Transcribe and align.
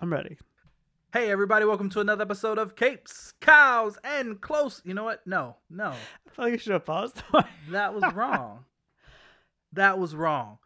I'm 0.00 0.12
ready. 0.12 0.38
Hey, 1.12 1.30
everybody, 1.30 1.64
welcome 1.64 1.90
to 1.90 2.00
another 2.00 2.22
episode 2.22 2.56
of 2.58 2.76
Capes, 2.76 3.32
Cows, 3.40 3.98
and 4.04 4.40
Close. 4.40 4.80
You 4.84 4.94
know 4.94 5.04
what? 5.04 5.26
No, 5.26 5.56
no, 5.68 5.88
I 5.90 6.30
feel 6.30 6.44
like 6.44 6.52
you 6.52 6.58
should 6.58 6.72
have 6.72 6.86
paused. 6.86 7.22
that 7.70 7.94
was 7.94 8.04
wrong. 8.14 8.64
that 9.72 9.98
was 9.98 10.14
wrong. 10.14 10.58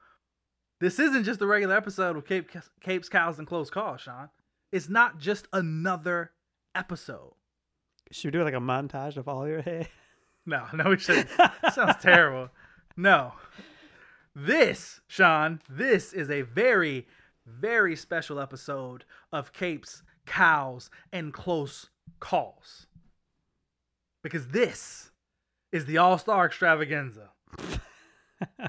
This 0.81 0.99
isn't 0.99 1.25
just 1.25 1.41
a 1.41 1.47
regular 1.47 1.77
episode 1.77 2.17
of 2.17 2.27
Cape, 2.27 2.51
Capes, 2.81 3.09
Cows, 3.09 3.39
and 3.39 3.47
Close 3.49 3.71
Calls, 3.71 4.03
Sean. 4.03 4.29
It's 4.71 4.89
not 4.89 5.19
just 5.19 5.49
another 5.53 6.33
episode. 6.75 7.33
should 8.11 8.29
we 8.35 8.39
do 8.39 8.45
like 8.45 8.55
a 8.55 8.59
montage 8.59 9.17
of 9.17 9.29
all 9.29 9.49
your 9.49 9.63
hair? 9.63 9.89
No, 10.47 10.67
no, 10.75 10.91
we 10.91 10.99
shouldn't. 10.99 11.29
Sounds 11.73 11.97
terrible. 12.03 12.51
No. 12.97 13.33
This, 14.37 15.01
Sean, 15.07 15.61
this 15.71 16.13
is 16.13 16.29
a 16.29 16.43
very, 16.43 17.07
very 17.47 17.97
special 17.97 18.41
episode 18.41 19.05
of 19.33 19.53
Capes, 19.53 20.03
Cows, 20.27 20.91
and 21.13 21.33
Close 21.33 21.91
Calls. 22.21 22.87
Because 24.23 24.49
this 24.49 25.11
is 25.73 25.87
the 25.87 25.99
All 25.99 26.19
Star 26.19 26.47
Extravaganza. 26.47 27.31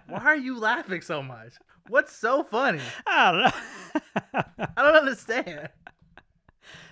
Why 0.08 0.20
are 0.20 0.36
you 0.36 0.58
laughing 0.60 1.02
so 1.02 1.22
much? 1.24 1.54
What's 1.88 2.16
so 2.16 2.44
funny? 2.44 2.82
I 3.06 3.32
don't 3.32 3.42
know. 3.42 4.42
I 4.78 4.84
don't 4.84 4.96
understand. 4.96 5.70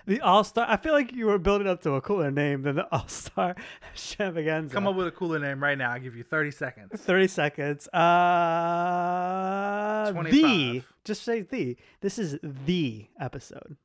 The 0.06 0.20
All 0.20 0.44
Star. 0.44 0.66
I 0.68 0.76
feel 0.76 0.92
like 0.92 1.12
you 1.12 1.26
were 1.26 1.38
building 1.38 1.66
up 1.66 1.82
to 1.82 1.92
a 1.92 2.00
cooler 2.00 2.30
name 2.30 2.62
than 2.62 2.76
the 2.76 2.86
All 2.92 3.08
Star 3.08 3.54
Extravaganza. 3.92 4.72
Come 4.74 4.86
up 4.86 4.96
with 4.96 5.06
a 5.06 5.10
cooler 5.12 5.38
name 5.38 5.62
right 5.62 5.76
now. 5.76 5.92
I'll 5.92 6.00
give 6.00 6.16
you 6.16 6.24
30 6.24 6.50
seconds. 6.50 7.00
30 7.00 7.28
seconds. 7.28 7.88
Uh, 7.88 8.02
the. 10.30 10.82
Just 11.04 11.22
say 11.22 11.42
the. 11.42 11.76
This 12.00 12.18
is 12.18 12.38
the 12.42 13.06
episode. 13.20 13.76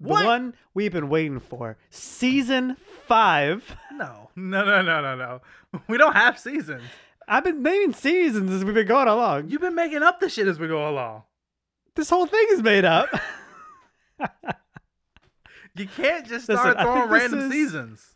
What? 0.00 0.20
The 0.20 0.26
one 0.26 0.54
we've 0.74 0.92
been 0.92 1.08
waiting 1.08 1.40
for. 1.40 1.76
Season 1.90 2.76
five. 3.06 3.76
No, 3.92 4.30
no, 4.36 4.64
no, 4.64 4.82
no, 4.82 5.00
no, 5.00 5.16
no. 5.16 5.40
We 5.88 5.98
don't 5.98 6.14
have 6.14 6.38
seasons. 6.38 6.82
I've 7.26 7.44
been 7.44 7.62
naming 7.62 7.92
seasons 7.92 8.50
as 8.50 8.64
we've 8.64 8.74
been 8.74 8.86
going 8.86 9.08
along. 9.08 9.50
You've 9.50 9.60
been 9.60 9.74
making 9.74 10.02
up 10.02 10.18
the 10.20 10.30
shit 10.30 10.48
as 10.48 10.58
we 10.58 10.66
go 10.66 10.88
along. 10.88 11.24
This 11.94 12.08
whole 12.08 12.26
thing 12.26 12.46
is 12.52 12.62
made 12.62 12.84
up. 12.84 13.08
You 15.74 15.86
can't 15.86 16.26
just 16.26 16.44
start 16.44 16.76
I 16.76 16.82
throwing 16.82 17.08
random 17.08 17.38
is- 17.40 17.52
seasons. 17.52 18.14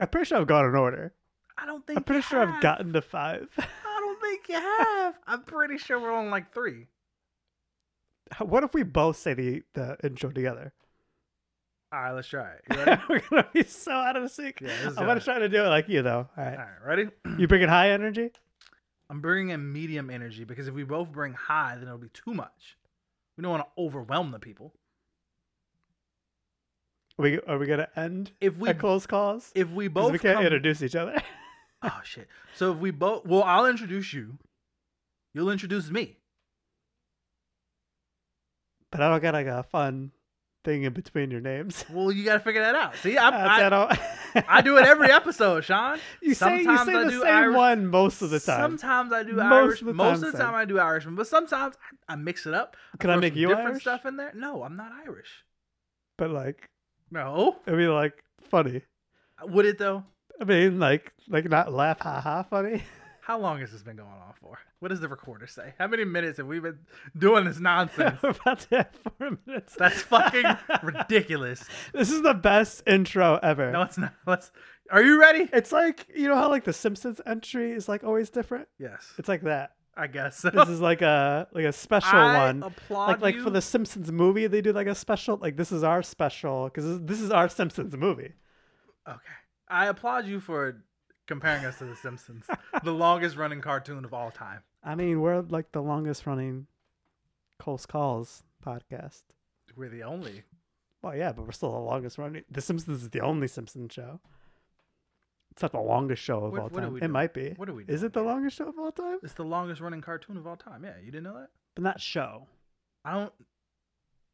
I'm 0.00 0.08
pretty 0.08 0.26
sure 0.26 0.38
I've 0.38 0.46
gone 0.48 0.64
in 0.64 0.74
order. 0.74 1.12
I 1.56 1.66
don't 1.66 1.86
think. 1.86 1.98
I'm 1.98 2.02
pretty 2.04 2.22
sure 2.22 2.40
I've 2.40 2.60
gotten 2.60 2.92
to 2.94 3.02
five. 3.02 3.48
I 3.58 4.00
don't 4.00 4.20
think 4.20 4.48
you 4.48 4.54
have. 4.56 5.14
I'm 5.26 5.42
pretty 5.42 5.78
sure 5.78 6.00
we're 6.00 6.12
on 6.12 6.30
like 6.30 6.52
three. 6.52 6.86
What 8.40 8.64
if 8.64 8.74
we 8.74 8.82
both 8.82 9.16
say 9.16 9.34
the, 9.34 9.62
the 9.74 9.96
intro 10.02 10.30
together? 10.30 10.72
All 11.92 12.00
right, 12.00 12.12
let's 12.12 12.26
try 12.26 12.52
it. 12.52 12.62
You 12.70 12.76
ready? 12.78 13.02
We're 13.10 13.20
gonna 13.28 13.48
be 13.52 13.64
so 13.64 13.92
out 13.92 14.16
of 14.16 14.30
sync. 14.30 14.62
Yeah, 14.62 14.72
I'm 14.86 14.94
gonna 14.94 15.16
it. 15.16 15.24
try 15.24 15.38
to 15.38 15.48
do 15.50 15.62
it 15.62 15.68
like 15.68 15.90
you 15.90 16.00
though. 16.00 16.26
All 16.36 16.44
right. 16.44 16.52
All 16.54 16.64
right, 16.64 16.86
ready? 16.86 17.08
You 17.38 17.46
bringing 17.46 17.68
high 17.68 17.90
energy? 17.90 18.30
I'm 19.10 19.20
bringing 19.20 19.50
in 19.50 19.70
medium 19.70 20.08
energy 20.08 20.44
because 20.44 20.68
if 20.68 20.74
we 20.74 20.84
both 20.84 21.12
bring 21.12 21.34
high, 21.34 21.74
then 21.74 21.84
it'll 21.88 21.98
be 21.98 22.08
too 22.08 22.32
much. 22.32 22.78
We 23.42 23.48
don't 23.48 23.58
want 23.58 23.66
to 23.76 23.82
overwhelm 23.82 24.30
the 24.30 24.38
people. 24.38 24.72
Are 27.18 27.22
we 27.24 27.40
are 27.40 27.58
we 27.58 27.66
gonna 27.66 27.88
end 27.96 28.30
If 28.40 28.56
we 28.56 28.68
at 28.68 28.78
close 28.78 29.04
calls? 29.04 29.50
if 29.56 29.68
we 29.68 29.88
both 29.88 30.12
we 30.12 30.20
can't 30.20 30.36
come- 30.36 30.44
introduce 30.44 30.80
each 30.80 30.94
other. 30.94 31.20
oh 31.82 32.00
shit. 32.04 32.28
So 32.54 32.70
if 32.70 32.78
we 32.78 32.92
both, 32.92 33.26
well, 33.26 33.42
I'll 33.42 33.66
introduce 33.66 34.12
you. 34.12 34.38
You'll 35.34 35.50
introduce 35.50 35.90
me. 35.90 36.18
but 38.92 39.00
I 39.00 39.08
don't 39.10 39.20
got 39.20 39.34
like 39.34 39.48
a 39.48 39.64
fun 39.64 40.12
thing 40.64 40.84
in 40.84 40.92
between 40.92 41.30
your 41.30 41.40
names. 41.40 41.84
Well, 41.90 42.10
you 42.12 42.24
got 42.24 42.34
to 42.34 42.40
figure 42.40 42.62
that 42.62 42.74
out. 42.74 42.96
See, 42.96 43.16
I, 43.18 43.28
I, 43.28 43.98
I 44.48 44.60
do 44.62 44.76
it 44.78 44.86
every 44.86 45.10
episode, 45.20 45.62
Sean. 45.64 45.98
You 46.22 46.34
say 46.34 46.58
you 46.58 46.64
say 46.64 46.70
I 46.94 47.04
the 47.04 47.10
do 47.10 47.20
same 47.20 47.28
Irish- 47.28 47.56
one 47.56 47.86
most 47.88 48.22
of 48.22 48.30
the 48.30 48.40
time. 48.40 48.60
Sometimes 48.60 49.12
I 49.12 49.22
do 49.22 49.32
Most 49.34 49.52
Irish. 49.52 49.82
of 49.82 49.94
most 49.94 50.20
time, 50.20 50.24
of 50.28 50.32
the 50.32 50.38
time 50.38 50.54
I 50.54 50.64
do 50.64 50.78
Irishman, 50.78 51.14
but 51.16 51.26
sometimes 51.26 51.76
I, 52.08 52.12
I 52.12 52.16
mix 52.16 52.46
it 52.46 52.54
up. 52.54 52.76
Can 52.98 53.10
I 53.10 53.16
make 53.16 53.34
you 53.34 53.48
different 53.48 53.70
Irish? 53.70 53.82
stuff 53.82 54.06
in 54.06 54.16
there? 54.16 54.32
No, 54.34 54.62
I'm 54.62 54.76
not 54.76 54.92
Irish. 55.06 55.44
But 56.18 56.30
like, 56.30 56.70
No, 57.10 57.56
I 57.66 57.72
mean, 57.72 57.92
like 57.92 58.14
funny. 58.50 58.82
would 59.44 59.66
it 59.66 59.78
though? 59.78 60.04
I 60.40 60.44
mean, 60.44 60.78
like, 60.80 61.12
like 61.28 61.48
not 61.48 61.72
laugh, 61.72 62.00
ha 62.00 62.20
ha, 62.20 62.42
funny. 62.44 62.82
How 63.24 63.38
long 63.38 63.60
has 63.60 63.70
this 63.70 63.82
been 63.84 63.94
going 63.94 64.08
on 64.08 64.32
for? 64.40 64.58
What 64.80 64.88
does 64.88 64.98
the 64.98 65.06
recorder 65.08 65.46
say? 65.46 65.74
How 65.78 65.86
many 65.86 66.04
minutes 66.04 66.38
have 66.38 66.46
we 66.48 66.58
been 66.58 66.80
doing 67.16 67.44
this 67.44 67.60
nonsense? 67.60 68.20
We're 68.22 68.30
about 68.30 68.58
to 68.70 68.76
have 68.78 68.90
four 69.16 69.38
minutes. 69.46 69.76
That's 69.76 70.02
fucking 70.02 70.44
ridiculous. 70.82 71.64
This 71.92 72.10
is 72.10 72.22
the 72.22 72.34
best 72.34 72.82
intro 72.84 73.38
ever. 73.40 73.70
No, 73.70 73.82
it's 73.82 73.96
not. 73.96 74.12
Let's. 74.26 74.50
Are 74.90 75.02
you 75.02 75.20
ready? 75.20 75.48
It's 75.52 75.70
like 75.70 76.08
you 76.14 76.26
know 76.28 76.34
how 76.34 76.48
like 76.50 76.64
the 76.64 76.72
Simpsons 76.72 77.20
entry 77.24 77.70
is 77.70 77.88
like 77.88 78.02
always 78.02 78.28
different. 78.28 78.66
Yes, 78.78 79.12
It's 79.18 79.28
like 79.28 79.42
that. 79.42 79.72
I 79.96 80.08
guess. 80.08 80.38
So. 80.38 80.50
This 80.50 80.68
is 80.68 80.80
like 80.80 81.00
a 81.02 81.46
like 81.52 81.64
a 81.66 81.72
special 81.72 82.18
I 82.18 82.46
one. 82.48 82.62
applaud 82.64 83.08
Like 83.08 83.20
like 83.20 83.34
you. 83.36 83.42
for 83.44 83.50
the 83.50 83.62
Simpsons 83.62 84.10
movie, 84.10 84.48
they 84.48 84.62
do 84.62 84.72
like 84.72 84.88
a 84.88 84.94
special. 84.96 85.36
Like 85.36 85.56
this 85.56 85.70
is 85.70 85.84
our 85.84 86.02
special 86.02 86.64
because 86.64 86.84
this, 86.86 86.98
this 87.02 87.20
is 87.20 87.30
our 87.30 87.48
Simpsons 87.48 87.96
movie. 87.96 88.32
Okay, 89.08 89.18
I 89.68 89.86
applaud 89.86 90.26
you 90.26 90.40
for 90.40 90.82
comparing 91.32 91.64
us 91.64 91.78
to 91.78 91.84
The 91.86 91.96
Simpsons, 91.96 92.44
the 92.84 92.92
longest 92.92 93.36
running 93.36 93.60
cartoon 93.62 94.04
of 94.04 94.12
all 94.12 94.30
time. 94.30 94.60
I 94.84 94.94
mean, 94.94 95.20
we're 95.20 95.40
like 95.40 95.72
the 95.72 95.82
longest 95.82 96.26
running 96.26 96.66
close 97.58 97.86
calls 97.86 98.42
podcast. 98.64 99.22
We're 99.76 99.88
the 99.88 100.02
only. 100.02 100.42
Well, 101.00 101.16
yeah, 101.16 101.32
but 101.32 101.46
we're 101.46 101.52
still 101.52 101.72
the 101.72 101.78
longest 101.78 102.18
running. 102.18 102.44
The 102.50 102.60
Simpsons 102.60 103.02
is 103.02 103.10
the 103.10 103.20
only 103.20 103.48
Simpsons 103.48 103.92
show. 103.92 104.20
It's 105.52 105.62
not 105.62 105.72
the 105.72 105.80
longest 105.80 106.22
show 106.22 106.44
of 106.44 106.52
What- 106.52 106.60
all 106.60 106.68
what 106.68 106.80
time. 106.82 106.96
It 106.96 107.00
doing? 107.00 107.10
might 107.12 107.32
be. 107.34 107.50
What 107.56 107.68
are 107.68 107.74
we 107.74 107.84
Is 107.84 108.02
it 108.02 108.12
the 108.12 108.20
here? 108.20 108.28
longest 108.30 108.56
show 108.58 108.68
of 108.68 108.78
all 108.78 108.92
time? 108.92 109.18
It's 109.22 109.34
the 109.34 109.44
longest 109.44 109.80
running 109.80 110.00
cartoon 110.00 110.36
of 110.36 110.46
all 110.46 110.56
time. 110.56 110.84
Yeah, 110.84 110.98
you 110.98 111.06
didn't 111.10 111.24
know 111.24 111.34
that? 111.38 111.48
But 111.74 111.84
not 111.84 112.00
show. 112.00 112.46
I 113.04 113.14
don't. 113.14 113.32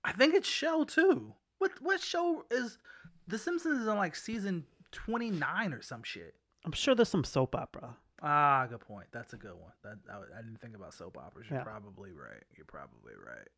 I 0.04 0.12
think 0.12 0.34
it's 0.34 0.48
show 0.48 0.84
too. 0.84 1.34
What 1.58 1.72
what 1.80 2.00
show 2.00 2.44
is 2.50 2.78
The 3.26 3.38
Simpsons 3.38 3.80
is 3.82 3.88
on 3.88 3.96
like 3.98 4.14
season 4.16 4.64
twenty 4.92 5.30
nine 5.30 5.72
or 5.72 5.82
some 5.82 6.02
shit. 6.02 6.34
I'm 6.68 6.72
sure 6.72 6.94
there's 6.94 7.08
some 7.08 7.24
soap 7.24 7.54
opera. 7.54 7.96
Ah, 8.22 8.66
good 8.68 8.80
point. 8.80 9.06
That's 9.10 9.32
a 9.32 9.38
good 9.38 9.54
one. 9.54 9.72
That 9.84 9.96
I, 10.12 10.16
I 10.38 10.42
didn't 10.42 10.60
think 10.60 10.76
about 10.76 10.92
soap 10.92 11.16
operas. 11.16 11.46
You're 11.48 11.60
Yeah. 11.60 11.64
probably 11.64 12.12
right. 12.12 12.42
You're 12.54 12.66
probably 12.66 13.14
right. 13.26 13.48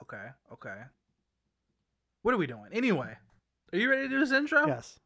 Okay. 0.00 0.28
Okay. 0.52 0.76
What 2.22 2.32
are 2.32 2.36
we 2.36 2.46
doing? 2.46 2.66
Anyway, 2.72 3.16
are 3.72 3.76
you 3.76 3.90
ready 3.90 4.02
to 4.02 4.08
do 4.08 4.20
this 4.20 4.30
intro? 4.30 4.64
Yes. 4.68 5.00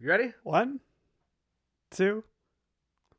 You 0.00 0.08
ready? 0.08 0.32
One, 0.42 0.80
two, 1.92 2.24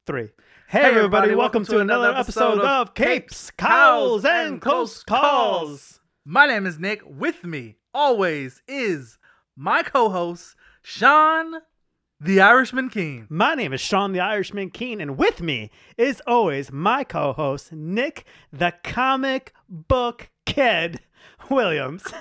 three. 0.06 0.32
Hey, 0.68 0.82
everybody, 0.82 1.36
welcome, 1.36 1.64
to 1.68 1.80
another 1.80 2.12
episode 2.14 2.60
of 2.60 2.94
Capes, 2.96 3.50
Cows, 3.52 4.26
and 4.26 4.60
Close 4.60 5.04
Calls. 5.06 6.02
My 6.26 6.48
name 6.48 6.66
is 6.66 6.78
Nick. 6.78 7.02
With 7.06 7.46
me 7.46 7.78
always 7.94 8.62
is 8.68 9.20
my 9.56 9.84
co-host 9.84 10.58
Sean, 10.82 11.62
the 12.24 12.40
Irishman 12.42 12.90
King. 12.90 13.28
My 13.30 13.56
name 13.56 13.74
is 13.74 13.82
Sean 13.82 14.12
the 14.14 14.20
Irishman 14.20 14.70
Keen, 14.70 15.02
and 15.02 15.18
with 15.18 15.42
me 15.42 15.72
is 15.98 16.22
always 16.26 16.72
my 16.72 17.04
co 17.04 17.34
host, 17.34 17.72
Nick 17.72 18.26
the 18.52 18.74
comic 18.84 19.54
book 19.70 20.30
kid 20.46 21.00
Williams. 21.50 22.04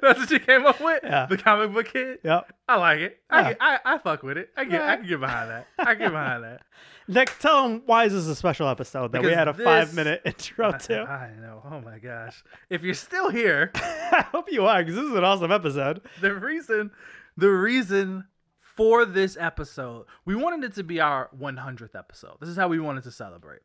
That's 0.00 0.18
what 0.20 0.30
you 0.30 0.38
came 0.40 0.64
up 0.64 0.80
with. 0.80 1.00
Yeah. 1.02 1.26
The 1.26 1.36
comic 1.36 1.72
book 1.74 1.86
kid. 1.92 2.20
yep. 2.22 2.50
I 2.68 2.76
like 2.76 3.00
it. 3.00 3.18
I, 3.28 3.40
Yeah. 3.40 3.48
get, 3.50 3.58
I 3.60 3.78
I 3.84 3.98
fuck 3.98 4.22
with 4.22 4.38
it. 4.38 4.50
I 4.56 4.64
get 4.64 4.80
I 4.80 4.96
can 4.96 5.06
get 5.06 5.20
behind 5.20 5.50
that. 5.50 5.66
I 5.78 5.84
can 5.94 5.98
get 5.98 6.10
behind 6.12 6.44
that. 6.44 6.62
Nick, 7.06 7.32
tell 7.38 7.64
them 7.68 7.82
why 7.84 8.04
is 8.06 8.14
this 8.14 8.26
a 8.26 8.34
special 8.34 8.66
episode 8.68 9.12
that 9.12 9.22
we 9.22 9.30
had 9.32 9.46
a 9.48 9.52
this- 9.52 9.64
five 9.64 9.94
minute 9.94 10.22
intro 10.24 10.72
I, 10.72 10.78
to? 10.78 11.00
I 11.02 11.32
know. 11.38 11.60
Oh 11.70 11.80
my 11.80 11.98
gosh. 11.98 12.42
If 12.70 12.82
you're 12.82 12.94
still 12.94 13.28
here, 13.30 13.72
I 13.74 14.24
hope 14.32 14.50
you 14.50 14.64
are, 14.64 14.82
because 14.82 14.94
this 14.94 15.04
is 15.04 15.14
an 15.14 15.24
awesome 15.24 15.52
episode. 15.52 16.00
the 16.22 16.32
reason 16.34 16.90
the 17.36 17.50
reason 17.50 18.26
for 18.60 19.04
this 19.04 19.36
episode, 19.38 20.06
we 20.24 20.34
wanted 20.34 20.64
it 20.64 20.74
to 20.74 20.82
be 20.82 21.00
our 21.00 21.30
100th 21.38 21.94
episode. 21.94 22.36
This 22.40 22.48
is 22.48 22.56
how 22.56 22.68
we 22.68 22.80
wanted 22.80 23.04
to 23.04 23.10
celebrate. 23.10 23.60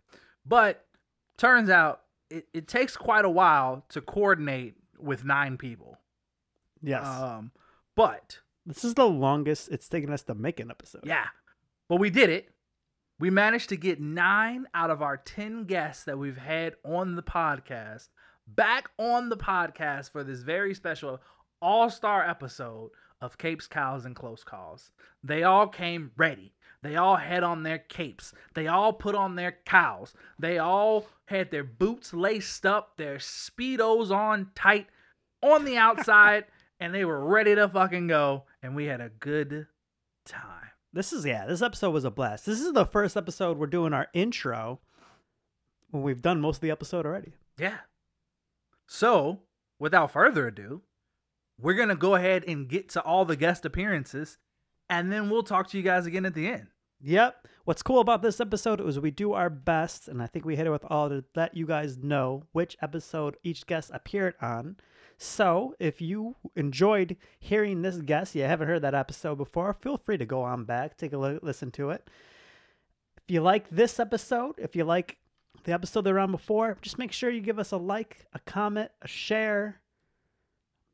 But 0.45 0.86
turns 1.38 1.69
out 1.69 2.01
it, 2.30 2.48
it 2.54 2.68
takes 2.68 2.95
quite 2.95 3.25
a 3.25 3.30
while 3.30 3.86
to 3.89 4.01
coordinate 4.01 4.75
with 5.00 5.25
nine 5.25 5.57
people. 5.57 5.98
Yes. 6.81 7.06
Um, 7.06 7.51
but 7.95 8.39
this 8.66 8.83
is 8.83 8.94
the 8.94 9.07
longest 9.07 9.69
it's 9.71 9.89
taken 9.89 10.12
us 10.12 10.21
to 10.24 10.36
make 10.36 10.60
an 10.60 10.69
episode. 10.69 11.04
Yeah. 11.06 11.25
But 11.88 11.98
we 11.98 12.10
did 12.10 12.30
it. 12.30 12.50
We 13.19 13.30
managed 13.30 13.69
to 13.69 13.77
get 13.77 14.00
nine 14.00 14.68
out 14.74 14.92
of 14.92 15.01
our 15.01 15.18
10 15.18 15.66
guests 15.66 16.06
that 16.06 16.18
we've 16.18 16.38
had 16.38 16.75
on 16.86 17.16
the 17.16 17.24
podcast 17.24 18.07
back 18.48 18.89
on 18.98 19.30
the 19.30 19.38
podcast 19.38 20.12
for 20.12 20.24
this 20.24 20.42
very 20.42 20.74
special 20.74 21.21
all 21.62 21.89
star 21.89 22.27
episode 22.27 22.92
of 23.21 23.38
Capes, 23.38 23.68
Cows, 23.68 24.06
and 24.06 24.16
Close 24.16 24.44
Calls. 24.44 24.92
They 25.24 25.44
all 25.44 25.68
came 25.68 26.12
ready. 26.18 26.54
They 26.81 26.95
all 26.95 27.18
had 27.18 27.44
on 27.44 27.63
their 27.63 27.80
capes. 27.80 28.33
They 28.54 28.68
all 28.68 28.94
put 28.94 29.16
on 29.16 29.36
their 29.36 29.57
cows. 29.66 30.13
They 30.38 30.57
all 30.57 31.07
had 31.25 31.51
their 31.51 31.63
boots 31.63 32.13
laced 32.13 32.66
up, 32.66 32.95
their 32.98 33.18
speedos 33.18 34.12
on 34.12 34.51
tight 34.56 34.88
on 35.42 35.66
the 35.66 35.77
outside, 35.77 36.45
and 36.80 36.94
they 36.94 37.04
were 37.04 37.25
ready 37.25 37.56
to 37.56 37.68
fucking 37.68 38.07
go. 38.07 38.45
And 38.63 38.75
we 38.75 38.86
had 38.86 39.01
a 39.01 39.10
good 39.10 39.68
time. 40.25 40.69
This 40.94 41.12
is 41.12 41.25
yeah. 41.25 41.45
This 41.45 41.62
episode 41.62 41.92
was 41.92 42.06
a 42.06 42.12
blast. 42.12 42.45
This 42.45 42.62
is 42.62 42.74
the 42.74 42.86
first 42.86 43.18
episode 43.18 43.57
we're 43.57 43.68
doing 43.68 43.94
our 43.94 44.07
intro. 44.13 44.80
When 45.92 46.04
we've 46.04 46.21
done 46.21 46.39
most 46.39 46.57
of 46.57 46.62
the 46.62 46.71
episode 46.71 47.06
already. 47.06 47.33
Yeah. 47.57 47.80
So, 48.88 49.42
without 49.80 50.12
further 50.12 50.48
ado, 50.48 50.81
we're 51.61 51.73
going 51.73 51.89
to 51.89 51.95
go 51.95 52.15
ahead 52.15 52.44
and 52.47 52.67
get 52.67 52.89
to 52.89 53.01
all 53.01 53.25
the 53.25 53.35
guest 53.35 53.65
appearances, 53.65 54.38
and 54.89 55.11
then 55.11 55.29
we'll 55.29 55.44
talk 55.44 55.69
to 55.69 55.77
you 55.77 55.83
guys 55.83 56.06
again 56.06 56.25
at 56.25 56.33
the 56.33 56.47
end. 56.47 56.67
Yep. 57.01 57.47
What's 57.63 57.83
cool 57.83 58.00
about 58.00 58.21
this 58.21 58.41
episode 58.41 58.81
is 58.81 59.00
we 59.00 59.11
do 59.11 59.33
our 59.33 59.50
best, 59.50 60.07
and 60.07 60.21
I 60.21 60.27
think 60.27 60.45
we 60.45 60.56
hit 60.56 60.67
it 60.67 60.71
with 60.71 60.85
all 60.89 61.09
to 61.09 61.23
let 61.35 61.56
you 61.56 61.65
guys 61.65 61.97
know 61.97 62.44
which 62.51 62.75
episode 62.81 63.38
each 63.44 63.65
guest 63.67 63.91
appeared 63.94 64.35
on. 64.41 64.77
So 65.17 65.75
if 65.79 66.01
you 66.01 66.35
enjoyed 66.56 67.17
hearing 67.39 67.81
this 67.81 67.97
guest, 67.97 68.35
you 68.35 68.44
haven't 68.44 68.67
heard 68.67 68.81
that 68.81 68.95
episode 68.95 69.35
before, 69.35 69.73
feel 69.73 69.97
free 69.97 70.17
to 70.17 70.25
go 70.25 70.41
on 70.41 70.65
back, 70.65 70.97
take 70.97 71.13
a 71.13 71.17
look, 71.17 71.44
listen 71.44 71.71
to 71.71 71.91
it. 71.91 72.09
If 73.17 73.33
you 73.33 73.41
like 73.41 73.69
this 73.69 74.00
episode, 74.00 74.56
if 74.57 74.75
you 74.75 74.83
like 74.83 75.17
the 75.63 75.73
episode 75.73 76.01
they're 76.01 76.19
on 76.19 76.31
before, 76.31 76.77
just 76.81 76.97
make 76.97 77.11
sure 77.11 77.29
you 77.29 77.41
give 77.41 77.59
us 77.59 77.71
a 77.71 77.77
like, 77.77 78.25
a 78.33 78.39
comment, 78.39 78.91
a 79.01 79.07
share, 79.07 79.81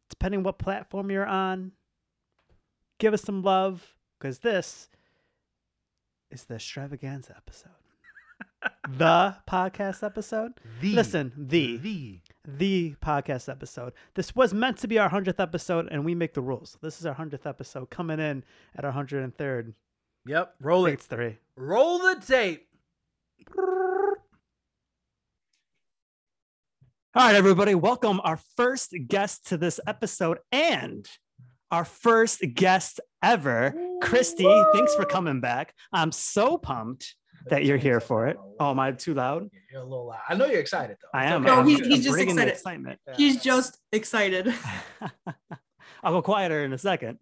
depending 0.10 0.44
what 0.44 0.60
platform 0.60 1.12
you're 1.12 1.26
on. 1.26 1.72
Give 3.00 3.14
us 3.14 3.24
some 3.24 3.44
love, 3.44 3.96
because 4.20 4.40
this 4.40 4.90
is 6.32 6.46
the 6.46 6.56
extravaganza 6.56 7.36
episode. 7.36 7.72
the 8.98 9.36
podcast 9.48 10.04
episode. 10.04 10.54
The 10.82 10.94
Listen, 10.94 11.32
the 11.38 11.78
the 11.78 12.20
the 12.46 12.96
podcast 13.02 13.50
episode. 13.50 13.94
This 14.14 14.36
was 14.36 14.54
meant 14.54 14.78
to 14.80 14.88
be 14.88 14.98
our 15.00 15.10
hundredth 15.10 15.40
episode, 15.40 15.88
and 15.92 16.06
we 16.06 16.16
make 16.16 16.34
the 16.34 16.42
rules. 16.42 16.78
This 16.82 17.00
is 17.00 17.06
our 17.06 17.14
hundredth 17.14 17.46
episode, 17.46 17.90
coming 17.90 18.20
in 18.20 18.44
at 18.76 18.86
our 18.86 18.92
hundred 18.92 19.24
and 19.24 19.36
third. 19.36 19.74
Yep, 20.26 20.56
roll 20.62 20.86
it. 20.86 20.94
It's 20.94 21.06
three. 21.06 21.38
Roll 21.56 22.00
the 22.00 22.22
tape. 22.26 22.68
All 27.16 27.22
right, 27.26 27.36
everybody, 27.36 27.76
welcome 27.76 28.20
our 28.24 28.38
first 28.58 28.94
guest 29.08 29.48
to 29.48 29.58
this 29.58 29.80
episode 29.88 30.40
and 30.52 31.08
our 31.72 31.86
first 31.86 32.44
guest 32.54 33.00
ever, 33.24 33.74
Christy. 34.02 34.44
Thanks 34.74 34.94
for 34.96 35.06
coming 35.06 35.40
back. 35.40 35.74
I'm 35.94 36.12
so 36.12 36.58
pumped 36.58 37.16
that 37.48 37.64
you're 37.64 37.78
here 37.78 38.00
for 38.02 38.28
it. 38.28 38.38
Oh, 38.60 38.72
am 38.72 38.80
I 38.80 38.92
too 38.92 39.14
loud? 39.14 39.50
You're 39.72 39.82
a 39.82 39.86
little 39.86 40.08
loud. 40.08 40.20
I 40.28 40.36
know 40.36 40.46
you're 40.46 40.60
excited 40.60 40.98
though. 41.02 41.18
I 41.18 41.26
am. 41.26 41.44
No, 41.44 41.56
I'm- 41.56 41.68
he's- 41.68 41.82
I'm 41.82 41.90
just 42.02 42.20
excited. 42.20 42.54
excitement. 42.54 43.00
He's 43.16 43.42
just 43.42 43.78
excited. 43.92 44.54
I'll 46.04 46.12
go 46.14 46.22
quieter 46.22 46.64
in 46.66 46.74
a 46.74 46.78
second. 46.78 47.20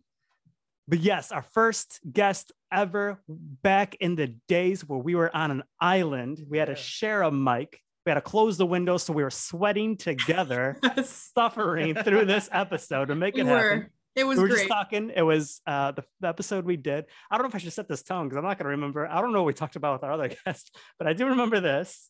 But 0.87 0.99
yes, 0.99 1.31
our 1.31 1.43
first 1.43 1.99
guest 2.11 2.51
ever 2.71 3.21
back 3.27 3.95
in 3.95 4.15
the 4.15 4.27
days 4.49 4.87
where 4.87 4.99
we 4.99 5.15
were 5.15 5.33
on 5.35 5.51
an 5.51 5.63
island. 5.79 6.43
We 6.49 6.57
had 6.57 6.65
to 6.65 6.75
share 6.75 7.21
a 7.21 7.31
mic. 7.31 7.79
We 8.05 8.09
had 8.09 8.15
to 8.15 8.21
close 8.21 8.57
the 8.57 8.65
window 8.65 8.97
so 8.97 9.13
we 9.13 9.23
were 9.23 9.29
sweating 9.29 9.95
together, 9.95 10.77
suffering 11.05 11.95
through 11.95 12.25
this 12.25 12.49
episode 12.51 13.05
to 13.05 13.15
make 13.15 13.35
we 13.35 13.41
it 13.41 13.47
happen. 13.47 13.89
It 14.15 14.25
was 14.25 14.37
we 14.37 14.43
were 14.43 14.49
great. 14.49 14.59
just 14.59 14.69
talking. 14.69 15.11
It 15.15 15.23
was 15.23 15.61
uh, 15.65 15.91
the, 15.91 16.03
the 16.19 16.27
episode 16.27 16.65
we 16.65 16.77
did. 16.77 17.05
I 17.31 17.37
don't 17.37 17.43
know 17.43 17.49
if 17.49 17.55
I 17.55 17.57
should 17.57 17.73
set 17.73 17.87
this 17.87 18.03
tone 18.03 18.27
because 18.27 18.37
I'm 18.37 18.43
not 18.43 18.57
going 18.57 18.65
to 18.65 18.71
remember. 18.71 19.07
I 19.07 19.21
don't 19.21 19.33
know 19.33 19.39
what 19.39 19.47
we 19.47 19.53
talked 19.53 19.75
about 19.75 19.93
with 19.93 20.03
our 20.03 20.11
other 20.11 20.29
guests, 20.45 20.71
but 20.99 21.07
I 21.07 21.13
do 21.13 21.27
remember 21.27 21.59
this. 21.59 22.09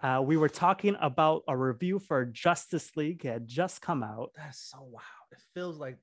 Uh, 0.00 0.22
we 0.24 0.36
were 0.36 0.48
talking 0.48 0.96
about 1.00 1.42
a 1.48 1.56
review 1.56 1.98
for 1.98 2.24
Justice 2.24 2.92
League 2.96 3.24
it 3.24 3.32
had 3.32 3.48
just 3.48 3.82
come 3.82 4.02
out. 4.02 4.30
That's 4.36 4.70
so 4.70 4.78
wow. 4.80 5.00
It 5.32 5.38
feels 5.54 5.76
like 5.78 5.98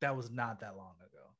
that 0.00 0.16
was 0.16 0.30
not 0.30 0.60
that 0.60 0.76
long 0.76 0.94
ago. 1.00 1.31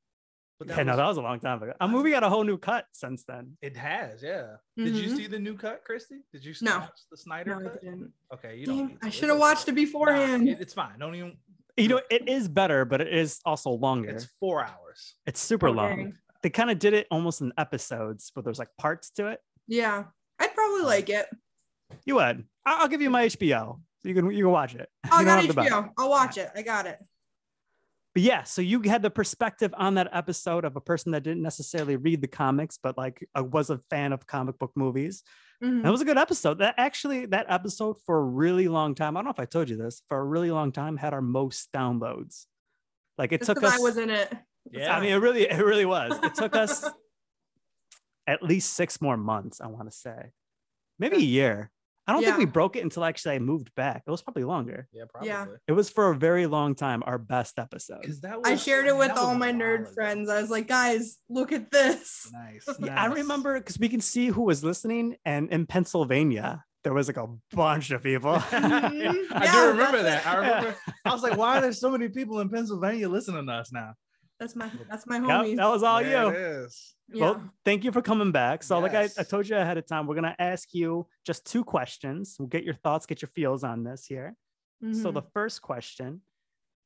But 0.67 0.77
yeah, 0.77 0.83
no, 0.85 0.97
that 0.97 1.07
was 1.07 1.17
a 1.17 1.23
long 1.23 1.41
time 1.41 1.63
ago. 1.63 1.73
A 1.81 1.89
movie 1.89 2.11
got 2.11 2.23
a 2.23 2.29
whole 2.29 2.45
new 2.45 2.59
cut 2.59 2.87
since 2.93 3.25
then. 3.25 3.57
it 3.63 3.77
has, 3.77 4.23
yeah. 4.23 4.57
Did 4.77 4.95
you 4.95 5.11
Mhm. 5.13 5.17
see 5.17 5.27
the 5.27 5.39
new 5.39 5.57
cut, 5.57 5.85
Christy? 5.85 6.21
Did 6.33 6.45
you 6.45 6.55
No. 6.63 6.79
watch 6.81 7.01
the 7.11 7.17
Snyder 7.17 7.51
No, 7.51 7.61
I 7.61 7.71
cut? 7.71 7.81
didn't. 7.83 8.13
Okay, 8.35 8.57
you 8.59 8.67
don't. 8.67 8.89
Damn. 8.89 8.99
I 9.03 9.11
should 9.11 9.29
have 9.29 9.39
watched 9.39 9.69
it 9.69 9.73
Nah, 9.73 9.77
beforehand. 9.77 10.49
it- 10.49 10.61
it's 10.61 10.75
fine. 10.75 10.99
Don't 10.99 11.15
even. 11.15 11.37
You 11.77 11.89
know, 11.89 12.01
it 12.11 12.29
is 12.29 12.49
better, 12.49 12.85
but 12.85 13.01
it 13.01 13.13
is 13.13 13.41
also 13.45 13.71
longer. 13.71 14.11
It's 14.11 14.25
It's, 14.25 14.33
four 14.39 14.63
hours. 14.65 15.15
It's 15.27 15.41
super 15.41 15.69
Oh, 15.69 15.73
long. 15.73 16.19
They 16.43 16.51
kind 16.51 16.71
of 16.71 16.79
did 16.79 16.93
it 16.93 17.07
almost 17.11 17.41
in 17.41 17.53
episodes, 17.57 18.31
but 18.35 18.45
there's 18.45 18.59
like 18.59 18.69
parts 18.79 19.11
to 19.13 19.29
it. 19.29 19.41
yeah, 19.67 20.05
I'd 20.39 20.55
probably 20.55 20.83
like 20.83 21.09
it. 21.09 21.27
You 22.05 22.17
would. 22.17 22.47
I- 22.67 22.81
I'll 22.81 22.89
give 22.89 23.01
you 23.01 23.11
my 23.11 23.25
HBO. 23.25 23.81
You 24.05 24.15
can 24.15 24.31
you 24.33 24.45
can 24.45 24.51
watch 24.53 24.75
it. 24.75 24.89
Oh, 25.07 25.09
I 25.13 25.25
got 25.25 25.39
have 25.41 25.47
to 25.49 25.55
buy 25.55 25.67
it. 25.67 25.71
HBO. 25.73 25.93
I'll 25.97 26.11
watch 26.11 26.37
it. 26.37 26.51
I 26.55 26.63
got 26.63 26.87
it. 26.87 26.99
But 28.15 28.23
yeah, 28.23 28.43
so 28.43 28.61
you 28.61 28.81
had 28.83 29.03
the 29.03 29.11
perspective 29.11 29.73
on 29.77 29.95
that 29.95 30.09
episode 30.13 30.65
of 30.65 30.77
a 30.77 30.81
person 30.81 31.13
that 31.13 31.23
didn't 31.23 31.43
necessarily 31.43 31.97
read 31.97 32.21
the 32.21 32.29
comics, 32.29 32.79
but 32.83 32.99
like 32.99 33.27
uh, 33.39 33.43
was 33.43 33.71
a 33.71 33.79
fan 33.89 34.13
of 34.13 34.27
comic 34.27 34.59
book 34.59 34.73
movies. 34.75 35.23
Mhm. 35.65 35.83
That 35.83 35.91
was 35.91 36.03
a 36.03 36.05
good 36.05 36.19
episode. 36.19 36.59
That 36.59 36.75
actually, 36.77 37.27
that 37.27 37.47
episode 37.49 37.97
for 38.05 38.19
a 38.19 38.23
really 38.23 38.69
long 38.69 38.95
time, 38.95 39.17
I 39.17 39.21
don't 39.21 39.27
know 39.27 39.31
if 39.31 39.41
I 39.41 39.47
told 39.47 39.71
you 39.71 39.77
this, 39.77 40.03
for 40.09 40.19
a 40.19 40.25
really 40.25 40.51
long 40.51 40.73
time 40.73 40.97
had 40.97 41.15
our 41.15 41.23
most 41.23 41.73
downloads. 41.73 42.47
Like 43.17 43.33
it 43.33 43.41
Just 43.41 43.49
took 43.49 43.63
us. 43.63 43.75
I 43.75 43.79
was 43.79 43.97
in 43.97 44.11
it. 44.11 44.33
Yeah. 44.71 44.95
I 44.97 45.01
mean, 45.01 45.13
it 45.13 45.17
really, 45.17 45.43
it 45.49 45.65
really 45.65 45.87
was. 45.87 46.19
It 46.23 46.35
took 46.35 46.55
us 46.55 46.85
at 48.27 48.43
least 48.43 48.75
six 48.75 49.01
more 49.01 49.17
months. 49.17 49.61
I 49.61 49.69
want 49.69 49.91
to 49.91 49.97
say, 49.97 50.33
maybe 50.99 51.17
a 51.17 51.21
year. 51.21 51.71
I 52.07 52.13
don't 52.13 52.25
think 52.25 52.39
we 52.39 52.47
broke 52.47 52.75
it 52.77 52.81
until 52.83 53.05
actually 53.05 53.37
I 53.37 53.39
moved 53.39 53.73
back. 53.77 54.03
It 54.07 54.11
was 54.11 54.23
probably 54.23 54.45
longer. 54.45 54.89
Yeah, 54.93 55.05
probably. 55.09 55.29
Yeah. 55.29 55.47
It 55.69 55.73
was 55.73 55.89
for 55.89 56.11
a 56.11 56.17
very 56.17 56.47
long 56.47 56.75
time 56.75 57.03
our 57.07 57.19
best 57.19 57.59
episode. 57.59 58.01
Because 58.01 58.21
that 58.23 58.39
I 58.45 58.57
shared 58.57 58.87
it 58.87 58.97
with 58.97 59.13
all 59.13 59.35
my 59.37 59.53
nerd 59.53 59.83
ago. 59.83 59.91
friends. 59.95 60.29
I 60.29 60.41
was 60.41 60.51
like, 60.51 60.67
guys, 60.67 61.19
look 61.29 61.53
at 61.53 61.71
this. 61.71 62.29
Nice. 62.33 62.67
Yeah, 62.81 63.01
I 63.03 63.07
remember 63.07 63.59
because 63.59 63.79
we 63.79 63.89
can 63.89 64.01
see 64.01 64.27
who 64.29 64.43
was 64.43 64.65
listening, 64.65 65.17
and 65.25 65.49
in 65.51 65.67
Pennsylvania 65.67 66.65
there 66.85 66.93
was 66.93 67.07
like 67.07 67.17
a 67.17 67.29
bunch 67.53 67.93
of 67.93 68.03
people. 68.03 68.33
Mhm. 68.51 69.27
I 69.31 69.45
Yeah, 69.45 69.53
do 69.53 69.69
remember 69.69 70.03
that. 70.03 70.27
I 70.27 70.37
remember. 70.37 70.77
I 71.05 71.13
was 71.13 71.23
like, 71.23 71.37
why 71.37 71.59
are 71.59 71.61
there 71.61 71.73
so 71.73 71.91
many 71.91 72.09
people 72.09 72.41
in 72.41 72.49
Pennsylvania 72.49 73.09
listening 73.09 73.47
to 73.47 73.53
us 73.53 73.71
now? 73.73 73.95
That's 74.43 74.57
my 74.57 74.69
that's 74.91 75.07
my 75.07 75.17
Yep, 75.19 75.25
homie. 75.25 75.57
that 75.57 75.69
was 75.69 75.85
all 75.85 76.01
There 76.03 76.23
you. 76.25 76.29
it 76.31 76.35
is. 76.65 76.95
yeah. 77.13 77.21
Well, 77.21 77.53
thank 77.65 77.85
you 77.85 77.93
for 77.93 78.03
coming 78.03 78.33
back. 78.33 78.65
So, 78.65 78.81
like 78.81 78.93
I, 78.95 79.05
I 79.17 79.23
told 79.23 79.49
you 79.49 79.57
ahead 79.57 79.79
of 79.79 79.87
time, 79.87 80.09
we're 80.09 80.17
gonna 80.17 80.35
ask 80.41 80.75
you 80.75 81.07
just 81.25 81.47
two 81.47 81.63
questions. 81.63 82.35
We'll 82.41 82.49
get 82.49 82.65
your 82.65 82.75
thoughts, 82.75 83.07
get 83.07 83.23
your 83.23 83.29
feels 83.29 83.63
on 83.63 83.85
this 83.85 84.05
here. 84.05 84.35
So, 84.93 85.11
Mhm. 85.11 85.15
the 85.15 85.23
first 85.33 85.63
question: 85.63 86.23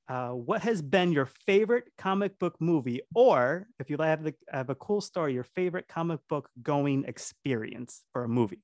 uh, 0.08 0.32
What 0.32 0.60
has 0.62 0.82
been 0.82 1.12
your 1.12 1.24
favorite 1.24 1.86
comic 1.96 2.38
book 2.38 2.56
movie, 2.60 3.00
or 3.14 3.68
if 3.78 3.88
you 3.88 3.96
have 3.96 4.22
the 4.22 4.34
have 4.52 4.68
a 4.68 4.74
cool 4.74 5.00
story, 5.00 5.32
your 5.32 5.44
favorite 5.44 5.88
comic 5.88 6.20
book 6.28 6.50
going 6.62 7.04
experience 7.06 8.02
for 8.12 8.24
a 8.24 8.28
movie? 8.28 8.62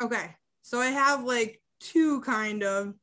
Okay. 0.00 0.36
So 0.62 0.78
I 0.80 0.86
have 0.86 1.24
like 1.24 1.60
two 1.80 2.20
kind 2.20 2.62
of 2.62 2.94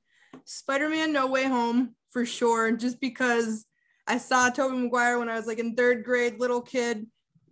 Spider-Man 0.46 1.12
No 1.12 1.28
Way 1.28 1.44
Home 1.48 1.96
for 2.12 2.26
sure, 2.26 2.72
just 2.72 3.02
because 3.02 3.66
I 4.08 4.18
saw 4.18 4.50
Tobey 4.50 4.78
Maguire 4.78 5.20
when 5.20 5.30
I 5.30 5.36
was 5.36 5.46
like 5.48 5.60
in 5.60 5.76
third 5.76 6.04
grade, 6.04 6.40
little 6.40 6.62
kid, 6.62 7.06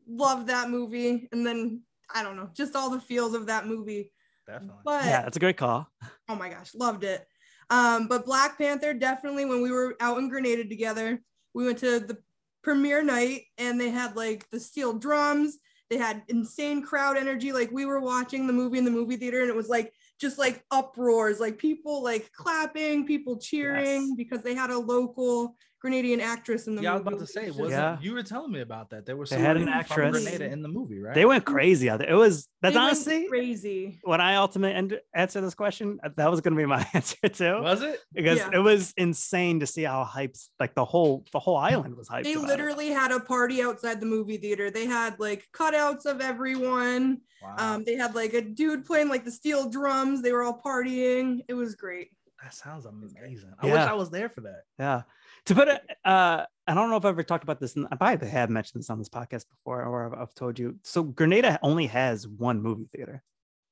loved 0.07 0.47
that 0.47 0.69
movie. 0.69 1.27
And 1.31 1.45
then 1.45 1.81
I 2.13 2.23
don't 2.23 2.37
know, 2.37 2.49
just 2.53 2.75
all 2.75 2.89
the 2.89 2.99
feels 2.99 3.33
of 3.33 3.47
that 3.47 3.67
movie. 3.67 4.11
Definitely. 4.47 4.81
But 4.85 5.05
Yeah, 5.05 5.21
that's 5.23 5.37
a 5.37 5.39
great 5.39 5.57
call. 5.57 5.87
oh 6.29 6.35
my 6.35 6.49
gosh, 6.49 6.73
loved 6.75 7.03
it. 7.03 7.25
Um, 7.69 8.07
but 8.07 8.25
Black 8.25 8.57
Panther 8.57 8.93
definitely 8.93 9.45
when 9.45 9.61
we 9.63 9.71
were 9.71 9.95
out 9.99 10.17
in 10.19 10.29
Grenada 10.29 10.63
together, 10.65 11.19
we 11.53 11.65
went 11.65 11.79
to 11.79 11.99
the 11.99 12.17
premiere 12.63 13.03
night 13.03 13.43
and 13.57 13.79
they 13.79 13.89
had 13.89 14.15
like 14.15 14.47
the 14.51 14.59
steel 14.59 14.93
drums, 14.93 15.57
they 15.89 15.97
had 15.97 16.23
insane 16.29 16.83
crowd 16.83 17.17
energy. 17.17 17.51
Like 17.51 17.71
we 17.71 17.85
were 17.85 17.99
watching 17.99 18.45
the 18.47 18.53
movie 18.53 18.77
in 18.77 18.85
the 18.85 18.91
movie 18.91 19.17
theater 19.17 19.41
and 19.41 19.49
it 19.49 19.55
was 19.55 19.67
like 19.69 19.91
just 20.19 20.37
like 20.37 20.63
uproars, 20.71 21.39
like 21.39 21.57
people 21.57 22.03
like 22.03 22.31
clapping, 22.31 23.05
people 23.05 23.37
cheering 23.37 24.07
Yes. 24.09 24.13
because 24.15 24.43
they 24.43 24.53
had 24.55 24.69
a 24.69 24.77
local 24.79 25.55
Grenadian 25.85 26.19
actress 26.21 26.65
in 26.67 26.75
the 26.75 26.81
yeah, 26.81 26.91
I 26.91 26.93
was 26.93 27.01
about 27.01 27.19
to 27.19 27.27
say, 27.27 27.47
was 27.47 27.57
was 27.57 27.71
Yeah. 27.71 27.97
you 28.01 28.13
were 28.13 28.23
telling 28.23 28.51
me 28.51 28.61
about 28.61 28.89
that? 28.89 29.05
There 29.05 29.15
was 29.15 29.29
They 29.29 29.37
had 29.37 29.55
an 29.57 29.63
somebody 29.67 29.83
from 29.87 30.05
actress. 30.05 30.23
Grenada 30.23 30.51
in 30.51 30.61
the 30.63 30.67
movie, 30.67 30.99
right? 30.99 31.13
They 31.13 31.25
went 31.25 31.45
crazy 31.45 31.89
out 31.89 31.99
there. 31.99 32.09
It 32.09 32.15
was 32.15 32.47
that's 32.61 32.73
they 32.73 32.79
honestly 32.79 33.27
crazy. 33.27 33.99
when 34.03 34.19
I 34.21 34.35
ultimately 34.37 34.75
end, 34.75 34.99
answer 35.13 35.41
this 35.41 35.53
question, 35.53 35.99
uh, 36.03 36.09
that 36.17 36.31
was 36.31 36.41
going 36.41 36.55
to 36.55 36.57
be 36.57 36.65
my 36.65 36.85
answer 36.93 37.27
too, 37.27 37.61
was 37.61 37.81
it? 37.83 37.99
because 38.13 38.39
Yeah. 38.39 38.49
it 38.53 38.59
was 38.59 38.93
insane 38.97 39.59
to 39.59 39.67
see 39.67 39.83
how 39.83 40.03
hyped 40.03 40.49
like 40.59 40.73
the 40.73 40.85
whole 40.85 41.23
the 41.31 41.39
whole 41.39 41.57
island 41.57 41.95
was 41.95 42.09
hyped. 42.09 42.23
They 42.23 42.33
about 42.33 42.45
it. 42.45 42.47
literally 42.47 42.89
had 42.89 43.11
a 43.11 43.19
party 43.19 43.61
outside 43.61 43.99
the 43.99 44.05
movie 44.07 44.37
theater. 44.37 44.71
They 44.71 44.85
had 44.87 45.19
like 45.19 45.47
cutouts 45.53 46.05
of 46.05 46.21
everyone. 46.21 47.21
Wow. 47.43 47.55
Um, 47.75 47.83
they 47.83 47.95
had 47.95 48.15
like 48.15 48.33
a 48.33 48.41
dude 48.41 48.85
playing 48.85 49.09
like 49.09 49.23
the 49.25 49.31
steel 49.31 49.69
drums. 49.69 50.21
They 50.23 50.31
were 50.31 50.41
all 50.43 50.59
partying. 50.65 51.41
It 51.47 51.53
was 51.53 51.75
great. 51.75 52.09
That 52.41 52.53
sounds 52.53 52.85
amazing. 52.85 53.53
I 53.59 53.65
wish 53.65 53.75
I 53.75 53.93
was 53.93 54.09
there 54.11 54.29
for 54.29 54.41
that. 54.41 54.63
Yeah. 54.77 55.01
To 55.47 55.55
put 55.55 55.67
it, 55.67 55.81
uh, 56.03 56.43
I 56.67 56.73
don't 56.73 56.89
know 56.89 56.97
if 56.97 57.05
I've 57.05 57.09
ever 57.09 57.23
talked 57.23 57.43
about 57.43 57.59
this, 57.59 57.75
and 57.75 57.87
I 57.91 57.95
probably 57.95 58.27
have 58.29 58.49
mentioned 58.49 58.81
this 58.81 58.89
on 58.89 58.97
this 58.97 59.09
podcast 59.09 59.45
before, 59.49 59.83
or 59.83 60.07
I've, 60.07 60.19
I've 60.21 60.33
told 60.33 60.57
you. 60.57 60.77
So 60.83 61.03
Grenada 61.03 61.59
only 61.61 61.85
has 61.87 62.27
one 62.27 62.61
movie 62.61 62.87
theater. 62.95 63.21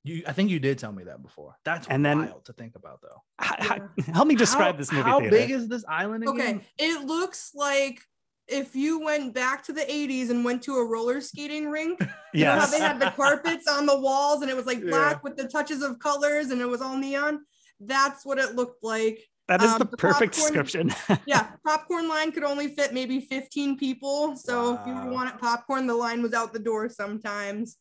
You, 0.04 0.22
I 0.28 0.34
think 0.34 0.52
you 0.52 0.60
did 0.60 0.78
tell 0.78 0.92
me 0.92 1.06
that 1.06 1.24
before. 1.24 1.56
That's 1.66 1.88
And 1.88 2.06
then- 2.06 2.20
wild 2.20 2.46
to 2.46 2.54
think 2.54 2.76
about, 2.76 3.00
though. 3.02 3.24
H- 3.42 3.72
h- 3.98 4.06
help 4.14 4.28
me 4.28 4.36
describe 4.36 4.76
How- 4.76 4.78
this 4.80 4.92
movie 4.92 5.04
How 5.10 5.20
theater. 5.20 5.36
big 5.36 5.52
is 5.52 5.68
this 5.68 5.84
island 5.88 6.24
again? 6.28 6.58
Okay, 6.58 6.66
it 6.78 7.06
looks 7.06 7.52
like 7.56 8.02
if 8.48 8.76
you 8.76 9.00
went 9.00 9.34
back 9.34 9.64
to 9.64 9.74
the 9.74 9.82
80s 9.90 10.30
and 10.30 10.44
went 10.44 10.62
to 10.64 10.76
a 10.76 10.86
roller 10.86 11.22
skating 11.22 11.70
rink, 11.72 12.00
you 12.34 12.44
know 12.44 12.60
how 12.60 12.66
they 12.68 12.80
had 12.82 13.00
the 13.00 13.10
carpets 13.12 13.66
on 13.68 13.86
the 13.86 13.98
walls 13.98 14.42
and 14.42 14.52
it 14.52 14.56
was 14.58 14.66
like 14.66 14.80
Yeah. 14.84 14.90
black 14.90 15.24
with 15.24 15.38
the 15.38 15.48
touches 15.48 15.82
of 15.82 15.98
colors 16.00 16.52
and 16.52 16.60
it 16.62 16.68
was 16.68 16.82
all 16.82 16.98
neon? 16.98 17.46
That's 17.80 18.26
what 18.26 18.38
it 18.40 18.54
looked 18.56 18.84
like. 18.84 19.20
That 19.48 19.62
is 19.62 19.72
um, 19.72 19.80
the 19.80 19.86
the 19.86 19.98
perfect 19.98 20.36
popcorn- 20.38 20.64
description. 20.64 21.20
Yeah, 21.26 21.48
popcorn 21.66 22.08
line 22.08 22.32
could 22.32 22.44
only 22.44 22.70
fit 22.70 22.94
maybe 22.94 23.20
15 23.20 23.78
people. 23.78 24.36
So 24.36 24.76
if 24.76 24.88
you 24.88 24.94
Wow. 24.94 25.12
wanted 25.12 25.38
popcorn, 25.40 25.88
the 25.88 25.96
line 25.96 26.22
was 26.22 26.34
out 26.34 26.54
the 26.54 26.60
door 26.60 26.90
sometimes. 26.90 27.78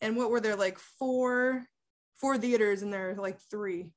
And 0.00 0.16
what 0.16 0.30
were 0.30 0.40
there 0.40 0.56
like 0.56 0.78
four 0.78 1.64
four 2.20 2.38
theaters 2.38 2.82
and 2.82 2.92
there 2.92 3.14
like 3.18 3.38
three. 3.50 3.90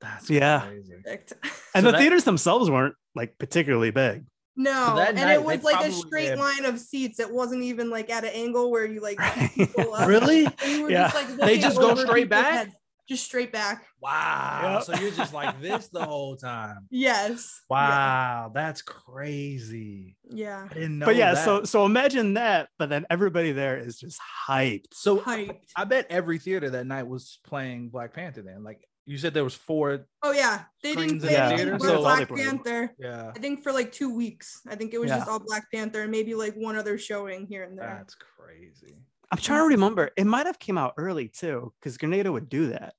That's 0.00 0.28
Yeah. 0.30 0.60
crazy. 0.66 0.94
Perfect. 1.04 1.32
and 1.42 1.52
So 1.76 1.80
the 1.82 1.92
that- 1.92 1.98
theaters 2.00 2.24
themselves 2.24 2.70
weren't 2.70 2.94
like 3.14 3.38
particularly 3.38 3.90
big. 3.90 4.24
No, 4.54 4.96
that 4.96 5.08
and 5.10 5.16
night, 5.18 5.32
it 5.32 5.42
was 5.44 5.62
like 5.62 5.86
a 5.86 5.90
straight 5.92 6.28
had- 6.30 6.38
line 6.38 6.64
of 6.66 6.78
seats. 6.78 7.18
It 7.18 7.32
wasn't 7.32 7.62
even 7.62 7.88
like 7.88 8.10
at 8.10 8.22
an 8.24 8.30
angle 8.34 8.70
where 8.70 8.84
you 8.84 9.00
like 9.00 9.18
people 9.54 9.94
up. 9.94 10.06
Really? 10.06 10.46
You 10.66 10.82
were 10.82 10.90
Yeah. 10.90 11.10
just, 11.10 11.14
like, 11.38 11.48
They 11.48 11.58
just 11.58 11.78
go 11.78 11.94
straight 11.94 12.28
back? 12.28 12.52
heads. 12.66 12.74
Just 13.08 13.24
straight 13.24 13.52
back. 13.52 13.84
Wow. 14.00 14.74
Yep. 14.74 14.82
So 14.84 14.94
you're 15.02 15.10
just 15.10 15.34
like 15.34 15.60
this 15.60 15.88
the 15.88 16.04
whole 16.04 16.36
time. 16.36 16.86
Yes. 16.90 17.60
Wow. 17.68 18.50
That's 18.54 18.80
crazy. 18.82 20.16
Yeah. 20.30 20.66
I 20.70 20.74
didn't 20.74 20.98
know. 20.98 21.06
but 21.06 21.16
yeah, 21.16 21.34
that. 21.34 21.44
so 21.44 21.64
so 21.64 21.84
imagine 21.84 22.34
that, 22.34 22.68
but 22.78 22.88
then 22.88 23.04
everybody 23.10 23.52
there 23.52 23.76
is 23.76 23.98
just 23.98 24.18
hyped. 24.48 24.86
so 24.92 25.18
Hyped. 25.18 25.58
I 25.76 25.84
bet 25.84 26.06
every 26.10 26.38
theater 26.38 26.70
that 26.70 26.86
night 26.86 27.06
was 27.06 27.38
playing 27.44 27.88
Black 27.88 28.14
Panther. 28.14 28.42
Then, 28.42 28.62
like 28.64 28.80
you 29.04 29.18
said, 29.18 29.34
there 29.34 29.44
was 29.44 29.54
four. 29.54 30.06
Oh 30.22 30.32
yeah. 30.32 30.62
They 30.82 30.94
didn't 30.94 31.20
Screens 31.20 31.24
in 31.24 31.28
play 31.28 31.36
the 31.36 31.70
any 31.72 31.78
so- 31.80 31.98
Black 31.98 32.28
Panther. 32.28 32.94
Yeah, 32.98 33.32
I 33.34 33.38
think 33.38 33.62
for 33.62 33.72
like 33.72 33.92
two 33.92 34.14
weeks. 34.14 34.60
I 34.68 34.76
think 34.76 34.94
it 34.94 34.98
was 35.00 35.10
Yeah. 35.10 35.18
just 35.18 35.28
all 35.28 35.40
Black 35.40 35.64
Panther 35.74 36.02
and 36.02 36.10
maybe 36.10 36.34
like 36.34 36.54
one 36.54 36.76
other 36.76 36.98
showing 36.98 37.46
here 37.46 37.64
and 37.64 37.76
there. 37.76 37.96
that's 37.98 38.14
crazy. 38.14 38.96
I'm 39.32 39.38
trying 39.38 39.60
to 39.60 39.68
remember. 39.68 40.10
It 40.16 40.26
might 40.26 40.46
have 40.46 40.58
came 40.58 40.76
out 40.76 40.94
early 40.98 41.28
too, 41.28 41.72
because 41.80 41.96
Grenada 41.96 42.30
would 42.30 42.48
do 42.50 42.68
that. 42.68 42.94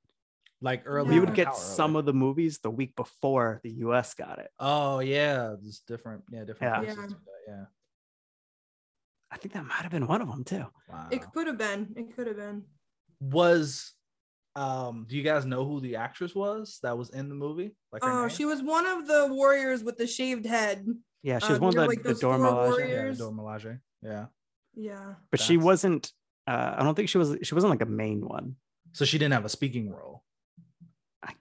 Like 0.61 0.83
early. 0.85 1.09
We 1.09 1.15
Yeah. 1.15 1.19
would 1.21 1.35
get 1.35 1.55
some 1.55 1.91
early? 1.91 1.99
of 1.99 2.05
the 2.07 2.13
movies 2.13 2.57
the 2.59 2.71
week 2.71 2.95
before 2.95 3.59
the 3.63 3.69
US 3.85 4.13
got 4.15 4.39
it. 4.39 4.49
Oh 4.59 4.99
yeah, 4.99 5.55
just 5.63 5.85
different. 5.87 6.23
Yeah, 6.31 6.43
different. 6.43 6.73
Yeah. 6.73 6.79
places 6.79 6.97
Yeah. 6.97 7.07
do 7.07 7.13
that, 7.13 7.41
Yeah. 7.47 7.65
I 9.29 9.37
think 9.37 9.53
that 9.53 9.65
might 9.65 9.81
have 9.81 9.91
been 9.91 10.07
one 10.07 10.21
of 10.21 10.27
them 10.27 10.43
too. 10.43 10.65
Wow. 10.89 11.07
It 11.11 11.21
could 11.33 11.47
have 11.47 11.57
been. 11.57 11.93
It 11.95 12.15
could 12.15 12.27
have 12.27 12.37
been. 12.37 12.63
was 13.19 13.93
um 14.55 15.05
do 15.07 15.15
you 15.15 15.23
guys 15.23 15.45
know 15.45 15.65
who 15.65 15.79
the 15.79 15.95
actress 15.95 16.35
was 16.35 16.79
that 16.83 16.97
was 16.97 17.09
in 17.11 17.29
the 17.29 17.35
movie 17.35 17.73
like 17.91 18.03
Oh, 18.03 18.21
name? 18.21 18.29
she 18.29 18.43
was 18.43 18.61
one 18.61 18.85
of 18.85 19.07
the 19.07 19.27
warriors 19.31 19.81
with 19.83 19.97
the 19.97 20.05
shaved 20.07 20.45
head. 20.45 20.85
Yeah, 21.21 21.39
she 21.39 21.45
Uh, 21.45 21.49
was 21.51 21.59
one 21.61 21.69
of 21.69 21.75
the, 21.75 21.85
like 21.87 22.03
the 22.03 22.09
those 22.09 22.19
Dora 22.19 22.37
yeah, 22.39 22.53
warriors? 22.69 23.17
Dora 23.19 23.79
yeah 24.01 24.25
Yeah. 24.73 25.15
But 25.31 25.39
she 25.39 25.55
wasn't 25.57 26.11
uh, 26.47 26.75
I 26.77 26.83
don't 26.83 26.95
think 26.95 27.09
she 27.09 27.17
was 27.17 27.38
she 27.43 27.55
wasn't 27.55 27.71
like 27.71 27.81
a 27.81 27.85
main 28.03 28.21
one. 28.27 28.55
so 28.91 29.05
she 29.05 29.17
didn't 29.17 29.33
have 29.33 29.45
a 29.45 29.50
speaking 29.50 29.89
role 29.89 30.23
I 31.23 31.33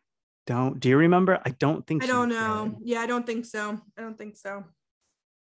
Don't 0.46 0.78
do 0.80 0.88
you 0.88 0.96
remember? 0.96 1.40
I 1.44 1.50
don't 1.50 1.86
think 1.86 2.02
I 2.04 2.06
don't 2.06 2.28
did. 2.30 2.34
know. 2.36 2.76
Yeah, 2.82 3.00
I 3.00 3.06
don't 3.06 3.26
think 3.26 3.44
so. 3.44 3.80
I 3.96 4.00
don't 4.02 4.16
think 4.18 4.36
so. 4.36 4.64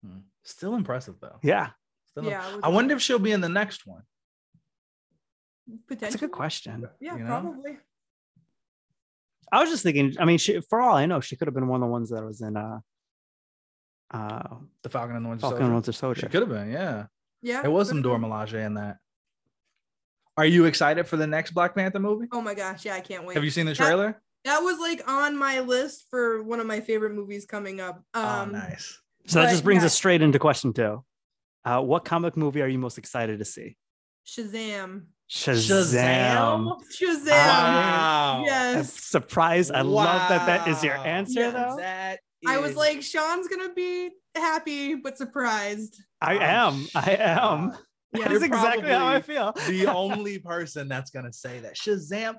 Hmm. 0.06 0.20
still 0.44 0.76
impressive 0.76 1.16
though 1.20 1.40
Yeah, 1.44 1.70
Still 2.10 2.26
Yeah, 2.26 2.48
it 2.48 2.54
was 2.56 2.62
i 2.64 2.70
wonder 2.70 2.96
if 2.96 3.02
she'll 3.02 3.20
be 3.30 3.32
in 3.32 3.42
the 3.42 3.50
next 3.50 3.86
one 3.88 4.04
Potentially. 5.88 5.98
that's 6.00 6.16
a 6.16 6.20
good 6.20 6.32
question. 6.32 6.88
Yeah, 7.00 7.14
you 7.18 7.24
know? 7.24 7.28
probably. 7.28 7.78
I 9.52 9.60
was 9.62 9.70
just 9.70 9.84
thinking, 9.84 10.16
I 10.20 10.26
mean, 10.26 10.38
she 10.38 10.62
for 10.70 10.80
all 10.82 10.96
I 10.96 11.06
know, 11.08 11.20
she 11.20 11.36
could 11.36 11.48
have 11.48 11.56
been 11.56 11.68
one 11.68 11.82
of 11.82 11.88
the 11.88 11.92
ones 11.92 12.10
that 12.12 12.24
was 12.24 12.42
in 12.42 12.56
uh 12.56 12.80
uh 14.12 14.56
the 14.84 14.90
falcon 14.90 15.16
and 15.18 15.26
the 15.26 15.30
winter 15.30 15.42
Falcon 15.42 15.64
and 15.74 15.84
soldier 15.86 16.08
Winter 16.08 16.20
she 16.22 16.28
could 16.32 16.42
have 16.42 16.50
been 16.50 16.72
yeah 16.72 17.08
Yeah. 17.42 17.62
there 17.64 17.72
was 17.72 17.90
some 17.90 18.02
could've 18.02 18.22
Dora. 18.22 18.32
Milaje 18.32 18.66
in 18.66 18.76
that 18.76 18.98
are 20.38 20.46
you 20.46 20.66
excited 20.66 21.08
for 21.08 21.18
the 21.18 21.28
next 21.28 21.52
black 21.52 21.76
panther 21.76 22.00
movie 22.00 22.28
Oh 22.32 22.42
my 22.42 22.54
gosh, 22.54 22.86
yeah, 22.86 22.96
I 22.96 23.00
can't 23.02 23.26
wait. 23.26 23.36
have 23.36 23.44
you 23.44 23.50
seen 23.52 23.66
the 23.66 23.76
trailer 23.76 24.22
that 24.46 24.60
was 24.60 24.80
like 24.80 25.02
on 25.10 25.36
my 25.38 25.60
list 25.60 26.06
for 26.10 26.42
one 26.44 26.60
of 26.62 26.68
my 26.68 26.80
favorite 26.80 27.14
movies 27.14 27.46
coming 27.46 27.82
up. 27.82 28.02
Um 28.14 28.26
oh 28.26 28.46
nice 28.60 29.00
So 29.26 29.42
that 29.42 29.50
just 29.50 29.64
brings 29.64 29.82
yeah. 29.82 29.88
us 29.88 29.94
straight 29.94 30.22
into 30.22 30.40
question 30.40 30.72
two. 30.74 31.04
Uh, 31.66 31.82
what 31.82 32.06
comic 32.06 32.38
movie 32.38 32.62
are 32.62 32.68
you 32.68 32.80
most 32.80 32.98
excited 32.98 33.40
to 33.40 33.46
see? 33.46 33.76
Shazam. 34.26 35.08
Shazam. 35.30 36.72
Shazam. 36.98 37.28
wow 37.28 38.38
I'm 38.40 38.46
Yes. 38.46 38.94
surprised. 38.94 39.72
I 39.74 39.82
love 39.82 40.30
that 40.30 40.46
that 40.46 40.68
is 40.70 40.82
your 40.84 40.96
answer, 40.96 41.42
Yeah, 41.42 41.52
though. 41.52 41.76
that 41.78 42.20
I 42.48 42.60
was 42.60 42.76
like, 42.76 43.02
Sean's 43.02 43.48
gonna 43.50 43.74
be 43.74 44.12
happy 44.36 44.96
but 44.96 45.18
surprised. 45.18 46.02
I 46.22 46.36
I'm 46.38 46.42
am. 46.42 46.88
I 46.96 47.16
am. 47.20 47.78
Shocked. 48.16 48.24
Yeah. 48.24 48.28
That 48.28 48.32
is 48.34 48.42
You're 48.42 48.48
exactly 48.48 48.90
how 48.90 49.08
I 49.08 49.22
feel. 49.22 49.54
the 49.68 49.88
only 49.94 50.40
person 50.40 50.88
that's 50.88 51.12
gonna 51.12 51.34
say 51.34 51.60
that. 51.60 51.76
Shazam. 51.76 52.36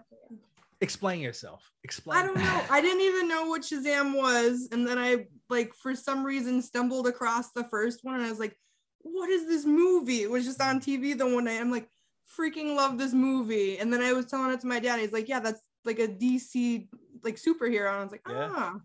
Explain 0.81 1.21
yourself. 1.21 1.69
Explain. 1.83 2.19
I 2.19 2.23
don't 2.27 2.37
know. 2.39 2.63
I 2.71 2.81
didn't 2.81 3.01
even 3.01 3.27
know 3.27 3.47
what 3.47 3.63
Shazam 3.63 4.17
was. 4.17 4.69
And 4.71 4.87
then 4.87 4.97
I 4.97 5.27
like 5.51 5.75
for 5.75 5.95
some 5.97 6.25
reason 6.25 6.63
stumbled 6.63 7.09
across 7.09 7.51
the 7.51 7.65
first 7.65 8.01
one 8.05 8.15
and 8.15 8.25
I 8.25 8.31
was 8.31 8.39
like, 8.39 8.57
what 9.01 9.29
is 9.29 9.49
this 9.49 9.65
movie? 9.65 10.23
It 10.23 10.31
was 10.31 10.45
just 10.45 10.63
on 10.63 10.81
TV 10.81 11.19
the 11.19 11.27
one 11.27 11.45
night. 11.47 11.61
I'm 11.61 11.73
like, 11.73 11.89
freaking 12.39 12.77
love 12.77 12.97
this 12.97 13.13
movie. 13.13 13.79
And 13.79 13.93
then 13.93 14.03
I 14.03 14.13
was 14.13 14.27
telling 14.27 14.53
it 14.53 14.61
to 14.61 14.67
my 14.69 14.79
dad. 14.79 15.01
He's 15.01 15.13
like, 15.13 15.29
yeah, 15.29 15.41
that's 15.41 15.63
like 15.85 15.99
a 15.99 16.07
DC 16.07 16.87
like 17.25 17.37
superhero. 17.37 17.89
And 17.89 17.97
I 17.99 18.03
was 18.05 18.13
like, 18.13 18.23
Yeah. 18.29 18.49
ah. 18.53 18.77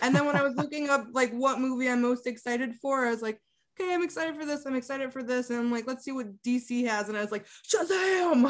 And 0.00 0.16
then 0.16 0.24
when 0.24 0.36
I 0.36 0.42
was 0.42 0.54
looking 0.56 0.88
up 0.88 1.06
like 1.12 1.32
what 1.32 1.60
movie 1.60 1.90
I'm 1.90 2.00
most 2.00 2.26
excited 2.26 2.76
for, 2.80 3.04
I 3.04 3.10
was 3.10 3.20
like, 3.20 3.38
okay, 3.80 3.94
I'm 3.94 4.02
excited 4.02 4.36
for 4.36 4.44
this. 4.44 4.66
I'm 4.66 4.74
excited 4.74 5.12
for 5.12 5.22
this. 5.22 5.50
And 5.50 5.58
I'm 5.58 5.70
like, 5.70 5.86
let's 5.86 6.04
see 6.04 6.12
what 6.12 6.42
DC 6.42 6.86
has. 6.86 7.08
And 7.08 7.16
I 7.16 7.22
was 7.22 7.32
like, 7.32 7.46
Shazam. 7.66 8.42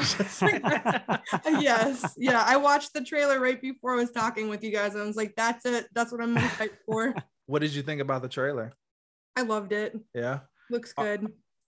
yes. 1.60 2.14
Yeah. 2.16 2.42
I 2.44 2.56
watched 2.56 2.92
the 2.92 3.02
trailer 3.02 3.40
right 3.40 3.60
before 3.60 3.92
I 3.92 3.96
was 3.96 4.10
talking 4.10 4.48
with 4.48 4.62
you 4.62 4.72
guys. 4.72 4.94
And 4.94 5.02
I 5.02 5.06
was 5.06 5.16
like, 5.16 5.34
that's 5.36 5.64
it. 5.66 5.86
That's 5.94 6.12
what 6.12 6.20
I'm 6.20 6.36
hyped 6.36 6.78
for. 6.86 7.14
What 7.46 7.60
did 7.60 7.74
you 7.74 7.82
think 7.82 8.00
about 8.00 8.22
the 8.22 8.28
trailer? 8.28 8.72
I 9.36 9.42
loved 9.42 9.72
it. 9.72 9.98
Yeah. 10.14 10.40
Looks 10.70 10.92
good. 10.92 11.26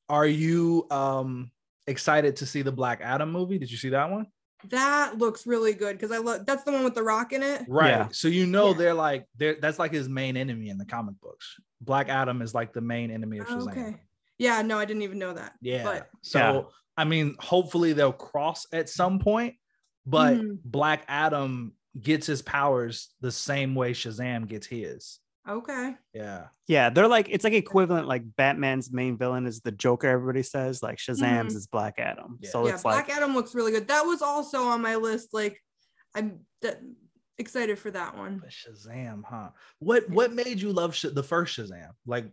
Are 0.09 0.27
you 0.27 0.87
um 0.89 1.51
excited 1.89 2.37
to 2.37 2.47
see 2.47 2.63
the 2.63 2.73
Black 2.73 3.01
Adam 3.03 3.31
movie? 3.33 3.59
Did 3.59 3.71
you 3.71 3.77
see 3.77 3.91
that 3.91 4.09
one? 4.09 4.29
That 4.71 5.19
looks 5.19 5.47
really 5.47 5.75
good 5.75 5.97
because 5.99 6.11
I 6.13 6.19
love 6.19 6.47
that's 6.47 6.65
the 6.65 6.73
one 6.73 6.85
with 6.85 6.95
the 6.95 7.03
rock 7.03 7.33
in 7.33 7.43
it. 7.43 7.63
Right. 7.69 7.89
Yeah. 7.91 8.09
So 8.13 8.29
you 8.29 8.47
know 8.47 8.69
Yeah. 8.69 8.79
they're 8.79 8.95
like 8.95 9.27
they're 9.37 9.57
that's 9.61 9.79
like 9.79 9.93
his 9.93 10.09
main 10.09 10.37
enemy 10.37 10.69
in 10.69 10.79
the 10.79 10.85
comic 10.85 11.21
books. 11.21 11.57
Black 11.81 12.09
Adam 12.09 12.41
is 12.43 12.55
like 12.55 12.73
the 12.73 12.81
main 12.81 13.11
enemy 13.11 13.39
of 13.39 13.47
Shazam. 13.47 13.71
Okay. 13.71 13.97
Yeah, 14.39 14.63
no, 14.63 14.79
I 14.79 14.85
didn't 14.85 15.03
even 15.03 15.19
know 15.19 15.33
that. 15.35 15.53
Yeah. 15.61 15.85
But 15.85 16.09
so 16.23 16.39
Yeah. 16.39 16.63
I 16.97 17.05
mean, 17.05 17.37
hopefully 17.39 17.93
they'll 17.93 18.13
cross 18.13 18.67
at 18.73 18.89
some 18.89 19.19
point, 19.19 19.57
but 20.07 20.35
Mhm. 20.35 20.59
Black 20.65 21.05
Adam 21.09 21.75
gets 22.01 22.27
his 22.27 22.43
powers 22.43 23.11
the 23.21 23.31
same 23.33 23.75
way 23.75 23.93
Shazam 23.93 24.49
gets 24.49 24.67
his. 24.67 25.21
Okay. 25.49 25.95
Yeah. 26.13 26.47
Yeah, 26.67 26.91
they're 26.91 27.09
like 27.09 27.29
it's 27.31 27.45
like 27.45 27.53
equivalent. 27.53 28.07
Like 28.07 28.23
Batman's 28.37 28.93
main 28.93 29.17
villain 29.19 29.47
is 29.47 29.61
the 29.61 29.73
Joker. 29.73 30.09
Everybody 30.09 30.43
says 30.43 30.83
like 30.83 30.99
Shazam's 30.99 31.55
is 31.55 31.67
Black 31.67 31.99
Adam. 31.99 32.39
Yeah. 32.41 32.51
So 32.51 32.67
yeah, 32.67 32.75
it's 32.75 32.83
Black 32.83 33.09
like 33.09 33.17
Adam 33.17 33.35
looks 33.35 33.55
really 33.55 33.73
good. 33.73 33.89
That 33.89 34.03
was 34.03 34.23
also 34.23 34.65
on 34.65 34.81
my 34.83 34.97
list. 34.97 35.35
Like, 35.35 35.61
I'm 36.15 36.41
that 36.63 36.81
excited 37.39 37.79
for 37.79 37.91
that 37.91 38.17
one. 38.17 38.39
But 38.39 38.51
Shazam, 38.51 39.23
huh? 39.25 39.51
What 39.79 40.09
what 40.09 40.33
made 40.33 40.61
you 40.61 40.73
love 40.73 40.95
Sh- 40.95 41.07
the 41.13 41.23
first 41.23 41.59
Shazam? 41.59 41.91
Like, 42.07 42.27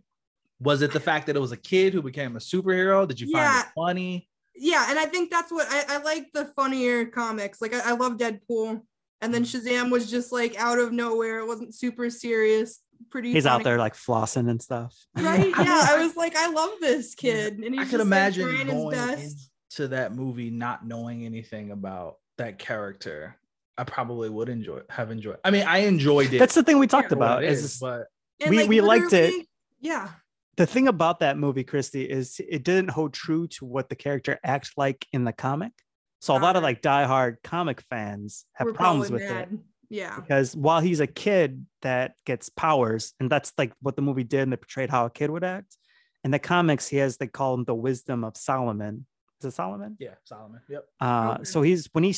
was 0.60 0.80
it 0.82 0.92
the 0.92 1.00
fact 1.00 1.26
that 1.26 1.36
it 1.36 1.40
was 1.40 1.52
a 1.52 1.56
kid 1.56 1.92
who 1.92 2.02
became 2.02 2.36
a 2.36 2.40
superhero? 2.40 3.06
Did 3.06 3.20
you 3.20 3.26
find 3.32 3.44
Yeah. 3.44 3.60
it 3.62 3.66
funny? 3.74 4.28
Yeah, 4.54 4.86
and 4.90 4.98
I 4.98 5.06
think 5.06 5.30
that's 5.30 5.50
what 5.50 5.66
I, 5.70 5.96
I 5.96 6.02
like 6.02 6.28
the 6.34 6.44
funnier 6.56 7.06
comics. 7.06 7.60
Like 7.60 7.74
I, 7.74 7.90
I 7.90 7.92
love 7.92 8.16
Deadpool. 8.16 8.82
And 9.20 9.32
then 9.32 9.44
Mm-hmm. 9.44 9.68
Shazam 9.68 9.90
was 9.90 10.10
just 10.10 10.32
like 10.32 10.56
out 10.58 10.78
of 10.78 10.92
nowhere. 10.92 11.38
It 11.38 11.46
wasn't 11.46 11.74
super 11.74 12.10
serious. 12.10 12.80
Pretty 13.10 13.32
he's 13.32 13.46
out 13.46 13.64
there 13.64 13.78
like 13.78 13.94
flossing 13.94 14.48
and 14.50 14.60
stuff. 14.60 14.94
Right? 15.16 15.52
Yeah. 15.58 15.86
I 15.90 16.04
was 16.04 16.16
like, 16.16 16.36
I 16.36 16.48
love 16.50 16.70
this 16.80 17.14
kid. 17.14 17.58
And 17.58 17.74
he's 17.74 17.78
I 17.78 17.82
just, 17.82 17.90
could 17.90 17.98
like, 18.00 18.06
imagine 18.06 18.48
trying 18.48 18.66
his 18.66 18.74
going 18.74 18.90
best. 18.96 19.50
into 19.70 19.88
that 19.88 20.14
movie 20.14 20.50
not 20.50 20.86
knowing 20.86 21.24
anything 21.24 21.70
about 21.70 22.16
that 22.38 22.58
character. 22.58 23.36
I 23.78 23.84
probably 23.84 24.28
would 24.28 24.48
enjoy 24.48 24.80
have 24.90 25.10
enjoyed. 25.10 25.38
I 25.44 25.50
mean, 25.50 25.64
I 25.66 25.78
enjoyed 25.78 26.32
it. 26.32 26.38
That's 26.38 26.54
the 26.54 26.62
thing 26.62 26.78
we 26.78 26.86
talked 26.86 27.12
about. 27.12 27.42
it 27.42 27.50
Is, 27.50 27.64
is, 27.64 27.78
but 27.78 28.06
And, 28.40 28.50
we- 28.50 28.68
we 28.68 28.80
liked 28.80 29.12
it. 29.12 29.46
Yeah. 29.80 30.10
the 30.56 30.66
thing 30.66 30.86
about 30.88 31.20
that 31.20 31.38
movie, 31.38 31.64
Christy, 31.64 32.04
is 32.04 32.38
it 32.46 32.62
didn't 32.64 32.90
hold 32.90 33.14
true 33.14 33.48
to 33.48 33.64
what 33.64 33.88
the 33.88 33.96
character 33.96 34.38
acts 34.44 34.72
like 34.76 35.06
in 35.12 35.24
the 35.24 35.32
comic. 35.32 35.72
So 36.20 36.36
a 36.36 36.38
lot 36.38 36.54
of 36.56 36.62
Right. 36.62 36.76
like 36.76 36.82
diehard 36.82 37.36
comic 37.42 37.80
fans 37.90 38.44
have 38.52 38.66
we're 38.66 38.74
problems 38.74 39.10
with 39.10 39.26
probably 39.26 39.42
it. 39.42 39.48
Mad. 39.92 39.96
Yeah. 39.98 40.16
because 40.20 40.56
while 40.56 40.80
he's 40.80 41.00
a 41.00 41.06
kid 41.06 41.66
that 41.82 42.14
gets 42.26 42.48
powers, 42.48 43.14
and 43.20 43.30
that's 43.30 43.52
like 43.58 43.72
what 43.80 43.96
the 43.96 44.02
movie 44.02 44.24
did, 44.24 44.40
and 44.40 44.52
they 44.52 44.56
portrayed 44.56 44.90
how 44.90 45.06
a 45.06 45.10
kid 45.10 45.30
would 45.30 45.44
act. 45.44 45.76
In 46.24 46.30
the 46.30 46.38
comics, 46.38 46.88
he 46.88 46.96
has 46.98 47.16
they 47.16 47.26
call 47.26 47.54
him 47.54 47.64
the 47.64 47.74
wisdom 47.74 48.24
of 48.24 48.36
Solomon. 48.36 49.06
Is 49.40 49.46
it 49.46 49.50
Solomon? 49.54 49.96
Yeah, 49.98 50.14
Solomon. 50.24 50.60
Yep. 50.68 50.84
Uh, 51.00 51.32
Okay. 51.34 51.44
so 51.44 51.62
he's 51.62 51.88
when 51.92 52.04
he 52.04 52.14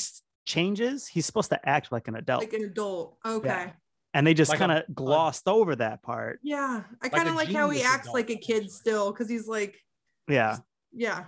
changes, 0.47 1.07
he's 1.07 1.25
supposed 1.27 1.51
to 1.51 1.69
act 1.69 1.91
like 1.91 2.07
an 2.09 2.17
adult, 2.17 2.43
Like 2.43 2.53
an 2.53 2.65
adult. 2.65 3.17
Okay. 3.25 3.73
and 4.13 4.27
they 4.27 4.35
just 4.35 4.51
Like 4.51 4.59
kind 4.59 4.73
of 4.73 4.83
glossed 4.95 5.49
over 5.49 5.75
that 5.77 6.03
part. 6.03 6.39
Yeah. 6.43 6.83
I 7.03 7.09
kind 7.09 7.29
of 7.29 7.35
like, 7.35 7.51
how 7.51 7.71
he 7.71 7.83
acts 7.83 8.05
adult, 8.09 8.15
like 8.15 8.31
a 8.31 8.37
kid 8.37 8.65
essentially. 8.65 8.69
still 8.69 9.11
because 9.13 9.29
he's 9.31 9.47
like, 9.49 9.77
Yeah, 10.29 10.59
yeah. 10.93 11.25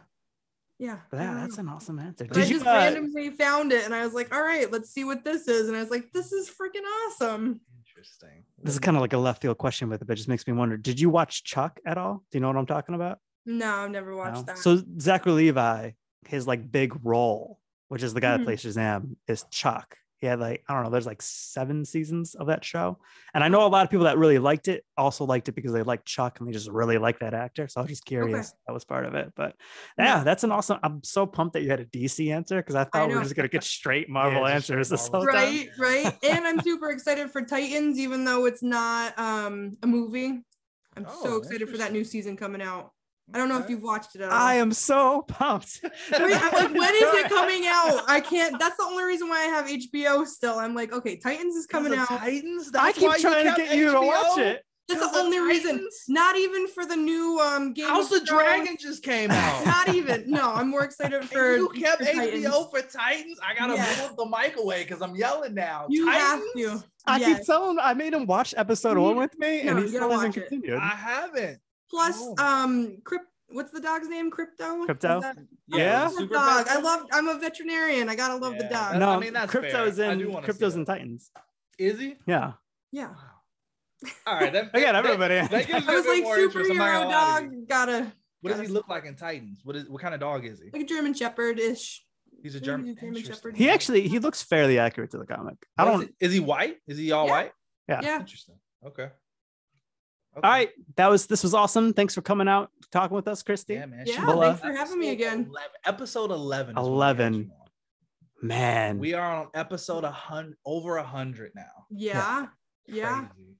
Yeah. 0.78 0.98
but 1.10 1.20
I 1.20 1.34
that's 1.34 1.58
an 1.58 1.68
awesome 1.68 1.98
answer. 1.98 2.26
But 2.26 2.36
I 2.38 2.42
you? 2.44 2.54
just 2.54 2.66
uh, 2.66 2.70
randomly 2.70 3.30
found 3.30 3.72
it 3.72 3.84
and 3.84 3.94
I 3.94 4.04
was 4.04 4.12
like, 4.14 4.34
all 4.34 4.42
right, 4.42 4.70
let's 4.70 4.90
see 4.90 5.04
what 5.04 5.24
this 5.24 5.48
is. 5.48 5.68
And 5.68 5.76
I 5.76 5.80
was 5.80 5.90
like, 5.90 6.12
this 6.12 6.32
is 6.32 6.50
freaking 6.50 6.84
awesome. 7.06 7.60
Interesting. 7.88 8.44
this 8.62 8.74
is 8.74 8.78
kind 8.80 8.96
of 8.96 9.00
like 9.00 9.14
a 9.14 9.18
left 9.18 9.40
field 9.40 9.56
question 9.56 9.88
with 9.88 10.02
it, 10.02 10.04
but 10.06 10.12
it 10.12 10.16
just 10.16 10.28
makes 10.28 10.46
me 10.46 10.52
wonder. 10.52 10.76
Did 10.76 11.00
you 11.00 11.08
watch 11.08 11.44
Chuck 11.44 11.80
at 11.86 11.96
all? 11.96 12.22
Do 12.30 12.36
you 12.36 12.40
know 12.40 12.48
what 12.48 12.56
I'm 12.58 12.66
talking 12.66 12.94
about? 12.94 13.18
No, 13.46 13.70
I've 13.74 13.90
never 13.90 14.14
watched 14.14 14.36
No? 14.36 14.42
that. 14.42 14.58
So 14.58 14.82
Zachary 15.00 15.32
Levi, 15.32 15.92
his 16.28 16.46
like 16.46 16.70
big 16.70 16.92
role, 17.04 17.58
which 17.88 18.02
is 18.02 18.12
the 18.12 18.20
guy 18.20 18.34
Mhm. 18.34 18.38
that 18.38 18.44
plays 18.44 18.62
Shazam, 18.64 19.16
is 19.28 19.44
Chuck. 19.50 19.96
He 20.20 20.26
had 20.26 20.40
like 20.40 20.64
I 20.68 20.74
don't 20.74 20.84
know, 20.84 20.90
there's 20.90 21.06
like 21.06 21.20
seven 21.20 21.84
seasons 21.84 22.34
of 22.34 22.46
that 22.46 22.64
show, 22.64 22.98
and 23.34 23.44
I 23.44 23.48
know 23.48 23.66
a 23.66 23.68
lot 23.68 23.84
of 23.84 23.90
people 23.90 24.04
that 24.04 24.16
really 24.16 24.38
liked 24.38 24.66
it 24.68 24.84
also 24.96 25.24
liked 25.26 25.48
it 25.48 25.52
because 25.52 25.72
they 25.72 25.82
liked 25.82 26.06
Chuck 26.06 26.38
and 26.40 26.48
they 26.48 26.52
just 26.52 26.70
really 26.70 26.96
like 26.98 27.18
that 27.20 27.34
actor. 27.34 27.68
So 27.68 27.80
I 27.80 27.82
was 27.82 27.90
just 27.90 28.04
curious 28.06 28.54
that 28.66 28.72
was 28.72 28.84
part 28.84 29.04
of 29.04 29.14
it. 29.14 29.32
But 29.36 29.54
yeah, 29.98 30.18
Yeah. 30.18 30.24
that's 30.24 30.42
an 30.42 30.52
awesome. 30.52 30.78
I'm 30.82 31.02
so 31.02 31.26
pumped 31.26 31.52
that 31.52 31.62
you 31.62 31.70
had 31.70 31.80
a 31.80 31.84
DC 31.86 32.32
answer 32.32 32.56
because 32.56 32.74
I 32.74 32.84
thought 32.84 33.08
we 33.08 33.14
were 33.14 33.22
just 33.22 33.34
gonna 33.36 33.48
get 33.48 33.62
straight 33.64 34.08
Marvel 34.08 34.44
just 34.46 34.64
straight 34.64 34.76
answers 34.76 34.88
this 34.88 35.10
Marvel. 35.10 35.20
whole 35.20 35.26
time. 35.32 35.68
right, 35.78 36.04
right. 36.04 36.18
And 36.24 36.46
I'm 36.46 36.60
super 36.62 36.90
excited 36.90 37.30
for 37.30 37.42
Titans, 37.42 37.98
even 37.98 38.24
though 38.24 38.46
it's 38.46 38.62
not 38.62 39.18
um 39.18 39.76
a 39.82 39.86
movie. 39.86 40.42
I'm 40.96 41.04
so 41.04 41.34
Oh, 41.34 41.36
excited 41.36 41.68
for 41.68 41.76
that 41.76 41.92
new 41.92 42.04
season 42.04 42.38
coming 42.38 42.62
out. 42.62 42.92
I 43.34 43.38
don't 43.38 43.48
know 43.48 43.58
if 43.58 43.68
you've 43.68 43.82
watched 43.82 44.14
it 44.14 44.20
at 44.20 44.30
all. 44.30 44.38
I 44.38 44.54
am 44.54 44.72
so 44.72 45.22
pumped. 45.22 45.80
Wait, 45.82 45.90
I'm 46.12 46.52
like, 46.52 46.52
when 46.74 46.94
is 46.94 47.14
it 47.24 47.28
coming 47.28 47.64
out? 47.66 48.02
I 48.06 48.20
can't. 48.20 48.56
That's 48.58 48.76
the 48.76 48.84
only 48.84 49.02
reason 49.04 49.28
why 49.28 49.38
I 49.40 49.46
have 49.46 49.66
HBO 49.66 50.24
still. 50.26 50.58
I'm 50.58 50.74
like, 50.76 50.92
okay, 50.92 51.16
Titans 51.16 51.56
is 51.56 51.66
coming 51.66 51.92
out. 51.94 52.10
of 52.10 52.18
Titans. 52.18 52.68
I 52.68 52.86
That's 52.86 52.98
keep 52.98 53.08
why 53.08 53.16
you 53.16 53.22
trying 53.22 53.44
to 53.46 53.50
kept 53.50 53.58
get 53.70 53.76
you 53.76 53.90
to 53.90 54.00
watch 54.00 54.26
HBO? 54.26 54.38
it. 54.38 54.62
That's 54.88 55.00
Because 55.00 55.12
the 55.12 55.18
of 55.18 55.24
only 55.24 55.40
reason. 55.40 55.88
Not 56.06 56.36
even 56.36 56.68
for 56.68 56.86
the 56.86 56.94
new 56.94 57.40
um 57.40 57.72
game. 57.72 57.86
House 57.88 58.12
of 58.12 58.24
Thrones. 58.28 58.28
Dragon 58.44 58.76
just 58.78 59.02
came 59.02 59.30
out. 59.32 59.66
Not 59.66 59.88
even. 59.88 60.30
No, 60.30 60.52
I'm 60.54 60.70
more 60.70 60.84
excited 60.84 61.20
And 61.22 61.28
for. 61.28 61.56
you 61.56 61.68
kept 61.70 62.04
for 62.04 62.12
Titans. 62.12 62.44
HBO 62.46 62.70
for 62.70 62.82
Titans. 62.82 63.40
I 63.44 63.56
gotta 63.58 63.74
Yes. 63.74 64.06
move 64.08 64.16
the 64.16 64.26
mic 64.26 64.56
away 64.56 64.84
because 64.84 65.02
I'm 65.02 65.16
yelling 65.16 65.54
now. 65.54 65.86
You 65.88 66.06
have 66.08 66.38
Titans? 66.54 66.82
to. 66.82 66.84
I 67.08 67.16
Yes. 67.18 67.38
keep 67.38 67.46
telling. 67.48 67.78
I 67.80 67.94
made 67.94 68.12
him 68.14 68.26
watch 68.26 68.54
episode 68.56 68.96
one 68.96 69.16
with 69.16 69.36
me, 69.36 69.64
no, 69.64 69.72
and 69.72 69.80
he 69.80 69.88
still 69.88 70.02
gotta 70.02 70.14
hasn't 70.14 70.34
continued. 70.34 70.78
I 70.80 70.86
haven't. 70.90 71.58
Plus, 71.90 72.16
Oh. 72.20 72.34
um, 72.38 72.98
Crypt. 73.04 73.26
What's 73.48 73.70
the 73.70 73.80
dog's 73.80 74.08
name? 74.08 74.30
Crypto. 74.30 74.84
Crypto? 74.86 75.20
that- 75.20 75.36
Yeah? 75.68 76.08
the 76.08 76.10
Super 76.16 76.34
dog. 76.34 76.66
I 76.68 76.80
love. 76.80 77.06
I'm 77.12 77.28
a 77.28 77.38
veterinarian. 77.38 78.08
I 78.08 78.16
gotta 78.16 78.34
love 78.36 78.58
the 78.58 78.64
dog. 78.64 78.98
No, 78.98 79.10
I 79.10 79.18
mean, 79.20 79.32
that's 79.34 79.50
crypto's 79.50 79.96
fair. 79.98 80.10
I 80.10 80.14
do 80.16 80.36
in 80.36 80.42
crypto's 80.42 80.74
that. 80.74 80.80
in 80.80 80.84
Titans. 80.84 81.30
Is 81.78 82.00
he? 82.00 82.16
Yeah, 82.26 82.54
Yeah. 82.90 83.14
All 84.26 84.34
right. 84.34 84.52
That, 84.52 84.70
again, 84.74 84.94
that- 84.94 84.96
everybody. 85.06 85.34
That, 85.46 85.66
gives 85.66 85.68
me 85.86 85.92
I 85.92 85.92
a 85.92 85.96
was 85.96 86.04
bit 86.04 86.14
like 86.14 86.22
more 86.24 86.38
interest. 86.38 86.70
I'm 86.72 86.76
not 86.76 86.88
superhero 86.88 87.02
gonna 87.02 87.08
lie 87.16 87.38
to 87.40 87.44
you. 87.44 87.50
dog. 87.60 87.68
Gotta 87.68 88.12
What 88.40 88.50
does 88.52 88.60
he 88.60 88.66
look 88.66 88.88
like 88.88 89.04
in 89.04 89.14
Titans? 89.14 89.60
What 89.62 89.76
is 89.76 89.88
what 89.88 90.02
kind 90.02 90.14
of 90.14 90.20
dog 90.20 90.44
is 90.44 90.60
he? 90.60 90.70
like 90.72 90.82
a 90.82 90.86
German 90.86 91.14
Shepherd 91.14 91.58
ish. 91.60 92.04
He's 92.42 92.54
a 92.56 92.60
German. 92.60 92.86
he's 92.88 92.96
a 92.96 93.00
German 93.00 93.22
Shepherd. 93.24 93.56
he 93.56 93.70
actually 93.70 94.08
he 94.08 94.18
looks 94.18 94.42
fairly 94.42 94.78
accurate 94.78 95.12
to 95.12 95.18
the 95.18 95.26
comic. 95.26 95.56
I 95.78 95.84
don't. 95.84 96.02
Is, 96.02 96.08
he- 96.08 96.26
is 96.26 96.32
he 96.32 96.40
white? 96.40 96.76
Is 96.88 96.98
he 96.98 97.12
all 97.12 97.26
Yeah. 97.26 97.30
white? 97.32 97.52
Yeah. 97.88 98.00
Yeah. 98.02 98.20
Interesting. 98.20 98.56
Okay. 98.84 99.08
All 100.36 100.50
right, 100.50 100.70
that 100.96 101.08
was 101.08 101.26
this 101.26 101.42
was 101.42 101.54
awesome. 101.54 101.92
Thanks 101.94 102.14
for 102.14 102.20
coming 102.22 102.46
out 102.48 102.70
talking 102.92 103.14
with 103.16 103.26
us, 103.26 103.42
Christy. 103.42 103.74
Yeah, 103.74 103.86
man. 103.86 104.04
Yeah, 104.06 104.14
She- 104.20 104.38
thanks 104.38 104.60
for 104.60 104.72
having 104.72 104.98
me 104.98 105.10
again. 105.10 105.46
11 105.50 105.50
episode 105.86 106.30
11. 106.30 106.76
is 106.76 106.82
when 106.84 106.84
we 106.84 106.90
had 106.90 107.20
11. 107.20 107.52
Man, 108.42 108.98
We 108.98 109.14
are 109.14 109.34
on 109.34 109.48
episode 109.54 110.04
a 110.04 110.10
hundred, 110.10 110.56
over 110.66 110.98
a 110.98 111.02
hundred 111.02 111.52
now. 111.54 111.86
Yeah. 111.90 112.46
Yeah. 112.86 113.26
Crazy. 113.28 113.56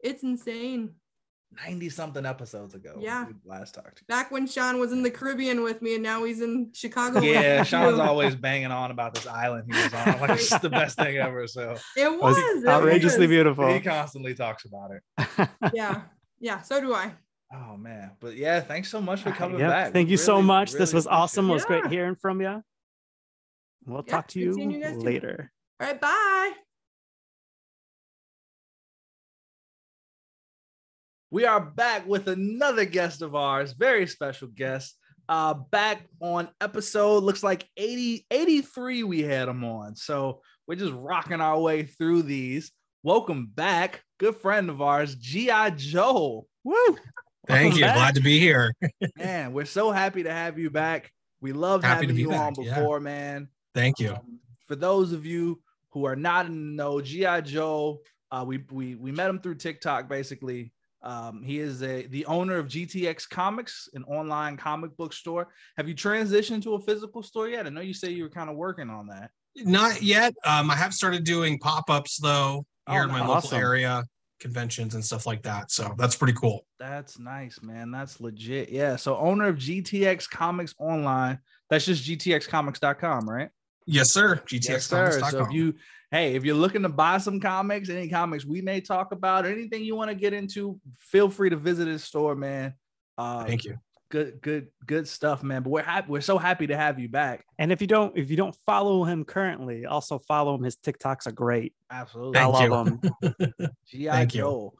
It's 0.00 0.22
insane. 0.24 0.94
90 1.64 1.88
something 1.90 2.26
episodes 2.26 2.74
ago. 2.74 2.96
Yeah. 3.00 3.26
we 3.28 3.34
last 3.44 3.76
talked. 3.76 4.04
Back 4.08 4.32
when 4.32 4.48
Sean 4.48 4.80
was 4.80 4.90
in 4.92 5.02
the 5.04 5.10
Caribbean 5.12 5.62
with 5.62 5.80
me 5.80 5.94
and 5.94 6.02
now 6.02 6.24
he's 6.24 6.40
in 6.42 6.70
Chicago. 6.74 7.20
Yeah. 7.20 7.62
Sean's 7.62 7.98
always 8.00 8.34
banging 8.34 8.72
on 8.72 8.90
about 8.90 9.14
this 9.14 9.28
island 9.28 9.72
he 9.72 9.80
was 9.80 9.94
on. 9.94 10.20
Like 10.20 10.30
it's 10.30 10.58
the 10.58 10.68
best 10.70 10.98
thing 10.98 11.16
ever. 11.18 11.46
So 11.46 11.76
It 11.96 12.10
was 12.10 12.34
was. 12.36 12.64
it 12.64 12.68
outrageously 12.68 13.20
was. 13.20 13.28
beautiful. 13.28 13.72
he 13.72 13.80
constantly 13.80 14.34
talks 14.34 14.64
about 14.64 14.90
it. 14.90 15.48
Yeah. 15.72 16.02
Yeah. 16.40 16.62
So 16.62 16.80
do 16.80 16.94
I. 16.94 17.12
Oh 17.52 17.76
man. 17.76 18.12
But 18.20 18.36
yeah, 18.36 18.60
thanks 18.60 18.88
so 18.88 19.00
much 19.00 19.22
for 19.22 19.30
coming 19.30 19.58
Yep, 19.60 19.70
back. 19.70 19.92
Thank 19.92 20.06
We 20.06 20.12
you 20.12 20.16
so 20.16 20.34
really, 20.34 20.46
much. 20.46 20.72
this 20.72 20.92
was 20.92 21.06
awesome. 21.06 21.48
It 21.48 21.52
was 21.54 21.62
appreciate 21.62 21.82
great 21.82 21.92
hearing 21.92 22.16
from 22.16 22.40
you. 22.40 22.62
We'll 23.84 24.02
Yeah, 24.06 24.12
talk 24.12 24.26
to 24.28 24.40
you, 24.40 24.58
you 24.58 24.80
guys 24.82 24.94
too. 24.94 25.00
later. 25.00 25.52
All 25.80 25.86
right. 25.86 26.00
Bye. 26.00 26.52
We 31.30 31.44
are 31.44 31.60
back 31.60 32.06
with 32.06 32.28
another 32.28 32.84
guest 32.84 33.20
of 33.22 33.34
ours, 33.34 33.72
very 33.72 34.06
special 34.06 34.48
guest. 34.48 34.96
Uh, 35.28 35.54
back 35.54 36.06
on 36.20 36.48
episode 36.60 37.24
looks 37.24 37.42
like 37.42 37.68
80, 37.76 38.26
83 38.30 39.02
we 39.02 39.22
had 39.22 39.48
him 39.48 39.64
on. 39.64 39.96
So 39.96 40.40
we're 40.68 40.76
just 40.76 40.92
rocking 40.94 41.40
our 41.40 41.58
way 41.60 41.82
through 41.82 42.22
these. 42.22 42.70
Welcome 43.06 43.52
back, 43.54 44.02
good 44.18 44.34
friend 44.34 44.68
of 44.68 44.82
ours, 44.82 45.14
G.I. 45.14 45.70
Joe. 45.70 46.48
Woo! 46.64 46.74
Thank 47.46 47.74
Welcome 47.74 47.78
you. 47.78 47.84
back. 47.84 47.94
Glad 47.94 48.14
to 48.16 48.20
be 48.20 48.40
here. 48.40 48.74
Man, 49.16 49.52
we're 49.52 49.64
so 49.64 49.92
happy 49.92 50.24
to 50.24 50.32
have 50.32 50.58
you 50.58 50.70
back. 50.70 51.12
We 51.40 51.52
loved 51.52 51.84
Happy 51.84 52.06
having 52.06 52.16
you 52.16 52.32
on 52.32 52.54
back, 52.54 52.64
yeah. 52.64 52.74
before, 52.74 52.98
man. 52.98 53.46
Thank 53.76 54.00
you. 54.00 54.10
Um, 54.10 54.40
for 54.66 54.74
those 54.74 55.12
of 55.12 55.24
you 55.24 55.62
who 55.90 56.04
are 56.04 56.16
not 56.16 56.46
in 56.46 56.54
the 56.54 56.82
know, 56.82 57.00
GI 57.00 57.42
Joe, 57.42 58.00
uh, 58.32 58.44
we 58.44 58.64
we 58.72 58.96
we 58.96 59.12
met 59.12 59.30
him 59.30 59.38
through 59.38 59.54
TikTok. 59.54 60.08
Basically, 60.08 60.72
um, 61.04 61.44
he 61.44 61.60
is 61.60 61.84
a 61.84 62.08
the 62.08 62.26
owner 62.26 62.56
of 62.56 62.66
GTX 62.66 63.28
Comics, 63.28 63.88
an 63.94 64.02
online 64.08 64.56
comic 64.56 64.96
book 64.96 65.12
store. 65.12 65.46
Have 65.76 65.86
you 65.86 65.94
transitioned 65.94 66.64
to 66.64 66.74
a 66.74 66.80
physical 66.80 67.22
store 67.22 67.48
yet? 67.48 67.66
I 67.66 67.68
know 67.68 67.82
you 67.82 67.94
say 67.94 68.10
you 68.10 68.24
were 68.24 68.30
kind 68.30 68.50
of 68.50 68.56
working 68.56 68.90
on 68.90 69.06
that. 69.06 69.30
Not 69.54 70.02
yet. 70.02 70.34
Um, 70.44 70.72
I 70.72 70.74
have 70.74 70.92
started 70.92 71.22
doing 71.22 71.60
pop-ups 71.60 72.18
though 72.20 72.66
here 72.88 73.00
Oh, 73.00 73.04
in 73.04 73.08
my 73.10 73.20
nice. 73.20 73.28
local 73.44 73.54
area, 73.58 74.04
conventions 74.40 74.94
and 74.94 75.04
stuff 75.04 75.26
like 75.26 75.42
that. 75.42 75.70
So 75.70 75.94
that's 75.98 76.14
pretty 76.16 76.34
cool. 76.34 76.66
That's 76.78 77.18
nice, 77.18 77.60
man. 77.62 77.90
That's 77.90 78.20
legit. 78.20 78.68
Yeah. 78.70 78.96
So 78.96 79.16
owner 79.16 79.48
of 79.48 79.56
GTX 79.56 80.28
Comics 80.28 80.74
Online. 80.78 81.38
That's 81.70 81.84
just 81.86 82.04
gtxcomics.com, 82.08 83.28
right? 83.28 83.48
Yes, 83.86 84.12
sir. 84.12 84.42
Yes, 84.50 84.86
sir. 84.86 85.20
So 85.30 85.44
if 85.44 85.52
you, 85.52 85.74
hey, 86.10 86.34
if 86.34 86.44
you're 86.44 86.56
looking 86.56 86.82
to 86.82 86.88
buy 86.88 87.18
some 87.18 87.40
comics, 87.40 87.88
any 87.88 88.08
comics 88.08 88.44
we 88.44 88.60
may 88.60 88.80
talk 88.80 89.12
about, 89.12 89.46
or 89.46 89.48
anything 89.50 89.84
you 89.84 89.94
want 89.96 90.10
to 90.10 90.14
get 90.16 90.32
into, 90.32 90.78
feel 90.98 91.30
free 91.30 91.50
to 91.50 91.56
visit 91.56 91.86
his 91.88 92.02
store, 92.04 92.34
man. 92.34 92.74
Uh, 93.16 93.44
Thank 93.44 93.64
you. 93.64 93.78
Good, 94.08 94.40
good, 94.40 94.68
good 94.86 95.08
stuff, 95.08 95.42
man. 95.42 95.62
But 95.62 95.70
we're 95.70 95.82
happy. 95.82 96.06
We're 96.08 96.20
so 96.20 96.38
happy 96.38 96.68
to 96.68 96.76
have 96.76 97.00
you 97.00 97.08
back. 97.08 97.44
And 97.58 97.72
if 97.72 97.80
you 97.80 97.88
don't, 97.88 98.16
if 98.16 98.30
you 98.30 98.36
don't 98.36 98.54
follow 98.64 99.02
him 99.04 99.24
currently, 99.24 99.84
also 99.84 100.18
follow 100.20 100.54
him. 100.54 100.62
His 100.62 100.76
TikToks 100.76 101.26
are 101.26 101.32
great. 101.32 101.74
Absolutely. 101.90 102.38
I 102.38 102.42
Thank 102.52 102.70
love 102.70 102.88
you. 102.88 103.00
them. 103.38 103.52
GI 103.88 104.06
Thank 104.10 104.34
you. 104.34 104.40
Joe. 104.42 104.74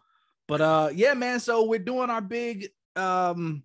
But 0.47 0.61
uh, 0.61 0.91
yeah, 0.95 1.15
man. 1.15 1.41
So 1.41 1.65
we're 1.65 1.81
doing 1.81 2.09
our 2.11 2.21
big 2.21 2.69
um 2.95 3.65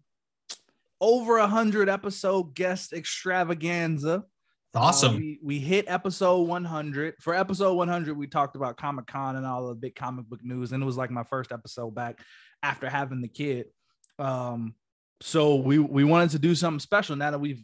over 1.00 1.38
a 1.38 1.48
hundred 1.48 1.90
episode 1.90 2.56
guest 2.56 2.94
extravaganza. 2.94 4.24
Uh, 4.74 4.80
Awesome. 4.80 5.18
we, 5.18 5.40
we 5.44 5.60
hit 5.60 5.86
episode 5.90 6.44
100. 6.48 7.16
For 7.20 7.36
episode 7.36 7.74
100, 7.74 8.18
we 8.18 8.28
talked 8.28 8.56
about 8.56 8.78
Comic 8.78 9.06
Con 9.06 9.36
and 9.36 9.46
all 9.46 9.68
the 9.68 9.76
big 9.76 9.96
comic 9.96 10.26
book 10.28 10.40
news, 10.44 10.72
and 10.72 10.82
it 10.82 10.86
was 10.86 10.96
like 10.98 11.12
my 11.12 11.24
first 11.24 11.52
episode 11.52 11.94
back 11.94 12.20
after 12.64 12.90
having 12.90 13.22
the 13.22 13.28
kid. 13.28 13.66
Um, 14.18 14.76
so 15.22 15.56
we 15.56 15.80
we 15.80 16.04
wanted 16.04 16.32
to 16.32 16.40
do 16.40 16.56
something 16.56 16.80
special 16.80 17.16
now 17.16 17.32
that 17.32 17.40
we've 17.40 17.64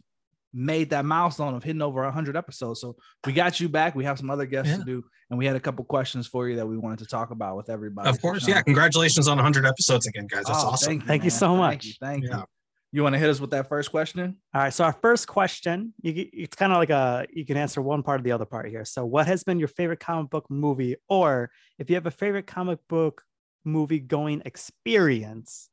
made 0.54 0.90
that 0.90 1.04
milestone 1.04 1.54
of 1.54 1.62
hitting 1.62 1.82
over 1.82 2.02
100 2.04 2.34
episodes. 2.36 2.80
So 2.80 2.96
we 3.26 3.34
got 3.34 3.60
you 3.60 3.68
back. 3.68 3.94
We 3.94 4.04
have 4.04 4.18
some 4.18 4.30
other 4.30 4.46
guests 4.46 4.76
to 4.78 4.82
do, 4.84 5.04
and 5.28 5.38
we 5.38 5.44
had 5.44 5.56
a 5.56 5.60
couple 5.60 5.84
questions 5.84 6.26
for 6.26 6.48
you 6.48 6.56
that 6.56 6.66
we 6.66 6.78
wanted 6.78 7.00
to 7.00 7.06
talk 7.06 7.30
about 7.32 7.56
with 7.56 7.68
everybody. 7.68 8.08
of 8.08 8.20
course. 8.22 8.42
Sean- 8.44 8.50
Yeah. 8.54 8.62
Congratulations 8.62 9.28
on 9.28 9.36
100 9.36 9.66
episodes 9.66 10.06
again, 10.06 10.26
guys. 10.26 10.44
That's 10.46 10.64
Oh, 10.64 10.68
awesome. 10.68 11.00
Thank 11.02 11.22
you 11.24 11.30
man. 11.30 11.38
so 11.38 11.48
Thank 11.48 11.58
much. 11.58 11.84
you. 11.86 11.92
Thank 12.00 12.24
Yeah. 12.24 12.36
you. 12.38 12.44
You 12.92 13.02
want 13.02 13.12
to 13.14 13.18
hit 13.18 13.28
us 13.28 13.38
with 13.38 13.50
that 13.50 13.68
first 13.68 13.90
question? 13.90 14.38
All 14.54 14.62
right. 14.62 14.72
So 14.72 14.82
our 14.84 14.94
first 14.94 15.28
question, 15.28 15.92
you, 16.00 16.26
it's 16.32 16.56
kind 16.56 16.72
of 16.72 16.78
like 16.78 16.88
a 16.88 17.26
you 17.30 17.44
can 17.44 17.58
answer 17.58 17.82
one 17.82 18.02
part 18.02 18.18
of 18.18 18.24
the 18.24 18.32
other 18.32 18.46
part 18.46 18.66
here. 18.70 18.86
So, 18.86 19.04
what 19.04 19.26
has 19.26 19.44
been 19.44 19.58
your 19.58 19.68
favorite 19.68 20.00
comic 20.00 20.30
book 20.30 20.46
movie, 20.48 20.96
or 21.10 21.50
if 21.78 21.90
you 21.90 21.96
have 21.96 22.06
a 22.06 22.10
favorite 22.10 22.46
comic 22.46 22.78
book 22.88 23.22
movie 23.66 24.00
going 24.00 24.40
experience? 24.46 25.67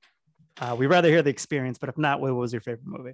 Uh, 0.60 0.76
we'd 0.78 0.88
rather 0.88 1.10
hear 1.10 1.22
the 1.22 1.30
experience, 1.30 1.78
but 1.78 1.89
if 1.89 1.98
not, 1.98 2.22
what 2.22 2.34
was 2.34 2.54
your 2.54 2.62
favorite 2.62 2.86
movie? 2.86 3.13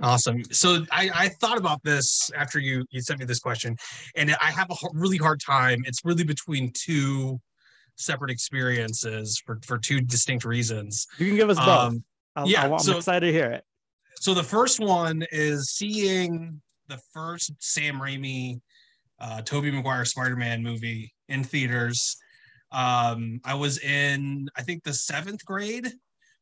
Awesome. 0.00 0.42
So 0.52 0.84
I, 0.90 1.10
I 1.14 1.28
thought 1.28 1.58
about 1.58 1.82
this 1.82 2.30
after 2.34 2.58
you 2.58 2.84
you 2.90 3.02
sent 3.02 3.20
me 3.20 3.26
this 3.26 3.40
question, 3.40 3.76
and 4.16 4.34
I 4.40 4.50
have 4.50 4.70
a 4.70 4.74
really 4.94 5.18
hard 5.18 5.40
time. 5.40 5.82
It's 5.86 6.00
really 6.04 6.24
between 6.24 6.72
two 6.74 7.40
separate 7.96 8.30
experiences 8.30 9.40
for 9.44 9.58
for 9.64 9.78
two 9.78 10.00
distinct 10.00 10.44
reasons. 10.44 11.06
You 11.18 11.26
can 11.26 11.36
give 11.36 11.50
us 11.50 11.58
both. 11.58 11.68
Um, 11.68 12.04
I'll, 12.36 12.48
yeah, 12.48 12.64
I'll, 12.64 12.74
I'm 12.74 12.80
so- 12.80 12.96
excited 12.96 13.26
to 13.26 13.32
hear 13.32 13.50
it. 13.52 13.64
so 14.16 14.32
the 14.32 14.42
first 14.42 14.80
one 14.80 15.24
is 15.30 15.70
seeing 15.70 16.60
the 16.88 16.98
first 17.12 17.52
Sam 17.58 18.00
Raimi, 18.00 18.60
uh, 19.20 19.42
Tobey 19.42 19.70
Maguire 19.70 20.04
Spider-Man 20.06 20.62
movie 20.62 21.12
in 21.28 21.44
theaters. 21.44 22.16
Um, 22.72 23.40
I 23.44 23.54
was 23.54 23.78
in, 23.78 24.48
I 24.56 24.62
think, 24.62 24.84
the 24.84 24.94
seventh 24.94 25.44
grade 25.44 25.92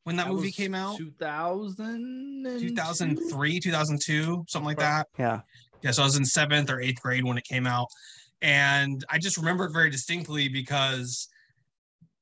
when 0.04 0.16
that, 0.16 0.28
movie 0.28 0.50
came 0.50 0.74
out. 0.74 0.96
2000 0.96 2.58
2003, 2.60 3.60
2002, 3.60 4.44
something 4.48 4.66
like 4.66 4.78
that. 4.78 5.08
Yeah. 5.18 5.40
Yeah, 5.82 5.92
so 5.92 6.02
I 6.02 6.04
was 6.04 6.16
in 6.16 6.24
seventh 6.24 6.70
or 6.70 6.80
eighth 6.80 7.00
grade 7.00 7.24
when 7.24 7.38
it 7.38 7.44
came 7.44 7.66
out, 7.66 7.86
and 8.42 9.02
I 9.10 9.18
just 9.18 9.38
remember 9.38 9.64
it 9.64 9.72
very 9.72 9.88
distinctly 9.90 10.48
because 10.48 11.28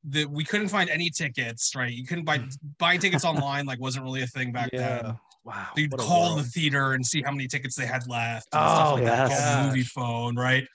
the 0.04 0.26
we 0.26 0.44
couldn't 0.44 0.68
find 0.68 0.88
any 0.88 1.10
tickets. 1.10 1.74
Right, 1.74 1.92
you 1.92 2.04
couldn't 2.06 2.24
buy 2.24 2.40
buying 2.78 3.00
tickets 3.00 3.24
online. 3.24 3.66
Like 3.66 3.80
wasn't 3.80 4.04
really 4.04 4.22
a 4.22 4.28
thing 4.28 4.52
back 4.52 4.70
then. 4.72 5.16
Wow. 5.44 5.68
You'd 5.76 5.96
call 5.96 6.36
the 6.36 6.42
theater 6.42 6.92
and 6.92 7.04
see 7.04 7.22
how 7.22 7.30
many 7.32 7.48
tickets 7.48 7.74
they 7.74 7.86
had 7.86 8.06
left. 8.06 8.48
And 8.52 8.62
Oh, 8.62 8.66
stuff 8.74 8.92
like 8.94 9.04
that. 9.04 9.30
yes. 9.30 9.74
Moviefone, 9.74 10.36
right? 10.36 10.66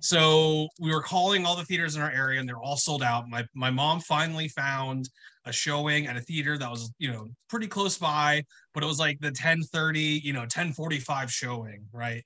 So 0.00 0.68
we 0.78 0.92
were 0.92 1.02
calling 1.02 1.46
all 1.46 1.56
the 1.56 1.64
theaters 1.64 1.96
in 1.96 2.02
our 2.02 2.10
area, 2.10 2.38
and 2.38 2.48
they're 2.48 2.58
all 2.58 2.76
sold 2.76 3.02
out. 3.02 3.28
My 3.28 3.44
my 3.54 3.70
mom 3.70 4.00
finally 4.00 4.46
found 4.48 5.08
a 5.48 5.52
showing 5.52 6.06
at 6.06 6.16
a 6.16 6.20
theater 6.20 6.58
that 6.58 6.70
was 6.70 6.92
you 6.98 7.10
know 7.10 7.28
pretty 7.48 7.66
close 7.66 7.98
by, 7.98 8.42
but 8.74 8.82
it 8.82 8.86
was 8.86 8.98
like 8.98 9.18
the 9.20 9.30
10:30, 9.30 10.22
you 10.22 10.32
know 10.32 10.46
10:45 10.46 11.30
showing, 11.30 11.84
right? 11.92 12.22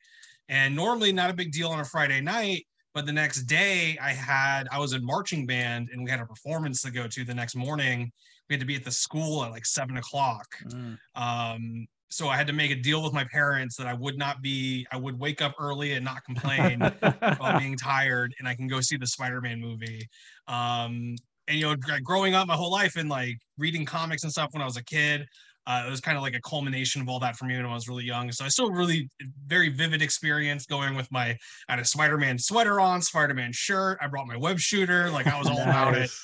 And 0.48 0.74
normally 0.76 1.12
not 1.12 1.30
a 1.30 1.35
big 1.35 1.52
deal 1.52 1.68
on 1.68 1.80
a 1.80 1.85
Friday 1.85 2.20
night. 2.20 2.66
But 2.94 3.06
the 3.06 3.12
next 3.12 3.44
day, 3.44 3.96
I 4.02 4.11
had 4.11 4.68
I 4.70 4.78
was 4.78 4.92
in 4.92 5.04
marching 5.04 5.46
band, 5.46 5.88
and 5.92 6.04
we 6.04 6.11
had 6.11 6.20
a 6.20 6.26
performance 6.26 6.82
to 6.82 6.90
go 6.90 7.06
to 7.06 7.24
the 7.24 7.35
next 7.35 7.56
morning. 7.56 8.12
We 8.48 8.54
had 8.54 8.61
to 8.61 8.66
be 8.66 8.76
at 8.76 8.85
the 8.85 8.90
school 8.90 9.44
at 9.44 9.50
like 9.50 9.64
seven 9.64 9.96
o'clock. 9.96 10.46
Mm. 10.66 10.98
Um, 11.14 11.87
so 12.11 12.28
I 12.28 12.37
had 12.37 12.46
to 12.48 12.52
make 12.52 12.70
a 12.70 12.74
deal 12.74 13.02
with 13.02 13.14
my 13.14 13.24
parents 13.24 13.74
that 13.78 13.87
I 13.87 13.94
would 13.94 14.18
not 14.18 14.42
be, 14.42 14.87
I 14.92 14.98
would 14.98 15.18
wake 15.18 15.40
up 15.40 15.54
early 15.58 15.94
and 15.94 16.04
not 16.04 16.22
complain 16.24 16.82
about 17.02 17.58
being 17.58 17.76
tired, 17.76 18.35
and 18.38 18.46
I 18.46 18.54
can 18.54 18.68
go 18.68 18.82
see 18.82 18.98
the 18.98 19.06
Spider-Man 19.06 19.58
movie. 19.58 20.06
Um, 20.46 21.16
and 21.52 21.60
you 21.60 21.68
know, 21.68 21.76
gr- 21.76 22.00
growing 22.02 22.34
up 22.34 22.48
my 22.48 22.54
whole 22.54 22.70
life 22.70 22.96
and 22.96 23.08
like 23.08 23.36
reading 23.58 23.84
comics 23.84 24.22
and 24.22 24.32
stuff 24.32 24.48
when 24.52 24.62
I 24.62 24.64
was 24.64 24.76
a 24.78 24.84
kid, 24.84 25.26
uh, 25.66 25.84
it 25.86 25.90
was 25.90 26.00
kind 26.00 26.16
of 26.16 26.22
like 26.22 26.34
a 26.34 26.40
culmination 26.40 27.02
of 27.02 27.08
all 27.08 27.20
that 27.20 27.36
for 27.36 27.44
me 27.44 27.54
when 27.56 27.66
I 27.66 27.74
was 27.74 27.86
really 27.88 28.04
young. 28.04 28.32
So 28.32 28.44
I 28.44 28.48
still 28.48 28.70
really 28.72 29.08
very 29.46 29.68
vivid 29.68 30.02
experience 30.02 30.66
going 30.66 30.96
with 30.96 31.10
my, 31.12 31.26
I 31.68 31.72
had 31.72 31.78
a 31.78 31.84
Spider-Man 31.84 32.38
sweater 32.38 32.80
on, 32.80 33.00
Spider-Man 33.02 33.52
shirt. 33.52 33.98
I 34.00 34.08
brought 34.08 34.26
my 34.26 34.36
web 34.36 34.58
shooter, 34.58 35.10
like 35.10 35.26
I 35.28 35.38
was 35.38 35.48
all 35.48 35.60
about 35.60 35.94
it. 35.96 36.10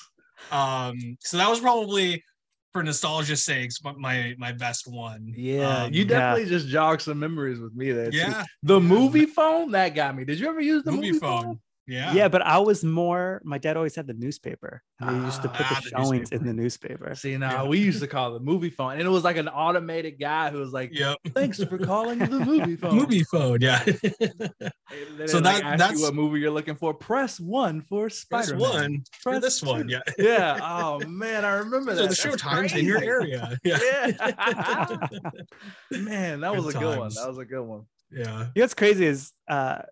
Um, 0.51 1.17
so 1.19 1.37
that 1.37 1.49
was 1.49 1.59
probably 1.59 2.23
for 2.71 2.81
nostalgia's 2.81 3.43
sakes, 3.43 3.79
but 3.79 3.97
my 3.97 4.33
my 4.37 4.51
best 4.53 4.87
one. 4.87 5.33
Yeah, 5.35 5.83
Um, 5.83 5.93
you 5.93 6.03
yeah. 6.03 6.07
definitely 6.07 6.49
just 6.49 6.67
jog 6.69 7.01
some 7.01 7.19
memories 7.19 7.59
with 7.59 7.75
me 7.75 7.91
there. 7.91 8.09
too. 8.09 8.17
yeah, 8.17 8.45
The 8.63 8.79
Moviefone 8.79 9.71
that 9.73 9.95
got 9.95 10.15
me. 10.15 10.23
Did 10.23 10.39
you 10.39 10.47
ever 10.47 10.61
use 10.61 10.83
the 10.83 10.91
movie, 10.91 11.07
movie, 11.07 11.19
phone. 11.19 11.43
phone? 11.43 11.59
Yeah. 11.89 12.13
Yeah. 12.13 12.27
but 12.29 12.41
I 12.43 12.59
was 12.59 12.83
more. 12.83 13.41
My 13.43 13.57
dad 13.57 13.75
always 13.75 13.95
had 13.95 14.07
the 14.07 14.13
newspaper. 14.13 14.81
And 15.01 15.21
they 15.21 15.25
used 15.25 15.41
to 15.43 15.49
put 15.49 15.61
Ah, 15.61 15.79
the 15.83 15.89
the 15.89 16.03
showings 16.03 16.31
in 16.31 16.45
the 16.45 16.53
newspaper. 16.53 17.15
See, 17.15 17.35
now 17.37 17.65
we 17.65 17.79
used 17.79 18.01
to 18.01 18.07
call 18.07 18.33
the 18.33 18.39
Moviefone, 18.41 18.93
and 18.93 19.01
it 19.01 19.07
was 19.09 19.23
like 19.23 19.37
an 19.37 19.47
automated 19.47 20.19
guy 20.19 20.49
who 20.49 20.59
was 20.59 20.73
like, 20.73 20.91
Yep. 20.93 21.17
"Thanks 21.33 21.63
for 21.63 21.77
calling 21.91 22.19
the 22.19 22.25
Moviefone." 22.27 22.93
Movie 22.93 23.23
phone. 23.23 23.59
Yeah. 23.61 23.83
So 25.27 25.37
like, 25.37 25.61
that- 25.61 25.63
asks 25.63 25.77
that's- 25.79 26.01
what 26.01 26.15
movie 26.15 26.39
you're 26.39 26.49
looking 26.49 26.73
for. 26.75 26.95
Press 26.95 27.39
one 27.39 27.81
for 27.81 28.09
Spider 28.09 28.57
one 28.57 29.03
for 29.21 29.33
Press 29.33 29.41
this 29.43 29.61
one. 29.63 29.87
Yeah. 29.87 29.99
Yeah. 30.17 30.57
Oh 30.61 30.99
man, 31.07 31.45
I 31.45 31.57
remember 31.57 31.93
So 31.95 32.01
that. 32.01 32.09
the 32.09 32.15
show 32.15 32.29
That's 32.31 32.41
times 32.41 32.73
in 32.73 32.85
your 32.85 33.01
area. 33.03 33.57
Yeah. 33.63 33.77
Yeah. 33.79 34.97
man, 35.91 36.39
that 36.41 36.53
Good 36.55 36.65
was 36.65 36.75
a 36.75 36.79
good 36.79 36.97
one. 36.97 37.09
That 37.13 37.27
was 37.27 37.37
a 37.37 37.45
good 37.45 37.61
one. 37.61 37.83
Yeah. 38.11 38.25
You 38.25 38.27
know 38.39 38.51
what's 38.55 38.73
crazy 38.73 39.05
is 39.05 39.31
uh 39.47 39.83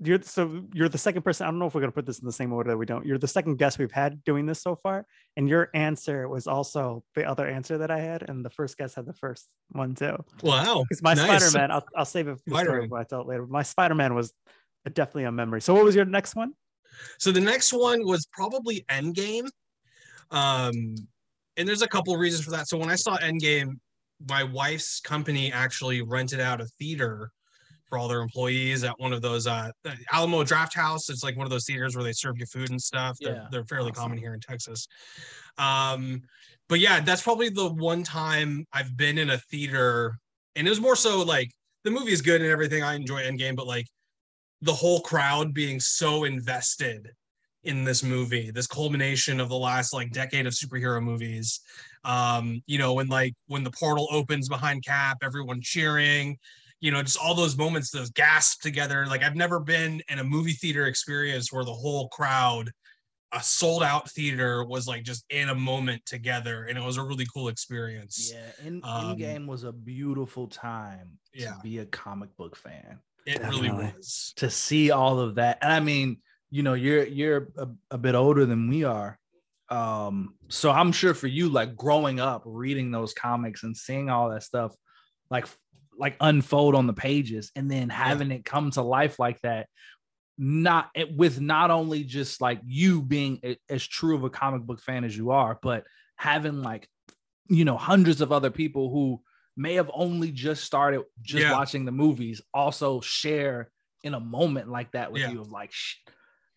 you're 0.00 0.22
so 0.22 0.62
you're 0.72 0.88
the 0.88 0.98
second 0.98 1.22
person. 1.22 1.46
I 1.46 1.50
don't 1.50 1.58
know 1.58 1.66
if 1.66 1.74
we're 1.74 1.80
gonna 1.80 1.92
put 1.92 2.06
this 2.06 2.20
in 2.20 2.26
the 2.26 2.32
same 2.32 2.52
order 2.52 2.70
that 2.70 2.76
we 2.76 2.86
don't. 2.86 3.04
You're 3.04 3.18
the 3.18 3.28
second 3.28 3.56
guest 3.56 3.78
we've 3.78 3.92
had 3.92 4.22
doing 4.24 4.46
this 4.46 4.62
so 4.62 4.76
far, 4.76 5.06
and 5.36 5.48
your 5.48 5.70
answer 5.74 6.28
was 6.28 6.46
also 6.46 7.02
the 7.14 7.24
other 7.24 7.46
answer 7.46 7.78
that 7.78 7.90
I 7.90 7.98
had, 7.98 8.28
and 8.28 8.44
the 8.44 8.50
first 8.50 8.76
guest 8.78 8.94
had 8.94 9.06
the 9.06 9.14
first 9.14 9.48
one 9.70 9.94
too. 9.94 10.16
Wow. 10.42 10.84
Because 10.88 11.02
my 11.02 11.14
Nice. 11.14 11.26
Spider 11.26 11.58
Man, 11.58 11.70
I'll, 11.72 11.86
I'll 11.96 12.04
save 12.04 12.28
it 12.28 12.38
for 12.38 12.50
the 12.50 12.58
story 12.60 12.88
I 12.94 13.04
tell 13.04 13.22
it 13.22 13.26
later. 13.26 13.46
My 13.46 13.62
Spider 13.62 13.94
Man 13.94 14.14
was 14.14 14.32
definitely 14.92 15.24
a 15.24 15.32
memory. 15.32 15.60
So 15.60 15.74
what 15.74 15.84
was 15.84 15.94
your 15.94 16.04
next 16.04 16.36
one? 16.36 16.52
So 17.18 17.32
the 17.32 17.40
next 17.40 17.72
one 17.72 18.06
was 18.06 18.26
probably 18.32 18.84
Endgame. 18.90 19.48
Um, 20.30 20.94
and 21.56 21.68
there's 21.68 21.82
a 21.82 21.88
couple 21.88 22.14
of 22.14 22.20
reasons 22.20 22.44
for 22.44 22.50
that. 22.52 22.68
So 22.68 22.78
when 22.78 22.88
I 22.88 22.94
saw 22.94 23.18
Endgame, 23.18 23.78
my 24.28 24.44
wife's 24.44 25.00
company 25.00 25.52
actually 25.52 26.02
rented 26.02 26.40
out 26.40 26.60
a 26.60 26.66
theater 26.78 27.30
for 27.88 27.98
all 27.98 28.08
their 28.08 28.20
employees 28.20 28.84
at 28.84 28.98
one 28.98 29.12
of 29.12 29.22
those 29.22 29.46
uh 29.46 29.70
Alamo 30.12 30.44
Drafthouse. 30.44 31.10
It's 31.10 31.22
like 31.22 31.36
one 31.36 31.46
of 31.46 31.50
those 31.50 31.64
theaters 31.64 31.96
where 31.96 32.04
they 32.04 32.12
serve 32.12 32.38
you 32.38 32.46
food 32.46 32.70
and 32.70 32.80
stuff. 32.80 33.16
They're, 33.20 33.34
Yeah, 33.34 33.46
they're 33.50 33.64
fairly 33.64 33.90
awesome. 33.90 34.02
common 34.02 34.18
here 34.18 34.34
in 34.34 34.40
Texas. 34.40 34.86
Um, 35.56 36.22
but 36.68 36.80
yeah, 36.80 37.00
that's 37.00 37.22
probably 37.22 37.48
the 37.48 37.68
one 37.68 38.02
time 38.02 38.66
I've 38.72 38.96
been 38.96 39.18
in 39.18 39.30
a 39.30 39.38
theater, 39.38 40.18
and 40.54 40.66
it 40.66 40.70
was 40.70 40.80
more 40.80 40.96
so 40.96 41.22
like 41.22 41.50
the 41.84 41.90
movie 41.90 42.12
is 42.12 42.22
good 42.22 42.42
and 42.42 42.50
everything. 42.50 42.82
I 42.82 42.94
enjoy 42.94 43.22
Endgame, 43.22 43.56
but 43.56 43.66
like 43.66 43.86
the 44.60 44.74
whole 44.74 45.00
crowd 45.00 45.54
being 45.54 45.80
so 45.80 46.24
invested 46.24 47.10
in 47.64 47.84
this 47.84 48.02
movie, 48.02 48.50
this 48.50 48.66
culmination 48.66 49.40
of 49.40 49.48
the 49.48 49.56
last 49.56 49.92
like 49.92 50.10
decade 50.12 50.46
of 50.46 50.52
superhero 50.52 51.02
movies. 51.02 51.60
Um, 52.04 52.62
you 52.66 52.78
know, 52.78 52.94
when 52.94 53.08
like 53.08 53.34
when 53.46 53.64
the 53.64 53.70
portal 53.70 54.08
opens 54.10 54.48
behind 54.48 54.84
Cap, 54.84 55.18
everyone 55.22 55.60
cheering, 55.60 56.38
you 56.80 56.90
know, 56.90 57.02
just 57.02 57.18
all 57.18 57.34
those 57.34 57.56
moments, 57.56 57.90
those 57.90 58.10
gasp 58.10 58.60
together. 58.62 59.06
Like 59.06 59.22
I've 59.22 59.36
never 59.36 59.60
been 59.60 60.02
in 60.08 60.18
a 60.18 60.24
movie 60.24 60.52
theater 60.52 60.86
experience 60.86 61.52
where 61.52 61.64
the 61.64 61.74
whole 61.74 62.08
crowd, 62.08 62.70
a 63.32 63.42
sold 63.42 63.82
out 63.82 64.10
theater, 64.10 64.64
was 64.64 64.86
like 64.86 65.02
just 65.02 65.24
in 65.30 65.48
a 65.48 65.54
moment 65.54 66.04
together, 66.06 66.64
and 66.64 66.78
it 66.78 66.80
was 66.80 66.96
a 66.96 67.02
really 67.02 67.26
cool 67.34 67.48
experience. 67.48 68.32
Yeah, 68.32 68.66
in 68.66 68.80
Um, 68.84 69.16
Endgame 69.16 69.46
was 69.46 69.64
a 69.64 69.72
beautiful 69.72 70.46
time 70.46 71.18
Yeah. 71.34 71.54
to 71.54 71.60
be 71.62 71.78
a 71.78 71.86
comic 71.86 72.34
book 72.36 72.56
fan. 72.56 73.00
It 73.26 73.42
really 73.42 73.70
was. 73.70 74.32
To 74.36 74.48
see 74.48 74.90
all 74.90 75.18
of 75.20 75.34
that, 75.34 75.58
and 75.60 75.72
I 75.72 75.80
mean, 75.80 76.22
you 76.50 76.62
know, 76.62 76.72
you're 76.72 77.04
you're 77.04 77.48
a, 77.58 77.68
a 77.90 77.98
bit 77.98 78.14
older 78.14 78.46
than 78.46 78.70
we 78.70 78.84
are, 78.84 79.18
um, 79.68 80.34
so 80.48 80.70
I'm 80.70 80.92
sure 80.92 81.12
for 81.12 81.26
you, 81.26 81.50
like 81.50 81.76
growing 81.76 82.20
up, 82.20 82.42
reading 82.46 82.90
those 82.90 83.12
comics 83.12 83.64
and 83.64 83.76
seeing 83.76 84.08
all 84.08 84.30
that 84.30 84.44
stuff, 84.44 84.74
like 85.28 85.46
like 85.98 86.16
unfold 86.20 86.74
on 86.74 86.86
the 86.86 86.92
pages, 86.92 87.50
and 87.56 87.70
then 87.70 87.88
having 87.90 88.30
it 88.30 88.44
come 88.44 88.70
to 88.72 88.82
life 88.82 89.18
like 89.18 89.40
that. 89.42 89.66
Not 90.40 90.90
it, 90.94 91.16
with 91.16 91.40
not 91.40 91.72
only 91.72 92.04
just 92.04 92.40
like 92.40 92.60
you 92.64 93.02
being 93.02 93.40
a- 93.44 93.58
as 93.68 93.84
true 93.84 94.14
of 94.14 94.22
a 94.22 94.30
comic 94.30 94.62
book 94.62 94.80
fan 94.80 95.02
as 95.02 95.16
you 95.16 95.30
are, 95.32 95.58
but 95.60 95.84
having 96.16 96.62
like 96.62 96.88
you 97.48 97.64
know 97.64 97.76
hundreds 97.76 98.20
of 98.20 98.30
other 98.30 98.50
people 98.50 98.90
who 98.92 99.20
may 99.56 99.74
have 99.74 99.90
only 99.92 100.30
just 100.30 100.62
started 100.62 101.02
just 101.22 101.42
Yeah. 101.42 101.52
watching 101.52 101.84
the 101.84 101.90
movies 101.90 102.40
also 102.54 103.00
share 103.00 103.70
in 104.04 104.14
a 104.14 104.20
moment 104.20 104.68
like 104.68 104.92
that 104.92 105.10
with 105.10 105.22
Yeah. 105.22 105.32
you 105.32 105.40
of 105.40 105.50
like 105.50 105.72
Shh. 105.72 105.96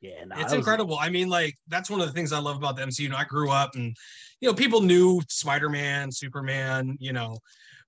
yeah 0.02 0.26
nah, 0.26 0.36
it's 0.36 0.52
that 0.52 0.58
was- 0.58 0.68
incredible. 0.68 1.00
I 1.00 1.10
mean, 1.10 1.28
like 1.30 1.58
that's 1.68 1.90
one 1.90 2.02
of 2.02 2.06
the 2.08 2.14
things 2.14 2.32
I 2.32 2.38
love 2.38 2.58
about 2.58 2.76
the 2.76 2.84
MCU. 2.84 3.00
You 3.06 3.10
know, 3.10 3.18
I 3.18 3.24
grew 3.24 3.50
up 3.50 3.74
and 3.74 3.96
you 4.42 4.48
know 4.50 4.54
people 4.54 4.82
knew 4.82 5.22
Spider-Man, 5.28 6.12
Superman, 6.12 6.98
you 7.00 7.14
know, 7.14 7.40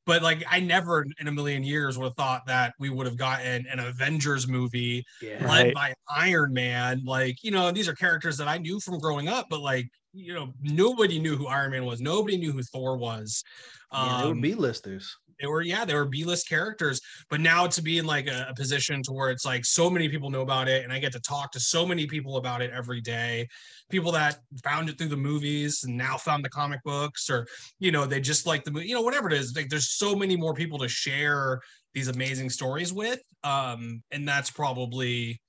but 0.05 0.21
like 0.21 0.43
I 0.49 0.59
never 0.59 1.05
in 1.19 1.27
a 1.27 1.31
million 1.31 1.63
years 1.63 1.97
would 1.97 2.05
have 2.05 2.15
thought 2.15 2.45
that 2.47 2.73
we 2.79 2.89
would 2.89 3.05
have 3.05 3.17
gotten 3.17 3.65
an 3.67 3.79
Avengers 3.79 4.47
movie 4.47 5.03
yeah 5.21 5.37
Right. 5.43 5.67
led 5.67 5.73
by 5.73 5.93
Iron 6.09 6.53
Man. 6.53 7.01
Like, 7.05 7.43
you 7.43 7.51
know, 7.51 7.71
these 7.71 7.87
are 7.87 7.95
characters 7.95 8.37
that 8.37 8.47
I 8.47 8.57
knew 8.57 8.79
from 8.79 8.99
growing 8.99 9.27
up, 9.27 9.47
but 9.49 9.61
like, 9.61 9.87
you 10.13 10.33
know, 10.33 10.53
nobody 10.61 11.19
knew 11.19 11.35
who 11.35 11.47
Iron 11.47 11.71
Man 11.71 11.85
was. 11.85 11.99
Nobody 12.01 12.37
knew 12.37 12.51
who 12.51 12.61
Thor 12.63 12.97
was. 12.97 13.43
yeah, 13.91 14.13
they 14.13 14.23
were 14.25 14.31
Um, 14.31 14.41
b-listers 14.41 15.15
they 15.39 15.47
were 15.47 15.61
yeah 15.61 15.85
they 15.85 15.93
were 15.93 16.05
b-list 16.05 16.47
characters 16.47 17.01
but 17.29 17.39
now 17.39 17.67
to 17.67 17.81
be 17.81 17.97
in 17.97 18.05
like 18.05 18.27
a, 18.27 18.47
a 18.49 18.55
position 18.55 19.01
to 19.03 19.11
where 19.11 19.29
it's 19.29 19.45
like 19.45 19.65
so 19.65 19.89
many 19.89 20.07
people 20.09 20.29
know 20.29 20.41
about 20.41 20.67
it 20.67 20.83
and 20.83 20.93
i 20.93 20.99
get 20.99 21.11
to 21.11 21.19
talk 21.19 21.51
to 21.51 21.59
so 21.59 21.85
many 21.85 22.05
people 22.05 22.37
about 22.37 22.61
it 22.61 22.71
every 22.71 23.01
day. 23.01 23.47
People 23.89 24.11
that 24.13 24.39
found 24.63 24.89
it 24.89 24.97
through 24.97 25.09
the 25.09 25.17
movies 25.17 25.83
and 25.83 25.95
now 25.95 26.17
found 26.17 26.43
the 26.43 26.49
comic 26.49 26.81
books 26.83 27.29
or 27.29 27.45
you 27.79 27.91
know 27.91 28.05
they 28.05 28.19
just 28.19 28.47
like 28.47 28.63
the 28.63 28.71
movie 28.71 28.87
you 28.87 28.95
know 28.95 29.01
whatever 29.01 29.27
it 29.27 29.33
is 29.33 29.55
like 29.55 29.69
there's 29.69 29.91
so 29.91 30.15
many 30.15 30.35
more 30.35 30.53
people 30.53 30.79
to 30.79 30.87
share 30.87 31.59
these 31.93 32.07
amazing 32.07 32.49
stories 32.49 32.91
with 32.91 33.19
um 33.43 34.01
and 34.11 34.27
that's 34.27 34.49
probably 34.49 35.39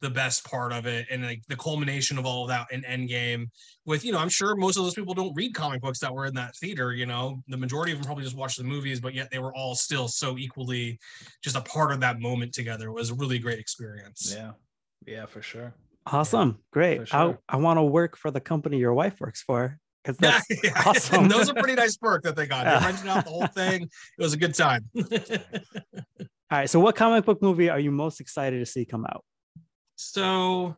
the 0.00 0.10
best 0.10 0.44
part 0.44 0.72
of 0.72 0.86
it 0.86 1.06
and 1.10 1.24
like 1.24 1.42
the 1.48 1.56
culmination 1.56 2.18
of 2.18 2.26
all 2.26 2.42
of 2.44 2.48
that 2.48 2.66
in 2.70 2.82
Endgame. 2.82 3.46
With 3.84 4.04
you 4.04 4.12
know, 4.12 4.18
I'm 4.18 4.28
sure 4.28 4.54
most 4.54 4.76
of 4.76 4.84
those 4.84 4.94
people 4.94 5.14
don't 5.14 5.34
read 5.34 5.54
comic 5.54 5.80
books 5.80 5.98
that 6.00 6.14
were 6.14 6.26
in 6.26 6.34
that 6.34 6.56
theater. 6.56 6.92
You 6.92 7.06
know, 7.06 7.42
the 7.48 7.56
majority 7.56 7.92
of 7.92 7.98
them 7.98 8.06
probably 8.06 8.24
just 8.24 8.36
watched 8.36 8.58
the 8.58 8.64
movies, 8.64 9.00
but 9.00 9.14
yet 9.14 9.30
they 9.30 9.38
were 9.38 9.54
all 9.54 9.74
still 9.74 10.08
so 10.08 10.38
equally 10.38 10.98
just 11.42 11.56
a 11.56 11.60
part 11.62 11.92
of 11.92 12.00
that 12.00 12.20
moment 12.20 12.52
together. 12.52 12.88
It 12.88 12.92
was 12.92 13.10
a 13.10 13.14
really 13.14 13.38
great 13.38 13.58
experience. 13.58 14.32
Yeah. 14.36 14.52
Yeah, 15.06 15.26
for 15.26 15.42
sure. 15.42 15.74
Awesome. 16.06 16.58
Great. 16.72 17.08
sure. 17.08 17.38
I, 17.48 17.54
I 17.54 17.56
want 17.56 17.78
to 17.78 17.82
work 17.82 18.16
for 18.16 18.30
the 18.30 18.40
company 18.40 18.78
your 18.78 18.94
wife 18.94 19.20
works 19.20 19.42
for 19.42 19.78
because 20.02 20.18
Yeah, 20.22 20.40
that's 20.48 20.64
yeah. 20.64 20.82
awesome. 20.86 21.22
And 21.24 21.30
those 21.30 21.50
are 21.50 21.54
pretty 21.54 21.74
nice 21.74 21.96
perk 21.96 22.22
that 22.24 22.36
they 22.36 22.46
got. 22.46 22.66
Yeah. 22.66 22.78
They 22.78 22.86
rented 22.86 23.08
out 23.08 23.24
the 23.24 23.30
whole 23.30 23.46
thing. 23.46 23.82
It 23.82 24.22
was 24.22 24.32
a 24.32 24.36
good 24.36 24.54
time. 24.54 24.88
All 26.50 26.58
right. 26.58 26.70
So, 26.70 26.80
what 26.80 26.96
comic 26.96 27.24
book 27.24 27.42
movie 27.42 27.68
are 27.68 27.78
you 27.78 27.90
most 27.90 28.20
excited 28.20 28.58
to 28.58 28.66
see 28.66 28.84
come 28.84 29.04
out? 29.04 29.24
So, 30.00 30.76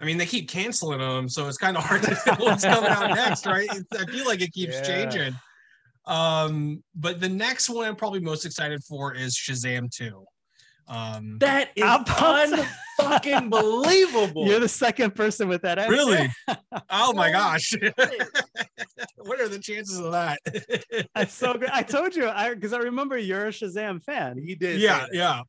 I 0.00 0.04
mean, 0.04 0.16
they 0.18 0.26
keep 0.26 0.48
canceling 0.48 0.98
them, 0.98 1.28
so 1.28 1.46
it's 1.48 1.58
kind 1.58 1.76
of 1.76 1.84
hard 1.84 2.02
to 2.02 2.14
tell 2.24 2.36
what's 2.38 2.64
coming 2.64 2.90
out 2.90 3.10
next, 3.14 3.46
right? 3.46 3.68
It's- 3.70 3.84
I 4.00 4.10
feel 4.10 4.24
like 4.26 4.40
it 4.40 4.52
keeps 4.52 4.74
Yeah. 4.74 4.82
changing. 4.82 5.36
Um, 6.06 6.82
but 6.94 7.20
the 7.20 7.28
next 7.28 7.68
one 7.70 7.86
I'm 7.86 7.96
probably 7.96 8.20
most 8.20 8.44
excited 8.44 8.82
for 8.84 9.14
is 9.14 9.34
Shazam 9.36 9.90
2. 9.90 10.24
Um, 10.86 11.38
That 11.40 11.70
is 11.76 11.82
I'm 11.82 12.04
unfucking 12.04 13.48
believable. 13.48 14.46
You're 14.46 14.60
the 14.60 14.68
second 14.68 15.14
person 15.14 15.48
with 15.48 15.62
that 15.62 15.78
answer. 15.78 15.92
really? 15.92 16.28
Oh 16.90 17.12
my 17.14 17.30
gosh. 17.30 17.72
what 19.16 19.40
are 19.40 19.48
the 19.48 19.58
chances 19.58 19.98
of 19.98 20.12
that? 20.12 20.38
That's 21.14 21.32
so 21.32 21.54
good. 21.54 21.70
I 21.70 21.82
told 21.82 22.14
you, 22.14 22.28
I 22.28 22.52
because 22.54 22.72
I 22.74 22.78
remember 22.78 23.16
you're 23.16 23.46
a 23.46 23.50
Shazam 23.50 24.02
fan. 24.02 24.36
he 24.38 24.54
did. 24.54 24.80
yeah, 24.80 25.06
yeah, 25.12 25.40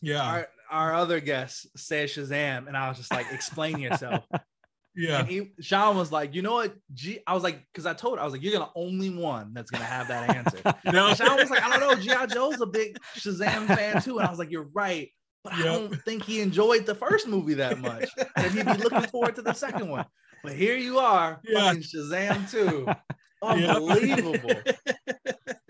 yeah, 0.00 0.22
Our, 0.22 0.48
our 0.70 0.92
other 0.94 1.20
guest 1.20 1.66
said 1.76 2.08
Shazam, 2.08 2.66
and 2.68 2.76
I 2.76 2.88
was 2.88 2.98
just 2.98 3.12
like, 3.12 3.26
explain 3.32 3.78
yourself. 3.78 4.24
yeah. 4.96 5.20
And 5.20 5.28
he, 5.28 5.52
Sean 5.60 5.96
was 5.96 6.10
like, 6.12 6.34
you 6.34 6.42
know 6.42 6.54
what? 6.54 6.74
G, 6.92 7.20
I 7.26 7.34
was 7.34 7.42
like, 7.42 7.60
because 7.72 7.86
I 7.86 7.94
told, 7.94 8.18
I 8.18 8.24
was 8.24 8.32
like, 8.32 8.42
you're 8.42 8.52
the 8.52 8.68
only 8.74 9.10
one 9.10 9.52
that's 9.54 9.70
gonna 9.70 9.84
have 9.84 10.08
that 10.08 10.34
answer. 10.34 10.58
No, 10.92 11.08
And 11.08 11.16
Sean 11.16 11.36
was 11.36 11.50
like, 11.50 11.62
I 11.62 11.78
don't 11.78 11.80
know, 11.80 12.00
GI 12.00 12.32
Joe's 12.34 12.60
a 12.60 12.66
big 12.66 12.98
Shazam 13.16 13.66
fan 13.66 14.00
too, 14.02 14.18
and 14.18 14.26
I 14.26 14.30
was 14.30 14.38
like, 14.38 14.50
you're 14.50 14.68
right, 14.74 15.10
but 15.42 15.52
I 15.54 15.62
don't 15.62 15.94
think 16.02 16.22
he 16.24 16.40
enjoyed 16.40 16.86
the 16.86 16.94
first 16.94 17.26
movie 17.28 17.54
that 17.54 17.78
much, 17.80 18.08
and 18.36 18.52
he'd 18.52 18.66
be 18.66 18.72
looking 18.82 19.02
forward 19.08 19.34
to 19.36 19.42
the 19.42 19.52
second 19.54 19.88
one. 19.88 20.06
But 20.42 20.52
here 20.52 20.76
you 20.76 20.98
are, 20.98 21.40
Yeah. 21.44 21.68
fucking 21.72 21.82
Shazam 21.82 22.50
too. 22.50 22.86
Yep. 23.44 23.76
Unbelievable. 23.76 24.62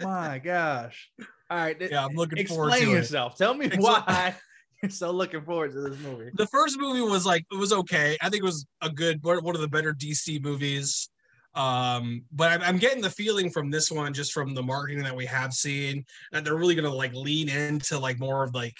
My 0.00 0.38
gosh. 0.38 1.10
All 1.50 1.58
right. 1.58 1.76
Yeah, 1.80 2.04
I'm 2.04 2.14
looking 2.14 2.46
forward 2.46 2.68
Explain 2.68 2.84
to 2.86 2.92
it. 2.92 2.98
yourself. 2.98 3.36
Tell 3.36 3.52
me 3.52 3.68
why 3.76 4.34
so 4.90 5.10
looking 5.10 5.42
forward 5.42 5.72
to 5.72 5.80
this 5.80 5.98
movie. 6.00 6.30
the 6.34 6.46
first 6.46 6.78
movie 6.78 7.00
was 7.00 7.24
like 7.26 7.44
it 7.52 7.56
was 7.56 7.72
okay. 7.72 8.16
I 8.20 8.28
think 8.28 8.42
it 8.42 8.46
was 8.46 8.66
a 8.82 8.90
good 8.90 9.22
one 9.22 9.54
of 9.54 9.60
the 9.60 9.68
better 9.68 9.92
DC 9.94 10.42
movies. 10.42 11.08
Um, 11.54 12.24
but 12.32 12.50
I'm, 12.50 12.62
I'm 12.62 12.78
getting 12.78 13.00
the 13.00 13.10
feeling 13.10 13.48
from 13.48 13.70
this 13.70 13.90
one, 13.90 14.12
just 14.12 14.32
from 14.32 14.54
the 14.54 14.62
marketing 14.62 15.04
that 15.04 15.14
we 15.14 15.24
have 15.26 15.52
seen, 15.52 16.04
that 16.32 16.44
they're 16.44 16.56
really 16.56 16.74
gonna 16.74 16.92
like 16.92 17.14
lean 17.14 17.48
into 17.48 17.98
like 17.98 18.18
more 18.18 18.42
of 18.42 18.54
like 18.54 18.76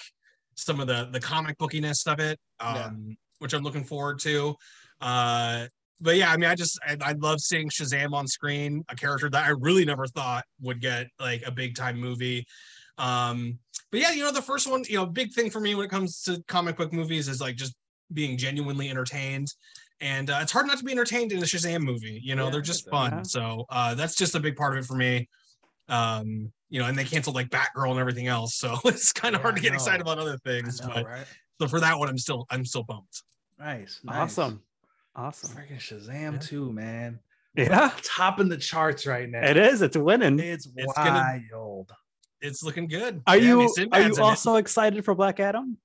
some 0.56 0.80
of 0.80 0.86
the 0.86 1.08
the 1.12 1.20
comic 1.20 1.56
bookiness 1.58 2.06
of 2.06 2.18
it, 2.20 2.38
um, 2.60 2.74
Yeah. 2.76 2.90
which 3.38 3.52
I'm 3.54 3.62
looking 3.62 3.84
forward 3.84 4.18
to. 4.20 4.56
Uh, 5.00 5.66
but 6.00 6.16
yeah, 6.16 6.32
I 6.32 6.36
mean, 6.36 6.50
I 6.50 6.54
just 6.56 6.78
I, 6.86 6.96
I 7.00 7.12
love 7.12 7.40
seeing 7.40 7.68
Shazam 7.70 8.12
on 8.12 8.26
screen, 8.26 8.84
a 8.88 8.96
character 8.96 9.30
that 9.30 9.46
I 9.46 9.50
really 9.50 9.84
never 9.84 10.06
thought 10.08 10.44
would 10.60 10.80
get 10.80 11.06
like 11.20 11.46
a 11.46 11.52
big 11.52 11.76
time 11.76 11.98
movie. 11.98 12.44
Um, 12.98 13.58
but 13.90 14.00
yeah, 14.00 14.12
you 14.12 14.22
know, 14.22 14.32
the 14.32 14.42
first 14.42 14.68
one, 14.70 14.84
you 14.88 14.96
know, 14.96 15.06
big 15.06 15.32
thing 15.32 15.50
for 15.50 15.60
me 15.60 15.74
when 15.74 15.84
it 15.84 15.90
comes 15.90 16.22
to 16.22 16.42
comic 16.48 16.76
book 16.76 16.92
movies 16.92 17.28
is 17.28 17.40
like 17.40 17.56
just 17.56 17.74
being 18.12 18.36
genuinely 18.36 18.90
entertained. 18.90 19.48
And 20.00 20.28
uh, 20.30 20.38
it's 20.42 20.52
hard 20.52 20.66
not 20.66 20.78
to 20.78 20.84
be 20.84 20.92
entertained 20.92 21.32
in 21.32 21.38
a 21.38 21.42
Shazam 21.42 21.80
movie. 21.82 22.20
You 22.22 22.34
know, 22.34 22.46
Yeah, 22.46 22.50
they're 22.50 22.60
just 22.60 22.84
get 22.84 22.90
that. 22.90 22.96
fun. 22.96 23.12
Yeah. 23.18 23.22
So 23.22 23.64
uh, 23.70 23.94
that's 23.94 24.16
just 24.16 24.34
a 24.34 24.40
big 24.40 24.56
part 24.56 24.76
of 24.76 24.84
it 24.84 24.86
for 24.86 24.96
me. 24.96 25.28
Um, 25.88 26.52
you 26.70 26.80
know, 26.80 26.86
and 26.86 26.98
they 26.98 27.04
canceled 27.04 27.36
like 27.36 27.50
Batgirl 27.50 27.90
and 27.90 28.00
everything 28.00 28.26
else, 28.26 28.56
so 28.56 28.76
it's 28.86 29.12
kind 29.12 29.34
of 29.34 29.40
Yeah, 29.40 29.42
hard 29.42 29.56
to 29.56 29.62
get 29.62 29.74
excited 29.74 30.00
about 30.00 30.18
other 30.18 30.38
things. 30.38 30.80
know, 30.80 30.90
but 30.92 31.04
right? 31.06 31.26
so 31.60 31.68
for 31.68 31.78
that 31.80 31.98
one, 31.98 32.08
I'm 32.08 32.18
still 32.18 32.46
I'm 32.50 32.64
still 32.64 32.84
pumped. 32.84 33.22
Nice. 33.58 34.00
nice. 34.02 34.16
Awesome. 34.16 34.62
Awesome. 35.14 35.50
Freaking 35.56 35.78
Shazam 35.78 36.32
Yeah. 36.32 36.38
too, 36.38 36.72
man. 36.72 37.20
Yeah, 37.56 37.92
Topping 38.02 38.48
the 38.48 38.56
charts 38.56 39.06
right 39.06 39.28
now. 39.28 39.46
it 39.48 39.56
is. 39.56 39.80
It's 39.82 39.96
winning. 39.96 40.40
It's, 40.40 40.66
It's 40.74 40.92
gonna- 40.94 41.40
wild. 41.52 41.92
It's 42.40 42.62
looking 42.62 42.86
good. 42.88 43.22
Are 43.26 43.36
Yeah, 43.36 43.52
I 43.52 43.56
mean, 43.56 43.68
you 43.76 43.88
are 43.92 44.00
you 44.00 44.06
in 44.06 44.12
it. 44.12 44.18
also 44.18 44.56
excited 44.56 45.04
for 45.04 45.14
Black 45.14 45.40
Adam? 45.40 45.78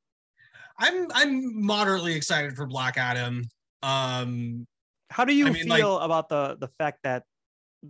I'm 0.77 1.07
I'm 1.13 1.61
moderately 1.65 2.13
excited 2.15 2.55
for 2.55 2.65
Black 2.65 2.97
Adam. 2.97 3.43
Um, 3.83 4.65
How 5.09 5.25
do 5.25 5.33
you 5.33 5.47
I 5.47 5.51
mean, 5.51 5.67
like- 5.67 5.79
feel 5.81 5.99
about 5.99 6.29
the 6.29 6.57
the 6.59 6.67
fact 6.77 6.99
that 7.03 7.23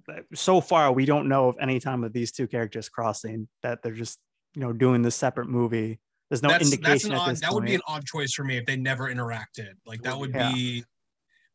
that 0.08 0.26
so 0.36 0.62
far 0.62 0.92
we 0.92 1.06
don't 1.06 1.28
know 1.28 1.50
of 1.50 1.58
any 1.60 1.80
time 1.80 2.04
of 2.04 2.14
these 2.14 2.32
two 2.32 2.48
characters 2.48 2.90
crossing 2.90 3.48
that 3.64 3.82
they're 3.82 3.94
just 3.94 4.20
you 4.54 4.62
know 4.62 4.72
doing 4.74 5.02
this 5.02 5.16
separate 5.16 5.48
movie. 5.50 6.00
There's 6.30 6.44
no 6.44 6.50
that's, 6.50 6.70
that's 6.70 6.74
indication 6.76 7.12
at 7.14 7.18
odd, 7.20 7.32
this 7.32 7.42
that 7.42 7.54
would 7.54 7.66
be 7.66 7.74
an 7.76 7.82
odd 7.88 8.06
choice 8.06 8.34
for 8.34 8.44
me 8.44 8.58
if 8.58 8.66
they 8.68 8.76
never 8.76 9.12
interacted. 9.12 9.72
Like 9.86 10.04
that 10.04 10.18
would 10.18 10.32
Yeah. 10.34 10.52
be, 10.54 10.84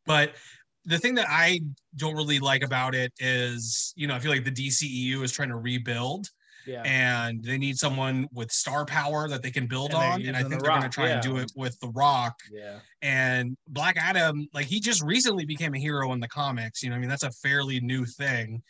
but 0.05 0.35
the 0.83 0.99
thing 0.99 1.15
that 1.15 1.27
I 1.29 1.61
don't 1.95 2.13
really 2.15 2.39
like 2.39 2.61
about 2.61 2.93
it 2.93 3.11
is, 3.19 3.93
you 3.95 4.05
know, 4.05 4.15
I 4.15 4.19
feel 4.19 4.31
like 4.31 4.43
the 4.43 4.51
DCEU 4.51 5.23
is 5.23 5.31
trying 5.31 5.49
to 5.49 5.55
rebuild 5.55 6.27
Yeah. 6.65 6.81
and 6.83 7.43
they 7.43 7.57
need 7.57 7.77
someone 7.77 8.27
with 8.33 8.51
star 8.51 8.85
power 8.85 9.27
that 9.29 9.41
they 9.43 9.51
can 9.51 9.67
build 9.67 9.93
And 9.93 10.03
on. 10.03 10.21
And 10.25 10.35
I 10.35 10.39
think 10.39 10.55
The 10.55 10.59
they're 10.59 10.69
going 10.71 10.81
to 10.83 10.89
try 10.89 11.09
and 11.09 11.21
do 11.21 11.37
it 11.37 11.51
with 11.55 11.79
The 11.79 11.89
Rock. 11.89 12.39
yeah. 12.51 12.79
And 13.01 13.55
Black 13.67 13.97
Adam, 13.97 14.47
like 14.53 14.65
he 14.65 14.79
just 14.79 15.03
recently 15.03 15.45
became 15.45 15.73
a 15.75 15.79
hero 15.79 16.11
in 16.13 16.19
the 16.19 16.27
comics. 16.27 16.81
You 16.81 16.89
know, 16.89 16.95
I 16.95 16.99
mean, 16.99 17.09
that's 17.09 17.23
a 17.23 17.31
fairly 17.31 17.79
new 17.79 18.05
thing. 18.05 18.63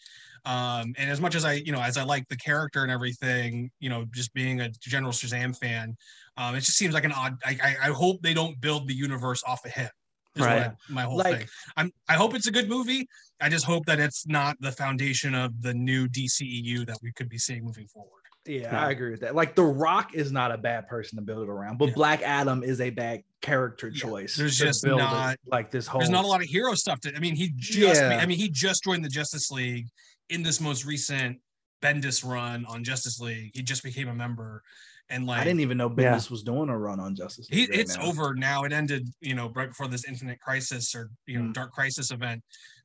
Um, 0.45 0.93
and 0.97 1.09
as 1.09 1.19
much 1.19 1.33
as 1.33 1.43
I, 1.43 1.53
you 1.53 1.71
know, 1.71 1.81
as 1.81 1.97
I 1.97 2.03
like 2.03 2.27
the 2.27 2.37
character 2.37 2.83
and 2.83 2.91
everything, 2.91 3.71
you 3.79 3.89
know, 3.89 4.05
just 4.13 4.31
being 4.33 4.61
a 4.61 4.69
general 4.79 5.11
Shazam 5.11 5.57
fan, 5.57 5.95
um, 6.37 6.53
it 6.53 6.59
just 6.61 6.77
seems 6.77 6.93
like 6.93 7.03
an 7.03 7.13
odd. 7.13 7.37
I, 7.43 7.57
I, 7.63 7.75
I 7.89 7.91
hope 7.91 8.21
they 8.21 8.33
don't 8.35 8.59
build 8.61 8.87
the 8.87 8.93
universe 8.93 9.41
off 9.47 9.65
of 9.65 9.71
him. 9.71 9.89
Is 10.35 10.41
what 10.41 10.49
Right. 10.49 10.71
My 10.89 11.03
whole 11.03 11.17
Like- 11.17 11.37
thing. 11.39 11.47
I'm. 11.77 11.91
I 12.09 12.13
hope 12.15 12.35
it's 12.35 12.47
a 12.47 12.51
good 12.51 12.69
movie. 12.69 13.07
I 13.41 13.49
just 13.49 13.65
hope 13.65 13.85
that 13.85 13.99
it's 13.99 14.25
not 14.27 14.55
the 14.61 14.71
foundation 14.71 15.35
of 15.35 15.61
the 15.61 15.73
new 15.73 16.07
DCEU 16.07 16.85
that 16.85 16.97
we 17.01 17.11
could 17.11 17.29
be 17.29 17.37
seeing 17.37 17.63
moving 17.63 17.87
forward. 17.87 18.21
Yeah, 18.45 18.61
Yeah. 18.61 18.85
I 18.85 18.91
agree 18.91 19.09
with 19.11 19.21
that. 19.21 19.33
Like 19.35 19.55
The 19.55 19.63
Rock 19.63 20.13
is 20.13 20.31
not 20.31 20.51
a 20.51 20.57
bad 20.57 20.87
person 20.87 21.17
to 21.17 21.21
build 21.23 21.41
it 21.43 21.49
around, 21.51 21.77
but 21.77 21.87
Yeah. 21.89 21.93
Black 21.95 22.21
Adam 22.21 22.63
is 22.63 22.79
a 22.79 22.91
bad 22.91 23.23
character 23.41 23.87
Yeah, 23.87 23.99
choice. 24.01 24.35
there's 24.35 24.57
just 24.57 24.83
build 24.83 24.99
it, 24.99 25.03
not- 25.03 25.39
like 25.47 25.71
this 25.71 25.87
whole. 25.87 25.99
There's 25.99 26.11
not 26.11 26.25
a 26.25 26.27
lot 26.27 26.41
of 26.41 26.47
hero 26.47 26.75
stuff 26.75 26.99
to. 27.01 27.15
I 27.15 27.19
mean, 27.19 27.35
he 27.35 27.51
just. 27.55 28.01
Yeah. 28.01 28.19
I 28.21 28.25
mean, 28.25 28.37
he 28.37 28.49
just 28.49 28.83
joined 28.83 29.03
the 29.03 29.09
Justice 29.09 29.49
League 29.51 29.87
in 30.29 30.43
this 30.43 30.61
most 30.61 30.85
recent 30.85 31.39
Bendis 31.81 32.23
run 32.23 32.65
on 32.65 32.83
Justice 32.83 33.19
League. 33.19 33.51
He 33.53 33.61
just 33.63 33.83
became 33.83 34.07
a 34.07 34.13
member, 34.15 34.63
and 35.09 35.25
like 35.27 35.41
I 35.41 35.43
didn't 35.43 35.59
even 35.61 35.77
know 35.77 35.93
Yeah. 35.97 36.13
Bendis 36.15 36.29
was 36.31 36.43
doing 36.43 36.69
a 36.69 36.77
run 36.77 36.99
on 36.99 37.15
Justice. 37.15 37.47
he, 37.49 37.61
right 37.67 37.79
it's 37.79 37.95
now. 37.97 38.03
over 38.05 38.33
now. 38.33 38.63
It 38.63 38.73
ended, 38.73 39.07
you 39.21 39.35
know, 39.35 39.51
right 39.55 39.69
before 39.69 39.87
this 39.87 40.05
Infinite 40.07 40.39
Crisis 40.39 40.93
or 40.95 41.09
you 41.27 41.39
know 41.39 41.49
Mm. 41.49 41.53
Dark 41.53 41.71
Crisis 41.71 42.11
event. 42.11 42.41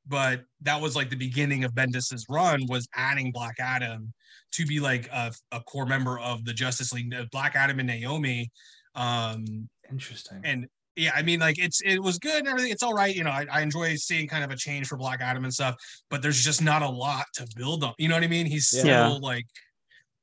But 0.06 0.42
that 0.62 0.80
was 0.80 0.96
like 0.96 1.10
the 1.10 1.16
beginning 1.16 1.64
of 1.64 1.72
Bendis's 1.74 2.24
run 2.28 2.60
was 2.68 2.88
adding 2.94 3.32
Black 3.32 3.56
Adam 3.60 4.12
to 4.52 4.66
be 4.66 4.80
like 4.80 5.08
a, 5.12 5.30
a 5.52 5.60
core 5.60 5.86
member 5.86 6.18
of 6.18 6.44
the 6.44 6.52
Justice 6.52 6.92
League. 6.92 7.14
Uh, 7.14 7.24
Black 7.30 7.54
Adam 7.54 7.78
and 7.78 7.86
Naomi. 7.86 8.50
Um, 8.94 9.68
Interesting. 9.90 10.40
and 10.44 10.66
yeah, 10.96 11.12
I 11.14 11.22
mean, 11.22 11.40
like 11.40 11.58
it's 11.58 11.80
it 11.82 12.02
was 12.02 12.18
good 12.18 12.40
and 12.40 12.48
everything. 12.48 12.72
It's 12.72 12.82
all 12.82 12.92
right, 12.94 13.14
you 13.14 13.24
know. 13.24 13.30
I, 13.30 13.46
I 13.50 13.60
enjoy 13.62 13.94
seeing 13.96 14.26
kind 14.26 14.42
of 14.44 14.50
a 14.50 14.56
change 14.56 14.88
for 14.88 14.96
Black 14.96 15.20
Adam 15.20 15.44
and 15.44 15.54
stuff, 15.54 15.76
but 16.10 16.20
there's 16.22 16.42
just 16.42 16.60
not 16.62 16.82
a 16.82 16.88
lot 16.88 17.24
to 17.34 17.46
build 17.56 17.84
on. 17.84 17.94
You 17.98 18.08
know 18.08 18.16
what 18.16 18.24
I 18.24 18.28
mean? 18.28 18.46
He's 18.46 18.66
still 18.68 18.86
Yeah. 18.86 19.06
like 19.08 19.46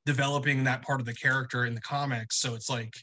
developing 0.07 0.63
that 0.63 0.81
part 0.81 0.99
of 0.99 1.05
the 1.05 1.13
character 1.13 1.65
in 1.65 1.75
the 1.75 1.81
comics, 1.81 2.39
so 2.39 2.55
it's 2.55 2.69
like 2.69 2.95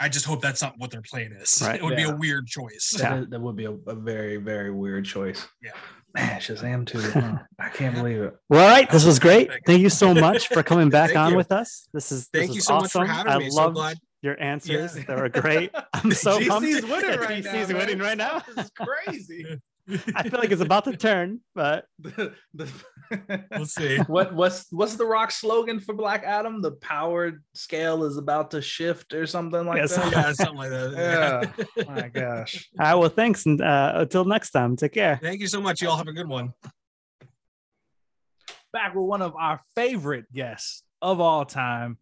I 0.00 0.08
just 0.08 0.24
hope 0.26 0.40
that's 0.40 0.62
not 0.62 0.74
what 0.78 0.90
their 0.90 1.02
plan 1.02 1.32
is. 1.32 1.60
Right. 1.62 1.76
It 1.76 1.82
would 1.84 1.96
be 1.96 2.04
a 2.04 2.14
weird 2.16 2.46
choice. 2.46 2.90
That, 2.96 3.02
Yeah. 3.02 3.20
is- 3.20 3.28
that 3.30 3.40
would 3.40 3.56
be 3.56 3.64
a, 3.66 3.72
a 3.72 3.94
very, 3.94 4.36
very 4.36 4.70
weird 4.72 5.04
choice. 5.04 5.46
Yeah. 5.62 5.72
Man, 6.14 6.40
Shazam 6.40 6.86
too. 6.86 7.00
huh? 7.00 7.38
I 7.58 7.68
can't 7.68 7.94
believe 7.94 8.22
it. 8.22 8.34
Well, 8.48 8.62
all 8.62 8.68
right, 8.74 8.88
this 8.90 9.04
was 9.04 9.18
great. 9.18 9.50
Thank 9.66 9.82
you 9.82 9.90
so 9.90 10.14
much 10.26 10.48
for 10.48 10.62
coming 10.62 10.88
back 10.88 11.14
on 11.16 11.32
you. 11.32 11.36
with 11.36 11.52
us. 11.52 11.88
This 11.92 12.10
is 12.12 12.28
this 12.32 12.40
Thank 12.40 12.50
is 12.50 12.56
you 12.56 12.62
so 12.62 12.76
much 12.78 12.90
for 12.92 13.04
having 13.04 13.32
I 13.32 13.38
me. 13.38 13.50
So 13.50 13.56
loved 13.62 13.74
glad- 13.74 13.98
your 14.22 14.40
answers. 14.42 14.96
Yeah. 14.96 15.04
They 15.06 15.14
were 15.14 15.28
great. 15.28 15.70
I'm 15.94 16.12
so 16.12 16.38
pumped. 16.48 16.66
DC's 16.66 16.82
winning 16.84 17.20
right 17.20 17.44
now. 17.44 17.52
DC's 17.52 17.68
man. 17.68 17.76
winning 17.78 17.98
right 17.98 18.18
now. 18.18 18.42
This 18.54 18.64
is 18.66 18.70
crazy. 18.70 19.60
I 20.14 20.28
feel 20.28 20.38
like 20.38 20.50
it's 20.50 20.60
about 20.60 20.84
to 20.84 20.96
turn, 20.96 21.40
but 21.54 21.86
The- 21.98 22.34
the- 22.54 22.68
We'll 23.52 23.64
see. 23.78 23.96
what 24.06 24.34
what's 24.34 24.66
what's 24.70 24.96
the 24.96 25.06
rock 25.06 25.30
slogan 25.30 25.80
for 25.80 25.94
Black 25.94 26.24
Adam? 26.24 26.60
The 26.60 26.72
power 26.72 27.42
scale 27.54 28.04
is 28.04 28.18
about 28.18 28.50
to 28.50 28.60
shift 28.60 29.14
or 29.14 29.24
something 29.26 29.64
like 29.64 29.78
Yes. 29.78 29.96
that. 29.96 30.12
Yeah, 30.12 30.32
something 30.34 30.56
like 30.58 30.68
that. 30.70 31.52
Yeah. 31.76 31.84
My 31.86 32.08
gosh. 32.08 32.68
all 32.78 32.84
right. 32.84 32.94
Well, 32.96 33.08
thanks, 33.08 33.46
and 33.46 33.62
uh, 33.62 33.92
until 33.96 34.26
next 34.26 34.50
time, 34.50 34.76
take 34.76 34.92
care. 34.92 35.18
Thank 35.22 35.40
you 35.40 35.46
so 35.48 35.60
much. 35.62 35.80
You 35.80 35.88
all 35.88 35.96
have 35.96 36.06
a 36.08 36.12
good 36.12 36.28
one. 36.28 36.52
Back 38.72 38.94
with 38.94 39.04
one 39.06 39.22
of 39.22 39.34
our 39.34 39.60
favorite 39.74 40.30
guests 40.32 40.82
of 41.00 41.20
all 41.20 41.44
time. 41.44 41.96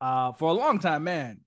Uh, 0.00 0.32
for 0.32 0.50
a 0.50 0.52
long 0.52 0.78
time, 0.78 1.04
man. 1.04 1.40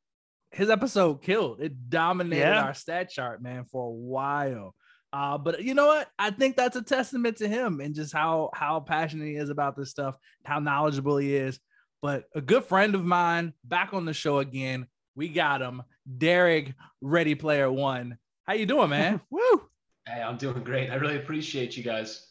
his 0.52 0.70
episode 0.70 1.22
killed. 1.22 1.60
It 1.60 1.90
dominated 1.90 2.40
Yeah. 2.44 2.64
our 2.64 2.74
stat 2.74 3.10
chart, 3.10 3.42
man, 3.42 3.66
for 3.66 3.88
a 3.88 3.92
while. 3.92 4.74
Uh, 5.16 5.38
but 5.38 5.64
you 5.64 5.74
know 5.74 5.88
what? 5.88 6.10
I 6.20 6.30
think 6.32 6.58
that's 6.58 6.76
a 6.76 6.82
testament 6.82 7.38
to 7.38 7.48
him 7.48 7.80
and 7.80 7.96
just 7.96 8.12
how 8.12 8.50
how 8.54 8.82
passionate 8.82 9.28
he 9.28 9.36
is 9.36 9.50
about 9.50 9.78
this 9.78 9.90
stuff, 9.90 10.16
how 10.44 10.60
knowledgeable 10.60 11.16
he 11.16 11.36
is. 11.36 11.58
But 12.02 12.26
a 12.36 12.42
good 12.42 12.66
friend 12.66 12.94
of 12.96 13.06
mine 13.06 13.54
back 13.64 13.94
on 13.94 14.04
the 14.04 14.14
show 14.14 14.40
again. 14.40 14.88
We 15.16 15.30
got 15.30 15.62
him, 15.62 15.84
Derek, 16.18 16.74
Ready 17.00 17.34
Player 17.36 17.72
One. 17.72 18.18
How 18.44 18.56
you 18.56 18.66
doing, 18.66 18.90
man? 18.90 19.22
Woo! 19.30 19.62
Hey, 20.06 20.22
I'm 20.22 20.36
doing 20.36 20.62
great. 20.66 20.90
I 20.92 20.96
really 20.96 21.16
appreciate 21.16 21.78
you 21.78 21.84
guys. 21.84 22.28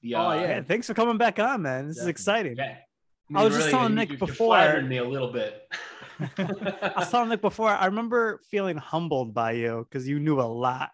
The, 0.00 0.14
Oh, 0.14 0.30
uh, 0.30 0.34
yeah. 0.36 0.40
Yeah, 0.48 0.62
thanks 0.62 0.86
for 0.86 0.94
coming 0.94 1.18
back 1.18 1.38
on, 1.38 1.60
man. 1.62 1.86
This 1.88 1.98
is 1.98 2.06
exciting. 2.06 2.56
yeah. 2.56 2.76
I 3.34 3.44
was 3.44 3.54
just 3.54 3.68
telling 3.70 3.90
you- 3.90 3.96
Nick 3.96 4.08
you- 4.08 4.16
you're 4.18 4.26
before- 4.26 4.56
flattering 4.56 4.88
me 4.88 4.96
a 4.96 5.04
little 5.04 5.30
bit. 5.30 5.62
I 6.38 6.92
was 6.96 7.10
telling 7.10 7.28
Nick 7.28 7.42
before, 7.42 7.68
I 7.68 7.86
remember 7.86 8.40
feeling 8.50 8.78
humbled 8.78 9.34
by 9.34 9.52
you 9.52 9.86
because 9.88 10.08
you 10.08 10.18
knew 10.18 10.40
a 10.40 10.48
lot. 10.48 10.90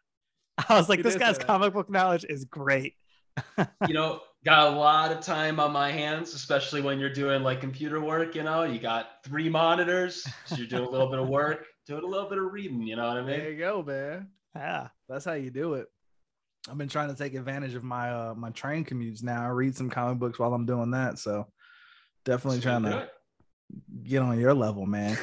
I 0.69 0.75
was 0.75 0.89
like, 0.89 0.99
You 0.99 1.03
this 1.05 1.17
guy's 1.17 1.39
that. 1.39 1.47
comic 1.47 1.73
book 1.73 1.91
knowledge 1.91 2.25
is 2.29 2.45
great. 2.45 2.95
you 3.87 3.95
know, 3.95 4.21
got 4.45 4.73
a 4.73 4.77
lot 4.77 5.13
of 5.13 5.21
time 5.21 5.61
on 5.61 5.73
my 5.73 5.93
hands, 5.93 6.35
especially 6.35 6.81
when 6.81 6.99
you're 6.99 7.13
doing 7.13 7.43
like 7.43 7.61
computer 7.61 8.01
work. 8.01 8.35
You 8.35 8.43
know, 8.43 8.65
you 8.65 8.81
got 8.81 9.23
three 9.25 9.49
monitors, 9.49 10.27
so 10.45 10.57
you're 10.57 10.67
doing 10.67 10.85
a 10.85 10.91
little 10.91 11.09
bit 11.09 11.21
of 11.21 11.29
work, 11.29 11.67
doing 11.87 12.03
a 12.03 12.07
little 12.07 12.29
bit 12.29 12.39
of 12.39 12.53
reading. 12.53 12.83
You 12.83 12.97
know 12.97 13.07
what 13.07 13.17
I 13.19 13.23
mean? 13.23 13.39
There 13.39 13.51
you 13.51 13.59
go, 13.59 13.83
man. 13.83 14.29
Yeah. 14.57 14.89
That's 15.09 15.25
how 15.25 15.35
you 15.35 15.51
do 15.51 15.75
it. 15.75 15.87
I've 16.69 16.77
been 16.77 16.89
trying 16.89 17.09
to 17.09 17.15
take 17.15 17.35
advantage 17.35 17.75
of 17.75 17.85
my 17.85 18.11
uh 18.11 18.35
my 18.37 18.51
train 18.51 18.85
commutes 18.85 19.23
now. 19.23 19.43
I 19.45 19.49
read 19.49 19.77
some 19.77 19.89
comic 19.89 20.19
books 20.19 20.39
while 20.39 20.53
I'm 20.53 20.67
doing 20.67 20.91
that. 20.91 21.19
So 21.19 21.47
definitely 22.25 22.61
trying 22.61 22.83
to 22.83 22.99
it. 22.99 23.11
get 24.03 24.21
on 24.21 24.39
your 24.39 24.53
level, 24.53 24.85
man. 24.85 25.17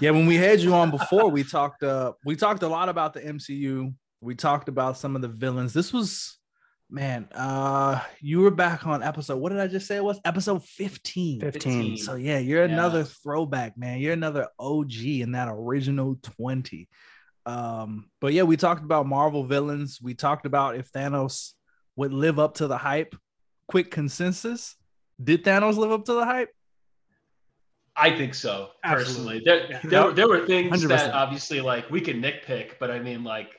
yeah, 0.00 0.10
when 0.10 0.26
we 0.26 0.36
had 0.36 0.60
you 0.60 0.74
on 0.74 0.90
before, 0.90 1.28
we 1.30 1.44
talked 1.44 1.82
uh 1.82 2.12
we 2.24 2.34
talked 2.34 2.62
a 2.62 2.68
lot 2.68 2.88
about 2.88 3.12
the 3.14 3.20
MCU. 3.20 3.94
We 4.22 4.34
talked 4.36 4.68
about 4.68 4.96
some 4.96 5.16
of 5.16 5.22
the 5.22 5.28
villains. 5.28 5.72
This 5.72 5.92
was 5.92 6.38
man, 6.88 7.26
uh 7.34 8.00
you 8.20 8.40
were 8.40 8.50
back 8.50 8.86
on 8.86 9.02
episode. 9.02 9.38
What 9.38 9.50
did 9.50 9.60
I 9.60 9.66
just 9.66 9.86
say 9.86 9.96
it 9.96 10.04
was? 10.04 10.20
Episode 10.24 10.62
15. 10.64 11.40
15. 11.40 11.96
So 11.96 12.14
yeah, 12.14 12.38
you're 12.38 12.64
Yeah. 12.66 12.72
another 12.72 13.02
throwback, 13.04 13.76
man. 13.76 13.98
You're 13.98 14.12
another 14.12 14.48
OG 14.58 15.22
in 15.22 15.32
that 15.32 15.48
original 15.50 16.16
20. 16.22 16.88
Um, 17.46 18.08
but 18.20 18.32
yeah, 18.32 18.44
we 18.44 18.56
talked 18.56 18.84
about 18.84 19.06
Marvel 19.06 19.44
villains. 19.44 19.98
We 20.00 20.14
talked 20.14 20.46
about 20.46 20.76
if 20.76 20.92
Thanos 20.92 21.52
would 21.96 22.12
live 22.12 22.38
up 22.38 22.54
to 22.56 22.66
the 22.68 22.78
hype. 22.78 23.16
Quick 23.66 23.90
consensus. 23.90 24.76
Did 25.22 25.44
Thanos 25.44 25.76
live 25.76 25.90
up 25.90 26.04
to 26.04 26.12
the 26.12 26.24
hype? 26.24 26.50
I 27.96 28.16
think 28.16 28.34
so 28.34 28.68
Absolutely. 28.84 29.40
personally. 29.40 29.42
There, 29.44 29.80
there, 29.90 30.04
were- 30.04 30.12
there 30.12 30.28
were 30.28 30.46
things 30.46 30.84
100%. 30.84 30.88
that 30.88 31.12
obviously 31.14 31.60
like 31.60 31.90
we 31.90 32.00
can 32.00 32.22
nitpick, 32.22 32.72
but 32.78 32.90
I 32.90 33.00
mean, 33.00 33.24
like, 33.24 33.50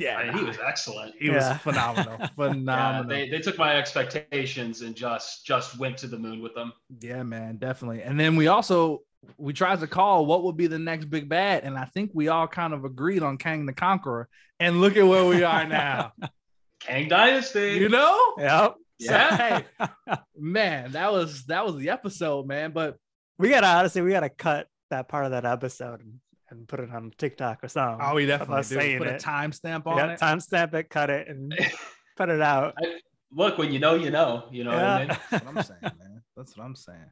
Yeah, 0.00 0.16
I 0.16 0.24
mean, 0.30 0.38
he 0.38 0.44
was 0.44 0.56
excellent. 0.66 1.14
he 1.18 1.28
was 1.30 1.42
Yeah. 1.44 1.58
phenomenal. 1.68 2.16
Yeah, 2.18 2.26
Phenomenal. 2.28 3.08
they, 3.08 3.28
they 3.28 3.38
took 3.38 3.58
my 3.58 3.76
expectations 3.76 4.80
and 4.82 4.94
just 4.94 5.44
just 5.46 5.78
went 5.78 5.98
to 5.98 6.06
the 6.06 6.18
moon 6.18 6.40
with 6.42 6.54
them. 6.54 6.72
Yeah, 7.00 7.22
man, 7.22 7.56
definitely. 7.58 8.02
And 8.02 8.18
then 8.18 8.34
we 8.36 8.46
also 8.48 9.02
we 9.36 9.52
tried 9.52 9.80
to 9.80 9.86
call 9.86 10.24
what 10.24 10.42
would 10.44 10.56
be 10.56 10.66
the 10.66 10.78
next 10.78 11.04
big 11.10 11.28
bad, 11.28 11.64
and 11.64 11.76
I 11.76 11.84
think 11.84 12.12
we 12.14 12.28
all 12.28 12.48
kind 12.48 12.72
of 12.72 12.84
agreed 12.86 13.22
on 13.22 13.36
Kang 13.36 13.66
the 13.66 13.72
Conqueror. 13.74 14.28
And 14.58 14.80
look 14.80 14.96
at 14.96 15.06
where 15.06 15.24
we 15.26 15.42
are 15.42 15.66
now. 15.82 16.12
Kang 16.80 17.08
Dynasty. 17.08 17.74
you 17.74 17.88
know? 17.90 18.18
Yep. 18.38 18.74
Yeah. 18.98 19.62
hey, 19.78 20.16
man, 20.38 20.92
that 20.92 21.12
was 21.12 21.44
that 21.44 21.64
was 21.66 21.76
the 21.76 21.90
episode, 21.90 22.46
man. 22.46 22.72
But 22.72 22.96
We 23.38 23.50
gotta 23.50 23.66
honestly, 23.66 24.00
we 24.02 24.10
gotta 24.12 24.28
cut 24.30 24.66
that 24.90 25.08
part 25.08 25.24
of 25.26 25.30
that 25.32 25.44
episode 25.44 26.00
and, 26.00 26.14
and 26.50 26.66
put 26.68 26.80
it 26.80 26.90
on 26.90 27.12
TikTok 27.16 27.62
or 27.64 27.68
something. 27.68 28.04
oh, 28.06 28.14
we 28.14 28.26
definitely 28.26 28.56
us 28.56 28.68
do. 28.68 28.74
saying 28.76 28.98
Put 28.98 29.06
a 29.06 29.14
it. 29.14 29.22
timestamp 29.22 29.86
on 29.86 29.98
it. 29.98 30.02
Yeah, 30.02 30.12
it. 30.12 30.20
timestamp 30.20 30.74
it, 30.74 30.90
cut 30.90 31.10
it, 31.10 31.28
and 31.28 31.54
put 32.16 32.28
it 32.28 32.40
out. 32.40 32.74
Look, 33.32 33.58
when 33.58 33.72
you 33.72 33.78
know, 33.78 33.94
you 33.94 34.10
know. 34.10 34.44
You 34.50 34.64
know 34.64 34.72
what 34.72 34.80
I 34.80 34.98
mean? 34.98 35.08
That's 35.30 35.44
what 35.44 35.56
I'm 35.56 35.62
saying, 35.62 35.80
man. 35.82 36.22
That's 36.36 36.56
what 36.56 36.64
I'm 36.64 36.74
saying. 36.74 37.10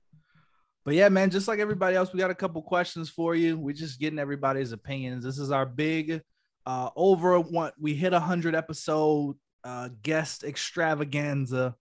But 0.85 0.94
yeah, 0.94 1.09
man, 1.09 1.31
just 1.31 1.48
like 1.48 1.59
everybody 1.59 1.96
else, 1.96 2.12
we 2.12 2.18
got 2.18 2.31
a 2.31 2.35
couple 2.35 2.62
questions 2.62 3.11
for 3.11 3.35
you. 3.35 3.59
We're 3.59 3.74
just 3.74 4.01
getting 4.01 4.18
everybody's 4.18 4.72
opinions. 4.72 5.22
This 5.24 5.38
is 5.38 5.51
our 5.51 5.66
big 5.66 6.22
uh 6.66 6.90
over 6.96 7.38
one 7.40 7.72
we 7.79 7.94
hit 7.94 8.12
a 8.12 8.20
hundred 8.20 8.55
episode 8.55 9.37
uh 9.64 9.90
guest 10.03 10.44
extravaganza. 10.44 11.74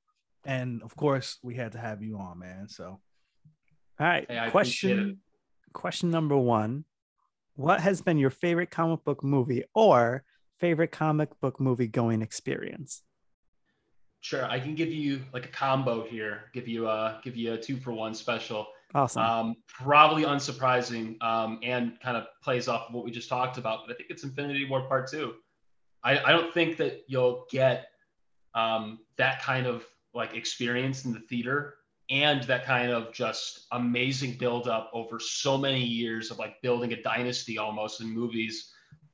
And 0.46 0.82
of 0.82 0.96
course, 0.96 1.38
we 1.42 1.56
had 1.56 1.72
to 1.74 1.78
have 1.78 2.02
you 2.02 2.18
on, 2.18 2.40
man. 2.40 2.68
So 2.68 2.86
All 2.86 3.00
right. 4.00 4.26
Hey, 4.30 4.50
question 4.50 5.20
question 5.74 6.10
number 6.10 6.36
one. 6.36 6.84
What 7.58 7.82
has 7.82 8.04
been 8.04 8.20
your 8.20 8.30
favorite 8.30 8.70
comic 8.70 9.04
book 9.04 9.24
movie 9.24 9.64
or 9.74 10.24
favorite 10.60 10.92
comic 10.92 11.30
book 11.40 11.60
movie 11.60 11.88
going 11.88 12.22
experience? 12.22 13.02
Sure, 14.22 14.46
I 14.46 14.60
can 14.60 14.76
give 14.76 14.90
you 14.90 15.24
like 15.34 15.46
a 15.46 15.50
combo 15.50 16.06
here. 16.06 16.52
Give 16.54 16.68
you 16.68 16.88
a 16.88 17.20
give 17.24 17.36
you 17.36 17.54
a 17.54 17.58
two 17.58 17.78
for 17.78 17.92
one 17.94 18.14
special. 18.14 18.68
Awesome. 18.94 19.24
Um, 19.24 19.56
probably 19.68 20.24
unsurprising, 20.24 21.22
um, 21.24 21.60
and 21.64 22.00
kind 22.00 22.16
of 22.16 22.28
plays 22.44 22.68
off 22.68 22.90
of 22.90 22.94
what 22.94 23.04
we 23.04 23.10
just 23.10 23.28
talked 23.28 23.58
about. 23.58 23.88
But 23.88 23.94
I 23.94 23.98
think 23.98 24.12
it's 24.12 24.24
Infinity 24.24 24.70
War 24.70 24.88
Part 24.88 25.10
Two. 25.10 25.34
I, 26.04 26.20
I 26.20 26.32
don't 26.34 26.54
think 26.54 26.78
that 26.78 27.06
you'll 27.08 27.48
get 27.50 27.88
um, 28.54 29.00
that 29.18 29.42
kind 29.42 29.66
of 29.66 29.84
like 30.14 30.36
experience 30.36 31.06
in 31.06 31.12
the 31.12 31.22
theater 31.22 31.77
and 32.10 32.44
that 32.44 32.66
kind 32.66 32.92
of 32.92 33.12
just 33.12 33.68
amazing 33.72 34.38
build 34.38 34.68
up 34.68 34.90
over 34.94 35.20
so 35.20 35.58
many 35.58 35.84
years 35.84 36.32
of 36.32 36.40
like 36.40 36.62
building 36.62 36.94
a 36.94 37.02
dynasty 37.02 37.58
almost 37.58 38.02
in 38.02 38.10
movies 38.10 38.72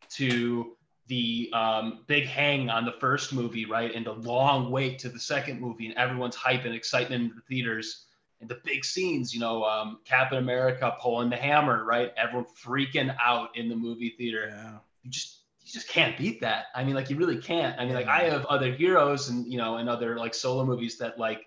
to 0.10 0.75
the 1.08 1.49
um, 1.53 2.03
big 2.08 2.25
hang 2.25 2.69
on 2.69 2.86
the 2.86 2.93
first 2.99 3.34
movie, 3.34 3.65
right? 3.65 3.93
And 3.93 4.06
the 4.06 4.13
long 4.13 4.71
wait 4.71 4.99
to 4.99 5.10
the 5.10 5.19
second 5.19 5.60
movie, 5.60 5.88
and 5.88 5.97
everyone's 5.97 6.36
hype 6.36 6.65
and 6.65 6.73
excitement 6.73 7.23
in 7.23 7.36
the 7.36 7.41
theaters, 7.41 8.06
and 8.39 8.49
the 8.49 8.60
big 8.63 8.86
scenes, 8.86 9.34
you 9.34 9.39
know, 9.39 9.63
um, 9.63 9.99
Captain 10.06 10.38
America 10.38 10.95
pulling 11.01 11.29
the 11.29 11.36
hammer, 11.36 11.84
right? 11.84 12.13
Everyone 12.15 12.45
freaking 12.63 13.15
out 13.23 13.56
in 13.58 13.69
the 13.69 13.75
movie 13.75 14.15
theater. 14.17 14.49
yeah. 14.49 14.77
You 15.03 15.12
just 15.12 15.39
you 15.62 15.71
just 15.71 15.88
can't 15.88 16.17
beat 16.17 16.41
that. 16.41 16.65
I 16.75 16.84
mean, 16.84 16.95
like 16.95 17.10
you 17.10 17.17
really 17.17 17.38
can't. 17.38 17.79
I 17.79 17.86
mean, 17.86 17.93
like 17.93 18.08
I 18.08 18.23
have 18.23 18.45
other 18.45 18.71
heroes 18.71 19.29
and 19.29 19.45
you 19.51 19.58
know, 19.58 19.77
and 19.77 19.89
other 19.89 20.17
like 20.17 20.34
solo 20.34 20.65
movies 20.65 20.97
that 20.99 21.17
like 21.17 21.45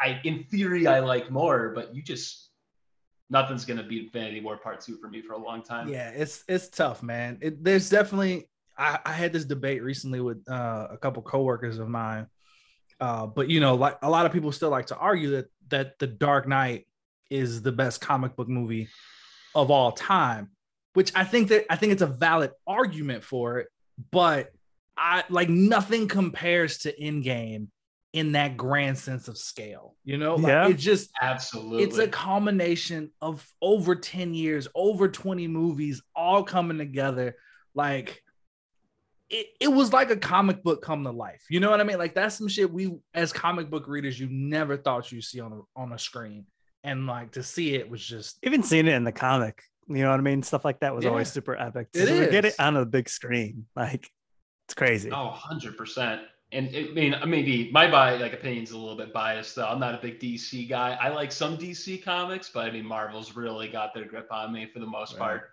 I 0.00 0.20
in 0.24 0.44
theory 0.44 0.86
I 0.86 1.00
like 1.00 1.30
more, 1.30 1.72
but 1.74 1.94
you 1.94 2.02
just 2.02 2.50
nothing's 3.30 3.64
gonna 3.64 3.82
beat 3.82 4.04
Infinity 4.04 4.40
War 4.40 4.56
Part 4.56 4.80
Two 4.80 4.96
for 4.98 5.08
me 5.08 5.22
for 5.22 5.34
a 5.34 5.38
long 5.38 5.62
time. 5.62 5.88
Yeah, 5.88 6.10
it's 6.10 6.44
it's 6.48 6.68
tough, 6.68 7.02
man. 7.02 7.38
It, 7.40 7.62
there's 7.62 7.90
definitely 7.90 8.48
I, 8.76 8.98
I 9.04 9.12
had 9.12 9.32
this 9.32 9.44
debate 9.44 9.82
recently 9.82 10.20
with 10.20 10.42
uh, 10.48 10.88
a 10.90 10.96
couple 10.96 11.22
coworkers 11.22 11.78
of 11.78 11.88
mine, 11.88 12.26
uh, 13.00 13.26
but 13.26 13.48
you 13.48 13.60
know, 13.60 13.74
like 13.74 13.98
a 14.02 14.10
lot 14.10 14.26
of 14.26 14.32
people 14.32 14.52
still 14.52 14.70
like 14.70 14.86
to 14.86 14.96
argue 14.96 15.30
that 15.30 15.46
that 15.68 15.98
the 15.98 16.06
Dark 16.06 16.46
Knight 16.46 16.86
is 17.30 17.62
the 17.62 17.72
best 17.72 18.00
comic 18.00 18.36
book 18.36 18.48
movie 18.48 18.88
of 19.54 19.70
all 19.70 19.92
time, 19.92 20.50
which 20.94 21.12
I 21.14 21.24
think 21.24 21.48
that 21.48 21.66
I 21.70 21.76
think 21.76 21.92
it's 21.92 22.02
a 22.02 22.06
valid 22.06 22.52
argument 22.66 23.24
for 23.24 23.58
it, 23.58 23.68
but 24.10 24.50
I 24.96 25.24
like 25.28 25.48
nothing 25.48 26.08
compares 26.08 26.78
to 26.78 26.94
Endgame 26.96 27.68
in 28.14 28.30
that 28.32 28.56
grand 28.56 28.96
sense 28.96 29.26
of 29.26 29.36
scale. 29.36 29.96
You 30.04 30.16
know, 30.16 30.36
like 30.36 30.46
Yeah. 30.46 30.68
it 30.68 30.74
just 30.74 31.10
Absolutely. 31.20 31.82
it's 31.82 31.98
a 31.98 32.06
combination 32.06 33.10
of 33.20 33.46
over 33.60 33.96
10 33.96 34.34
years, 34.34 34.68
over 34.72 35.08
20 35.08 35.48
movies, 35.48 36.00
all 36.14 36.44
coming 36.44 36.78
together. 36.78 37.34
Like 37.74 38.22
it, 39.28 39.48
it 39.60 39.68
was 39.68 39.92
like 39.92 40.10
a 40.10 40.16
comic 40.16 40.62
book 40.62 40.80
come 40.80 41.02
to 41.02 41.10
life. 41.10 41.44
You 41.50 41.58
know 41.58 41.70
what 41.70 41.80
I 41.80 41.84
mean? 41.84 41.98
Like 41.98 42.14
that's 42.14 42.36
some 42.38 42.46
shit 42.46 42.72
we 42.72 42.94
as 43.14 43.32
comic 43.32 43.68
book 43.68 43.88
readers 43.88 44.18
you 44.18 44.28
never 44.30 44.76
thought 44.76 45.10
you'd 45.10 45.24
see 45.24 45.40
on 45.40 45.52
a 45.52 45.60
on 45.78 45.92
a 45.92 45.98
screen. 45.98 46.46
And 46.84 47.08
like 47.08 47.32
to 47.32 47.42
see 47.42 47.74
it 47.74 47.90
was 47.90 48.04
just 48.06 48.38
Even 48.44 48.62
seeing 48.62 48.86
it 48.86 48.92
in 48.94 49.02
the 49.02 49.10
comic, 49.10 49.60
you 49.88 50.04
know 50.04 50.10
what 50.10 50.20
I 50.20 50.22
mean? 50.22 50.44
Stuff 50.44 50.64
like 50.64 50.80
that 50.80 50.94
was 50.94 51.04
always 51.04 51.32
super 51.32 51.56
epic. 51.56 51.88
It 51.94 52.06
To 52.06 52.30
get 52.30 52.44
it 52.44 52.54
on 52.60 52.76
a 52.76 52.86
big 52.86 53.08
screen, 53.08 53.66
like 53.74 54.08
it's 54.68 54.74
crazy. 54.74 55.10
Oh, 55.10 55.36
100%. 55.50 56.20
And 56.54 56.72
it, 56.74 56.90
I 56.90 56.92
mean, 56.94 57.14
maybe 57.26 57.70
my 57.72 57.90
bi- 57.90 58.16
like 58.16 58.32
opinion's 58.32 58.70
a 58.70 58.78
little 58.78 58.96
bit 58.96 59.12
biased 59.12 59.56
though. 59.56 59.66
I'm 59.66 59.80
not 59.80 59.94
a 59.94 59.98
big 59.98 60.20
DC 60.20 60.68
guy. 60.68 60.96
I 61.00 61.08
like 61.08 61.32
some 61.32 61.58
DC 61.58 62.02
comics, 62.04 62.48
but 62.48 62.66
I 62.66 62.70
mean, 62.70 62.86
Marvel's 62.86 63.34
really 63.36 63.68
got 63.68 63.92
their 63.92 64.04
grip 64.04 64.28
on 64.30 64.52
me 64.52 64.66
for 64.66 64.78
the 64.78 64.86
most 64.86 65.12
Right. 65.14 65.20
part. 65.20 65.50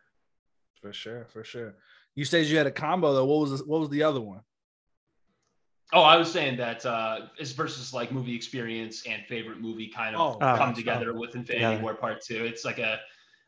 for 0.81 0.93
sure, 0.93 1.25
for 1.25 1.43
sure. 1.43 1.75
You 2.15 2.23
said 2.25 2.45
you 2.45 2.57
had 2.57 2.67
a 2.67 2.71
combo 2.71 3.13
though. 3.13 3.25
What 3.25 3.39
was 3.49 3.59
the, 3.59 3.65
what 3.65 3.79
was 3.81 3.89
the 3.89 4.03
other 4.03 4.21
one? 4.21 4.41
Oh, 5.93 6.01
I 6.03 6.15
was 6.17 6.31
saying 6.31 6.57
that 6.57 6.85
uh, 6.85 7.27
is 7.37 7.51
versus 7.51 7.93
like 7.93 8.11
movie 8.11 8.35
experience 8.35 9.05
and 9.05 9.23
favorite 9.27 9.59
movie 9.59 9.87
kind 9.89 10.15
of 10.15 10.21
Oh, 10.21 10.33
Oh, 10.35 10.37
come 10.39 10.57
gotcha. 10.69 10.75
together 10.75 11.13
with 11.13 11.35
Infinity 11.35 11.65
Together. 11.65 11.81
War 11.83 11.95
Part 11.95 12.21
Two. 12.21 12.45
It's 12.45 12.63
like 12.63 12.79
a, 12.79 12.99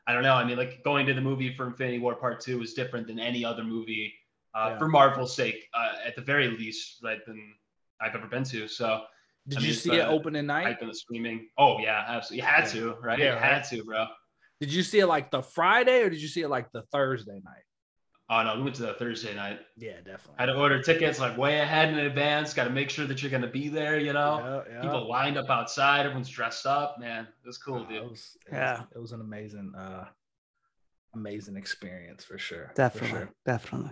I 0.08 0.14
don't 0.14 0.24
know. 0.24 0.34
I 0.34 0.44
mean, 0.44 0.58
like 0.58 0.84
going 0.84 1.06
to 1.06 1.14
the 1.14 1.22
movie 1.22 1.54
for 1.56 1.68
Infinity 1.68 2.00
War 2.00 2.16
Part 2.16 2.42
Two 2.42 2.62
is 2.62 2.74
different 2.74 3.08
than 3.08 3.18
any 3.20 3.46
other 3.46 3.64
movie 3.64 4.14
uh, 4.56 4.70
Yeah. 4.72 4.78
for 4.78 4.88
Marvel's 4.88 5.36
sake, 5.36 5.68
uh, 5.74 5.94
at 6.06 6.16
the 6.16 6.22
very 6.22 6.48
least, 6.50 7.02
that 7.02 7.26
been 7.26 7.54
I've 8.02 8.16
ever 8.16 8.28
been 8.28 8.44
to. 8.46 8.68
So 8.68 9.04
Did 9.48 9.60
I 9.60 9.62
you 9.62 9.74
see 9.74 9.90
it's, 9.92 9.98
it 10.00 10.02
uh, 10.02 10.10
opening 10.10 10.46
night? 10.46 10.66
hype 10.66 10.82
and 10.82 10.90
the 10.90 10.96
screaming. 10.96 11.50
Oh 11.58 11.80
yeah, 11.80 12.04
absolutely. 12.08 12.38
You 12.46 12.52
had 12.52 12.66
Yeah. 12.66 12.72
to, 12.82 12.96
right? 13.02 13.20
Yeah, 13.20 13.34
you 13.34 13.40
had 13.40 13.62
to, 13.70 13.84
bro. 13.84 14.06
Did 14.60 14.72
you 14.74 14.84
see 14.84 15.00
it 15.00 15.08
like 15.08 15.32
the 15.32 15.42
Friday 15.42 16.02
or 16.04 16.10
did 16.10 16.22
you 16.22 16.28
see 16.28 16.42
it 16.42 16.50
like 16.50 16.72
the 16.72 16.84
Thursday 16.92 17.40
night? 17.44 17.64
Oh 18.30 18.42
no, 18.44 18.56
we 18.56 18.64
went 18.64 18.76
to 18.78 18.84
the 18.84 18.94
Thursday 18.94 19.36
night. 19.36 19.60
Yeah, 19.76 19.98
definitely. 19.98 20.36
Had 20.38 20.46
to 20.48 20.56
order 20.56 20.82
tickets 20.82 21.20
like 21.20 21.38
way 21.38 21.60
ahead 21.60 21.90
in 21.90 22.00
advance. 22.00 22.54
Got 22.54 22.64
to 22.66 22.70
make 22.70 22.90
sure 22.90 23.06
that 23.06 23.22
you're 23.22 23.30
gonna 23.32 23.48
be 23.52 23.68
there. 23.68 24.00
You 24.00 24.14
know, 24.14 24.64
Yeah, 24.68 24.76
yeah. 24.76 24.82
people 24.82 25.10
lined 25.10 25.38
up 25.38 25.50
outside. 25.50 26.02
Everyone's 26.06 26.30
dressed 26.30 26.66
up. 26.66 26.98
Man, 27.00 27.26
it 27.26 27.48
was 27.48 27.58
cool, 27.58 27.80
Nah, 27.82 27.88
dude. 27.90 27.98
It 27.98 28.10
was, 28.10 28.38
it 28.48 28.54
Yeah. 28.54 28.72
was, 28.80 28.88
it 28.96 29.00
was 29.00 29.12
an 29.12 29.22
amazing, 29.22 29.74
uh, 29.78 30.08
amazing 31.14 31.58
experience 31.58 32.24
for 32.24 32.38
sure. 32.38 32.68
for 32.70 32.76
Definitely, 32.76 33.10
sure. 33.10 33.30
definitely. 33.46 33.92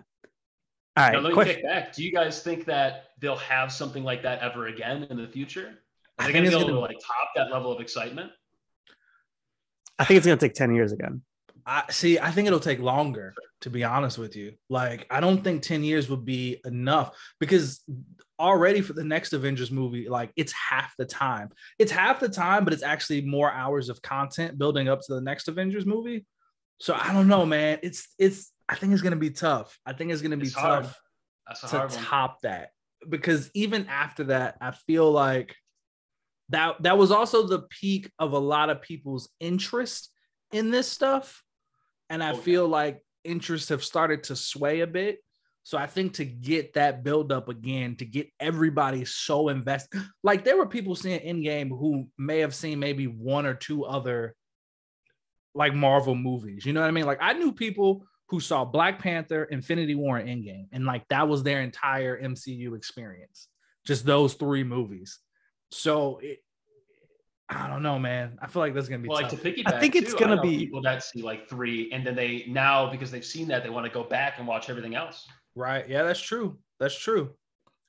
All 0.98 1.06
right, 1.06 1.14
Now, 1.14 1.20
let 1.20 1.30
me 1.30 1.34
question. 1.34 1.56
kick 1.56 1.64
back. 1.64 1.94
Do 1.94 2.04
you 2.04 2.12
guys 2.12 2.42
think 2.44 2.66
that 2.66 3.06
they'll 3.20 3.38
have 3.38 3.72
something 3.72 4.04
like 4.04 4.24
that 4.24 4.40
ever 4.40 4.68
again 4.68 5.04
in 5.10 5.18
the 5.18 5.28
future? 5.28 5.80
Are 6.20 6.28
they 6.28 6.34
gonna 6.34 6.42
be 6.44 6.48
it's 6.48 6.56
able 6.56 6.68
to 6.68 6.74
gonna- 6.74 6.86
like 6.86 6.98
top 7.00 7.30
that 7.36 7.50
level 7.52 7.72
of 7.72 7.80
excitement? 7.80 8.32
I 9.98 10.04
think 10.06 10.18
it's 10.18 10.26
gonna 10.26 10.38
take 10.38 10.54
ten 10.54 10.74
years 10.76 10.92
again. 10.92 11.22
I 11.66 11.84
see. 11.92 12.20
I 12.20 12.32
think 12.32 12.48
it'll 12.48 12.60
take 12.60 12.80
longer, 12.80 13.34
to 13.62 13.70
be 13.70 13.84
honest 13.84 14.18
with 14.18 14.36
you. 14.36 14.54
Like, 14.68 15.06
I 15.12 15.20
don't 15.20 15.44
think 15.44 15.62
10 15.62 15.84
years 15.84 16.10
would 16.10 16.26
be 16.26 16.60
enough 16.66 17.16
because 17.40 17.82
already 18.40 18.82
for 18.82 18.94
the 18.94 19.04
next 19.04 19.32
Avengers 19.34 19.70
movie, 19.70 20.10
like, 20.10 20.32
it's 20.36 20.52
half 20.54 20.96
the 20.98 21.06
time. 21.06 21.52
It's 21.78 21.92
half 21.92 22.20
the 22.20 22.30
time, 22.30 22.64
but 22.64 22.74
it's 22.74 22.82
actually 22.82 23.22
more 23.22 23.52
hours 23.52 23.90
of 23.90 24.02
content 24.02 24.58
building 24.58 24.90
up 24.90 25.02
to 25.02 25.14
the 25.14 25.22
next 25.22 25.48
Avengers 25.48 25.86
movie. 25.86 26.26
So 26.80 26.96
I 27.00 27.14
don't 27.14 27.28
know, 27.28 27.46
man. 27.46 27.78
It's, 27.84 28.08
it's, 28.18 28.52
I 28.72 28.76
think 28.76 28.94
it's 28.94 29.02
going 29.04 29.14
to 29.14 29.20
be 29.20 29.32
tough. 29.32 29.78
I 29.86 29.94
think 29.94 30.12
it's 30.12 30.22
going 30.22 30.32
to 30.32 30.38
be 30.38 30.48
It's 30.48 30.56
tough 30.56 30.98
to 31.62 31.68
hard 31.68 31.92
one. 31.92 32.00
top 32.06 32.42
that 32.42 32.70
because 33.10 33.52
even 33.54 33.88
after 33.88 34.26
that, 34.26 34.58
I 34.62 34.72
feel 34.72 35.12
like 35.12 35.56
that 36.50 36.82
that 36.84 36.98
was 36.98 37.12
also 37.12 37.48
the 37.48 37.64
peak 37.70 38.12
of 38.20 38.34
a 38.34 38.40
lot 38.40 38.70
of 38.70 38.82
people's 38.82 39.30
interest 39.40 40.10
in 40.54 40.72
this 40.72 40.88
stuff, 40.88 41.44
and 42.10 42.24
I 42.24 42.32
Oh, 42.32 42.36
feel 42.36 42.68
like 42.68 43.02
interests 43.24 43.70
have 43.70 43.84
started 43.84 44.24
to 44.24 44.36
sway 44.36 44.82
a 44.82 44.88
bit. 44.88 45.20
So 45.64 45.78
I 45.78 45.88
think 45.88 46.14
to 46.16 46.26
get 46.26 46.74
that 46.74 47.04
build 47.04 47.32
up 47.32 47.48
again, 47.50 47.96
to 47.98 48.06
get 48.06 48.30
everybody 48.40 49.06
so 49.06 49.50
invested, 49.50 50.02
like 50.24 50.44
there 50.44 50.58
were 50.58 50.66
people 50.66 50.96
seeing 50.96 51.20
Endgame 51.20 51.70
who 51.70 52.08
may 52.18 52.40
have 52.40 52.56
seen 52.56 52.80
maybe 52.80 53.06
one 53.08 53.46
or 53.46 53.54
two 53.54 53.86
other 53.86 54.36
like 55.54 55.74
Marvel 55.76 56.16
movies. 56.16 56.66
You 56.66 56.74
know 56.74 56.82
what 56.82 56.88
I 56.88 56.92
mean? 56.92 57.06
Like 57.06 57.20
I 57.22 57.34
knew 57.34 57.52
people 57.52 58.06
who 58.32 58.40
saw 58.40 58.64
Black 58.64 58.98
Panther, 59.00 59.44
Infinity 59.44 59.94
War, 59.94 60.18
and 60.18 60.30
Endgame, 60.30 60.68
and 60.72 60.86
like 60.86 61.06
that 61.10 61.28
was 61.28 61.44
their 61.44 61.62
entire 61.62 62.20
MCU 62.20 62.78
experience. 62.78 63.50
Just 63.86 64.06
those 64.06 64.36
three 64.36 64.64
movies. 64.64 65.20
So 65.72 66.20
it, 66.24 66.40
I 67.50 67.68
don't 67.68 67.84
know, 67.84 68.00
man. 68.00 68.40
I 68.42 68.48
feel 68.48 68.62
like 68.62 68.74
that's 68.74 68.88
gonna 68.88 69.04
be 69.04 69.10
Well, 69.10 69.22
like 69.22 69.30
to 69.32 69.36
piggyback, 69.36 69.74
I 69.74 69.80
think 69.82 69.96
it's 69.98 70.14
too, 70.14 70.20
gonna 70.20 70.42
be- 70.42 70.60
people 70.60 70.82
that 70.84 71.04
see 71.04 71.22
like 71.22 71.50
three, 71.50 71.92
and 71.92 72.08
then 72.08 72.16
they 72.16 72.46
now 72.48 72.90
because 72.90 73.12
they've 73.12 73.26
seen 73.26 73.50
that 73.50 73.64
they 73.64 73.70
want 73.70 73.86
to 73.86 73.92
go 73.92 74.04
back 74.04 74.36
and 74.40 74.48
watch 74.48 74.70
everything 74.70 74.96
else. 74.96 75.28
right? 75.54 75.88
Yeah, 75.90 76.04
that's 76.04 76.22
true. 76.22 76.58
That's 76.80 76.98
true. 76.98 77.32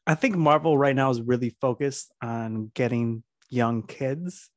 I 0.09 0.17
think 0.17 0.35
Marvel 0.35 0.77
right 0.77 0.97
now 0.97 1.11
is 1.11 1.21
really 1.23 1.55
focused 1.61 2.13
on 2.21 2.73
getting 2.75 3.23
young 3.49 3.85
kids. 3.85 4.51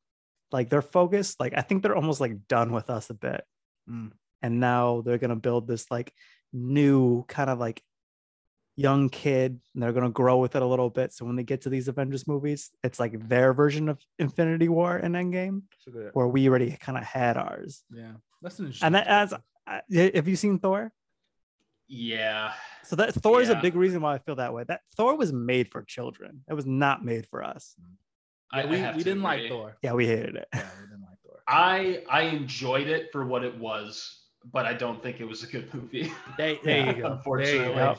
Like 0.51 0.71
they're 0.71 0.81
focused, 0.81 1.39
like 1.39 1.53
I 1.55 1.61
think 1.61 1.83
they're 1.83 1.95
almost 1.95 2.19
like 2.19 2.47
done 2.47 2.71
with 2.71 2.89
us 2.89 3.11
a 3.11 3.13
bit. 3.13 3.43
Mm. 3.87 4.11
And 4.45 4.59
now 4.59 5.01
they're 5.01 5.17
gonna 5.17 5.35
build 5.35 5.67
this 5.67 5.89
like 5.89 6.13
new 6.53 7.23
kind 7.27 7.49
of 7.49 7.57
like 7.57 7.81
young 8.75 9.09
kid 9.09 9.59
and 9.73 9.81
they're 9.81 9.91
gonna 9.91 10.11
grow 10.11 10.37
with 10.37 10.55
it 10.55 10.61
a 10.61 10.65
little 10.65 10.91
bit. 10.91 11.11
So 11.13 11.25
when 11.25 11.35
they 11.35 11.41
get 11.43 11.61
to 11.61 11.69
these 11.69 11.87
Avengers 11.87 12.27
movies, 12.27 12.69
it's 12.83 12.99
like 12.99 13.27
their 13.27 13.53
version 13.53 13.89
of 13.89 13.97
Infinity 14.19 14.69
War 14.69 14.97
and 14.97 15.15
Endgame, 15.15 15.63
That's 15.71 15.87
a 15.87 15.89
good- 15.91 16.11
where 16.13 16.27
we 16.27 16.47
already 16.47 16.77
kind 16.79 16.95
of 16.95 17.03
had 17.03 17.37
ours. 17.37 17.83
yeah, 17.91 18.11
that's 18.43 18.59
an 18.59 18.65
interesting. 18.65 18.85
And 18.85 18.95
that 18.95 19.07
as 19.07 19.33
perspective. 19.65 20.15
Have 20.15 20.27
you 20.27 20.35
seen 20.35 20.59
Thor? 20.59 20.91
Yeah, 21.87 22.53
So 22.83 22.95
that 22.97 23.13
Thor 23.15 23.41
is 23.41 23.49
a 23.49 23.55
big 23.55 23.75
reason 23.75 24.01
why 24.01 24.13
I 24.15 24.17
feel 24.19 24.35
that 24.35 24.53
way. 24.53 24.63
That 24.67 24.81
Thor 24.95 25.15
was 25.17 25.31
made 25.33 25.71
for 25.71 25.81
children. 25.83 26.43
It 26.49 26.53
was 26.53 26.65
not 26.67 27.03
made 27.03 27.25
for 27.27 27.43
us. 27.43 27.75
I, 28.51 28.59
Yeah, 28.61 28.67
I 28.67 28.69
we, 28.69 28.77
have 28.79 28.95
we 28.95 29.03
didn't 29.03 29.23
like. 29.23 29.49
Thor. 29.49 29.77
Yeah, 29.81 29.93
we 29.93 30.05
hated 30.07 30.35
it. 30.35 30.47
Yeah, 30.53 30.67
we 30.81 30.87
didn't 30.87 31.01
like 31.01 31.17
Thor. 31.25 31.39
I 31.47 32.03
I 32.09 32.21
enjoyed 32.23 32.87
it 32.87 33.11
for 33.11 33.25
what 33.25 33.43
it 33.43 33.57
was, 33.59 34.24
but 34.51 34.65
I 34.65 34.73
don't 34.73 35.01
think 35.01 35.19
it 35.19 35.25
was 35.27 35.43
a 35.43 35.47
good 35.47 35.73
movie. 35.73 36.11
There, 36.37 36.55
there 36.63 36.85
you 36.95 37.01
go. 37.01 37.11
Unfortunately, 37.13 37.57
There 37.59 37.69
you 37.69 37.75
go. 37.75 37.97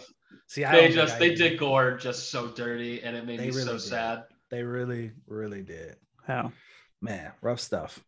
See, 0.49 0.65
I 0.65 0.73
they 0.81 0.93
just 0.93 1.19
they 1.19 1.31
did. 1.35 1.51
did 1.51 1.59
Gorr 1.59 1.97
just 1.97 2.31
so 2.31 2.49
dirty, 2.49 3.03
and 3.03 3.17
it 3.17 3.27
made 3.27 3.41
They 3.41 3.47
me 3.47 3.53
so 3.53 3.73
did. 3.73 3.81
sad. 3.81 4.25
They 4.51 4.63
really, 4.63 5.11
really 5.27 5.63
did. 5.63 5.97
Yeah. 6.29 6.51
Man, 7.03 7.33
rough 7.43 7.61
stuff. 7.61 7.99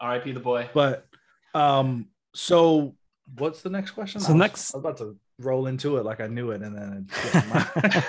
R.I.P. 0.00 0.32
the 0.32 0.40
boy. 0.40 0.68
But 0.74 1.06
um, 1.54 2.08
so 2.34 2.94
what's 3.36 3.62
the 3.62 3.70
next 3.70 3.92
question? 3.92 4.20
So 4.20 4.28
I 4.28 4.32
was- 4.32 4.38
next- 4.38 4.74
I 4.74 4.78
was 4.78 4.84
about 4.84 4.96
to 4.98 5.16
roll 5.38 5.66
into 5.66 5.96
it 5.96 6.04
like 6.04 6.20
I 6.20 6.28
knew 6.28 6.50
it, 6.52 6.62
and 6.62 6.76
then 6.76 7.06
it 7.10 7.14
slipped 7.30 7.48
my 7.48 7.90
mind. 7.90 8.04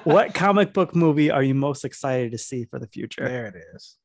what 0.04 0.34
comic 0.34 0.72
book 0.72 0.94
movie 0.94 1.30
are 1.30 1.42
you 1.42 1.54
most 1.54 1.84
excited 1.84 2.30
to 2.32 2.38
see 2.38 2.64
for 2.64 2.78
the 2.78 2.86
future? 2.86 3.26
there 3.26 3.46
it 3.46 3.54
is. 3.74 3.96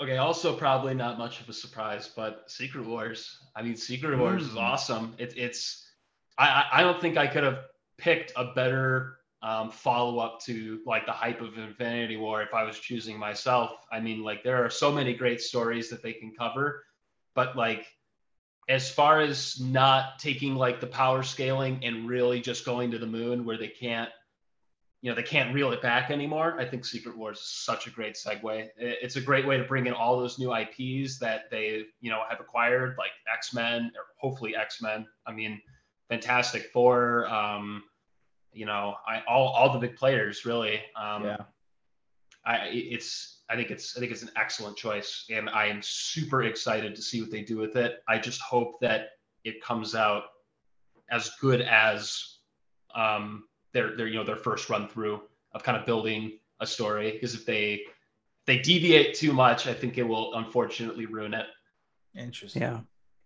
Okay, 0.00 0.18
also 0.18 0.54
probably 0.54 0.94
not 0.94 1.18
much 1.18 1.40
of 1.40 1.48
a 1.48 1.52
surprise, 1.54 2.10
but 2.14 2.50
Secret 2.50 2.84
Wars. 2.86 3.38
I 3.54 3.62
mean, 3.62 3.76
Secret 3.76 4.18
Wars 4.18 4.42
is 4.44 4.54
Mm. 4.54 4.60
awesome. 4.60 5.14
It, 5.18 5.34
it's 5.36 5.88
I 6.36 6.48
I 6.48 6.80
I 6.80 6.82
don't 6.82 7.00
think 7.00 7.16
I 7.16 7.26
could 7.26 7.44
have 7.44 7.64
picked 7.96 8.32
a 8.36 8.52
better 8.52 9.18
um, 9.42 9.70
follow 9.70 10.18
up 10.18 10.40
to 10.42 10.80
like 10.84 11.06
the 11.06 11.12
hype 11.12 11.40
of 11.40 11.56
Infinity 11.56 12.16
War 12.16 12.42
if 12.42 12.52
I 12.52 12.64
was 12.64 12.78
choosing 12.78 13.18
myself. 13.18 13.70
I 13.90 14.00
mean, 14.00 14.22
like 14.22 14.42
there 14.42 14.62
are 14.64 14.70
so 14.70 14.92
many 14.92 15.14
great 15.14 15.40
stories 15.40 15.88
that 15.90 16.02
they 16.02 16.12
can 16.12 16.32
cover, 16.38 16.84
but 17.34 17.56
like 17.56 17.86
as 18.68 18.90
far 18.90 19.20
as 19.20 19.60
not 19.60 20.18
taking 20.18 20.56
like 20.56 20.80
the 20.80 20.86
power 20.86 21.22
scaling 21.22 21.84
and 21.84 22.08
really 22.08 22.40
just 22.40 22.66
going 22.66 22.90
to 22.90 22.98
the 22.98 23.06
moon 23.06 23.44
where 23.44 23.56
they 23.56 23.68
can't 23.68 24.10
you 25.02 25.10
know 25.10 25.14
they 25.14 25.22
can't 25.22 25.54
reel 25.54 25.72
it 25.72 25.82
back 25.82 26.10
anymore 26.10 26.56
i 26.58 26.64
think 26.64 26.84
secret 26.84 27.16
wars 27.16 27.38
is 27.38 27.46
such 27.46 27.86
a 27.86 27.90
great 27.90 28.14
segue 28.14 28.68
it's 28.76 29.16
a 29.16 29.20
great 29.20 29.46
way 29.46 29.56
to 29.56 29.64
bring 29.64 29.86
in 29.86 29.92
all 29.92 30.18
those 30.18 30.38
new 30.38 30.50
ips 30.50 31.18
that 31.18 31.50
they 31.50 31.84
you 32.00 32.10
know 32.10 32.22
have 32.28 32.40
acquired 32.40 32.96
like 32.98 33.10
x-men 33.32 33.92
or 33.94 34.04
hopefully 34.18 34.56
x-men 34.56 35.06
i 35.26 35.32
mean 35.32 35.60
fantastic 36.08 36.70
four 36.72 37.26
um 37.28 37.82
you 38.52 38.66
know 38.66 38.94
i 39.06 39.22
all, 39.28 39.48
all 39.48 39.72
the 39.72 39.78
big 39.78 39.96
players 39.96 40.44
really 40.44 40.80
um 40.96 41.24
yeah. 41.24 41.36
I 42.46 42.68
it's 42.72 43.42
I 43.50 43.56
think 43.56 43.70
it's 43.70 43.96
I 43.96 44.00
think 44.00 44.12
it's 44.12 44.22
an 44.22 44.30
excellent 44.36 44.76
choice, 44.76 45.26
and 45.30 45.50
I 45.50 45.66
am 45.66 45.80
super 45.82 46.44
excited 46.44 46.94
to 46.94 47.02
see 47.02 47.20
what 47.20 47.30
they 47.30 47.42
do 47.42 47.58
with 47.58 47.74
it. 47.76 48.02
I 48.08 48.18
just 48.18 48.40
hope 48.40 48.80
that 48.80 49.08
it 49.44 49.60
comes 49.62 49.94
out 49.96 50.24
as 51.10 51.30
good 51.40 51.60
as 51.60 52.38
um, 52.94 53.44
their 53.76 53.94
their 53.94 54.06
you 54.06 54.16
know 54.16 54.24
their 54.24 54.36
first 54.36 54.70
run 54.70 54.88
through 54.88 55.20
of 55.52 55.62
kind 55.62 55.76
of 55.76 55.84
building 55.84 56.38
a 56.60 56.66
story. 56.66 57.12
Because 57.12 57.34
if 57.34 57.44
they 57.44 57.82
they 58.46 58.58
deviate 58.58 59.14
too 59.14 59.32
much, 59.32 59.66
I 59.66 59.74
think 59.74 59.98
it 59.98 60.02
will 60.02 60.34
unfortunately 60.34 61.04
ruin 61.04 61.34
it. 61.34 61.46
Interesting. 62.16 62.62
Yeah. 62.62 62.80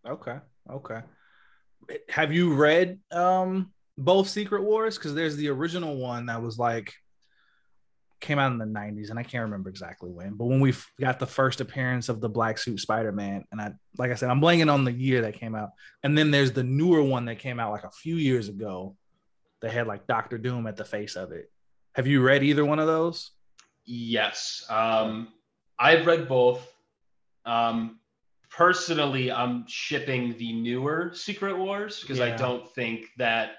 Okay. 0.05 0.39
Okay. 0.69 1.01
Have 2.09 2.33
you 2.33 2.55
read 2.55 2.99
um 3.13 3.73
both 3.97 4.29
Secret 4.29 4.65
Wars? 4.65 4.99
Because 4.99 5.15
there's 5.15 5.37
the 5.37 5.49
original 5.49 5.97
one 5.97 6.27
that 6.27 6.43
was 6.43 6.59
like 6.59 6.93
came 8.21 8.39
out 8.39 8.53
in 8.53 8.59
the 8.59 8.67
90s, 8.67 9.09
and 9.09 9.19
I 9.19 9.23
can't 9.23 9.45
remember 9.45 9.71
exactly 9.71 10.11
when, 10.11 10.35
but 10.35 10.45
when 10.45 10.61
we 10.61 10.75
got 11.01 11.19
the 11.19 11.27
first 11.27 11.63
appearance 11.63 12.11
of 12.11 12.21
the 12.21 12.29
black 12.29 12.59
suit 12.59 12.79
Spider-Man, 12.79 13.45
and 13.51 13.61
I 13.61 13.73
like 13.97 14.11
I 14.11 14.15
said, 14.15 14.29
I'm 14.29 14.43
blanking 14.43 14.71
on 14.71 14.85
the 14.85 14.93
year 14.93 15.23
that 15.23 15.35
came 15.35 15.55
out. 15.55 15.71
And 16.03 16.19
then 16.19 16.31
there's 16.31 16.53
the 16.53 16.65
newer 16.65 17.03
one 17.03 17.27
that 17.27 17.39
came 17.39 17.59
out 17.59 17.73
like 17.73 17.85
a 17.85 17.91
few 17.91 18.17
years 18.17 18.49
ago 18.49 18.97
that 19.61 19.73
had 19.73 19.87
like 19.87 20.07
Doctor 20.07 20.39
Doom 20.39 20.67
at 20.67 20.77
the 20.77 20.85
face 20.85 21.17
of 21.17 21.33
it. 21.33 21.51
Have 21.95 22.07
you 22.07 22.23
read 22.23 22.43
either 22.43 22.65
one 22.65 22.79
of 22.79 22.87
those? 22.87 23.31
Yes. 23.85 24.65
Um, 24.71 25.29
I've 25.79 26.07
read 26.07 26.29
both. 26.29 26.67
Um, 27.45 27.99
personally, 28.51 29.33
I'm 29.33 29.65
shipping 29.67 30.37
the 30.39 30.53
newer 30.53 31.13
Secret 31.15 31.57
Wars 31.57 32.01
because 32.01 32.21
I 32.21 32.37
don't 32.37 32.69
think 32.75 33.07
that 33.19 33.53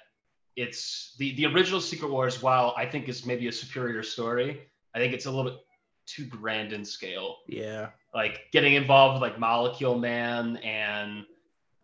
it's 0.55 1.15
the, 1.17 1.35
the 1.35 1.45
original 1.47 1.81
Secret 1.81 2.11
Wars, 2.11 2.41
while 2.41 2.73
I 2.77 2.85
think 2.85 3.09
is 3.09 3.25
maybe 3.25 3.47
a 3.47 3.51
superior 3.51 4.03
story, 4.03 4.61
I 4.93 4.99
think 4.99 5.13
it's 5.13 5.25
a 5.25 5.31
little 5.31 5.51
bit 5.51 5.59
too 6.05 6.25
grand 6.25 6.73
in 6.73 6.83
scale. 6.83 7.37
Yeah. 7.47 7.89
Like 8.13 8.41
getting 8.51 8.73
involved 8.73 9.21
with 9.21 9.29
like 9.29 9.39
Molecule 9.39 9.97
Man 9.97 10.57
and 10.57 11.25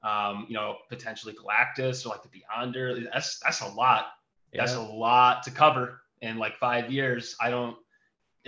um, 0.03 0.45
you 0.47 0.53
know, 0.55 0.77
potentially 0.89 1.33
Galactus 1.33 2.05
or 2.05 2.09
like 2.09 2.21
the 2.23 2.29
Beyonder. 2.29 3.03
That's 3.11 3.39
that's 3.39 3.61
a 3.61 3.67
lot 3.67 4.07
that's 4.53 4.73
a 4.75 4.81
lot 4.81 5.43
to 5.43 5.51
cover 5.51 6.01
in 6.21 6.37
like 6.37 6.55
five 6.57 6.91
years. 6.91 7.35
I 7.41 7.49
don't. 7.49 7.75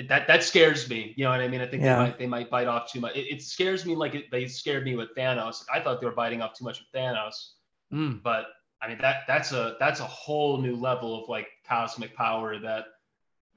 That 0.08 0.28
that 0.28 0.44
scares 0.44 0.90
me. 0.90 1.14
You 1.18 1.26
know 1.26 1.32
what 1.32 1.42
I 1.42 1.48
mean? 1.50 1.60
I 1.62 1.68
think 1.68 1.84
Yeah. 1.84 1.96
they 1.98 2.02
might 2.04 2.20
they 2.20 2.28
might 2.28 2.50
bite 2.50 2.68
off 2.68 2.92
too 2.92 3.02
much. 3.02 3.16
It, 3.16 3.28
it 3.36 3.42
scares 3.42 3.86
me 3.86 3.96
like 3.96 4.16
it, 4.16 4.26
they 4.32 4.48
scared 4.48 4.86
me 4.86 4.96
with 4.96 5.10
Thanos. 5.18 5.64
I 5.74 5.82
thought 5.82 6.00
they 6.00 6.08
were 6.08 6.14
biting 6.14 6.42
off 6.42 6.54
too 6.54 6.64
much 6.64 6.80
with 6.80 6.88
Thanos, 7.02 7.52
Mm. 7.92 8.24
but 8.24 8.46
I 8.82 8.88
mean 8.88 9.00
that 9.02 9.24
that's 9.28 9.52
a 9.52 9.76
that's 9.80 10.00
a 10.00 10.06
whole 10.06 10.62
new 10.62 10.76
level 10.78 11.22
of 11.22 11.28
like 11.30 11.48
cosmic 11.68 12.16
power. 12.16 12.58
That 12.60 12.86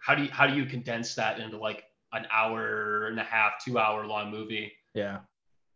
how 0.00 0.16
do 0.16 0.24
you 0.24 0.30
how 0.30 0.48
do 0.48 0.54
you 0.54 0.66
condense 0.66 1.14
that 1.14 1.38
into 1.38 1.58
like 1.58 1.84
an 2.12 2.26
hour 2.32 3.06
and 3.06 3.20
a 3.20 3.24
half, 3.24 3.64
two 3.64 3.78
hour 3.78 4.04
long 4.04 4.30
movie? 4.32 4.72
Yeah. 4.94 5.20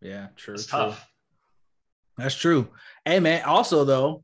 Yeah, 0.02 0.28
true. 0.36 0.54
It's 0.54 0.66
true. 0.66 0.78
tough. 0.80 1.06
That's 2.16 2.34
true. 2.34 2.68
Hey 3.04 3.20
man, 3.20 3.42
also 3.44 3.84
though, 3.84 4.22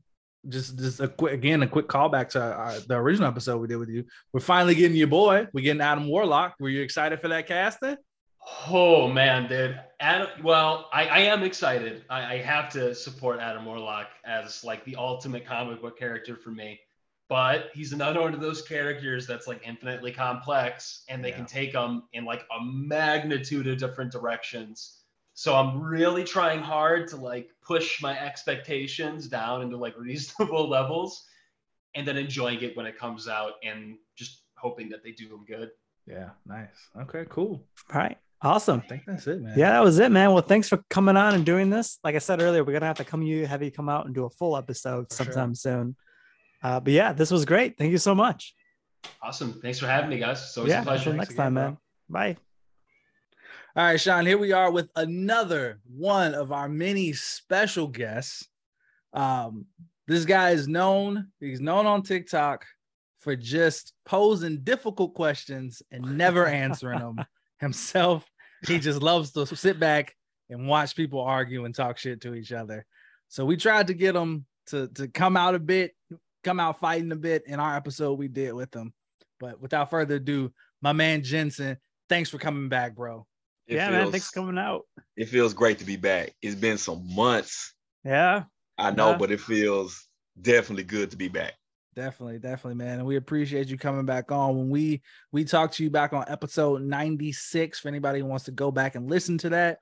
just 0.49 0.77
just 0.77 0.99
a 0.99 1.07
quick 1.07 1.33
again 1.33 1.63
a 1.63 1.67
quick 1.67 1.87
callback 1.87 2.29
to 2.29 2.41
our, 2.41 2.73
the 2.79 2.95
original 2.95 3.27
episode 3.27 3.59
we 3.59 3.67
did 3.67 3.77
with 3.77 3.89
you. 3.89 4.03
We're 4.33 4.39
finally 4.41 4.75
getting 4.75 4.97
your 4.97 5.07
boy. 5.07 5.47
We're 5.53 5.61
getting 5.63 5.81
Adam 5.81 6.07
Warlock. 6.07 6.55
Were 6.59 6.69
you 6.69 6.81
excited 6.81 7.21
for 7.21 7.27
that 7.29 7.47
casting? 7.47 7.97
Oh 8.67 9.07
man, 9.07 9.47
dude. 9.47 9.79
Adam, 10.01 10.27
well, 10.43 10.89
I, 10.91 11.05
I 11.07 11.19
am 11.19 11.43
excited. 11.43 12.03
I, 12.09 12.33
I 12.33 12.37
have 12.39 12.69
to 12.73 12.93
support 12.93 13.39
Adam 13.39 13.63
Warlock 13.63 14.07
as 14.25 14.63
like 14.65 14.83
the 14.83 14.97
ultimate 14.97 15.45
comic 15.45 15.81
book 15.81 15.97
character 15.97 16.35
for 16.35 16.49
me. 16.49 16.79
But 17.29 17.69
he's 17.73 17.93
another 17.93 18.19
one 18.19 18.33
of 18.33 18.41
those 18.41 18.61
characters 18.61 19.25
that's 19.25 19.47
like 19.47 19.61
infinitely 19.65 20.11
complex, 20.11 21.03
and 21.07 21.23
they 21.23 21.29
Yeah. 21.29 21.37
can 21.37 21.45
take 21.45 21.71
them 21.71 22.03
in 22.11 22.25
like 22.25 22.41
a 22.59 22.63
magnitude 22.65 23.65
of 23.67 23.77
different 23.77 24.11
directions. 24.11 25.02
So 25.33 25.55
I'm 25.55 25.81
really 25.81 26.23
trying 26.23 26.61
hard 26.61 27.07
to 27.09 27.17
like 27.17 27.49
push 27.61 28.01
my 28.01 28.19
expectations 28.19 29.27
down 29.27 29.61
into 29.61 29.77
like 29.77 29.95
reasonable 29.99 30.69
levels, 30.69 31.25
and 31.95 32.07
then 32.07 32.17
enjoying 32.17 32.61
it 32.61 32.75
when 32.77 32.85
it 32.85 32.97
comes 32.97 33.27
out, 33.27 33.53
and 33.63 33.97
just 34.15 34.43
hoping 34.57 34.89
that 34.89 35.03
they 35.03 35.11
do 35.11 35.27
them 35.27 35.45
good. 35.47 35.71
Yeah, 36.05 36.29
nice. 36.45 36.89
Okay, 37.01 37.25
cool. 37.29 37.65
All 37.93 38.01
right. 38.01 38.17
Awesome. 38.41 38.81
I 38.83 38.87
think 38.89 39.03
that's 39.07 39.25
it, 39.25 39.41
man. 39.41 39.57
Yeah, 39.57 39.71
that 39.71 39.83
was 39.83 39.99
it, 39.99 40.11
man. 40.11 40.33
Well, 40.33 40.41
thanks 40.41 40.67
for 40.67 40.83
coming 40.89 41.15
on 41.15 41.33
and 41.33 41.45
doing 41.45 41.69
this. 41.69 41.97
Like 42.03 42.15
I 42.15 42.17
said 42.17 42.41
earlier, 42.41 42.63
we're 42.63 42.73
gonna 42.73 42.87
have 42.87 42.97
to 42.97 43.05
come 43.05 43.21
you 43.21 43.47
have 43.47 43.63
you 43.63 43.71
come 43.71 43.87
out 43.87 44.05
and 44.05 44.13
do 44.13 44.25
a 44.25 44.29
full 44.29 44.57
episode 44.57 45.07
For 45.09 45.23
sure. 45.23 45.25
sometime 45.27 45.55
soon. 45.55 45.95
Uh, 46.61 46.79
but 46.81 46.91
yeah, 46.91 47.13
this 47.13 47.31
was 47.31 47.45
great. 47.45 47.77
Thank 47.77 47.91
you 47.91 47.97
so 47.97 48.13
much. 48.13 48.53
Awesome. 49.21 49.59
Thanks 49.61 49.79
for 49.79 49.87
having 49.87 50.09
me, 50.09 50.17
guys. 50.17 50.53
So, 50.53 50.63
it's 50.63 50.69
yeah, 50.69 50.81
a 50.81 50.83
pleasure. 50.83 51.09
until 51.09 51.13
next 51.13 51.33
again, 51.33 51.43
time, 51.43 51.53
bro. 51.53 51.63
man. 51.63 51.77
Bye. 52.09 52.37
All 53.75 53.83
right, 53.83 53.99
Sean, 53.99 54.27
here 54.27 54.37
we 54.37 54.51
are 54.51 54.69
with 54.69 54.91
another 54.95 55.79
one 55.91 56.35
of 56.35 56.51
our 56.51 56.69
many 56.69 57.11
special 57.13 57.87
guests. 57.87 58.47
Um, 59.13 59.65
this 60.07 60.25
guy 60.25 60.51
is 60.51 60.67
known, 60.67 61.29
he's 61.39 61.59
known 61.59 61.87
on 61.87 62.03
TikTok 62.03 62.67
for 63.21 63.35
just 63.35 63.93
posing 64.05 64.59
difficult 64.59 65.15
questions 65.15 65.81
and 65.89 66.19
never 66.19 66.45
answering 66.63 66.99
them 66.99 67.25
himself. 67.57 68.29
He 68.67 68.77
just 68.77 69.01
loves 69.01 69.31
to 69.31 69.47
sit 69.47 69.79
back 69.79 70.15
and 70.51 70.67
watch 70.67 70.95
people 70.95 71.21
argue 71.21 71.65
and 71.65 71.73
talk 71.73 71.97
shit 71.97 72.21
to 72.21 72.35
each 72.35 72.51
other. 72.51 72.85
So 73.27 73.43
we 73.43 73.57
tried 73.57 73.87
to 73.87 73.95
get 73.95 74.15
him 74.15 74.45
to, 74.67 74.87
to 74.89 75.07
come 75.07 75.35
out 75.35 75.55
a 75.55 75.59
bit, 75.59 75.95
come 76.43 76.59
out 76.59 76.79
fighting 76.79 77.11
a 77.11 77.15
bit 77.15 77.47
in 77.47 77.59
our 77.59 77.75
episode 77.75 78.19
we 78.19 78.27
did 78.27 78.53
with 78.53 78.75
him. 78.75 78.93
But 79.39 79.59
without 79.59 79.89
further 79.89 80.17
ado, 80.17 80.53
my 80.79 80.93
man 80.93 81.23
Jensen, 81.23 81.77
thanks 82.07 82.29
for 82.29 82.37
coming 82.37 82.69
back, 82.69 82.95
bro. 82.95 83.25
It 83.67 83.75
yeah, 83.75 83.89
man. 83.89 84.01
feels- 84.01 84.11
Thanks 84.11 84.29
for 84.29 84.39
coming 84.41 84.57
out. 84.57 84.83
It 85.15 85.29
feels 85.29 85.53
great 85.53 85.79
to 85.79 85.85
be 85.85 85.95
back. 85.95 86.33
It's 86.41 86.55
been 86.55 86.77
some 86.77 87.13
months, 87.15 87.73
Yeah. 88.03 88.43
I 88.77 88.91
know, 88.91 89.11
Yeah. 89.11 89.17
but 89.17 89.31
it 89.31 89.39
feels 89.39 90.07
definitely 90.41 90.83
good 90.83 91.11
to 91.11 91.17
be 91.17 91.27
back. 91.27 91.53
Definitely, 91.95 92.39
definitely, 92.39 92.75
man. 92.83 92.97
And 92.99 93.07
we 93.07 93.17
appreciate 93.17 93.67
you 93.67 93.77
coming 93.77 94.05
back 94.05 94.31
on. 94.31 94.57
When 94.57 94.69
we 94.71 95.03
we 95.31 95.43
talked 95.45 95.75
to 95.75 95.83
you 95.83 95.91
back 95.91 96.11
on 96.11 96.25
episode 96.27 96.81
96, 96.81 97.79
for 97.79 97.87
anybody 97.87 98.19
who 98.19 98.25
wants 98.25 98.45
to 98.45 98.51
go 98.51 98.71
back 98.71 98.95
and 98.95 99.07
listen 99.09 99.37
to 99.39 99.49
that. 99.49 99.77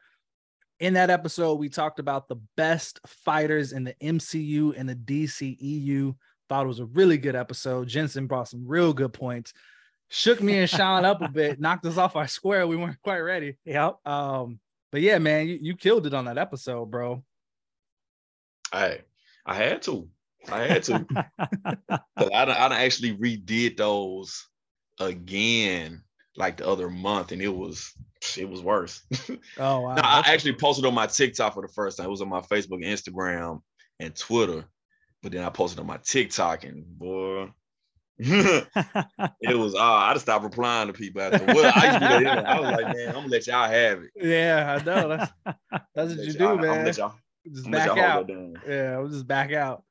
In 0.81 0.93
that 0.95 1.09
episode, 1.09 1.55
we 1.59 1.69
talked 1.69 1.99
about 1.99 2.27
the 2.27 2.35
best 2.57 2.99
fighters 3.07 3.71
in 3.71 3.83
the 3.85 3.93
MCU 4.01 4.73
and 4.75 4.89
the 4.89 4.95
DCEU. 4.95 6.15
Thought 6.49 6.65
it 6.65 6.67
was 6.67 6.79
a 6.79 6.85
really 6.85 7.17
good 7.17 7.35
episode. 7.35 7.87
Jensen 7.87 8.27
brought 8.27 8.49
some 8.49 8.67
real 8.67 8.91
good 8.91 9.13
points. 9.13 9.53
Shook 10.13 10.41
me 10.41 10.57
and 10.57 10.69
Sean 10.69 11.05
up 11.05 11.21
a 11.21 11.29
bit, 11.29 11.61
knocked 11.61 11.85
us 11.85 11.97
off 11.97 12.17
our 12.17 12.27
square. 12.27 12.67
We 12.67 12.75
weren't 12.75 13.01
quite 13.01 13.19
ready. 13.21 13.55
Yep. 13.63 14.05
Um, 14.05 14.59
but 14.91 14.99
yeah, 14.99 15.17
man, 15.19 15.47
you, 15.47 15.57
you 15.61 15.75
killed 15.77 16.05
it 16.05 16.13
on 16.13 16.25
that 16.25 16.37
episode, 16.37 16.91
bro. 16.91 17.23
I 18.73 18.99
I 19.45 19.55
had 19.55 19.81
to. 19.83 20.09
I 20.51 20.63
had 20.63 20.83
to. 20.83 21.05
'Cause 21.39 22.29
I 22.33 22.45
done, 22.45 22.49
I 22.57 22.67
done 22.67 22.73
actually 22.73 23.15
redid 23.15 23.77
those 23.77 24.47
again 24.99 26.03
like 26.35 26.57
the 26.57 26.67
other 26.67 26.89
month, 26.89 27.31
and 27.31 27.41
it 27.41 27.47
was 27.47 27.93
it 28.37 28.49
was 28.49 28.61
worse. 28.61 29.03
Oh, 29.57 29.79
wow. 29.79 29.95
No, 29.95 30.01
I 30.03 30.23
actually 30.25 30.53
posted 30.53 30.85
on 30.85 30.93
my 30.93 31.07
TikTok 31.07 31.53
for 31.53 31.61
the 31.65 31.71
first 31.73 31.97
time. 31.97 32.07
It 32.07 32.09
was 32.09 32.21
on 32.21 32.29
my 32.29 32.41
Facebook, 32.41 32.83
Instagram, 32.83 33.61
and 33.99 34.13
Twitter. 34.15 34.65
But 35.23 35.31
then 35.31 35.43
I 35.45 35.49
posted 35.49 35.79
on 35.79 35.87
my 35.87 35.99
TikTok, 36.03 36.65
and 36.65 36.83
boy, 36.99 37.47
it 39.41 39.57
was. 39.57 39.73
Uh, 39.75 39.79
I 39.81 40.13
just 40.13 40.25
stopped 40.25 40.43
replying 40.43 40.87
to 40.87 40.93
people 40.93 41.21
after. 41.21 41.43
Well, 41.45 41.71
I 41.75 41.85
used 41.87 42.25
to. 42.25 42.29
I 42.47 42.59
was 42.59 42.71
like, 42.71 42.95
man, 42.95 43.07
I'm 43.09 43.13
gonna 43.15 43.27
let 43.27 43.47
y'all 43.47 43.67
have 43.69 44.03
it. 44.03 44.11
yeah, 44.15 44.77
I 44.79 44.83
know. 44.83 45.07
That's, 45.17 45.31
that's 45.95 46.15
what 46.15 46.25
you 46.25 46.33
do, 46.33 46.47
I'm 46.49 46.61
man. 46.61 46.85
let 46.85 46.97
y'all, 46.97 47.13
Just 47.51 47.65
I'm 47.65 47.71
back 47.71 47.89
out. 47.89 47.97
hold 47.97 48.27
that 48.27 48.33
down. 48.33 48.61
Yeah, 48.67 48.97
we'll 48.99 49.09
just 49.09 49.27
back 49.27 49.51
out. 49.53 49.83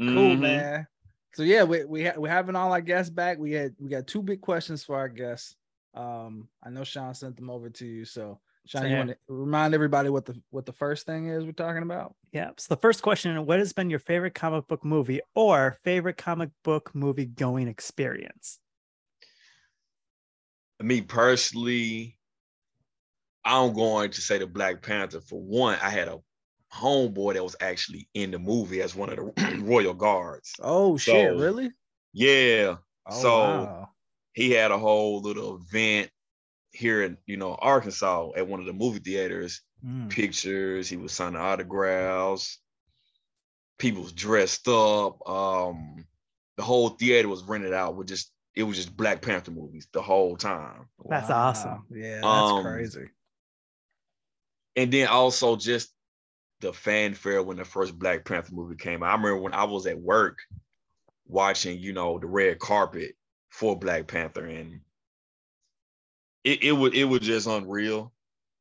Cool, 0.00 0.36
Mhm. 0.36 0.40
man. 0.40 0.86
So 1.34 1.42
yeah, 1.42 1.64
we 1.64 1.84
we 1.84 2.04
ha- 2.04 2.14
we're 2.16 2.28
having 2.30 2.56
all 2.56 2.72
our 2.72 2.80
guests 2.80 3.10
back. 3.10 3.38
We 3.38 3.52
had 3.52 3.74
we 3.78 3.88
got 3.90 4.06
two 4.06 4.22
big 4.22 4.40
questions 4.40 4.82
for 4.84 4.96
our 4.96 5.08
guests. 5.08 5.54
Um, 5.94 6.48
I 6.62 6.70
know 6.70 6.82
Sean 6.84 7.14
sent 7.14 7.36
them 7.36 7.50
over 7.50 7.70
to 7.70 7.86
you. 7.86 8.04
So 8.04 8.40
Sean, 8.66 8.88
you 8.90 8.96
want 8.96 9.10
to 9.10 9.16
remind 9.28 9.74
everybody 9.74 10.08
what 10.10 10.24
the 10.26 10.40
what 10.50 10.66
the 10.66 10.72
first 10.72 11.06
thing 11.06 11.28
is 11.28 11.44
we're 11.44 11.52
talking 11.52 11.82
about? 11.82 12.14
Yeah. 12.32 12.50
So 12.58 12.74
the 12.74 12.80
first 12.80 13.00
question: 13.02 13.46
What 13.46 13.58
has 13.60 13.72
been 13.72 13.90
your 13.90 14.00
favorite 14.00 14.34
comic 14.34 14.66
book 14.66 14.84
movie 14.84 15.20
or 15.34 15.76
favorite 15.84 16.16
comic 16.16 16.50
book 16.64 16.90
movie 16.94 17.26
going 17.26 17.68
experience? 17.68 18.58
me 20.82 21.00
personally, 21.00 22.18
I'm 23.44 23.72
going 23.72 24.10
to 24.10 24.20
say 24.20 24.38
the 24.38 24.46
Black 24.46 24.82
Panther. 24.82 25.20
For 25.22 25.40
one, 25.40 25.78
I 25.82 25.88
had 25.88 26.08
a 26.08 26.18
homeboy 26.74 27.34
that 27.34 27.42
was 27.42 27.56
actually 27.60 28.08
in 28.12 28.30
the 28.30 28.38
movie 28.38 28.82
as 28.82 28.94
one 28.94 29.08
of 29.10 29.16
the 29.16 29.58
Royal 29.62 29.94
Guards. 29.94 30.52
Oh 30.60 30.96
shit, 30.98 31.34
So- 31.34 31.40
really? 31.42 31.70
Yeah, 32.12 32.76
Oh, 33.06 33.22
So- 33.22 33.38
wow. 33.38 33.88
he 34.34 34.50
had 34.50 34.70
a 34.70 34.78
whole 34.78 35.20
little 35.22 35.56
event 35.62 36.10
here 36.76 37.02
in 37.02 37.16
you 37.26 37.36
know 37.36 37.54
Arkansas 37.54 38.30
at 38.36 38.46
one 38.46 38.60
of 38.60 38.66
the 38.66 38.72
movie 38.72 38.98
theaters. 39.00 39.62
Mm. 39.84 40.08
Pictures. 40.10 40.88
He 40.88 40.96
was 40.96 41.12
signing 41.12 41.40
autographs. 41.40 42.58
People 43.78 44.02
was 44.02 44.12
dressed 44.12 44.66
up. 44.68 45.28
Um, 45.28 46.06
the 46.56 46.62
whole 46.62 46.88
theater 46.90 47.28
was 47.28 47.42
rented 47.42 47.72
out 47.74 47.96
with 47.96 48.08
just 48.08 48.32
it 48.54 48.62
was 48.62 48.76
just 48.76 48.96
Black 48.96 49.20
Panther 49.20 49.50
movies 49.50 49.86
the 49.92 50.00
whole 50.00 50.36
time. 50.36 50.88
That's 51.08 51.28
awesome. 51.30 51.84
Yeah, 51.90 52.16
that's 52.22 52.26
Um, 52.26 52.62
crazy. 52.64 53.08
and 54.76 54.90
then 54.92 55.08
also 55.08 55.56
just 55.56 55.92
the 56.60 56.72
fanfare 56.72 57.42
when 57.42 57.58
the 57.58 57.64
first 57.66 57.98
Black 57.98 58.24
Panther 58.24 58.54
movie 58.54 58.76
came 58.76 59.02
out. 59.02 59.10
I 59.10 59.12
remember 59.16 59.36
when 59.42 59.52
I 59.52 59.64
was 59.64 59.86
at 59.86 60.00
work 60.00 60.38
watching, 61.26 61.78
you 61.78 61.92
know, 61.92 62.18
the 62.18 62.26
red 62.26 62.58
carpet 62.58 63.12
for 63.50 63.78
Black 63.78 64.06
Panther, 64.06 64.46
and 64.46 64.80
it, 66.46 66.62
it 66.62 66.72
would 66.72 66.94
it 66.94 67.04
was 67.04 67.20
just 67.20 67.48
unreal, 67.48 68.12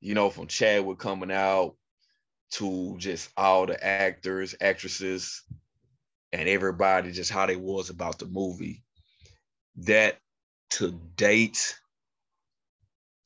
you 0.01 0.15
know, 0.15 0.29
from 0.31 0.47
Chadwick 0.47 0.97
coming 0.97 1.31
out 1.31 1.75
to 2.53 2.95
just 2.97 3.29
all 3.37 3.65
the 3.67 3.81
actors, 3.83 4.55
actresses, 4.59 5.43
and 6.33 6.49
everybody, 6.49 7.11
just 7.11 7.31
how 7.31 7.45
they 7.45 7.55
was 7.55 7.89
about 7.91 8.17
the 8.17 8.25
movie. 8.25 8.83
That 9.77 10.17
to 10.71 10.99
date 11.15 11.77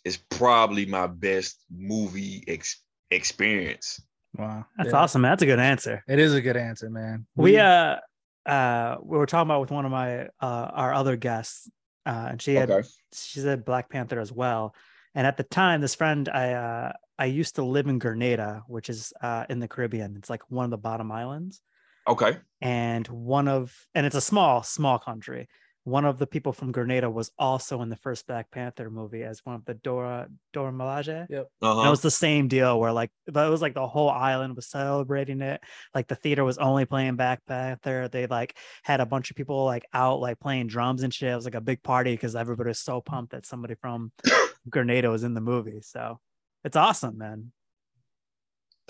is 0.03 0.17
probably 0.17 0.85
my 0.85 1.07
best 1.07 1.63
movie 1.71 2.43
ex- 2.47 2.83
experience. 3.11 4.01
Wow, 4.37 4.65
That's 4.77 4.91
Yeah. 4.91 4.99
awesome. 4.99 5.21
That's 5.21 5.41
a 5.41 5.45
good 5.45 5.59
answer. 5.59 6.03
It 6.07 6.19
is 6.19 6.33
a 6.33 6.41
good 6.41 6.57
answer, 6.57 6.89
man. 6.89 7.25
We 7.35 7.57
uh 7.57 7.97
uh 8.45 8.97
we 9.01 9.17
were 9.17 9.25
talking 9.25 9.47
about 9.47 9.61
with 9.61 9.71
one 9.71 9.85
of 9.85 9.91
my 9.91 10.27
uh 10.41 10.71
our 10.73 10.93
other 10.93 11.15
guests, 11.15 11.69
uh, 12.05 12.27
and 12.31 12.41
she 12.41 12.55
had 12.55 12.69
Okay. 12.69 12.87
she 13.13 13.39
said 13.39 13.65
Black 13.65 13.89
Panther 13.89 14.19
as 14.19 14.31
well. 14.31 14.75
And 15.15 15.25
at 15.25 15.37
the 15.37 15.43
time, 15.43 15.81
this 15.81 15.95
friend 15.95 16.29
I 16.29 16.53
uh 16.53 16.93
I 17.17 17.25
used 17.25 17.55
to 17.55 17.63
live 17.63 17.87
in 17.87 17.99
Grenada, 17.99 18.63
which 18.67 18.89
is 18.89 19.13
uh 19.21 19.45
in 19.49 19.59
the 19.59 19.67
Caribbean. 19.67 20.15
It's 20.17 20.29
like 20.29 20.43
one 20.49 20.65
of 20.65 20.71
the 20.71 20.77
bottom 20.77 21.11
islands. 21.11 21.61
Okay. 22.07 22.37
and 22.61 23.07
one 23.07 23.47
of 23.47 23.73
and 23.95 24.05
it's 24.05 24.15
a 24.15 24.21
small 24.21 24.63
small 24.63 24.99
country 24.99 25.47
one 25.85 26.05
of 26.05 26.19
the 26.19 26.27
people 26.27 26.51
from 26.53 26.71
grenada 26.71 27.09
was 27.09 27.31
also 27.39 27.81
in 27.81 27.89
the 27.89 27.95
first 27.95 28.27
black 28.27 28.51
panther 28.51 28.89
movie 28.89 29.23
as 29.23 29.39
one 29.45 29.55
of 29.55 29.65
the 29.65 29.73
dora 29.75 30.27
dora 30.53 30.71
Milaje. 30.71 31.25
Yep. 31.29 31.49
And 31.61 31.69
Uh-huh. 31.69 31.87
it 31.87 31.89
was 31.89 32.01
the 32.01 32.11
same 32.11 32.47
deal 32.47 32.79
where 32.79 32.91
like 32.91 33.11
that 33.27 33.47
was 33.47 33.61
like 33.61 33.73
the 33.73 33.87
whole 33.87 34.09
island 34.09 34.55
was 34.55 34.67
celebrating 34.67 35.41
it 35.41 35.61
like 35.95 36.07
the 36.07 36.15
theater 36.15 36.43
was 36.43 36.57
only 36.57 36.85
playing 36.85 37.15
black 37.15 37.45
panther 37.47 38.07
they 38.09 38.27
like 38.27 38.55
had 38.83 38.99
a 38.99 39.05
bunch 39.05 39.31
of 39.31 39.37
people 39.37 39.65
like 39.65 39.85
out 39.93 40.19
like 40.19 40.39
playing 40.39 40.67
drums 40.67 41.01
and 41.03 41.13
shit 41.13 41.31
it 41.31 41.35
was 41.35 41.45
like 41.45 41.55
a 41.55 41.61
big 41.61 41.81
party 41.81 42.11
because 42.13 42.35
everybody 42.35 42.67
was 42.69 42.79
so 42.79 43.01
pumped 43.01 43.31
that 43.31 43.45
somebody 43.45 43.75
from 43.75 44.11
grenada 44.69 45.09
was 45.09 45.23
in 45.23 45.33
the 45.33 45.41
movie 45.41 45.81
so 45.81 46.19
it's 46.63 46.75
awesome 46.75 47.17
man 47.17 47.51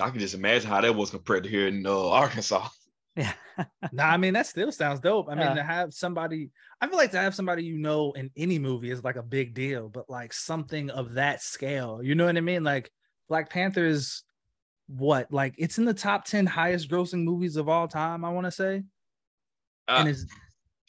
I 0.02 0.10
can 0.10 0.20
just 0.20 0.34
imagine 0.34 0.70
how 0.70 0.82
that 0.82 0.96
was 0.96 1.10
compared 1.10 1.44
to 1.44 1.50
here 1.50 1.68
in 1.68 1.86
uh, 1.86 2.10
Arkansas. 2.10 2.70
Yeah 3.16 3.34
Nah, 3.92 4.06
I 4.06 4.18
mean 4.18 4.34
that 4.36 4.46
still 4.46 4.72
sounds 4.72 5.00
dope. 5.00 5.28
I 5.30 5.36
mean 5.36 5.48
Yeah. 5.48 5.54
to 5.56 5.64
have 5.64 5.94
somebody, 5.94 6.52
I 6.80 6.88
feel 6.88 6.98
like 6.98 7.12
to 7.12 7.18
have 7.20 7.34
somebody 7.34 7.64
you 7.64 7.78
know 7.78 8.12
in 8.14 8.30
any 8.38 8.60
movie 8.60 8.92
is 8.92 9.04
like 9.04 9.16
a 9.16 9.24
big 9.24 9.54
deal, 9.54 9.90
but 9.90 10.10
like 10.10 10.32
something 10.32 10.90
of 10.92 11.14
that 11.16 11.42
scale, 11.42 12.02
you 12.04 12.14
know 12.16 12.26
what 12.26 12.38
I 12.38 12.42
mean? 12.42 12.64
Like 12.64 12.92
Black 13.28 13.50
Panther 13.50 13.86
is 13.86 14.24
what 14.88 15.32
like 15.32 15.56
it's 15.58 15.78
in 15.78 15.86
the 15.86 15.94
top 15.94 16.26
10 16.26 16.46
highest 16.46 16.90
grossing 16.90 17.24
movies 17.24 17.56
of 17.56 17.68
all 17.68 17.88
time, 17.88 18.24
I 18.24 18.30
want 18.30 18.46
to 18.46 18.52
say. 18.52 18.76
and 19.88 20.08
I, 20.08 20.12
it's 20.12 20.26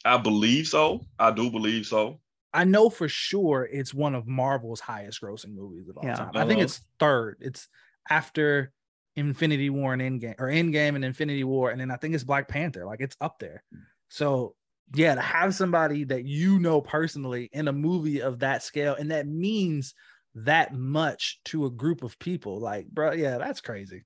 I 0.05 0.17
believe 0.17 0.67
so. 0.67 1.01
I 1.19 1.31
do 1.31 1.49
believe 1.51 1.85
so. 1.85 2.19
I 2.53 2.65
know 2.65 2.89
for 2.89 3.07
sure 3.07 3.67
it's 3.71 3.93
one 3.93 4.13
of 4.13 4.27
Marvel's 4.27 4.79
highest 4.79 5.21
grossing 5.21 5.53
movies 5.55 5.87
of 5.89 5.97
all 5.97 6.05
Yeah. 6.05 6.15
time. 6.15 6.31
I 6.35 6.45
think 6.45 6.61
it's 6.61 6.81
third. 6.99 7.37
It's 7.41 7.67
after 8.09 8.73
Infinity 9.15 9.69
War 9.69 9.93
and 9.93 10.01
Endgame 10.01 10.35
or 10.39 10.47
Endgame 10.47 10.95
and 10.95 11.05
Infinity 11.05 11.43
War. 11.43 11.71
And 11.71 11.79
then 11.79 11.91
I 11.91 11.97
think 11.97 12.13
it's 12.13 12.23
Black 12.23 12.47
Panther. 12.47 12.85
Like 12.85 13.01
it's 13.01 13.17
up 13.21 13.39
there. 13.39 13.63
Mm. 13.73 13.81
So 14.09 14.55
yeah, 14.93 15.15
to 15.15 15.21
have 15.21 15.55
somebody 15.55 16.03
that 16.05 16.25
you 16.25 16.59
know 16.59 16.81
personally 16.81 17.49
in 17.53 17.67
a 17.67 17.73
movie 17.73 18.21
of 18.21 18.39
that 18.39 18.63
scale 18.63 18.95
and 18.95 19.11
that 19.11 19.27
means 19.27 19.93
that 20.35 20.73
much 20.73 21.39
to 21.45 21.65
a 21.65 21.69
group 21.69 22.03
of 22.03 22.17
people, 22.19 22.59
like, 22.59 22.87
bro, 22.87 23.11
yeah, 23.11 23.37
that's 23.37 23.61
crazy. 23.61 24.05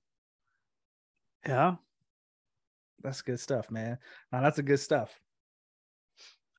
Yeah. 1.46 1.76
That's 3.04 3.22
good 3.22 3.40
stuff, 3.40 3.70
man. 3.70 4.00
Now 4.32 4.42
that's 4.42 4.58
a 4.58 4.64
good 4.64 4.80
stuff. 4.80 5.20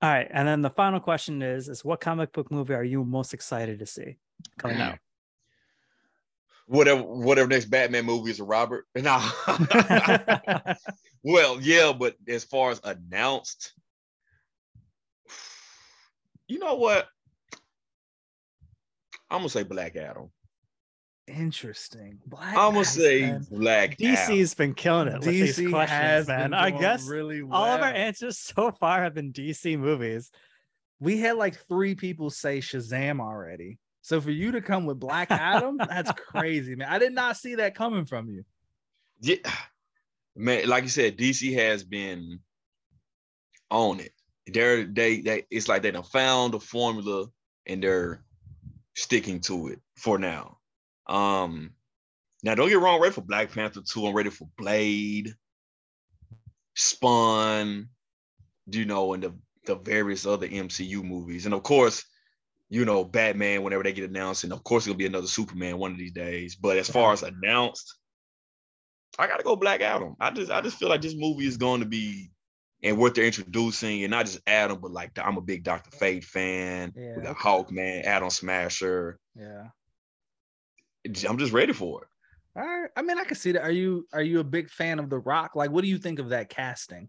All 0.03 0.11
right. 0.11 0.29
And 0.31 0.47
then 0.47 0.63
the 0.63 0.71
final 0.71 1.01
question 1.01 1.43
is 1.43 1.69
is 1.69 1.85
what 1.85 2.01
comic 2.01 2.33
book 2.33 2.51
movie 2.53 2.75
are 2.75 2.85
you 2.85 3.05
most 3.05 3.35
excited 3.35 3.81
to 3.81 3.87
see 3.87 4.19
coming 4.59 4.81
out? 4.81 4.99
Whatever, 6.67 7.03
whatever 7.03 7.49
next 7.49 7.67
Batman 7.67 8.05
movie 8.05 8.31
is 8.31 8.41
a 8.41 8.45
Robert. 8.45 8.87
Nah. 8.97 9.23
well, 11.23 11.61
yeah, 11.61 11.93
but 11.97 12.17
as 12.29 12.45
far 12.45 12.71
as 12.71 12.81
announced, 12.83 13.73
you 16.49 16.59
know 16.59 16.75
what? 16.75 17.07
I'm 19.31 19.39
gonna 19.39 19.49
say 19.49 19.62
Black 19.62 19.97
Adam. 19.97 20.31
Interesting. 21.27 22.19
Black 22.27 22.57
I'm 22.57 22.75
gonna 22.75 22.85
say 22.85 23.23
man. 23.23 23.47
Black 23.51 23.97
Adam. 24.01 24.17
DC's 24.17 24.55
been 24.55 24.75
killing 24.75 25.09
it 25.09 25.14
with 25.14 25.25
these 25.25 25.59
DC 25.59 25.71
questions, 25.71 26.01
has 26.01 26.29
man. 26.29 26.55
I 26.55 26.71
guess 26.71 27.07
really 27.09 27.43
all 27.43 27.64
of 27.64 27.81
our 27.81 27.89
answers 27.93 28.39
so 28.39 28.71
far 28.71 29.03
have 29.03 29.14
been 29.14 29.33
DC 29.33 29.79
movies. 29.79 30.31
we 31.01 31.19
had 31.19 31.37
like 31.37 31.57
three 31.69 31.97
people 31.97 32.31
say 32.31 32.59
Shazam 32.59 33.21
already. 33.21 33.79
So 34.07 34.21
for 34.21 34.31
you 34.31 34.53
to 34.53 34.61
come 34.61 34.87
with 34.87 35.01
Black 35.01 35.33
Adam, 35.33 35.79
that's 35.79 36.13
crazy, 36.13 36.77
man. 36.77 36.87
I 36.89 37.01
did 37.01 37.13
not 37.13 37.37
see 37.37 37.57
that 37.57 37.75
coming 37.75 38.05
from 38.05 38.29
you. 38.29 38.45
Yeah, 39.21 39.51
man. 40.37 40.69
Like 40.69 40.85
you 40.85 40.89
said, 40.89 41.19
DC 41.19 41.53
has 41.55 41.83
been 41.83 42.39
on 43.69 43.99
it. 43.99 44.13
They're 44.47 44.85
they 44.85 45.23
they. 45.23 45.43
It's 45.51 45.67
like 45.67 45.83
they 45.83 45.91
done 45.91 46.05
found 46.05 46.55
a 46.55 46.61
formula 46.61 47.27
and 47.67 47.83
they're 47.83 48.23
sticking 48.95 49.41
to 49.41 49.67
it 49.67 49.81
for 49.97 50.21
now. 50.21 50.59
Um, 51.09 51.73
now 52.45 52.55
don't 52.55 52.69
get 52.69 52.79
wrong. 52.79 52.95
I'm 52.95 53.03
ready 53.03 53.13
for 53.13 53.23
Black 53.23 53.51
Panther 53.51 53.81
two. 53.85 54.07
I'm 54.07 54.15
ready 54.15 54.31
for 54.31 54.47
Blade, 54.57 55.35
Spawn, 56.77 57.89
you 58.71 58.85
know, 58.85 59.15
and 59.15 59.23
the 59.25 59.35
the 59.65 59.75
various 59.75 60.27
other 60.27 60.47
MCU 60.47 61.03
movies, 61.03 61.45
and 61.45 61.55
of 61.55 61.65
course, 61.65 62.05
you 62.69 62.85
know, 62.85 63.05
Batman. 63.05 63.62
Whenever 63.62 63.83
they 63.83 63.93
get 63.93 64.09
announced, 64.09 64.45
and 64.45 64.53
of 64.53 64.64
course, 64.64 64.87
it'll 64.87 64.97
be 64.97 65.07
another 65.07 65.27
Superman 65.27 65.79
one 65.79 65.93
of 65.93 65.99
these 65.99 66.12
days. 66.12 66.57
But 66.57 66.77
as 66.77 66.89
far 66.89 67.12
as 67.12 67.23
announced, 67.23 67.99
I 69.19 69.27
gotta 69.27 69.43
go 69.43 69.57
Black 69.57 69.81
Adam. 69.81 70.17
I 70.21 70.31
just 70.31 70.51
I 70.51 70.61
just 70.61 70.79
feel 70.79 70.89
like 70.89 71.03
this 71.03 71.17
movie 71.17 71.47
is 71.47 71.57
going 71.57 71.81
to 71.81 71.87
be 71.87 72.31
and 72.83 72.99
what 72.99 73.14
they're 73.14 73.25
introducing, 73.25 74.05
and 74.05 74.11
not 74.11 74.27
just 74.27 74.41
Adam, 74.47 74.79
but 74.81 74.91
like 74.91 75.19
I'm 75.19 75.37
a 75.37 75.43
big 75.43 75.64
Doctor 75.64 75.91
Fate 75.91 76.25
fan. 76.25 76.93
Yeah, 76.95 77.17
we 77.17 77.23
got. 77.23 77.37
Hawkman, 77.37 78.07
Atom 78.07 78.31
Smasher. 78.31 79.19
Yeah. 79.35 79.69
I'm 81.29 81.39
just 81.39 81.53
ready 81.53 81.73
for 81.73 82.03
it. 82.03 82.09
All 82.59 82.67
right. 82.67 82.91
I 82.97 83.03
mean, 83.03 83.19
I 83.19 83.25
can 83.25 83.37
see 83.37 83.53
that. 83.53 83.62
Are 83.62 83.71
you 83.71 84.07
are 84.12 84.23
you 84.23 84.41
a 84.41 84.45
big 84.45 84.71
fan 84.71 84.99
of 84.99 85.09
The 85.09 85.19
Rock? 85.19 85.53
Like, 85.55 85.71
what 85.71 85.83
do 85.83 85.89
you 85.89 85.99
think 85.99 86.19
of 86.19 86.31
that 86.31 86.49
casting? 86.49 87.09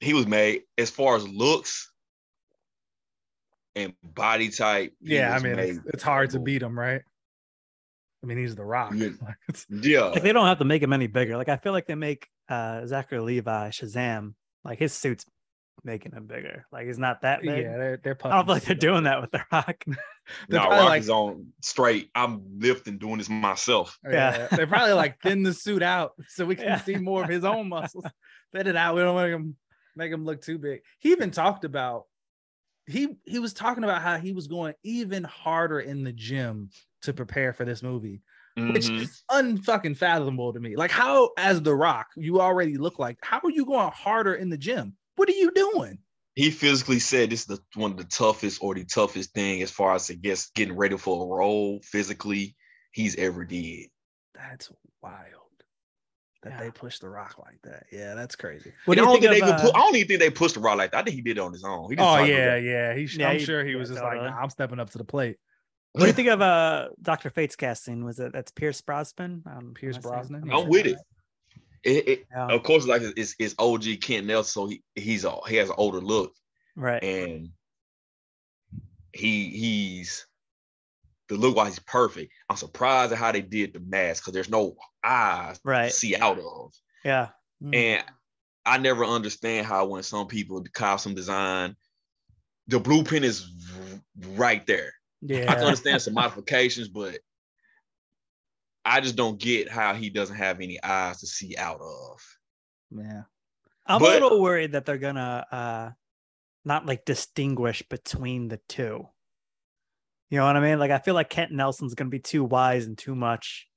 He 0.00 0.14
was 0.14 0.26
made 0.26 0.62
as 0.78 0.90
far 0.90 1.16
as 1.16 1.28
looks 1.28 1.91
and 3.76 3.94
body 4.02 4.48
type. 4.50 4.92
Yeah, 5.00 5.34
I 5.34 5.38
mean, 5.40 5.58
it's, 5.58 5.78
it's 5.86 6.02
hard 6.02 6.30
to 6.30 6.38
beat 6.38 6.62
him, 6.62 6.78
right? 6.78 7.02
I 8.22 8.26
mean, 8.26 8.38
he's 8.38 8.54
The 8.54 8.64
Rock. 8.64 8.92
Yeah. 8.94 9.08
Like, 9.20 9.36
Yeah, 9.84 10.04
Like 10.04 10.22
they 10.22 10.32
don't 10.32 10.46
have 10.46 10.58
to 10.58 10.64
make 10.64 10.82
him 10.82 10.92
any 10.92 11.06
bigger. 11.08 11.36
Like 11.36 11.48
I 11.48 11.56
feel 11.56 11.72
like 11.72 11.86
they 11.86 11.94
make 11.94 12.26
uh 12.48 12.86
Zachary 12.86 13.20
Levi 13.20 13.70
Shazam, 13.70 14.34
like 14.64 14.78
his 14.78 14.92
suit's 14.92 15.24
making 15.84 16.12
him 16.12 16.26
bigger. 16.26 16.64
Like 16.70 16.86
he's 16.86 16.98
not 16.98 17.22
that 17.22 17.42
big. 17.42 17.64
yeah, 17.64 17.76
they're 17.76 18.00
they're. 18.02 18.18
I 18.24 18.28
don't 18.36 18.44
feel 18.46 18.54
like 18.54 18.64
they're 18.64 18.76
doing 18.76 19.04
that 19.04 19.20
with 19.20 19.32
the 19.32 19.42
rock. 19.50 19.82
they're 20.48 20.60
no, 20.60 20.68
Rock 20.68 20.84
like- 20.84 21.00
is 21.00 21.10
on 21.10 21.46
straight. 21.62 22.10
I'm 22.14 22.42
lifting, 22.58 22.98
doing 22.98 23.18
this 23.18 23.28
myself. 23.28 23.98
Yeah. 24.04 24.46
Yeah, 24.50 24.56
they 24.56 24.66
probably 24.66 24.92
like 24.92 25.20
thin 25.20 25.42
the 25.42 25.52
suit 25.52 25.82
out 25.82 26.12
so 26.28 26.44
we 26.44 26.54
can 26.54 26.66
Yeah. 26.66 26.80
see 26.80 26.96
more 26.96 27.24
of 27.24 27.28
his 27.30 27.44
own 27.44 27.68
muscles. 27.68 28.04
Thin 28.52 28.66
it 28.68 28.76
out. 28.76 28.94
We 28.94 29.00
don't 29.00 29.16
make 29.16 29.32
him 29.32 29.56
make 29.96 30.12
him 30.12 30.24
look 30.24 30.42
too 30.42 30.58
big. 30.58 30.82
He 31.00 31.10
even 31.10 31.30
talked 31.32 31.64
about 31.64 32.04
he 32.86 33.16
he 33.24 33.38
was 33.38 33.52
talking 33.52 33.84
about 33.84 34.02
how 34.02 34.18
he 34.18 34.32
was 34.32 34.46
going 34.46 34.74
even 34.82 35.24
harder 35.24 35.80
in 35.80 36.04
the 36.04 36.12
gym 36.12 36.70
to 37.02 37.12
prepare 37.12 37.52
for 37.52 37.64
this 37.64 37.82
movie, 37.82 38.22
which 38.56 38.84
Mhm. 38.90 39.02
is 39.02 39.22
unfucking 39.30 39.96
fathomable 39.96 40.52
to 40.52 40.60
me. 40.60 40.76
Like 40.76 40.90
how, 40.90 41.30
as 41.36 41.62
The 41.62 41.74
Rock, 41.74 42.08
you 42.16 42.40
already 42.40 42.76
look 42.78 42.98
like. 42.98 43.18
How 43.22 43.40
are 43.42 43.50
you 43.50 43.64
going 43.64 43.90
harder 43.92 44.34
in 44.34 44.50
the 44.50 44.58
gym? 44.58 44.96
What 45.16 45.28
are 45.28 45.32
you 45.32 45.50
doing? 45.52 45.98
he 46.34 46.50
physically 46.50 46.98
said 46.98 47.28
this 47.28 47.40
is 47.40 47.46
the 47.46 47.58
one 47.74 47.90
of 47.90 47.98
the 47.98 48.04
toughest 48.04 48.62
or 48.62 48.74
the 48.74 48.86
toughest 48.86 49.34
thing 49.34 49.60
as 49.60 49.70
far 49.70 49.94
as 49.94 50.10
I 50.10 50.14
guess 50.14 50.50
getting 50.54 50.74
ready 50.76 50.96
for 50.96 51.24
a 51.24 51.28
role 51.36 51.80
physically 51.82 52.56
he's 52.92 53.16
ever 53.16 53.44
did. 53.44 53.90
That's 54.34 54.72
wild. 55.02 55.41
That 56.42 56.50
Yeah. 56.54 56.60
they 56.60 56.70
push 56.72 56.98
The 56.98 57.08
Rock 57.08 57.36
like 57.38 57.60
that. 57.62 57.86
Yeah, 57.92 58.14
that's 58.14 58.34
crazy. 58.34 58.72
What 58.86 58.96
do 58.96 59.02
I 59.02 59.04
you 59.04 59.20
don't 59.20 59.20
think 59.20 59.32
think 59.32 59.42
of, 59.44 59.48
they 59.48 59.54
even 59.54 59.60
uh, 59.60 59.70
put, 59.72 59.76
I 59.76 59.78
don't 59.78 59.94
even 59.96 60.08
think 60.08 60.20
they 60.20 60.30
pushed 60.30 60.54
the 60.54 60.60
rock 60.60 60.76
like 60.76 60.90
that. 60.90 60.98
I 60.98 61.02
think 61.04 61.14
he 61.14 61.22
did 61.22 61.36
it 61.38 61.40
on 61.40 61.52
his 61.52 61.62
own. 61.62 61.88
He 61.88 61.94
just 61.96 62.04
Oh 62.08 62.14
tried 62.16 62.26
to 62.26 62.32
do 62.32 62.32
yeah, 62.38 62.56
yeah. 62.56 62.94
He, 62.94 63.02
Yeah, 63.16 63.28
I'm 63.28 63.38
he- 63.38 63.44
sure 63.44 63.64
he 63.64 63.70
yeah, 63.72 63.76
was 63.78 63.88
just 63.90 64.00
totally. 64.00 64.22
like, 64.22 64.34
nah, 64.34 64.40
I'm 64.42 64.50
stepping 64.50 64.80
up 64.80 64.90
to 64.90 64.98
the 64.98 65.04
plate. 65.04 65.36
what 65.92 66.00
do 66.00 66.06
you 66.08 66.12
think 66.12 66.28
of 66.28 66.40
uh 66.42 66.88
Doctor 67.00 67.30
Fate's 67.30 67.54
casting? 67.54 68.04
Was 68.04 68.18
it 68.18 68.32
that's 68.32 68.50
Pierce 68.50 68.80
Brosnan? 68.80 69.44
Um, 69.46 69.72
Pierce 69.74 69.96
am 69.96 70.00
I 70.00 70.02
saying- 70.02 70.12
Brosnan? 70.12 70.42
am 70.42 70.50
I 70.56 70.60
I'm 70.62 70.68
with 70.68 70.86
it. 70.86 70.98
It, 71.84 72.08
it 72.08 72.26
Yeah. 72.32 72.46
of 72.48 72.62
course 72.64 72.86
like 72.86 73.02
it's, 73.16 73.36
it's 73.38 73.54
OG 73.58 74.00
Kent 74.00 74.26
Nelson, 74.26 74.50
so 74.50 74.66
he 74.66 74.82
he's 74.96 75.24
a, 75.24 75.36
he 75.48 75.56
has 75.56 75.68
an 75.68 75.76
older 75.78 76.00
look 76.00 76.32
Right. 76.74 77.02
and 77.04 77.50
he 79.12 79.48
he's 79.50 80.26
the 81.32 81.38
look 81.38 81.56
wise 81.56 81.68
he's 81.68 81.78
perfect. 81.80 82.30
I'm 82.50 82.56
surprised 82.56 83.12
at 83.12 83.18
how 83.18 83.32
they 83.32 83.40
did 83.40 83.72
the 83.72 83.80
mask 83.80 84.22
because 84.22 84.34
there's 84.34 84.50
no 84.50 84.76
eyes 85.02 85.58
Right. 85.64 85.88
to 85.88 85.90
see 85.90 86.14
out 86.14 86.38
of. 86.38 86.72
Yeah. 87.04 87.28
Mm. 87.62 87.74
And 87.74 88.04
I 88.66 88.76
never 88.78 89.04
understand 89.04 89.66
how 89.66 89.86
when 89.86 90.02
some 90.02 90.26
people 90.26 90.60
the 90.62 90.68
costume 90.68 91.14
design, 91.14 91.74
the 92.68 92.78
blueprint 92.78 93.24
is 93.24 93.50
right 94.34 94.64
there. 94.66 94.92
Yeah. 95.22 95.50
I 95.50 95.54
can 95.54 95.64
understand 95.68 96.02
some 96.02 96.14
modifications, 96.14 96.88
but 96.88 97.18
I 98.84 99.00
just 99.00 99.16
don't 99.16 99.38
get 99.38 99.70
how 99.70 99.94
he 99.94 100.10
doesn't 100.10 100.36
have 100.36 100.60
any 100.60 100.82
eyes 100.82 101.20
to 101.20 101.26
see 101.26 101.56
out 101.56 101.80
of. 101.80 102.20
Yeah. 102.90 103.22
I'm 103.86 104.00
But- 104.00 104.10
a 104.10 104.24
little 104.24 104.42
worried 104.42 104.72
that 104.72 104.84
they're 104.84 104.98
gonna 104.98 105.46
uh 105.50 105.90
not 106.64 106.84
like 106.86 107.04
distinguish 107.06 107.82
between 107.88 108.48
the 108.48 108.60
two. 108.68 109.08
You 110.32 110.38
know 110.38 110.46
what 110.46 110.56
I 110.56 110.60
mean? 110.60 110.78
Like 110.78 110.90
I 110.90 110.98
feel 110.98 111.12
like 111.12 111.28
Kent 111.28 111.52
Nelson's 111.52 111.94
gonna 111.94 112.08
be 112.08 112.18
too 112.18 112.42
wise 112.42 112.86
and 112.86 112.96
too 112.96 113.14
much. 113.14 113.68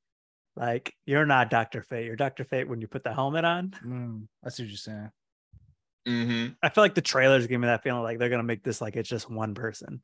Like 0.56 0.96
you're 1.06 1.26
not 1.26 1.50
Doctor 1.50 1.82
Fate. 1.82 2.06
You're 2.06 2.16
Doctor 2.16 2.46
Fate 2.46 2.70
when 2.70 2.80
you 2.80 2.88
put 2.88 3.04
the 3.04 3.14
helmet 3.14 3.44
on. 3.44 3.74
Mm, 3.86 4.28
I 4.42 4.48
see 4.48 4.64
what 4.64 4.70
you're 4.70 4.78
saying. 4.78 5.12
Mm-hmm. 6.08 6.54
I 6.64 6.70
feel 6.70 6.82
like 6.82 6.96
the 6.96 7.02
trailers 7.02 7.46
give 7.48 7.60
me 7.60 7.68
that 7.68 7.84
feeling 7.84 8.04
like 8.04 8.20
they're 8.20 8.30
gonna 8.30 8.44
make 8.44 8.64
this 8.64 8.80
like 8.80 8.96
it's 8.96 9.10
just 9.10 9.30
one 9.30 9.54
person 9.54 10.00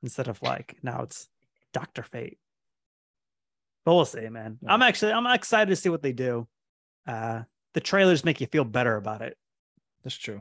instead 0.00 0.28
of 0.28 0.40
like 0.42 0.76
now 0.84 1.02
it's 1.02 1.28
Doctor 1.72 2.04
Fate. 2.04 2.38
But 3.84 3.96
we'll 3.96 4.04
see, 4.04 4.28
man. 4.28 4.60
I'm 4.64 4.80
actually 4.80 5.10
I'm 5.10 5.26
excited 5.26 5.70
to 5.70 5.76
see 5.76 5.88
what 5.88 6.02
they 6.02 6.12
do. 6.12 6.46
Uh 7.04 7.42
the 7.72 7.80
trailers 7.80 8.24
make 8.24 8.40
you 8.40 8.46
feel 8.46 8.64
better 8.64 8.94
about 8.94 9.22
it. 9.22 9.36
That's 10.04 10.14
true. 10.14 10.40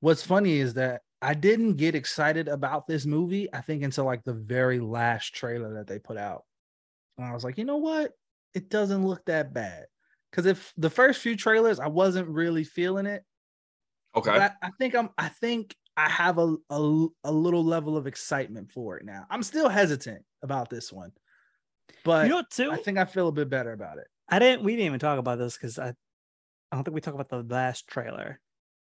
What's 0.00 0.24
funny 0.24 0.54
is 0.54 0.74
that 0.74 1.02
I 1.22 1.34
didn't 1.34 1.74
get 1.74 1.94
excited 1.94 2.48
about 2.48 2.86
this 2.86 3.06
movie, 3.06 3.48
I 3.54 3.60
think, 3.60 3.84
until 3.84 4.04
like 4.04 4.24
the 4.24 4.34
very 4.34 4.80
last 4.80 5.34
trailer 5.34 5.74
that 5.74 5.86
they 5.86 6.00
put 6.00 6.16
out. 6.16 6.44
And 7.16 7.26
I 7.26 7.32
was 7.32 7.44
like, 7.44 7.58
you 7.58 7.64
know 7.64 7.76
what? 7.76 8.12
It 8.54 8.68
doesn't 8.68 9.06
look 9.06 9.24
that 9.26 9.54
bad. 9.54 9.86
Because 10.30 10.46
if 10.46 10.72
the 10.76 10.90
first 10.90 11.20
few 11.20 11.36
trailers, 11.36 11.78
I 11.78 11.86
wasn't 11.86 12.28
really 12.28 12.64
feeling 12.64 13.06
it. 13.06 13.22
Okay. 14.16 14.30
But 14.30 14.40
I, 14.40 14.66
I 14.66 14.70
think 14.78 14.94
I'm 14.94 15.10
I 15.16 15.28
think 15.28 15.76
I 15.96 16.08
have 16.08 16.38
a, 16.38 16.56
a 16.70 17.06
a 17.24 17.32
little 17.32 17.64
level 17.64 17.96
of 17.96 18.06
excitement 18.06 18.72
for 18.72 18.98
it 18.98 19.04
now. 19.04 19.26
I'm 19.30 19.42
still 19.42 19.68
hesitant 19.68 20.24
about 20.42 20.70
this 20.70 20.92
one. 20.92 21.12
But 22.04 22.26
you 22.26 22.32
know 22.32 22.42
too? 22.50 22.72
I 22.72 22.76
think 22.76 22.98
I 22.98 23.04
feel 23.04 23.28
a 23.28 23.32
bit 23.32 23.48
better 23.48 23.72
about 23.72 23.98
it. 23.98 24.08
I 24.28 24.38
didn't. 24.38 24.64
We 24.64 24.72
didn't 24.72 24.86
even 24.86 25.00
talk 25.00 25.18
about 25.18 25.38
this 25.38 25.56
because 25.56 25.78
I, 25.78 25.88
I 25.88 25.94
don't 26.74 26.84
think 26.84 26.94
we 26.94 27.00
talked 27.00 27.14
about 27.14 27.28
the 27.28 27.54
last 27.54 27.86
trailer, 27.86 28.40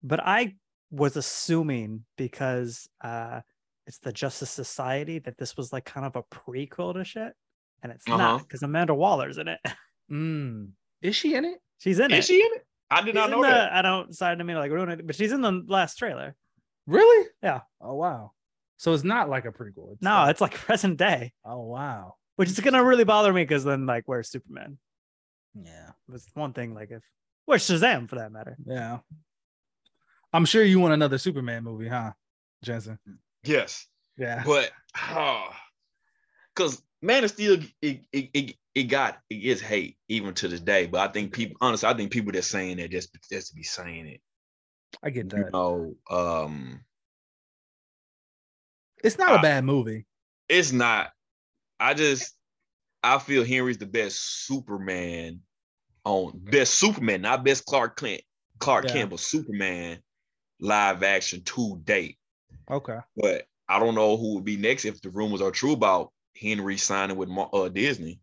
but 0.04 0.20
I 0.24 0.56
was 0.94 1.18
assuming 1.18 2.06
because 2.18 2.88
uh, 3.04 3.42
it's 3.88 3.98
the 4.00 4.14
Justice 4.14 4.52
Society 4.52 5.20
that 5.20 5.38
this 5.38 5.58
was 5.58 5.74
like 5.74 5.86
kind 5.86 6.06
of 6.06 6.16
a 6.16 6.24
prequel 6.24 6.94
to 6.94 7.04
shit, 7.04 7.34
and 7.82 7.92
it's 7.92 8.08
not 8.08 8.20
Uh-huh. 8.22 8.38
because 8.38 8.62
Amanda 8.64 8.94
Waller's 8.94 9.38
in 9.38 9.48
it. 9.48 9.60
Mm. 10.12 10.72
Is 11.02 11.16
she 11.16 11.34
in 11.34 11.46
it? 11.46 11.60
She's 11.80 11.98
in 11.98 12.12
Is 12.12 12.26
it. 12.26 12.28
she 12.28 12.42
in 12.42 12.52
it? 12.56 12.66
I 12.92 12.98
did 13.02 13.08
She's 13.08 13.16
not 13.16 13.30
know 13.32 13.42
the- 13.42 13.48
that. 13.48 13.72
I 13.72 13.82
don't. 13.82 14.14
Sorry 14.14 14.36
to 14.38 14.44
mean 14.44 14.58
like 14.58 14.70
ruin 14.70 14.90
it, 14.90 15.08
but 15.08 15.16
she's 15.16 15.32
in 15.32 15.40
the 15.42 15.64
last 15.66 15.96
trailer. 15.98 16.36
Really? 16.86 17.30
Yeah. 17.42 17.62
Oh 17.82 17.96
wow. 17.96 18.34
So 18.78 18.94
it's 18.94 19.06
not 19.06 19.30
like 19.30 19.46
a 19.46 19.52
prequel. 19.52 19.94
It's 19.94 20.02
No, 20.02 20.12
like- 20.12 20.32
it's 20.32 20.42
like 20.42 20.54
present 20.68 20.98
day, 20.98 21.32
oh 21.46 21.62
wow. 21.62 22.16
which 22.36 22.50
is 22.50 22.60
gonna 22.60 22.84
really 22.84 23.06
bother 23.06 23.32
me 23.32 23.44
because 23.44 23.64
then 23.64 23.86
like 23.86 24.04
where's 24.06 24.30
Superman? 24.30 24.78
Yeah. 25.56 25.92
It's 26.14 26.28
one 26.34 26.52
thing 26.54 26.74
like 26.76 26.92
if 26.92 27.02
where's 27.46 27.64
Shazam 27.64 28.10
for 28.10 28.18
that 28.18 28.32
matter. 28.34 28.58
Yeah. 28.66 29.00
I'm 30.34 30.46
sure 30.46 30.64
you 30.64 30.80
want 30.80 30.94
another 30.94 31.18
Superman 31.18 31.64
movie, 31.64 31.88
huh, 31.88 32.12
Jensen? 32.64 32.98
Yes, 33.44 33.88
Yeah. 34.18 34.44
but 34.46 34.72
because 36.56 36.82
Man 37.02 37.24
of 37.24 37.30
Steel, 37.30 37.60
it, 37.82 38.06
it, 38.12 38.30
it, 38.34 38.56
it 38.74 38.84
got 38.84 39.20
it 39.30 39.36
gets 39.38 39.62
hate 39.62 39.98
even 40.08 40.34
to 40.36 40.48
this 40.48 40.60
day. 40.62 40.88
But 40.88 41.08
I 41.08 41.12
think 41.12 41.34
people, 41.34 41.58
honestly, 41.62 41.88
I 41.90 41.94
think 41.94 42.12
people 42.12 42.32
that's 42.32 42.48
saying 42.48 42.78
that 42.78 42.90
just 42.92 43.10
just 43.30 43.50
to 43.50 43.56
be 43.56 43.64
saying 43.64 44.08
it. 44.08 44.22
I 45.04 45.10
get 45.10 45.30
that. 45.32 45.38
You 45.38 45.50
know, 45.52 45.96
um, 46.10 46.84
It's 49.04 49.18
not 49.18 49.34
a 49.34 49.40
I- 49.40 49.42
bad 49.42 49.66
movie. 49.66 50.06
it's 50.50 50.72
not. 50.72 51.12
I 51.80 51.94
just 51.94 52.34
I 53.04 53.20
feel 53.20 53.44
Henry's 53.44 53.78
the 53.78 53.86
best 53.86 54.46
Superman 54.46 55.42
on 56.06 56.32
best 56.36 56.76
Superman, 56.76 57.22
not 57.22 57.44
best 57.44 57.66
Clark 57.66 57.98
Kent, 57.98 58.22
Clark 58.60 58.86
Yeah. 58.86 58.94
Kent, 58.94 59.10
but 59.10 59.20
Superman 59.20 60.00
live 60.64 61.04
action 61.04 61.42
to 61.44 61.80
date. 61.84 62.18
Okay. 62.72 62.98
But 63.18 63.46
I 63.68 63.80
don't 63.80 63.96
know 63.96 64.18
who 64.18 64.36
would 64.36 64.46
be 64.46 64.58
next 64.58 64.86
if 64.86 65.02
the 65.02 65.10
rumors 65.10 65.42
are 65.42 65.52
true 65.52 65.74
about 65.74 66.12
Henry 66.40 66.78
signing 66.78 67.18
with 67.18 67.30
uh, 67.54 67.70
Disney. 67.70 68.20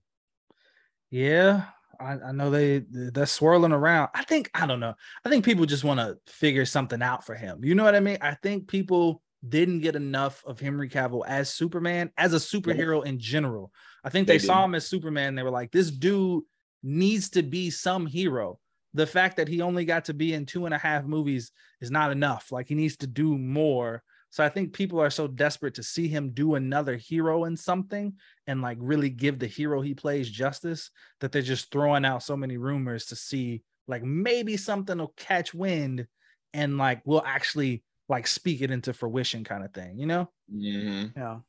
Yeah. 1.11 1.65
I, 2.01 2.13
I 2.13 2.33
know 2.33 2.51
they 2.51 2.83
they're 2.91 3.27
swirling 3.27 3.73
around. 3.73 4.09
I 4.15 4.25
think 4.25 4.51
I 4.55 4.67
don't 4.67 4.81
know. 4.81 4.95
I 5.25 5.29
think 5.29 5.45
people 5.45 5.67
just 5.67 5.85
want 5.85 6.01
to 6.01 6.17
figure 6.33 6.65
something 6.65 7.03
out 7.03 7.27
for 7.27 7.35
him. 7.35 7.63
You 7.63 7.75
know 7.75 7.85
what 7.85 7.95
I 7.95 8.01
mean? 8.01 8.17
I 8.23 8.35
think 8.35 8.69
people 8.69 9.23
didn't 9.47 9.81
get 9.81 9.97
enough 9.97 10.43
of 10.47 10.61
Henry 10.61 10.89
Cavill 10.89 11.27
as 11.27 11.53
Superman, 11.53 12.11
as 12.17 12.33
a 12.33 12.37
superhero 12.37 13.05
in 13.05 13.19
general. 13.19 13.71
I 14.03 14.09
think 14.09 14.27
they, 14.27 14.35
They 14.35 14.47
saw 14.47 14.65
him 14.65 14.75
as 14.75 14.87
Superman. 14.87 15.35
They 15.35 15.43
were 15.43 15.51
like, 15.51 15.73
this 15.73 15.91
dude 15.91 16.45
needs 16.83 17.31
to 17.31 17.43
be 17.43 17.71
some 17.71 18.07
hero. 18.07 18.59
The 18.95 19.07
fact 19.07 19.37
that 19.37 19.49
he 19.49 19.61
only 19.61 19.85
got 19.85 20.07
to 20.07 20.15
be 20.15 20.35
in 20.35 20.47
two 20.47 20.67
and 20.67 20.75
a 20.75 20.79
half 20.79 21.05
movies 21.05 21.53
is 21.81 21.91
not 21.91 22.11
enough. 22.11 22.51
Like 22.51 22.69
he 22.69 22.75
needs 22.75 22.97
to 22.99 23.07
do 23.07 23.39
more. 23.39 24.03
So 24.31 24.45
I 24.45 24.49
think 24.49 24.73
people 24.73 25.01
are 25.01 25.11
so 25.11 25.27
desperate 25.27 25.75
to 25.75 25.83
see 25.83 26.07
him 26.07 26.31
do 26.31 26.55
another 26.55 26.97
hero 26.97 27.45
in 27.45 27.57
something 27.57 28.15
and 28.47 28.63
like 28.63 28.79
really 28.81 29.11
give 29.11 29.39
the 29.39 29.47
hero 29.47 29.81
he 29.81 29.95
plays 29.95 30.31
justice 30.31 30.91
that 31.21 31.33
they're 31.33 31.43
just 31.43 31.71
throwing 31.73 32.05
out 32.05 32.23
so 32.23 32.37
many 32.37 32.57
rumors 32.57 33.07
to 33.07 33.17
see 33.17 33.63
like 33.89 34.05
maybe 34.05 34.57
something 34.57 34.99
will 34.99 35.15
catch 35.17 35.53
wind 35.53 36.07
and 36.55 36.79
like 36.79 37.03
we'll 37.05 37.25
actually 37.25 37.83
like 38.09 38.27
speak 38.27 38.61
it 38.61 38.71
into 38.71 38.93
fruition 38.93 39.43
kind 39.43 39.65
of 39.65 39.73
thing, 39.73 39.99
you 39.99 40.07
know? 40.07 40.31
Mhm. 40.53 41.13
Yeah. 41.17 41.41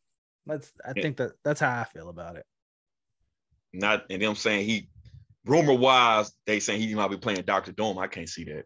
That's 0.47 0.71
I 0.83 0.93
think 0.93 1.17
that 1.17 1.33
that's 1.43 1.59
how 1.59 1.79
I 1.79 1.83
feel 1.83 2.09
about 2.09 2.35
it. 2.35 2.45
Not 3.73 4.05
and 4.09 4.21
them 4.21 4.35
saying 4.35 4.67
he 4.67 4.89
rumor 5.45 5.73
wise, 5.73 6.31
they 6.45 6.59
saying 6.59 6.81
he 6.81 6.93
might 6.95 7.09
be 7.09 7.17
playing 7.17 7.41
Doctor 7.43 7.71
Doom. 7.71 7.97
I 7.97 8.07
can't 8.07 8.29
see 8.29 8.43
that. 8.45 8.65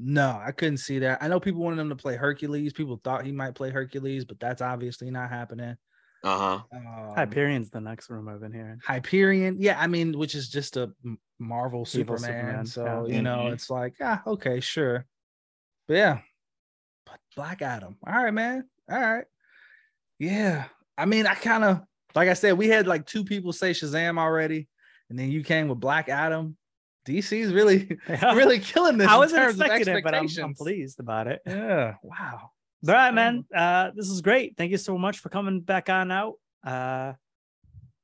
No, 0.00 0.40
I 0.44 0.50
couldn't 0.50 0.78
see 0.78 0.98
that. 1.00 1.22
I 1.22 1.28
know 1.28 1.38
people 1.38 1.62
wanted 1.62 1.78
him 1.80 1.88
to 1.90 1.96
play 1.96 2.16
Hercules. 2.16 2.72
People 2.72 3.00
thought 3.04 3.24
he 3.24 3.32
might 3.32 3.54
play 3.54 3.70
Hercules, 3.70 4.24
but 4.24 4.40
that's 4.40 4.60
obviously 4.60 5.10
not 5.10 5.30
happening. 5.30 5.76
Uh-huh. 6.24 6.60
Um, 6.72 7.14
Hyperion's 7.14 7.70
the 7.70 7.80
next 7.80 8.08
room 8.10 8.28
I've 8.28 8.40
been 8.40 8.52
hearing. 8.52 8.80
Hyperion, 8.84 9.56
yeah, 9.60 9.78
I 9.78 9.86
mean, 9.86 10.18
which 10.18 10.34
is 10.34 10.48
just 10.48 10.76
a 10.76 10.90
Marvel 11.38 11.84
Superman. 11.84 12.18
Superman, 12.18 12.66
So 12.66 13.06
yeah. 13.06 13.14
you 13.16 13.22
know, 13.22 13.38
Mhm. 13.44 13.52
it's 13.52 13.68
like, 13.70 13.94
ah, 14.00 14.22
okay, 14.26 14.60
sure, 14.60 15.06
but 15.86 15.94
yeah, 15.94 16.20
but 17.06 17.18
Black 17.36 17.60
Adam. 17.62 17.96
All 18.06 18.24
right, 18.24 18.32
man. 18.32 18.64
All 18.90 18.98
right, 19.00 19.26
yeah. 20.18 20.64
I 20.96 21.04
mean, 21.06 21.26
I 21.26 21.34
kind 21.34 21.62
of 21.64 21.82
like 22.14 22.28
I 22.28 22.34
said, 22.34 22.56
we 22.56 22.68
had 22.68 22.86
like 22.86 23.06
two 23.06 23.24
people 23.24 23.52
say 23.52 23.72
Shazam 23.72 24.18
already, 24.18 24.66
and 25.14 25.20
then 25.20 25.30
you 25.30 25.44
came 25.44 25.68
with 25.68 25.78
Black 25.78 26.08
Adam. 26.08 26.56
DC's 27.06 27.52
really, 27.52 27.88
really 28.08 28.58
killing 28.58 28.98
this. 28.98 29.06
I 29.06 29.16
wasn't 29.16 29.48
expecting 29.48 29.96
it, 29.96 30.02
but 30.02 30.12
I'm, 30.12 30.26
I'm 30.42 30.54
pleased 30.54 30.98
about 30.98 31.28
it. 31.28 31.40
Yeah. 31.46 31.94
Wow. 32.02 32.50
All 32.88 32.94
right, 32.94 33.14
man. 33.14 33.44
Uh, 33.54 33.92
this 33.94 34.08
is 34.10 34.22
great. 34.22 34.56
Thank 34.56 34.72
you 34.72 34.76
so 34.76 34.98
much 34.98 35.20
for 35.20 35.28
coming 35.28 35.60
back 35.60 35.88
on 35.88 36.10
out. 36.10 36.34
Uh, 36.66 37.12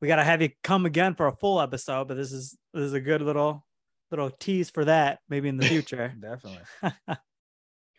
we 0.01 0.07
gotta 0.07 0.23
have 0.23 0.41
you 0.41 0.51
come 0.63 0.87
again 0.87 1.17
for 1.17 1.27
a 1.27 1.33
full 1.35 1.61
episode, 1.61 2.07
but 2.07 2.17
this 2.17 2.31
is 2.31 2.57
this 2.73 2.85
is 2.85 2.93
a 2.93 3.01
good 3.01 3.23
little 3.23 3.67
little 4.13 4.31
tease 4.31 4.71
for 4.71 4.85
that 4.85 5.19
maybe 5.29 5.49
in 5.49 5.57
the 5.57 5.67
future. 5.69 6.15
Definitely. 6.21 6.63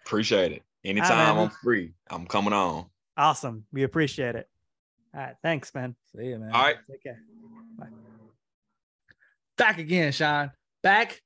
Appreciate 0.05 0.53
it. 0.53 0.63
Anytime 0.85 1.35
man. 1.35 1.37
I'm 1.37 1.49
free, 1.61 1.95
I'm 2.09 2.25
coming 2.27 2.53
on. 2.53 2.85
awesome. 3.17 3.65
We 3.73 3.83
appreciate 3.83 4.35
it. 4.35 4.47
All 5.13 5.19
right, 5.19 5.35
thanks, 5.43 5.75
man. 5.75 5.97
See 6.15 6.27
you, 6.27 6.39
man. 6.39 6.51
All 6.53 6.61
right. 6.63 6.77
Take 6.89 7.03
care. 7.03 7.19
Back 9.61 9.77
again, 9.77 10.11
Sean. 10.11 10.49
Back 10.81 11.21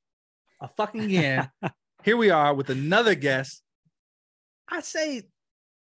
a 0.60 0.68
fucking 0.68 1.06
again. 1.06 1.50
Here 2.04 2.18
we 2.18 2.32
are 2.32 2.54
with 2.54 2.70
another 2.70 3.16
guest. 3.16 3.62
I'd 4.68 4.84
say 4.84 5.22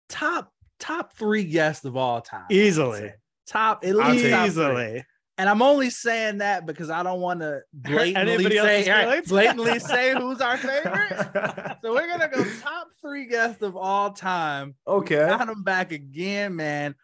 top 0.09 0.51
top 0.79 1.13
three 1.13 1.45
guests 1.45 1.85
of 1.85 1.99
all 1.99 2.23
time. 2.23 2.47
Easily. 2.51 3.13
Top 3.47 3.85
at 3.85 3.95
least 3.95 4.25
take- 4.25 4.31
top 4.33 4.41
three. 4.41 4.47
Easily. 4.47 5.05
And 5.37 5.51
I'm 5.51 5.61
only 5.61 5.91
saying 5.91 6.39
that 6.39 6.65
because 6.65 6.89
I 6.89 7.03
don't 7.03 7.21
want 7.21 7.41
to 7.41 7.61
blatantly 7.75 8.45
say 8.49 8.57
else's 8.57 8.89
all 8.89 8.95
right, 8.95 9.05
feelings? 9.05 9.29
blatantly 9.29 9.79
say 9.79 10.15
who's 10.15 10.41
our 10.41 10.57
favorite. 10.57 11.77
So 11.83 11.93
we're 11.95 12.09
gonna 12.09 12.29
go 12.29 12.43
top 12.63 12.89
three 13.03 13.27
guests 13.27 13.61
of 13.61 13.77
all 13.77 14.13
time. 14.13 14.77
Okay. 14.87 15.27
Got 15.27 15.47
him 15.49 15.63
back 15.63 15.93
again, 15.93 16.57
man. 16.57 16.95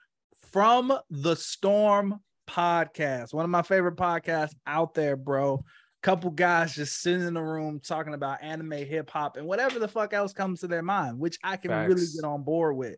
From 0.50 0.96
the 1.10 1.36
Storm 1.36 2.20
podcast, 2.46 3.34
one 3.34 3.44
of 3.44 3.50
my 3.50 3.62
favorite 3.62 3.96
podcasts 3.96 4.54
out 4.66 4.94
there, 4.94 5.16
bro. 5.16 5.64
Couple 6.02 6.30
guys 6.30 6.74
just 6.74 7.00
sitting 7.00 7.26
in 7.26 7.34
the 7.34 7.42
room 7.42 7.80
talking 7.80 8.14
about 8.14 8.42
anime, 8.42 8.72
hip 8.72 9.10
hop, 9.10 9.36
and 9.36 9.46
whatever 9.46 9.78
the 9.78 9.88
fuck 9.88 10.12
else 10.12 10.32
comes 10.32 10.60
to 10.60 10.68
their 10.68 10.82
mind, 10.82 11.18
which 11.18 11.38
I 11.42 11.56
can 11.56 11.72
really 11.88 12.06
get 12.14 12.24
on 12.24 12.44
board 12.44 12.76
with. 12.76 12.96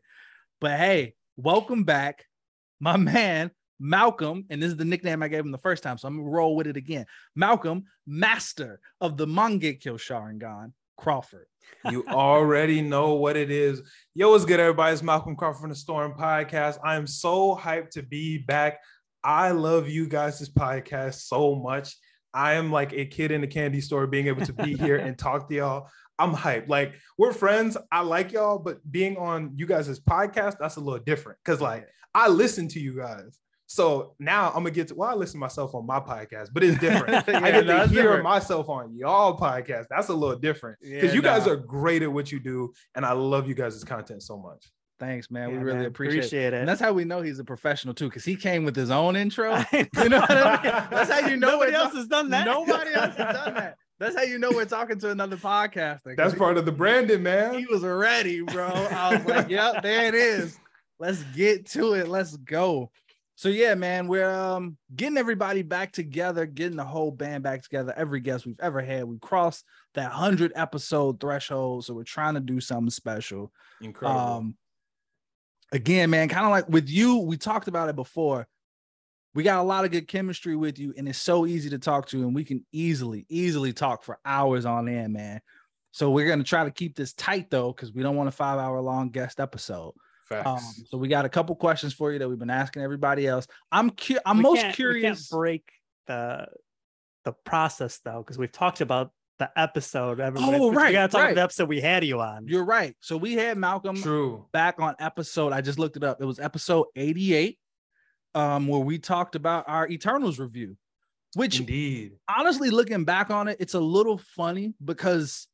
But 0.60 0.78
hey, 0.78 1.14
welcome 1.36 1.84
back, 1.84 2.26
my 2.80 2.96
man. 2.96 3.50
Malcolm, 3.80 4.44
and 4.50 4.60
this 4.60 4.70
is 4.70 4.76
the 4.76 4.84
nickname 4.84 5.22
I 5.22 5.28
gave 5.28 5.44
him 5.44 5.52
the 5.52 5.58
first 5.58 5.82
time, 5.82 5.98
so 5.98 6.08
I'm 6.08 6.16
gonna 6.16 6.28
roll 6.28 6.56
with 6.56 6.66
it 6.66 6.76
again. 6.76 7.06
Malcolm, 7.36 7.84
master 8.06 8.80
of 9.00 9.16
the 9.16 9.26
Mangekyo 9.26 9.94
Sharingan, 9.94 10.72
Crawford. 10.96 11.46
You 11.90 12.04
already 12.08 12.82
know 12.82 13.14
what 13.14 13.36
it 13.36 13.50
is. 13.50 13.82
Yo, 14.14 14.30
what's 14.30 14.44
good, 14.44 14.58
everybody? 14.58 14.92
It's 14.92 15.02
Malcolm 15.02 15.36
Crawford 15.36 15.60
from 15.60 15.70
the 15.70 15.76
Storm 15.76 16.14
Podcast. 16.18 16.78
I 16.82 16.96
am 16.96 17.06
so 17.06 17.56
hyped 17.56 17.90
to 17.90 18.02
be 18.02 18.38
back. 18.38 18.80
I 19.28 19.50
love 19.50 19.90
you 19.90 20.08
guys' 20.08 20.48
podcast 20.48 21.26
so 21.26 21.54
much. 21.54 21.94
I 22.32 22.54
am 22.54 22.72
like 22.72 22.94
a 22.94 23.04
kid 23.04 23.30
in 23.30 23.44
a 23.44 23.46
candy 23.46 23.82
store 23.82 24.06
being 24.06 24.26
able 24.26 24.46
to 24.46 24.54
be 24.54 24.74
here 24.74 24.96
and 24.96 25.18
talk 25.18 25.50
to 25.50 25.54
y'all. 25.54 25.88
I'm 26.18 26.32
hyped. 26.32 26.70
Like 26.70 26.94
we're 27.18 27.34
friends. 27.34 27.76
I 27.92 28.00
like 28.00 28.32
y'all, 28.32 28.58
but 28.58 28.78
being 28.90 29.18
on 29.18 29.52
you 29.54 29.66
guys' 29.66 30.00
podcast, 30.00 30.56
that's 30.58 30.76
a 30.76 30.80
little 30.80 31.04
different. 31.04 31.38
Cause 31.44 31.60
like 31.60 31.86
I 32.14 32.28
listen 32.28 32.68
to 32.68 32.80
you 32.80 32.96
guys. 32.96 33.38
So 33.66 34.14
now 34.18 34.48
I'm 34.48 34.62
gonna 34.62 34.70
get 34.70 34.88
to 34.88 34.94
well, 34.94 35.10
I 35.10 35.14
listen 35.14 35.34
to 35.34 35.40
myself 35.40 35.74
on 35.74 35.84
my 35.84 36.00
podcast, 36.00 36.48
but 36.54 36.64
it's 36.64 36.80
different. 36.80 37.28
I 37.28 37.50
get 37.50 37.66
no, 37.66 37.82
to 37.82 37.86
hear 37.86 38.04
different. 38.04 38.24
myself 38.24 38.70
on 38.70 38.96
y'all 38.96 39.38
podcast. 39.38 39.88
That's 39.90 40.08
a 40.08 40.14
little 40.14 40.38
different 40.38 40.78
because 40.80 41.10
Yeah, 41.10 41.12
you 41.12 41.20
guys 41.20 41.46
are 41.46 41.56
great 41.56 42.00
at 42.00 42.10
what 42.10 42.32
you 42.32 42.40
do, 42.40 42.72
and 42.94 43.04
I 43.04 43.12
love 43.12 43.46
you 43.46 43.54
guys' 43.54 43.84
content 43.84 44.22
so 44.22 44.38
much. 44.38 44.70
Thanks, 44.98 45.30
man. 45.30 45.50
Yeah, 45.50 45.56
we 45.58 45.62
really 45.62 45.78
man, 45.78 45.86
appreciate, 45.86 46.14
it. 46.14 46.18
appreciate 46.26 46.52
it. 46.54 46.60
And 46.60 46.68
that's 46.68 46.80
how 46.80 46.92
we 46.92 47.04
know 47.04 47.22
he's 47.22 47.38
a 47.38 47.44
professional 47.44 47.94
too, 47.94 48.06
because 48.08 48.24
he 48.24 48.34
came 48.36 48.64
with 48.64 48.74
his 48.74 48.90
own 48.90 49.14
intro. 49.16 49.56
you 49.72 49.86
You 50.02 50.08
know 50.08 50.18
what 50.20 50.30
I 50.30 50.62
mean? 50.62 50.72
That's 50.90 51.10
how 51.10 51.26
you 51.28 51.36
know 51.36 51.52
nobody 51.52 51.72
else 51.74 51.94
has 51.94 52.06
done 52.08 52.30
that. 52.30 52.44
Nobody 52.46 52.92
else 52.92 53.14
has 53.16 53.34
done 53.34 53.54
that. 53.54 53.76
That's 54.00 54.14
how 54.16 54.22
you 54.22 54.38
know 54.38 54.50
we're 54.52 54.64
talking 54.64 54.98
to 55.00 55.10
another 55.10 55.36
podcaster. 55.36 56.04
'cause 56.04 56.16
That's 56.16 56.34
part 56.34 56.56
of 56.56 56.64
the 56.64 56.72
branding, 56.72 57.22
man. 57.22 57.54
He 57.58 57.66
was 57.66 57.82
ready, 57.82 58.40
bro. 58.42 58.66
I 58.68 59.16
was 59.16 59.26
like, 59.26 59.48
"Yep, 59.48 59.82
there 59.82 60.06
it 60.06 60.14
is. 60.14 60.58
Let's 61.00 61.22
get 61.34 61.66
to 61.70 61.94
it. 61.94 62.06
Let's 62.08 62.36
go." 62.36 62.90
So 63.34 63.48
yeah, 63.48 63.74
man, 63.76 64.08
we're 64.08 64.30
um 64.30 64.76
getting 64.96 65.16
everybody 65.18 65.62
back 65.62 65.92
together, 65.92 66.44
getting 66.46 66.76
the 66.76 66.84
whole 66.84 67.10
band 67.12 67.42
back 67.44 67.62
together. 67.62 67.92
Every 67.96 68.20
guest 68.20 68.46
we've 68.46 68.58
ever 68.60 68.80
had, 68.80 69.04
we 69.04 69.18
crossed 69.18 69.64
that 69.94 70.10
hundred 70.12 70.52
episode 70.56 71.20
threshold, 71.20 71.84
so 71.84 71.94
we're 71.94 72.02
trying 72.04 72.34
to 72.34 72.40
do 72.40 72.60
something 72.60 72.90
special. 72.90 73.52
Incredible. 73.80 74.20
Um, 74.20 74.56
again, 75.72 76.10
man, 76.10 76.28
kind 76.28 76.44
of 76.44 76.50
like 76.50 76.68
with 76.68 76.88
you, 76.88 77.18
we 77.18 77.36
talked 77.36 77.68
about 77.68 77.88
it 77.88 77.96
before. 77.96 78.46
We 79.34 79.42
got 79.42 79.60
a 79.60 79.62
lot 79.62 79.84
of 79.84 79.90
good 79.90 80.08
chemistry 80.08 80.56
with 80.56 80.78
you, 80.78 80.94
and 80.96 81.08
it's 81.08 81.18
so 81.18 81.46
easy 81.46 81.70
to 81.70 81.78
talk 81.78 82.08
to, 82.08 82.22
and 82.22 82.34
we 82.34 82.44
can 82.44 82.64
easily, 82.72 83.26
easily 83.28 83.72
talk 83.72 84.02
for 84.02 84.18
hours 84.24 84.64
on 84.64 84.88
end, 84.88 85.12
man. 85.12 85.40
So 85.92 86.10
we're 86.10 86.28
gonna 86.28 86.44
try 86.44 86.64
to 86.64 86.70
keep 86.70 86.96
this 86.96 87.12
tight 87.12 87.50
though, 87.50 87.72
because 87.72 87.92
we 87.92 88.02
don't 88.02 88.16
want 88.16 88.28
a 88.28 88.32
five 88.32 88.58
hour 88.58 88.80
long 88.80 89.10
guest 89.10 89.38
episode. 89.40 89.94
Facts. 90.28 90.46
Um, 90.46 90.84
so 90.88 90.98
we 90.98 91.08
got 91.08 91.24
a 91.24 91.28
couple 91.28 91.54
questions 91.56 91.94
for 91.94 92.12
you 92.12 92.18
that 92.18 92.28
we've 92.28 92.38
been 92.38 92.50
asking 92.50 92.82
everybody 92.82 93.26
else. 93.26 93.46
I'm 93.72 93.90
cu- 93.90 94.18
I'm 94.26 94.38
We 94.38 94.42
most 94.42 94.56
can't- 94.60 94.68
we 94.72 94.74
curious. 94.76 95.28
can't 95.28 95.38
break 95.38 95.72
the 96.06 96.46
the 97.24 97.32
process 97.44 97.98
though, 98.04 98.18
because 98.18 98.38
we've 98.38 98.52
talked 98.52 98.80
about 98.80 99.12
the 99.38 99.50
episode. 99.56 100.20
Everybody, 100.20 100.58
Oh, 100.58 100.68
we 100.68 100.74
gotta 100.74 101.08
talk 101.08 101.14
right. 101.22 101.24
about 101.30 101.34
the 101.34 101.42
episode 101.42 101.68
we 101.68 101.80
had 101.80 102.04
you 102.04 102.20
on. 102.20 102.46
You're 102.48 102.64
right. 102.64 102.94
So 103.00 103.16
we 103.16 103.34
had 103.34 103.56
Malcolm 103.58 103.96
True. 104.00 104.46
back 104.52 104.80
on 104.80 104.94
episode. 104.98 105.52
I 105.52 105.60
just 105.60 105.78
looked 105.78 105.96
it 105.96 106.04
up. 106.04 106.20
It 106.20 106.24
was 106.24 106.38
episode 106.40 106.86
88, 106.96 107.58
um, 108.34 108.66
where 108.68 108.80
we 108.80 108.98
talked 108.98 109.34
about 109.36 109.64
our 109.68 109.88
Eternals 109.88 110.38
review. 110.38 110.76
Which 111.34 111.60
Indeed. 111.60 112.12
honestly, 112.28 112.70
looking 112.70 113.04
back 113.04 113.30
on 113.30 113.48
it, 113.48 113.58
it's 113.60 113.74
a 113.74 113.80
little 113.80 114.16
funny 114.18 114.72
because 114.82 115.46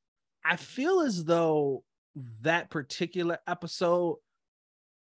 I 0.45 0.55
feel 0.57 1.01
as 1.01 1.24
though 1.24 1.82
that 2.43 2.70
particular 2.70 3.39
episode, 3.49 4.18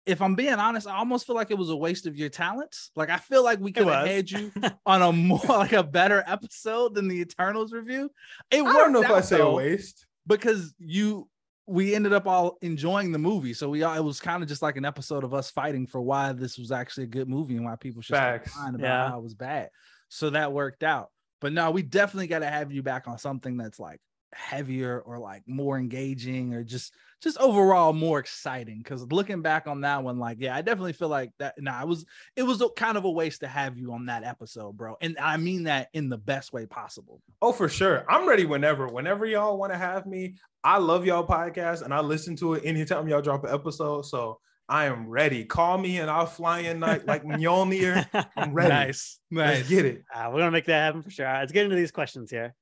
if 0.05 0.21
I'm 0.21 0.35
being 0.35 0.53
honest, 0.53 0.87
I 0.87 0.97
almost 0.97 1.25
feel 1.25 1.35
like 1.35 1.49
it 1.51 1.57
was 1.57 1.69
a 1.69 1.75
waste 1.75 2.05
of 2.05 2.15
your 2.15 2.29
talents. 2.29 2.91
Like 2.95 3.09
I 3.09 3.17
feel 3.17 3.43
like 3.43 3.59
we 3.59 3.71
could 3.71 3.87
have 3.87 4.07
had 4.07 4.29
you 4.29 4.51
on 4.85 5.01
a 5.01 5.11
more 5.11 5.39
like 5.47 5.73
a 5.73 5.83
better 5.83 6.23
episode 6.27 6.93
than 6.95 7.07
the 7.07 7.19
Eternals 7.21 7.73
review. 7.73 8.09
It 8.51 8.61
I 8.63 8.73
don't 8.73 8.91
know 8.91 9.01
if 9.01 9.09
I 9.11 9.21
say 9.21 9.35
a 9.35 9.39
though, 9.39 9.55
waste. 9.55 10.05
because 10.27 10.73
you 10.79 11.27
we 11.67 11.95
ended 11.95 12.13
up 12.13 12.27
all 12.27 12.57
enjoying 12.61 13.11
the 13.11 13.17
movie. 13.17 13.53
So 13.55 13.69
we 13.69 13.81
all 13.81 13.95
it 13.97 14.03
was 14.03 14.19
kind 14.19 14.43
of 14.43 14.49
just 14.49 14.61
like 14.61 14.77
an 14.77 14.85
episode 14.85 15.23
of 15.23 15.33
us 15.33 15.49
fighting 15.49 15.87
for 15.87 15.99
why 16.01 16.31
this 16.33 16.59
was 16.59 16.71
actually 16.71 17.05
a 17.05 17.07
good 17.07 17.27
movie 17.27 17.55
and 17.55 17.65
why 17.65 17.75
people 17.75 18.03
should 18.03 18.15
stop 18.15 18.43
Facts. 18.43 18.55
lying 18.57 18.75
about 18.75 18.83
Yeah. 18.85 19.09
how 19.09 19.17
it 19.17 19.23
was 19.23 19.33
bad. 19.33 19.69
So 20.09 20.29
that 20.29 20.53
worked 20.53 20.83
out. 20.83 21.09
But 21.41 21.51
no, 21.53 21.71
we 21.71 21.81
definitely 21.81 22.27
got 22.27 22.39
to 22.39 22.47
have 22.47 22.71
you 22.71 22.83
back 22.83 23.07
on 23.07 23.17
something 23.17 23.57
that's 23.57 23.79
like 23.79 23.99
heavier 24.35 24.99
or 24.99 25.17
like 25.17 25.41
more 25.47 25.77
engaging 25.79 26.53
or 26.53 26.63
just 26.63 26.93
just 27.21 27.37
overall 27.37 27.93
more 27.93 28.19
exciting 28.19 28.79
because 28.79 29.01
looking 29.11 29.41
back 29.41 29.65
on 29.65 29.81
that 29.81 30.03
one 30.03 30.19
like 30.19 30.37
yeah 30.39 30.55
i 30.55 30.61
definitely 30.61 30.93
feel 30.93 31.07
like 31.07 31.31
that 31.39 31.55
nah 31.57 31.81
it 31.81 31.87
was 31.87 32.05
it 32.35 32.43
was 32.43 32.61
a, 32.61 32.67
kind 32.69 32.97
of 32.97 33.05
a 33.05 33.09
waste 33.09 33.39
to 33.39 33.47
have 33.47 33.77
you 33.77 33.93
on 33.93 34.05
that 34.05 34.23
episode 34.25 34.75
bro 34.75 34.95
and 34.99 35.17
i 35.19 35.37
mean 35.37 35.63
that 35.63 35.87
in 35.93 36.09
the 36.09 36.17
best 36.17 36.51
way 36.51 36.65
possible 36.65 37.21
Oh, 37.41 37.51
for 37.51 37.69
sure. 37.69 38.05
I'm 38.09 38.27
ready 38.27 38.45
whenever. 38.45 38.87
Whenever 38.87 39.25
y'all 39.25 39.57
want 39.57 39.71
to 39.71 39.77
have 39.77 40.05
me. 40.07 40.35
I 40.63 40.77
love 40.79 41.05
y'all 41.05 41.25
podcast 41.27 41.83
and 41.83 41.93
I 41.93 41.99
listen 41.99 42.35
to 42.37 42.55
it 42.55 42.63
anytime 42.65 43.07
y'all 43.07 43.21
drop 43.21 43.43
an 43.43 43.53
episode. 43.53 44.03
So 44.05 44.39
I 44.67 44.85
am 44.85 45.07
ready. 45.07 45.45
Call 45.45 45.77
me 45.77 45.99
and 45.99 46.09
I'll 46.09 46.25
fly 46.25 46.59
in 46.59 46.79
like 46.79 47.05
like 47.05 47.23
Mjolnir. 47.23 48.05
I'm 48.35 48.53
ready. 48.53 48.69
nice 48.69 49.19
Let's 49.31 49.69
get 49.69 49.85
it. 49.85 50.03
Uh, 50.13 50.29
we're 50.33 50.39
gonna 50.39 50.49
make 50.51 50.65
that 50.65 50.85
happen 50.85 51.03
for 51.03 51.11
sure. 51.11 51.27
All 51.27 51.33
right, 51.33 51.39
let's 51.41 51.51
get 51.51 51.65
into 51.65 51.75
these 51.75 51.91
questions 51.91 52.31
here. 52.31 52.55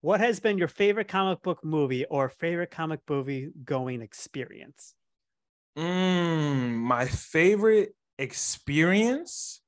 What 0.00 0.18
has 0.18 0.40
been 0.40 0.58
your 0.58 0.66
favorite 0.66 1.06
comic 1.06 1.40
book 1.42 1.64
movie 1.64 2.04
or 2.06 2.28
favorite 2.28 2.72
comic 2.72 3.00
movie 3.08 3.52
going 3.64 4.02
experience? 4.02 4.96
Mm, 5.76 6.74
my 6.78 7.06
favorite 7.06 7.94
experience. 8.18 9.62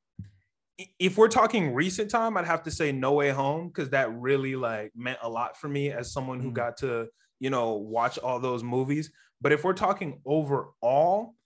If 0.98 1.18
we're 1.18 1.28
talking 1.28 1.74
recent 1.74 2.10
time, 2.10 2.36
I'd 2.36 2.46
have 2.46 2.62
to 2.64 2.70
say 2.70 2.92
No 2.92 3.12
Way 3.14 3.30
Home 3.30 3.68
because 3.68 3.90
that 3.90 4.12
really 4.14 4.56
like 4.56 4.92
meant 4.96 5.18
a 5.22 5.28
lot 5.28 5.56
for 5.56 5.68
me 5.68 5.90
as 5.92 6.12
someone 6.12 6.40
who 6.40 6.50
Mm. 6.50 6.54
got 6.54 6.78
to 6.78 7.08
you 7.38 7.50
know 7.50 7.74
watch 7.74 8.18
all 8.18 8.40
those 8.40 8.62
movies. 8.62 9.12
But 9.40 9.52
if 9.52 9.64
we're 9.64 9.74
talking 9.74 10.20
overall, 10.24 11.36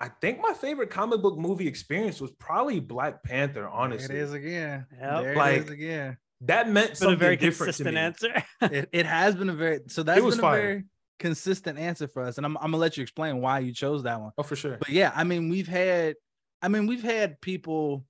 I 0.00 0.08
think 0.08 0.40
my 0.40 0.54
favorite 0.54 0.90
comic 0.90 1.22
book 1.22 1.38
movie 1.38 1.68
experience 1.68 2.20
was 2.20 2.32
probably 2.32 2.80
Black 2.80 3.22
Panther. 3.22 3.68
Honestly, 3.68 4.06
There 4.06 4.18
it 4.18 4.22
is 4.22 4.32
again 4.32 4.86
Yep. 4.92 5.24
there 5.24 5.34
Like, 5.36 5.62
is 5.62 5.70
again 5.70 6.18
that 6.42 6.68
meant 6.68 6.90
It's 6.90 7.00
something 7.00 7.14
a 7.14 7.16
very 7.18 7.36
different 7.36 7.74
to 7.76 7.84
consistent 7.84 7.94
me. 7.94 8.00
answer. 8.00 8.44
it, 8.76 8.88
it 8.92 9.06
has 9.06 9.34
been 9.34 9.48
a 9.48 9.54
very 9.54 9.80
so 9.88 10.02
that's 10.02 10.20
was 10.20 10.36
been 10.36 10.44
a 10.44 10.50
very 10.50 10.84
consistent 11.18 11.78
answer 11.78 12.08
for 12.08 12.22
us 12.22 12.36
and 12.36 12.44
I'm, 12.44 12.56
I'm 12.58 12.64
gonna 12.72 12.78
let 12.78 12.96
you 12.96 13.02
explain 13.02 13.40
why 13.40 13.60
you 13.60 13.72
chose 13.72 14.02
that 14.02 14.20
one 14.20 14.32
Oh, 14.36 14.42
for 14.42 14.56
sure. 14.56 14.76
but 14.78 14.88
yeah 14.88 15.12
i 15.14 15.22
mean 15.22 15.48
we've 15.48 15.68
had 15.68 16.16
i 16.60 16.66
mean 16.68 16.86
we've 16.88 17.02
had 17.04 17.40
people 17.40 18.04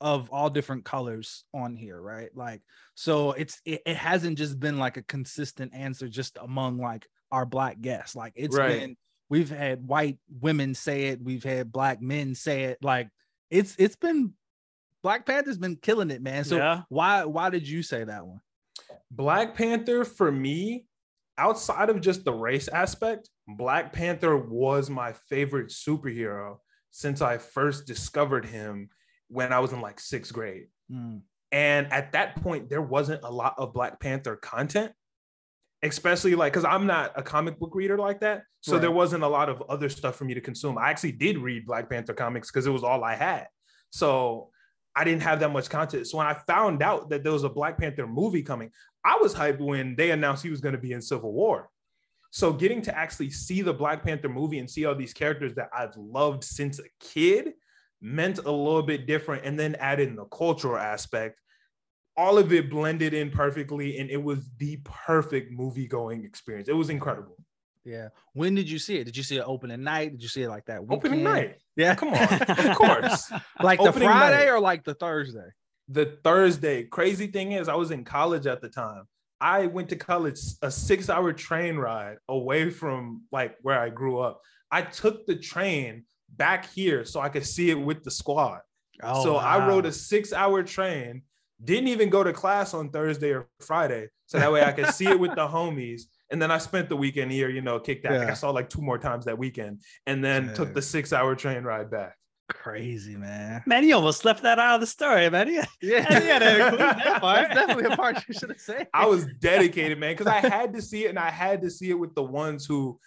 of 0.00 0.30
all 0.30 0.50
different 0.50 0.84
colors 0.84 1.44
on 1.54 1.76
here 1.76 2.00
right 2.00 2.30
like 2.34 2.60
so 2.94 3.32
it's 3.32 3.60
it, 3.64 3.82
it 3.86 3.96
hasn't 3.96 4.36
just 4.36 4.58
been 4.58 4.78
like 4.78 4.96
a 4.96 5.02
consistent 5.02 5.72
answer 5.74 6.08
just 6.08 6.36
among 6.42 6.78
like 6.78 7.06
our 7.30 7.46
black 7.46 7.80
guests 7.80 8.16
like 8.16 8.32
it's 8.34 8.56
Right. 8.56 8.80
been 8.80 8.96
we've 9.30 9.50
had 9.50 9.86
white 9.86 10.18
women 10.40 10.74
say 10.74 11.04
it 11.08 11.22
we've 11.22 11.44
had 11.44 11.70
black 11.70 12.02
men 12.02 12.34
say 12.34 12.64
it 12.64 12.78
like 12.82 13.08
it's 13.50 13.76
it's 13.78 13.96
been 13.96 14.32
black 15.04 15.24
panther's 15.24 15.58
been 15.58 15.76
killing 15.76 16.10
it 16.10 16.20
man 16.20 16.42
so 16.42 16.56
Yeah. 16.56 16.82
why 16.88 17.24
why 17.24 17.48
did 17.50 17.68
you 17.68 17.84
say 17.84 18.02
that 18.02 18.26
one 18.26 18.40
Black 19.10 19.54
Panther 19.54 20.04
for 20.04 20.30
me, 20.32 20.86
outside 21.38 21.90
of 21.90 22.00
just 22.00 22.24
the 22.24 22.32
race 22.32 22.68
aspect, 22.68 23.28
Black 23.46 23.92
Panther 23.92 24.36
was 24.36 24.90
my 24.90 25.12
favorite 25.28 25.68
superhero 25.68 26.56
since 26.90 27.20
I 27.20 27.38
first 27.38 27.86
discovered 27.86 28.44
him 28.44 28.88
when 29.28 29.52
I 29.52 29.60
was 29.60 29.72
in 29.72 29.80
like 29.80 30.00
sixth 30.00 30.32
grade. 30.32 30.66
Mm. 30.90 31.22
And 31.52 31.92
at 31.92 32.12
that 32.12 32.36
point, 32.42 32.68
there 32.68 32.82
wasn't 32.82 33.22
a 33.22 33.30
lot 33.30 33.54
of 33.58 33.72
Black 33.72 34.00
Panther 34.00 34.36
content, 34.36 34.92
especially 35.82 36.34
like 36.34 36.52
because 36.52 36.64
I'm 36.64 36.86
not 36.86 37.12
a 37.14 37.22
comic 37.22 37.58
book 37.60 37.74
reader 37.74 37.98
like 37.98 38.20
that. 38.20 38.42
So 38.60 38.78
there 38.78 38.90
wasn't 38.90 39.24
a 39.24 39.28
lot 39.28 39.50
of 39.50 39.62
other 39.68 39.90
stuff 39.90 40.16
for 40.16 40.24
me 40.24 40.32
to 40.34 40.40
consume. 40.40 40.78
I 40.78 40.88
actually 40.88 41.12
did 41.12 41.36
read 41.38 41.66
Black 41.66 41.90
Panther 41.90 42.14
comics 42.14 42.50
because 42.50 42.66
it 42.66 42.70
was 42.70 42.82
all 42.82 43.04
I 43.04 43.14
had. 43.14 43.46
So 43.90 44.50
I 44.96 45.04
didn't 45.04 45.22
have 45.22 45.40
that 45.40 45.52
much 45.52 45.68
content. 45.68 46.06
So 46.06 46.18
when 46.18 46.26
I 46.26 46.34
found 46.46 46.82
out 46.82 47.10
that 47.10 47.24
there 47.24 47.32
was 47.32 47.44
a 47.44 47.48
Black 47.48 47.78
Panther 47.78 48.06
movie 48.06 48.42
coming, 48.42 48.70
I 49.04 49.18
was 49.20 49.34
hyped 49.34 49.60
when 49.60 49.96
they 49.96 50.12
announced 50.12 50.42
he 50.42 50.50
was 50.50 50.60
going 50.60 50.74
to 50.74 50.80
be 50.80 50.92
in 50.92 51.02
Civil 51.02 51.32
War. 51.32 51.68
So 52.30 52.52
getting 52.52 52.82
to 52.82 52.96
actually 52.96 53.30
see 53.30 53.62
the 53.62 53.72
Black 53.72 54.04
Panther 54.04 54.28
movie 54.28 54.58
and 54.58 54.70
see 54.70 54.84
all 54.84 54.94
these 54.94 55.12
characters 55.12 55.54
that 55.54 55.70
I've 55.76 55.96
loved 55.96 56.42
since 56.42 56.78
a 56.78 56.84
kid 57.00 57.52
meant 58.00 58.38
a 58.38 58.50
little 58.50 58.82
bit 58.82 59.06
different. 59.06 59.44
And 59.44 59.58
then 59.58 59.74
add 59.76 60.00
in 60.00 60.16
the 60.16 60.24
cultural 60.26 60.76
aspect. 60.76 61.40
All 62.16 62.38
of 62.38 62.52
it 62.52 62.70
blended 62.70 63.12
in 63.12 63.30
perfectly, 63.30 63.98
and 63.98 64.08
it 64.08 64.22
was 64.22 64.48
the 64.58 64.78
perfect 64.84 65.50
movie 65.50 65.88
going 65.88 66.24
experience. 66.24 66.68
It 66.68 66.76
was 66.76 66.90
incredible. 66.90 67.36
Yeah. 67.84 68.08
When 68.32 68.54
did 68.54 68.70
you 68.70 68.78
see 68.78 68.98
it? 68.98 69.04
Did 69.04 69.16
you 69.16 69.22
see 69.22 69.36
it 69.36 69.44
opening 69.44 69.82
night? 69.82 70.12
Did 70.12 70.22
you 70.22 70.28
see 70.28 70.42
it 70.42 70.48
like 70.48 70.64
that? 70.66 70.80
Opening 70.88 71.24
weekend? 71.24 71.24
night. 71.24 71.56
Yeah. 71.76 71.94
Come 71.94 72.10
on. 72.14 72.22
Of 72.22 72.76
course. 72.76 73.32
like 73.62 73.80
the 73.80 73.88
Opening 73.88 74.08
Friday 74.08 74.44
night. 74.46 74.48
or 74.48 74.60
like 74.60 74.84
the 74.84 74.94
Thursday? 74.94 75.48
the 75.88 76.16
Thursday. 76.24 76.84
Crazy 76.84 77.26
thing 77.26 77.52
is, 77.52 77.68
I 77.68 77.74
was 77.74 77.90
in 77.90 78.04
college 78.04 78.46
at 78.46 78.60
the 78.62 78.68
time. 78.68 79.04
I 79.40 79.66
went 79.66 79.90
to 79.90 79.96
college 79.96 80.38
a 80.62 80.70
six 80.70 81.10
hour 81.10 81.32
train 81.32 81.76
ride 81.76 82.16
away 82.28 82.70
from 82.70 83.22
like 83.32 83.56
where 83.62 83.78
I 83.78 83.90
grew 83.90 84.18
up. 84.18 84.40
I 84.70 84.82
took 84.82 85.26
the 85.26 85.36
train 85.36 86.04
back 86.30 86.72
here 86.72 87.04
so 87.04 87.20
I 87.20 87.28
could 87.28 87.44
see 87.44 87.70
it 87.70 87.74
with 87.74 88.02
the 88.02 88.10
squad. 88.10 88.60
Oh, 89.02 89.22
so 89.22 89.36
I 89.36 89.66
rode 89.68 89.86
a 89.86 89.92
six 89.92 90.32
hour 90.32 90.62
train, 90.62 91.22
didn't 91.62 91.88
even 91.88 92.08
go 92.08 92.24
to 92.24 92.32
class 92.32 92.72
on 92.72 92.88
Thursday 92.90 93.30
or 93.32 93.48
Friday. 93.60 94.08
So 94.26 94.38
that 94.38 94.50
way 94.50 94.62
I 94.64 94.72
could 94.72 94.86
see 94.94 95.06
it 95.08 95.18
with 95.18 95.34
the 95.34 95.46
homies. 95.48 96.02
And 96.34 96.42
then 96.42 96.50
I 96.50 96.58
spent 96.58 96.88
the 96.88 96.96
weekend 96.96 97.30
here, 97.30 97.48
you 97.48 97.60
know, 97.60 97.78
kicked 97.78 98.02
that. 98.02 98.10
I 98.10 98.16
think 98.16 98.26
Yeah. 98.26 98.32
I 98.32 98.34
saw 98.34 98.50
like 98.50 98.68
two 98.68 98.82
more 98.82 98.98
times 98.98 99.24
that 99.26 99.38
weekend 99.38 99.82
and 100.08 100.22
then 100.24 100.52
took 100.52 100.74
the 100.74 100.82
six 100.82 101.12
hour 101.12 101.36
train 101.36 101.62
ride 101.62 101.92
back. 101.92 102.16
crazy, 102.48 103.14
man. 103.16 103.62
Man, 103.66 103.84
you 103.84 103.94
almost 103.94 104.24
left 104.24 104.42
that 104.42 104.58
out 104.58 104.74
of 104.74 104.80
the 104.80 104.86
story, 104.88 105.30
man. 105.30 105.46
You- 105.46 105.62
Yeah, 105.80 106.12
you 106.20 106.26
gotta 106.32 106.64
include 106.64 106.80
that 106.80 107.20
part. 107.20 107.36
That's 107.50 107.54
definitely 107.54 107.92
a 107.92 107.96
part 107.96 108.16
you 108.26 108.34
should 108.34 108.48
have 108.48 108.60
said. 108.60 108.88
I 108.94 109.06
was 109.06 109.26
dedicated, 109.38 110.00
man, 110.00 110.14
because 110.14 110.26
I 110.26 110.40
had 110.40 110.72
to 110.74 110.82
see 110.82 111.04
it 111.06 111.10
and 111.10 111.20
I 111.20 111.30
had 111.30 111.62
to 111.62 111.70
see 111.70 111.90
it 111.90 111.94
with 111.98 112.16
the 112.16 112.24
ones 112.24 112.66
who 112.66 112.98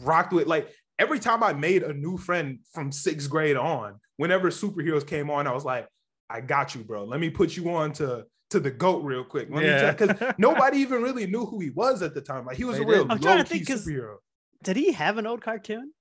rocked 0.00 0.32
with 0.32 0.46
like 0.46 0.70
every 0.98 1.18
time 1.18 1.42
I 1.42 1.52
made 1.52 1.82
a 1.82 1.92
new 1.92 2.16
friend 2.16 2.60
from 2.72 2.90
sixth 2.90 3.28
grade 3.28 3.58
on, 3.58 4.00
whenever 4.16 4.48
superheroes 4.48 5.06
came 5.06 5.28
on, 5.30 5.46
I 5.46 5.52
was 5.52 5.66
like, 5.66 5.86
I 6.30 6.40
got 6.40 6.74
you, 6.74 6.82
bro. 6.82 7.04
Let 7.04 7.20
me 7.20 7.28
put 7.28 7.54
you 7.58 7.68
on 7.74 7.92
to 7.94 8.24
to 8.50 8.60
the 8.60 8.70
goat 8.70 9.02
real 9.04 9.24
quick. 9.24 9.48
Let 9.50 9.64
Yeah. 9.64 9.90
me 9.90 10.06
because 10.06 10.34
nobody 10.38 10.78
even 10.78 11.02
really 11.02 11.26
knew 11.26 11.44
who 11.46 11.60
he 11.60 11.70
was 11.70 12.02
at 12.02 12.14
the 12.14 12.20
time. 12.20 12.46
Like 12.46 12.56
he 12.56 12.64
was 12.64 12.76
They 12.78 12.84
a 12.84 12.86
real 12.86 12.98
didn't. 12.98 13.10
I'm 13.12 13.18
trying 13.20 13.38
to 13.38 13.38
low 13.38 13.44
key 13.44 13.64
think 13.64 13.68
'cause- 13.68 13.86
superhero. 13.86 14.16
Did 14.62 14.76
he 14.76 14.92
have 14.92 15.18
an 15.18 15.26
old 15.26 15.42
cartoon? 15.42 15.92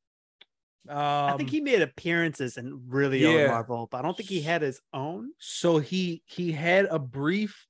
Um, 0.87 0.97
I 0.97 1.35
think 1.37 1.49
he 1.49 1.61
made 1.61 1.81
appearances 1.81 2.57
in 2.57 2.83
really 2.87 3.25
old 3.25 3.49
Marvel, 3.49 3.87
but 3.89 3.97
I 3.99 4.01
don't 4.01 4.15
think 4.17 4.27
he 4.29 4.41
had 4.41 4.61
his 4.61 4.81
own. 4.93 5.31
so 5.39 5.79
he 5.79 6.23
he 6.25 6.51
had 6.51 6.85
a 6.85 6.99
brief 6.99 7.65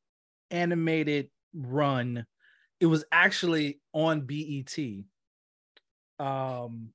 animated 0.52 1.30
run. 1.54 2.26
It 2.80 2.88
was 2.88 3.06
actually 3.12 3.80
on 3.94 4.22
BET. 4.22 4.76
Um, 6.20 6.90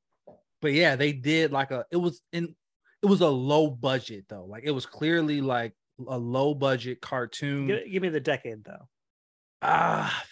but 0.61 0.73
yeah, 0.73 0.97
they 0.97 1.13
did 1.13 1.53
like 1.53 1.71
a. 1.71 1.85
It 1.91 1.97
was 1.97 2.21
in. 2.33 2.55
It 3.03 3.07
was 3.07 3.21
a 3.21 3.29
low 3.29 3.71
budget 3.71 4.25
though. 4.29 4.45
Like 4.45 4.65
it 4.65 4.73
was 4.73 4.87
clearly 4.87 5.41
like 5.41 5.73
a 6.07 6.19
low 6.19 6.55
budget 6.55 7.01
cartoon. 7.01 7.67
Give, 7.67 7.91
give 7.91 8.03
me 8.03 8.09
the 8.11 8.21
decade 8.21 8.65
though. 8.65 8.89
Ah, 9.63 10.25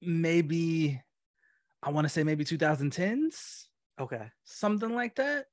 maybe 0.00 1.00
I 1.82 1.90
want 1.90 2.04
to 2.04 2.08
say 2.08 2.22
maybe 2.24 2.44
2010s, 2.44 3.64
Okay, 4.00 4.26
something 4.44 4.94
like 4.94 5.16
that. 5.16 5.46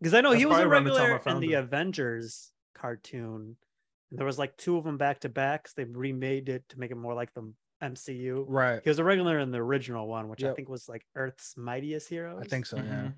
because 0.00 0.14
I 0.14 0.20
know 0.20 0.30
That's 0.30 0.40
he 0.40 0.46
was 0.46 0.58
a 0.58 0.60
probably 0.62 0.72
around 0.72 0.84
the 0.84 0.90
regular 0.90 1.34
in 1.36 1.40
the 1.40 1.52
him. 1.54 1.64
Avengers 1.64 2.52
cartoon. 2.74 3.56
And 4.10 4.18
there 4.18 4.26
was 4.26 4.38
like 4.38 4.56
two 4.56 4.76
of 4.76 4.84
them 4.84 4.98
back 4.98 5.20
to 5.20 5.28
back. 5.28 5.68
So 5.68 5.74
they 5.76 5.84
remade 5.84 6.48
it 6.48 6.68
to 6.70 6.78
make 6.78 6.90
it 6.92 6.96
more 6.96 7.14
like 7.14 7.32
the 7.34 7.52
MCU. 7.82 8.44
Right. 8.46 8.80
He 8.82 8.88
was 8.90 8.98
a 9.00 9.04
regular 9.04 9.38
in 9.40 9.50
the 9.50 9.58
original 9.58 10.06
one, 10.06 10.28
which 10.28 10.44
I 10.44 10.54
think 10.54 10.68
was 10.68 10.88
like 10.88 11.04
Earth's 11.16 11.56
Mightiest 11.56 12.08
Heroes. 12.08 12.40
I 12.40 12.46
think 12.46 12.66
so. 12.66 12.76
Yeah. 12.76 12.82
Mhm. 12.84 13.14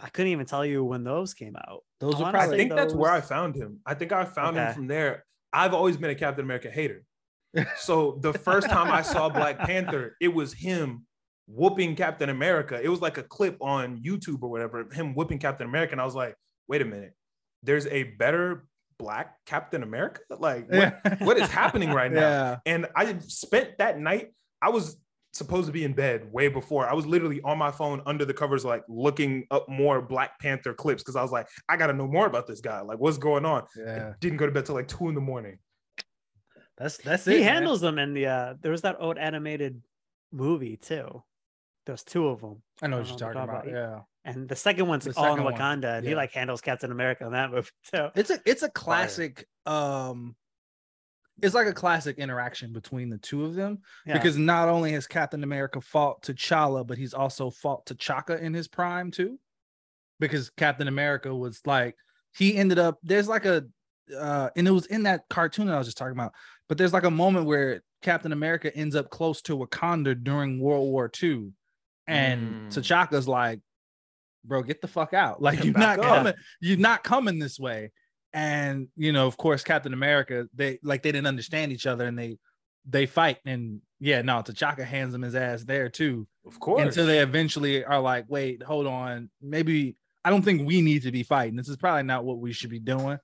I 0.00 0.08
couldn't 0.08 0.32
even 0.32 0.46
tell 0.46 0.64
you 0.64 0.84
when 0.84 1.02
those 1.04 1.34
came 1.34 1.56
out. 1.56 1.82
Those 2.00 2.14
I 2.14 2.18
are 2.18 2.22
wanna 2.22 2.38
I 2.38 2.40
say 2.42 2.46
probably 2.46 2.58
think 2.58 2.74
that's 2.76 2.94
where 2.94 3.10
I 3.10 3.20
found 3.20 3.56
him. 3.56 3.80
I 3.84 3.94
think 3.94 4.12
I 4.12 4.24
found 4.24 4.56
Okay. 4.56 4.66
him 4.66 4.74
from 4.74 4.86
there. 4.86 5.24
I've 5.52 5.74
always 5.74 5.96
been 5.96 6.10
a 6.10 6.14
Captain 6.14 6.44
America 6.44 6.70
hater. 6.70 7.04
So 7.76 8.18
the 8.20 8.32
first 8.32 8.68
time 8.68 8.92
I 8.92 9.02
saw 9.02 9.28
Black 9.28 9.58
Panther, 9.58 10.16
it 10.20 10.28
was 10.28 10.52
him 10.52 11.06
whooping 11.48 11.96
Captain 11.96 12.28
America. 12.28 12.78
It 12.80 12.88
was 12.88 13.00
like 13.00 13.16
a 13.18 13.22
clip 13.22 13.56
on 13.60 14.02
YouTube 14.02 14.42
or 14.42 14.50
whatever, 14.50 14.86
him 14.92 15.14
whooping 15.14 15.38
Captain 15.38 15.66
America. 15.66 15.92
And 15.92 16.00
I 16.00 16.04
was 16.04 16.14
like, 16.14 16.36
wait 16.68 16.82
a 16.82 16.84
minute, 16.84 17.14
there's 17.62 17.86
a 17.86 18.02
better 18.04 18.66
black 18.98 19.36
Captain 19.46 19.82
America? 19.82 20.20
Like, 20.30 20.70
what, 20.70 21.00
what 21.20 21.38
is 21.38 21.48
happening 21.48 21.90
right 21.90 22.12
now? 22.12 22.20
Yeah. 22.20 22.56
And 22.66 22.86
I 22.94 23.18
spent 23.20 23.78
that 23.78 23.98
night, 23.98 24.32
I 24.60 24.68
was 24.68 24.96
supposed 25.32 25.66
to 25.66 25.72
be 25.72 25.84
in 25.84 25.92
bed 25.92 26.32
way 26.32 26.48
before. 26.48 26.88
I 26.88 26.94
was 26.94 27.06
literally 27.06 27.40
on 27.42 27.58
my 27.58 27.70
phone 27.70 28.02
under 28.06 28.24
the 28.24 28.34
covers, 28.34 28.64
like 28.64 28.82
looking 28.88 29.46
up 29.50 29.68
more 29.68 30.00
Black 30.02 30.38
Panther 30.40 30.72
clips 30.74 31.02
because 31.02 31.16
I 31.16 31.22
was 31.22 31.30
like, 31.32 31.46
I 31.68 31.76
gotta 31.76 31.92
know 31.92 32.06
more 32.08 32.26
about 32.26 32.46
this 32.46 32.60
guy. 32.60 32.80
Like, 32.80 32.98
what's 32.98 33.18
going 33.18 33.44
on? 33.44 33.64
Yeah. 33.76 34.12
Didn't 34.20 34.38
go 34.38 34.46
to 34.46 34.52
bed 34.52 34.66
till 34.66 34.74
like 34.74 34.88
two 34.88 35.08
in 35.08 35.14
the 35.14 35.20
morning. 35.20 35.58
That's 36.76 36.96
that's 36.98 37.26
it. 37.26 37.32
he 37.38 37.40
man. 37.44 37.54
handles 37.54 37.80
them 37.80 37.98
in 37.98 38.14
the 38.14 38.26
uh 38.26 38.54
there 38.60 38.70
was 38.70 38.82
that 38.82 38.96
old 39.00 39.18
animated 39.18 39.82
movie 40.30 40.76
too 40.76 41.22
there's 41.86 42.04
two 42.04 42.28
of 42.28 42.40
them 42.40 42.62
I 42.80 42.86
know 42.86 42.98
what 42.98 43.08
you're 43.08 43.16
talking 43.18 43.40
about 43.42 43.66
about. 43.66 43.68
Yeah. 43.68 44.00
and 44.24 44.48
the 44.48 44.54
second 44.54 44.86
one's 44.86 45.04
The 45.04 45.12
all 45.16 45.24
in 45.24 45.30
second 45.38 45.44
one, 45.44 45.54
wakanda 45.54 45.98
and 45.98 46.06
he 46.06 46.14
like 46.14 46.30
handles 46.32 46.60
captain 46.60 46.92
america 46.92 47.26
in 47.26 47.32
that 47.32 47.50
movie 47.50 47.68
too 47.92 48.08
It's 48.14 48.30
a 48.30 48.38
it's 48.46 48.62
a 48.62 48.68
classic 48.70 49.46
um 49.66 50.36
it's 51.42 51.54
like 51.54 51.66
a 51.66 51.72
classic 51.72 52.18
interaction 52.18 52.72
between 52.72 53.08
the 53.10 53.18
two 53.18 53.44
of 53.44 53.54
them 53.54 53.78
Yeah. 54.06 54.14
because 54.14 54.36
not 54.36 54.68
only 54.68 54.92
has 54.92 55.06
Captain 55.06 55.42
America 55.44 55.80
fought 55.80 56.22
T'Challa, 56.22 56.86
but 56.86 56.98
he's 56.98 57.14
also 57.14 57.50
fought 57.50 57.86
T'Chaka 57.86 58.40
in 58.40 58.54
his 58.54 58.66
prime 58.68 59.10
too. 59.10 59.38
Because 60.20 60.50
Captain 60.50 60.88
America 60.88 61.34
was 61.34 61.60
like 61.64 61.94
he 62.36 62.56
ended 62.56 62.78
up 62.78 62.98
there's 63.02 63.28
like 63.28 63.44
a 63.44 63.64
uh 64.18 64.50
and 64.56 64.66
it 64.66 64.70
was 64.72 64.86
in 64.86 65.04
that 65.04 65.22
cartoon 65.30 65.66
that 65.66 65.74
I 65.74 65.78
was 65.78 65.86
just 65.86 65.98
talking 65.98 66.12
about, 66.16 66.32
but 66.68 66.76
there's 66.78 66.92
like 66.92 67.04
a 67.04 67.10
moment 67.10 67.46
where 67.46 67.82
Captain 68.02 68.32
America 68.32 68.74
ends 68.76 68.96
up 68.96 69.10
close 69.10 69.40
to 69.42 69.56
Wakanda 69.56 70.20
during 70.22 70.60
World 70.60 70.88
War 70.90 71.10
II, 71.22 71.52
and 72.06 72.68
Mm. 72.68 72.68
T'Chaka's 72.68 73.28
like, 73.28 73.60
bro, 74.44 74.62
get 74.62 74.80
the 74.80 74.88
fuck 74.88 75.14
out. 75.14 75.40
Like 75.42 75.62
you're 75.64 75.72
not 75.78 75.98
up. 75.98 76.04
coming, 76.04 76.34
you're 76.60 76.78
not 76.78 77.04
coming 77.04 77.38
this 77.38 77.58
way. 77.60 77.92
And 78.32 78.88
you 78.96 79.12
know, 79.12 79.26
of 79.26 79.36
course, 79.36 79.62
Captain 79.62 79.92
America, 79.92 80.48
they 80.54 80.78
like 80.82 81.02
they 81.02 81.12
didn't 81.12 81.26
understand 81.26 81.72
each 81.72 81.86
other 81.86 82.06
and 82.06 82.18
they 82.18 82.38
they 82.88 83.06
fight. 83.06 83.38
And 83.44 83.80
yeah, 84.00 84.22
no, 84.22 84.34
T'Chaka 84.42 84.84
hands 84.84 85.14
him 85.14 85.22
his 85.22 85.34
ass 85.34 85.64
there 85.64 85.88
too. 85.88 86.26
Of 86.46 86.60
course. 86.60 86.82
Until 86.82 87.06
they 87.06 87.18
eventually 87.20 87.84
are 87.84 88.00
like, 88.00 88.26
wait, 88.28 88.62
hold 88.62 88.86
on, 88.86 89.30
maybe 89.40 89.96
I 90.24 90.30
don't 90.30 90.42
think 90.42 90.66
we 90.66 90.82
need 90.82 91.02
to 91.02 91.12
be 91.12 91.22
fighting. 91.22 91.56
This 91.56 91.68
is 91.68 91.76
probably 91.76 92.02
not 92.02 92.24
what 92.24 92.38
we 92.38 92.52
should 92.52 92.70
be 92.70 92.80
doing. 92.80 93.18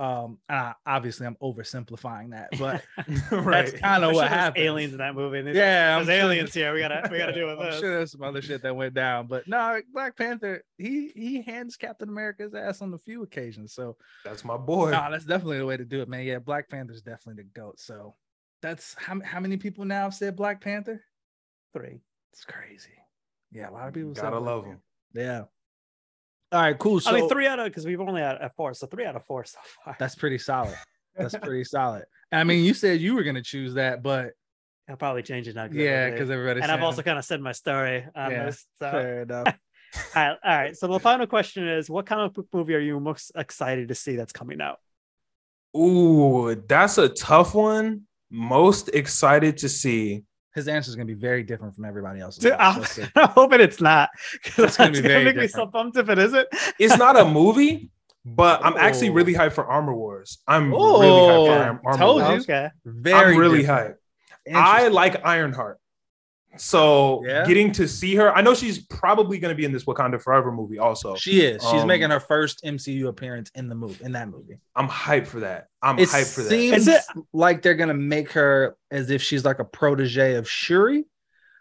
Um, 0.00 0.38
and 0.48 0.58
I, 0.58 0.74
obviously 0.86 1.26
I'm 1.26 1.34
oversimplifying 1.42 2.30
that, 2.30 2.50
but 2.56 2.84
right. 3.32 3.66
that's 3.66 3.72
kind 3.80 4.04
of 4.04 4.12
what 4.14 4.20
there's 4.20 4.32
happened. 4.32 4.64
aliens 4.64 4.92
in 4.92 4.98
that 4.98 5.16
movie 5.16 5.40
and 5.40 5.48
Yeah, 5.48 5.96
there's 5.96 6.00
I'm 6.00 6.04
sure- 6.06 6.14
aliens 6.14 6.54
here 6.54 6.72
we 6.72 6.78
gotta 6.78 7.08
we 7.10 7.18
gotta 7.18 7.32
deal 7.34 7.48
with 7.48 7.58
I'm 7.58 7.70
this 7.72 7.80
sure 7.80 7.90
there's 7.96 8.12
some 8.12 8.22
other 8.22 8.40
shit 8.40 8.62
that 8.62 8.76
went 8.76 8.94
down, 8.94 9.26
but 9.26 9.48
no, 9.48 9.80
Black 9.92 10.16
Panther, 10.16 10.62
he 10.76 11.08
he 11.16 11.42
hands 11.42 11.76
Captain 11.76 12.08
America's 12.08 12.54
ass 12.54 12.80
on 12.80 12.94
a 12.94 12.98
few 12.98 13.24
occasions. 13.24 13.72
So 13.72 13.96
That's 14.24 14.44
my 14.44 14.56
boy. 14.56 14.90
no, 14.92 15.08
that's 15.10 15.24
definitely 15.24 15.58
the 15.58 15.66
way 15.66 15.76
to 15.76 15.84
do 15.84 16.00
it, 16.00 16.08
man. 16.08 16.24
Yeah, 16.24 16.38
Black 16.38 16.68
Panther's 16.70 17.02
definitely 17.02 17.42
the 17.42 17.48
goat. 17.60 17.80
So 17.80 18.14
that's 18.62 18.94
how 18.98 19.20
how 19.24 19.40
many 19.40 19.56
people 19.56 19.84
now 19.84 20.02
have 20.04 20.14
said 20.14 20.36
Black 20.36 20.60
Panther? 20.60 21.02
three 21.72 22.00
It's 22.32 22.44
crazy. 22.44 22.90
Yeah, 23.50 23.68
a 23.68 23.72
lot 23.72 23.88
of 23.88 23.94
people 23.94 24.14
said 24.14 24.22
Gotta 24.22 24.36
Black 24.40 24.46
love 24.46 24.64
him. 24.64 24.80
Panther. 25.14 25.28
Yeah. 25.28 25.44
All 26.50 26.62
right, 26.62 26.78
cool. 26.78 27.00
So 27.00 27.10
i 27.10 27.20
mean 27.20 27.28
three 27.28 27.46
out 27.46 27.58
of 27.58 27.66
because 27.66 27.84
we've 27.84 28.00
only 28.00 28.22
had 28.22 28.36
at 28.36 28.56
four 28.56 28.72
so 28.74 28.86
three 28.86 29.04
out 29.04 29.16
of 29.16 29.24
four 29.26 29.44
so 29.44 29.58
far 29.84 29.96
that's 29.98 30.14
pretty 30.14 30.38
solid. 30.38 30.74
That's 31.16 31.36
pretty 31.42 31.64
solid. 31.64 32.04
I 32.32 32.44
mean, 32.44 32.64
you 32.64 32.74
said 32.74 33.00
you 33.00 33.14
were 33.14 33.22
gonna 33.22 33.42
choose 33.42 33.74
that, 33.74 34.02
but 34.02 34.32
i'll 34.88 34.96
probably 34.96 35.22
change 35.22 35.46
it 35.46 35.54
now 35.54 35.68
yeah, 35.70 36.08
because 36.08 36.30
everybody 36.30 36.62
and 36.62 36.72
i've 36.72 36.82
also 36.82 37.02
kind 37.02 37.18
of 37.18 37.24
said 37.24 37.42
my 37.42 37.52
story 37.52 38.06
on 38.16 38.30
Yeah, 38.30 38.46
this 38.46 38.64
so 38.78 38.90
fair 38.90 39.22
enough. 39.28 39.46
all 39.46 39.54
right, 40.16 40.36
all 40.42 40.56
right. 40.58 40.76
So 40.76 40.86
the 40.86 40.98
final 40.98 41.26
question 41.26 41.68
is, 41.68 41.90
what 41.90 42.06
comic 42.06 42.32
book 42.32 42.46
movie 42.52 42.74
are 42.74 42.80
you 42.80 42.98
most 42.98 43.32
excited 43.34 43.88
to 43.88 43.94
see 43.94 44.16
that's 44.16 44.32
coming 44.32 44.60
out? 44.60 44.78
Ooh, 45.76 46.54
that's 46.66 46.96
a 46.98 47.08
tough 47.10 47.54
one. 47.54 48.02
Most 48.30 48.88
excited 48.94 49.58
to 49.58 49.68
see. 49.68 50.24
His 50.54 50.66
answer 50.68 50.88
is 50.90 50.96
gonna 50.96 51.06
be 51.06 51.14
very 51.14 51.42
different 51.42 51.74
from 51.74 51.84
everybody 51.84 52.20
else's. 52.20 52.42
Dude, 52.42 52.52
I'm, 52.52 52.80
Let's. 52.80 52.98
I'm 53.16 53.28
hoping 53.28 53.60
it's 53.60 53.80
not. 53.80 54.08
'cause 54.44 54.64
It's 54.66 54.76
gonna 54.76 54.90
be 54.92 55.00
very 55.00 55.24
make 55.24 55.36
me 55.36 55.46
so 55.48 55.66
pumped 55.66 55.96
if 55.96 56.08
it 56.08 56.18
isn't. 56.18 56.48
It's 56.78 56.96
not 56.98 57.18
a 57.18 57.24
movie, 57.24 57.90
but 58.24 58.64
I'm 58.64 58.76
actually 58.76 59.10
Oh. 59.10 59.14
really 59.14 59.34
hyped 59.34 59.52
for 59.52 59.66
Armor 59.66 59.94
Wars. 59.94 60.38
I'm 60.48 60.72
Oh, 60.74 61.00
really 61.00 61.10
hyped 61.12 61.36
oh, 61.38 61.46
for 61.46 61.52
Arm- 61.52 61.80
Armor 61.84 61.98
told 61.98 62.22
Wars. 62.22 62.48
you. 62.48 62.54
Okay. 62.54 62.68
Very 62.84 63.34
I'm 63.34 63.38
really 63.38 63.58
different. 63.60 63.96
hyped. 64.46 64.54
I 64.54 64.88
like 64.88 65.24
Ironheart. 65.24 65.78
So 66.56 67.22
Yeah? 67.26 67.46
getting 67.46 67.72
to 67.72 67.86
see 67.86 68.14
her, 68.16 68.34
I 68.34 68.40
know 68.42 68.54
she's 68.54 68.78
probably 68.86 69.38
going 69.38 69.52
to 69.52 69.56
be 69.56 69.64
in 69.64 69.72
this 69.72 69.84
Wakanda 69.84 70.20
Forever 70.20 70.50
movie. 70.50 70.78
Also, 70.78 71.14
She 71.16 71.40
is. 71.42 71.62
She's 71.62 71.82
Um, 71.82 71.86
making 71.88 72.10
her 72.10 72.20
first 72.20 72.62
MCU 72.64 73.08
appearance 73.08 73.50
in 73.54 73.68
the 73.68 73.74
movie. 73.74 74.04
In 74.04 74.12
that 74.12 74.28
movie, 74.28 74.58
I'm 74.74 74.88
hyped 74.88 75.26
for 75.26 75.40
that. 75.40 75.66
I'm 75.82 75.98
it 75.98 76.08
hyped 76.08 76.34
for 76.34 76.42
that. 76.42 76.48
seems 76.50 76.88
it- 76.88 77.02
like 77.32 77.62
they're 77.62 77.74
gonna 77.74 77.94
make 77.94 78.32
her 78.32 78.76
as 78.90 79.10
if 79.10 79.22
she's 79.22 79.44
like 79.44 79.58
a 79.60 79.64
protege 79.64 80.34
of 80.34 80.48
Shuri, 80.48 81.04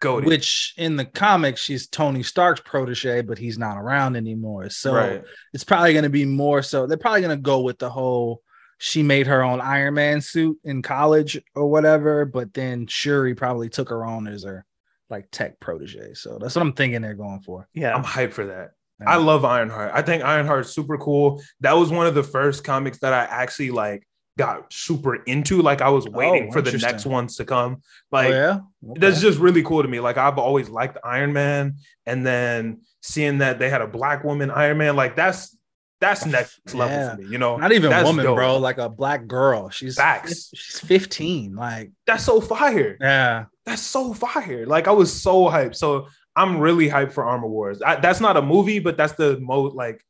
Goated. 0.02 0.26
which 0.26 0.74
in 0.78 0.96
the 0.96 1.06
comics 1.06 1.62
she's 1.62 1.88
Tony 1.88 2.24
Stark's 2.24 2.62
protege, 2.62 3.22
but 3.22 3.38
he's 3.38 3.58
not 3.60 3.78
around 3.78 4.16
anymore. 4.16 4.70
So 4.70 4.96
right. 4.96 5.24
it's 5.54 5.64
probably 5.64 5.94
gonna 5.94 6.10
be 6.10 6.26
more 6.26 6.62
so. 6.64 6.88
They're 6.88 6.98
probably 6.98 7.22
gonna 7.22 7.38
go 7.38 7.62
with 7.62 7.78
the 7.78 7.90
whole. 7.90 8.42
She 8.80 9.02
made 9.02 9.26
her 9.28 9.42
own 9.44 9.60
Iron 9.60 9.96
Man 9.96 10.22
suit 10.22 10.58
in 10.64 10.84
college 10.84 11.42
or 11.56 11.68
whatever, 11.68 12.26
but 12.26 12.54
then 12.54 12.86
Shuri 12.88 13.34
probably 13.34 13.70
took 13.70 13.90
her 13.90 14.06
on 14.06 14.28
as 14.28 14.44
her 14.44 14.66
like 15.10 15.28
tech 15.32 15.60
protege. 15.60 16.14
So 16.14 16.38
that's 16.40 16.56
what 16.56 16.62
I'm 16.62 16.74
thinking 16.74 17.02
they're 17.02 17.14
going 17.16 17.42
for. 17.42 17.68
Yeah. 17.74 17.96
I'm 17.96 18.04
hyped 18.04 18.34
for 18.34 18.46
that. 18.48 18.72
Yeah. 19.00 19.12
I 19.12 19.16
love 19.18 19.46
Ironheart. 19.46 19.92
I 19.94 20.02
think 20.02 20.24
Ironheart's 20.24 20.74
super 20.74 20.98
cool. 20.98 21.42
That 21.62 21.74
was 21.74 21.92
one 21.92 22.08
of 22.08 22.16
the 22.16 22.24
first 22.24 22.64
comics 22.64 23.00
that 23.00 23.14
I 23.14 23.24
actually 23.26 23.72
like 23.72 24.08
got 24.38 24.72
super 24.74 25.16
into. 25.24 25.62
Like 25.62 25.82
I 25.82 25.90
was 25.90 26.08
oh, 26.08 26.12
waiting 26.12 26.50
Oh, 26.50 26.52
for 26.52 26.62
the 26.62 26.78
next 26.78 27.06
ones 27.06 27.36
to 27.38 27.46
come. 27.46 27.78
Oh, 27.82 27.84
Like 28.12 28.30
yeah, 28.32 28.60
that's 28.82 29.22
just 29.22 29.40
really 29.40 29.64
cool 29.64 29.82
to 29.84 29.88
me. 29.88 30.00
Like 30.00 30.18
I've 30.18 30.38
always 30.40 30.70
liked 30.70 30.98
Iron 31.04 31.32
Man, 31.34 31.76
and 32.06 32.26
then 32.26 32.82
seeing 33.02 33.38
that 33.40 33.60
they 33.60 33.70
had 33.70 33.82
a 33.82 33.88
black 33.88 34.24
woman 34.24 34.50
Iron 34.52 34.78
Man, 34.80 34.96
like 34.96 35.16
that's 35.16 35.56
that's 36.00 36.26
oh, 36.26 36.30
next 36.30 36.74
level 36.76 36.96
Yeah. 36.96 37.16
for 37.16 37.22
me. 37.22 37.28
You 37.30 37.38
know, 37.38 37.58
not 37.58 37.72
even 37.72 37.90
That's 37.90 38.06
woman, 38.06 38.26
dope. 38.26 38.36
bro. 38.36 38.58
Like 38.58 38.78
a 38.78 38.90
black 38.90 39.26
girl. 39.28 39.70
She's 39.70 39.96
Facts. 39.96 40.52
she's 40.54 40.80
15. 40.82 41.56
Like, 41.56 41.92
that's 42.06 42.24
so 42.24 42.40
fire. 42.42 42.98
yeah, 43.02 43.46
That's 43.68 43.82
so 43.82 44.14
fire. 44.14 44.66
Like 44.66 44.88
I 44.88 44.92
was 44.92 45.12
so 45.14 45.44
hyped. 45.46 45.76
So 45.76 46.08
I'm 46.38 46.58
really 46.58 46.88
hyped 46.88 47.12
for 47.12 47.26
Armor 47.26 47.48
Wars. 47.50 47.82
I, 47.86 47.98
that's 47.98 48.22
not 48.22 48.38
a 48.38 48.42
movie, 48.42 48.80
but 48.80 48.96
that's 48.96 49.14
the 49.14 49.38
most 49.42 49.76
like 49.76 50.02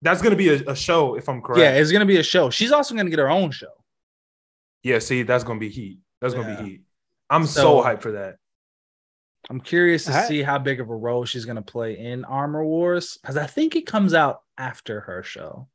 that's 0.00 0.22
gonna 0.22 0.36
be 0.36 0.48
a, 0.50 0.70
a 0.70 0.76
show 0.76 1.16
if 1.16 1.28
I'm 1.28 1.42
correct. 1.42 1.58
yeah. 1.60 1.72
It's 1.72 1.90
gonna 1.90 2.06
be 2.06 2.18
a 2.18 2.22
show. 2.22 2.50
She's 2.50 2.70
also 2.70 2.94
gonna 2.94 3.10
get 3.10 3.18
her 3.18 3.28
own 3.28 3.50
show. 3.50 3.72
Yeah, 4.84 5.00
see, 5.00 5.24
that's 5.24 5.42
gonna 5.42 5.58
be 5.58 5.68
heat. 5.68 5.98
That's 6.20 6.34
gonna 6.34 6.56
be 6.56 6.62
heat. 6.64 6.82
I'm 7.28 7.46
so, 7.46 7.62
So- 7.62 7.82
hyped 7.82 8.00
for 8.02 8.12
that. 8.12 8.36
I'm 9.48 9.60
curious 9.60 10.04
to 10.04 10.12
Alright. 10.12 10.28
see 10.28 10.42
how 10.42 10.58
big 10.58 10.80
of 10.80 10.90
a 10.90 10.94
role 10.94 11.24
she's 11.24 11.46
gonna 11.46 11.62
play 11.62 11.98
in 11.98 12.24
Armor 12.24 12.64
Wars 12.64 13.18
because 13.20 13.36
I 13.36 13.46
think 13.46 13.74
it 13.74 13.86
comes 13.86 14.14
out 14.14 14.42
after 14.56 15.00
her 15.00 15.22
show. 15.24 15.66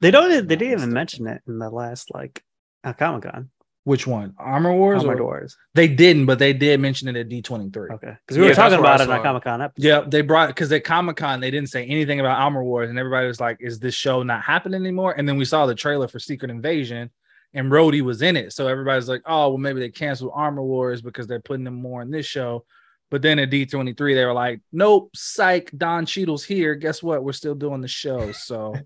They 0.00 0.10
don't. 0.12 0.30
They 0.46 0.54
didn't 0.54 0.78
even 0.78 0.92
mention 0.92 1.26
it 1.26 1.42
in 1.48 1.58
the 1.58 1.70
last 1.70 2.14
like 2.14 2.42
uh, 2.84 2.92
Comic 2.92 3.24
Con. 3.24 3.50
Which 3.84 4.06
one? 4.06 4.34
Armor 4.38 4.72
Wars? 4.72 5.02
Armored 5.02 5.20
or- 5.20 5.24
Wars. 5.24 5.58
They 5.74 5.88
didn't, 5.88 6.24
but 6.24 6.38
they 6.38 6.54
did 6.54 6.80
mention 6.80 7.06
it 7.08 7.16
at 7.16 7.28
D23. 7.28 7.92
Okay. 7.92 8.16
Because 8.26 8.38
we 8.38 8.46
were 8.46 8.54
talking 8.54 8.78
about 8.78 9.02
it 9.02 9.10
our. 9.10 9.22
Comic 9.22 9.44
Con 9.44 9.60
episode. 9.60 9.86
Yeah, 9.86 10.00
they 10.06 10.22
brought 10.22 10.48
because 10.48 10.72
at 10.72 10.84
Comic 10.84 11.16
Con 11.16 11.40
they 11.40 11.50
didn't 11.50 11.68
say 11.68 11.84
anything 11.84 12.18
about 12.18 12.40
Armor 12.40 12.64
Wars, 12.64 12.88
and 12.88 12.98
everybody 12.98 13.26
was 13.26 13.40
like, 13.40 13.58
"Is 13.60 13.78
this 13.78 13.94
show 13.94 14.22
not 14.22 14.42
happening 14.42 14.80
anymore?" 14.80 15.14
And 15.16 15.28
then 15.28 15.36
we 15.36 15.44
saw 15.44 15.66
the 15.66 15.74
trailer 15.74 16.08
for 16.08 16.18
Secret 16.18 16.50
Invasion, 16.50 17.10
and 17.52 17.70
Rhodey 17.70 18.00
was 18.00 18.22
in 18.22 18.38
it, 18.38 18.54
so 18.54 18.68
everybody's 18.68 19.08
like, 19.08 19.22
"Oh, 19.26 19.50
well, 19.50 19.58
maybe 19.58 19.80
they 19.80 19.90
canceled 19.90 20.32
Armor 20.34 20.62
Wars 20.62 21.02
because 21.02 21.26
they're 21.26 21.40
putting 21.40 21.64
them 21.64 21.74
more 21.74 22.00
in 22.00 22.10
this 22.10 22.24
show." 22.26 22.64
But 23.10 23.20
then 23.20 23.38
at 23.38 23.50
D 23.50 23.66
twenty 23.66 23.92
three, 23.92 24.14
they 24.14 24.24
were 24.24 24.32
like, 24.32 24.60
"Nope, 24.72 25.10
psych, 25.14 25.70
Don 25.76 26.06
Cheadle's 26.06 26.42
here. 26.42 26.74
Guess 26.74 27.02
what? 27.02 27.22
We're 27.22 27.32
still 27.32 27.54
doing 27.54 27.82
the 27.82 27.88
show." 27.88 28.32
So 28.32 28.74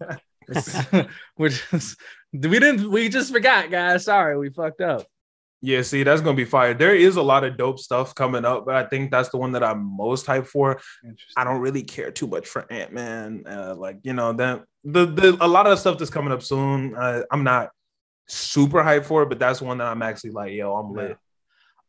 we're 1.39 1.51
just 1.51 1.99
we 2.33 2.59
didn't 2.59 2.91
we 2.91 3.09
just 3.09 3.33
forgot, 3.33 3.71
guys. 3.71 4.05
Sorry, 4.05 4.39
we 4.39 4.51
fucked 4.51 4.81
up. 4.81 5.07
Yeah, 5.61 5.83
see, 5.83 6.05
that's 6.05 6.21
gonna 6.21 6.37
be 6.37 6.45
fire. 6.45 6.73
There 6.73 6.95
is 6.95 7.17
a 7.17 7.23
lot 7.23 7.43
of 7.43 7.57
dope 7.57 7.81
stuff 7.81 8.15
coming 8.15 8.45
up, 8.45 8.65
but 8.65 8.77
I 8.77 8.85
think 8.85 9.11
that's 9.11 9.31
the 9.31 9.39
one 9.39 9.53
that 9.53 9.65
I'm 9.65 9.83
most 9.97 10.25
hyped 10.27 10.47
for. 10.47 10.81
I 11.37 11.43
don't 11.43 11.61
really 11.61 11.83
care 11.83 12.13
too 12.13 12.29
much 12.29 12.47
for 12.47 12.71
Ant 12.71 12.93
Man. 12.93 13.43
Uh, 13.45 13.75
like 13.75 13.99
you 14.05 14.13
know, 14.13 14.33
that 14.35 14.63
the 14.85 15.07
the 15.07 15.37
a 15.41 15.49
lot 15.49 15.67
of 15.67 15.71
the 15.71 15.77
stuff 15.77 15.99
that's 15.99 16.11
coming 16.11 16.33
up 16.33 16.43
soon. 16.43 16.95
Uh, 16.95 17.23
I'm 17.33 17.43
not 17.43 17.71
super 18.29 18.83
hyped 18.85 19.07
for 19.07 19.23
it, 19.25 19.29
but 19.29 19.41
that's 19.41 19.61
one 19.61 19.79
that 19.79 19.89
I'm 19.89 20.03
actually 20.03 20.31
like, 20.31 20.53
yo, 20.53 20.77
I'm 20.77 20.93
lit. 20.93 21.17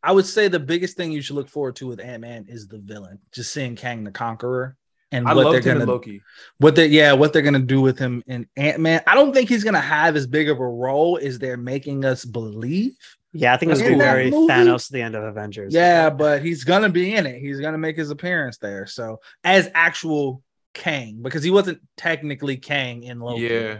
I 0.01 0.13
would 0.13 0.25
say 0.25 0.47
the 0.47 0.59
biggest 0.59 0.95
thing 0.95 1.11
you 1.11 1.21
should 1.21 1.35
look 1.35 1.49
forward 1.49 1.75
to 1.77 1.87
with 1.87 1.99
Ant 1.99 2.21
Man 2.21 2.45
is 2.47 2.67
the 2.67 2.79
villain. 2.79 3.19
Just 3.31 3.53
seeing 3.53 3.75
Kang 3.75 4.03
the 4.03 4.11
Conqueror. 4.11 4.77
And 5.11 5.27
I 5.27 5.33
what 5.33 5.45
loved 5.45 5.63
they're 5.63 5.73
him 5.73 5.79
gonna 5.79 5.83
in 5.83 5.89
Loki. 5.89 6.21
what 6.59 6.75
they 6.75 6.87
yeah 6.87 7.13
what 7.13 7.33
they're 7.33 7.41
gonna 7.41 7.59
do 7.59 7.81
with 7.81 7.97
him 7.97 8.23
in 8.27 8.47
Ant 8.57 8.79
Man. 8.79 9.01
I 9.07 9.15
don't 9.15 9.33
think 9.33 9.49
he's 9.49 9.63
gonna 9.63 9.79
have 9.79 10.15
as 10.15 10.27
big 10.27 10.49
of 10.49 10.59
a 10.59 10.67
role 10.67 11.19
as 11.21 11.39
they're 11.39 11.57
making 11.57 12.05
us 12.05 12.25
believe. 12.25 12.95
Yeah, 13.31 13.53
I 13.53 13.57
think 13.57 13.71
it's 13.71 13.81
In 13.81 13.87
gonna 13.87 13.97
be 13.97 14.03
very 14.03 14.31
movie? 14.31 14.51
Thanos 14.51 14.87
at 14.87 14.93
the 14.93 15.01
end 15.01 15.15
of 15.15 15.23
Avengers. 15.23 15.73
Yeah, 15.73 16.09
but 16.09 16.43
he's 16.43 16.63
gonna 16.63 16.89
be 16.89 17.15
in 17.15 17.25
it. 17.25 17.39
He's 17.39 17.59
gonna 17.59 17.77
make 17.77 17.97
his 17.97 18.09
appearance 18.09 18.57
there. 18.57 18.85
So 18.87 19.19
as 19.43 19.69
actual 19.73 20.41
Kang, 20.73 21.19
because 21.21 21.43
he 21.43 21.51
wasn't 21.51 21.79
technically 21.97 22.57
Kang 22.57 23.03
in 23.03 23.19
Loki. 23.19 23.41
Yeah. 23.41 23.77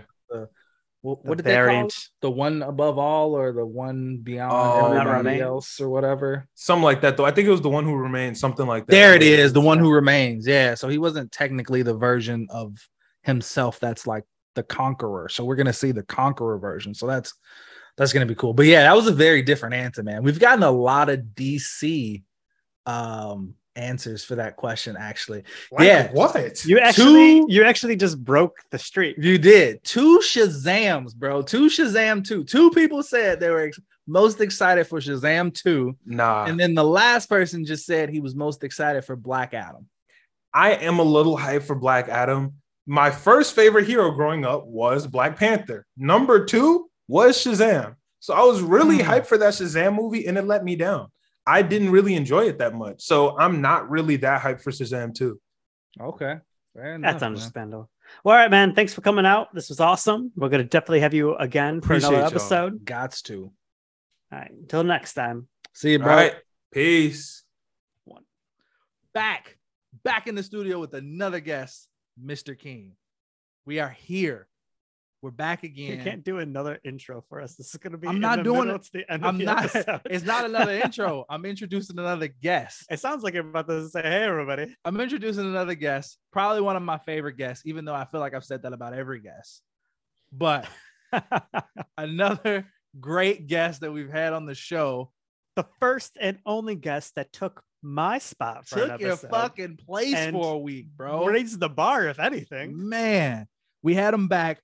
What, 1.02 1.24
The 1.24 1.30
what 1.30 1.38
did 1.38 1.46
they 1.46 1.56
call 1.56 1.86
it? 1.88 1.96
The 2.22 2.30
one 2.30 2.62
above 2.62 2.98
all, 2.98 3.36
or 3.36 3.54
the 3.54 3.66
one 3.66 4.18
beyond 4.18 4.52
Oh, 4.52 4.92
everybody 4.92 5.40
else, 5.40 5.80
or 5.80 5.90
whatever. 5.90 6.46
Something 6.56 6.84
like 6.84 7.02
that, 7.02 7.16
though. 7.16 7.26
I 7.26 7.32
think 7.32 7.48
it 7.48 7.52
was 7.52 7.62
the 7.62 7.70
one 7.70 7.86
who 7.86 7.96
remained, 7.96 8.38
something 8.38 8.68
like 8.68 8.86
that. 8.88 8.92
There 8.92 9.16
it 9.16 9.24
is, 9.24 9.54
the 9.54 9.62
one 9.62 9.80
who 9.80 9.92
remains. 9.92 10.46
Yeah, 10.46 10.76
so 10.76 10.90
he 10.90 10.98
wasn't 10.98 11.32
technically 11.32 11.84
the 11.84 11.94
version 11.94 12.48
of 12.50 12.76
himself 13.24 13.80
that's 13.80 14.06
like 14.06 14.26
the 14.56 14.64
conqueror. 14.64 15.30
So 15.30 15.46
we're 15.46 15.56
gonna 15.56 15.72
see 15.74 15.92
the 15.92 16.04
conqueror 16.04 16.58
version. 16.58 16.94
So 16.94 17.08
that's 17.08 17.34
that's 17.98 18.12
gonna 18.12 18.26
be 18.26 18.36
cool. 18.36 18.54
But 18.54 18.66
yeah, 18.66 18.84
that 18.84 18.96
was 18.96 19.08
a 19.08 19.14
very 19.14 19.42
different 19.42 19.76
answer, 19.76 20.04
man. 20.04 20.24
We've 20.24 20.40
gotten 20.40 20.64
a 20.64 20.72
lot 20.72 21.10
of 21.10 21.20
DC 21.36 22.24
um 22.86 23.56
answers 23.80 24.24
for 24.24 24.36
that 24.36 24.56
question, 24.58 24.96
actually. 25.00 25.44
Like 25.72 25.88
yeah. 25.88 26.12
What? 26.12 26.66
You 26.66 26.80
actually 26.80 27.40
Two- 27.42 27.46
you 27.50 27.64
actually 27.64 27.96
just 27.96 28.24
broke 28.24 28.58
the 28.72 28.78
streak. 28.80 29.16
You 29.18 29.38
did 29.38 29.84
two 29.84 30.20
Shazams, 30.20 31.16
bro. 31.16 31.42
Two 31.42 31.68
Shazam 31.68 32.26
2. 32.28 32.44
Two 32.44 32.70
people 32.72 33.02
said 33.04 33.40
they 33.40 33.50
were 33.50 33.62
ex- 33.62 33.80
most 34.08 34.42
excited 34.42 34.86
for 34.88 35.00
Shazam 35.00 35.54
2. 35.54 35.96
Nah. 36.06 36.46
And 36.46 36.60
then 36.60 36.74
the 36.74 36.84
last 36.84 37.30
person 37.30 37.66
just 37.66 37.86
said 37.86 38.10
he 38.10 38.20
was 38.20 38.36
most 38.36 38.64
excited 38.64 39.06
for 39.06 39.16
Black 39.16 39.54
Adam. 39.54 39.88
I 40.54 40.72
am 40.74 41.00
a 41.00 41.04
little 41.04 41.38
hyped 41.38 41.64
for 41.64 41.76
Black 41.76 42.10
Adam. 42.10 42.54
My 42.88 43.12
first 43.12 43.56
favorite 43.56 43.86
hero 43.86 44.10
growing 44.12 44.46
up 44.46 44.66
was 44.66 45.06
Black 45.06 45.38
Panther. 45.38 45.86
Number 45.96 46.44
two 46.46 46.90
was 47.08 47.38
Shazam. 47.38 47.96
So 48.20 48.34
I 48.34 48.44
was 48.44 48.62
really 48.62 48.98
Hmm. 48.98 49.10
hyped 49.10 49.28
for 49.28 49.38
that 49.38 49.54
Shazam 49.54 49.96
movie 49.96 50.26
and 50.28 50.38
it 50.38 50.46
let 50.46 50.64
me 50.64 50.76
down. 50.76 51.10
I 51.50 51.64
didn't 51.64 51.90
really 51.90 52.14
enjoy 52.16 52.48
it 52.48 52.60
that 52.60 52.76
much. 52.76 53.02
So 53.02 53.38
I'm 53.38 53.60
not 53.62 53.90
really 53.90 54.18
that 54.18 54.42
hyped 54.42 54.62
for 54.62 54.70
Shazam 54.72 55.16
too. 55.16 55.40
Okay. 56.00 56.38
Fair 56.76 57.00
That's 57.00 57.22
man. 57.22 57.28
understandable. 57.32 57.90
Well, 58.24 58.36
all 58.36 58.42
right, 58.42 58.52
man. 58.52 58.76
Thanks 58.76 58.94
for 58.94 59.02
coming 59.02 59.26
out. 59.26 59.54
This 59.54 59.70
was 59.70 59.80
awesome. 59.80 60.32
We're 60.36 60.50
gonna 60.50 60.64
definitely 60.64 61.00
have 61.00 61.14
you 61.16 61.36
again 61.36 61.82
for 61.82 61.94
Appreciate 61.94 62.10
another 62.10 62.18
y'all. 62.22 62.28
episode. 62.28 62.86
Gots 62.86 63.24
to. 63.24 63.52
All 64.32 64.40
right. 64.40 64.52
Until 64.52 64.84
next 64.84 65.16
time. 65.16 65.48
See 65.74 65.94
you, 65.94 66.00
bro. 66.00 66.08
right. 66.08 66.36
Peace. 66.72 67.44
One. 68.06 68.24
Back, 69.14 69.58
back 70.04 70.28
in 70.28 70.36
the 70.36 70.44
studio 70.44 70.80
with 70.80 70.94
another 70.94 71.40
guest, 71.40 71.88
Mr. 72.24 72.58
King. 72.58 72.92
We 73.66 73.80
are 73.80 73.90
here. 73.90 74.49
We're 75.22 75.32
back 75.32 75.64
again. 75.64 75.98
You 75.98 76.04
can't 76.04 76.24
do 76.24 76.38
another 76.38 76.80
intro 76.86 77.24
for 77.28 77.42
us. 77.42 77.56
This 77.56 77.74
is 77.74 77.76
gonna 77.76 77.98
be. 77.98 78.08
I'm 78.08 78.22
not 78.22 78.44
doing 78.44 78.70
it. 78.70 79.06
I'm 79.10 79.38
not. 79.38 79.66
episode. 79.76 80.02
It's 80.06 80.24
not 80.24 80.46
another 80.46 80.72
intro. 80.84 81.26
I'm 81.30 81.44
introducing 81.44 82.00
another 82.00 82.28
guest. 82.28 82.86
It 82.90 83.02
sounds 83.02 83.22
like 83.24 83.34
you're 83.34 83.48
about 83.48 83.68
to 83.68 83.90
say, 83.90 84.02
"Hey, 84.02 84.24
everybody." 84.24 84.74
I'm 84.86 85.00
introducing 85.00 85.46
another 85.46 85.76
guest, 85.76 86.18
probably 86.32 86.62
one 86.62 86.78
of 86.78 86.84
my 86.84 87.00
favorite 87.00 87.36
guests, 87.36 87.66
even 87.66 87.84
though 87.84 87.94
I 87.94 88.06
feel 88.06 88.22
like 88.22 88.34
I've 88.34 88.46
said 88.46 88.64
that 88.64 88.72
about 88.72 88.94
every 88.94 89.20
guest. 89.20 89.62
But 90.32 90.68
another 91.98 92.68
great 92.98 93.48
guest 93.48 93.82
that 93.82 93.92
we've 93.92 94.12
had 94.12 94.32
on 94.32 94.46
the 94.46 94.56
show 94.56 95.12
the 95.60 95.66
first 95.82 96.18
and 96.20 96.38
only 96.46 96.76
guest 96.76 97.16
that 97.16 97.34
took 97.34 97.62
my 97.82 98.18
spot 98.20 98.66
for 98.66 98.88
took 98.88 99.02
your 99.02 99.18
fucking 99.18 99.78
place 99.78 100.32
for 100.32 100.54
a 100.54 100.58
week, 100.58 100.88
bro. 100.96 101.26
raised 101.26 101.60
the 101.60 101.68
bar, 101.68 102.08
if 102.08 102.20
anything. 102.20 102.88
Man, 102.88 103.48
we 103.82 103.94
had 103.96 104.14
him 104.14 104.30
back 104.30 104.62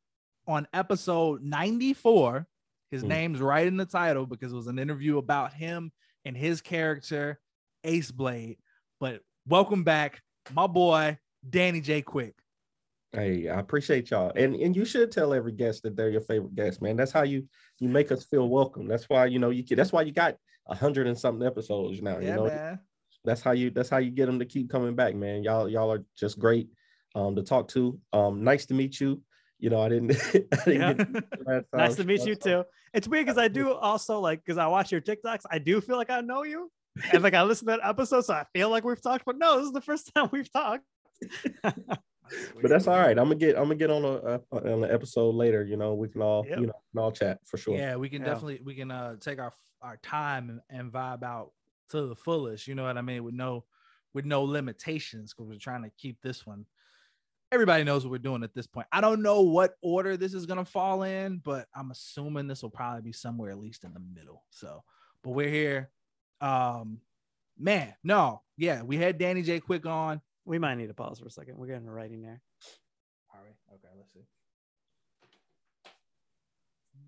on 0.47 0.67
episode 0.73 1.41
94. 1.43 2.47
His 2.91 3.03
Mm. 3.03 3.07
name's 3.07 3.39
right 3.41 3.65
in 3.67 3.77
the 3.77 3.85
title 3.85 4.25
because 4.25 4.53
it 4.53 4.55
was 4.55 4.67
an 4.67 4.79
interview 4.79 5.17
about 5.17 5.53
him 5.53 5.91
and 6.23 6.37
his 6.37 6.61
character, 6.61 7.39
Ace 7.83 8.11
Blade. 8.11 8.57
But 8.99 9.21
welcome 9.47 9.83
back, 9.83 10.21
my 10.53 10.67
boy, 10.67 11.17
Danny 11.47 11.81
J. 11.81 12.01
Quick. 12.01 12.35
Hey, 13.11 13.47
I 13.47 13.59
appreciate 13.59 14.11
y'all, 14.11 14.31
and 14.35 14.55
and 14.55 14.75
you 14.75 14.83
should 14.83 15.11
tell 15.11 15.33
every 15.33 15.53
guest 15.53 15.83
that 15.83 15.95
they're 15.95 16.09
your 16.09 16.21
favorite 16.21 16.53
guest, 16.53 16.81
man. 16.81 16.95
That's 16.97 17.11
how 17.13 17.23
you 17.23 17.47
you 17.79 17.87
make 17.87 18.11
us 18.11 18.25
feel 18.25 18.49
welcome. 18.49 18.87
That's 18.87 19.07
why 19.09 19.25
you 19.27 19.39
know 19.39 19.51
you 19.51 19.63
that's 19.63 19.93
why 19.93 20.01
you 20.01 20.11
got 20.11 20.35
a 20.67 20.75
hundred 20.75 21.07
and 21.07 21.17
something 21.17 21.45
episodes 21.45 22.01
now. 22.01 22.19
you 22.19 22.27
Yeah, 22.27 22.35
know 22.35 22.47
man. 22.47 22.79
that's 23.23 23.41
how 23.41 23.51
you 23.51 23.69
that's 23.69 23.89
how 23.89 23.97
you 23.99 24.11
get 24.11 24.25
them 24.25 24.39
to 24.39 24.45
keep 24.45 24.69
coming 24.69 24.95
back, 24.95 25.15
man. 25.15 25.43
Y'all 25.43 25.69
y'all 25.69 25.91
are 25.91 26.03
just 26.17 26.39
great 26.39 26.69
um 27.15 27.35
to 27.37 27.41
talk 27.43 27.69
to. 27.69 27.97
Um, 28.11 28.43
nice 28.43 28.65
to 28.67 28.73
meet 28.73 28.99
you. 28.99 29.21
You 29.65 29.71
know, 29.71 29.81
I 29.81 29.89
didn't. 29.89 30.11
I 30.35 30.63
didn't 30.65 30.79
Yeah. 30.79 30.93
get 30.93 30.97
to 31.07 31.11
meet 31.11 31.23
you 31.39 31.43
last 31.47 31.65
nice 31.73 31.95
to 31.95 32.03
meet 32.03 32.21
so- 32.21 32.27
you 32.27 32.35
too. 32.35 32.63
It's 32.93 33.07
weird 33.07 33.25
because 33.25 33.39
I 33.39 33.47
do 33.47 33.73
also 33.73 34.19
like 34.19 34.45
because 34.45 34.59
I 34.59 34.67
watch 34.67 34.91
your 34.91 35.01
TikToks. 35.01 35.41
I 35.49 35.57
do 35.57 35.81
feel 35.81 35.97
like 35.97 36.11
I 36.11 36.21
know 36.21 36.43
you, 36.43 36.71
and 37.11 37.23
like 37.23 37.33
I 37.33 37.41
listen 37.41 37.65
to 37.67 37.71
that 37.77 37.79
episode, 37.89 38.25
so 38.25 38.35
I 38.35 38.45
feel 38.53 38.69
like 38.69 38.83
we've 38.83 39.01
talked. 39.01 39.25
But 39.25 39.39
no, 39.39 39.57
this 39.57 39.65
is 39.65 39.71
the 39.73 39.81
first 39.81 40.11
time 40.15 40.29
we've 40.31 40.51
talked. 40.51 40.83
But 42.59 42.69
that's 42.71 42.87
all 42.87 42.97
right. 42.97 43.17
I'm 43.17 43.25
gonna 43.25 43.35
get 43.35 43.55
I'm 43.55 43.65
gonna 43.65 43.75
get 43.75 43.91
on 43.91 44.03
a, 44.03 44.09
a 44.09 44.41
on 44.51 44.83
an 44.83 44.91
episode 44.91 45.35
later. 45.35 45.63
You 45.63 45.77
know, 45.77 45.93
we 45.93 46.07
can 46.09 46.21
all 46.23 46.43
Yep. 46.47 46.59
you 46.59 46.65
know 46.67 46.73
can 46.91 46.99
all 46.99 47.11
chat 47.11 47.37
for 47.45 47.57
sure. 47.57 47.75
Yeah, 47.77 47.97
we 47.97 48.09
can 48.09 48.21
Yeah. 48.23 48.29
definitely 48.29 48.61
we 48.63 48.73
can 48.73 48.89
uh 48.89 49.17
take 49.19 49.37
our 49.39 49.53
our 49.81 49.97
time 49.97 50.49
and, 50.49 50.59
and 50.71 50.91
vibe 50.91 51.21
out 51.21 51.51
to 51.89 52.07
the 52.07 52.15
fullest. 52.15 52.67
You 52.67 52.73
know 52.73 52.83
what 52.83 52.97
I 52.97 53.01
mean? 53.01 53.23
With 53.23 53.35
no 53.35 53.65
with 54.15 54.25
no 54.25 54.43
limitations 54.43 55.33
because 55.33 55.47
we're 55.49 55.59
trying 55.59 55.83
to 55.83 55.91
keep 55.99 56.19
this 56.23 56.47
one. 56.47 56.65
Everybody 57.55 57.85
knows 57.85 58.03
what 58.03 58.11
we're 58.11 58.17
doing 58.17 58.43
at 58.43 58.53
this 58.53 58.67
point. 58.67 58.85
I 58.91 58.99
don't 58.99 59.21
know 59.21 59.39
what 59.39 59.75
order 59.81 60.17
this 60.17 60.33
is 60.33 60.45
gonna 60.45 60.65
fall 60.65 61.03
in, 61.03 61.37
but 61.37 61.69
I'm 61.73 61.89
assuming 61.89 62.47
this 62.47 62.61
will 62.61 62.69
probably 62.69 63.01
be 63.01 63.13
somewhere 63.13 63.49
at 63.49 63.57
least 63.57 63.85
in 63.85 63.93
the 63.93 64.01
middle. 64.13 64.43
So, 64.49 64.83
but 65.23 65.29
we're 65.29 65.47
here. 65.47 65.89
Um, 66.41 66.99
man, 67.57 67.95
no, 68.03 68.41
yeah, 68.57 68.81
we 68.81 68.97
had 68.97 69.17
Danny 69.17 69.41
J. 69.41 69.61
Quick 69.61 69.85
on. 69.85 70.19
We 70.43 70.59
might 70.59 70.75
need 70.75 70.87
to 70.87 70.93
pause 70.93 71.19
for 71.19 71.27
a 71.27 71.31
second. 71.31 71.57
We're 71.57 71.67
getting 71.67 71.87
a 71.87 71.93
writing 71.93 72.21
there. 72.21 72.41
All 73.33 73.39
right, 73.41 73.55
okay, 73.73 73.87
let's 73.97 74.11
see. 74.11 74.25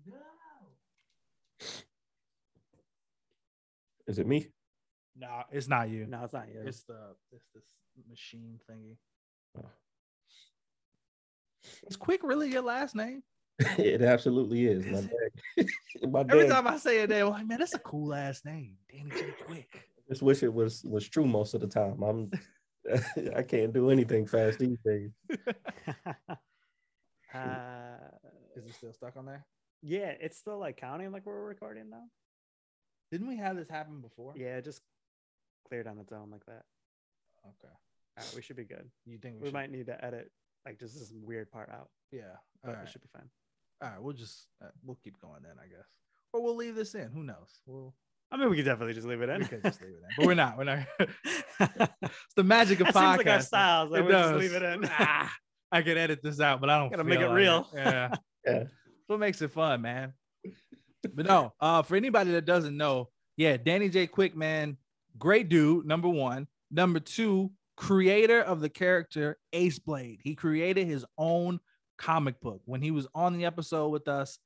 No. 0.06 0.16
Is 4.06 4.18
it 4.18 4.26
me? 4.26 4.48
No, 5.14 5.42
it's 5.52 5.68
not 5.68 5.90
you. 5.90 6.06
No, 6.06 6.24
it's 6.24 6.32
not 6.32 6.48
you. 6.48 6.62
It's 6.64 6.84
the 6.84 7.14
it's 7.32 7.44
this 7.54 7.64
machine 8.08 8.58
thingy. 8.66 8.96
Oh. 9.58 9.68
Is 11.88 11.96
Quick 11.96 12.22
really 12.22 12.50
your 12.50 12.62
last 12.62 12.94
name? 12.94 13.22
it 13.78 14.02
absolutely 14.02 14.66
is. 14.66 14.84
My 14.86 14.98
Is 14.98 15.06
dad. 15.06 15.66
my 16.10 16.20
Every 16.20 16.46
dad 16.46 16.52
time 16.52 16.66
I 16.68 16.76
say 16.78 17.00
it, 17.00 17.12
I'm 17.12 17.30
like, 17.30 17.46
man, 17.46 17.58
that's 17.58 17.74
a 17.74 17.78
cool 17.80 18.14
ass 18.14 18.42
name, 18.44 18.76
Danny 18.90 19.10
J. 19.10 19.34
Quick. 19.46 19.68
I 19.74 20.12
just 20.12 20.22
wish 20.22 20.42
it 20.42 20.52
was 20.52 20.84
was 20.84 21.08
true 21.08 21.26
most 21.26 21.54
of 21.54 21.60
the 21.60 21.66
time. 21.66 22.02
I'm 22.02 22.30
I 23.36 23.42
can't 23.42 23.72
do 23.72 23.90
anything 23.90 24.26
fast 24.26 24.58
these 24.60 24.78
days. 24.84 25.10
uh, 27.34 27.96
Is 28.56 28.64
it 28.66 28.74
still 28.74 28.92
stuck 28.92 29.16
on 29.16 29.26
there? 29.26 29.44
yeah, 29.82 30.12
it's 30.20 30.38
still 30.38 30.58
like 30.58 30.76
counting 30.76 31.12
like 31.12 31.26
we're 31.26 31.44
recording 31.44 31.90
now. 31.90 32.04
Didn't 33.12 33.28
we 33.28 33.36
have 33.36 33.56
this 33.56 33.68
happen 33.68 34.00
before? 34.00 34.34
Yeah, 34.36 34.56
it 34.56 34.64
just 34.64 34.82
cleared 35.68 35.86
on 35.86 35.98
its 35.98 36.12
own 36.12 36.30
like 36.30 36.44
that. 36.46 36.62
Okay. 37.44 37.72
All 38.18 38.24
right, 38.24 38.32
we 38.34 38.42
should 38.42 38.56
be 38.56 38.64
good. 38.64 38.90
You 39.06 39.18
think 39.18 39.36
we, 39.40 39.48
We 39.48 39.52
might 39.52 39.70
need 39.70 39.86
to 39.86 40.04
edit 40.04 40.30
like 40.66 40.78
just 40.78 40.98
this 40.98 41.12
weird 41.14 41.50
part 41.50 41.70
out, 41.70 41.88
Yeah. 42.12 42.22
but 42.62 42.74
All 42.76 42.82
it 42.82 42.88
should 42.88 43.02
be 43.02 43.08
fine. 43.12 43.28
All 43.82 43.88
right. 43.90 44.02
We'll 44.02 44.14
just 44.14 44.46
uh, 44.62 44.68
we'll 44.84 44.98
keep 45.02 45.18
going 45.20 45.42
then, 45.42 45.54
I 45.62 45.66
guess, 45.68 45.86
or 46.32 46.42
we'll 46.42 46.56
leave 46.56 46.74
this 46.74 46.94
in. 46.94 47.10
Who 47.10 47.22
knows? 47.22 47.60
We'll 47.66 47.94
I 48.30 48.36
mean, 48.36 48.50
we 48.50 48.56
could 48.56 48.66
definitely 48.66 48.92
just 48.92 49.06
leave 49.06 49.22
it 49.22 49.30
in. 49.30 49.40
we 49.40 49.46
could 49.46 49.62
just 49.62 49.80
leave 49.80 49.90
it 49.92 49.96
in, 50.02 50.08
but 50.18 50.26
we're 50.26 50.34
not. 50.34 50.58
We're 50.58 50.64
not. 50.64 50.86
it's 51.00 52.34
the 52.36 52.44
magic 52.44 52.80
of 52.80 52.86
That 52.88 52.94
podcasting. 52.94 53.08
seems 53.16 53.18
like 53.18 53.26
our 53.28 53.40
styles. 53.40 53.90
Like 53.90 54.00
It 54.00 54.04
we 54.06 54.12
just 54.12 54.28
does. 54.32 54.40
leave 54.40 54.52
it 54.52 54.62
in. 54.62 54.84
Ah, 54.90 55.32
I 55.72 55.82
could 55.82 55.96
edit 55.96 56.20
this 56.22 56.38
out, 56.40 56.60
but 56.60 56.68
I 56.68 56.78
don't 56.78 56.90
Gotta 56.90 57.04
feel 57.04 57.08
make 57.10 57.20
it 57.20 57.28
like 57.28 57.36
real. 57.36 57.68
Yeah. 57.74 58.14
Yeah. 58.46 58.64
what 59.06 59.18
makes 59.18 59.40
it 59.42 59.50
fun, 59.50 59.82
man. 59.82 60.12
But 61.14 61.26
no, 61.26 61.52
uh, 61.60 61.82
for 61.82 61.96
anybody 61.96 62.32
that 62.32 62.44
doesn't 62.46 62.76
know, 62.76 63.08
yeah, 63.36 63.56
Danny 63.56 63.88
J. 63.88 64.06
Quick, 64.06 64.36
man, 64.36 64.76
great 65.18 65.48
dude. 65.48 65.86
Number 65.86 66.08
one, 66.08 66.46
number 66.70 66.98
two, 67.00 67.50
creator 67.78 68.42
of 68.42 68.60
the 68.60 68.68
character 68.68 69.38
Ace 69.52 69.78
Blade. 69.78 70.18
He 70.22 70.34
created 70.34 70.88
his 70.88 71.04
own 71.16 71.60
comic 71.96 72.40
book. 72.40 72.60
When 72.64 72.82
he 72.82 72.90
was 72.90 73.06
on 73.14 73.38
the 73.38 73.44
episode 73.44 73.90
with 73.90 74.08
us, 74.08 74.38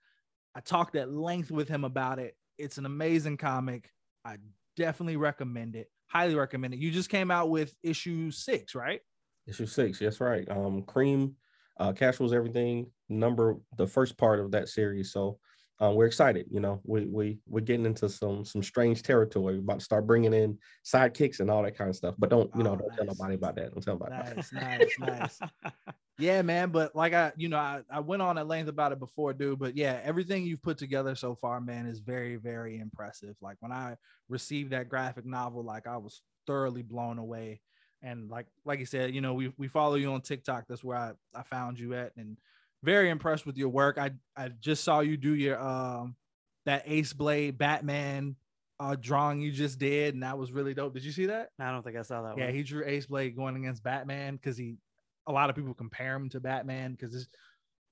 I 0.54 0.60
talked 0.60 0.96
at 0.96 1.10
length 1.10 1.50
with 1.50 1.66
him 1.66 1.84
about 1.84 2.18
it. 2.18 2.36
It's 2.58 2.76
an 2.76 2.84
amazing 2.84 3.38
comic. 3.38 3.90
I 4.22 4.36
definitely 4.76 5.16
recommend 5.16 5.76
it. 5.76 5.88
Highly 6.08 6.34
recommend 6.34 6.74
it. 6.74 6.80
You 6.80 6.90
just 6.90 7.08
came 7.08 7.30
out 7.30 7.48
with 7.48 7.74
issue 7.82 8.30
six, 8.30 8.74
right? 8.74 9.00
Issue 9.46 9.64
six, 9.66 9.98
that's 9.98 10.20
right. 10.20 10.46
Um, 10.50 10.82
Cream, 10.82 11.36
uh, 11.80 11.92
Cash 11.92 12.20
was 12.20 12.34
everything. 12.34 12.90
Number 13.08 13.56
the 13.78 13.86
first 13.86 14.18
part 14.18 14.40
of 14.40 14.50
that 14.50 14.68
series. 14.68 15.10
So 15.10 15.38
um, 15.80 15.94
we're 15.94 16.06
excited. 16.06 16.46
You 16.50 16.60
know, 16.60 16.80
we 16.84 17.06
we 17.06 17.38
we're 17.48 17.60
getting 17.60 17.86
into 17.86 18.08
some 18.08 18.44
some 18.44 18.62
strange 18.62 19.02
territory. 19.02 19.54
We're 19.54 19.60
about 19.60 19.80
to 19.80 19.84
start 19.84 20.06
bringing 20.06 20.32
in 20.32 20.58
sidekicks 20.84 21.40
and 21.40 21.50
all 21.50 21.62
that 21.62 21.76
kind 21.76 21.90
of 21.90 21.96
stuff. 21.96 22.14
But 22.18 22.30
don't 22.30 22.50
you 22.56 22.62
know? 22.62 22.74
Oh, 22.74 22.76
don't 22.76 22.94
tell 22.94 23.06
nobody 23.06 23.34
about 23.34 23.56
that. 23.56 23.72
Don't 23.72 23.82
tell 23.82 23.94
nobody. 23.94 24.14
about 24.14 24.26
that. 24.26 24.36
Nice, 24.36 24.52
nice, 24.98 24.98
nice. 24.98 25.40
Yeah, 26.18 26.42
man. 26.42 26.70
But 26.70 26.94
like 26.94 27.14
I, 27.14 27.32
you 27.36 27.48
know, 27.48 27.56
I, 27.56 27.80
I 27.90 28.00
went 28.00 28.22
on 28.22 28.38
at 28.38 28.46
length 28.46 28.68
about 28.68 28.92
it 28.92 29.00
before, 29.00 29.32
dude. 29.32 29.58
But 29.58 29.76
yeah, 29.76 29.98
everything 30.04 30.44
you've 30.44 30.62
put 30.62 30.78
together 30.78 31.14
so 31.14 31.34
far, 31.34 31.60
man, 31.60 31.86
is 31.86 32.00
very, 32.00 32.36
very 32.36 32.78
impressive. 32.78 33.34
Like 33.40 33.56
when 33.60 33.72
I 33.72 33.96
received 34.28 34.70
that 34.70 34.88
graphic 34.88 35.26
novel, 35.26 35.64
like 35.64 35.86
I 35.86 35.96
was 35.96 36.22
thoroughly 36.46 36.82
blown 36.82 37.18
away. 37.18 37.60
And 38.02 38.28
like, 38.28 38.46
like 38.64 38.78
you 38.78 38.86
said, 38.86 39.14
you 39.14 39.20
know, 39.20 39.34
we 39.34 39.52
we 39.56 39.68
follow 39.68 39.94
you 39.94 40.12
on 40.12 40.20
TikTok. 40.20 40.66
That's 40.68 40.84
where 40.84 40.96
I, 40.96 41.12
I 41.34 41.42
found 41.42 41.78
you 41.80 41.94
at, 41.94 42.12
and 42.16 42.36
very 42.82 43.10
impressed 43.10 43.46
with 43.46 43.56
your 43.56 43.68
work. 43.68 43.98
I 43.98 44.12
I 44.36 44.48
just 44.48 44.84
saw 44.84 45.00
you 45.00 45.16
do 45.16 45.34
your 45.34 45.60
um 45.60 46.16
that 46.66 46.84
Ace 46.86 47.12
Blade 47.12 47.58
Batman 47.58 48.36
uh 48.80 48.96
drawing 48.98 49.40
you 49.40 49.52
just 49.52 49.78
did, 49.78 50.14
and 50.14 50.22
that 50.22 50.38
was 50.38 50.52
really 50.52 50.74
dope. 50.74 50.94
Did 50.94 51.04
you 51.04 51.12
see 51.12 51.26
that? 51.26 51.50
I 51.58 51.70
don't 51.70 51.82
think 51.82 51.96
I 51.96 52.02
saw 52.02 52.22
that 52.22 52.36
Yeah, 52.36 52.46
one. 52.46 52.54
he 52.54 52.62
drew 52.62 52.84
Ace 52.84 53.06
Blade 53.06 53.36
going 53.36 53.56
against 53.56 53.82
Batman 53.82 54.36
because 54.36 54.56
he 54.56 54.76
a 55.26 55.32
lot 55.32 55.50
of 55.50 55.56
people 55.56 55.74
compare 55.74 56.16
him 56.16 56.28
to 56.30 56.40
Batman 56.40 56.92
because 56.92 57.14
it's 57.14 57.28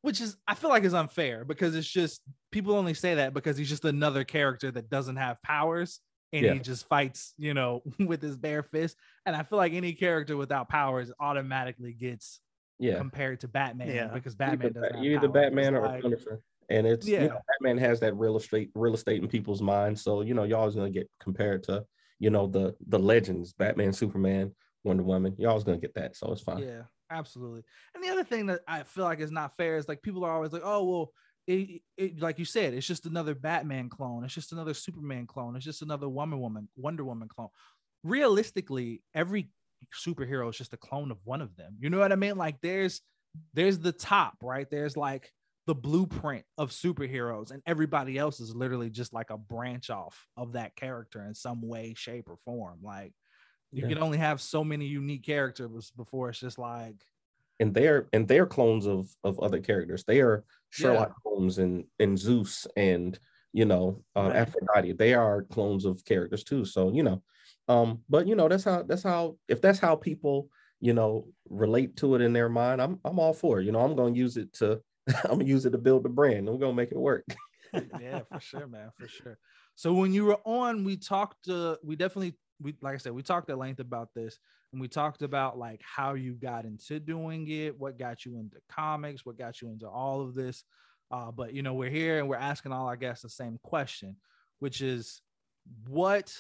which 0.03 0.21
is 0.21 0.37
I 0.49 0.55
feel 0.55 0.71
like 0.71 0.85
is 0.85 0.95
unfair 0.95 1.45
because 1.45 1.77
it's 1.77 1.89
just 1.89 2.23
people 2.51 2.75
only 2.75 2.95
say 2.95 3.17
that 3.17 3.35
because 3.35 3.57
he's 3.57 3.69
just 3.69 3.85
another 3.85 4.25
character 4.25 4.71
that 4.71 4.89
doesn't 4.91 5.17
have 5.17 5.43
powers 5.43 6.01
and 6.33 6.47
Yeah. 6.47 6.55
he 6.55 6.59
just 6.61 6.89
fights, 6.89 7.35
you 7.39 7.55
know, 7.55 7.83
with 7.99 8.23
his 8.23 8.37
bare 8.37 8.63
fist. 8.63 8.97
And 9.27 9.37
I 9.37 9.43
feel 9.43 9.59
like 9.59 9.73
any 9.75 9.93
character 9.93 10.37
without 10.37 10.69
powers 10.69 11.13
automatically 11.21 11.93
gets 11.93 12.41
Yeah, 12.81 12.99
compared 12.99 13.41
to 13.41 13.49
Batman 13.49 13.89
Yeah. 13.95 14.09
because 14.09 14.35
Batman 14.35 14.69
either, 14.71 14.81
doesn't 14.81 15.03
you're 15.05 15.19
either 15.19 15.29
Batman 15.29 15.75
or 15.75 15.87
like- 15.87 16.03
Punisher, 16.03 16.41
and 16.69 16.87
it's 16.87 17.07
Yeah. 17.07 17.23
you 17.23 17.29
know, 17.29 17.41
Batman 17.49 17.79
has 17.79 18.01
that 18.01 18.15
real 18.17 18.37
estate 18.37 18.71
real 18.75 18.95
estate 18.95 19.23
in 19.23 19.29
people's 19.29 19.61
minds. 19.63 20.03
So 20.03 20.23
you 20.23 20.35
know, 20.35 20.45
y'all 20.45 20.61
always 20.61 20.75
gonna 20.75 20.91
get 20.91 21.09
compared 21.21 21.63
to 21.65 21.85
you 22.19 22.31
know 22.31 22.47
the 22.47 22.75
the 22.89 22.99
legends, 22.99 23.53
Batman, 23.53 23.93
Superman, 23.93 24.55
Wonder 24.85 25.03
Woman. 25.03 25.35
Y'all 25.39 25.51
always 25.51 25.65
gonna 25.65 25.79
get 25.79 25.95
that, 25.95 26.17
so 26.17 26.33
it's 26.33 26.43
fine. 26.43 26.63
Yeah, 26.63 26.83
absolutely. 27.11 27.63
And 27.95 28.03
the 28.03 28.09
other 28.09 28.25
thing 28.25 28.47
that 28.47 28.61
I 28.67 28.83
feel 28.83 29.05
like 29.05 29.21
is 29.21 29.31
not 29.31 29.57
fair 29.57 29.77
is 29.77 29.87
like 29.89 30.03
people 30.03 30.25
are 30.25 30.33
always 30.33 30.53
like, 30.53 30.63
oh 30.65 30.85
well, 30.85 31.13
it, 31.47 31.83
it 31.97 32.21
like 32.21 32.39
you 32.39 32.45
said, 32.45 32.73
it's 32.75 32.87
just 32.87 33.07
another 33.07 33.35
Batman 33.35 33.89
clone, 33.89 34.25
it's 34.25 34.35
just 34.35 34.53
another 34.53 34.73
Superman 34.75 35.27
clone, 35.27 35.57
it's 35.57 35.65
just 35.65 35.83
another 35.83 36.09
Woman 36.09 36.41
Woman 36.41 36.69
Wonder 36.77 37.05
Woman 37.05 37.29
clone. 37.29 37.49
Realistically, 38.05 39.03
every 39.15 39.51
superhero 39.95 40.49
is 40.51 40.57
just 40.57 40.73
a 40.75 40.77
clone 40.79 41.11
of 41.11 41.19
one 41.25 41.41
of 41.43 41.57
them. 41.57 41.77
You 41.79 41.91
know 41.91 41.99
what 41.99 42.13
I 42.13 42.17
mean? 42.17 42.37
Like 42.37 42.61
there's 42.61 43.01
there's 43.55 43.79
the 43.79 43.93
top, 43.93 44.35
right? 44.43 44.69
There's 44.71 44.97
like 44.97 45.33
the 45.67 45.75
blueprint 45.75 46.45
of 46.59 46.71
superheroes, 46.71 47.51
and 47.53 47.63
everybody 47.67 48.19
else 48.19 48.41
is 48.41 48.55
literally 48.55 48.91
just 48.91 49.13
like 49.13 49.31
a 49.31 49.39
branch 49.39 49.91
off 49.91 50.27
of 50.37 50.53
that 50.53 50.75
character 50.77 51.25
in 51.25 51.35
some 51.35 51.63
way, 51.63 51.95
shape, 51.97 52.29
or 52.29 52.37
form. 52.39 52.81
Like 52.83 53.13
you 53.73 53.83
Yeah. 53.83 53.89
can 53.91 53.99
only 54.03 54.19
have 54.19 54.41
so 54.41 54.65
many 54.65 54.87
unique 54.87 55.25
characters 55.25 55.91
before 55.93 56.31
it's 56.31 56.41
just 56.41 56.59
like 56.59 57.05
and 57.61 57.73
they're 57.75 58.09
and 58.13 58.27
they're 58.27 58.47
clones 58.47 58.87
of 58.87 59.15
of 59.23 59.39
other 59.41 59.61
characters. 59.61 60.03
They 60.05 60.21
are 60.21 60.45
Sherlock 60.71 61.09
Yeah. 61.11 61.15
Holmes 61.31 61.59
and 61.59 61.85
and 62.01 62.19
Zeus 62.19 62.67
and 62.77 63.19
you 63.53 63.65
know 63.67 64.03
uh, 64.17 64.23
Right. 64.29 64.37
Aphrodite. 64.37 64.93
They 64.93 65.15
are 65.15 65.43
clones 65.45 65.85
of 65.85 66.05
characters 66.05 66.43
too. 66.43 66.65
So 66.65 66.91
you 66.91 67.03
know, 67.05 67.23
um, 67.71 68.01
but 68.09 68.27
you 68.27 68.35
know 68.35 68.49
that's 68.49 68.65
how 68.65 68.83
that's 68.83 69.05
how 69.05 69.37
if 69.49 69.61
that's 69.61 69.79
how 69.79 69.95
people 69.95 70.49
you 70.81 70.93
know 70.93 71.29
relate 71.49 71.97
to 71.99 72.17
it 72.17 72.21
in 72.21 72.33
their 72.33 72.49
mind, 72.49 72.83
I'm 72.83 72.99
I'm 73.05 73.21
all 73.21 73.33
for 73.33 73.61
it. 73.61 73.65
You 73.65 73.73
know, 73.73 73.81
I'm 73.81 73.95
gonna 73.95 74.15
use 74.15 74.37
it 74.37 74.53
to 74.55 74.81
I'm 75.25 75.39
gonna 75.39 75.45
use 75.45 75.67
it 75.67 75.71
to 75.71 75.79
build 75.79 76.03
the 76.03 76.09
brand. 76.09 76.49
I'm 76.49 76.59
gonna 76.59 76.75
make 76.75 76.91
it 76.91 76.99
work. 76.99 77.25
yeah, 78.01 78.23
for 78.33 78.41
sure, 78.41 78.67
man, 78.67 78.91
for 78.99 79.07
sure. 79.07 79.39
So 79.77 79.93
when 79.93 80.13
you 80.13 80.25
were 80.25 80.41
on, 80.45 80.83
we 80.83 80.97
talked. 80.97 81.49
Uh, 81.49 81.77
we 81.85 81.95
definitely, 81.95 82.35
we 82.61 82.75
like 82.81 82.95
I 82.95 82.97
said, 82.97 83.13
we 83.13 83.23
talked 83.23 83.49
at 83.51 83.59
length 83.59 83.79
about 83.79 84.09
this, 84.17 84.37
and 84.73 84.81
we 84.81 84.89
talked 84.89 85.23
about 85.23 85.57
like 85.57 85.81
how 85.85 86.15
you 86.15 86.35
got 86.35 86.65
into 86.65 86.99
doing 86.99 87.47
it, 87.49 87.79
what 87.79 88.01
got 88.01 88.25
you 88.25 88.37
into 88.37 88.59
comics, 88.69 89.25
what 89.25 89.39
got 89.39 89.63
you 89.63 89.71
into 89.71 89.89
all 89.89 90.23
of 90.23 90.35
this. 90.35 90.65
Uh, 91.13 91.31
but 91.31 91.55
you 91.55 91.63
know, 91.63 91.75
we're 91.75 91.91
here 91.91 92.19
and 92.19 92.29
we're 92.29 92.37
asking 92.37 92.73
all 92.73 92.87
our 92.87 92.97
guests 92.97 93.23
the 93.23 93.29
same 93.29 93.59
question, 93.63 94.17
which 94.59 94.81
is, 94.81 95.23
what, 95.87 96.35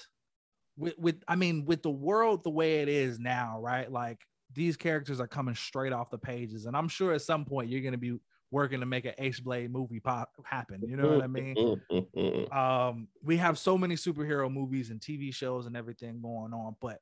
with, 0.80 0.98
with 0.98 1.22
I 1.28 1.36
mean, 1.36 1.64
with 1.64 1.82
the 1.82 1.90
world 1.90 2.42
the 2.42 2.50
way 2.50 2.80
it 2.80 2.88
is 2.88 3.18
now, 3.18 3.58
right? 3.60 3.90
Like 3.90 4.20
these 4.52 4.76
characters 4.76 5.20
are 5.20 5.28
coming 5.28 5.54
straight 5.54 5.92
off 5.92 6.10
the 6.10 6.18
pages, 6.18 6.66
and 6.66 6.76
I'm 6.76 6.88
sure 6.88 7.12
at 7.12 7.22
some 7.22 7.44
point 7.44 7.68
you're 7.68 7.82
gonna 7.82 7.98
be 7.98 8.18
working 8.50 8.80
to 8.80 8.86
make 8.86 9.04
an 9.04 9.14
Ace 9.18 9.38
Blade 9.38 9.70
movie 9.70 10.00
pop 10.00 10.32
happen. 10.44 10.80
You 10.84 10.96
know 10.96 11.08
what 11.08 11.22
I 11.22 11.28
mean? 11.28 11.54
Mm-hmm. 11.54 12.52
um 12.56 13.08
we 13.22 13.36
have 13.36 13.58
so 13.58 13.78
many 13.78 13.94
superhero 13.94 14.52
movies 14.52 14.90
and 14.90 15.00
tv 15.00 15.32
shows 15.32 15.66
and 15.66 15.76
everything 15.76 16.20
going 16.20 16.52
on 16.52 16.76
but 16.80 16.98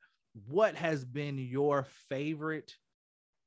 what 0.47 0.75
has 0.75 1.05
been 1.05 1.39
your 1.39 1.87
favorite 2.09 2.75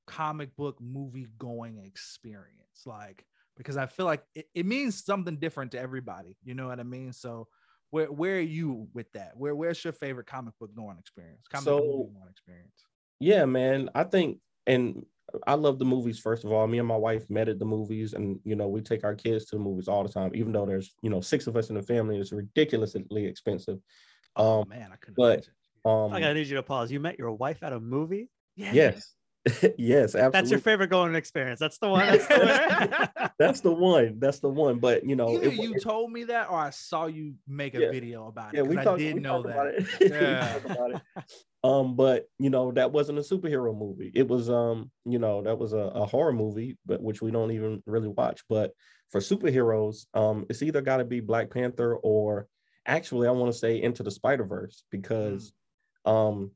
comic 0.08 0.56
book 0.56 0.78
movie 0.82 1.28
going 1.38 1.78
experience 1.86 2.86
like 2.86 3.26
because 3.56 3.78
i 3.78 3.86
feel 3.86 4.06
like 4.06 4.24
it, 4.36 4.48
it 4.54 4.66
means 4.66 5.04
something 5.04 5.38
different 5.38 5.72
to 5.72 5.80
everybody 5.80 6.38
you 6.44 6.54
know 6.54 6.68
what 6.68 6.80
i 6.80 6.84
mean 6.84 7.14
so 7.14 7.48
where 7.92 8.08
where 8.12 8.38
are 8.38 8.40
you 8.40 8.88
with 8.94 9.12
that 9.14 9.32
where 9.36 9.54
where's 9.56 9.84
your 9.84 9.94
favorite 9.94 10.26
comic 10.28 10.54
book 10.60 10.74
going 10.76 10.98
experience 10.98 11.46
comic 11.52 11.66
book 11.66 11.80
So- 11.84 11.86
movie 11.86 12.14
going 12.14 12.30
experience 12.30 12.86
Yeah, 13.20 13.46
man. 13.46 13.90
I 13.94 14.04
think, 14.06 14.40
and 14.66 15.06
I 15.48 15.54
love 15.54 15.78
the 15.80 15.86
movies. 15.86 16.18
First 16.20 16.44
of 16.44 16.52
all, 16.52 16.66
me 16.68 16.80
and 16.80 16.88
my 16.88 16.96
wife 16.98 17.30
met 17.30 17.48
at 17.48 17.60
the 17.60 17.66
movies, 17.66 18.14
and 18.14 18.40
you 18.44 18.56
know 18.56 18.68
we 18.68 18.82
take 18.82 19.04
our 19.04 19.14
kids 19.16 19.46
to 19.46 19.56
the 19.58 19.62
movies 19.62 19.88
all 19.88 20.02
the 20.04 20.10
time. 20.12 20.32
Even 20.34 20.52
though 20.52 20.66
there's 20.66 20.96
you 21.04 21.10
know 21.12 21.22
six 21.22 21.46
of 21.48 21.56
us 21.56 21.70
in 21.70 21.76
the 21.76 21.84
family, 21.84 22.18
it's 22.18 22.32
ridiculously 22.32 23.26
expensive. 23.26 23.78
oh 24.36 24.62
Um, 24.62 24.70
man 24.70 24.90
i 24.92 24.96
couldn't 24.96 25.16
but- 25.18 25.34
imagine. 25.40 25.54
um, 25.86 26.14
I 26.14 26.20
gotta 26.20 26.34
need 26.34 26.48
you 26.48 26.56
to 26.56 26.64
pause. 26.64 26.92
You 26.92 27.00
met 27.00 27.20
your 27.20 27.32
wife 27.34 27.62
at 27.64 27.74
a 27.74 27.80
movie. 27.80 28.30
yeah 28.56 28.74
yes, 28.74 29.14
yes, 29.78 30.14
absolutely. 30.16 30.32
That's 30.32 30.52
your 30.52 30.60
favorite 30.60 30.88
going 30.90 31.16
experience. 31.16 31.60
That's 31.60 31.78
the 31.80 31.90
one. 31.90 32.06
That's 32.06 32.28
the 32.28 32.40
one. 33.18 33.30
That's 33.40 33.62
the 33.62 33.72
one. 33.72 34.20
That's 34.20 34.40
the 34.40 34.50
one. 34.50 34.80
But 34.80 35.04
you 35.06 35.16
know, 35.16 35.36
Either 35.36 35.48
it- 35.48 35.54
you 35.56 35.74
it- 35.76 35.82
told 35.84 36.12
me 36.12 36.26
that 36.26 36.50
or 36.50 36.58
I 36.60 36.70
saw 36.70 37.08
you 37.08 37.34
make 37.48 37.74
a 37.76 37.80
Yeah. 37.82 37.92
video 37.92 38.28
about 38.28 38.54
it. 38.54 38.58
yeah, 38.58 38.62
we 38.64 38.76
'cause 38.76 38.86
talked. 38.86 39.02
I 39.02 39.04
did 39.04 39.16
we 39.16 39.22
know 39.22 39.42
that. 39.44 39.52
about 39.52 39.68
it. 39.68 39.86
Yeah. 40.00 40.56
about 40.58 40.92
it. 40.92 41.02
Um, 41.64 41.96
but 41.96 42.28
you 42.40 42.50
know, 42.50 42.72
that 42.74 42.92
wasn't 42.92 43.20
a 43.20 43.22
superhero 43.22 43.76
movie. 43.78 44.12
It 44.14 44.28
was 44.28 44.50
um, 44.50 44.92
you 45.06 45.20
know, 45.20 45.42
that 45.44 45.58
was 45.58 45.74
a, 45.74 45.78
a 45.78 46.06
horror 46.06 46.34
movie, 46.34 46.78
but 46.86 47.02
which 47.02 47.22
we 47.22 47.32
don't 47.32 47.52
even 47.52 47.82
really 47.86 48.08
watch. 48.10 48.42
But 48.50 48.74
for 49.12 49.22
superheroes, 49.22 50.06
um, 50.14 50.46
it's 50.50 50.62
either 50.62 50.82
got 50.82 50.98
to 50.98 51.04
be 51.06 51.20
Black 51.20 51.50
Panther 51.50 51.96
or 51.96 52.48
actually, 52.86 53.28
I 53.28 53.32
want 53.32 53.52
to 53.52 53.58
say 53.58 53.82
Into 53.82 54.02
the 54.04 54.10
Spider 54.12 54.44
Verse 54.46 54.84
because, 54.90 55.52
um, 56.06 56.52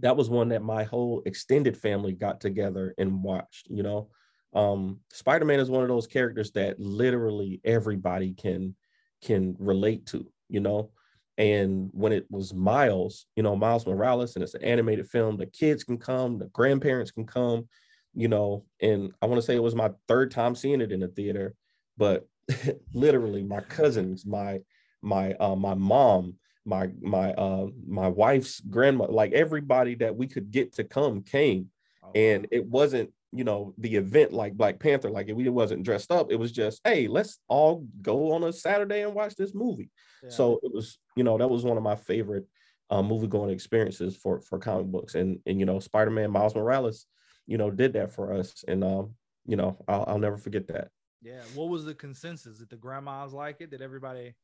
that 0.00 0.16
was 0.16 0.30
one 0.30 0.48
that 0.50 0.62
my 0.62 0.84
whole 0.84 1.22
extended 1.26 1.76
family 1.76 2.12
got 2.12 2.40
together 2.40 2.94
and 2.98 3.22
watched. 3.22 3.68
You 3.68 3.82
know, 3.82 4.08
um, 4.54 5.00
Spider 5.12 5.44
Man 5.44 5.60
is 5.60 5.70
one 5.70 5.82
of 5.82 5.88
those 5.88 6.06
characters 6.06 6.52
that 6.52 6.78
literally 6.78 7.60
everybody 7.64 8.34
can 8.34 8.74
can 9.22 9.56
relate 9.58 10.06
to. 10.06 10.26
You 10.48 10.60
know, 10.60 10.90
and 11.38 11.90
when 11.92 12.12
it 12.12 12.26
was 12.30 12.52
Miles, 12.52 13.26
you 13.36 13.42
know, 13.42 13.54
Miles 13.54 13.86
Morales, 13.86 14.34
and 14.34 14.42
it's 14.42 14.54
an 14.54 14.64
animated 14.64 15.08
film, 15.08 15.36
the 15.36 15.46
kids 15.46 15.84
can 15.84 15.98
come, 15.98 16.38
the 16.38 16.46
grandparents 16.46 17.12
can 17.12 17.26
come, 17.26 17.68
you 18.12 18.26
know, 18.26 18.64
and 18.80 19.12
I 19.22 19.26
want 19.26 19.38
to 19.40 19.46
say 19.46 19.54
it 19.54 19.62
was 19.62 19.76
my 19.76 19.90
third 20.08 20.32
time 20.32 20.56
seeing 20.56 20.80
it 20.80 20.90
in 20.90 21.00
the 21.00 21.08
theater, 21.08 21.54
but 21.96 22.26
literally 22.92 23.44
my 23.44 23.60
cousins, 23.60 24.26
my 24.26 24.60
my 25.00 25.34
uh 25.34 25.54
my 25.54 25.74
mom, 25.74 26.34
my 26.68 26.90
my 27.00 27.32
uh 27.32 27.66
my 27.86 28.08
wife's 28.08 28.60
grandma, 28.60 29.06
like 29.08 29.32
everybody 29.32 29.94
that 29.96 30.14
we 30.16 30.26
could 30.26 30.50
get 30.50 30.74
to 30.74 30.84
come 30.84 31.22
came. 31.22 31.70
Oh, 32.04 32.10
And 32.14 32.42
wow. 32.42 32.48
it 32.52 32.66
wasn't, 32.66 33.10
you 33.32 33.44
know, 33.44 33.74
the 33.78 33.96
event 33.96 34.32
like 34.32 34.54
Black 34.54 34.78
Panther, 34.78 35.10
like 35.10 35.28
we 35.34 35.48
wasn't 35.48 35.82
dressed 35.82 36.10
up. 36.10 36.30
It 36.30 36.36
was 36.36 36.52
just, 36.52 36.80
hey, 36.84 37.08
let's 37.08 37.38
all 37.48 37.86
go 38.02 38.32
on 38.32 38.44
a 38.44 38.52
Saturday 38.52 39.02
and 39.02 39.14
watch 39.14 39.34
this 39.34 39.54
movie. 39.54 39.90
Yeah. 40.22 40.30
So 40.30 40.60
it 40.62 40.72
was, 40.72 40.98
you 41.16 41.24
know, 41.24 41.38
that 41.38 41.48
was 41.48 41.64
one 41.64 41.76
of 41.76 41.82
my 41.82 41.96
favorite 41.96 42.46
uh, 42.90 43.02
movie 43.02 43.26
going 43.26 43.50
experiences 43.50 44.16
for 44.16 44.40
for 44.40 44.58
comic 44.58 44.86
books, 44.86 45.14
and 45.14 45.38
and 45.46 45.58
you 45.60 45.66
know, 45.66 45.78
Spider 45.80 46.10
Man 46.10 46.30
Miles 46.30 46.54
Morales, 46.54 47.06
you 47.46 47.58
know, 47.58 47.70
did 47.70 47.92
that 47.94 48.12
for 48.12 48.32
us, 48.32 48.64
and 48.66 48.82
um, 48.84 49.14
you 49.46 49.56
know, 49.56 49.76
I'll, 49.88 50.04
I'll 50.08 50.18
never 50.18 50.36
forget 50.38 50.66
that. 50.68 50.88
yeah. 51.22 51.42
What 51.54 51.68
was 51.68 51.84
the 51.84 51.94
consensus? 51.94 52.58
Did 52.58 52.70
the 52.70 52.76
grandmas 52.76 53.32
like 53.32 53.60
it? 53.60 53.70
Did 53.70 53.82
everybody 53.82 54.34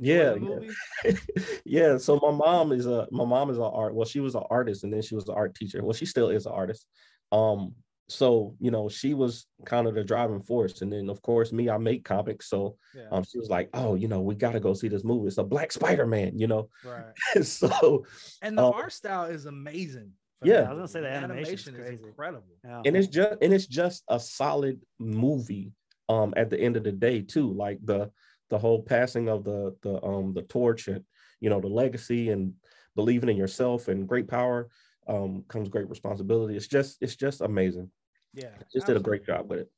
Yeah, 0.00 0.30
the 0.30 0.40
yeah. 0.40 0.48
movie? 0.48 1.18
yeah. 1.64 1.96
So 1.98 2.16
my 2.22 2.30
mom 2.30 2.72
is 2.72 2.86
a 2.86 3.06
my 3.10 3.24
mom 3.24 3.50
is 3.50 3.58
an 3.58 3.64
art. 3.64 3.94
Well, 3.94 4.06
she 4.06 4.20
was 4.20 4.34
an 4.34 4.44
artist, 4.50 4.84
and 4.84 4.92
then 4.92 5.02
she 5.02 5.14
was 5.14 5.28
an 5.28 5.34
art 5.34 5.54
teacher. 5.54 5.82
Well, 5.82 5.92
she 5.92 6.06
still 6.06 6.30
is 6.30 6.46
an 6.46 6.52
artist. 6.52 6.86
Um, 7.30 7.74
so 8.08 8.54
you 8.60 8.70
know, 8.70 8.88
she 8.88 9.14
was 9.14 9.46
kind 9.64 9.86
of 9.86 9.94
the 9.94 10.04
driving 10.04 10.40
force, 10.40 10.82
and 10.82 10.92
then 10.92 11.08
of 11.08 11.22
course 11.22 11.52
me, 11.52 11.70
I 11.70 11.78
make 11.78 12.04
comics, 12.04 12.48
so 12.48 12.76
Yeah. 12.94 13.08
um, 13.10 13.24
she 13.24 13.38
was 13.38 13.48
like, 13.48 13.70
oh, 13.74 13.94
you 13.94 14.08
know, 14.08 14.20
we 14.20 14.34
got 14.34 14.52
to 14.52 14.60
go 14.60 14.74
see 14.74 14.88
this 14.88 15.04
movie. 15.04 15.28
It's 15.28 15.38
a 15.38 15.44
Black 15.44 15.72
Spider 15.72 16.06
Man, 16.06 16.38
you 16.38 16.46
know. 16.46 16.68
right. 16.84 17.12
so 17.46 18.04
And 18.42 18.58
the 18.58 18.64
Um, 18.64 18.74
art 18.74 18.92
style 18.92 19.26
is 19.26 19.46
amazing. 19.46 20.12
Yeah. 20.44 20.62
that 20.62 20.66
I 20.66 20.72
was 20.74 20.76
gonna 20.78 20.88
say 20.88 21.00
the 21.00 21.06
movie. 21.10 21.24
animation's 21.24 21.68
animation 21.68 21.74
is 21.74 21.86
crazy. 22.00 22.04
incredible. 22.08 22.56
Yeah. 22.64 22.82
and 22.84 22.96
it's 22.96 23.06
just 23.06 23.36
and 23.40 23.52
it's 23.52 23.66
just 23.66 24.02
a 24.08 24.18
solid 24.18 24.80
movie 24.98 25.72
um 26.08 26.34
at 26.36 26.50
the 26.50 26.58
end 26.60 26.76
of 26.76 26.82
the 26.82 26.90
day 26.90 27.22
too 27.22 27.52
like 27.52 27.78
the 27.84 28.10
the 28.52 28.58
whole 28.58 28.82
passing 28.82 29.30
of 29.30 29.44
the 29.44 29.74
the 29.80 29.94
um 30.04 30.34
the 30.34 30.42
torch 30.42 30.86
and 30.86 31.02
you 31.40 31.48
know 31.48 31.58
the 31.58 31.66
legacy 31.68 32.28
and 32.28 32.52
believing 32.94 33.30
in 33.30 33.36
yourself 33.36 33.88
and 33.88 34.06
great 34.06 34.28
power 34.28 34.68
um 35.08 35.42
comes 35.48 35.70
great 35.70 35.88
responsibility. 35.88 36.54
It's 36.54 36.68
just 36.68 36.98
it's 37.00 37.16
just 37.16 37.40
amazing. 37.40 37.90
Yeah, 38.34 38.50
Just 38.70 38.86
did 38.86 38.98
a 38.98 39.00
great 39.00 39.24
job 39.24 39.48
with 39.48 39.60
it. 39.60 39.70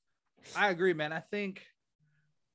I 0.57 0.71
agree, 0.71 0.93
man. 0.93 1.13
I 1.13 1.21
think 1.21 1.65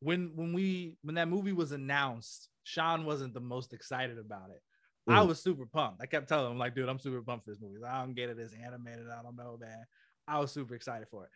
when 0.02 0.34
when 0.36 0.52
we 0.52 0.98
when 1.04 1.16
that 1.16 1.30
movie 1.30 1.54
was 1.54 1.72
announced, 1.72 2.50
Sean 2.66 3.06
wasn't 3.06 3.34
the 3.34 3.40
most 3.40 3.72
excited 3.74 4.18
about 4.18 4.50
it. 4.50 4.62
I 5.08 5.22
Mm. 5.22 5.28
was 5.28 5.42
super 5.42 5.66
pumped. 5.66 6.02
I 6.02 6.06
kept 6.06 6.28
telling 6.28 6.52
him, 6.52 6.58
like, 6.58 6.76
dude, 6.76 6.90
I'm 6.90 7.00
super 7.00 7.22
pumped 7.22 7.46
for 7.46 7.52
this 7.52 7.62
movie. 7.62 7.82
I 7.84 8.02
don't 8.02 8.14
get 8.14 8.30
it. 8.30 8.38
It's 8.38 8.54
animated. 8.54 9.08
I 9.10 9.24
don't 9.24 9.38
know, 9.38 9.58
man. 9.60 9.86
I 10.28 10.38
was 10.40 10.52
super 10.52 10.76
excited 10.76 11.08
for 11.10 11.24
it. 11.24 11.32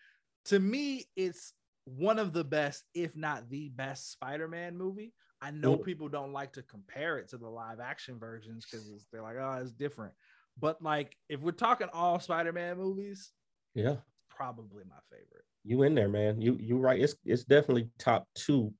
To 0.49 0.59
me, 0.59 1.05
it's 1.15 1.53
one 1.85 2.19
of 2.19 2.33
the 2.33 2.43
best, 2.43 2.83
if 2.93 3.15
not 3.15 3.49
the 3.49 3.69
best, 3.69 4.11
Spider-Man 4.11 4.77
movie. 4.77 5.13
I 5.41 5.51
know 5.51 5.77
Mm. 5.77 5.83
people 5.83 6.07
don't 6.07 6.31
like 6.31 6.53
to 6.53 6.63
compare 6.63 7.17
it 7.17 7.27
to 7.29 7.37
the 7.37 7.49
live 7.49 7.79
action 7.81 8.17
versions 8.17 8.65
because 8.65 9.07
they're 9.11 9.21
like, 9.21 9.35
oh, 9.37 9.59
it's 9.61 9.71
different. 9.71 10.13
But 10.57 10.81
like, 10.81 11.17
if 11.27 11.41
we're 11.41 11.51
talking 11.51 11.89
all 11.91 12.19
Spider-Man 12.19 12.77
movies, 12.77 13.31
Yeah. 13.73 13.97
probably 14.29 14.83
my 14.85 14.99
favorite. 15.09 15.45
You 15.65 15.83
in 15.83 15.95
there, 15.95 16.09
man. 16.09 16.41
You 16.41 16.57
you 16.59 16.77
right. 16.77 16.99
It's 17.01 17.15
it's 17.25 17.45
definitely 17.45 17.89
top 17.97 18.27
two, 18.35 18.73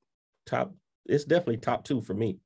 top. 0.45 0.73
It's 1.05 1.23
definitely 1.23 1.57
top 1.57 1.83
two 1.85 2.01
for 2.01 2.13
me. 2.13 2.39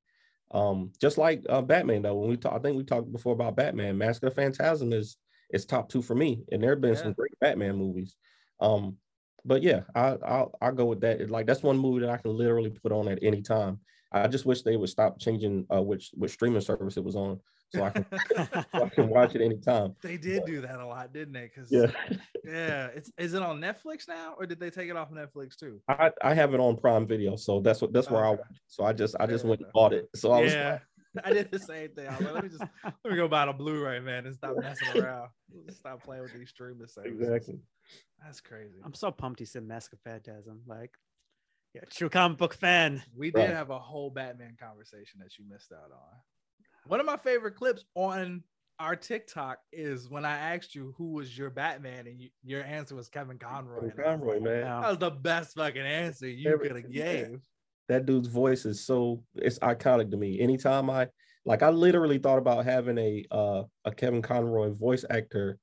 Um, 0.51 0.91
just 1.01 1.17
like 1.17 1.43
uh, 1.49 1.61
Batman 1.61 2.03
though. 2.03 2.15
When 2.15 2.29
we 2.29 2.37
talk, 2.37 2.53
I 2.53 2.59
think 2.59 2.77
we 2.77 2.83
talked 2.83 3.11
before 3.11 3.33
about 3.33 3.55
Batman. 3.55 3.97
Mask 3.97 4.23
of 4.23 4.29
the 4.29 4.35
Phantasm 4.35 4.93
is 4.93 5.17
is 5.51 5.65
top 5.65 5.89
two 5.89 6.01
for 6.01 6.15
me, 6.15 6.43
and 6.51 6.61
there 6.61 6.71
have 6.71 6.81
been 6.81 6.95
Yeah. 6.95 7.01
some 7.03 7.13
great 7.13 7.37
Batman 7.39 7.75
movies. 7.77 8.15
Um, 8.59 8.97
but 9.47 9.63
yeah, 9.63 9.81
I 9.95 10.17
I'll 10.25 10.51
I'll 10.61 10.71
go 10.73 10.85
with 10.85 11.01
that. 11.01 11.29
Like 11.29 11.45
that's 11.47 11.63
one 11.63 11.77
movie 11.77 12.01
that 12.01 12.09
I 12.09 12.17
can 12.17 12.31
literally 12.35 12.69
put 12.69 12.91
on 12.91 13.07
at 13.07 13.19
any 13.21 13.41
time. 13.41 13.79
I 14.11 14.27
just 14.27 14.45
wish 14.45 14.61
they 14.61 14.77
would 14.77 14.89
stop 14.89 15.19
changing 15.19 15.65
uh 15.73 15.81
which 15.81 16.11
which 16.13 16.31
streaming 16.31 16.61
service 16.61 16.97
it 16.97 17.03
was 17.03 17.15
on, 17.15 17.39
so 17.69 17.83
I 17.83 17.89
can 17.89 18.05
so 18.75 18.83
I 18.83 18.89
can 18.89 19.09
watch 19.09 19.35
it 19.35 19.41
anytime. 19.41 19.95
They 20.01 20.17
did 20.17 20.45
do 20.45 20.61
that 20.61 20.79
a 20.79 20.85
lot, 20.85 21.13
didn't 21.13 21.33
they? 21.33 21.49
Because 21.53 21.71
Yeah. 21.71 21.91
yeah, 22.45 22.87
it's 22.87 23.11
is 23.17 23.33
it 23.33 23.41
on 23.41 23.59
Netflix 23.59 24.07
now, 24.07 24.35
or 24.37 24.45
did 24.45 24.59
they 24.59 24.69
take 24.69 24.89
it 24.89 24.95
off 24.95 25.11
Netflix 25.11 25.57
too? 25.57 25.81
I, 25.89 26.11
I 26.21 26.33
have 26.33 26.53
it 26.53 26.59
on 26.59 26.77
Prime 26.77 27.07
Video, 27.07 27.35
so 27.35 27.59
that's 27.59 27.81
what 27.81 27.93
that's 27.93 28.09
where 28.09 28.23
I 28.23 28.29
Okay. 28.29 28.37
watch. 28.39 28.47
it. 28.51 28.57
So 28.67 28.83
I 28.83 28.93
just 28.93 29.15
I 29.19 29.25
just 29.25 29.45
went 29.45 29.61
and 29.61 29.71
bought 29.73 29.93
it. 29.93 30.09
So 30.15 30.31
I 30.31 30.39
was 30.39 30.53
yeah, 30.53 30.79
I 31.23 31.31
did 31.33 31.51
the 31.51 31.59
same 31.59 31.89
thing. 31.91 32.07
I 32.07 32.17
like, 32.19 32.33
let 32.33 32.43
me 32.43 32.49
just 32.49 32.63
let 33.03 33.11
me 33.11 33.15
go 33.15 33.27
buy 33.27 33.45
the 33.45 33.53
Blu-ray, 33.53 33.99
man, 33.99 34.25
and 34.25 34.35
stop 34.35 34.57
messing 34.57 34.89
around. 34.89 35.29
Stop 35.69 36.03
playing 36.03 36.23
with 36.23 36.33
these 36.33 36.49
streaming 36.49 36.87
services. 36.87 37.19
exactly. 37.21 37.59
That's 38.23 38.41
crazy. 38.41 38.79
I'm 38.83 38.93
so 38.93 39.11
pumped 39.11 39.39
he 39.39 39.45
said 39.45 39.63
Mask 39.63 39.93
of 39.93 39.99
Phantasm. 40.01 40.61
Like, 40.65 40.91
yeah, 41.73 41.81
true 41.91 42.09
comic 42.09 42.37
book 42.37 42.53
fan. 42.53 43.03
We 43.15 43.31
did 43.31 43.39
Right. 43.39 43.49
have 43.49 43.69
a 43.69 43.79
whole 43.79 44.09
Batman 44.09 44.57
conversation 44.59 45.19
that 45.19 45.37
you 45.37 45.45
missed 45.47 45.71
out 45.71 45.91
on. 45.91 46.19
One 46.87 46.99
of 46.99 47.05
my 47.05 47.17
favorite 47.17 47.55
clips 47.55 47.83
on 47.95 48.43
our 48.79 48.95
TikTok 48.95 49.59
is 49.71 50.09
when 50.09 50.23
I 50.23 50.37
asked 50.37 50.75
you 50.75 50.93
who 50.97 51.13
was 51.13 51.35
your 51.37 51.49
Batman, 51.49 52.07
and 52.07 52.21
you, 52.21 52.29
your 52.43 52.63
answer 52.63 52.95
was 52.95 53.09
Kevin 53.09 53.37
Conroy. 53.39 53.89
Kevin 53.89 53.91
and 53.91 53.99
I 53.99 54.11
was 54.11 54.19
Conroy, 54.19 54.33
like, 54.35 54.43
man. 54.43 54.61
That 54.81 54.89
was 54.89 54.97
the 54.99 55.11
best 55.11 55.55
fucking 55.55 55.81
answer 55.81 56.27
you 56.27 56.57
could 56.57 56.75
have 56.75 56.91
gave. 56.91 57.41
That 57.89 58.05
dude's 58.05 58.27
voice 58.27 58.65
is 58.65 58.85
so 58.85 59.23
it's 59.35 59.59
iconic 59.59 60.11
to 60.11 60.17
me. 60.17 60.39
Anytime 60.39 60.89
I 60.89 61.07
like, 61.45 61.63
I 61.63 61.69
literally 61.69 62.17
thought 62.17 62.37
about 62.37 62.65
having 62.65 62.97
a 62.97 63.25
uh 63.31 63.63
a 63.85 63.91
Kevin 63.93 64.21
Conroy 64.21 64.73
voice 64.73 65.05
actor 65.09 65.57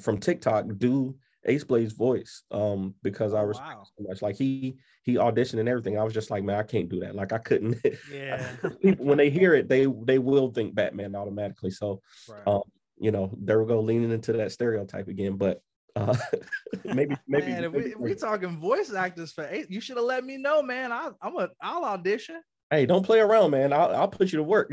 from 0.00 0.18
TikTok 0.18 0.66
do 0.78 1.16
Ace 1.46 1.64
Blade's 1.64 1.92
voice, 1.92 2.42
um, 2.50 2.94
because 3.02 3.32
I 3.34 3.40
Oh, 3.40 3.44
respect 3.44 3.68
wow. 3.70 3.80
him 3.80 3.86
so 3.98 4.04
much. 4.08 4.22
Like 4.22 4.36
he 4.36 4.78
he 5.02 5.14
auditioned 5.14 5.60
and 5.60 5.68
everything. 5.68 5.98
I 5.98 6.04
was 6.04 6.12
just 6.14 6.30
like, 6.30 6.44
man, 6.44 6.56
I 6.58 6.62
can't 6.62 6.88
do 6.88 7.00
that. 7.00 7.14
Like 7.14 7.32
I 7.32 7.38
couldn't. 7.38 7.76
Yeah. 8.12 8.56
People 8.82 9.06
when 9.06 9.18
they 9.18 9.30
hear 9.30 9.54
it, 9.54 9.68
they 9.68 9.86
they 9.86 10.18
will 10.18 10.50
think 10.52 10.74
Batman 10.74 11.14
automatically. 11.16 11.70
So 11.70 12.02
Right. 12.28 12.46
um, 12.46 12.62
you 12.98 13.10
know, 13.10 13.30
there 13.40 13.60
we 13.62 13.66
go, 13.66 13.80
leaning 13.80 14.10
into 14.12 14.32
that 14.34 14.52
stereotype 14.52 15.08
again. 15.08 15.36
But 15.36 15.62
uh, 15.96 16.14
maybe, 16.84 17.16
maybe, 17.26 17.46
man, 17.52 17.64
if 17.64 17.72
we, 17.72 17.78
maybe- 17.78 17.90
if 17.92 17.98
we 17.98 18.14
talking 18.14 18.58
voice 18.60 18.92
actors 18.92 19.32
for 19.32 19.46
eight, 19.50 19.70
you 19.70 19.80
should 19.80 19.96
have 19.96 20.04
let 20.06 20.24
me 20.24 20.36
know, 20.36 20.62
man. 20.62 20.92
I, 20.92 21.10
I'm 21.22 21.36
a, 21.38 21.48
I'll 21.62 21.84
audition. 21.84 22.40
Hey, 22.70 22.86
don't 22.86 23.04
play 23.04 23.20
around, 23.20 23.50
man. 23.50 23.72
I'll, 23.72 23.94
I'll 23.94 24.08
put 24.08 24.32
you 24.32 24.38
to 24.38 24.42
work. 24.42 24.72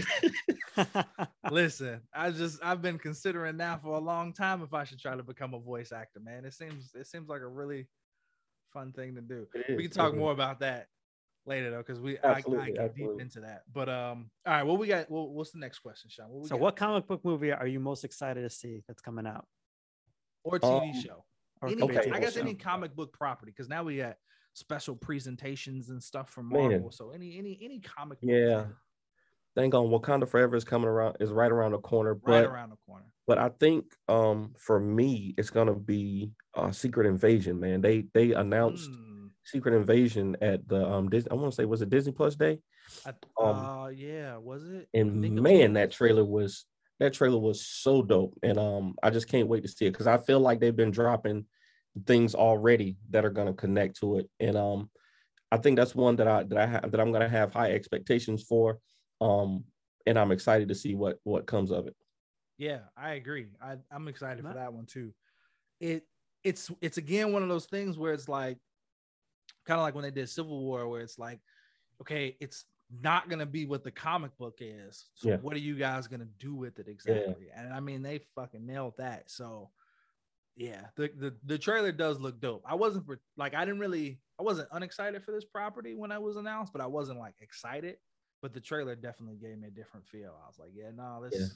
Listen, 1.52 2.02
I 2.14 2.32
just, 2.32 2.60
I've 2.64 2.82
been 2.82 3.00
considering 3.00 3.58
now 3.58 3.80
for 3.82 3.96
a 3.96 4.00
long 4.00 4.34
time 4.34 4.62
if 4.62 4.74
I 4.74 4.84
should 4.84 5.00
try 5.00 5.16
to 5.16 5.24
become 5.24 5.54
a 5.54 5.60
voice 5.60 5.92
actor, 5.92 6.20
man. 6.20 6.46
It 6.46 6.54
seems, 6.54 6.92
it 6.94 7.08
seems 7.08 7.28
like 7.30 7.42
a 7.42 7.48
really 7.48 7.88
fun 8.72 8.92
thing 8.92 9.16
to 9.16 9.22
do. 9.22 9.48
We 9.70 9.84
can 9.84 9.92
talk 9.92 10.16
more 10.16 10.32
about 10.32 10.60
that 10.60 10.88
later 11.46 11.72
though, 11.72 11.78
because 11.78 12.00
we, 12.00 12.20
I, 12.20 12.28
I 12.28 12.32
Absolutely, 12.38 12.74
get 12.74 12.96
deep 12.96 13.20
into 13.20 13.40
that. 13.42 13.64
But 13.74 13.90
um, 13.90 14.30
all 14.46 14.54
right, 14.54 14.64
what 14.64 14.78
we 14.78 14.88
got? 14.88 15.10
Well, 15.10 15.30
what's 15.30 15.52
the 15.52 15.60
next 15.60 15.80
question, 15.80 16.10
Sean? 16.10 16.28
What 16.30 16.48
so, 16.48 16.56
got? 16.56 16.62
what 16.62 16.76
comic 16.76 17.08
book 17.08 17.26
movie 17.26 17.52
are 17.52 17.68
you 17.68 17.80
most 17.80 18.04
excited 18.04 18.42
to 18.42 18.50
see 18.50 18.84
that's 18.88 19.02
coming 19.02 19.26
out? 19.26 19.46
or 20.44 20.60
TV 20.60 20.94
Um, 20.94 21.02
show? 21.02 21.26
Or 21.62 21.70
Any, 21.70 21.78
could 21.78 21.88
be 21.88 21.96
a 21.96 22.00
okay, 22.02 22.12
I 22.12 22.20
guess 22.20 22.36
show? 22.36 22.42
any 22.42 22.54
comic 22.54 22.96
book 22.96 23.12
property, 23.14 23.52
because 23.52 23.68
now 23.68 23.84
we 23.84 23.98
got 23.98 24.16
special 24.58 24.96
presentations 24.96 25.90
and 25.90 26.02
stuff 26.02 26.30
from 26.32 26.50
Man. 26.50 26.70
Marvel. 26.72 26.92
So 26.92 27.12
any, 27.12 27.38
any, 27.38 27.60
any 27.62 27.80
comic. 27.80 28.18
Yeah. 28.22 28.64
thing 28.64 28.74
Thank 29.56 29.76
on 29.76 29.88
Wakanda 29.88 30.28
Forever 30.28 30.56
is 30.56 30.64
coming 30.64 30.88
around, 30.88 31.18
is 31.20 31.32
right 31.32 31.52
around 31.52 31.74
the 31.74 31.80
corner. 31.80 32.14
right 32.14 32.22
But 32.24 32.46
around 32.46 32.70
the 32.70 32.78
corner. 32.86 33.06
but 33.28 33.38
I 33.38 33.50
think 33.50 33.86
um 34.08 34.54
for 34.58 34.80
me, 34.80 35.36
it's 35.38 35.52
gonna 35.52 35.76
be 35.76 36.32
uh 36.56 36.72
Secret 36.72 37.08
Invasion, 37.08 37.60
man. 37.60 37.82
They 37.82 38.06
they 38.14 38.34
announced 38.34 38.90
Mm, 38.90 39.30
Secret 39.44 39.76
Invasion 39.76 40.36
at 40.42 40.68
the 40.68 40.84
um 40.88 41.10
Disney. 41.10 41.32
I 41.32 41.36
want 41.36 41.52
to 41.52 41.56
say 41.56 41.66
was 41.66 41.82
it 41.84 41.90
Disney 41.90 42.14
Plus 42.14 42.36
Day? 42.36 42.60
I, 43.06 43.10
um, 43.42 43.56
uh, 43.66 43.88
yeah, 43.90 44.38
was 44.38 44.64
it? 44.70 44.88
And 44.94 45.24
it 45.24 45.32
man, 45.32 45.74
was. 45.74 45.76
that 45.76 45.92
trailer 45.92 46.26
was 46.26 46.66
that 47.00 47.14
trailer 47.14 47.38
was 47.40 47.64
so 47.66 48.02
dope, 48.02 48.38
and 48.42 48.58
um 48.58 48.96
I 49.04 49.12
just 49.12 49.28
can't 49.28 49.48
wait 49.48 49.62
to 49.64 49.70
see 49.70 49.86
it 49.86 49.92
because 49.92 50.08
I 50.08 50.18
feel 50.18 50.40
like 50.40 50.60
they've 50.60 50.76
been 50.76 50.92
dropping 50.92 51.46
things 52.06 52.36
already 52.36 52.98
that 53.10 53.26
are 53.26 53.30
gonna 53.30 53.54
connect 53.54 54.00
to 54.00 54.18
it, 54.20 54.30
and 54.40 54.56
um 54.58 54.90
I 55.52 55.58
think 55.58 55.78
that's 55.78 55.96
one 55.96 56.18
that 56.18 56.28
I 56.28 56.44
that 56.44 56.58
I 56.58 56.66
have 56.66 56.92
that 56.92 57.00
I'm 57.00 57.12
gonna 57.12 57.30
have 57.30 57.54
high 57.54 57.72
expectations 57.72 58.44
for, 58.44 58.80
um 59.22 59.64
and 60.06 60.18
I'm 60.18 60.32
excited 60.32 60.68
to 60.70 60.76
see 60.76 60.96
what 60.96 61.18
what 61.24 61.48
comes 61.48 61.72
of 61.72 61.88
it. 61.88 61.96
Yeah, 62.58 62.80
I 62.96 63.14
agree. 63.14 63.48
I, 63.62 63.78
I'm 63.92 64.08
excited 64.08 64.44
for 64.44 64.54
that 64.54 64.74
one 64.74 64.86
too. 64.86 65.14
It 65.80 66.06
it's 66.44 66.72
it's 66.82 66.98
again 66.98 67.34
one 67.34 67.44
of 67.44 67.50
those 67.50 67.66
things 67.66 67.98
where 67.98 68.14
it's 68.14 68.28
like 68.30 68.58
kind 69.66 69.80
of 69.80 69.84
like 69.84 69.96
when 69.96 70.04
they 70.04 70.12
did 70.12 70.30
Civil 70.30 70.64
War, 70.64 70.88
where 70.88 71.02
it's 71.02 71.20
like, 71.20 71.40
okay, 72.02 72.36
it's 72.40 72.66
not 73.02 73.30
gonna 73.30 73.46
be 73.46 73.66
what 73.66 73.84
the 73.84 73.92
comic 73.92 74.36
book 74.38 74.58
is. 74.62 75.06
So 75.16 75.30
Yeah. 75.30 75.38
what 75.38 75.56
are 75.56 75.60
you 75.60 75.76
guys 75.76 76.08
gonna 76.08 76.28
do 76.40 76.56
with 76.56 76.80
it 76.80 76.88
exactly? 76.88 77.48
And 77.56 77.74
I 77.74 77.80
mean, 77.80 78.02
they 78.02 78.20
fucking 78.36 78.66
nailed 78.66 78.98
that. 78.98 79.30
So 79.30 79.70
yeah, 80.58 80.82
the, 80.96 81.10
the 81.16 81.36
the 81.46 81.58
trailer 81.58 81.92
does 81.92 82.20
look 82.20 82.42
dope. 82.42 82.64
I 82.66 82.76
wasn't 82.76 83.06
for, 83.06 83.20
like 83.38 83.54
I 83.54 83.64
didn't 83.64 83.80
really 83.80 84.20
I 84.40 84.44
wasn't 84.44 84.68
unexcited 84.72 85.24
for 85.24 85.32
this 85.32 85.46
property 85.46 85.94
when 85.96 86.12
I 86.12 86.18
was 86.18 86.36
announced, 86.36 86.74
but 86.74 86.82
I 86.82 86.88
wasn't 86.88 87.20
like 87.20 87.36
excited. 87.40 87.98
But 88.42 88.54
the 88.54 88.60
trailer 88.60 88.96
definitely 88.96 89.36
gave 89.38 89.58
me 89.58 89.68
a 89.68 89.72
different 89.72 90.08
feel. 90.08 90.36
I 90.44 90.48
was 90.48 90.58
like, 90.60 90.72
yeah, 90.76 90.90
no, 90.96 91.24
this 91.24 91.40
Yeah. 91.40 91.48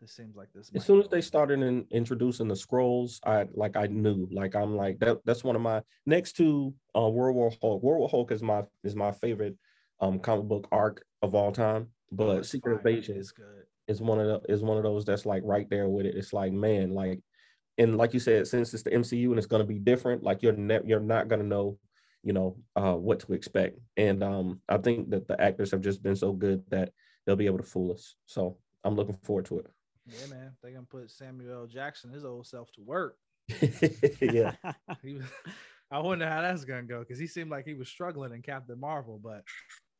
this 0.00 0.12
seems 0.12 0.34
like 0.36 0.48
this. 0.52 0.70
As 0.74 0.84
soon 0.84 1.00
as 1.00 1.08
they 1.08 1.20
started 1.20 1.60
in 1.62 1.86
introducing 1.90 2.48
the 2.48 2.54
Skrulls, 2.54 3.20
I 3.24 3.46
like 3.54 3.76
I 3.76 3.86
knew 3.86 4.28
like 4.32 4.56
I'm 4.56 4.76
like 4.76 4.98
that. 4.98 5.24
That's 5.24 5.44
one 5.44 5.54
of 5.56 5.62
my 5.62 5.82
next 6.04 6.32
to 6.38 6.74
uh, 6.96 7.08
World 7.08 7.36
War 7.36 7.52
Hulk. 7.62 7.82
World 7.84 8.00
War 8.00 8.08
Hulk 8.08 8.32
is 8.32 8.42
my 8.42 8.64
is 8.82 8.96
my 8.96 9.12
favorite 9.12 9.56
um 10.00 10.18
comic 10.18 10.46
book 10.46 10.66
arc 10.72 11.04
of 11.22 11.36
all 11.36 11.52
time. 11.52 11.88
Oh, 12.12 12.16
But 12.16 12.38
it's 12.38 12.50
Secret. 12.50 12.78
Invasion 12.78 13.16
is 13.16 13.30
good. 13.30 13.64
is 13.86 14.00
one 14.00 14.18
of 14.18 14.26
the 14.26 14.52
is 14.52 14.62
one 14.62 14.76
of 14.76 14.82
those 14.82 15.04
that's 15.04 15.24
like 15.24 15.42
right 15.44 15.70
there 15.70 15.88
with 15.88 16.06
it. 16.06 16.16
It's 16.16 16.32
like 16.32 16.52
man, 16.52 16.90
like 16.90 17.20
and 17.78 17.96
like 17.96 18.14
you 18.14 18.20
said, 18.20 18.46
since 18.46 18.72
it's 18.74 18.82
the 18.82 18.90
MCU 18.90 19.30
and 19.30 19.38
it's 19.38 19.46
gonna 19.46 19.64
be 19.64 19.78
different, 19.78 20.22
like 20.22 20.42
you're 20.42 20.52
ne- 20.52 20.84
you're 20.84 21.00
not 21.00 21.28
gonna 21.28 21.42
know, 21.42 21.78
you 22.22 22.32
know, 22.32 22.56
uh 22.76 22.94
what 22.94 23.20
to 23.20 23.32
expect. 23.32 23.78
And 23.96 24.22
um 24.22 24.60
I 24.68 24.78
think 24.78 25.10
that 25.10 25.28
the 25.28 25.40
actors 25.40 25.70
have 25.70 25.80
just 25.80 26.02
been 26.02 26.16
so 26.16 26.32
good 26.32 26.62
that 26.70 26.92
they'll 27.26 27.36
be 27.36 27.46
able 27.46 27.58
to 27.58 27.64
fool 27.64 27.92
us. 27.92 28.16
So 28.26 28.58
I'm 28.84 28.94
looking 28.94 29.18
forward 29.22 29.46
to 29.46 29.58
it. 29.60 29.66
Yeah, 30.06 30.26
man. 30.26 30.52
They're 30.62 30.72
gonna 30.72 30.86
put 30.88 31.10
Samuel 31.10 31.66
Jackson, 31.66 32.10
his 32.10 32.24
old 32.24 32.46
self, 32.46 32.70
to 32.72 32.82
work. 32.82 33.16
yeah. 34.20 34.52
Was, 35.04 35.22
I 35.90 35.98
wonder 35.98 36.28
how 36.28 36.42
that's 36.42 36.64
gonna 36.64 36.82
go 36.82 37.00
because 37.00 37.18
he 37.18 37.26
seemed 37.26 37.50
like 37.50 37.66
he 37.66 37.74
was 37.74 37.88
struggling 37.88 38.32
in 38.32 38.42
Captain 38.42 38.78
Marvel, 38.78 39.20
but 39.22 39.44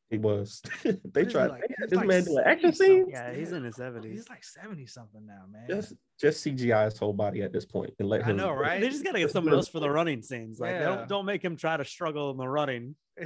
He 0.09 0.17
was. 0.17 0.61
they 0.83 1.21
is 1.21 1.31
tried. 1.31 1.47
like? 1.47 1.61
they 1.61 1.85
this 1.87 1.97
like 1.97 2.07
man 2.07 2.23
doing 2.23 2.43
action 2.45 2.73
scenes. 2.73 3.07
yeah, 3.11 3.33
he's 3.33 3.51
in 3.51 3.63
his 3.63 3.75
70s. 3.75 4.05
he's 4.05 4.29
like 4.29 4.43
70 4.43 4.85
something 4.85 5.25
now, 5.25 5.43
man. 5.51 5.65
Just, 5.67 5.93
just 6.19 6.45
CGI 6.45 6.85
his 6.85 6.97
whole 6.97 7.13
body 7.13 7.41
at 7.41 7.51
this 7.51 7.65
point 7.65 7.91
and 7.99 8.07
let 8.07 8.25
I 8.27 8.31
know, 8.31 8.51
right? 8.51 8.79
They 8.79 8.89
just 8.89 9.03
gotta 9.03 9.19
get 9.19 9.31
someone 9.31 9.53
else 9.53 9.67
for 9.67 9.79
the 9.79 9.89
running 9.89 10.21
scenes. 10.21 10.59
Like, 10.59 10.71
Yeah. 10.73 10.83
don't 10.83 11.07
don't 11.09 11.25
make 11.25 11.43
him 11.43 11.55
try 11.55 11.75
to 11.77 11.85
struggle 11.85 12.31
in 12.31 12.37
the 12.37 12.47
running. 12.47 12.95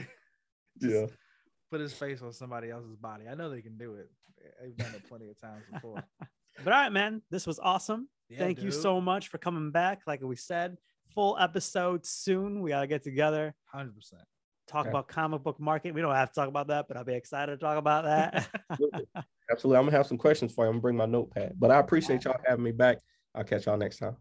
Yeah. 0.82 1.08
Put 1.72 1.82
his 1.82 1.94
face 1.94 2.22
on 2.22 2.32
somebody 2.32 2.70
else's 2.70 2.96
body. 2.96 3.26
I 3.30 3.36
know 3.36 3.50
they 3.50 3.62
can 3.62 3.78
do 3.78 3.96
it. 3.96 4.10
They've 4.62 4.78
done 4.78 4.96
it 4.96 5.08
plenty 5.10 5.30
of 5.30 5.40
times 5.40 5.64
before. 5.72 6.04
But 6.64 6.74
all 6.74 6.80
right, 6.80 6.92
man, 6.92 7.22
this 7.32 7.48
was 7.48 7.58
awesome. 7.60 8.10
Yeah, 8.28 8.40
Thank 8.40 8.62
you 8.62 8.72
so 8.72 9.00
much 9.00 9.30
for 9.30 9.38
coming 9.38 9.72
back. 9.72 10.02
Like 10.06 10.22
we 10.22 10.36
said, 10.36 10.78
full 11.14 11.38
episode 11.40 12.06
soon. 12.06 12.62
We 12.62 12.72
gotta 12.72 12.88
get 12.88 13.02
together. 13.02 13.56
Hundred 13.66 13.96
percent. 13.96 14.24
Talk 14.70 14.86
Yeah. 14.86 14.92
about 14.92 15.08
comic 15.08 15.44
book 15.44 15.60
market. 15.60 15.94
We 15.94 16.02
don't 16.02 16.14
have 16.16 16.30
to 16.32 16.36
talk 16.36 16.48
about 16.48 16.68
that, 16.68 16.88
but 16.88 16.96
I'll 16.98 17.04
be 17.04 17.14
excited 17.16 17.52
to 17.54 17.58
talk 17.58 17.78
about 17.78 18.06
that. 18.06 18.48
Absolutely. 18.70 19.06
Absolutely. 19.52 19.78
I'm 19.80 19.86
gonna 19.86 19.98
have 19.98 20.08
some 20.08 20.18
questions 20.18 20.54
for 20.54 20.66
you. 20.66 20.70
I'm 20.70 20.74
gonna 20.76 20.82
bring 20.82 20.96
my 20.98 21.06
notepad. 21.06 21.54
But 21.58 21.72
I 21.72 21.80
appreciate 21.80 22.24
y'all 22.26 22.38
having 22.46 22.64
me 22.64 22.72
back. 22.72 23.00
I'll 23.36 23.44
catch 23.44 23.66
y'all 23.66 23.78
next 23.78 23.98
time. 23.98 24.16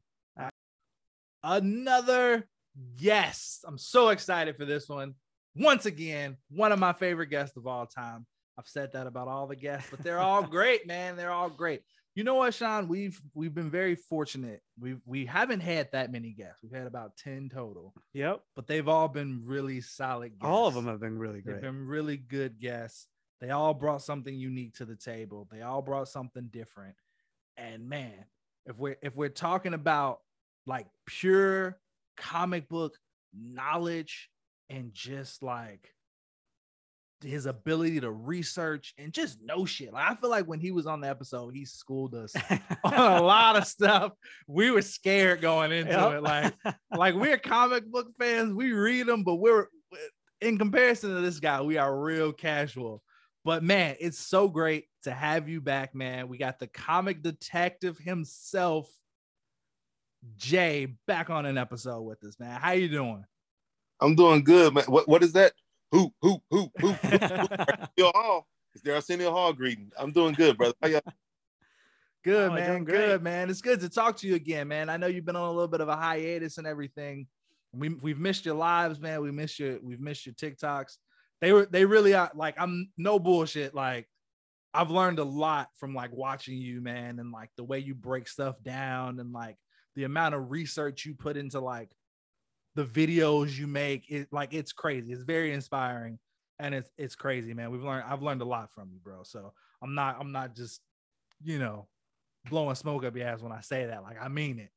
another 1.42 2.48
guest. 2.96 3.64
I'm 3.66 3.78
so 3.78 4.08
excited 4.08 4.56
for 4.56 4.64
this 4.64 4.88
one. 4.88 5.14
Once 5.54 5.86
again, 5.86 6.36
one 6.50 6.72
of 6.72 6.78
my 6.78 6.92
favorite 6.92 7.28
guests 7.30 7.56
of 7.56 7.66
all 7.66 7.86
time. 7.86 8.26
I've 8.58 8.66
said 8.68 8.92
that 8.92 9.06
about 9.06 9.28
all 9.28 9.46
the 9.46 9.56
guests, 9.56 9.88
but 9.90 10.00
they're 10.00 10.18
all 10.18 10.42
great, 10.46 10.86
man. 10.86 11.16
They're 11.16 11.30
all 11.30 11.48
great. 11.50 11.82
You 12.18 12.24
know 12.24 12.34
what, 12.34 12.52
Sean? 12.52 12.88
We've 12.88 13.22
we've 13.32 13.54
been 13.54 13.70
very 13.70 13.94
fortunate. 13.94 14.60
We 14.76 14.96
we 15.06 15.24
haven't 15.24 15.60
had 15.60 15.92
that 15.92 16.10
many 16.10 16.32
guests. 16.32 16.60
We've 16.64 16.72
had 16.72 16.88
about 16.88 17.16
10 17.18 17.48
total, 17.48 17.94
yep. 18.12 18.40
but 18.56 18.66
they've 18.66 18.88
all 18.88 19.06
been 19.06 19.42
really 19.44 19.80
solid 19.80 20.30
guests. 20.30 20.44
All 20.44 20.66
of 20.66 20.74
them 20.74 20.88
have 20.88 20.98
been 20.98 21.16
really 21.16 21.42
They've 21.46 21.60
been 21.60 21.86
really 21.86 22.16
good 22.16 22.58
guests. 22.58 23.06
They 23.40 23.50
all 23.50 23.72
brought 23.72 24.02
something 24.02 24.34
unique 24.34 24.74
to 24.78 24.84
the 24.84 24.96
table. 24.96 25.46
They 25.48 25.62
all 25.62 25.80
brought 25.80 26.08
something 26.08 26.48
different. 26.50 26.96
And 27.56 27.88
man, 27.88 28.24
if 28.66 28.76
we're 28.80 28.96
if 29.00 29.14
we're 29.14 29.28
talking 29.28 29.74
about 29.74 30.18
like 30.66 30.88
pure 31.06 31.78
comic 32.16 32.68
book 32.68 32.98
knowledge 33.32 34.28
and 34.68 34.92
just 34.92 35.44
like 35.44 35.94
his 37.22 37.46
ability 37.46 38.00
to 38.00 38.10
research 38.10 38.94
and 38.98 39.12
just 39.12 39.38
know 39.42 39.64
shit. 39.64 39.92
Like 39.92 40.10
I 40.10 40.14
feel 40.14 40.30
like 40.30 40.46
when 40.46 40.60
he 40.60 40.70
was 40.70 40.86
on 40.86 41.00
the 41.00 41.08
episode, 41.08 41.54
he 41.54 41.64
schooled 41.64 42.14
us 42.14 42.32
on 42.84 42.92
a 42.94 43.22
lot 43.22 43.56
of 43.56 43.66
stuff. 43.66 44.12
We 44.46 44.70
were 44.70 44.82
scared 44.82 45.40
going 45.40 45.72
into 45.72 45.92
Yep. 45.92 46.12
it. 46.12 46.22
Like 46.22 46.54
like 46.96 47.14
we're 47.14 47.38
comic 47.38 47.90
book 47.90 48.08
fans, 48.18 48.54
we 48.54 48.72
read 48.72 49.06
them, 49.06 49.24
but 49.24 49.36
we're 49.36 49.66
in 50.40 50.58
comparison 50.58 51.14
to 51.14 51.20
this 51.20 51.40
guy, 51.40 51.60
we 51.62 51.76
are 51.78 51.98
real 52.00 52.32
casual. 52.32 53.02
But 53.44 53.62
man, 53.62 53.96
it's 53.98 54.18
so 54.18 54.46
great 54.48 54.84
to 55.04 55.10
have 55.10 55.48
you 55.48 55.60
back, 55.60 55.94
man. 55.94 56.28
We 56.28 56.38
got 56.38 56.58
the 56.58 56.66
comic 56.66 57.22
detective 57.22 57.98
himself, 57.98 58.88
Jay, 60.36 60.94
back 61.06 61.30
on 61.30 61.46
an 61.46 61.56
episode 61.58 62.02
with 62.02 62.22
us, 62.24 62.38
man. 62.38 62.60
How 62.60 62.72
you 62.72 62.88
doing? 62.88 63.24
I'm 64.00 64.14
doing 64.14 64.44
good, 64.44 64.74
man. 64.74 64.84
What 64.84 65.08
what 65.08 65.22
is 65.22 65.32
that? 65.32 65.52
Who 65.92 66.12
who 66.20 66.42
who 66.50 66.70
who? 66.80 66.88
who? 66.92 66.94
Arsenio 67.12 68.12
Hall. 68.14 68.46
Is 68.74 68.82
there 68.82 68.94
Arsenio 68.94 69.30
Hall 69.30 69.52
greeting? 69.52 69.90
I'm 69.98 70.12
doing 70.12 70.34
good, 70.34 70.56
brother. 70.58 70.74
How 70.82 70.88
y'all? 70.88 71.00
Good, 72.24 72.50
Oh, 72.50 72.54
man. 72.54 72.84
Good, 72.84 73.22
man. 73.22 73.48
It's 73.48 73.62
good 73.62 73.80
to 73.80 73.88
talk 73.88 74.16
to 74.18 74.26
you 74.26 74.34
again, 74.34 74.68
man. 74.68 74.90
I 74.90 74.96
know 74.96 75.06
you've 75.06 75.24
been 75.24 75.36
on 75.36 75.48
a 75.48 75.52
little 75.52 75.68
bit 75.68 75.80
of 75.80 75.88
a 75.88 75.96
hiatus 75.96 76.58
and 76.58 76.66
everything. 76.66 77.26
We 77.72 77.90
we've 77.90 78.18
missed 78.18 78.44
your 78.44 78.54
lives, 78.54 79.00
man. 79.00 79.22
We 79.22 79.30
missed 79.30 79.58
your 79.58 79.78
we've 79.82 80.00
missed 80.00 80.26
your 80.26 80.34
TikToks. 80.34 80.96
They 81.40 81.52
were 81.52 81.66
they 81.66 81.84
really 81.84 82.14
are 82.14 82.30
like 82.34 82.56
I'm 82.58 82.90
no 82.98 83.18
bullshit. 83.18 83.74
Like 83.74 84.08
I've 84.74 84.90
learned 84.90 85.18
a 85.18 85.24
lot 85.24 85.68
from 85.78 85.94
like 85.94 86.12
watching 86.12 86.58
you, 86.58 86.80
man, 86.80 87.18
and 87.18 87.32
like 87.32 87.50
the 87.56 87.64
way 87.64 87.78
you 87.78 87.94
break 87.94 88.28
stuff 88.28 88.56
down 88.62 89.20
and 89.20 89.32
like 89.32 89.56
the 89.96 90.04
amount 90.04 90.34
of 90.34 90.50
research 90.50 91.06
you 91.06 91.14
put 91.14 91.36
into 91.36 91.60
like 91.60 91.90
the 92.78 92.84
videos 92.84 93.58
you 93.58 93.66
make. 93.66 94.04
It 94.08 94.28
like 94.30 94.54
it's 94.54 94.72
crazy. 94.72 95.12
It's 95.12 95.24
very 95.24 95.52
inspiring 95.52 96.20
and 96.60 96.72
it's 96.72 96.88
it's 96.96 97.16
crazy, 97.16 97.52
man. 97.52 97.72
We've 97.72 97.82
learned 97.82 98.04
I've 98.08 98.22
learned 98.22 98.40
a 98.40 98.44
lot 98.44 98.70
from 98.70 98.90
you, 98.92 99.00
bro. 99.02 99.24
So 99.24 99.52
I'm 99.82 99.96
not 99.96 100.16
I'm 100.20 100.30
not 100.30 100.54
just 100.54 100.80
you 101.42 101.58
know 101.58 101.88
blowing 102.48 102.76
smoke 102.76 103.04
up 103.04 103.16
your 103.16 103.26
ass 103.26 103.40
when 103.40 103.50
I 103.50 103.62
say 103.62 103.86
that. 103.86 104.04
Like 104.04 104.16
I 104.22 104.28
mean 104.28 104.60
it. 104.60 104.70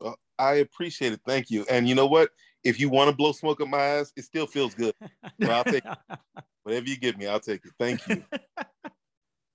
Well, 0.00 0.18
I 0.40 0.54
appreciate 0.54 1.12
it. 1.12 1.20
Thank 1.24 1.50
you. 1.50 1.64
And 1.70 1.88
you 1.88 1.94
know 1.94 2.06
what? 2.06 2.30
If 2.64 2.80
you 2.80 2.88
want 2.88 3.10
to 3.10 3.16
blow 3.16 3.30
smoke 3.30 3.60
up 3.60 3.68
my 3.68 3.78
ass, 3.78 4.12
it 4.16 4.24
still 4.24 4.48
feels 4.48 4.74
good. 4.74 4.94
So 5.40 5.50
I'll 5.50 5.64
take 5.64 5.84
whatever 6.62 6.86
you 6.86 6.96
give 6.96 7.16
me. 7.16 7.26
I'll 7.26 7.40
take 7.40 7.64
it. 7.64 7.72
Thank 7.78 8.06
you. 8.06 8.24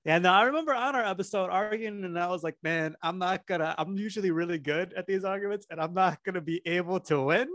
Yeah, 0.08 0.20
no, 0.20 0.32
I 0.32 0.44
remember 0.44 0.74
on 0.74 0.96
our 0.96 1.04
episode 1.04 1.50
arguing, 1.50 2.06
and 2.06 2.18
I 2.18 2.28
was 2.28 2.42
like, 2.42 2.56
man, 2.64 2.96
I'm 3.02 3.18
not 3.20 3.46
gonna, 3.46 3.76
I'm 3.78 3.98
usually 3.98 4.32
really 4.32 4.58
good 4.58 4.94
at 4.94 5.06
these 5.06 5.26
arguments, 5.26 5.68
and 5.70 5.82
I'm 5.82 5.94
not 5.94 6.24
gonna 6.24 6.40
be 6.40 6.62
able 6.66 7.02
to 7.02 7.22
win. 7.24 7.50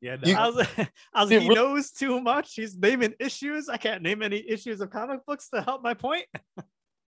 Yeah, 0.00 0.16
You- 0.24 0.34
I 0.36 0.48
was, 0.48 0.56
I 1.14 1.22
was 1.22 1.30
Yeah, 1.30 1.38
like, 1.38 1.42
he 1.44 1.48
re- 1.48 1.54
knows 1.54 1.92
too 1.92 2.20
much. 2.20 2.54
He's 2.54 2.76
naming 2.76 3.14
issues. 3.20 3.68
I 3.68 3.76
can't 3.76 4.02
name 4.02 4.20
any 4.22 4.44
issues 4.48 4.80
of 4.80 4.90
comic 4.90 5.24
books 5.26 5.48
to 5.50 5.62
help 5.62 5.82
my 5.82 5.94
point. 5.94 6.26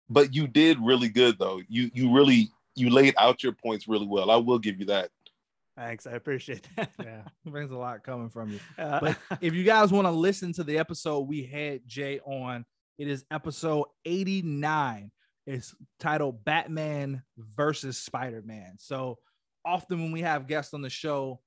But 0.09 0.33
you 0.33 0.47
did 0.47 0.77
really 0.79 1.09
good 1.09 1.37
though. 1.39 1.61
You 1.67 1.89
you 1.93 2.11
really 2.11 2.49
you 2.75 2.89
laid 2.89 3.13
out 3.19 3.43
your 3.43 3.53
points 3.53 3.87
really 3.87 4.07
well. 4.07 4.31
I 4.31 4.37
will 4.37 4.57
give 4.59 4.79
you 4.79 4.85
that. 4.87 5.09
Thanks, 5.77 6.07
I 6.07 6.11
appreciate 6.11 6.67
that. 6.77 6.91
yeah, 7.03 7.21
brings 7.45 7.71
a 7.71 7.77
lot 7.77 8.03
coming 8.03 8.29
from 8.29 8.51
you. 8.51 8.59
Uh, 8.77 8.99
But 8.99 9.17
if 9.41 9.53
you 9.53 9.63
guys 9.63 9.91
want 9.91 10.05
to 10.07 10.11
listen 10.11 10.51
to 10.53 10.63
the 10.63 10.77
episode 10.79 11.21
we 11.27 11.43
had 11.43 11.81
Jay 11.87 12.19
on, 12.25 12.65
it 12.99 13.07
is 13.07 13.23
episode 13.31 13.85
89. 14.03 15.09
It's 15.47 15.73
titled 15.99 16.43
Batman 16.43 17.23
versus 17.37 17.97
Spider-Man. 17.97 18.73
So 18.77 19.19
often 19.65 20.03
when 20.03 20.11
we 20.11 20.21
have 20.21 20.47
guests 20.47 20.73
on 20.73 20.81
the 20.81 20.89
show, 20.89 21.39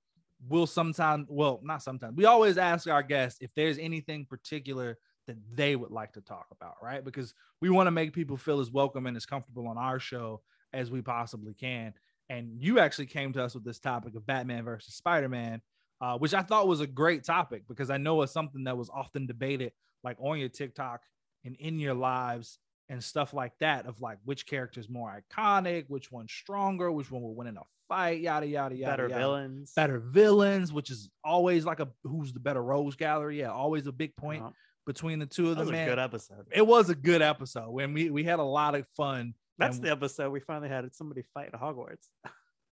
we'll 0.48 0.66
sometimes, 0.66 1.26
well, 1.28 1.60
not 1.62 1.82
sometimes, 1.82 2.16
we 2.16 2.24
always 2.24 2.56
ask 2.56 2.88
our 2.88 3.02
guests 3.02 3.42
if 3.42 3.50
there's 3.54 3.76
anything 3.76 4.24
particular 4.24 4.98
that 5.26 5.36
they 5.54 5.76
would 5.76 5.90
like 5.90 6.14
to 6.14 6.22
talk 6.22 6.46
about, 6.50 6.76
right? 6.82 7.04
Because 7.04 7.34
we 7.60 7.68
want 7.68 7.86
to 7.86 7.92
make 7.92 8.14
people 8.14 8.38
feel 8.38 8.58
as 8.58 8.70
welcome 8.70 9.06
and 9.06 9.16
as 9.16 9.26
comfortable 9.26 9.68
on 9.68 9.76
our 9.76 10.00
show 10.00 10.40
as 10.72 10.90
we 10.90 11.02
possibly 11.02 11.52
can. 11.52 11.92
And 12.30 12.62
you 12.62 12.78
actually 12.78 13.06
came 13.06 13.34
to 13.34 13.44
us 13.44 13.54
with 13.54 13.62
this 13.62 13.78
topic 13.78 14.16
of 14.16 14.26
Batman 14.26 14.64
versus 14.64 14.94
Spider-Man, 14.94 15.60
uh, 16.00 16.16
which 16.16 16.32
I 16.32 16.40
thought 16.40 16.66
was 16.66 16.80
a 16.80 16.86
great 16.86 17.24
topic 17.24 17.64
because 17.68 17.90
I 17.90 17.98
know 17.98 18.22
it's 18.22 18.32
something 18.32 18.64
that 18.64 18.78
was 18.78 18.88
often 18.88 19.26
debated, 19.26 19.72
like 20.02 20.16
on 20.18 20.38
your 20.38 20.48
TikTok 20.48 21.02
and 21.44 21.56
in 21.56 21.78
your 21.78 21.94
lives 21.94 22.58
and 22.88 23.02
stuff 23.02 23.32
like 23.32 23.52
that, 23.60 23.86
of 23.86 24.00
like 24.00 24.18
which 24.24 24.46
character 24.46 24.80
is 24.80 24.88
more 24.88 25.22
iconic, 25.32 25.84
which 25.88 26.10
one's 26.12 26.32
stronger, 26.32 26.90
which 26.90 27.10
one 27.10 27.22
will 27.22 27.34
win 27.34 27.46
in 27.48 27.56
a 27.56 27.62
fight, 27.88 28.20
yada 28.20 28.46
yada 28.46 28.74
yada. 28.74 28.92
better 28.92 29.08
yada. 29.08 29.20
villains. 29.20 29.72
better 29.74 29.98
villains, 30.00 30.72
which 30.72 30.90
is 30.90 31.10
always 31.24 31.64
like 31.64 31.80
a 31.80 31.88
who's 32.04 32.32
the 32.32 32.40
better 32.40 32.62
rogues 32.62 32.96
gallery. 32.96 33.38
Yeah, 33.40 33.50
always 33.50 33.86
a 33.86 33.92
big 33.92 34.14
point 34.16 34.42
Uh, 34.42 34.50
between 34.86 35.18
the 35.20 35.26
two 35.26 35.50
of 35.50 35.56
them. 35.56 35.58
that 35.58 35.60
was 35.60 35.68
a 35.70 35.72
Man, 35.72 35.88
good 35.88 35.98
episode. 35.98 36.46
it 36.52 36.66
was 36.66 36.90
a 36.90 36.94
good 36.94 37.22
episode 37.22 37.70
when 37.70 37.92
we 37.94 38.10
we 38.10 38.24
had 38.24 38.38
a 38.40 38.44
lot 38.44 38.74
of 38.74 38.86
fun. 38.96 39.34
That's 39.58 39.78
the 39.78 39.90
episode 39.92 40.30
we 40.32 40.40
finally 40.40 40.68
had 40.68 40.92
somebody 40.94 41.22
fight 41.34 41.50
at 41.54 41.60
Hogwarts. 41.60 42.06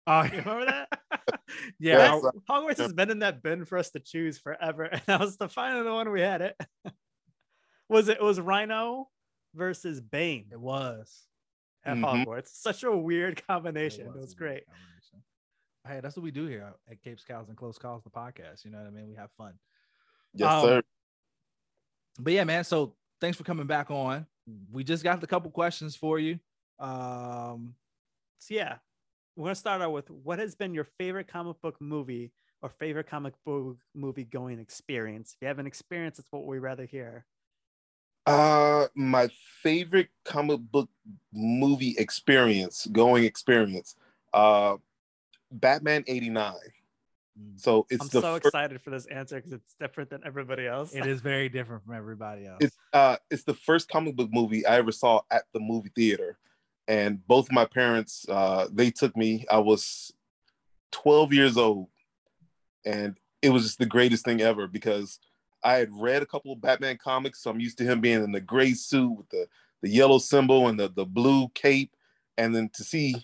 Oh, 0.05 0.23
You 0.23 0.39
remember 0.39 0.65
that? 0.65 0.89
yeah, 1.79 2.19
Yes. 2.19 2.23
Hogwarts 2.49 2.77
has 2.79 2.91
been 2.91 3.09
in 3.09 3.19
that 3.19 3.41
bin 3.41 3.63
for 3.63 3.77
us 3.77 3.89
to 3.91 4.01
choose 4.01 4.37
forever, 4.37 4.83
and 4.91 5.01
that 5.05 5.21
was 5.21 5.37
the 5.37 5.47
final 5.47 5.95
one 5.95 6.11
we 6.11 6.19
had 6.19 6.41
it. 6.41 6.59
Was 7.93 8.09
it? 8.09 8.17
It 8.17 8.23
was 8.23 8.39
Rhino 8.39 9.09
versus 9.53 10.01
Bane 10.01 10.47
it 10.51 10.59
was. 10.59 11.27
at 11.85 11.97
Mhm. 11.97 12.25
Hogwarts. 12.25 12.47
Such 12.47 12.83
a 12.83 12.95
weird 12.95 13.45
combination. 13.47 14.01
It 14.01 14.07
was, 14.07 14.15
a 14.15 14.19
weird 14.19 14.37
great. 14.37 14.63
Hey, 15.85 15.99
that's 15.99 16.15
what 16.15 16.23
we 16.23 16.31
do 16.31 16.45
here 16.45 16.73
at 16.89 17.01
Cape 17.03 17.19
Scouts 17.19 17.49
and 17.49 17.57
Close 17.57 17.77
Calls, 17.77 18.03
the 18.03 18.09
podcast. 18.09 18.63
You 18.63 18.71
know 18.71 18.77
what 18.77 18.87
I 18.87 18.89
mean? 18.89 19.09
We 19.09 19.15
have 19.15 19.31
fun. 19.37 19.59
Yes, 20.33 20.49
Um, 20.49 20.65
sir. 20.65 20.81
But 22.19 22.33
yeah, 22.33 22.45
man. 22.45 22.63
So 22.63 22.95
thanks 23.19 23.37
for 23.37 23.43
coming 23.43 23.67
back 23.67 23.91
on. 23.91 24.25
We 24.71 24.83
just 24.85 25.03
got 25.03 25.21
a 25.23 25.27
couple 25.27 25.51
questions 25.51 25.95
for 25.95 26.19
you. 26.19 26.39
Um, 26.79 27.75
So 28.39 28.53
yeah, 28.55 28.77
we're 29.35 29.45
gonna 29.45 29.55
start 29.55 29.81
out 29.81 29.91
with 29.91 30.09
what 30.09 30.39
has 30.39 30.55
been 30.55 30.73
your 30.73 30.83
favorite 30.97 31.27
comic 31.27 31.61
book 31.61 31.79
movie 31.81 32.31
or 32.61 32.69
favorite 32.69 33.07
comic 33.07 33.33
book 33.45 33.77
movie 33.93 34.23
going 34.25 34.59
experience. 34.59 35.33
If 35.33 35.41
you 35.41 35.47
have 35.49 35.59
an 35.59 35.67
experience, 35.67 36.17
that's 36.17 36.31
what 36.31 36.45
we'd 36.45 36.59
rather 36.59 36.85
hear. 36.85 37.25
Uh 38.25 38.87
my 38.95 39.29
favorite 39.61 40.09
comic 40.23 40.59
book 40.71 40.89
movie 41.33 41.95
experience, 41.97 42.87
going 42.91 43.23
experience. 43.25 43.95
Uh 44.33 44.77
Batman 45.51 46.03
89. 46.07 46.53
So 47.55 47.87
it's 47.89 48.01
I'm 48.01 48.07
the 48.09 48.21
so 48.21 48.33
first, 48.35 48.45
excited 48.45 48.81
for 48.81 48.91
this 48.91 49.05
answer 49.07 49.37
because 49.37 49.53
it's 49.53 49.75
different 49.79 50.09
than 50.09 50.21
everybody 50.25 50.67
else. 50.67 50.93
it 50.93 51.05
is 51.07 51.19
very 51.21 51.49
different 51.49 51.83
from 51.83 51.95
everybody 51.95 52.45
else. 52.45 52.59
it's 52.61 52.77
uh 52.93 53.17
it's 53.31 53.43
the 53.43 53.53
first 53.53 53.89
comic 53.89 54.15
book 54.15 54.29
movie 54.31 54.65
I 54.65 54.77
ever 54.77 54.91
saw 54.91 55.21
at 55.31 55.43
the 55.53 55.59
movie 55.59 55.91
theater. 55.95 56.37
And 56.87 57.25
both 57.27 57.51
my 57.51 57.65
parents 57.65 58.25
uh 58.29 58.67
they 58.71 58.91
took 58.91 59.17
me. 59.17 59.45
I 59.49 59.59
was 59.59 60.13
12 60.91 61.33
years 61.33 61.57
old. 61.57 61.87
And 62.85 63.17
it 63.41 63.49
was 63.49 63.63
just 63.63 63.79
the 63.79 63.85
greatest 63.85 64.23
thing 64.25 64.41
ever 64.41 64.67
because 64.67 65.19
I 65.63 65.75
had 65.75 65.89
read 65.91 66.21
a 66.21 66.25
couple 66.25 66.51
of 66.51 66.61
Batman 66.61 66.97
comics, 67.01 67.41
so 67.41 67.49
I'm 67.51 67.59
used 67.59 67.77
to 67.79 67.83
him 67.85 68.01
being 68.01 68.23
in 68.23 68.31
the 68.31 68.41
gray 68.41 68.73
suit 68.73 69.11
with 69.11 69.29
the, 69.29 69.47
the 69.81 69.89
yellow 69.89 70.17
symbol 70.17 70.67
and 70.67 70.79
the, 70.79 70.89
the 70.89 71.05
blue 71.05 71.47
cape. 71.49 71.91
And 72.37 72.53
then 72.55 72.69
to 72.73 72.83
see 72.83 73.15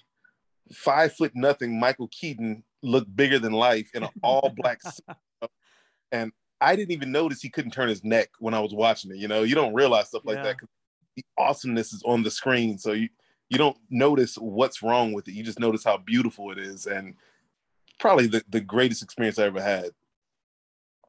five 0.71 1.13
foot 1.13 1.31
nothing 1.35 1.79
Michael 1.79 2.07
Keaton 2.09 2.63
look 2.81 3.05
bigger 3.15 3.39
than 3.39 3.51
life 3.53 3.89
in 3.93 4.03
an 4.03 4.09
all 4.21 4.53
black 4.55 4.81
suit. 4.83 5.05
And 6.11 6.31
I 6.59 6.75
didn't 6.75 6.91
even 6.91 7.11
notice 7.11 7.39
he 7.39 7.49
couldn't 7.51 7.69
turn 7.71 7.87
his 7.87 8.03
neck 8.03 8.29
when 8.39 8.55
I 8.55 8.59
was 8.59 8.73
watching 8.73 9.11
it. 9.11 9.17
You 9.17 9.27
know, 9.27 9.43
you 9.43 9.53
don't 9.53 9.75
realize 9.75 10.07
stuff 10.07 10.23
like 10.25 10.37
Yeah. 10.37 10.43
that 10.43 10.57
'cause 10.59 10.69
the 11.15 11.23
awesomeness 11.37 11.93
is 11.93 12.01
on 12.03 12.23
the 12.23 12.31
screen. 12.31 12.79
So 12.79 12.93
you, 12.93 13.09
you 13.49 13.59
don't 13.59 13.77
notice 13.91 14.35
what's 14.35 14.81
wrong 14.81 15.13
with 15.13 15.27
it. 15.27 15.33
You 15.33 15.43
just 15.43 15.59
notice 15.59 15.83
how 15.83 15.97
beautiful 15.97 16.51
it 16.51 16.57
is. 16.57 16.87
And 16.87 17.15
probably 17.99 18.25
the, 18.25 18.43
the 18.49 18.59
greatest 18.59 19.03
experience 19.03 19.37
I 19.37 19.43
ever 19.45 19.61
had. 19.61 19.91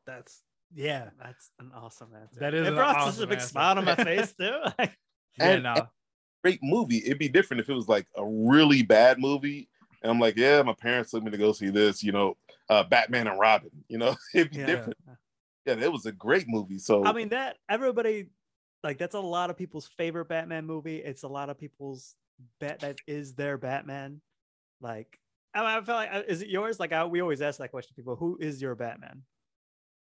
That's 0.07 0.43
yeah. 0.75 1.11
That's 1.23 1.51
an 1.59 1.71
awesome 1.75 2.09
answer. 2.21 2.41
That 2.41 2.55
is 2.55 2.67
It 2.67 2.71
an 2.71 2.75
brought 2.77 3.13
such 3.13 3.23
a 3.25 3.27
big 3.27 3.39
answer. 3.39 3.49
smile 3.49 3.79
on 3.79 3.85
my 3.85 3.95
face 4.05 4.33
too. 4.33 4.59
Yeah, 5.39 5.51
And- 5.51 5.63
no. 5.63 5.89
Great 6.43 6.61
movie. 6.63 7.03
It'd 7.05 7.19
be 7.19 7.29
different 7.29 7.61
if 7.61 7.69
it 7.69 7.75
was 7.75 7.87
like 7.89 8.07
a 8.17 8.25
really 8.27 8.83
bad 8.83 9.19
movie. 9.19 9.69
And 10.03 10.11
I'm 10.11 10.19
like, 10.19 10.37
yeah, 10.39 10.63
my 10.63 10.73
parents 10.73 11.11
took 11.11 11.23
me 11.23 11.31
to 11.31 11.37
go 11.37 11.53
see 11.53 11.69
this, 11.69 12.03
you 12.03 12.13
know, 12.13 12.37
uh, 12.71 12.83
Batman 12.85 13.27
and 13.27 13.39
Robin. 13.39 13.71
You 13.89 13.99
know, 13.99 14.17
it'd 14.35 14.51
be 14.51 14.59
Yeah. 14.59 14.67
different. 14.67 14.97
Yeah, 15.67 15.75
it 15.75 15.93
was 15.93 16.07
a 16.07 16.13
great 16.13 16.47
movie. 16.49 16.79
So 16.79 17.05
I 17.05 17.13
mean 17.13 17.29
that 17.29 17.59
everybody 17.69 18.31
like 18.83 18.97
that's 18.97 19.15
a 19.15 19.21
lot 19.21 19.51
of 19.51 19.59
people's 19.59 19.87
favorite 19.99 20.29
Batman 20.29 20.65
movie. 20.65 20.97
It's 20.97 21.23
a 21.25 21.29
lot 21.29 21.51
of 21.51 21.59
people's 21.59 22.15
bet 22.59 22.81
that 22.81 22.97
is 23.07 23.35
their 23.35 23.59
Batman. 23.59 24.23
Like 24.81 25.21
I, 25.53 25.77
I 25.77 25.81
feel 25.83 25.95
like 25.95 26.09
uh, 26.11 26.23
is 26.27 26.41
it 26.41 26.49
yours? 26.49 26.81
Like 26.81 26.93
I, 26.95 27.05
we 27.05 27.21
always 27.21 27.43
ask 27.43 27.59
that 27.59 27.71
question 27.71 27.89
to 27.91 27.95
people. 27.95 28.17
Who 28.17 28.39
is 28.41 28.63
your 28.63 28.75
Batman? 28.75 29.23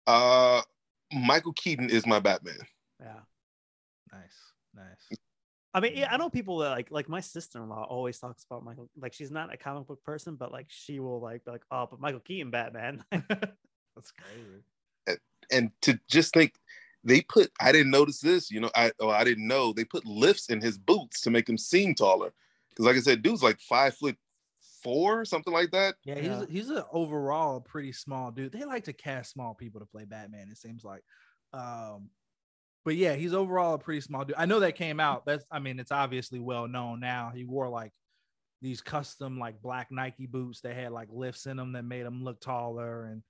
Uh 0.07 0.63
Michael 1.13 1.53
Keaton 1.53 1.91
is 1.91 2.07
my 2.07 2.19
Batman. 2.19 2.59
Yeah. 3.01 3.21
Nice, 4.13 4.53
nice. 4.75 5.19
I 5.75 5.81
mean, 5.81 5.93
yeah, 5.97 6.13
I 6.13 6.19
know 6.19 6.29
people 6.29 6.59
that 6.59 6.71
like 6.71 6.91
like 6.91 7.09
my 7.09 7.21
sister-in-law 7.21 7.87
always 7.89 8.19
talks 8.19 8.45
about 8.45 8.63
Michael. 8.63 8.91
Like 9.01 9.15
she's 9.15 9.31
not 9.31 9.53
a 9.53 9.57
comic 9.57 9.87
book 9.87 10.05
person, 10.05 10.37
but 10.37 10.53
like 10.53 10.67
she 10.69 11.01
will 11.01 11.21
like 11.21 11.45
be 11.45 11.51
like, 11.51 11.65
oh, 11.71 11.87
but 11.91 12.01
Michael 12.01 12.21
Keaton 12.21 12.51
Batman. 12.51 13.03
That's 13.11 14.13
crazy. 14.13 15.19
And 15.51 15.71
to 15.83 15.99
just 16.09 16.35
think 16.35 16.55
they 17.05 17.23
put 17.23 17.51
I 17.59 17.73
didn't 17.73 17.91
notice 17.91 18.21
this, 18.21 18.51
you 18.51 18.61
know, 18.61 18.71
I 18.75 18.93
oh 19.01 19.09
I 19.09 19.25
didn't 19.25 19.47
know 19.47 19.73
they 19.73 19.85
put 19.85 20.05
lifts 20.05 20.51
in 20.51 20.61
his 20.61 20.77
boots 20.77 21.23
to 21.23 21.31
make 21.31 21.49
him 21.49 21.59
seem 21.59 21.95
taller. 21.95 22.33
Because 22.69 22.85
like 22.85 22.97
I 22.97 23.01
said, 23.01 23.23
dude's 23.23 23.43
like 23.43 23.61
five 23.61 23.97
foot 23.97 24.17
four, 24.83 25.25
something 25.25 25.53
like 25.53 25.71
that. 25.73 25.95
Yeah, 26.05 26.19
Yeah. 26.19 26.41
he's 26.41 26.49
he's 26.51 26.71
an 26.71 26.85
overall 26.93 27.61
pretty 27.61 27.93
small 27.93 28.31
dude. 28.31 28.53
They 28.53 28.65
like 28.65 28.85
to 28.85 28.93
cast 28.93 29.33
small 29.33 29.55
people 29.55 29.81
to 29.81 29.87
play 29.87 30.05
Batman. 30.05 30.49
It 30.51 30.59
seems 30.59 30.85
like, 30.85 31.03
um, 31.53 32.11
but 32.85 32.97
yeah, 32.97 33.15
he's 33.15 33.35
overall 33.35 33.75
a 33.75 33.79
pretty 33.79 34.01
small 34.01 34.25
dude. 34.25 34.37
I 34.37 34.47
know 34.47 34.61
that 34.61 34.75
came 34.77 35.01
out. 35.01 35.25
That's 35.25 35.45
I 35.51 35.59
mean, 35.59 35.79
it's 35.79 35.93
obviously 35.93 36.41
well 36.41 36.67
known 36.69 37.01
now. 37.01 37.31
He 37.35 37.45
wore 37.45 37.69
like 37.69 37.93
these 38.61 38.81
custom 38.81 39.39
like 39.39 39.61
black 39.61 39.89
Nike 39.91 40.27
boots 40.27 40.61
that 40.63 40.75
had 40.77 40.93
like 40.93 41.09
lifts 41.11 41.47
in 41.47 41.57
them 41.57 41.73
that 41.73 41.85
made 41.85 42.07
him 42.07 42.23
look 42.25 42.41
taller. 42.41 43.07
And 43.07 43.23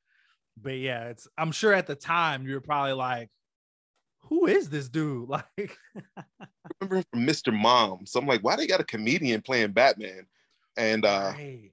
but 0.56 0.74
yeah, 0.76 1.08
it's 1.08 1.26
I'm 1.38 1.52
sure 1.52 1.72
at 1.72 1.86
the 1.86 1.94
time 1.94 2.46
you 2.46 2.54
were 2.54 2.60
probably 2.60 2.92
like, 2.92 3.30
who 4.24 4.46
is 4.46 4.68
this 4.70 4.88
dude? 4.88 5.28
Like, 5.56 5.76
I 6.16 6.68
remember 6.80 6.96
him 6.96 7.04
from 7.12 7.26
Mr. 7.26 7.52
Mom. 7.58 8.06
So 8.06 8.20
I'm 8.20 8.26
like, 8.26 8.42
why 8.42 8.56
they 8.56 8.66
got 8.66 8.80
a 8.80 8.84
comedian 8.84 9.42
playing 9.42 9.72
Batman? 9.72 10.26
And 10.76 11.04
uh 11.04 11.32
right. 11.34 11.72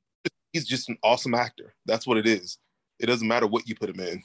he's 0.54 0.68
just 0.68 0.90
an 0.90 0.98
awesome 1.04 1.34
actor. 1.34 1.74
That's 1.86 2.06
what 2.06 2.18
it 2.18 2.28
is. 2.28 2.58
It 3.00 3.06
doesn't 3.06 3.28
matter 3.28 3.48
what 3.48 3.68
you 3.68 3.76
put 3.76 3.90
him 3.90 4.00
in. 4.00 4.24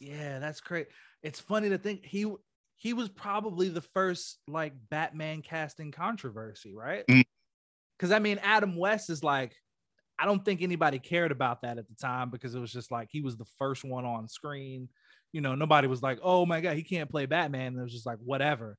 Yeah, 0.00 0.38
that's 0.38 0.60
great. 0.60 0.88
It's 1.22 1.40
funny 1.40 1.68
to 1.70 1.78
think 1.78 2.04
he 2.04 2.26
he 2.76 2.92
was 2.92 3.08
probably 3.08 3.68
the 3.68 3.80
first 3.80 4.38
like 4.46 4.74
Batman 4.90 5.42
casting 5.42 5.90
controversy, 5.90 6.74
right? 6.74 7.04
Mm. 7.08 7.24
Because 7.98 8.12
I 8.12 8.18
mean, 8.18 8.38
Adam 8.42 8.76
West 8.76 9.08
is 9.08 9.24
like, 9.24 9.54
I 10.18 10.26
don't 10.26 10.44
think 10.44 10.60
anybody 10.60 10.98
cared 10.98 11.32
about 11.32 11.62
that 11.62 11.78
at 11.78 11.88
the 11.88 11.94
time 11.94 12.30
because 12.30 12.54
it 12.54 12.60
was 12.60 12.72
just 12.72 12.90
like 12.90 13.08
he 13.10 13.22
was 13.22 13.36
the 13.36 13.46
first 13.58 13.84
one 13.84 14.04
on 14.04 14.28
screen. 14.28 14.88
You 15.32 15.40
know, 15.40 15.54
nobody 15.54 15.88
was 15.88 16.02
like, 16.02 16.18
oh 16.22 16.44
my 16.44 16.60
god, 16.60 16.76
he 16.76 16.82
can't 16.82 17.10
play 17.10 17.26
Batman. 17.26 17.68
And 17.68 17.78
it 17.78 17.82
was 17.82 17.92
just 17.92 18.06
like 18.06 18.18
whatever. 18.18 18.76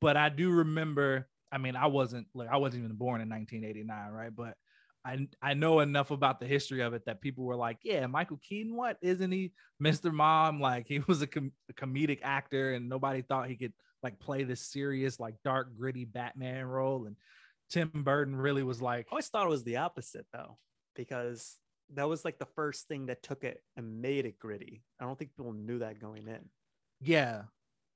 But 0.00 0.16
I 0.16 0.28
do 0.28 0.50
remember. 0.50 1.28
I 1.50 1.56
mean, 1.56 1.76
I 1.76 1.86
wasn't 1.86 2.26
like 2.34 2.48
I 2.50 2.58
wasn't 2.58 2.84
even 2.84 2.96
born 2.96 3.22
in 3.22 3.30
1989, 3.30 4.12
right? 4.12 4.34
But 4.34 4.54
I 5.08 5.28
I 5.50 5.54
know 5.54 5.80
enough 5.80 6.10
about 6.10 6.40
the 6.40 6.46
history 6.46 6.80
of 6.82 6.94
it 6.94 7.04
that 7.06 7.20
people 7.20 7.44
were 7.44 7.56
like, 7.56 7.78
yeah, 7.82 8.06
Michael 8.06 8.40
Keaton, 8.42 8.76
what 8.76 8.98
isn't 9.00 9.30
he 9.30 9.52
Mr. 9.82 10.12
Mom? 10.12 10.60
Like 10.68 10.86
he 10.86 11.00
was 11.00 11.22
a, 11.22 11.26
com- 11.26 11.52
a 11.70 11.72
comedic 11.72 12.20
actor, 12.22 12.74
and 12.74 12.88
nobody 12.88 13.22
thought 13.22 13.48
he 13.48 13.56
could 13.56 13.72
like 14.02 14.18
play 14.20 14.44
this 14.44 14.60
serious, 14.60 15.18
like 15.18 15.34
dark, 15.44 15.76
gritty 15.76 16.04
Batman 16.04 16.64
role. 16.66 17.06
And 17.06 17.16
Tim 17.70 17.90
Burton 17.94 18.36
really 18.36 18.62
was 18.62 18.82
like, 18.82 19.06
I 19.08 19.12
always 19.12 19.28
thought 19.28 19.46
it 19.46 19.50
was 19.50 19.64
the 19.64 19.78
opposite 19.78 20.26
though, 20.32 20.58
because 20.94 21.56
that 21.94 22.08
was 22.08 22.24
like 22.24 22.38
the 22.38 22.46
first 22.54 22.86
thing 22.88 23.06
that 23.06 23.22
took 23.22 23.44
it 23.44 23.62
and 23.76 24.02
made 24.02 24.26
it 24.26 24.38
gritty. 24.38 24.82
I 25.00 25.04
don't 25.04 25.18
think 25.18 25.30
people 25.36 25.52
knew 25.52 25.78
that 25.78 26.00
going 26.00 26.28
in. 26.28 26.48
yeah, 27.00 27.42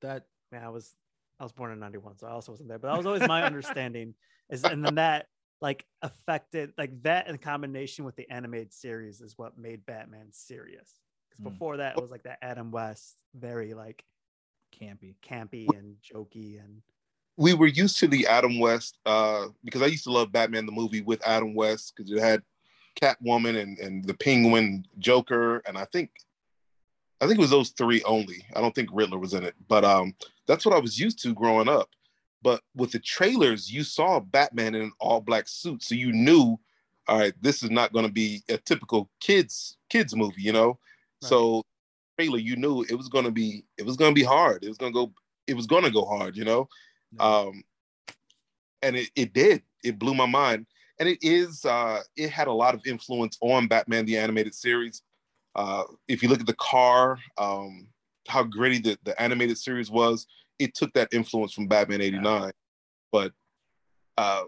that 0.00 0.24
Man, 0.52 0.62
I 0.62 0.68
was 0.68 0.94
I 1.40 1.44
was 1.44 1.52
born 1.52 1.72
in 1.72 1.80
'91, 1.80 2.18
so 2.18 2.26
I 2.26 2.30
also 2.30 2.52
wasn't 2.52 2.68
there. 2.68 2.78
But 2.78 2.88
that 2.88 2.96
was 2.98 3.06
always 3.06 3.26
my 3.26 3.42
understanding. 3.50 4.14
Is 4.50 4.64
and 4.64 4.84
then 4.84 4.96
that 4.96 5.26
like 5.62 5.86
affected 6.02 6.72
like 6.76 7.02
that 7.04 7.28
in 7.28 7.38
combination 7.38 8.04
with 8.04 8.16
the 8.16 8.28
animated 8.28 8.72
series 8.74 9.20
is 9.20 9.38
what 9.38 9.56
made 9.56 9.86
Batman 9.86 10.26
serious. 10.32 11.00
Because 11.30 11.40
Mm. 11.40 11.52
before 11.52 11.76
that 11.78 11.96
it 11.96 12.02
was 12.02 12.10
like 12.10 12.24
that 12.24 12.38
Adam 12.42 12.72
West, 12.72 13.16
very 13.34 13.72
like 13.72 14.04
campy. 14.78 15.14
campy 15.22 15.68
and 15.78 15.96
jokey 16.02 16.62
and 16.62 16.82
we 17.36 17.54
were 17.54 17.66
used 17.66 17.98
to 18.00 18.08
the 18.08 18.26
Adam 18.26 18.58
West 18.58 18.98
uh, 19.06 19.46
because 19.64 19.80
I 19.80 19.86
used 19.86 20.04
to 20.04 20.12
love 20.12 20.32
Batman 20.32 20.66
the 20.66 20.72
movie 20.72 21.00
with 21.00 21.26
Adam 21.26 21.54
West 21.54 21.94
because 21.96 22.12
it 22.12 22.18
had 22.18 22.42
Catwoman 23.00 23.58
and, 23.58 23.78
and 23.78 24.04
the 24.04 24.14
Penguin, 24.14 24.84
Joker, 24.98 25.62
and 25.66 25.78
I 25.78 25.86
think 25.86 26.10
I 27.20 27.26
think 27.26 27.38
it 27.38 27.40
was 27.40 27.50
those 27.50 27.70
three 27.70 28.02
only. 28.02 28.44
I 28.54 28.60
don't 28.60 28.74
think 28.74 28.90
Riddler 28.92 29.18
was 29.18 29.32
in 29.32 29.44
it, 29.44 29.54
but 29.68 29.84
um, 29.84 30.14
that's 30.46 30.66
what 30.66 30.74
I 30.74 30.80
was 30.80 30.98
used 30.98 31.22
to 31.22 31.32
growing 31.32 31.68
up. 31.68 31.88
But 32.42 32.62
with 32.74 32.92
the 32.92 32.98
trailers, 32.98 33.70
you 33.72 33.84
saw 33.84 34.20
Batman 34.20 34.74
in 34.74 34.82
an 34.82 34.92
all 34.98 35.20
black 35.20 35.48
suit, 35.48 35.82
so 35.82 35.94
you 35.94 36.12
knew, 36.12 36.58
all 37.08 37.18
right, 37.18 37.34
this 37.40 37.62
is 37.62 37.70
not 37.70 37.92
going 37.92 38.06
to 38.06 38.12
be 38.12 38.42
a 38.48 38.58
typical 38.58 39.08
kids 39.20 39.76
kids 39.88 40.16
movie, 40.16 40.42
you 40.42 40.52
know. 40.52 40.78
So 41.20 41.62
trailer, 42.18 42.38
you 42.38 42.56
knew 42.56 42.82
it 42.82 42.94
was 42.94 43.08
going 43.08 43.24
to 43.24 43.30
be 43.30 43.64
it 43.78 43.86
was 43.86 43.96
going 43.96 44.14
to 44.14 44.18
be 44.18 44.24
hard. 44.24 44.64
It 44.64 44.68
was 44.68 44.78
going 44.78 44.92
to 44.92 44.96
go 44.96 45.12
it 45.46 45.54
was 45.54 45.66
going 45.66 45.84
to 45.84 45.90
go 45.90 46.04
hard, 46.04 46.36
you 46.36 46.44
know? 46.44 46.68
Um 47.18 47.62
and 48.82 48.96
it, 48.96 49.10
it 49.14 49.32
did. 49.32 49.62
It 49.84 49.98
blew 49.98 50.14
my 50.14 50.26
mind. 50.26 50.66
And 50.98 51.08
it 51.08 51.18
is 51.22 51.64
uh 51.64 52.00
it 52.16 52.30
had 52.30 52.48
a 52.48 52.52
lot 52.52 52.74
of 52.74 52.86
influence 52.86 53.38
on 53.40 53.68
batman 53.68 54.06
the 54.06 54.18
animated 54.18 54.54
series. 54.54 55.02
Uh 55.54 55.84
if 56.08 56.22
you 56.22 56.28
look 56.28 56.40
at 56.40 56.46
the 56.46 56.54
car 56.54 57.18
um 57.38 57.86
how 58.28 58.42
gritty 58.42 58.78
the, 58.78 58.98
the 59.04 59.20
animated 59.20 59.58
series 59.58 59.90
was 59.90 60.26
it 60.62 60.74
took 60.74 60.92
that 60.94 61.08
influence 61.12 61.52
from 61.52 61.66
batman 61.66 62.00
89 62.00 62.52
but 63.10 63.32
uh 64.18 64.44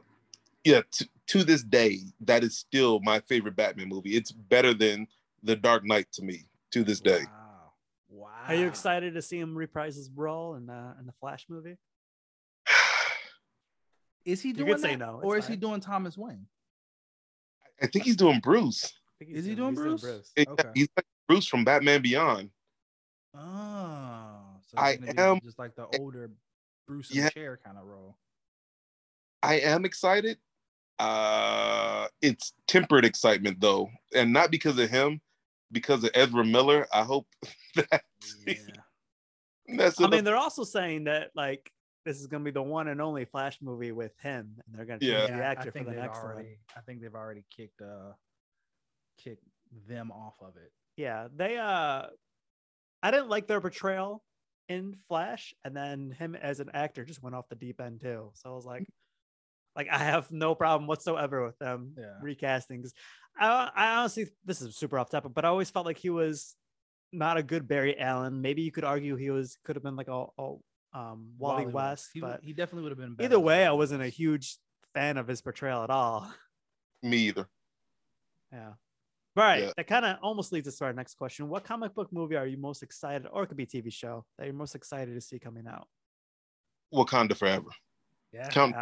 yeah 0.65 0.81
t- 0.93 1.09
to 1.27 1.43
this 1.45 1.63
day 1.63 2.01
that 2.21 2.43
is 2.45 2.57
still 2.59 3.01
my 3.01 3.21
favorite 3.21 3.57
batman 3.57 3.89
movie 3.89 4.17
it's 4.17 4.33
better 4.33 4.73
than 4.75 5.07
the 5.43 5.57
dark 5.57 5.85
knight 5.85 6.07
to 6.13 6.23
me 6.23 6.45
to 6.71 6.85
this 6.85 7.01
day 7.01 7.21
Wow. 7.21 7.73
Wow. 8.09 8.31
Are 8.49 8.55
you 8.55 8.67
excited 8.69 9.15
to 9.15 9.23
see 9.23 9.39
him 9.39 9.55
reprise 9.57 9.97
his 9.97 10.11
role 10.15 10.55
in 10.55 10.71
uh, 10.71 10.95
in 11.01 11.07
the 11.07 11.13
Flash 11.21 11.47
movie? 11.49 11.77
Is 14.25 14.41
he 14.41 14.51
You 14.51 14.55
doing 14.55 14.69
could 14.73 14.81
say 14.81 14.91
that? 14.93 14.99
no, 14.99 15.21
or 15.23 15.37
it's 15.37 15.47
is 15.47 15.51
he 15.51 15.57
doing 15.57 15.81
Thomas 15.81 16.17
Wayne? 16.17 16.47
i 17.83 17.87
think 17.89 18.05
he's 18.05 18.17
doing 18.17 18.39
bruce 18.41 18.85
I 18.85 19.25
think 19.25 19.31
Is 19.37 19.45
he's 19.45 19.47
he 19.53 19.55
doing 19.57 19.71
he's 19.71 19.81
Bruce? 19.81 20.33
Yeah, 20.37 20.45
Okay. 20.49 20.69
he's 20.75 20.89
like 20.97 21.07
bruce 21.27 21.47
from 21.47 21.65
batman 21.65 22.03
beyond 22.03 22.51
Oh, 23.35 23.41
so 24.77 24.83
I 24.83 24.91
it's 24.91 25.05
gonna 25.15 25.33
am- 25.35 25.41
just 25.43 25.59
like 25.59 25.75
the 25.77 25.87
older 25.99 26.31
Bruce 26.87 27.11
in 27.11 27.19
Yeah. 27.19 27.25
the 27.25 27.31
chair 27.31 27.59
kind 27.65 27.79
of 27.79 27.85
role. 27.85 28.17
I 29.43 29.55
am 29.61 29.85
excited. 29.85 30.39
Uh 30.99 32.07
it's 32.23 32.53
tempered 32.67 33.05
excitement 33.05 33.61
though, 33.61 33.91
and 34.15 34.33
not 34.33 34.51
because 34.51 34.79
of 34.79 34.91
him, 34.91 35.21
because 35.73 36.05
of 36.05 36.11
Ezra 36.15 36.45
Miller. 36.45 36.87
I 36.93 37.03
hope 37.03 37.27
that 37.75 38.03
Yeah. 38.47 38.55
that's 39.77 40.01
I 40.01 40.05
it. 40.05 40.11
mean, 40.11 40.25
they're 40.25 40.37
also 40.37 40.65
saying 40.65 41.05
that 41.05 41.31
like 41.35 41.71
this 42.05 42.21
is 42.21 42.27
gonna 42.27 42.45
be 42.45 42.51
the 42.51 42.63
one 42.63 42.89
and 42.89 43.01
only 43.01 43.25
Flash 43.25 43.59
movie 43.61 43.93
with 43.93 44.13
him, 44.21 44.57
and 44.67 44.75
they're 44.75 44.85
gonna 44.85 45.01
change 45.01 45.13
Yeah. 45.31 45.37
the 45.37 45.43
actor 45.45 45.73
for 45.73 45.85
the 45.85 45.91
next 45.93 46.19
already. 46.19 46.49
one. 46.49 46.57
I 46.77 46.81
think 46.83 47.01
they've 47.01 47.15
already 47.15 47.45
kicked 47.51 47.81
uh 47.81 48.13
kicked 49.19 49.45
them 49.89 50.13
off 50.13 50.35
of 50.41 50.57
it. 50.57 50.73
Yeah, 50.97 51.29
they 51.35 51.57
uh, 51.59 52.07
I 53.03 53.11
didn't 53.11 53.29
like 53.31 53.49
their 53.49 53.61
portrayal 53.61 54.23
in 54.69 54.95
Flash, 55.09 55.55
and 55.65 55.77
then 55.77 56.11
him 56.11 56.35
as 56.35 56.61
an 56.61 56.71
actor 56.75 57.05
just 57.05 57.23
went 57.23 57.35
off 57.37 57.49
the 57.49 57.55
deep 57.57 57.81
end 57.81 58.01
too. 58.01 58.31
So 58.35 58.51
I 58.51 58.55
was 58.55 58.65
like, 58.67 58.89
like 59.77 59.89
I 59.91 59.99
have 59.99 60.31
no 60.31 60.55
problem 60.55 60.87
whatsoever 60.87 61.45
with 61.45 61.59
them 61.59 61.95
Yeah. 61.99 62.19
recasting. 62.23 62.83
'cause 62.83 62.95
I, 63.37 63.71
I 63.75 63.97
honestly, 63.97 64.29
this 64.45 64.63
is 64.63 64.77
super 64.77 64.99
off 64.99 65.11
topic, 65.11 65.33
but 65.35 65.45
I 65.45 65.49
always 65.49 65.71
felt 65.71 65.87
like 65.87 65.99
he 65.99 66.11
was 66.11 66.57
not 67.13 67.37
a 67.37 67.43
good 67.43 67.69
Barry 67.69 67.99
Allen. 67.99 68.41
Maybe 68.43 68.63
you 68.63 68.73
could 68.73 68.85
argue 68.85 69.17
he 69.17 69.31
was 69.31 69.59
could 69.65 69.77
have 69.77 69.83
been 69.83 69.97
like 69.97 70.09
a, 70.09 70.27
a 70.39 70.55
um, 70.93 71.35
Wally, 71.39 71.67
West, 71.67 72.11
He, 72.15 72.21
but 72.21 72.43
he 72.45 72.53
definitely 72.53 72.85
would 72.85 72.93
have 72.93 72.99
been. 72.99 73.15
better 73.17 73.27
either 73.27 73.41
way, 73.41 73.67
I 73.67 73.73
wasn't 73.73 74.03
a 74.03 74.09
huge 74.09 74.59
fan 74.95 75.17
of 75.17 75.27
his 75.29 75.43
portrayal 75.43 75.83
at 75.83 75.91
all. 75.91 76.33
me 77.03 77.19
either. 77.29 77.49
Yeah. 78.53 78.75
Right. 79.37 79.65
Yeah. 79.65 79.71
That 79.77 79.87
kind 79.87 80.05
of 80.05 80.19
almost 80.23 80.53
leads 80.53 80.69
us 80.69 80.77
to 80.77 80.85
our 80.85 80.93
next 80.93 81.15
question. 81.15 81.49
What 81.49 81.65
comic 81.65 81.95
book 81.95 82.13
movie 82.13 82.37
are 82.37 82.47
you 82.47 82.57
most 82.57 82.83
excited, 82.83 83.27
or 83.33 83.43
it 83.43 83.49
could 83.49 83.57
be 83.57 83.65
a 83.65 83.67
TV 83.67 83.93
show 83.93 84.25
that 84.39 84.45
you're 84.45 84.55
most 84.55 84.75
excited 84.75 85.15
to 85.15 85.21
see 85.21 85.39
coming 85.39 85.67
out? 85.67 85.89
Wakanda 86.93 87.37
forever. 87.37 87.69
Yeah. 88.33 88.49
Count 88.49 88.77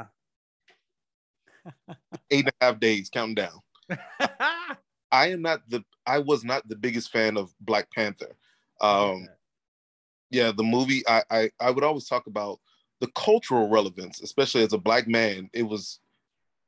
eight 2.30 2.44
and 2.44 2.52
a 2.60 2.64
half 2.64 2.80
days, 2.80 3.08
counting 3.08 3.34
down. 3.34 3.58
I 5.10 5.28
am 5.28 5.42
not 5.42 5.62
the 5.68 5.84
I 6.06 6.18
was 6.18 6.44
not 6.44 6.68
the 6.68 6.76
biggest 6.76 7.10
fan 7.10 7.36
of 7.36 7.54
Black 7.60 7.90
Panther. 7.90 8.36
Um 8.80 9.28
yeah, 10.30 10.50
the 10.50 10.62
movie. 10.62 11.02
I, 11.06 11.22
I 11.30 11.50
I 11.60 11.70
would 11.70 11.84
always 11.84 12.06
talk 12.06 12.26
about 12.26 12.58
the 13.00 13.08
cultural 13.14 13.68
relevance, 13.68 14.22
especially 14.22 14.62
as 14.62 14.72
a 14.72 14.78
black 14.78 15.06
man. 15.06 15.50
It 15.52 15.62
was 15.62 16.00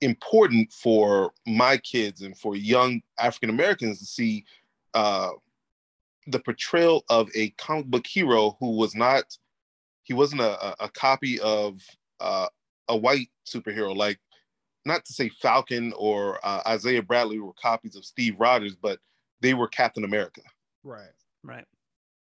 important 0.05 0.71
for 0.71 1.33
my 1.47 1.79
kids 1.79 2.21
and 2.21 2.37
for 2.37 2.55
young 2.55 3.03
African 3.19 3.51
Americans 3.51 3.99
to 3.99 4.05
see 4.05 4.45
uh, 4.93 5.31
the 6.27 6.39
portrayal 6.39 7.05
of 7.09 7.29
a 7.35 7.51
comic 7.51 7.87
book 7.87 8.07
hero 8.07 8.57
who 8.61 8.77
was 8.77 8.95
not 8.95 9.37
he 10.03 10.13
wasn't 10.13 10.43
a, 10.43 10.67
a, 10.67 10.85
a 10.85 10.89
copy 10.91 11.41
of 11.41 11.81
uh, 12.21 12.47
a 12.89 12.97
white 12.97 13.31
superhero. 13.47 13.97
Like 13.97 14.21
not 14.85 15.05
to 15.07 15.15
say 15.15 15.31
falcon 15.31 15.95
or 15.97 16.39
uh, 16.45 16.61
isaiah 16.67 17.03
bradley 17.03 17.39
were 17.39 17.55
copies 17.55 17.97
of 17.97 18.05
steve 18.05 18.35
rogers 18.39 18.77
but 18.81 18.99
they 19.41 19.55
were 19.55 19.69
captain 19.69 20.05
america. 20.05 20.43
Right. 20.83 21.09
Right. 21.43 21.65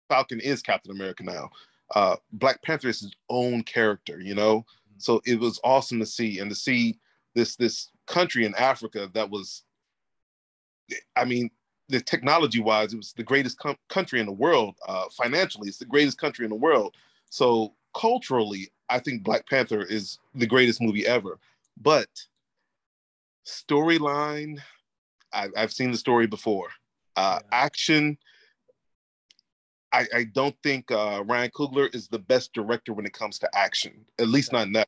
falcon 0.09 0.41
is 0.41 0.61
captain 0.61 0.91
america 0.91 1.23
now. 1.23 1.49
Uh, 1.95 2.17
black 2.33 2.61
panther 2.61 2.89
is 2.89 2.99
his 2.99 3.13
own 3.29 3.63
character 3.63 4.19
you 4.19 4.35
know? 4.35 4.65
So 4.97 5.21
it 5.25 5.39
was 5.39 5.61
awesome 5.63 5.99
to 5.99 6.05
see 6.05 6.39
and 6.39 6.49
to 6.49 6.55
see 6.55 6.99
this 7.39 7.55
this 7.55 7.89
country 8.05 8.45
in 8.45 8.53
africa 8.55 9.09
that 9.13 9.29
was 9.29 9.63
i 11.15 11.23
mean 11.23 11.49
the 11.87 12.01
technology 12.01 12.59
wise 12.59 12.93
it 12.93 12.97
was 12.97 13.13
the 13.13 13.23
greatest 13.23 13.57
com- 13.57 13.77
country 13.87 14.19
in 14.19 14.27
the 14.27 14.31
world 14.31 14.75
uh, 14.87 15.05
financially. 15.17 15.67
It's 15.67 15.79
the 15.79 15.85
greatest 15.85 16.19
country 16.19 16.45
in 16.45 16.49
the 16.49 16.55
world. 16.55 16.95
So 17.31 17.73
culturally 17.99 18.71
i 18.89 18.99
think 18.99 19.23
black 19.23 19.47
panther 19.49 19.81
is 19.81 20.19
the 20.35 20.45
greatest 20.45 20.79
movie 20.81 21.07
ever. 21.07 21.39
But 21.81 22.09
storyline 23.47 24.59
I, 25.33 25.47
i've 25.57 25.73
seen 25.73 25.91
the 25.91 25.97
story 25.97 26.27
before. 26.27 26.69
Uh, 27.15 27.39
action 27.51 28.17
I, 29.91 30.05
I 30.13 30.23
don't 30.25 30.55
think 30.61 30.91
uh, 30.91 31.23
Ryan 31.25 31.49
Coogler 31.49 31.93
is 31.95 32.07
the 32.07 32.19
best 32.19 32.53
director 32.53 32.93
when 32.93 33.07
it 33.07 33.13
comes 33.13 33.39
to 33.39 33.49
action, 33.57 34.05
at 34.19 34.27
least 34.27 34.51
not 34.51 34.67
in 34.67 34.73
that. 34.73 34.87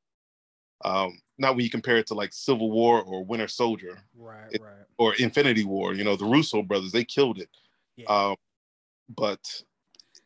Um, 0.84 1.20
not 1.38 1.56
when 1.56 1.64
you 1.64 1.70
compare 1.70 1.98
it 1.98 2.08
to 2.08 2.14
like 2.14 2.34
Civil 2.34 2.72
War 2.72 3.02
or 3.02 3.24
Winter 3.26 3.48
Soldier 3.48 3.98
Right. 4.16 4.52
It- 4.52 4.62
right. 4.62 4.86
or 4.98 5.16
Infinity 5.16 5.64
War. 5.64 5.94
You 5.94 6.04
know, 6.04 6.16
the 6.16 6.26
Russo 6.26 6.62
brothers, 6.62 6.92
they 6.92 7.04
killed 7.04 7.40
it. 7.40 7.50
Yeah. 7.96 8.06
Um, 8.08 8.36
but 9.10 9.64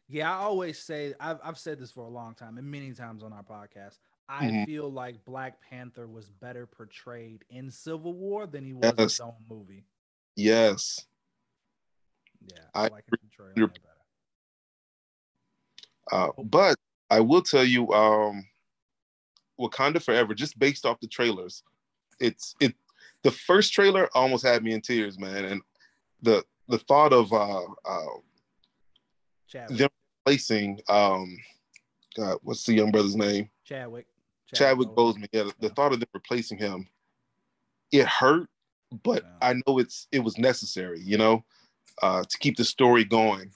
Yeah, 0.08 0.32
I 0.32 0.44
always 0.44 0.78
say 0.80 1.14
I've 1.20 1.40
I've 1.44 1.58
said 1.58 1.80
this 1.80 1.92
for 1.92 2.06
a 2.06 2.10
long 2.10 2.36
time 2.36 2.58
and 2.58 2.70
many 2.70 2.94
times 2.94 3.24
on 3.24 3.34
our 3.34 3.44
podcast. 3.44 3.98
I 4.28 4.46
Mhm. 4.48 4.66
feel 4.66 4.92
like 4.92 5.24
Black 5.26 5.62
Panther 5.62 6.08
was 6.08 6.30
better 6.30 6.66
portrayed 6.68 7.44
in 7.50 7.70
Civil 7.72 8.14
War 8.14 8.48
than 8.48 8.64
he 8.66 8.74
was 8.74 8.92
in 8.92 8.98
his 8.98 9.14
Yes. 9.14 9.20
own 9.20 9.36
movie. 9.50 9.86
yes, 10.36 11.06
Yeah, 12.42 12.58
I 12.74 12.86
I, 12.86 12.88
like 12.90 13.06
his 13.10 13.20
portrayal 13.30 13.54
you're- 13.56 13.72
a 13.72 13.74
lot 13.74 13.82
better. 13.84 14.02
uh, 16.40 16.44
but 16.44 16.78
I 17.10 17.20
will 17.20 17.42
tell 17.42 17.64
you, 17.64 17.92
um, 17.94 18.48
Wakanda 19.60 20.02
Forever, 20.02 20.34
just 20.34 20.58
based 20.60 20.86
off 20.86 21.00
the 21.00 21.08
trailers, 21.08 21.64
it's 22.20 22.56
it. 22.60 22.76
The 23.24 23.32
first 23.32 23.74
trailer 23.74 24.10
almost 24.14 24.46
had 24.46 24.64
me 24.64 24.74
in 24.74 24.82
tears, 24.82 25.18
man, 25.20 25.46
and 25.46 25.62
the 26.22 26.44
the 26.68 26.80
thought 26.80 27.14
of 27.14 27.32
uh, 27.34 27.64
uh, 27.86 28.18
Chadwick. 29.48 29.78
them 29.78 29.90
replacing 30.26 30.80
um, 30.90 31.38
God, 32.16 32.38
what's 32.44 32.66
the 32.66 32.74
young 32.74 32.92
brother's 32.92 33.16
name? 33.16 33.50
Chadwick. 33.66 34.08
Chadwick 34.54 34.90
Boseman. 34.90 34.96
Boseman. 34.96 35.28
Yeah, 35.32 35.52
the, 35.60 35.70
thought 35.70 35.92
of 35.92 36.00
them 36.00 36.10
replacing 36.14 36.58
him, 36.58 36.88
it 37.92 38.06
hurt, 38.06 38.48
but 39.04 39.24
Yeah. 39.24 39.50
I 39.50 39.54
know 39.54 39.80
it's 39.80 40.08
it 40.12 40.20
was 40.20 40.38
necessary, 40.38 41.02
you 41.02 41.18
know, 41.18 41.44
uh, 42.02 42.24
to 42.24 42.38
keep 42.38 42.56
the 42.58 42.64
story 42.64 43.04
going. 43.04 43.52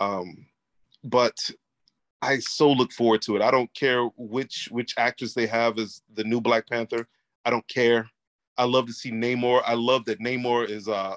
Um, 0.00 0.46
but 1.04 1.50
I 2.24 2.38
so 2.38 2.70
look 2.72 2.92
forward 2.92 3.22
to 3.22 3.36
it. 3.36 3.42
I 3.42 3.50
don't 3.50 3.72
care 3.74 4.04
which 4.16 4.68
which 4.70 4.94
actress 4.96 5.34
they 5.34 5.46
have 5.46 5.78
as 5.78 6.02
the 6.14 6.24
new 6.24 6.40
Black 6.40 6.68
Panther. 6.68 7.06
I 7.44 7.50
don't 7.50 7.66
care. 7.68 8.08
I 8.56 8.64
love 8.64 8.86
to 8.86 8.92
see 8.92 9.10
Namor. 9.10 9.62
I 9.66 9.74
love 9.74 10.04
that 10.06 10.20
Namor 10.20 10.68
is 10.68 10.88
uh, 10.88 11.16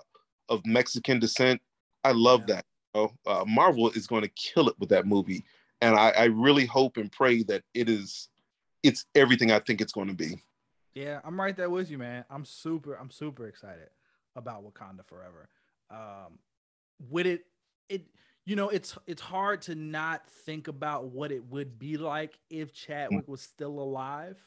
of 0.49 0.65
Mexican 0.65 1.19
descent. 1.19 1.61
I 2.03 2.11
love 2.11 2.41
Yeah. 2.47 2.55
that. 2.55 2.65
You 2.95 3.01
know? 3.01 3.11
uh, 3.31 3.45
Marvel 3.47 3.89
is 3.91 4.07
going 4.07 4.23
to 4.23 4.29
kill 4.29 4.67
it 4.67 4.75
with 4.79 4.89
that 4.89 5.05
movie, 5.05 5.45
and 5.81 5.95
I, 5.95 6.09
I 6.09 6.23
really 6.25 6.65
hope 6.65 6.97
and 6.97 7.11
pray 7.11 7.43
that 7.43 7.63
it 7.73 7.89
is 7.89 8.29
it's 8.83 9.05
everything 9.15 9.51
I 9.51 9.59
think 9.59 9.81
it's 9.81 9.93
going 9.93 10.07
to 10.07 10.13
be. 10.13 10.41
Yeah, 10.93 11.19
I'm 11.23 11.39
right 11.39 11.55
there 11.55 11.69
with 11.69 11.91
you, 11.91 11.97
man. 11.97 12.25
I'm 12.29 12.43
super, 12.45 12.95
I'm 12.95 13.11
super 13.11 13.47
excited 13.47 13.89
about 14.35 14.63
Wakanda 14.63 15.05
Forever. 15.05 15.47
Um, 15.91 16.39
with 17.09 17.27
it, 17.27 17.41
it, 17.89 18.07
you 18.47 18.55
know, 18.55 18.69
it's 18.69 18.97
it's 19.05 19.21
hard 19.21 19.61
to 19.63 19.75
not 19.75 20.25
think 20.45 20.69
about 20.69 21.07
what 21.07 21.33
it 21.33 21.43
would 21.49 21.77
be 21.77 21.97
like 21.97 22.39
if 22.49 22.71
Chadwick 22.71 23.27
was 23.27 23.41
still 23.41 23.77
alive. 23.77 24.37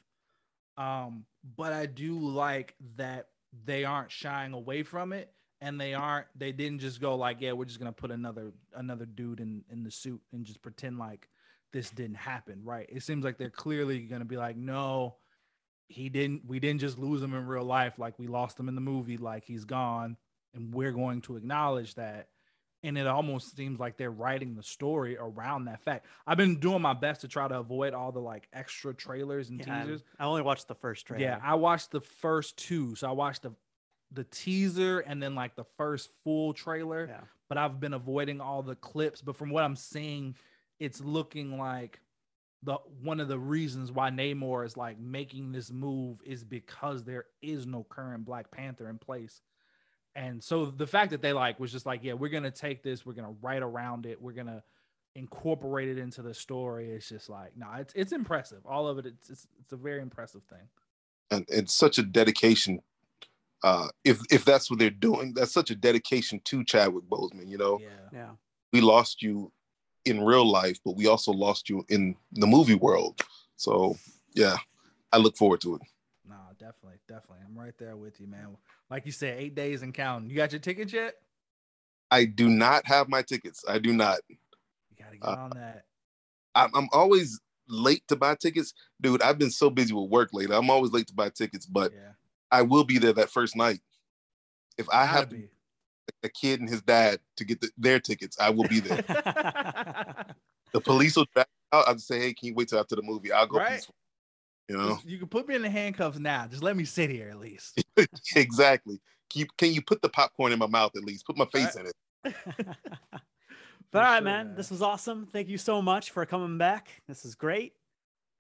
Um, 0.79 1.27
but 1.57 1.75
I 1.75 1.85
do 1.85 2.19
like 2.19 2.75
that 2.97 3.27
they 3.67 3.85
aren't 3.85 4.11
shying 4.11 4.55
away 4.55 4.85
from 4.85 5.13
it, 5.13 5.31
and 5.61 5.79
they 5.79 5.93
aren't, 5.93 6.29
they 6.35 6.51
didn't 6.51 6.79
just 6.79 6.99
go 6.99 7.15
like, 7.15 7.43
yeah, 7.43 7.53
we're 7.53 7.67
just 7.67 7.79
gonna 7.79 7.93
put 7.93 8.11
another 8.11 8.53
another 8.75 9.05
dude 9.05 9.39
in 9.39 9.65
in 9.71 9.85
the 9.85 9.91
suit 9.91 10.23
and 10.33 10.47
just 10.47 10.63
pretend 10.63 10.99
like 10.99 11.29
this 11.75 11.91
didn't 11.91 12.17
happen, 12.17 12.63
right? 12.65 12.87
It 12.89 13.03
seems 13.03 13.23
like 13.23 13.37
they're 13.37 13.51
clearly 13.51 13.99
gonna 13.99 14.25
be 14.25 14.39
like, 14.39 14.57
no, 14.57 15.17
he 15.89 16.09
didn't 16.09 16.47
we 16.47 16.59
didn't 16.59 16.81
just 16.81 16.99
lose 16.99 17.21
him 17.21 17.35
in 17.35 17.47
real 17.47 17.65
life 17.65 17.99
like 17.99 18.19
we 18.19 18.29
lost 18.29 18.59
him 18.59 18.69
in 18.69 18.77
the 18.77 18.81
movie 18.81 19.19
like 19.19 19.45
he's 19.45 19.67
gone 19.67 20.17
and 20.55 20.73
we're 20.73 20.93
going 20.93 21.21
to 21.21 21.37
acknowledge 21.37 21.97
that 21.97 22.29
and 22.83 22.97
it 22.97 23.07
almost 23.07 23.57
seems 23.57 23.79
like 23.79 23.97
they're 23.97 24.11
writing 24.11 24.55
the 24.55 24.63
story 24.63 25.17
around 25.19 25.65
that 25.67 25.81
fact 25.81 26.07
i've 26.27 26.37
been 26.39 26.59
doing 26.61 26.81
my 26.83 26.93
best 26.95 27.21
to 27.23 27.29
try 27.29 27.47
to 27.49 27.59
avoid 27.59 27.93
all 27.95 28.13
the 28.13 28.21
like 28.21 28.49
extra 28.53 28.95
trailers 28.95 29.51
and 29.51 29.59
Yeah, 29.61 29.83
teasers 29.83 30.03
I 30.19 30.25
only 30.25 30.43
watched 30.43 30.69
the 30.69 30.75
first 30.75 31.07
trailer. 31.07 31.23
yeah 31.23 31.39
i 31.43 31.55
watched 31.55 31.91
the 31.91 32.01
first 32.01 32.57
two 32.57 32.95
so 32.95 33.09
i 33.09 33.13
watched 33.13 33.43
the 33.43 33.53
the 34.13 34.25
teaser 34.25 35.01
and 35.01 35.23
then 35.23 35.35
like 35.35 35.55
the 35.57 35.65
first 35.77 36.11
full 36.25 36.53
trailer 36.53 37.07
Yeah. 37.09 37.21
but 37.49 37.59
i've 37.59 37.79
been 37.81 37.95
avoiding 37.95 38.41
all 38.41 38.63
the 38.63 38.75
clips 38.77 39.21
but 39.23 39.37
from 39.37 39.51
what 39.51 39.63
i'm 39.65 39.77
seeing 39.77 40.35
it's 40.79 41.01
looking 41.01 41.59
like 41.59 42.01
the 42.63 42.75
one 43.03 43.21
of 43.21 43.29
the 43.29 43.39
reasons 43.39 43.91
why 43.91 44.11
Namor 44.11 44.67
is 44.67 44.77
like 44.77 44.99
making 44.99 45.51
this 45.51 45.71
move 45.71 46.19
is 46.27 46.45
because 46.45 47.05
there 47.05 47.25
is 47.41 47.67
no 47.67 47.85
current 47.89 48.27
Black 48.27 48.51
Panther 48.51 48.91
in 48.91 48.99
place. 48.99 49.41
And 50.15 50.43
so 50.43 50.67
the 50.67 50.87
fact 50.87 51.11
that 51.13 51.23
they 51.23 51.33
like 51.33 51.61
was 51.61 51.71
just 51.73 51.87
like, 51.87 52.03
yeah, 52.03 52.15
we're 52.15 52.31
gonna 52.31 52.51
take 52.51 52.83
this, 52.83 53.07
we're 53.07 53.13
gonna 53.13 53.35
write 53.43 53.63
around 53.63 54.07
it, 54.07 54.21
we're 54.21 54.33
gonna 54.33 54.63
incorporate 55.15 55.89
it 55.89 55.99
into 55.99 56.23
the 56.23 56.35
story. 56.35 56.91
It's 56.91 57.09
just 57.09 57.29
like, 57.29 57.57
no, 57.57 57.67
it's 57.79 57.93
it's 57.95 58.13
impressive. 58.13 58.59
All 58.67 58.87
of 58.89 58.99
it, 58.99 59.07
it's 59.07 59.31
it's, 59.31 59.47
it's 59.61 59.73
a 59.73 59.77
very 59.77 60.01
impressive 60.03 60.43
thing. 60.45 60.69
and 61.31 61.45
it's 61.49 61.75
such 61.75 61.99
a 61.99 62.03
dedication. 62.03 62.81
Uh, 63.63 63.89
if 64.05 64.21
if 64.31 64.45
that's 64.45 64.71
what 64.71 64.79
they're 64.79 64.91
doing, 64.91 65.33
that's 65.35 65.53
such 65.53 65.71
a 65.71 65.75
dedication 65.77 66.41
to 66.45 66.65
Chadwick 66.65 67.05
Boseman. 67.05 67.49
You 67.49 67.59
know, 67.59 67.79
Yeah. 67.81 67.89
Yeah. 68.13 68.31
we 68.73 68.81
lost 68.81 69.23
you 69.23 69.53
in 70.07 70.25
real 70.25 70.51
life, 70.51 70.79
but 70.85 70.97
we 70.97 71.07
also 71.07 71.31
lost 71.33 71.69
you 71.69 71.85
in 71.89 72.17
the 72.33 72.47
movie 72.47 72.75
world. 72.75 73.21
So 73.57 73.97
yeah, 74.35 74.57
I 75.13 75.19
look 75.19 75.37
forward 75.37 75.61
to 75.63 75.77
it. 75.77 75.83
Definitely, 76.61 76.99
definitely. 77.09 77.39
I'm 77.49 77.59
right 77.59 77.73
there 77.79 77.97
with 77.97 78.21
you, 78.21 78.27
man. 78.27 78.59
Like 78.91 79.07
you 79.07 79.13
said, 79.13 79.41
eight 79.41 79.55
days 79.55 79.81
and 79.81 79.95
counting. 79.95 80.29
You 80.29 80.37
got 80.37 80.53
your 80.53 80.61
tickets 80.61 80.93
yet? 80.93 81.15
I 82.11 82.27
do 82.27 82.51
not 82.51 82.87
have 82.87 83.09
my 83.09 83.23
tickets. 83.23 83.65
I 83.67 83.79
do 83.79 83.95
not. 83.95 84.19
You 84.29 84.37
gotta 84.99 85.17
get 85.17 85.27
Uh, 85.27 85.37
on 85.37 85.51
that. 85.55 85.85
I'm, 86.55 86.71
I'm 86.75 86.89
always 86.93 87.41
late 87.67 88.07
to 88.09 88.17
buy 88.17 88.35
tickets, 88.35 88.75
dude. 89.01 89.23
I've 89.23 89.39
been 89.39 89.51
so 89.51 89.71
busy 89.71 89.95
with 89.95 90.11
work 90.11 90.31
lately. 90.35 90.55
I'm 90.55 90.69
always 90.69 90.93
late 90.93 91.07
to 91.07 91.15
buy 91.15 91.31
tickets, 91.31 91.65
but 91.65 91.93
Yeah. 91.95 92.13
I 92.51 92.61
will 92.63 92.85
be 92.85 92.99
there 92.99 93.15
that 93.15 93.31
first 93.31 93.57
night. 93.57 93.81
If 94.77 94.87
I 94.91 95.07
have 95.07 95.31
to, 95.31 95.49
a 96.23 96.29
kid 96.29 96.61
and 96.61 96.69
his 96.69 96.83
dad 96.83 97.21
to 97.37 97.45
get 97.45 97.63
the, 97.63 97.71
their 97.79 98.01
tickets, 98.01 98.37
I 98.39 98.51
will 98.51 98.69
be 98.69 98.81
there. 98.81 98.97
the 100.73 100.81
police 100.83 101.17
will 101.17 101.27
drag 101.33 101.47
me 101.47 101.79
out. 101.79 101.89
I'll 101.89 101.99
say, 101.99 102.19
hey, 102.19 102.35
can 102.35 102.49
you 102.49 102.55
wait 102.55 102.69
till 102.69 102.81
after 102.81 102.97
the 102.97 103.03
movie? 103.03 103.33
I'll 103.33 103.47
go. 103.47 103.59
Right. 103.59 103.87
Peaceful. 104.71 104.83
You 104.85 104.89
know 104.91 104.95
Just- 104.97 105.07
you 105.09 105.19
can 105.19 105.29
put 105.29 105.49
me 105.49 105.55
in 105.55 105.63
the 105.63 105.71
handcuffs 105.71 106.19
now. 106.19 106.47
Just 106.47 106.63
let 106.63 106.77
me 106.77 106.85
sit 106.85 107.11
here 107.11 107.29
at 107.31 107.39
least. 107.39 107.83
exactly. 108.37 109.01
Can 109.31 109.41
you, 109.41 109.47
can 109.59 109.73
you 109.73 109.83
put 109.83 110.03
the 110.03 110.09
popcorn 110.09 110.53
in 110.53 110.59
my 110.59 110.67
mouth 110.67 110.93
at 110.97 111.05
least? 111.05 111.25
Put 111.27 111.37
my 111.37 111.47
face 111.47 111.77
Right. 111.77 111.87
in 112.25 112.33
it. 112.33 112.35
but 113.93 113.99
all 113.99 114.03
right, 114.03 114.17
sure, 114.19 114.25
man, 114.25 114.47
man. 114.49 114.55
this 114.57 114.71
was 114.71 114.83
awesome. 114.83 115.27
Thank 115.33 115.49
you 115.49 115.59
so 115.59 115.81
much 115.81 116.11
for 116.11 116.25
coming 116.27 116.59
back. 116.59 116.89
This 117.09 117.25
is 117.25 117.35
great. 117.35 117.75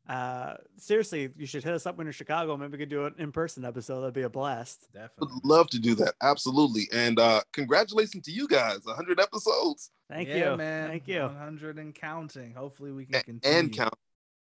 Uh, 0.08 0.54
seriously, 0.76 1.30
you 1.36 1.46
should 1.46 1.62
hit 1.62 1.72
us 1.72 1.86
up 1.86 1.96
when 1.96 2.06
you're 2.06 2.10
in 2.10 2.14
Chicago. 2.14 2.56
Maybe 2.56 2.72
we 2.72 2.78
could 2.78 2.88
do 2.88 3.04
an 3.06 3.14
in-person 3.18 3.64
episode. 3.64 4.00
That'd 4.00 4.14
be 4.14 4.22
a 4.22 4.28
blast. 4.28 4.88
Would 4.94 5.00
Definitely. 5.00 5.40
love 5.44 5.68
to 5.70 5.78
do 5.78 5.94
that. 5.96 6.14
Absolutely. 6.22 6.88
And 6.92 7.20
uh 7.20 7.42
congratulations 7.52 8.24
to 8.24 8.32
you 8.32 8.48
guys. 8.48 8.80
100 8.84 9.20
episodes 9.20 9.90
Thank 10.08 10.28
Yeah, 10.28 10.52
you, 10.52 10.56
man. 10.56 10.88
Thank 10.88 11.06
you. 11.06 11.20
100 11.20 11.78
and 11.78 11.94
counting. 11.94 12.54
Hopefully 12.54 12.90
we 12.90 13.06
can 13.06 13.14
A- 13.16 13.22
continue. 13.22 13.58
and 13.58 13.72
count. 13.72 13.94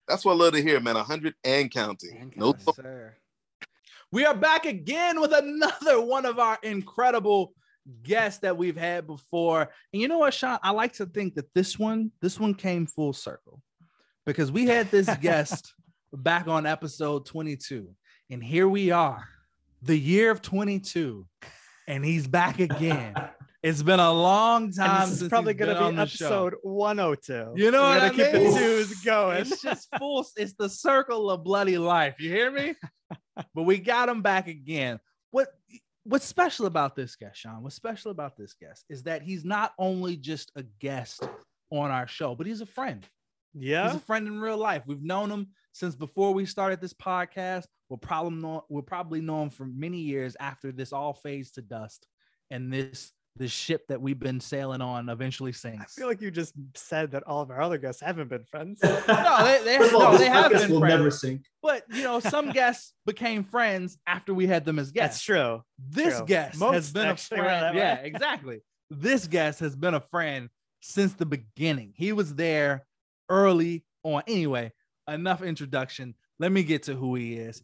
That's 0.08 0.24
what 0.24 0.32
I 0.32 0.36
love 0.36 0.54
to 0.54 0.62
hear, 0.62 0.80
man. 0.80 0.96
100 0.96 1.34
and 1.44 1.70
counting. 1.70 2.18
And 2.20 2.36
no, 2.36 2.52
counting. 2.52 2.74
Sir. 2.74 3.16
We 4.12 4.24
are 4.26 4.34
back 4.34 4.66
again 4.66 5.20
with 5.20 5.32
another 5.32 6.00
one 6.04 6.26
of 6.26 6.38
our 6.38 6.58
incredible 6.62 7.54
guests 8.02 8.40
that 8.40 8.56
we've 8.56 8.76
had 8.76 9.06
before. 9.06 9.70
And 9.92 10.02
you 10.02 10.08
know 10.08 10.18
what, 10.18 10.34
Sean? 10.34 10.58
I 10.62 10.70
like 10.70 10.94
to 10.94 11.06
think 11.06 11.34
that 11.36 11.52
this 11.54 11.78
one, 11.78 12.10
this 12.20 12.38
one 12.38 12.54
came 12.54 12.86
full 12.86 13.12
circle 13.12 13.62
because 14.26 14.50
we 14.50 14.66
had 14.66 14.90
this 14.90 15.08
guest 15.20 15.74
back 16.12 16.48
on 16.48 16.66
episode 16.66 17.26
22. 17.26 17.88
And 18.30 18.42
here 18.42 18.68
we 18.68 18.90
are, 18.90 19.24
the 19.82 19.96
year 19.96 20.30
of 20.30 20.42
22, 20.42 21.26
and 21.86 22.04
he's 22.04 22.26
back 22.26 22.60
again. 22.60 23.14
It's 23.62 23.82
been 23.82 24.00
a 24.00 24.12
long 24.12 24.72
time 24.72 25.02
And 25.02 25.12
this 25.12 25.20
is 25.22 25.28
probably 25.28 25.52
going 25.54 25.74
to 25.76 25.90
be 25.90 25.96
the 25.96 26.06
show. 26.06 26.26
episode 26.26 26.54
102. 26.62 27.52
You 27.62 27.70
know 27.70 27.82
We're 27.82 27.88
what 27.90 28.02
I 28.02 28.08
keep 28.10 28.32
mean? 28.32 28.52
the 28.52 28.58
twos 28.58 28.94
going. 29.02 29.36
It's 29.38 29.60
just 29.62 29.88
full. 29.98 30.26
It's 30.36 30.54
the 30.54 30.68
circle 30.68 31.30
of 31.30 31.44
bloody 31.44 31.76
life. 31.76 32.14
You 32.18 32.30
hear 32.30 32.50
me? 32.50 32.74
but 33.54 33.62
we 33.64 33.78
got 33.78 34.08
him 34.08 34.22
back 34.22 34.48
again. 34.48 34.98
What 35.30 35.48
What's 36.04 36.24
special 36.24 36.64
about 36.64 36.96
this 36.96 37.14
guest, 37.16 37.38
Sean? 37.40 37.62
What's 37.62 37.76
special 37.76 38.10
about 38.10 38.34
this 38.36 38.54
guest 38.54 38.86
is 38.88 39.02
that 39.02 39.20
he's 39.22 39.44
not 39.44 39.74
only 39.78 40.16
just 40.16 40.50
a 40.56 40.62
guest 40.80 41.22
on 41.70 41.90
our 41.90 42.06
show, 42.08 42.34
but 42.34 42.46
he's 42.46 42.62
a 42.62 42.66
friend. 42.66 43.06
yeah. 43.54 43.84
He's 43.86 43.96
a 43.96 44.00
friend 44.00 44.26
in 44.26 44.40
real 44.40 44.56
life. 44.56 44.82
We've 44.86 45.02
known 45.02 45.30
him 45.30 45.48
since 45.72 45.94
before 45.94 46.32
we 46.32 46.46
started 46.46 46.80
this 46.80 46.94
podcast. 46.94 47.66
We'll 47.90 47.98
probably 47.98 48.38
know 48.40 48.64
we'll 48.70 48.82
probably 48.82 49.20
know 49.20 49.42
him 49.42 49.50
for 49.50 49.66
many 49.66 49.98
years 49.98 50.34
after 50.40 50.72
this 50.72 50.94
all 50.94 51.12
fades 51.12 51.50
to 51.52 51.62
dust 51.62 52.06
and 52.50 52.72
this 52.72 53.12
this 53.36 53.50
ship 53.50 53.86
that 53.88 54.00
we've 54.00 54.18
been 54.18 54.40
sailing 54.40 54.80
on 54.80 55.08
eventually 55.08 55.52
sinks. 55.52 55.96
I 55.96 56.00
feel 56.00 56.08
like 56.08 56.20
you 56.20 56.30
just 56.30 56.52
said 56.74 57.12
that 57.12 57.22
all 57.24 57.40
of 57.40 57.50
our 57.50 57.60
other 57.60 57.78
guests 57.78 58.02
haven't 58.02 58.28
been 58.28 58.44
friends. 58.44 58.80
no, 58.84 59.44
they, 59.44 59.60
they, 59.64 59.78
First 59.78 59.94
of 59.94 60.00
all, 60.02 60.12
no, 60.12 60.18
they 60.18 60.28
have 60.28 60.52
podcast 60.52 60.60
been 60.62 60.70
will 60.72 60.80
friends. 60.80 60.98
never 60.98 61.10
sink. 61.10 61.42
But 61.62 61.84
you 61.92 62.02
know, 62.02 62.20
some 62.20 62.50
guests 62.52 62.92
became 63.06 63.44
friends 63.44 63.98
after 64.06 64.34
we 64.34 64.46
had 64.46 64.64
them 64.64 64.78
as 64.78 64.92
That's 64.92 65.14
guests. 65.14 65.24
true. 65.24 65.62
This 65.78 66.16
true. 66.18 66.26
guest 66.26 66.60
has 66.60 66.92
been 66.92 67.08
a 67.08 67.16
friend. 67.16 67.76
Yeah, 67.76 67.94
exactly. 67.96 68.60
This 68.90 69.26
guest 69.26 69.60
has 69.60 69.76
been 69.76 69.94
a 69.94 70.00
friend 70.00 70.48
since 70.80 71.14
the 71.14 71.26
beginning. 71.26 71.92
He 71.96 72.12
was 72.12 72.34
there 72.34 72.84
early 73.28 73.84
on. 74.02 74.22
Anyway, 74.26 74.72
enough 75.08 75.42
introduction. 75.42 76.14
Let 76.38 76.50
me 76.52 76.62
get 76.62 76.84
to 76.84 76.94
who 76.94 77.14
he 77.14 77.34
is. 77.34 77.62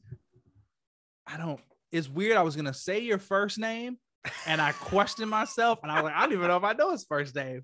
I 1.26 1.36
don't. 1.36 1.60
It's 1.90 2.08
weird. 2.08 2.36
I 2.36 2.42
was 2.42 2.56
gonna 2.56 2.74
say 2.74 3.00
your 3.00 3.18
first 3.18 3.58
name, 3.58 3.98
and 4.46 4.60
I 4.60 4.72
questioned 4.72 5.30
myself, 5.30 5.80
and 5.82 5.90
I 5.92 5.96
was 5.96 6.04
like, 6.04 6.14
I 6.14 6.20
don't 6.22 6.32
even 6.32 6.48
know 6.48 6.56
if 6.56 6.64
I 6.64 6.72
know 6.72 6.90
his 6.92 7.04
first 7.04 7.34
name 7.34 7.62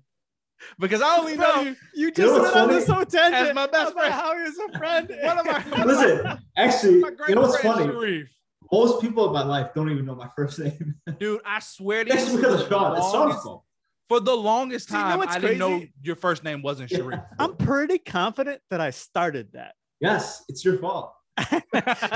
because 0.79 1.01
I 1.01 1.17
only 1.17 1.35
know 1.35 1.51
Bro, 1.53 1.61
you. 1.63 1.75
You 1.95 2.11
just 2.11 2.31
what's 2.33 2.53
went 2.55 2.55
on 2.55 2.69
this 2.75 2.85
funny? 2.85 2.95
whole 2.97 3.05
tangent 3.05 3.49
As 3.49 3.55
my 3.55 3.67
best 3.67 3.93
friend. 3.93 4.13
how 4.13 4.35
he 4.37 4.43
was 4.43 4.59
a 4.73 4.77
friend. 4.77 5.11
One 5.21 5.39
of 5.39 5.45
my 5.45 5.83
Listen, 5.85 6.39
actually, 6.57 6.99
my 6.99 7.11
you 7.27 7.35
know 7.35 7.41
what's 7.41 7.57
friend, 7.59 7.75
funny? 7.79 7.91
Sharif. 7.91 8.27
Most 8.71 9.01
people 9.01 9.27
in 9.27 9.33
my 9.33 9.43
life 9.43 9.71
don't 9.75 9.91
even 9.91 10.05
know 10.05 10.15
my 10.15 10.29
first 10.35 10.57
name. 10.59 10.95
Dude, 11.19 11.41
I 11.45 11.59
swear 11.59 12.05
to 12.05 12.09
That's 12.09 12.31
you, 12.31 12.37
because 12.37 12.61
for 12.61 12.63
of 12.63 12.69
the 12.69 12.75
Sean. 12.75 12.91
It's 12.97 13.01
Sean's 13.05 13.13
longest- 13.13 13.43
fault. 13.43 13.63
For 14.09 14.19
the 14.19 14.35
longest 14.35 14.89
Do 14.89 14.95
you 14.97 15.01
know 15.01 15.09
time, 15.09 15.17
what's 15.19 15.35
I 15.35 15.39
didn't 15.39 15.57
know 15.59 15.83
your 16.01 16.15
first 16.17 16.43
name 16.43 16.61
wasn't 16.61 16.91
Yeah. 16.91 17.21
I'm 17.39 17.55
pretty 17.55 17.97
confident 17.97 18.61
that 18.69 18.81
I 18.81 18.89
started 18.89 19.53
that. 19.53 19.75
Yes, 20.01 20.43
it's 20.49 20.63
your 20.65 20.77
fault. 20.79 21.13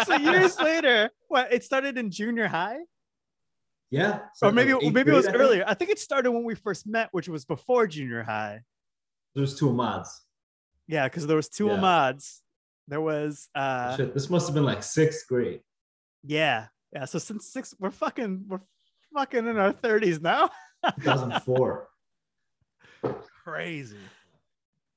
so 0.06 0.16
years 0.16 0.60
later, 0.60 1.10
what 1.30 1.52
it 1.52 1.64
started 1.64 1.98
in 1.98 2.12
junior 2.12 2.48
high, 2.48 2.80
Yeah. 3.90 4.20
So 4.36 4.48
or 4.48 4.52
maybe 4.52 4.74
like 4.74 4.84
eighth 4.84 4.94
maybe 4.94 5.12
it 5.12 5.16
was 5.16 5.26
grade, 5.28 5.36
I 5.36 5.44
earlier. 5.44 5.64
I 5.68 5.74
think 5.74 5.92
it 5.92 6.00
started 6.00 6.32
when 6.32 6.44
we 6.44 6.56
first 6.56 6.86
met, 6.88 7.10
which 7.12 7.30
was 7.30 7.46
before 7.46 7.88
junior 7.88 8.24
high. 8.24 8.62
There's 9.36 9.58
two 9.58 9.72
mods. 9.72 10.24
Yeah, 10.88 11.08
because 11.08 11.26
there 11.28 11.36
was 11.38 11.50
two 11.50 11.68
Yeah. 11.68 11.80
mods. 11.80 12.42
There 12.88 13.02
was 13.02 13.50
uh 13.56 13.96
Shit, 13.98 14.14
this 14.14 14.30
must 14.30 14.48
have 14.48 14.56
been 14.56 14.64
like 14.66 14.84
sixth 14.84 15.28
grade. 15.28 15.62
yeah 16.24 16.68
yeah. 16.94 17.06
So 17.06 17.20
since 17.20 17.48
six, 17.48 17.74
we're 17.80 17.92
fucking 17.92 18.46
we're 18.48 18.62
fucking 19.14 19.46
in 19.48 19.58
our 19.58 19.72
thirties 19.74 20.22
now. 20.22 20.50
2004. 21.02 21.88
Crazy. 23.44 23.98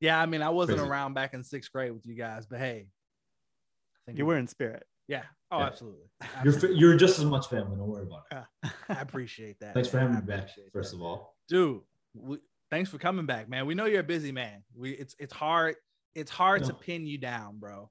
Yeah, 0.00 0.20
I 0.20 0.26
mean, 0.26 0.40
I 0.42 0.50
wasn't 0.50 0.78
Crazy. 0.78 0.90
around 0.90 1.14
back 1.14 1.34
in 1.34 1.44
sixth 1.44 1.70
grade 1.72 1.92
with 1.92 2.06
you 2.06 2.14
guys, 2.14 2.46
but 2.46 2.58
hey, 2.58 2.86
I 2.88 3.98
think 4.06 4.18
You 4.18 4.26
were 4.26 4.36
in 4.38 4.46
spirit. 4.46 4.84
Yeah. 5.08 5.24
Oh, 5.50 5.58
Yeah. 5.58 5.66
absolutely. 5.66 6.06
You're 6.44 6.72
you're 6.72 6.96
just 6.96 7.18
as 7.18 7.24
much 7.24 7.48
family. 7.48 7.76
Don't 7.76 7.88
worry 7.88 8.06
about 8.06 8.24
it. 8.62 8.70
I 8.88 9.00
appreciate 9.00 9.58
that. 9.60 9.74
Thanks 9.74 9.88
for 9.88 9.98
having 9.98 10.14
me 10.16 10.20
back. 10.22 10.48
First 10.72 10.90
that. 10.92 10.96
of 10.98 11.02
all, 11.02 11.34
dude. 11.48 11.80
We, 12.14 12.38
thanks 12.70 12.90
for 12.90 12.98
coming 12.98 13.26
back, 13.26 13.48
man. 13.48 13.66
We 13.66 13.74
know 13.74 13.86
you're 13.86 14.00
a 14.00 14.04
busy 14.04 14.32
man. 14.32 14.62
We 14.76 14.90
it's 14.92 15.14
it's 15.18 15.32
hard. 15.32 15.76
It's 16.14 16.30
hard 16.30 16.64
to 16.64 16.74
pin 16.74 17.06
you 17.06 17.18
down, 17.18 17.58
bro. 17.58 17.90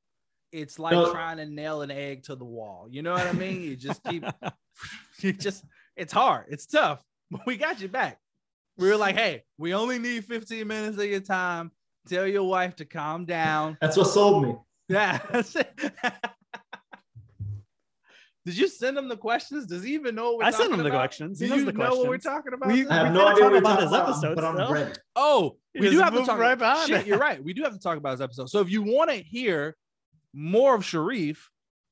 It's 0.52 0.80
like 0.80 0.94
No. 0.94 1.12
trying 1.12 1.38
to 1.38 1.46
nail 1.46 1.82
an 1.84 1.92
egg 1.92 2.24
to 2.24 2.36
the 2.36 2.46
wall. 2.46 2.88
You 2.90 3.02
know 3.02 3.14
what 3.14 3.26
I 3.28 3.32
mean? 3.34 3.62
You 3.62 3.76
just 3.76 4.04
keep. 4.04 4.24
you 5.20 5.34
just. 5.34 5.64
It's 5.96 6.14
hard. 6.14 6.46
It's 6.50 6.66
tough. 6.66 7.04
But 7.32 7.42
we 7.46 7.58
got 7.58 7.80
you 7.82 7.88
back. 7.88 8.18
We 8.78 8.88
were 8.90 8.98
like, 8.98 9.16
hey, 9.16 9.44
we 9.58 9.74
only 9.74 10.00
need 10.00 10.24
15 10.26 10.66
minutes 10.68 10.98
of 10.98 11.06
your 11.06 11.20
time. 11.20 11.72
Tell 12.08 12.26
your 12.26 12.44
wife 12.44 12.76
to 12.78 12.86
calm 12.86 13.26
down. 13.26 13.78
that's 13.82 13.98
what 13.98 14.08
sold 14.08 14.44
me. 14.44 14.56
Yeah. 14.90 15.20
That's 18.50 18.58
it. 18.58 18.62
Did 18.62 18.62
you 18.62 18.68
send 18.68 18.98
him 18.98 19.08
the 19.08 19.18
questions? 19.18 19.66
Does 19.68 19.84
he 19.84 19.94
even 19.94 20.16
know 20.16 20.34
what 20.34 20.46
I 20.46 20.52
sent 20.52 20.64
talking 20.64 20.74
him 20.80 20.84
the 20.84 20.90
about? 20.90 20.98
questions. 21.00 21.40
He 21.40 21.46
Do 21.48 21.50
knows 21.52 21.60
you 21.60 21.66
the 21.66 21.72
know 21.74 21.90
what 21.90 21.98
we're 22.00 22.06
questions. 22.20 22.24
talking 22.24 22.54
about? 22.54 22.68
We- 22.70 22.84
today? 22.84 22.90
I 22.90 22.96
have 23.06 23.14
no 23.14 23.28
idea 23.28 23.42
talk 23.44 23.52
what 23.52 23.58
about 23.60 23.70
you're 23.80 23.82
his 23.82 23.92
talking 23.92 23.96
about, 23.98 24.10
episode 24.10 24.36
but 24.36 24.44
I'm 24.46 24.56
still. 24.56 24.74
ready. 24.74 24.92
Oh, 25.16 25.58
You 25.74 25.82
we 25.82 25.90
do 25.92 26.00
have 26.00 26.10
to 26.10 26.16
moved 26.16 26.26
talk 26.28 26.40
right 26.40 26.58
behind 26.58 26.88
Shit, 26.88 27.02
it. 27.02 27.08
you're 27.08 27.18
right. 27.20 27.44
We 27.44 27.54
do 27.54 27.64
have 27.64 27.74
to 27.74 27.80
talk 27.80 27.98
about 27.98 28.12
his 28.12 28.22
episode. 28.22 28.50
So 28.50 28.60
if 28.62 28.70
you 28.70 28.82
want 28.84 29.10
to 29.12 29.18
hear 29.18 29.76
more 30.34 30.76
of 30.76 30.84
Sharif, 30.86 31.50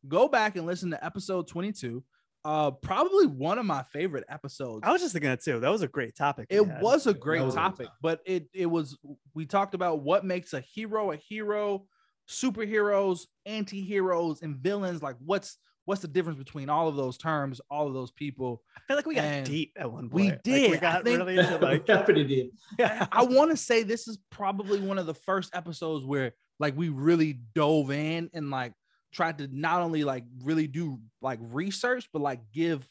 go 0.08 0.28
back 0.28 0.56
and 0.56 0.66
listen 0.66 0.92
to 0.92 1.04
episode 1.06 1.48
22. 1.48 2.04
Uh, 2.46 2.72
probably 2.72 3.26
one 3.28 3.60
of 3.60 3.66
my 3.66 3.84
favorite 3.92 4.24
episodes. 4.30 4.82
I 4.84 4.92
was 4.94 5.02
just 5.02 5.12
thinking 5.12 5.32
it 5.32 5.44
too. 5.44 5.60
That 5.60 5.70
was 5.70 5.82
a 5.82 5.88
great 5.88 6.16
topic. 6.16 6.48
It 6.50 6.64
had. 6.66 6.82
was 6.82 7.06
a 7.06 7.14
great 7.14 7.42
was 7.44 7.56
topic, 7.56 7.88
topic. 7.88 7.98
but 8.02 8.22
it 8.26 8.48
it 8.54 8.68
was 8.68 8.98
we 9.34 9.46
talked 9.46 9.74
about 9.74 10.02
what 10.02 10.24
makes 10.24 10.54
a 10.54 10.62
hero 10.62 11.12
a 11.12 11.18
hero, 11.18 11.86
superheroes, 12.30 13.22
anti-heroes, 13.46 14.42
and 14.44 14.56
villains. 14.58 15.02
Like 15.02 15.16
what's 15.20 15.58
what's 15.88 16.02
the 16.02 16.08
difference 16.08 16.38
between 16.38 16.70
all 16.70 16.88
of 16.88 16.96
those 16.98 17.18
terms, 17.18 17.60
all 17.72 17.88
of 17.88 17.94
those 17.94 18.12
people. 18.12 18.62
I 18.76 18.80
feel 18.88 18.96
like 18.98 19.06
we 19.06 19.16
got 19.16 19.24
and 19.24 19.46
deep 19.46 19.72
at 19.80 19.90
one 19.92 20.10
point. 20.10 20.14
we 20.14 20.30
Like, 20.32 20.44
did. 20.44 20.72
we 20.72 20.78
I 20.78 20.80
got 20.80 21.04
think- 21.06 21.18
really 21.18 21.38
into 21.38 21.58
like 21.62 21.88
Yeah, 21.88 22.02
pretty 22.04 22.26
deep. 22.26 22.54
yeah. 22.78 23.08
I 23.12 23.24
want 23.24 23.52
to 23.52 23.58
say 23.58 23.84
this 23.84 24.08
is 24.08 24.20
probably 24.30 24.80
one 24.82 24.98
of 25.00 25.06
the 25.06 25.14
first 25.14 25.56
episodes 25.56 26.06
where 26.06 26.34
like 26.60 26.76
we 26.78 26.90
really 26.90 27.40
dove 27.56 27.90
in 27.92 28.30
and 28.34 28.50
like 28.52 28.74
tried 29.14 29.38
to 29.38 29.48
not 29.52 29.82
only 29.82 30.04
like 30.04 30.26
really 30.44 30.68
do 30.68 31.00
like 31.22 31.40
research, 31.42 32.10
but 32.12 32.22
like 32.22 32.42
give 32.54 32.86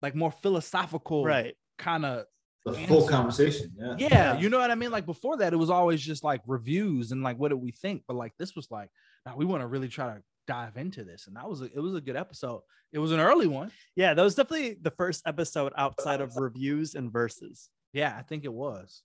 like 0.00 0.14
more 0.14 0.32
philosophical 0.32 1.24
right. 1.24 1.54
kind 1.78 2.04
of 2.06 2.24
The 2.64 2.72
full 2.72 3.02
Answer. 3.02 3.10
conversation. 3.10 3.72
Yeah. 3.78 3.94
yeah, 3.98 4.38
you 4.38 4.48
know 4.48 4.58
what 4.58 4.70
I 4.70 4.74
mean? 4.74 4.90
Like 4.90 5.04
before 5.06 5.36
that, 5.38 5.52
it 5.52 5.56
was 5.56 5.68
always 5.70 6.00
just 6.00 6.24
like 6.24 6.40
reviews 6.46 7.12
and 7.12 7.22
like 7.22 7.38
what 7.38 7.48
did 7.50 7.56
we 7.60 7.72
think, 7.72 8.04
but 8.08 8.16
like 8.16 8.32
this 8.38 8.54
was 8.56 8.70
like, 8.70 8.88
now 9.26 9.36
we 9.36 9.44
want 9.44 9.60
to 9.62 9.66
really 9.66 9.88
try 9.88 10.06
to 10.14 10.22
dive 10.46 10.76
into 10.76 11.04
this, 11.04 11.26
and 11.26 11.36
that 11.36 11.48
was 11.48 11.62
a, 11.62 11.64
it 11.66 11.80
was 11.80 11.94
a 11.94 12.00
good 12.00 12.16
episode. 12.16 12.62
It 12.92 12.98
was 12.98 13.12
an 13.12 13.20
early 13.20 13.46
one. 13.46 13.70
Yeah, 13.96 14.14
that 14.14 14.22
was 14.22 14.34
definitely 14.34 14.76
the 14.80 14.90
first 14.90 15.22
episode 15.26 15.72
outside 15.76 16.20
of 16.20 16.36
reviews 16.36 16.94
and 16.94 17.12
verses. 17.12 17.70
Yeah, 17.92 18.14
I 18.18 18.22
think 18.22 18.44
it 18.44 18.52
was. 18.52 19.02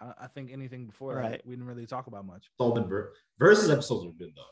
I, 0.00 0.12
I 0.22 0.26
think 0.26 0.50
anything 0.52 0.86
before 0.86 1.14
that 1.14 1.42
we 1.44 1.54
didn't 1.54 1.66
really 1.66 1.86
talk 1.86 2.06
about 2.06 2.26
much. 2.26 2.44
It's 2.44 2.54
all 2.58 2.72
been 2.72 2.88
ver- 2.88 3.12
versus 3.38 3.70
episodes 3.70 4.06
are 4.06 4.18
good 4.18 4.32
though. 4.36 4.42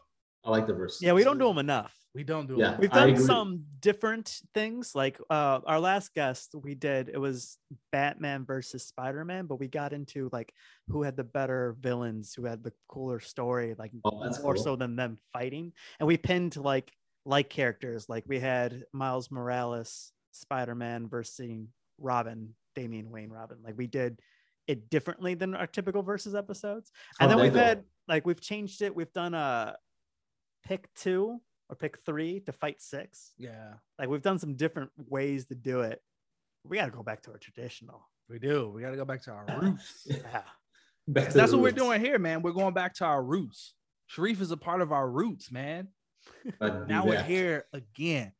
I 0.44 0.50
like 0.50 0.66
the 0.66 0.74
verse. 0.74 1.00
Yeah, 1.02 1.12
we 1.12 1.24
don't 1.24 1.38
do 1.38 1.46
them 1.48 1.58
enough. 1.58 1.94
We 2.14 2.24
don't 2.24 2.46
do 2.48 2.56
Yeah. 2.58 2.74
it. 2.74 2.80
We've 2.80 2.90
done 2.90 3.16
some 3.18 3.64
different 3.80 4.40
things. 4.54 4.94
Like 4.94 5.20
uh 5.30 5.60
our 5.66 5.78
last 5.78 6.14
guest 6.14 6.54
we 6.54 6.74
did 6.74 7.08
it 7.10 7.18
was 7.18 7.58
Batman 7.92 8.44
versus 8.44 8.86
Spider-Man, 8.86 9.46
but 9.46 9.60
we 9.60 9.68
got 9.68 9.92
into 9.92 10.28
like 10.32 10.52
who 10.88 11.02
had 11.02 11.16
the 11.16 11.24
better 11.24 11.76
villains, 11.80 12.34
who 12.34 12.44
had 12.46 12.62
the 12.64 12.72
cooler 12.88 13.20
story, 13.20 13.74
like 13.78 13.92
Oh, 14.04 14.22
that's 14.24 14.42
more 14.42 14.54
cool. 14.54 14.62
so 14.62 14.76
than 14.76 14.96
them 14.96 15.18
fighting. 15.32 15.72
And 16.00 16.06
we 16.06 16.16
pinned 16.16 16.56
like 16.56 16.90
like 17.24 17.50
characters. 17.50 18.08
Like 18.08 18.24
we 18.26 18.40
had 18.40 18.84
Miles 18.92 19.30
Morales, 19.30 20.12
Spider-Man 20.32 21.08
versus 21.08 21.66
Robin, 21.98 22.54
Damian 22.74 23.10
Wayne 23.10 23.30
Robin. 23.30 23.58
Like 23.62 23.76
we 23.76 23.86
did 23.86 24.18
it 24.66 24.88
differently 24.88 25.34
than 25.34 25.54
our 25.54 25.66
typical 25.66 26.02
versus 26.02 26.34
episodes. 26.34 26.90
And 27.20 27.30
How'd 27.30 27.38
then 27.38 27.44
we've 27.44 27.52
go? 27.54 27.58
had 27.60 27.84
like 28.08 28.24
we've 28.26 28.40
changed 28.40 28.80
it. 28.82 28.94
We've 28.94 29.12
done 29.12 29.34
a 29.34 29.76
pick 30.68 30.92
two 30.94 31.40
or 31.70 31.76
pick 31.76 31.98
three 32.04 32.40
to 32.40 32.52
fight 32.52 32.80
six. 32.80 33.32
Yeah, 33.38 33.74
Like 33.98 34.08
we've 34.08 34.22
done 34.22 34.38
some 34.38 34.54
different 34.54 34.90
ways 35.08 35.46
to 35.46 35.54
do 35.54 35.80
it. 35.80 36.02
We 36.64 36.76
got 36.76 36.86
to 36.86 36.90
go 36.90 37.02
back 37.02 37.22
to 37.22 37.30
our 37.32 37.38
traditional. 37.38 38.06
we 38.28 38.38
do. 38.38 38.70
We 38.74 38.82
got 38.82 38.90
to 38.90 38.96
go 38.96 39.04
back 39.06 39.22
to 39.22 39.30
our 39.32 39.46
roots. 39.62 40.06
Yeah. 40.06 40.42
Back 41.06 41.24
'Cause 41.24 41.32
to 41.32 41.38
that's 41.38 41.50
the 41.52 41.56
what 41.56 41.62
we're 41.62 41.72
doing 41.72 42.00
here, 42.02 42.18
man. 42.18 42.42
We're 42.42 42.52
going 42.52 42.74
back 42.74 42.94
to 42.96 43.04
our 43.06 43.22
roots. 43.22 43.72
Sharif 44.06 44.40
is 44.42 44.50
a 44.50 44.56
part 44.56 44.82
of 44.82 44.92
our 44.92 45.08
roots, 45.08 45.50
man. 45.50 45.88
I'd 46.60 46.86
be 46.86 46.92
Now 46.92 47.06
we're 47.06 47.22
here 47.22 47.64
again. 47.72 48.32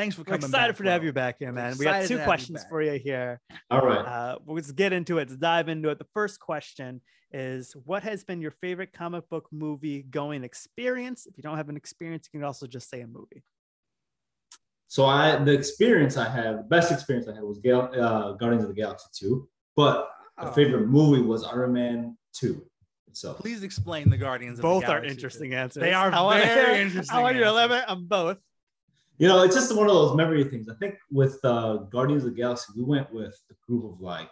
Thanks 0.00 0.14
for 0.16 0.22
We're 0.22 0.24
coming. 0.24 0.40
excited 0.44 0.68
back, 0.72 0.76
for 0.78 0.84
to 0.84 0.90
have 0.90 1.04
you 1.04 1.12
back 1.12 1.36
here, 1.40 1.52
man. 1.52 1.76
We 1.78 1.84
got 1.84 2.00
two 2.02 2.08
to 2.08 2.12
have 2.14 2.20
you 2.20 2.24
questions 2.24 2.64
for 2.70 2.80
you 2.80 2.98
here. 2.98 3.38
All 3.70 3.82
right. 3.84 3.98
Uh, 3.98 4.38
let's 4.46 4.72
get 4.72 4.94
into 4.94 5.18
it. 5.18 5.28
Let's 5.28 5.36
dive 5.36 5.68
into 5.68 5.90
it. 5.90 5.98
The 5.98 6.06
first 6.14 6.40
question 6.40 7.02
is 7.32 7.74
What 7.84 8.02
has 8.04 8.24
been 8.24 8.40
your 8.40 8.50
favorite 8.62 8.94
comic 8.94 9.28
book 9.28 9.46
movie 9.52 10.02
going 10.04 10.42
experience? 10.42 11.26
If 11.26 11.36
you 11.36 11.42
don't 11.42 11.58
have 11.58 11.68
an 11.68 11.76
experience, 11.76 12.30
you 12.32 12.40
can 12.40 12.46
also 12.46 12.66
just 12.66 12.88
say 12.88 13.02
a 13.02 13.06
movie. 13.06 13.42
So 14.88 15.04
I 15.04 15.36
the 15.36 15.52
experience 15.52 16.16
I 16.16 16.30
had, 16.30 16.58
the 16.60 16.62
best 16.62 16.90
experience 16.90 17.28
I 17.28 17.34
had 17.34 17.42
was 17.44 17.58
Gal- 17.58 17.90
uh, 17.94 18.32
Guardians 18.32 18.64
of 18.64 18.70
the 18.70 18.74
Galaxy 18.80 19.06
2. 19.12 19.46
But 19.76 20.08
Oh. 20.38 20.46
the 20.46 20.52
favorite 20.52 20.86
movie 20.86 21.20
was 21.20 21.44
Iron 21.44 21.74
Man 21.74 22.16
2 22.32 22.64
So 23.12 23.34
Please 23.34 23.62
explain 23.62 24.08
the 24.08 24.16
Guardians. 24.16 24.58
Of 24.58 24.62
the 24.62 24.68
Galaxy. 24.68 24.80
Both 24.80 24.86
the 24.86 24.92
are 24.92 25.00
Galaxy. 25.00 25.14
interesting 25.14 25.52
answers. 25.54 25.80
They 25.82 25.92
are 25.92 26.10
I 26.10 26.40
very 26.40 26.74
hear- 26.76 26.86
interesting 26.86 27.14
I 27.18 27.20
want 27.20 27.34
you 27.36 27.40
to 27.42 27.46
answers. 27.48 27.56
elaborate 27.68 27.88
on 27.90 28.06
both. 28.06 28.38
You 29.20 29.28
know, 29.28 29.42
it's 29.42 29.54
just 29.54 29.76
one 29.76 29.86
of 29.86 29.92
those 29.92 30.16
memory 30.16 30.44
things. 30.44 30.66
I 30.70 30.74
think 30.76 30.94
with 31.10 31.38
uh, 31.44 31.76
Guardians 31.90 32.24
of 32.24 32.30
the 32.30 32.36
Galaxy, 32.40 32.72
we 32.74 32.84
went 32.84 33.12
with 33.12 33.38
a 33.50 33.54
group 33.66 33.84
of 33.84 34.00
like 34.00 34.30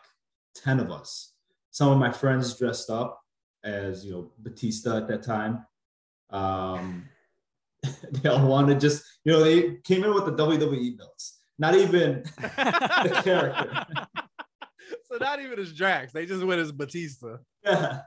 10 0.55 0.81
of 0.81 0.91
us. 0.91 1.35
Some 1.71 1.91
of 1.91 1.99
my 1.99 2.11
friends 2.11 2.57
dressed 2.57 2.89
up 2.89 3.21
as, 3.63 4.03
you 4.03 4.13
know, 4.13 4.33
Batista 4.39 4.97
at 4.97 5.07
that 5.09 5.23
time. 5.23 5.67
Um, 6.31 7.07
they 8.13 8.31
all 8.31 8.49
wanted 8.49 8.81
just, 8.81 9.05
you 9.25 9.33
know, 9.33 9.45
they 9.45 9.77
came 9.85 10.05
in 10.05 10.15
with 10.15 10.25
the 10.25 10.33
WWE 10.33 10.97
belts, 10.97 11.37
not 11.59 11.75
even 11.75 12.23
the 12.39 13.21
character. 13.23 13.85
so 15.05 15.19
not 15.19 15.39
even 15.41 15.59
as 15.59 15.75
Drax, 15.75 16.15
they 16.15 16.25
just 16.25 16.43
went 16.43 16.63
as 16.63 16.73
Batista. 16.73 17.37
Yeah. 17.63 18.01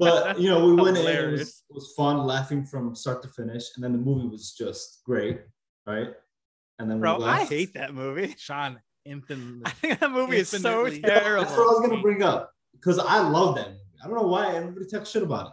But, 0.00 0.40
you 0.40 0.48
know, 0.48 0.66
we 0.66 0.82
went 0.82 0.98
in, 0.98 1.06
it 1.06 1.30
was, 1.30 1.62
it 1.70 1.74
was 1.74 1.94
fun 1.96 2.26
laughing 2.26 2.64
from 2.64 2.96
start 2.96 3.22
to 3.22 3.28
finish. 3.28 3.66
And 3.76 3.84
then 3.84 3.92
the 3.92 3.98
movie 3.98 4.26
was 4.26 4.52
just 4.52 5.04
great, 5.04 5.42
right? 5.86 6.08
And 6.78 6.90
then 6.90 6.98
we 6.98 7.02
Bro, 7.02 7.22
I 7.22 7.44
hate 7.44 7.74
that 7.74 7.94
movie. 7.94 8.34
Sean 8.38 8.80
infinitely. 9.04 9.62
I 9.64 9.70
think 9.70 10.00
that 10.00 10.10
movie 10.10 10.38
is 10.38 10.48
so 10.48 10.86
Infinitely. 10.86 11.00
terrible. 11.02 11.44
That's 11.44 11.56
what 11.56 11.64
I 11.68 11.72
was 11.80 11.88
gonna 11.88 12.02
bring 12.02 12.22
up 12.22 12.52
because 12.72 12.98
I 12.98 13.20
love 13.20 13.56
that 13.56 13.68
movie. 13.68 13.78
I 14.02 14.06
don't 14.06 14.16
know 14.16 14.26
why 14.26 14.54
everybody 14.54 14.86
talks 14.86 15.10
shit 15.10 15.22
about 15.22 15.46
it. 15.48 15.52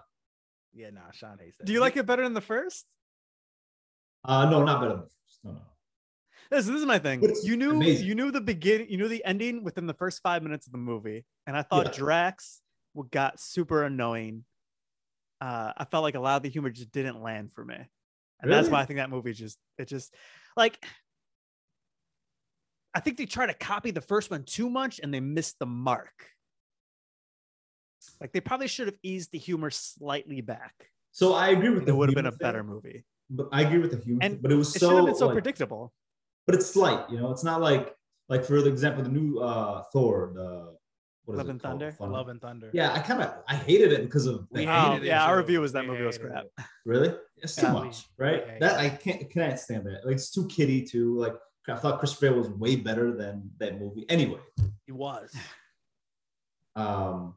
Yeah, 0.81 0.89
nah, 0.91 1.11
Sean 1.13 1.37
hates 1.39 1.57
that. 1.57 1.65
Do 1.65 1.73
you 1.73 1.79
like 1.81 1.97
it 1.97 2.05
better 2.05 2.23
than 2.23 2.33
the 2.33 2.41
first? 2.41 2.85
Uh, 4.23 4.49
no, 4.49 4.63
not 4.63 4.79
better 4.81 4.93
than 4.93 5.01
the 5.01 5.05
first. 5.07 5.39
No, 5.43 5.51
no. 5.51 5.59
Listen, 6.51 6.73
this 6.73 6.81
is 6.81 6.87
my 6.87 6.97
thing. 6.99 7.21
You 7.43 7.57
knew 7.57 7.71
amazing. 7.71 8.07
you 8.07 8.15
knew 8.15 8.31
the 8.31 8.41
beginning, 8.41 8.89
you 8.89 8.97
knew 8.97 9.07
the 9.07 9.23
ending 9.23 9.63
within 9.63 9.85
the 9.87 9.93
first 9.93 10.21
five 10.23 10.41
minutes 10.41 10.65
of 10.65 10.71
the 10.71 10.79
movie, 10.79 11.25
and 11.45 11.55
I 11.55 11.61
thought 11.61 11.87
Yeah. 11.87 11.91
Drax 11.93 12.61
got 13.11 13.39
super 13.39 13.83
annoying. 13.83 14.45
Uh, 15.39 15.71
I 15.77 15.85
felt 15.85 16.03
like 16.03 16.15
a 16.15 16.19
lot 16.19 16.37
of 16.37 16.43
the 16.43 16.49
humor 16.49 16.69
just 16.69 16.91
didn't 16.91 17.21
land 17.21 17.53
for 17.53 17.63
me, 17.63 17.77
and 18.41 18.51
that's 18.51 18.69
why 18.69 18.81
I 18.81 18.85
think 18.85 18.97
that 18.97 19.09
movie 19.09 19.33
just 19.33 19.57
it 19.77 19.87
just 19.87 20.13
like. 20.55 20.83
I 22.95 22.99
think 23.01 23.17
they 23.17 23.25
try 23.27 23.45
to 23.45 23.53
copy 23.53 23.91
the 23.91 24.01
first 24.01 24.31
one 24.31 24.43
too 24.43 24.67
much 24.67 24.99
and 25.01 25.13
they 25.13 25.19
missed 25.19 25.59
the 25.59 25.67
mark. 25.67 26.31
Like 28.19 28.31
they 28.31 28.41
probably 28.41 28.67
should 28.67 28.87
have 28.87 28.97
eased 29.03 29.31
the 29.31 29.37
humor 29.37 29.69
slightly 29.69 30.41
back. 30.41 30.73
So 31.11 31.33
I 31.33 31.49
agree 31.49 31.69
with 31.69 31.87
It 31.87 31.91
would 31.95 32.09
have 32.09 32.15
been 32.15 32.25
a 32.25 32.31
thing, 32.31 32.37
better 32.41 32.63
movie. 32.63 33.03
But 33.29 33.49
I 33.51 33.61
agree 33.61 33.77
with 33.77 33.91
the 33.91 33.97
humor, 33.97 34.19
And 34.23 34.33
thing, 34.33 34.41
but 34.41 34.51
it 34.51 34.55
was 34.55 34.75
It 34.75 34.79
so 34.79 34.89
should 34.89 34.95
have 34.97 35.05
been 35.05 35.15
so 35.15 35.25
like- 35.27 35.33
predictable. 35.35 35.93
But 36.47 36.55
it's 36.55 36.65
slight, 36.65 37.07
you 37.11 37.19
know. 37.19 37.29
It's 37.31 37.43
not 37.43 37.61
like 37.61 37.95
like 38.27 38.43
for 38.43 38.57
example, 38.57 39.03
the 39.03 39.09
new 39.09 39.37
uh 39.37 39.83
Thor, 39.93 40.31
the 40.33 40.75
Love 41.37 41.47
it 41.47 41.51
and 41.51 41.61
called? 41.61 41.79
Thunder? 41.79 41.91
Fun- 41.91 42.11
Love 42.11 42.27
and 42.29 42.41
Thunder? 42.41 42.69
Yeah, 42.73 42.93
I 42.93 42.99
kind 42.99 43.21
of 43.21 43.33
I 43.47 43.55
hated 43.55 43.91
it 43.91 44.01
because 44.03 44.25
of 44.25 44.47
We 44.51 44.65
the- 44.65 44.71
Oh, 44.71 44.91
hated 44.91 45.03
it 45.03 45.07
yeah, 45.07 45.25
our 45.25 45.37
review 45.37 45.61
was 45.61 45.73
that 45.73 45.85
movie 45.85 46.03
was 46.03 46.17
crap. 46.17 46.45
it. 46.45 46.51
Really? 46.85 47.15
It's 47.37 47.55
too 47.55 47.67
Yeah. 47.67 47.73
much, 47.73 48.05
right? 48.17 48.43
Yeah, 48.47 48.59
That 48.59 48.79
I 48.79 48.89
can't 48.89 49.29
can't 49.29 49.59
stand 49.59 49.85
that. 49.85 50.05
Like 50.05 50.15
it's 50.15 50.31
too 50.31 50.47
kiddie 50.47 50.83
too. 50.85 51.17
Like 51.17 51.35
I 51.67 51.75
thought 51.75 51.99
Chris 51.99 52.13
Pratt 52.15 52.35
was 52.35 52.49
way 52.49 52.75
better 52.75 53.15
than 53.15 53.51
that 53.59 53.79
movie. 53.79 54.05
Anyway, 54.09 54.39
He 54.85 54.91
was. 54.91 55.35
um 56.75 57.35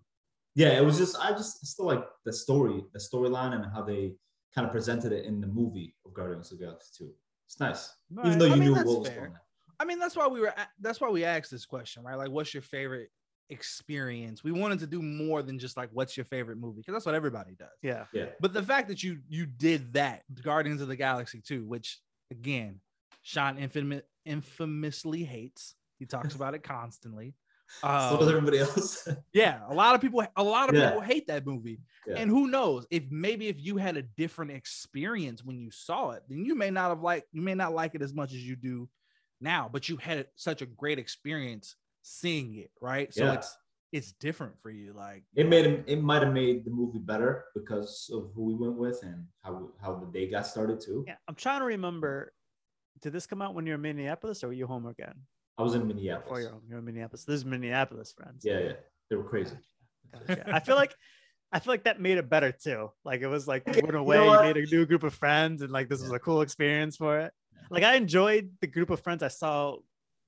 yeah 0.54 0.68
it 0.78 0.84
was 0.84 0.98
just 0.98 1.16
i 1.18 1.30
just 1.32 1.64
still 1.66 1.86
like 1.86 2.04
the 2.26 2.32
story 2.32 2.84
the 2.92 2.98
storyline 2.98 3.54
and 3.54 3.64
how 3.74 3.82
they 3.82 4.12
kind 4.54 4.66
of 4.66 4.72
presented 4.72 5.10
it 5.10 5.24
in 5.24 5.40
the 5.40 5.46
movie 5.46 5.94
of 6.04 6.12
guardians 6.12 6.52
of 6.52 6.58
the 6.58 6.64
galaxy 6.66 7.04
2 7.06 7.10
it's 7.46 7.58
nice 7.58 7.90
even 8.24 8.38
though 8.38 8.44
I 8.44 8.48
you 8.48 8.54
mean, 8.56 8.64
knew 8.68 8.74
that's 8.74 8.86
what 8.86 9.00
was 9.00 9.08
fair. 9.08 9.16
going 9.18 9.32
on 9.32 9.38
I 9.80 9.84
mean, 9.84 9.98
that's 9.98 10.14
why 10.14 10.28
we 10.28 10.38
were. 10.38 10.54
That's 10.80 11.00
why 11.00 11.08
we 11.08 11.24
asked 11.24 11.50
this 11.50 11.66
question, 11.66 12.04
right? 12.04 12.14
Like, 12.14 12.30
what's 12.30 12.54
your 12.54 12.62
favorite 12.62 13.10
experience? 13.50 14.42
We 14.44 14.52
wanted 14.52 14.78
to 14.80 14.86
do 14.86 15.02
more 15.02 15.42
than 15.42 15.58
just 15.58 15.76
like, 15.76 15.90
what's 15.92 16.16
your 16.16 16.24
favorite 16.24 16.58
movie? 16.58 16.80
Because 16.80 16.94
that's 16.94 17.06
what 17.06 17.14
everybody 17.14 17.54
does. 17.58 17.68
Yeah. 17.82 18.04
yeah 18.12 18.26
But 18.40 18.52
the 18.52 18.62
fact 18.62 18.88
that 18.88 19.02
you 19.02 19.18
you 19.28 19.46
did 19.46 19.92
that, 19.94 20.22
Guardians 20.42 20.80
of 20.80 20.88
the 20.88 20.96
Galaxy 20.96 21.40
2, 21.40 21.64
which 21.64 22.00
again, 22.30 22.80
Sean 23.22 23.56
infam- 23.56 24.02
infamously 24.24 25.24
hates. 25.24 25.74
He 25.98 26.06
talks 26.06 26.34
about 26.34 26.54
it 26.54 26.62
constantly. 26.62 27.34
so 27.80 27.88
Um, 27.88 28.18
does 28.18 28.28
everybody 28.28 28.58
else 28.58 29.08
yeah, 29.32 29.60
a 29.68 29.74
lot 29.74 29.94
of 29.94 30.00
people, 30.00 30.22
a 30.36 30.42
lot 30.42 30.68
of 30.68 30.74
Yeah. 30.74 30.88
people 30.90 31.00
hate 31.02 31.26
that 31.28 31.46
movie. 31.46 31.80
Yeah. 32.06 32.16
And 32.18 32.28
who 32.30 32.48
knows 32.48 32.86
if 32.90 33.04
maybe 33.10 33.48
if 33.48 33.56
you 33.58 33.76
had 33.76 33.96
a 33.96 34.02
different 34.02 34.50
experience 34.50 35.44
when 35.44 35.58
you 35.60 35.70
saw 35.70 36.10
it, 36.10 36.22
then 36.28 36.44
you 36.44 36.54
may 36.54 36.70
not 36.70 36.88
have 36.90 37.00
liked, 37.00 37.28
you 37.32 37.40
may 37.40 37.54
not 37.54 37.72
like 37.72 37.94
it 37.94 38.02
as 38.02 38.12
much 38.12 38.32
as 38.32 38.44
you 38.46 38.56
do 38.56 38.88
now, 39.40 39.70
but 39.72 39.88
you 39.88 39.96
had 39.96 40.26
such 40.34 40.60
a 40.62 40.66
great 40.66 40.98
experience 40.98 41.76
seeing 42.02 42.56
it, 42.56 42.70
right? 42.80 43.12
So 43.12 43.26
Yeah. 43.26 43.34
it's 43.34 43.56
it's 43.92 44.12
different 44.12 44.58
for 44.62 44.70
you. 44.70 44.92
Like 44.94 45.24
it 45.34 45.46
made 45.48 45.66
it 45.86 45.98
um, 45.98 46.04
might 46.04 46.22
have 46.22 46.32
made 46.32 46.64
the 46.64 46.70
movie 46.70 46.98
better 46.98 47.44
because 47.54 48.10
of 48.12 48.30
who 48.34 48.44
we 48.44 48.54
went 48.54 48.76
with 48.76 49.02
and 49.02 49.26
how 49.42 49.68
how 49.80 49.94
the 49.96 50.06
day 50.06 50.28
got 50.30 50.46
started 50.46 50.80
too 50.80 51.04
Yeah, 51.06 51.16
I'm 51.28 51.34
trying 51.34 51.60
to 51.60 51.66
remember. 51.66 52.32
Did 53.00 53.12
this 53.12 53.26
come 53.26 53.42
out 53.42 53.54
when 53.54 53.66
you're 53.66 53.74
in 53.76 53.80
Minneapolis 53.82 54.44
or 54.44 54.48
were 54.48 54.52
you 54.52 54.66
home 54.66 54.86
again? 54.86 55.14
i 55.58 55.62
was 55.62 55.74
in 55.74 55.82
Before 55.82 55.94
minneapolis 55.94 56.40
you're 56.42 56.50
home, 56.50 56.62
you're 56.68 56.78
in 56.78 56.84
Minneapolis. 56.84 57.24
This 57.24 57.36
is 57.36 57.44
Minneapolis, 57.44 58.12
friends. 58.16 58.44
yeah 58.44 58.58
yeah 58.60 58.72
they 59.10 59.16
were 59.16 59.24
crazy 59.24 59.56
Gotcha. 60.12 60.44
I 60.54 60.60
feel 60.60 60.76
like 60.76 60.94
I 61.52 61.58
feel 61.58 61.72
like 61.72 61.84
that 61.84 62.00
made 62.00 62.16
it 62.18 62.30
better 62.30 62.52
too. 62.52 62.90
Like 63.04 63.20
it 63.20 63.26
was 63.28 63.46
like 63.46 63.64
you 63.66 63.72
Okay, 63.72 63.80
went 63.82 63.94
you 63.94 64.00
away, 64.00 64.16
know 64.16 64.24
you, 64.24 64.30
what? 64.30 64.42
made 64.42 64.56
a 64.56 64.74
new 64.74 64.86
group 64.86 65.02
of 65.02 65.12
friends, 65.14 65.60
and 65.62 65.70
like 65.70 65.88
this 65.88 66.00
was 66.02 66.12
a 66.12 66.18
cool 66.18 66.40
experience 66.40 66.96
for 66.96 67.20
it. 67.20 67.32
Like 67.70 67.84
I 67.84 67.94
enjoyed 67.96 68.52
the 68.60 68.66
group 68.66 68.90
of 68.90 69.00
friends 69.00 69.22
I 69.22 69.28
saw. 69.28 69.76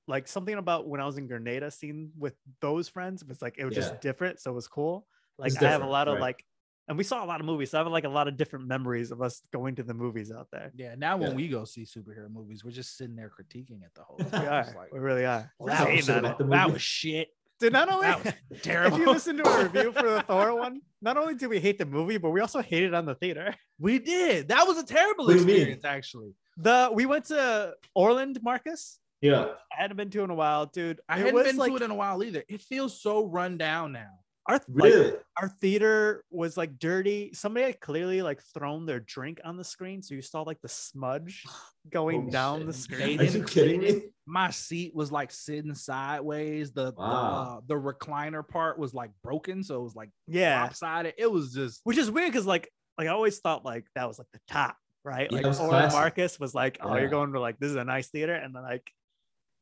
Like 0.07 0.27
something 0.27 0.55
about 0.55 0.87
when 0.87 1.01
I 1.01 1.05
was 1.05 1.17
in 1.17 1.27
Grenada, 1.27 1.71
seeing 1.71 2.11
with 2.17 2.35
those 2.61 2.87
friends 2.87 3.23
was 3.25 3.41
like 3.41 3.55
it 3.57 3.65
was 3.65 3.73
Yeah. 3.75 3.81
just 3.81 4.01
different, 4.01 4.39
so 4.39 4.51
it 4.51 4.53
was 4.53 4.67
cool. 4.67 5.07
Like 5.37 5.51
It's 5.53 5.61
I 5.61 5.69
have 5.69 5.81
a 5.81 5.87
lot 5.87 6.07
of 6.07 6.15
right. 6.15 6.21
like, 6.21 6.45
and 6.87 6.95
we 6.97 7.03
saw 7.03 7.23
a 7.23 7.25
lot 7.25 7.39
of 7.39 7.45
movies. 7.47 7.71
So 7.71 7.79
I 7.79 7.83
have 7.83 7.91
like 7.91 8.03
a 8.03 8.09
lot 8.09 8.27
of 8.27 8.37
different 8.37 8.67
memories 8.67 9.09
of 9.11 9.21
us 9.21 9.41
going 9.51 9.75
to 9.77 9.83
the 9.83 9.95
movies 9.95 10.31
out 10.31 10.47
there. 10.51 10.71
yeah, 10.75 10.93
now 10.95 11.17
when 11.17 11.33
we 11.35 11.47
go 11.47 11.65
see 11.65 11.83
superhero 11.85 12.29
movies, 12.31 12.63
we're 12.63 12.71
just 12.71 12.95
sitting 12.97 13.15
there 13.15 13.29
critiquing 13.31 13.81
it 13.83 13.91
the 13.95 14.03
whole 14.03 14.17
We 14.23 14.25
time. 14.29 14.47
are, 14.47 14.73
like, 14.77 14.93
we 14.93 14.99
really 14.99 15.25
are. 15.25 15.51
well, 15.59 15.69
Just 15.75 15.83
that, 15.85 15.95
was, 15.95 16.09
on 16.09 16.17
about 16.25 16.41
it. 16.41 16.49
that 16.51 16.71
was 16.71 16.81
shit. 16.81 17.29
Dude, 17.59 17.73
not 17.73 17.89
only 17.89 18.05
That 18.07 18.23
was 18.23 18.33
if 18.51 18.97
you 18.99 19.05
listen 19.07 19.37
to 19.37 19.47
a 19.49 19.63
review 19.63 19.91
for 19.93 20.03
the 20.11 20.21
Thor 20.27 20.53
one, 20.55 20.81
not 21.01 21.17
only 21.17 21.33
did 21.35 21.47
we 21.49 21.59
hate 21.59 21.77
the 21.79 21.85
movie, 21.85 22.17
but 22.17 22.29
we 22.29 22.41
also 22.41 22.61
hated 22.61 22.93
on 22.93 23.05
the 23.05 23.15
theater. 23.15 23.55
we 23.79 23.97
did. 23.97 24.49
That 24.49 24.67
was 24.67 24.77
a 24.77 24.83
terrible 24.85 25.25
What 25.25 25.33
do 25.33 25.39
you 25.39 25.45
mean? 25.45 25.55
experience, 25.55 25.85
actually. 25.85 26.35
The 26.57 26.89
we 26.93 27.05
went 27.07 27.25
to 27.25 27.73
Orland, 27.95 28.39
Marcus. 28.43 28.99
Yeah 29.25 29.45
I 29.77 29.81
hadn't 29.81 29.97
been 29.97 30.09
to 30.11 30.23
in 30.23 30.29
a 30.29 30.35
while, 30.35 30.67
dude. 30.67 31.01
I 31.09 31.17
hadn't 31.17 31.43
been 31.43 31.57
like 31.57 31.71
to 31.71 31.75
it 31.77 31.81
in 31.81 31.91
a 31.91 31.95
while 31.95 32.23
either. 32.23 32.43
It 32.47 32.61
feels 32.61 33.01
so 33.01 33.25
run 33.25 33.57
down 33.57 33.91
now. 33.91 34.11
our 34.47 34.55
like, 34.55 34.93
really 34.93 35.13
our 35.41 35.49
theater 35.49 36.23
was 36.31 36.55
like 36.55 36.79
dirty. 36.79 37.31
Somebody 37.33 37.65
had 37.65 37.79
clearly 37.81 38.21
like 38.21 38.41
thrown 38.53 38.85
their 38.85 39.01
drink 39.01 39.41
on 39.43 39.57
the 39.57 39.63
screen, 39.65 40.01
so 40.01 40.15
you 40.15 40.21
saw 40.21 40.43
like 40.43 40.61
the 40.61 40.69
smudge 40.69 41.43
going 41.91 42.19
Holy 42.21 42.31
down 42.31 42.59
shit. 42.59 42.67
the 42.67 42.73
screen. 42.73 43.19
Are 43.19 43.23
you 43.23 43.43
kidding 43.43 43.81
me? 43.81 44.01
My 44.25 44.49
seat 44.51 44.95
was 44.95 45.11
like 45.11 45.31
sitting 45.31 45.75
sideways. 45.75 46.71
The 46.71 46.93
Wow. 46.97 47.61
the, 47.67 47.75
the 47.75 47.79
recliner 47.93 48.47
part 48.47 48.79
was 48.79 48.93
like 48.93 49.11
broken, 49.23 49.63
so 49.63 49.75
it 49.81 49.83
was 49.83 49.95
like 49.95 50.09
Yeah, 50.27 50.61
lopsided. 50.61 51.15
It 51.17 51.29
was 51.31 51.53
just 51.53 51.81
which 51.83 51.97
is 51.97 52.09
weird 52.09 52.31
because 52.31 52.45
like 52.47 52.69
like 52.97 53.07
I 53.07 53.11
always 53.11 53.39
thought 53.39 53.65
like 53.65 53.85
that 53.95 54.07
was 54.07 54.17
like 54.19 54.31
the 54.31 54.39
top, 54.47 54.77
right? 55.03 55.27
Yeah, 55.29 55.35
like 55.37 55.45
it 55.45 55.49
was 55.49 55.59
Orland 55.59 55.91
classic. 55.91 55.99
Marcus 55.99 56.39
was 56.39 56.53
like, 56.55 56.77
oh, 56.81 56.95
you're 56.95 57.09
going 57.09 57.33
to 57.33 57.39
like 57.41 57.59
this 57.59 57.71
is 57.71 57.75
a 57.75 57.83
nice 57.83 58.07
theater, 58.07 58.35
and 58.35 58.55
then 58.55 58.63
like 58.63 58.89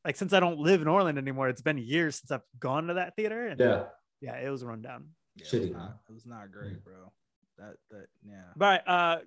like 0.05 0.15
since 0.15 0.34
I 0.34 0.39
don't 0.39 0.59
live 0.59 0.81
in 0.81 0.88
Orland 0.88 1.17
anymore, 1.17 1.49
it's 1.49 1.61
been 1.61 1.77
years 1.77 2.17
since 2.17 2.31
I've 2.31 2.41
gone 2.59 2.88
to 2.88 2.95
that 2.95 3.15
theater, 3.15 3.47
and 3.47 3.59
yeah 3.59 3.84
yeah, 4.23 4.38
it 4.38 4.49
was 4.49 4.63
run 4.63 4.81
down. 4.81 5.09
yeah, 5.35 5.45
it 5.45 5.51
was 5.51 5.69
Shitty, 5.69 5.73
not, 5.73 5.97
it 6.09 6.13
was 6.13 6.25
not 6.25 6.49
great, 6.49 6.81
bro. 6.84 7.11
That 7.57 7.75
that 7.91 8.07
yeah. 8.25 8.45
But 8.55 8.88
uh, 8.88 9.17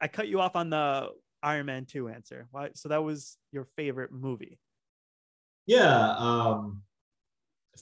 I 0.00 0.08
cut 0.08 0.28
you 0.28 0.40
off 0.40 0.56
on 0.56 0.70
the 0.70 1.10
Iron 1.42 1.66
Man 1.66 1.84
two 1.84 2.08
answer. 2.08 2.48
Why? 2.50 2.70
So 2.74 2.88
that 2.88 3.04
was 3.04 3.36
your 3.52 3.66
favorite 3.76 4.12
movie. 4.12 4.58
Yeah. 5.66 6.14
Um, 6.16 6.82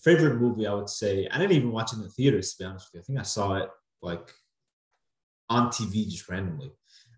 favorite 0.02 0.40
movie, 0.40 0.66
I 0.66 0.74
would 0.74 0.88
say. 0.88 1.28
I 1.30 1.38
didn't 1.38 1.52
even 1.52 1.70
watch 1.70 1.92
it 1.92 1.96
in 1.96 2.02
the 2.02 2.08
theaters, 2.08 2.52
to 2.52 2.58
be 2.58 2.64
honest 2.64 2.88
with 2.88 2.94
you. 2.94 3.00
I 3.00 3.04
think 3.04 3.18
I 3.20 3.22
saw 3.22 3.54
it 3.54 3.70
like 4.02 4.32
on 5.48 5.68
TV 5.68 6.08
just 6.08 6.28
randomly. 6.28 6.72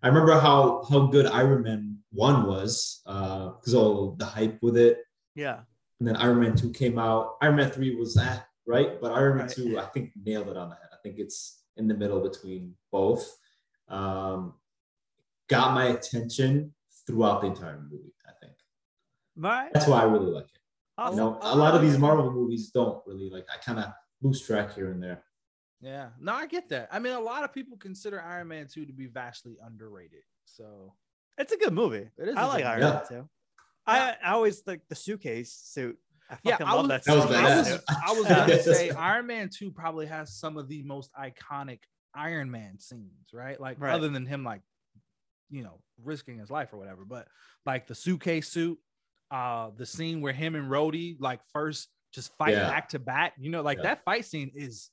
I 0.04 0.08
remember 0.08 0.38
how 0.38 0.84
how 0.90 1.06
good 1.06 1.26
Iron 1.26 1.62
Man 1.62 1.98
one 2.12 2.46
was 2.46 3.00
because 3.04 3.74
all 3.74 4.14
the 4.18 4.26
hype 4.26 4.58
with 4.60 4.76
it, 4.76 4.98
Yeah, 5.34 5.60
and 5.98 6.06
then 6.06 6.16
Iron 6.16 6.40
Man 6.40 6.54
two 6.54 6.70
came 6.70 6.98
out. 6.98 7.36
Iron 7.40 7.56
Man 7.56 7.70
three 7.70 7.96
was 7.96 8.14
that 8.14 8.46
right, 8.66 9.00
but 9.00 9.12
Iron 9.12 9.38
Man 9.38 9.46
Right. 9.46 9.56
two, 9.56 9.78
I 9.78 9.86
think 9.86 10.12
nailed 10.22 10.48
it 10.48 10.58
on 10.58 10.68
the 10.68 10.74
head. 10.74 10.90
I 10.92 10.96
think 11.02 11.18
it's 11.18 11.62
in 11.78 11.88
the 11.88 11.94
middle 11.94 12.20
between 12.20 12.74
both. 12.92 13.34
Um, 13.88 14.54
got 15.48 15.72
my 15.74 15.86
attention 15.86 16.74
throughout 17.06 17.40
the 17.40 17.46
entire 17.48 17.80
movie. 17.80 18.12
I 18.28 18.32
think 18.42 18.52
right. 19.36 19.70
that's 19.72 19.86
why 19.86 20.02
I 20.02 20.04
really 20.04 20.30
like 20.30 20.44
it. 20.44 21.10
You 21.10 21.16
know, 21.16 21.38
a 21.40 21.56
lot 21.56 21.74
of 21.74 21.80
these 21.80 21.98
Marvel 21.98 22.30
movies 22.30 22.70
don't 22.70 23.02
really 23.06 23.30
like. 23.30 23.46
I 23.52 23.56
kind 23.56 23.78
of 23.78 23.86
lose 24.20 24.42
track 24.42 24.74
here 24.74 24.90
and 24.90 25.02
there. 25.02 25.24
Yeah, 25.84 26.08
no, 26.18 26.32
I 26.32 26.46
get 26.46 26.68
that. 26.70 26.88
I 26.90 26.98
mean, 26.98 27.12
a 27.12 27.20
lot 27.20 27.44
of 27.44 27.52
people 27.52 27.76
consider 27.76 28.20
Iron 28.22 28.48
Man 28.48 28.66
2 28.72 28.86
to 28.86 28.92
be 28.92 29.06
vastly 29.06 29.56
underrated. 29.64 30.22
So 30.46 30.94
It's 31.36 31.52
a 31.52 31.56
good 31.58 31.72
movie. 31.74 32.08
It 32.16 32.28
is 32.28 32.36
I 32.36 32.42
a 32.44 32.46
like 32.48 32.64
Iron 32.64 32.80
movie. 32.80 32.92
Man 32.94 33.02
too. 33.08 33.28
I, 33.86 34.16
I 34.24 34.30
always 34.32 34.62
like 34.66 34.80
the 34.88 34.94
suitcase 34.94 35.52
suit. 35.52 35.98
I 36.30 36.38
Yeah, 36.42 36.56
I 36.60 36.72
love 36.74 36.88
was- 36.88 36.88
that. 36.88 37.04
That 37.04 37.16
was. 37.16 37.30
I 37.36 37.56
was. 37.58 37.80
I 37.88 38.12
was 38.12 38.26
gonna 38.26 38.62
say 38.74 38.90
Iron 38.90 39.26
Man 39.26 39.50
2 39.54 39.70
probably 39.72 40.06
has 40.06 40.32
some 40.34 40.56
of 40.56 40.68
the 40.68 40.82
most 40.84 41.10
iconic 41.12 41.80
Iron 42.14 42.50
Man 42.50 42.78
scenes, 42.78 43.28
right? 43.34 43.60
Like 43.60 43.78
Right. 43.80 43.92
other 43.92 44.08
than 44.08 44.24
him 44.26 44.42
like 44.44 44.62
you 45.50 45.62
know, 45.62 45.80
risking 46.02 46.38
his 46.38 46.50
life 46.50 46.72
or 46.72 46.78
whatever, 46.78 47.04
but 47.04 47.28
like 47.66 47.86
the 47.86 47.94
suitcase 47.94 48.48
suit, 48.48 48.78
uh 49.30 49.70
the 49.76 49.84
scene 49.86 50.20
where 50.22 50.32
him 50.32 50.54
and 50.54 50.70
Rhodey 50.70 51.16
like 51.20 51.40
first 51.52 51.88
just 52.14 52.34
fight 52.38 52.52
Yeah. 52.54 52.68
back 52.70 52.88
to 52.90 52.98
back, 52.98 53.34
you 53.38 53.50
know, 53.50 53.60
like 53.62 53.76
Yeah. 53.78 53.82
that 53.84 54.04
fight 54.04 54.24
scene 54.24 54.50
is 54.54 54.90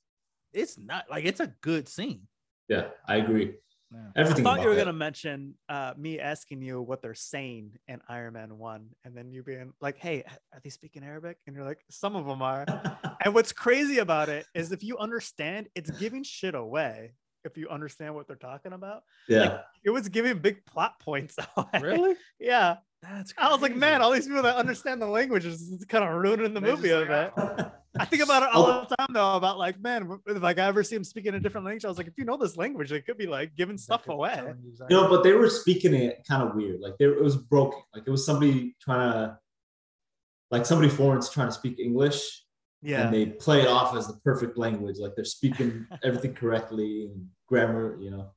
it's 0.52 0.78
not 0.78 1.04
like 1.10 1.24
it's 1.24 1.40
a 1.40 1.54
good 1.60 1.88
scene. 1.88 2.22
Yeah, 2.68 2.88
I 3.06 3.16
agree. 3.16 3.54
Yeah. 3.92 4.00
I 4.16 4.20
Everything. 4.20 4.44
thought 4.44 4.60
you 4.60 4.66
were 4.66 4.72
about 4.72 4.86
gonna 4.86 4.96
mention 4.96 5.54
uh, 5.68 5.92
me 5.96 6.18
asking 6.18 6.62
you 6.62 6.80
what 6.80 7.02
they're 7.02 7.14
saying 7.14 7.72
in 7.88 8.00
Iron 8.08 8.34
Man 8.34 8.58
One, 8.58 8.88
and 9.04 9.16
then 9.16 9.30
you 9.30 9.42
being 9.42 9.72
like, 9.80 9.98
"Hey, 9.98 10.24
are 10.52 10.60
they 10.62 10.70
speaking 10.70 11.04
Arabic?" 11.04 11.36
And 11.46 11.54
you're 11.54 11.64
like, 11.64 11.80
"Some 11.90 12.16
of 12.16 12.26
them 12.26 12.40
are." 12.40 12.64
and 13.24 13.34
what's 13.34 13.52
crazy 13.52 13.98
about 13.98 14.28
it 14.28 14.46
is 14.54 14.72
if 14.72 14.82
you 14.82 14.96
understand, 14.98 15.68
it's 15.74 15.90
giving 15.90 16.22
shit 16.22 16.54
away. 16.54 17.12
If 17.44 17.56
you 17.58 17.68
understand 17.68 18.14
what 18.14 18.28
they're 18.28 18.36
talking 18.36 18.72
about, 18.72 19.02
yeah. 19.28 19.62
it 19.84 19.90
was 19.90 20.08
giving 20.08 20.38
big 20.38 20.64
plot 20.64 21.00
points 21.00 21.36
away. 21.56 21.80
Really? 21.82 22.14
Yeah. 22.38 22.76
That's 23.02 23.34
I 23.36 23.50
was 23.50 23.60
like, 23.60 23.74
man, 23.74 24.00
all 24.00 24.12
these 24.12 24.28
people 24.28 24.42
that 24.44 24.56
understand 24.56 25.02
the 25.02 25.06
language 25.06 25.44
is 25.44 25.84
kind 25.88 26.04
of 26.04 26.14
ruining 26.14 26.54
the 26.54 26.60
They're 26.60 26.76
movie 26.76 26.90
a 26.90 27.04
bit. 27.04 27.72
I 27.98 28.04
think 28.06 28.22
about 28.22 28.42
it 28.42 28.48
all 28.54 28.66
Oh. 28.66 28.86
the 28.88 28.96
time 28.96 29.08
though, 29.12 29.34
about 29.36 29.58
like, 29.58 29.78
man, 29.80 30.18
if 30.26 30.40
like 30.42 30.58
I 30.58 30.66
ever 30.66 30.82
see 30.82 30.96
him 30.96 31.04
speaking 31.04 31.34
a 31.34 31.40
different 31.40 31.66
language, 31.66 31.84
I 31.84 31.88
was 31.88 31.98
like, 31.98 32.06
if 32.06 32.14
you 32.16 32.24
know 32.24 32.36
this 32.38 32.56
language, 32.56 32.88
they 32.90 33.00
could 33.02 33.18
be 33.18 33.26
like 33.26 33.54
giving 33.54 33.76
stuff 33.76 34.08
away. 34.08 34.54
You 34.88 34.96
know, 34.96 35.08
but 35.08 35.22
they 35.22 35.32
were 35.32 35.50
speaking 35.50 35.92
it 35.94 36.22
kind 36.26 36.42
of 36.48 36.54
weird. 36.54 36.80
Like 36.80 36.96
they, 36.98 37.04
it 37.04 37.22
was 37.22 37.36
broken. 37.36 37.80
Like 37.94 38.04
it 38.06 38.10
was 38.10 38.24
somebody 38.24 38.74
trying 38.80 39.12
to, 39.12 39.38
like 40.50 40.64
somebody 40.66 40.88
foreign's 40.88 41.28
trying 41.28 41.48
to 41.48 41.52
speak 41.52 41.78
English, 41.78 42.44
Yeah. 42.82 43.02
and 43.04 43.14
they 43.14 43.26
play 43.26 43.60
it 43.62 43.68
off 43.68 43.94
as 43.96 44.06
the 44.06 44.14
perfect 44.24 44.56
language. 44.56 44.96
Like 44.98 45.14
they're 45.14 45.24
speaking 45.24 45.86
everything 46.02 46.34
correctly 46.34 47.06
and 47.12 47.28
grammar, 47.46 47.98
you 48.00 48.10
know, 48.10 48.30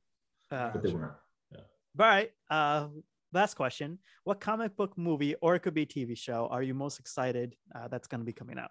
Uh, 0.50 0.70
but 0.72 0.82
they 0.82 0.92
weren't. 0.92 1.12
all 1.54 1.60
right. 2.06 2.30
Uh, 2.50 2.88
last 3.32 3.54
question: 3.54 3.98
What 4.24 4.38
comic 4.40 4.76
book 4.76 4.98
movie, 4.98 5.34
or 5.40 5.54
it 5.54 5.60
could 5.60 5.72
be 5.74 5.86
TV 5.86 6.14
show, 6.16 6.46
are 6.50 6.62
you 6.62 6.74
most 6.74 7.00
excited 7.00 7.56
uh, 7.74 7.88
that's 7.88 8.06
going 8.06 8.20
to 8.20 8.24
be 8.26 8.34
coming 8.34 8.58
out? 8.58 8.70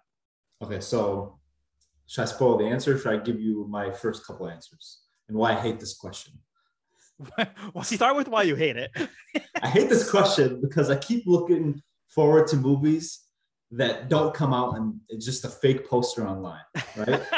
Okay, 0.62 0.80
so 0.80 1.38
should 2.06 2.22
I 2.22 2.24
spoil 2.26 2.56
the 2.56 2.64
answer? 2.64 2.96
Should 2.98 3.12
I 3.12 3.16
give 3.18 3.40
you 3.40 3.66
my 3.68 3.90
first 3.90 4.26
couple 4.26 4.48
answers 4.48 5.00
and 5.28 5.36
why 5.36 5.52
I 5.52 5.60
hate 5.60 5.80
this 5.80 5.94
question? 5.94 6.34
well, 7.74 7.84
start 7.84 8.16
with 8.16 8.28
why 8.28 8.42
you 8.42 8.54
hate 8.54 8.76
it. 8.76 8.90
I 9.62 9.68
hate 9.68 9.88
this 9.88 10.10
question 10.10 10.60
because 10.60 10.90
I 10.90 10.96
keep 10.96 11.26
looking 11.26 11.82
forward 12.08 12.46
to 12.48 12.56
movies 12.56 13.20
that 13.72 14.08
don't 14.08 14.32
come 14.32 14.54
out 14.54 14.76
and 14.76 15.00
it's 15.08 15.24
just 15.24 15.44
a 15.44 15.48
fake 15.48 15.88
poster 15.88 16.26
online, 16.26 16.62
right? 16.96 17.22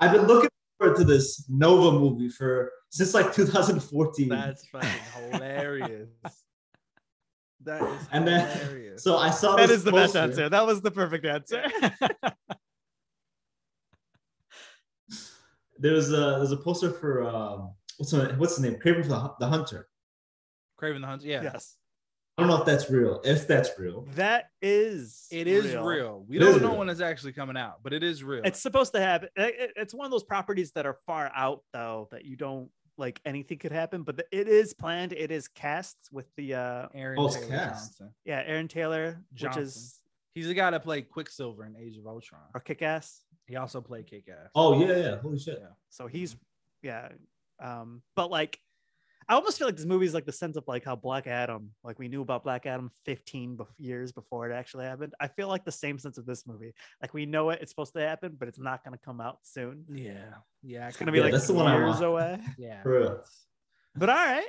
I've 0.00 0.12
been 0.12 0.26
looking 0.26 0.50
forward 0.78 0.96
to 0.98 1.04
this 1.04 1.46
Nova 1.48 1.98
movie 1.98 2.28
for 2.28 2.70
since 2.90 3.12
like 3.12 3.32
2014. 3.34 4.28
That's 4.28 4.66
fucking 4.68 4.88
hilarious. 5.32 6.08
That 7.66 7.82
is 7.82 8.08
And 8.12 8.26
then- 8.26 8.48
hilarious. 8.58 9.02
so 9.02 9.16
I 9.18 9.30
saw 9.30 9.56
that 9.56 9.66
this 9.68 9.78
is 9.78 9.84
the 9.84 9.92
best 9.92 10.16
answer. 10.16 10.48
That 10.48 10.64
was 10.66 10.80
the 10.80 10.90
perfect 10.90 11.26
answer. 11.26 11.64
There's 15.78 16.10
a 16.10 16.36
there's 16.38 16.52
a 16.52 16.56
poster 16.56 16.90
for 16.90 17.24
um, 17.28 17.72
what's 17.98 18.10
the, 18.12 18.34
what's 18.38 18.56
the 18.56 18.62
name? 18.68 18.78
Kraven 18.82 19.06
the, 19.08 19.32
the 19.38 19.46
Hunter. 19.46 19.88
Kraven 20.80 21.00
the 21.02 21.06
Hunter. 21.06 21.26
Yeah. 21.26 21.42
yes, 21.42 21.76
I 22.38 22.42
don't 22.42 22.50
know 22.50 22.58
if 22.60 22.64
that's 22.64 22.88
real. 22.90 23.20
If 23.24 23.46
that's 23.46 23.70
real, 23.78 24.06
that 24.14 24.46
is. 24.62 25.26
It 25.30 25.46
is 25.48 25.74
real. 25.74 26.24
We 26.26 26.36
It 26.36 26.40
don't 26.40 26.62
know 26.62 26.68
real. 26.70 26.78
when 26.78 26.88
it's 26.88 27.02
actually 27.02 27.32
coming 27.34 27.58
out, 27.58 27.82
but 27.82 27.92
it 27.92 28.02
is 28.02 28.24
real. 28.24 28.42
It's 28.44 28.60
supposed 28.62 28.94
to 28.94 29.00
happen. 29.00 29.28
It- 29.36 29.54
it- 29.58 29.72
It's 29.76 29.92
one 29.92 30.06
of 30.06 30.10
those 30.10 30.24
properties 30.24 30.72
that 30.72 30.86
are 30.86 30.96
far 31.06 31.30
out 31.36 31.60
though 31.74 32.08
that 32.10 32.24
you 32.24 32.36
don't 32.36 32.70
like 32.98 33.20
anything 33.24 33.58
could 33.58 33.72
happen, 33.72 34.02
but 34.02 34.16
the- 34.16 34.26
it 34.30 34.48
is 34.48 34.72
planned. 34.74 35.12
It 35.12 35.30
is 35.30 35.48
cast 35.48 35.96
with 36.12 36.26
the 36.36 36.54
uh 36.54 36.88
Aaron 36.94 37.18
Oh, 37.20 37.28
Taylor 37.28 37.46
cast. 37.48 37.98
Johnson. 37.98 38.14
yeah 38.24 38.42
Aaron 38.46 38.68
Taylor, 38.68 39.22
Johnson. 39.34 39.60
which 39.62 39.68
is 39.68 40.00
He's 40.34 40.48
the 40.48 40.54
guy 40.54 40.70
that 40.70 40.82
played 40.82 41.08
Quicksilver 41.08 41.64
in 41.64 41.76
Age 41.76 41.96
of 41.96 42.06
Ultron. 42.06 42.42
or 42.54 42.60
kick 42.60 42.82
ass. 42.82 43.22
He 43.46 43.56
also 43.56 43.80
played 43.80 44.06
Kick 44.08 44.28
Ass. 44.28 44.50
oh 44.56 44.80
yeah, 44.80 44.96
yeah, 44.96 45.16
holy 45.18 45.38
shit. 45.38 45.58
Yeah. 45.60 45.68
So 45.88 46.06
he's 46.08 46.36
yeah. 46.82 47.10
Um, 47.60 48.02
but 48.16 48.28
like 48.30 48.58
I 49.28 49.34
almost 49.34 49.58
feel 49.58 49.66
like 49.66 49.76
this 49.76 49.84
movie 49.86 50.06
is 50.06 50.14
like 50.14 50.24
the 50.24 50.30
sense 50.32 50.56
of 50.56 50.64
like 50.68 50.84
how 50.84 50.94
Black 50.94 51.26
Adam, 51.26 51.70
like 51.82 51.98
we 51.98 52.06
knew 52.06 52.22
about 52.22 52.44
Black 52.44 52.64
Adam 52.64 52.90
15 53.06 53.56
bef- 53.56 53.66
years 53.76 54.12
before 54.12 54.48
it 54.48 54.54
actually 54.54 54.84
happened. 54.84 55.14
I 55.18 55.26
feel 55.26 55.48
like 55.48 55.64
the 55.64 55.72
same 55.72 55.98
sense 55.98 56.16
of 56.16 56.26
this 56.26 56.46
movie. 56.46 56.72
Like 57.02 57.12
we 57.12 57.26
know 57.26 57.50
it, 57.50 57.58
it's 57.60 57.72
supposed 57.72 57.92
to 57.94 58.00
happen, 58.00 58.36
but 58.38 58.46
it's 58.46 58.60
not 58.60 58.84
gonna 58.84 58.98
come 59.04 59.20
out 59.20 59.38
soon. 59.42 59.84
Yeah. 59.92 60.34
Yeah. 60.62 60.86
It's 60.86 60.96
gonna 60.96 61.10
be 61.10 61.18
Yeah, 61.18 61.24
like 61.24 61.32
that's 61.32 61.48
the 61.48 61.54
one 61.54 61.66
I 61.66 61.76
years 61.76 61.94
want. 62.00 62.04
away. 62.04 62.38
Yeah. 62.58 62.82
For. 62.82 63.24
But 63.96 64.10
all 64.10 64.14
right, 64.14 64.46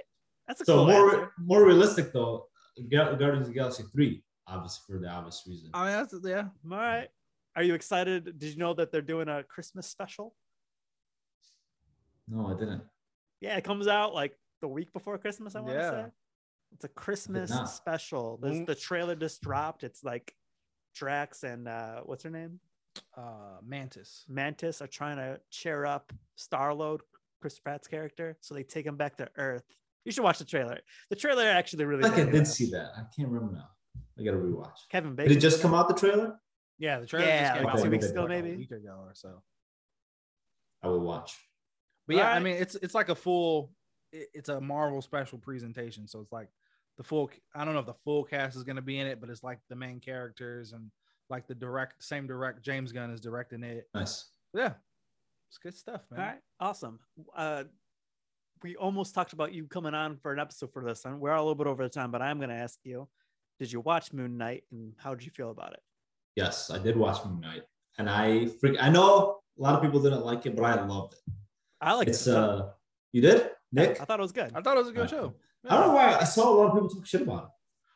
that's 0.47 0.61
a 0.61 0.65
So 0.65 0.75
cool 0.75 0.85
more 0.87 1.09
answer. 1.13 1.31
more 1.39 1.65
realistic 1.65 2.13
though, 2.13 2.45
Ga- 2.87 3.15
Guardians 3.15 3.47
of 3.47 3.53
the 3.53 3.59
Galaxy 3.59 3.83
three, 3.91 4.23
obviously 4.45 4.93
for 4.93 4.99
the 5.01 5.09
obvious 5.09 5.43
reason. 5.47 5.71
I 5.73 5.83
mean, 5.85 5.91
that's 5.93 6.13
yeah. 6.23 6.49
All 6.71 6.77
right. 6.77 7.07
Are 7.55 7.63
you 7.63 7.73
excited? 7.73 8.37
Did 8.37 8.51
you 8.51 8.57
know 8.57 8.75
that 8.75 8.91
they're 8.91 9.01
doing 9.01 9.27
a 9.27 9.41
Christmas 9.43 9.87
special? 9.87 10.35
No, 12.27 12.45
I 12.47 12.59
didn't. 12.59 12.83
Yeah, 13.41 13.57
it 13.57 13.63
comes 13.63 13.87
out 13.87 14.13
like 14.13 14.35
the 14.61 14.67
week 14.67 14.91
before 14.93 15.17
Christmas. 15.17 15.55
I 15.55 15.59
want 15.61 15.73
to 15.73 15.79
Yeah. 15.79 15.91
say 16.05 16.11
it's 16.73 16.85
a 16.85 16.89
Christmas 16.89 17.51
special. 17.71 18.37
This, 18.37 18.55
Mm. 18.57 18.65
the 18.65 18.75
trailer 18.75 19.15
just 19.15 19.41
dropped. 19.41 19.83
It's 19.83 20.03
like 20.03 20.35
Drax 20.93 21.43
and 21.43 21.67
uh, 21.67 22.01
what's 22.01 22.23
her 22.23 22.29
name? 22.29 22.59
Uh, 23.15 23.59
Mantis. 23.63 24.25
Mantis 24.27 24.81
are 24.81 24.87
trying 24.87 25.17
to 25.17 25.39
cheer 25.51 25.85
up 25.85 26.11
Star 26.35 26.73
Lord, 26.73 27.01
Chris 27.39 27.59
Pratt's 27.59 27.87
character, 27.87 28.37
so 28.41 28.55
they 28.55 28.63
take 28.63 28.85
him 28.85 28.97
back 28.97 29.17
to 29.17 29.29
Earth. 29.37 29.63
You 30.03 30.11
should 30.11 30.23
watch 30.23 30.39
the 30.39 30.45
trailer. 30.45 30.79
The 31.09 31.15
trailer 31.15 31.43
actually 31.43 31.85
really. 31.85 32.03
I 32.05 32.09
think 32.09 32.29
I 32.29 32.31
good. 32.31 32.39
did 32.39 32.47
see 32.47 32.71
that. 32.71 32.93
I 32.97 33.03
can't 33.15 33.29
remember 33.29 33.53
now. 33.53 33.69
I 34.17 34.23
gotta 34.23 34.37
rewatch. 34.37 34.87
Kevin 34.89 35.15
Bacon. 35.15 35.29
Did 35.29 35.37
it 35.37 35.41
just 35.41 35.61
come 35.61 35.75
out 35.75 35.87
the 35.87 35.93
trailer? 35.93 36.39
Yeah, 36.79 36.99
the 36.99 37.05
trailer 37.05 37.27
Yeah, 37.27 37.41
just 37.43 37.53
came 37.55 37.63
like 37.65 37.75
out 37.75 37.83
two 37.83 37.89
weeks 37.91 38.05
ago, 38.07 38.27
maybe 38.27 38.39
a 38.39 38.43
maybe. 38.51 38.57
week 38.57 38.71
ago 38.71 38.95
or 38.99 39.13
so. 39.13 39.43
I 40.81 40.87
will 40.87 41.01
watch. 41.01 41.37
But 42.07 42.15
yeah, 42.15 42.31
I 42.31 42.39
mean, 42.39 42.55
it's 42.55 42.75
it's 42.75 42.95
like 42.95 43.09
a 43.09 43.15
full. 43.15 43.71
It- 44.21 44.29
It's 44.33 44.49
a 44.49 44.59
Marvel 44.61 45.01
special 45.01 45.37
presentation, 45.37 46.07
so 46.07 46.19
it's 46.21 46.31
like 46.31 46.49
the 46.97 47.03
full. 47.03 47.29
I 47.55 47.63
don't 47.65 47.73
know 47.73 47.79
if 47.81 47.85
the 47.85 47.93
full 47.93 48.23
cast 48.23 48.55
is 48.57 48.63
going 48.63 48.75
to 48.77 48.81
be 48.81 48.99
in 48.99 49.07
it, 49.07 49.19
but 49.21 49.29
it's 49.29 49.43
like 49.43 49.59
the 49.69 49.75
main 49.75 49.99
characters 49.99 50.73
and 50.73 50.91
like 51.29 51.47
the 51.47 51.55
direct, 51.55 52.03
same 52.03 52.25
direct. 52.27 52.61
James 52.63 52.91
Gunn 52.91 53.11
is 53.11 53.19
directing 53.21 53.63
it. 53.63 53.89
Nice. 53.93 54.25
Yeah, 54.53 54.73
it's 55.49 55.57
good 55.57 55.75
stuff, 55.75 56.01
man. 56.09 56.19
All 56.19 56.25
right, 56.25 56.41
awesome. 56.59 56.99
Uh, 57.35 57.65
we 58.63 58.75
almost 58.75 59.13
talked 59.13 59.33
about 59.33 59.53
you 59.53 59.67
coming 59.67 59.93
on 59.93 60.17
for 60.17 60.33
an 60.33 60.39
episode 60.39 60.71
for 60.73 60.83
this, 60.83 61.05
and 61.05 61.19
we're 61.19 61.31
a 61.31 61.39
little 61.39 61.53
bit 61.55 61.67
over 61.67 61.83
the 61.83 61.89
time. 61.89 62.11
But 62.11 62.21
I'm 62.21 62.37
going 62.37 62.49
to 62.49 62.55
ask 62.55 62.79
you: 62.83 63.07
Did 63.59 63.71
you 63.71 63.81
watch 63.81 64.13
Moon 64.13 64.37
Knight, 64.37 64.63
and 64.71 64.93
how 64.97 65.13
did 65.13 65.23
you 65.25 65.31
feel 65.31 65.51
about 65.51 65.73
it? 65.73 65.81
Yes, 66.35 66.69
I 66.71 66.77
did 66.79 66.95
watch 66.95 67.23
Moon 67.25 67.41
Knight, 67.41 67.63
and 67.99 68.09
I 68.09 68.47
freak. 68.47 68.77
I 68.81 68.89
know 68.89 69.41
a 69.59 69.61
lot 69.61 69.75
of 69.75 69.81
people 69.83 70.01
didn't 70.01 70.25
like 70.25 70.45
it, 70.45 70.55
but 70.55 70.63
I 70.65 70.83
loved 70.85 71.13
it. 71.13 71.33
I 71.81 71.93
like 71.93 72.07
it's 72.07 72.25
it. 72.25 72.35
uh, 72.35 72.69
you 73.11 73.21
did, 73.21 73.51
Nick? 73.71 74.01
I 74.01 74.05
thought 74.05 74.19
it 74.19 74.21
was 74.23 74.31
good. 74.31 74.51
I 74.55 74.61
thought 74.61 74.77
it 74.77 74.79
was 74.79 74.89
a 74.89 74.93
good 74.93 75.03
Uh, 75.05 75.07
show. 75.07 75.33
I 75.69 75.77
don't 75.77 75.87
know 75.87 75.93
why 75.93 76.15
I 76.15 76.23
saw 76.23 76.49
a 76.49 76.55
lot 76.55 76.67
of 76.67 76.73
people 76.73 76.89
talk 76.89 77.05
shit 77.05 77.21
about 77.21 77.43
it. 77.45 77.49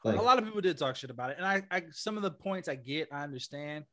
Like, 0.07 0.17
a 0.19 0.21
lot 0.21 0.37
of 0.39 0.45
people 0.45 0.61
did 0.61 0.77
talk 0.77 0.95
shit 0.95 1.09
about 1.11 1.29
it, 1.29 1.37
and 1.37 1.45
I, 1.45 1.63
I 1.71 1.83
some 1.91 2.17
of 2.17 2.23
the 2.23 2.31
points 2.31 2.67
I 2.67 2.75
get, 2.75 3.07
I 3.11 3.23
understand. 3.23 3.85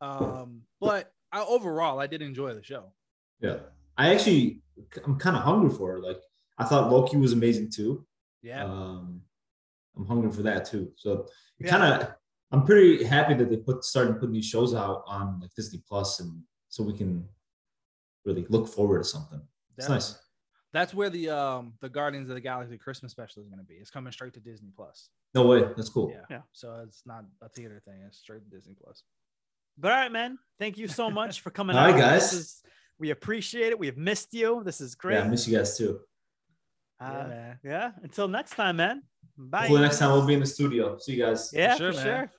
Um, 0.00 0.62
but 0.80 1.12
I 1.30 1.42
overall 1.42 1.98
I 2.00 2.06
did 2.06 2.22
enjoy 2.22 2.54
the 2.54 2.62
show. 2.62 2.92
yeah, 3.40 3.58
I 3.98 4.14
actually, 4.14 4.62
I'm 5.04 5.18
kind 5.18 5.36
of 5.36 5.42
hungry 5.42 5.70
for 5.76 5.96
it. 5.96 6.02
Like, 6.02 6.16
I 6.58 6.64
thought 6.64 6.90
Loki 6.90 7.16
was 7.18 7.32
amazing 7.34 7.70
too. 7.70 8.06
Yeah, 8.42 8.64
Um, 8.64 9.20
I'm 9.96 10.06
hungry 10.06 10.30
for 10.32 10.42
that 10.42 10.64
too. 10.64 10.90
So 10.96 11.28
Yeah. 11.58 11.70
kind 11.70 12.02
of, 12.02 12.14
I'm 12.52 12.64
pretty 12.64 13.04
happy 13.04 13.34
that 13.34 13.50
they 13.50 13.58
put 13.58 13.84
started 13.84 14.14
putting 14.18 14.32
these 14.32 14.46
shows 14.46 14.74
out 14.74 15.04
on 15.06 15.38
like 15.40 15.50
Disney 15.54 15.82
Plus, 15.86 16.20
and 16.20 16.42
so 16.68 16.82
we 16.82 16.94
can 16.96 17.28
really 18.24 18.46
look 18.48 18.66
forward 18.66 19.02
to 19.02 19.08
something. 19.08 19.40
It's 19.76 19.88
nice. 19.88 20.16
Definitely. 20.72 20.80
That's 20.80 20.94
where 20.94 21.10
the 21.10 21.30
um 21.30 21.72
the 21.80 21.88
Guardians 21.88 22.28
of 22.28 22.34
the 22.34 22.40
Galaxy 22.40 22.78
Christmas 22.78 23.12
special 23.12 23.42
is 23.42 23.48
going 23.48 23.58
to 23.58 23.64
be. 23.64 23.74
It's 23.74 23.90
coming 23.90 24.12
straight 24.12 24.34
to 24.34 24.40
Disney 24.40 24.70
Plus. 24.74 25.08
No 25.34 25.46
way. 25.46 25.62
That's 25.76 25.88
cool. 25.88 26.10
Yeah, 26.10 26.22
Yeah. 26.30 26.40
So 26.52 26.82
it's 26.86 27.02
not 27.06 27.24
a 27.42 27.48
theater 27.48 27.80
thing. 27.84 28.00
It's 28.06 28.18
straight 28.18 28.42
to 28.48 28.50
Disney 28.56 28.74
Plus. 28.82 29.02
But 29.78 29.92
all 29.92 29.98
right, 29.98 30.12
man. 30.12 30.38
Thank 30.58 30.78
you 30.78 30.88
so 30.88 31.10
much 31.10 31.40
for 31.40 31.50
coming 31.50 31.76
All 31.78 31.84
right, 31.84 31.94
on. 31.94 32.00
guys. 32.00 32.30
This 32.30 32.40
is, 32.40 32.62
we 32.98 33.10
appreciate 33.10 33.68
it. 33.70 33.78
We 33.78 33.86
have 33.86 33.96
missed 33.96 34.34
you. 34.34 34.62
This 34.64 34.80
is 34.80 34.94
great. 34.94 35.14
Yeah, 35.16 35.24
I 35.24 35.28
miss 35.28 35.48
you 35.48 35.56
guys 35.56 35.76
too. 35.78 36.00
Uh, 37.00 37.10
yeah, 37.22 37.26
man. 37.28 37.58
yeah. 37.64 37.90
Until 38.02 38.28
next 38.28 38.54
time, 38.56 38.76
man. 38.76 39.02
Bye. 39.38 39.60
Hopefully 39.60 39.80
next 39.82 39.98
time 39.98 40.10
we'll 40.12 40.26
be 40.26 40.34
in 40.34 40.40
the 40.40 40.46
studio. 40.46 40.98
See 40.98 41.12
you 41.14 41.24
guys. 41.24 41.50
Yeah, 41.54 41.76
Sure, 41.76 41.92
for 41.94 42.00
sure. 42.00 42.30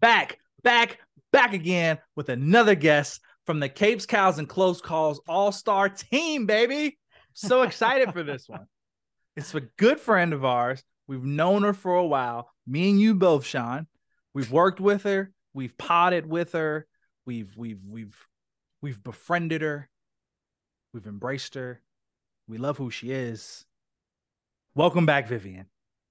back, 0.00 0.38
back, 0.64 0.98
back 1.32 1.52
again 1.54 1.98
with 2.16 2.28
another 2.28 2.74
guest 2.74 3.20
from 3.46 3.60
the 3.60 3.68
Capes, 3.68 4.04
Cows, 4.06 4.38
and 4.38 4.48
Close 4.48 4.80
Calls 4.80 5.20
All 5.28 5.52
Star 5.52 5.88
Team, 5.88 6.46
baby. 6.46 6.98
So 7.34 7.62
excited 7.62 8.12
for 8.12 8.22
this 8.22 8.48
one. 8.48 8.66
It's 9.36 9.54
a 9.54 9.60
good 9.60 9.98
friend 10.00 10.32
of 10.32 10.44
ours. 10.44 10.82
We've 11.06 11.24
known 11.24 11.62
her 11.62 11.72
for 11.72 11.96
a 11.96 12.06
while. 12.06 12.50
Me 12.66 12.90
and 12.90 13.00
you 13.00 13.14
both, 13.14 13.44
Sean. 13.46 13.86
We've 14.34 14.50
worked 14.50 14.80
with 14.80 15.02
her. 15.04 15.32
We've 15.54 15.76
potted 15.76 16.26
with 16.26 16.52
her. 16.52 16.86
We've 17.26 17.56
we've 17.56 17.80
we've 17.90 18.16
we've 18.80 19.02
befriended 19.02 19.62
her. 19.62 19.88
We've 20.92 21.06
embraced 21.06 21.54
her. 21.54 21.80
We 22.48 22.58
love 22.58 22.78
who 22.78 22.90
she 22.90 23.10
is. 23.10 23.64
Welcome 24.74 25.06
back, 25.06 25.28
Vivian. 25.28 25.66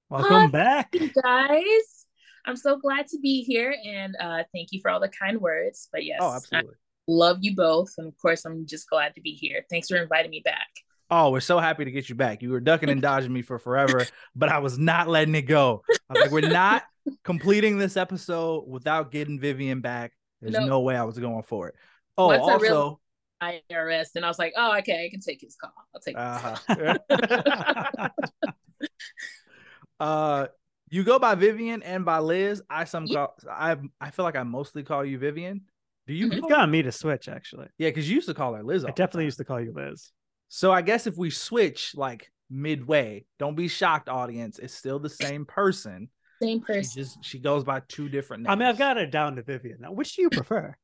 Welcome 0.10 0.34
Hi, 0.34 0.48
back. 0.48 0.90
you 0.94 1.10
guys. 1.24 2.06
I'm 2.46 2.56
so 2.56 2.78
glad 2.78 3.08
to 3.10 3.20
be 3.20 3.44
here 3.44 3.76
and 3.86 4.16
uh, 4.20 4.44
thank 4.54 4.70
you 4.72 4.80
for 4.82 4.90
all 4.90 5.00
the 5.00 5.10
kind 5.10 5.40
words. 5.40 5.88
But 5.92 6.06
yes, 6.06 6.20
Oh, 6.22 6.30
I 6.30 6.36
absolutely. 6.38 6.74
love 7.08 7.38
you 7.42 7.56
both. 7.56 7.94
And 7.98 8.08
of 8.08 8.18
course, 8.18 8.46
I'm 8.46 8.66
just 8.66 8.90
glad 8.90 9.14
to 9.16 9.22
be 9.22 9.32
here. 9.32 9.64
Thanks 9.70 9.88
for 9.90 9.98
inviting 9.98 10.32
me 10.32 10.42
back. 10.44 10.68
Oh, 11.14 11.30
we're 11.30 11.42
so 11.42 11.60
happy 11.60 11.84
to 11.84 11.92
get 11.92 12.08
you 12.08 12.16
back. 12.16 12.42
You 12.42 12.52
were 12.52 12.62
ducking 12.62 12.90
and 12.90 13.02
dodging 13.02 13.34
me 13.34 13.42
for 13.42 13.60
forever, 13.60 14.06
but 14.34 14.48
I 14.50 14.60
was 14.60 14.80
not 14.80 15.10
letting 15.10 15.36
it 15.36 15.42
go. 15.42 15.84
I 16.10 16.14
was 16.14 16.22
like, 16.24 16.32
we're 16.32 16.50
not 16.50 16.84
completing 17.26 17.78
this 17.78 17.98
episode 17.98 18.64
without 18.68 19.12
getting 19.12 19.38
Vivian 19.40 19.82
back. 19.82 20.14
There's 20.42 20.54
No. 20.54 20.66
no 20.66 20.80
way 20.80 20.96
I 20.96 21.04
was 21.04 21.20
going 21.20 21.44
for 21.44 21.68
it. 21.68 21.76
Oh, 22.18 22.28
Once 22.28 22.44
I 22.44 22.56
realized- 22.56 22.72
also, 22.74 23.00
IRS, 23.44 24.16
and 24.16 24.24
I 24.24 24.28
was 24.30 24.40
like, 24.40 24.54
oh, 24.56 24.78
okay, 24.78 25.06
I 25.06 25.10
can 25.10 25.20
take 25.20 25.42
his 25.42 25.56
call. 25.56 25.74
I'll 25.94 26.00
take 26.02 26.16
Uh-huh. 26.18 26.98
this. 27.10 28.10
uh, 30.00 30.48
you 30.90 31.04
go 31.04 31.20
by 31.20 31.36
Vivian 31.36 31.84
and 31.84 32.06
by 32.06 32.20
Liz. 32.20 32.62
I 32.70 32.84
some 32.86 33.08
call, 33.08 33.36
I 33.50 33.78
I 34.00 34.12
feel 34.12 34.24
like 34.26 34.36
I 34.36 34.44
mostly 34.44 34.84
call 34.84 35.04
you 35.06 35.18
Vivian. 35.18 35.62
Do 36.08 36.14
you? 36.14 36.28
You've 36.30 36.42
call- 36.42 36.50
gotten 36.50 36.72
me 36.72 36.84
to 36.84 36.92
switch, 36.92 37.28
actually. 37.30 37.68
Yeah, 37.78 37.90
because 37.90 38.08
you 38.10 38.16
used 38.16 38.28
to 38.28 38.34
call 38.34 38.54
her 38.54 38.64
Liz. 38.64 38.84
I 38.86 38.90
definitely 38.90 39.22
time. 39.24 39.26
used 39.26 39.38
to 39.40 39.46
call 39.46 39.60
you 39.62 39.74
Liz. 39.74 40.12
So 40.54 40.70
I 40.74 40.82
guess 40.82 41.08
if 41.08 41.16
we 41.18 41.30
switch 41.30 41.96
like 41.96 42.30
midway, 42.50 43.24
don't 43.40 43.56
be 43.56 43.70
shocked, 43.70 44.10
audience. 44.10 44.60
It's 44.60 44.74
still 44.74 45.00
the 45.00 45.10
same 45.10 45.46
person. 45.46 46.10
Same 46.42 46.60
She 46.68 46.88
person. 46.88 47.02
just 47.04 47.24
she 47.24 47.40
goes 47.40 47.64
by 47.64 47.82
two 47.88 48.10
different 48.10 48.44
names. 48.44 48.52
I 48.52 48.56
mean, 48.56 48.68
I've 48.68 48.78
got 48.78 48.98
it 48.98 49.12
down 49.12 49.38
to 49.38 49.44
Vivian 49.44 49.78
now. 49.80 49.94
Which 49.94 50.16
do 50.16 50.24
you 50.24 50.30
prefer? 50.30 50.76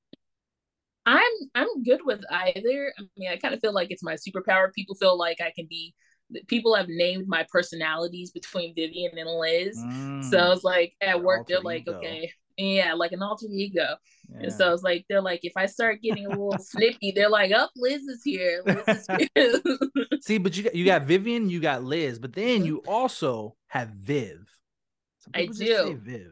I'm 1.05 1.31
I'm 1.55 1.83
good 1.83 2.01
with 2.03 2.21
either. 2.29 2.93
I 2.97 3.03
mean, 3.17 3.29
I 3.29 3.37
kind 3.37 3.53
of 3.53 3.61
feel 3.61 3.73
like 3.73 3.91
it's 3.91 4.03
my 4.03 4.15
superpower. 4.15 4.73
People 4.73 4.95
feel 4.95 5.17
like 5.17 5.39
I 5.41 5.51
can 5.55 5.67
be. 5.69 5.93
People 6.47 6.75
have 6.75 6.89
named 6.89 7.27
my 7.27 7.45
personalities 7.49 8.31
between 8.31 8.75
Vivian 8.75 9.17
and 9.17 9.29
Liz. 9.29 9.85
So 10.19 10.37
Mm, 10.39 10.51
it's 10.51 10.63
like 10.65 10.93
at 10.99 11.23
work, 11.23 11.45
they're 11.47 11.61
like, 11.61 11.83
ego. 11.85 11.87
okay, 11.87 12.31
yeah, 12.57 12.93
like 12.93 13.11
an 13.11 13.21
alter 13.21 13.45
ego. 13.51 13.95
yeah. 14.33 14.43
And 14.43 14.53
so 14.53 14.73
it's 14.73 14.83
like 14.83 15.05
they're 15.09 15.21
like, 15.21 15.41
if 15.43 15.53
I 15.55 15.65
start 15.67 16.01
getting 16.01 16.25
a 16.25 16.29
little 16.29 16.57
snippy, 16.59 17.11
they're 17.11 17.29
like, 17.29 17.51
"Up, 17.51 17.71
Liz 17.75 18.01
is 18.03 18.21
here. 18.23 18.61
Liz 18.65 18.83
is 18.87 19.07
here." 19.35 20.19
See, 20.21 20.37
but 20.37 20.57
you 20.57 20.63
got 20.63 20.75
you 20.75 20.85
got 20.85 21.03
Vivian, 21.03 21.49
you 21.49 21.59
got 21.59 21.83
Liz, 21.83 22.19
but 22.19 22.33
then 22.33 22.65
you 22.65 22.83
also 22.87 23.55
have 23.67 23.89
Viv. 23.89 24.49
I 25.33 25.41
people 25.41 25.55
say 25.55 25.65
do. 25.65 25.99
Viv. 26.01 26.31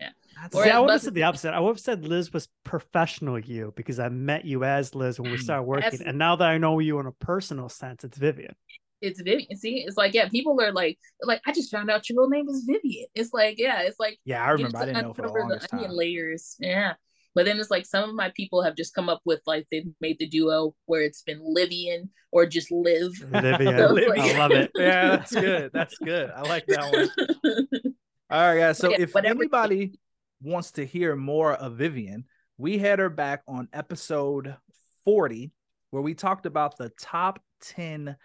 Yeah. 0.00 0.10
That's 0.40 0.54
Or 0.56 0.64
See, 0.64 0.70
I 0.70 0.76
as 0.76 0.80
would 0.82 0.90
have 0.90 1.02
said 1.02 1.14
the 1.14 1.22
opposite. 1.24 1.52
I 1.54 1.60
would 1.60 1.70
have 1.70 1.80
said 1.80 2.06
Liz 2.06 2.32
was 2.32 2.48
professional 2.64 3.38
you 3.38 3.72
because 3.76 3.98
I 4.00 4.08
met 4.08 4.44
you 4.44 4.64
as 4.64 4.94
Liz 4.94 5.20
when 5.20 5.30
we 5.32 5.36
Mm. 5.38 5.42
started 5.42 5.64
working. 5.64 5.82
That's- 5.90 6.00
And 6.06 6.16
now 6.18 6.36
that 6.36 6.48
I 6.48 6.56
know 6.58 6.78
you 6.78 6.98
in 7.00 7.06
a 7.06 7.12
personal 7.12 7.68
sense, 7.68 8.04
it's 8.04 8.16
Vivian. 8.16 8.54
It's 9.00 9.20
Vivian. 9.20 9.56
See, 9.56 9.84
it's 9.86 9.96
like, 9.96 10.14
yeah, 10.14 10.28
people 10.28 10.60
are 10.60 10.72
like, 10.72 10.98
like, 11.22 11.40
I 11.46 11.52
just 11.52 11.70
found 11.70 11.90
out 11.90 12.08
your 12.08 12.20
real 12.22 12.28
name 12.30 12.48
is 12.48 12.64
Vivian. 12.66 13.06
It's 13.14 13.32
like, 13.32 13.58
yeah, 13.58 13.82
it's 13.82 13.98
like, 13.98 14.18
yeah, 14.24 14.44
I 14.44 14.50
remember. 14.50 14.78
I 14.78 14.86
didn't 14.86 15.02
know 15.02 15.14
for 15.14 15.22
the 15.22 15.28
longest 15.28 15.72
onion 15.72 15.88
time. 15.90 15.96
layers. 15.96 16.56
Yeah. 16.58 16.94
But 17.34 17.44
then 17.44 17.60
it's 17.60 17.70
like 17.70 17.86
some 17.86 18.08
of 18.08 18.14
my 18.16 18.32
people 18.36 18.62
have 18.62 18.74
just 18.74 18.92
come 18.94 19.08
up 19.08 19.20
with 19.24 19.40
like 19.46 19.66
they've 19.70 19.86
made 20.00 20.18
the 20.18 20.26
duo 20.26 20.74
where 20.86 21.02
it's 21.02 21.22
been 21.22 21.40
Livian 21.40 22.08
or 22.32 22.44
just 22.44 22.72
Liv. 22.72 23.12
Vivian. 23.14 23.76
So 23.88 23.96
it's 23.96 24.08
like- 24.08 24.20
I 24.20 24.38
love 24.38 24.50
it. 24.50 24.70
yeah, 24.74 25.08
that's 25.16 25.32
good. 25.32 25.70
That's 25.72 25.98
good. 25.98 26.30
I 26.34 26.42
like 26.42 26.66
that 26.66 26.92
one. 26.92 27.68
All 28.30 28.40
right, 28.40 28.58
guys. 28.58 28.78
So 28.78 28.90
Yeah, 28.90 28.96
if 29.00 29.14
anybody 29.16 29.98
wants 30.42 30.72
to 30.72 30.84
hear 30.84 31.14
more 31.16 31.52
of 31.54 31.74
Vivian, 31.76 32.24
we 32.58 32.78
had 32.78 32.98
her 32.98 33.08
back 33.08 33.42
on 33.48 33.68
episode 33.72 34.56
40, 35.04 35.52
where 35.90 36.02
we 36.02 36.14
talked 36.14 36.46
about 36.46 36.76
the 36.76 36.90
top 37.00 37.40
10 37.62 38.16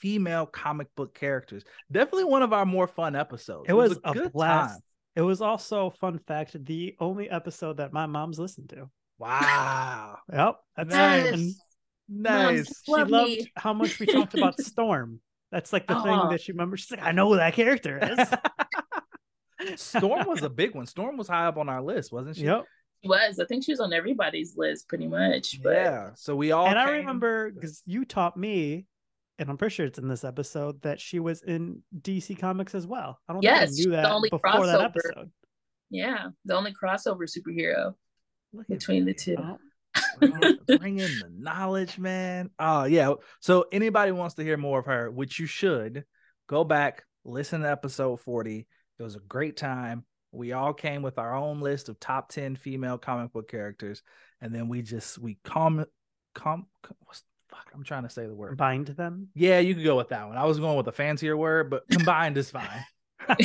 female 0.00 0.46
comic 0.46 0.88
book 0.96 1.14
characters. 1.14 1.64
Definitely 1.90 2.24
one 2.24 2.42
of 2.42 2.52
our 2.52 2.66
more 2.66 2.86
fun 2.86 3.14
episodes. 3.14 3.66
It 3.68 3.74
was 3.74 3.98
a 4.04 4.12
good 4.12 4.32
blast. 4.32 4.74
time. 4.74 4.80
It 5.16 5.22
was 5.22 5.40
also 5.40 5.90
fun 5.90 6.18
fact 6.18 6.64
the 6.64 6.94
only 7.00 7.28
episode 7.28 7.78
that 7.78 7.92
my 7.92 8.06
mom's 8.06 8.38
listened 8.38 8.70
to. 8.70 8.88
Wow. 9.18 10.18
Yep, 10.32 10.56
that's 10.76 10.90
Nice. 10.90 11.32
and 11.32 11.54
Nice. 12.08 12.82
she 12.84 12.92
loved 12.92 13.10
me. 13.10 13.50
how 13.56 13.72
much 13.72 13.98
we 13.98 14.06
talked 14.06 14.34
about 14.34 14.58
Storm. 14.60 15.20
That's 15.52 15.72
like 15.72 15.86
the 15.86 16.00
thing 16.00 16.12
uh-huh. 16.12 16.30
that 16.30 16.40
she 16.40 16.52
remembers. 16.52 16.80
She's 16.80 16.92
like, 16.92 17.02
I 17.02 17.12
know 17.12 17.28
who 17.28 17.36
that 17.36 17.54
character 17.54 17.98
is. 19.58 19.80
Storm 19.80 20.26
was 20.26 20.42
a 20.42 20.48
big 20.48 20.74
one. 20.74 20.86
Storm 20.86 21.16
was 21.16 21.28
high 21.28 21.46
up 21.46 21.58
on 21.58 21.68
our 21.68 21.82
list, 21.82 22.12
wasn't 22.12 22.36
she? 22.36 22.44
yep. 22.44 22.64
Was. 23.04 23.38
I 23.38 23.46
think 23.46 23.64
she 23.64 23.72
was 23.72 23.80
on 23.80 23.92
everybody's 23.92 24.56
list 24.56 24.88
pretty 24.88 25.08
much. 25.08 25.60
But 25.62 25.72
Yeah. 25.72 26.10
So 26.14 26.36
we 26.36 26.52
all 26.52 26.66
and 26.66 26.78
I 26.78 26.90
remember 26.90 27.50
because 27.50 27.82
you 27.86 28.04
taught 28.04 28.36
me, 28.36 28.86
and 29.40 29.50
I'm 29.50 29.56
pretty 29.56 29.74
sure 29.74 29.86
it's 29.86 29.98
in 29.98 30.06
this 30.08 30.22
episode 30.22 30.82
that 30.82 31.00
she 31.00 31.18
was 31.18 31.42
in 31.42 31.82
DC 32.00 32.38
Comics 32.38 32.74
as 32.76 32.86
well. 32.86 33.18
I 33.28 33.32
don't 33.32 33.42
Yes, 33.42 33.70
think 33.76 33.80
I 33.80 33.82
knew 33.82 33.90
the 33.90 33.96
that 33.96 34.12
only 34.12 34.30
before 34.30 34.66
that 34.66 34.78
crossover. 34.80 34.84
episode. 34.84 35.30
yeah, 35.90 36.28
the 36.44 36.54
only 36.54 36.72
crossover 36.72 37.22
superhero 37.28 37.94
Look 38.52 38.68
between 38.68 39.04
the 39.06 39.14
two. 39.14 39.36
Oh, 39.38 39.58
Bring 40.20 40.58
bring 40.78 40.98
in 40.98 41.18
the 41.18 41.30
knowledge, 41.36 41.98
man. 41.98 42.50
Oh, 42.58 42.84
yeah. 42.84 43.14
So 43.40 43.66
anybody 43.72 44.12
wants 44.12 44.34
to 44.36 44.44
hear 44.44 44.56
more 44.56 44.78
of 44.78 44.86
her, 44.86 45.10
which 45.10 45.40
you 45.40 45.46
should, 45.46 46.04
go 46.48 46.62
back, 46.62 47.04
listen 47.24 47.62
to 47.62 47.70
episode 47.70 48.20
40. 48.20 48.66
It 48.98 49.02
was 49.02 49.16
a 49.16 49.20
great 49.20 49.56
time. 49.56 50.04
We 50.30 50.52
all 50.52 50.74
came 50.74 51.02
with 51.02 51.18
our 51.18 51.34
own 51.34 51.60
list 51.60 51.88
of 51.88 51.98
top 51.98 52.28
10 52.28 52.54
female 52.56 52.98
comic 52.98 53.32
book 53.32 53.50
characters. 53.50 54.02
And 54.40 54.54
then 54.54 54.68
we 54.68 54.82
just 54.82 55.18
we 55.18 55.38
com 55.42 55.84
com, 56.34 56.66
com 56.82 56.96
what's 57.06 57.24
fuck, 57.64 57.72
I'm 57.74 57.84
trying 57.84 58.02
to 58.04 58.10
say 58.10 58.26
the 58.26 58.34
word. 58.34 58.56
bind 58.56 58.88
them. 58.88 59.28
Yeah, 59.34 59.58
you 59.58 59.74
could 59.74 59.84
go 59.84 59.96
with 59.96 60.08
that 60.10 60.28
one. 60.28 60.36
I 60.36 60.44
was 60.44 60.58
going 60.58 60.76
with 60.76 60.86
a 60.88 60.92
fancier 60.92 61.36
word, 61.36 61.70
but 61.70 61.86
combined 61.88 62.36
is 62.36 62.50
fine. 62.50 62.84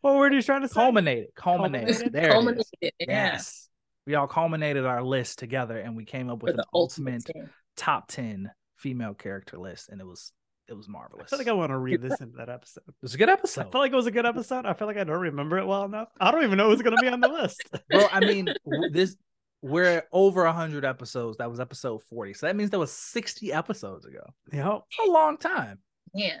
what 0.00 0.14
word 0.16 0.32
are 0.32 0.36
you 0.36 0.42
trying 0.42 0.62
to 0.62 0.68
say? 0.68 0.74
Culminated. 0.74 1.28
Culminated. 1.34 1.96
Culminated? 1.96 2.12
There 2.12 2.52
it 2.54 2.58
is. 2.58 2.70
Yeah. 2.80 2.90
Yes. 3.00 3.68
We 4.06 4.14
all 4.14 4.26
culminated 4.26 4.84
our 4.84 5.02
list 5.02 5.38
together 5.38 5.78
and 5.78 5.96
we 5.96 6.04
came 6.04 6.28
up 6.30 6.40
For 6.40 6.46
with 6.46 6.54
an 6.54 6.58
the 6.58 6.66
ultimate 6.74 7.24
ultimate 7.28 7.50
top 7.76 8.08
10 8.08 8.50
female 8.76 9.14
character 9.14 9.58
list 9.58 9.88
and 9.88 10.00
it 10.00 10.06
was 10.06 10.32
it 10.68 10.74
was 10.74 10.88
marvelous. 10.88 11.12
I 11.12 11.16
marvelous. 11.26 11.30
feel 11.30 11.38
like 11.38 11.48
I 11.48 11.52
want 11.52 11.70
to 11.70 11.78
read 11.78 12.02
this 12.02 12.20
into 12.20 12.36
that 12.38 12.48
episode. 12.48 12.82
it 12.88 12.94
was 13.02 13.14
a 13.14 13.18
good 13.18 13.28
episode. 13.28 13.60
I 13.60 13.64
episode. 13.64 13.72
felt 13.72 13.82
like 13.82 13.92
it 13.92 13.96
was 13.96 14.06
a 14.06 14.10
good 14.10 14.26
episode. 14.26 14.66
I 14.66 14.74
feel 14.74 14.88
like 14.88 14.96
I 14.96 15.04
don't 15.04 15.20
remember 15.20 15.58
it 15.58 15.66
well 15.66 15.84
enough. 15.84 16.08
I 16.20 16.30
don't 16.32 16.42
even 16.44 16.58
know 16.58 16.68
who's 16.70 16.82
going 16.82 16.96
to 16.96 17.00
be 17.02 17.08
on 17.08 17.20
the 17.20 17.28
list. 17.28 17.62
Well, 17.92 18.08
I 18.12 18.20
mean, 18.20 18.48
this 18.92 19.16
we're 19.62 20.04
over 20.12 20.44
100 20.44 20.84
episodes. 20.84 21.38
That 21.38 21.50
was 21.50 21.60
episode 21.60 22.02
40. 22.04 22.34
So 22.34 22.46
that 22.46 22.56
means 22.56 22.70
that 22.70 22.78
was 22.78 22.92
60 22.92 23.52
episodes 23.52 24.04
ago. 24.06 24.24
Yep. 24.52 24.82
It's 24.90 25.08
a 25.08 25.10
long 25.10 25.36
time. 25.38 25.78
Yeah. 26.14 26.38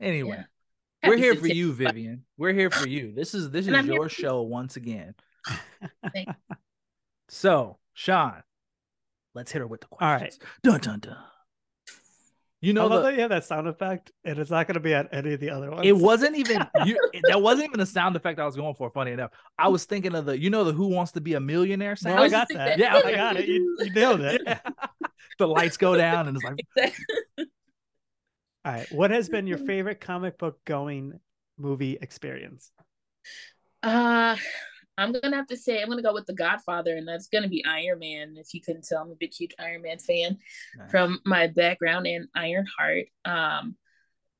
Anyway, 0.00 0.36
Yeah. 1.02 1.08
we're 1.08 1.16
here 1.16 1.34
for 1.34 1.48
you, 1.48 1.72
Vivian. 1.72 2.24
We're 2.36 2.52
here 2.52 2.70
for 2.70 2.86
you. 2.88 3.12
This 3.12 3.34
is 3.34 3.50
this 3.50 3.66
is 3.66 3.74
I'm 3.74 3.84
here 3.84 3.94
your 3.94 4.08
show 4.08 4.42
once 4.42 4.76
again. 4.76 5.14
So, 7.30 7.78
Sean, 7.92 8.42
let's 9.34 9.52
hit 9.52 9.58
her 9.58 9.66
with 9.66 9.82
the 9.82 9.86
All 9.92 9.98
right. 10.00 10.18
questions. 10.18 10.42
Dun 10.62 10.80
dun 10.80 11.00
dun. 11.00 11.16
You 12.60 12.72
I 12.72 12.74
know 12.74 12.86
love 12.88 13.02
the, 13.02 13.10
that 13.10 13.14
you 13.14 13.20
have 13.20 13.30
that 13.30 13.44
sound 13.44 13.68
effect, 13.68 14.10
and 14.24 14.36
it's 14.38 14.50
not 14.50 14.66
going 14.66 14.74
to 14.74 14.80
be 14.80 14.92
at 14.92 15.08
any 15.12 15.34
of 15.34 15.40
the 15.40 15.50
other 15.50 15.70
ones. 15.70 15.86
It 15.86 15.96
wasn't 15.96 16.36
even 16.36 16.66
you. 16.84 16.98
That 17.28 17.40
wasn't 17.40 17.66
even 17.66 17.78
the 17.78 17.86
sound 17.86 18.16
effect 18.16 18.40
I 18.40 18.46
was 18.46 18.56
going 18.56 18.74
for. 18.74 18.90
Funny 18.90 19.12
enough, 19.12 19.30
I 19.56 19.68
was 19.68 19.84
thinking 19.84 20.14
of 20.16 20.26
the 20.26 20.36
you 20.36 20.50
know 20.50 20.64
the 20.64 20.72
Who 20.72 20.88
Wants 20.88 21.12
to 21.12 21.20
Be 21.20 21.34
a 21.34 21.40
Millionaire 21.40 21.94
sound. 21.94 22.14
Well, 22.14 22.22
I 22.22 22.26
was 22.26 22.32
got 22.32 22.48
just 22.48 22.58
that. 22.58 22.78
Yeah, 22.78 23.00
I 23.04 23.14
got 23.14 23.36
it. 23.36 23.48
You, 23.48 23.76
you 23.78 23.92
nailed 23.92 24.22
it. 24.22 24.42
the 25.38 25.46
lights 25.46 25.76
go 25.76 25.96
down 25.96 26.26
and 26.26 26.36
it's 26.36 26.44
like 26.44 26.94
All 28.64 28.72
right. 28.72 28.90
What 28.92 29.12
has 29.12 29.28
been 29.28 29.46
your 29.46 29.58
favorite 29.58 30.00
comic 30.00 30.36
book 30.36 30.58
going 30.64 31.20
movie 31.56 31.96
experience? 32.00 32.72
Uh, 33.84 34.36
I'm 34.98 35.12
gonna 35.12 35.36
have 35.36 35.46
to 35.46 35.56
say 35.56 35.80
I'm 35.80 35.88
gonna 35.88 36.02
go 36.02 36.12
with 36.12 36.26
The 36.26 36.34
Godfather, 36.34 36.96
and 36.96 37.06
that's 37.06 37.28
gonna 37.28 37.48
be 37.48 37.64
Iron 37.64 38.00
Man. 38.00 38.34
If 38.36 38.52
you 38.52 38.60
couldn't 38.60 38.86
tell, 38.86 39.00
I'm 39.02 39.10
a 39.10 39.14
big, 39.14 39.32
huge 39.32 39.54
Iron 39.58 39.82
Man 39.82 39.98
fan 39.98 40.38
Nice. 40.76 40.90
from 40.90 41.20
my 41.24 41.46
background 41.46 42.06
and 42.06 42.26
Iron 42.34 42.66
Heart. 42.78 43.06
Um, 43.24 43.76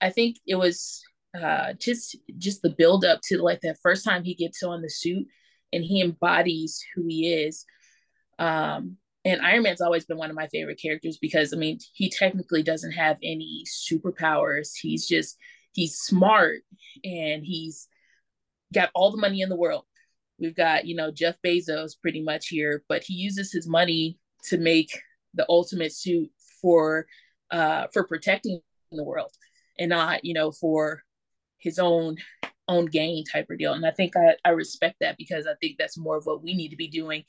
I 0.01 0.11
think 0.11 0.37
it 0.47 0.57
was 0.57 1.03
uh 1.41 1.75
just 1.75 2.17
just 2.39 2.63
the 2.63 2.71
build 2.71 3.05
up 3.05 3.21
to 3.23 3.39
like 3.41 3.61
that 3.61 3.79
first 3.83 4.05
time 4.05 4.25
he 4.25 4.35
gets 4.35 4.63
on 4.63 4.83
the 4.83 4.91
suit 4.91 5.27
and 5.73 5.85
he 5.85 6.03
embodies 6.03 6.83
who 6.95 7.07
he 7.07 7.33
is. 7.33 7.65
Um, 8.39 8.97
and 9.25 9.43
Iron 9.43 9.63
Man's 9.63 9.81
always 9.81 10.07
been 10.07 10.17
one 10.17 10.31
of 10.31 10.37
my 10.37 10.49
favorite 10.49 10.81
characters 10.81 11.19
because 11.19 11.53
I 11.53 11.57
mean 11.57 11.79
he 11.93 12.11
technically 12.11 12.63
doesn't 12.63 12.93
have 12.93 13.19
any 13.23 13.65
superpowers. 13.67 14.71
He's 14.81 15.07
just 15.07 15.37
he's 15.73 15.97
smart 15.99 16.63
and 17.05 17.45
he's 17.45 17.87
got 18.73 18.91
all 18.95 19.11
the 19.11 19.21
money 19.21 19.41
in 19.43 19.49
the 19.49 19.57
world. 19.57 19.85
We've 20.39 20.57
got, 20.57 20.87
you 20.87 20.95
know, 20.95 21.11
Jeff 21.11 21.37
Bezos 21.45 22.01
pretty 22.01 22.23
much 22.23 22.49
here, 22.49 22.85
but 22.89 23.03
he 23.03 23.15
uses 23.15 23.53
his 23.53 23.67
money 23.67 24.19
to 24.45 24.59
make 24.59 25.01
the 25.35 25.47
ultimate 25.49 25.93
suit 25.93 26.31
for 26.63 27.07
uh 27.51 27.87
for 27.93 28.05
protecting 28.05 28.61
the 28.93 29.05
world 29.05 29.33
and 29.79 29.91
not, 29.91 30.25
you 30.25 30.35
know, 30.35 30.51
for 30.51 31.03
his 31.59 31.79
own 31.79 32.17
own 32.69 32.87
gain 32.87 33.25
type 33.25 33.49
of 33.51 33.59
deal. 33.59 33.73
And 33.73 33.87
I 33.87 33.91
think 33.91 34.17
I, 34.17 34.37
I 34.45 34.51
respect 34.51 34.97
that 35.01 35.17
because 35.17 35.47
I 35.47 35.55
think 35.61 35.77
that's 35.79 35.99
more 35.99 36.17
of 36.17 36.27
what 36.27 36.43
we 36.43 36.55
need 36.55 36.69
to 36.69 36.77
be 36.77 36.89
doing 36.89 37.25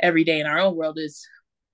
every 0.00 0.24
day 0.24 0.40
in 0.40 0.46
our 0.46 0.58
own 0.58 0.76
world 0.76 0.98
is 0.98 1.26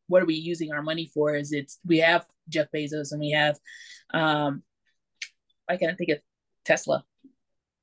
what 0.09 0.23
are 0.23 0.27
we 0.27 0.35
using 0.35 0.73
our 0.73 0.82
money 0.82 1.11
for? 1.12 1.35
Is 1.35 1.52
it's 1.52 1.78
we 1.86 1.98
have 1.98 2.27
Jeff 2.48 2.69
Bezos 2.74 3.12
and 3.12 3.20
we 3.20 3.31
have 3.31 3.59
um 4.12 4.62
I 5.69 5.77
can't 5.77 5.97
think 5.97 6.11
of 6.11 6.19
Tesla. 6.65 7.05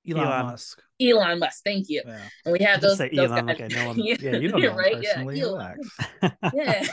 Elon, 0.10 0.28
Elon. 0.28 0.46
Musk. 0.48 0.82
Elon 1.02 1.40
Musk, 1.40 1.64
thank 1.64 1.90
you. 1.90 2.02
Yeah. 2.06 2.20
And 2.46 2.54
we 2.54 2.60
have 2.60 2.82
those, 2.82 2.98
say 2.98 3.10
those 3.14 3.32
Elon 3.32 3.46
guys. 3.46 3.60
like 3.60 3.72
I 3.72 3.76
know 3.76 3.92
him. 3.94 4.00
Yeah, 4.00 4.36
you 4.38 4.48
don't 4.48 4.62
know 4.62 4.76
right? 4.76 5.02
Yeah, 5.02 5.14
personally. 5.14 5.42
Elon. 5.42 5.78
Relax. 6.22 6.36
yeah. 6.54 6.88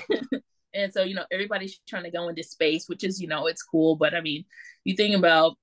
and 0.75 0.93
so, 0.93 1.03
you 1.03 1.15
know, 1.15 1.25
everybody's 1.33 1.81
trying 1.89 2.05
to 2.05 2.11
go 2.11 2.29
into 2.29 2.43
space, 2.43 2.89
which 2.89 3.05
is, 3.05 3.21
you 3.21 3.29
know, 3.29 3.47
it's 3.47 3.63
cool. 3.63 3.97
But 3.97 4.15
I 4.15 4.21
mean, 4.21 4.45
you 4.85 4.95
think 4.95 5.17
about 5.17 5.57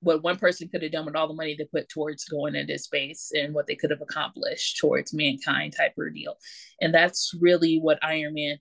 what 0.00 0.22
one 0.22 0.36
person 0.36 0.68
could 0.68 0.82
have 0.82 0.92
done 0.92 1.04
with 1.04 1.14
all 1.14 1.28
the 1.28 1.34
money 1.34 1.54
they 1.56 1.66
put 1.66 1.88
towards 1.88 2.24
going 2.24 2.54
into 2.54 2.78
space 2.78 3.30
and 3.34 3.54
what 3.54 3.66
they 3.66 3.76
could 3.76 3.90
have 3.90 4.00
accomplished 4.00 4.78
towards 4.78 5.14
mankind 5.14 5.74
type 5.76 5.92
of 5.98 6.14
deal. 6.14 6.36
And 6.80 6.94
that's 6.94 7.32
really 7.38 7.78
what 7.78 8.02
Iron 8.02 8.34
Man 8.34 8.58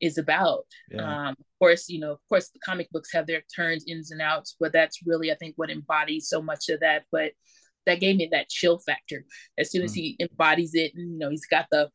is 0.00 0.16
about. 0.18 0.64
Yeah. 0.90 1.28
Um, 1.28 1.28
of 1.38 1.46
course, 1.58 1.88
you 1.88 2.00
know, 2.00 2.12
of 2.12 2.18
course, 2.28 2.48
the 2.48 2.58
comic 2.60 2.90
books 2.90 3.12
have 3.12 3.26
their 3.26 3.42
turns, 3.54 3.84
ins 3.86 4.10
and 4.10 4.22
outs, 4.22 4.56
but 4.58 4.72
that's 4.72 5.00
really, 5.06 5.30
I 5.30 5.34
think, 5.34 5.54
what 5.56 5.70
embodies 5.70 6.28
so 6.28 6.40
much 6.40 6.70
of 6.70 6.80
that. 6.80 7.04
But 7.12 7.32
that 7.90 8.00
gave 8.00 8.16
me 8.16 8.28
that 8.32 8.48
chill 8.48 8.78
factor. 8.78 9.24
As 9.58 9.70
soon 9.70 9.82
as 9.82 9.92
mm. 9.92 9.96
he 9.96 10.16
embodies 10.20 10.74
it, 10.74 10.92
and 10.94 11.12
you 11.12 11.18
know, 11.18 11.30
he's 11.30 11.46
got 11.46 11.66
the 11.70 11.90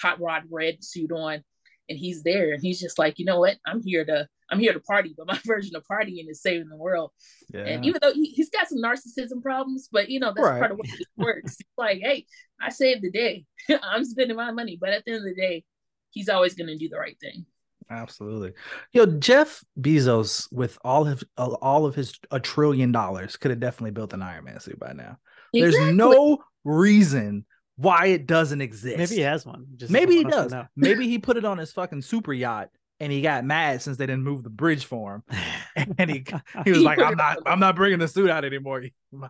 hot 0.00 0.20
rod 0.20 0.44
red 0.50 0.84
suit 0.84 1.12
on, 1.12 1.42
and 1.88 1.98
he's 1.98 2.22
there, 2.22 2.52
and 2.52 2.62
he's 2.62 2.80
just 2.80 2.98
like, 2.98 3.18
you 3.18 3.24
know 3.24 3.40
what, 3.40 3.56
I'm 3.66 3.82
here 3.82 4.04
to, 4.04 4.28
I'm 4.50 4.58
here 4.58 4.72
to 4.72 4.80
party, 4.80 5.14
but 5.16 5.26
my 5.26 5.38
version 5.46 5.76
of 5.76 5.84
partying 5.90 6.28
is 6.28 6.42
saving 6.42 6.68
the 6.68 6.76
world. 6.76 7.12
Yeah. 7.52 7.60
And 7.60 7.84
even 7.84 8.00
though 8.02 8.12
he, 8.12 8.26
he's 8.26 8.50
got 8.50 8.68
some 8.68 8.78
narcissism 8.78 9.42
problems, 9.42 9.88
but 9.90 10.08
you 10.08 10.20
know, 10.20 10.32
that's 10.34 10.46
Right. 10.46 10.58
part 10.58 10.72
of 10.72 10.78
what 10.78 10.88
it 10.88 11.06
works. 11.16 11.56
It's 11.60 11.68
like, 11.78 12.00
hey, 12.02 12.26
I 12.60 12.70
saved 12.70 13.02
the 13.02 13.10
day. 13.10 13.44
I'm 13.82 14.04
spending 14.04 14.36
my 14.36 14.50
money, 14.50 14.76
but 14.80 14.90
at 14.90 15.04
the 15.04 15.12
end 15.12 15.26
of 15.26 15.34
the 15.34 15.40
day, 15.40 15.64
he's 16.10 16.28
always 16.28 16.54
going 16.54 16.68
to 16.68 16.76
do 16.76 16.88
the 16.88 16.98
right 16.98 17.18
thing. 17.20 17.46
Absolutely. 17.88 18.52
Yo, 18.92 19.06
Jeff 19.06 19.62
Bezos, 19.80 20.52
with 20.52 20.78
all 20.82 21.06
of 21.06 21.22
all 21.36 21.86
of 21.86 21.94
his 21.94 22.18
a 22.30 22.40
trillion 22.40 22.90
dollars, 22.90 23.36
could 23.36 23.52
have 23.52 23.60
definitely 23.60 23.92
built 23.92 24.12
an 24.12 24.22
Iron 24.22 24.44
Man 24.44 24.58
suit 24.58 24.78
by 24.78 24.92
now. 24.92 25.18
There's 25.60 25.94
no 25.94 26.38
reason 26.64 27.44
why 27.76 28.06
it 28.06 28.26
doesn't 28.26 28.60
exist. 28.60 28.98
Maybe 28.98 29.14
he 29.16 29.20
has 29.20 29.44
one. 29.46 29.66
Just 29.76 29.92
Maybe 29.92 30.16
he 30.16 30.24
doesn't 30.24 30.38
want 30.38 30.52
us 30.52 30.60
does. 30.62 30.68
Maybe 30.76 31.08
he 31.08 31.18
put 31.20 31.36
it 31.36 31.44
on 31.44 31.58
his 31.58 31.72
fucking 31.72 32.02
super 32.02 32.32
yacht 32.32 32.70
and 33.00 33.12
he 33.12 33.20
got 33.20 33.44
mad 33.44 33.82
since 33.82 33.96
they 33.96 34.06
didn't 34.06 34.24
move 34.24 34.42
the 34.42 34.50
bridge 34.50 34.84
for 34.84 35.16
him. 35.16 35.22
And 35.98 36.10
he 36.10 36.24
he 36.64 36.70
was 36.70 36.78
He 36.78 36.84
like, 36.84 36.98
I'm 36.98 37.16
not 37.16 37.38
I'm 37.44 37.60
not 37.60 37.76
bringing 37.76 37.98
the 37.98 38.08
suit 38.08 38.30
out 38.30 38.44
anymore. 38.44 38.82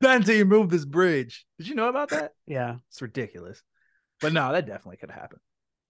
Not 0.00 0.16
until 0.16 0.34
you 0.34 0.44
move 0.44 0.70
this 0.70 0.84
bridge. 0.84 1.46
Did 1.58 1.68
you 1.68 1.76
know 1.76 1.88
about 1.88 2.08
that? 2.10 2.32
yeah. 2.46 2.76
It's 2.90 3.00
ridiculous. 3.00 3.62
But 4.20 4.32
no, 4.32 4.50
that 4.50 4.66
definitely 4.66 4.96
could 4.96 5.10
have 5.10 5.20
happened. 5.20 5.40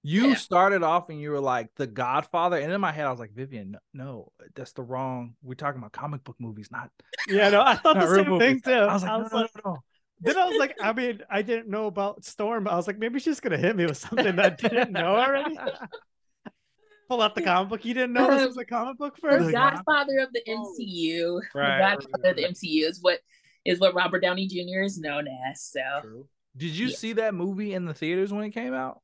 You 0.09 0.29
Yeah. 0.29 0.35
started 0.37 0.83
off 0.83 1.11
and 1.11 1.21
you 1.21 1.31
were 1.31 1.41
like 1.41 1.75
the 1.75 1.87
Godfather, 1.87 2.57
and 2.57 2.73
in 2.73 2.81
my 2.81 2.93
head 2.93 3.05
I 3.07 3.11
was 3.11 3.21
like, 3.21 3.33
Vivian, 3.33 3.73
no, 3.73 3.79
no, 3.93 4.33
that's 4.55 4.73
the 4.73 4.83
wrong. 4.83 5.35
We're 5.43 5.53
talking 5.53 5.79
about 5.79 5.93
comic 5.93 6.25
book 6.25 6.37
movies, 6.39 6.71
not. 6.71 6.91
Yeah, 7.29 7.51
no, 7.51 7.61
I 7.61 7.75
thought 7.75 7.95
the 8.01 8.15
same 8.15 8.31
movies. 8.31 8.63
thing 8.63 8.73
too. 8.73 8.73
I 8.73 8.95
was 8.95 9.03
like, 9.03 9.13
no, 9.13 9.19
no, 9.19 9.41
no, 9.43 9.49
no. 9.67 9.79
Then 10.23 10.39
I 10.39 10.47
was 10.47 10.57
like, 10.59 10.77
I 10.81 10.95
mean, 10.95 11.21
I 11.29 11.43
didn't 11.43 11.69
know 11.69 11.89
about 11.89 12.25
Storm, 12.25 12.65
but 12.65 12.73
I 12.73 12.77
was 12.77 12.87
like, 12.87 12.99
maybe 12.99 13.21
she's 13.21 13.39
gonna 13.41 13.59
hit 13.59 13.77
me 13.77 13.85
with 13.85 13.99
something 13.99 14.35
that 14.37 14.41
I 14.41 14.69
didn't 14.69 14.93
know 14.93 15.15
already. 15.17 15.59
Pull 17.09 17.21
out 17.21 17.35
the 17.35 17.43
comic 17.43 17.69
book. 17.69 17.85
You 17.85 17.93
didn't 17.93 18.15
know 18.15 18.31
this 18.31 18.47
was 18.47 18.57
a 18.57 18.65
comic 18.65 18.97
book 18.97 19.19
first. 19.19 19.47
The 19.47 19.53
first. 19.53 19.55
Godfather 19.55 20.21
of 20.21 20.33
the 20.33 20.43
oh. 20.49 20.75
MCU. 20.81 21.41
Right. 21.55 21.77
The 21.77 21.97
Godfather 21.97 22.31
of 22.31 22.37
the 22.37 22.45
MCU 22.45 22.89
is 22.89 22.99
what 23.03 23.19
is 23.67 23.79
what 23.79 23.95
Robert 23.95 24.21
Downey 24.21 24.47
Jr. 24.47 24.85
is 24.85 24.99
known 24.99 25.27
as. 25.51 25.63
So 25.63 26.27
Did 26.57 26.71
you 26.71 26.89
Yeah. 26.89 26.97
see 26.97 27.13
that 27.15 27.35
movie 27.35 27.75
in 27.75 27.85
the 27.85 27.93
theaters 27.95 28.33
when 28.33 28.45
it 28.45 28.51
came 28.53 28.73
out? 28.73 29.03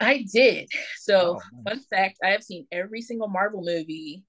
I 0.00 0.24
did. 0.32 0.70
So 0.98 1.38
Oh, 1.38 1.60
fun 1.68 1.80
fact, 1.80 2.18
I 2.22 2.28
have 2.30 2.42
seen 2.42 2.66
every 2.72 3.00
single 3.00 3.28
Marvel 3.28 3.62
movie 3.62 4.22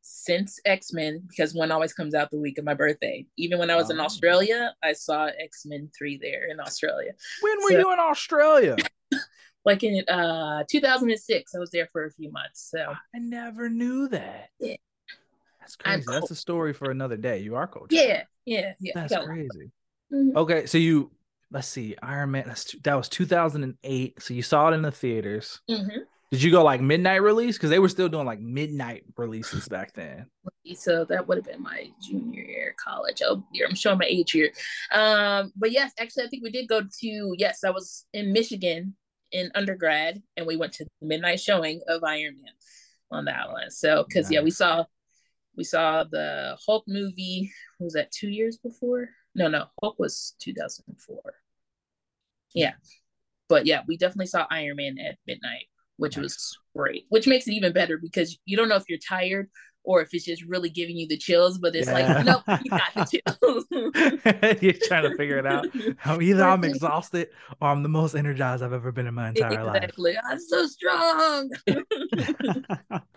since 0.00 0.58
X-Men 0.64 1.22
because 1.28 1.54
one 1.54 1.70
always 1.70 1.92
comes 1.92 2.14
out 2.14 2.30
the 2.30 2.38
week 2.38 2.56
of 2.58 2.64
my 2.64 2.74
birthday. 2.74 3.26
Even 3.36 3.58
when 3.58 3.68
I 3.70 3.76
was 3.76 3.90
in 3.90 4.00
Oh. 4.00 4.04
Australia, 4.04 4.74
I 4.82 4.92
saw 4.94 5.26
X-Men 5.26 5.90
3 5.96 6.18
there 6.18 6.48
in 6.50 6.60
Australia. 6.60 7.12
When 7.42 7.56
were 7.62 7.70
So- 7.72 7.78
you 7.78 7.92
in 7.92 7.98
Australia? 7.98 8.76
Like 9.64 9.82
in 9.82 10.02
uh 10.08 10.64
2006, 10.70 11.54
I 11.54 11.58
was 11.58 11.70
there 11.70 11.88
for 11.92 12.06
a 12.06 12.10
few 12.12 12.30
months. 12.32 12.70
So 12.70 12.94
I 13.14 13.18
never 13.18 13.68
knew 13.68 14.08
that. 14.08 14.48
Yeah. 14.58 14.76
That's 15.60 15.76
crazy. 15.76 16.04
That's 16.06 16.30
a 16.30 16.36
story 16.36 16.72
for 16.72 16.90
another 16.90 17.18
day. 17.18 17.40
You 17.40 17.56
are 17.56 17.66
coach. 17.66 17.88
yeah, 17.90 18.22
yeah, 18.46 18.72
yeah. 18.80 18.92
That's 18.94 19.14
crazy. 19.26 19.70
Mhm. 20.10 20.34
Okay, 20.36 20.64
so 20.64 20.78
you 20.78 21.10
let's 21.50 21.68
see, 21.68 21.96
Iron 22.02 22.32
Man. 22.32 22.44
That's, 22.46 22.74
that 22.82 22.94
was 22.94 23.08
2008. 23.08 24.22
So 24.22 24.34
you 24.34 24.42
saw 24.42 24.68
it 24.68 24.74
in 24.74 24.82
the 24.82 24.90
theaters. 24.90 25.60
Mhm. 25.68 26.04
Did 26.30 26.42
you 26.42 26.50
go 26.50 26.62
like 26.62 26.82
midnight 26.82 27.22
release? 27.22 27.56
Because 27.56 27.70
they 27.70 27.78
were 27.78 27.88
still 27.88 28.08
doing 28.08 28.26
like 28.26 28.40
midnight 28.40 29.04
releases 29.16 29.66
back 29.68 29.94
then. 29.94 30.26
So 30.74 31.06
that 31.06 31.26
would 31.26 31.38
have 31.38 31.46
been 31.46 31.62
my 31.62 31.90
junior 32.02 32.42
year 32.42 32.74
college. 32.82 33.22
Oh, 33.24 33.42
I'm 33.66 33.74
showing 33.74 33.98
my 33.98 34.06
age 34.06 34.32
here. 34.32 34.50
Um, 34.92 35.52
but 35.56 35.72
yes, 35.72 35.92
actually, 35.98 36.24
I 36.24 36.28
think 36.28 36.42
we 36.42 36.50
did 36.50 36.68
go 36.68 36.82
to. 36.82 37.34
Yes, 37.38 37.64
I 37.64 37.70
was 37.70 38.04
in 38.12 38.32
Michigan 38.32 38.94
in 39.32 39.50
undergrad, 39.54 40.22
and 40.36 40.46
we 40.46 40.56
went 40.56 40.72
to 40.74 40.84
the 40.84 41.06
midnight 41.06 41.40
showing 41.40 41.80
of 41.88 42.04
Iron 42.04 42.36
Man 42.42 42.52
on 43.10 43.24
that 43.24 43.48
one. 43.48 43.70
So, 43.70 44.04
because 44.06 44.30
yeah, 44.30 44.42
we 44.42 44.50
saw 44.50 44.84
we 45.56 45.64
saw 45.64 46.04
the 46.04 46.58
Hulk 46.66 46.84
movie. 46.86 47.50
Was 47.80 47.94
that 47.94 48.12
two 48.12 48.28
years 48.28 48.58
before? 48.58 49.08
No, 49.38 49.48
no, 49.48 49.66
Hulk 49.80 49.98
was 49.98 50.34
2004. 50.40 51.16
Hmm. 51.24 51.30
Yeah, 52.54 52.72
but 53.48 53.64
yeah, 53.66 53.82
we 53.86 53.96
definitely 53.96 54.26
saw 54.26 54.46
Iron 54.50 54.76
Man 54.76 54.96
at 54.98 55.16
midnight, 55.26 55.66
which 55.96 56.16
was 56.16 56.58
great. 56.76 57.06
Which 57.08 57.26
makes 57.26 57.46
it 57.46 57.52
even 57.52 57.72
better 57.72 57.98
because 57.98 58.38
you 58.44 58.56
don't 58.56 58.68
know 58.68 58.76
if 58.76 58.84
you're 58.88 58.98
tired 58.98 59.48
or 59.84 60.02
if 60.02 60.08
it's 60.12 60.24
just 60.26 60.42
really 60.44 60.68
giving 60.68 60.96
you 60.98 61.06
the 61.08 61.16
chills. 61.16 61.56
But 61.58 61.74
it's 61.76 61.86
Yeah. 61.86 61.94
like, 61.94 62.24
nope, 62.26 62.42
you 62.64 62.70
got 62.70 62.94
the 62.94 63.04
chills. 63.04 63.64
You're 64.62 64.72
trying 64.82 65.08
to 65.10 65.16
figure 65.16 65.38
it 65.38 65.46
out. 65.46 65.66
Either 66.22 66.44
I'm 66.44 66.64
exhausted 66.64 67.28
or 67.60 67.68
I'm 67.68 67.82
the 67.82 67.88
most 67.88 68.14
energized 68.14 68.62
I've 68.62 68.72
ever 68.74 68.92
been 68.92 69.06
in 69.06 69.14
my 69.14 69.30
entire 69.30 69.64
life. 69.64 69.76
exactly. 69.76 70.16
I'm 70.18 70.38
so 70.40 70.66
strong. 70.66 71.50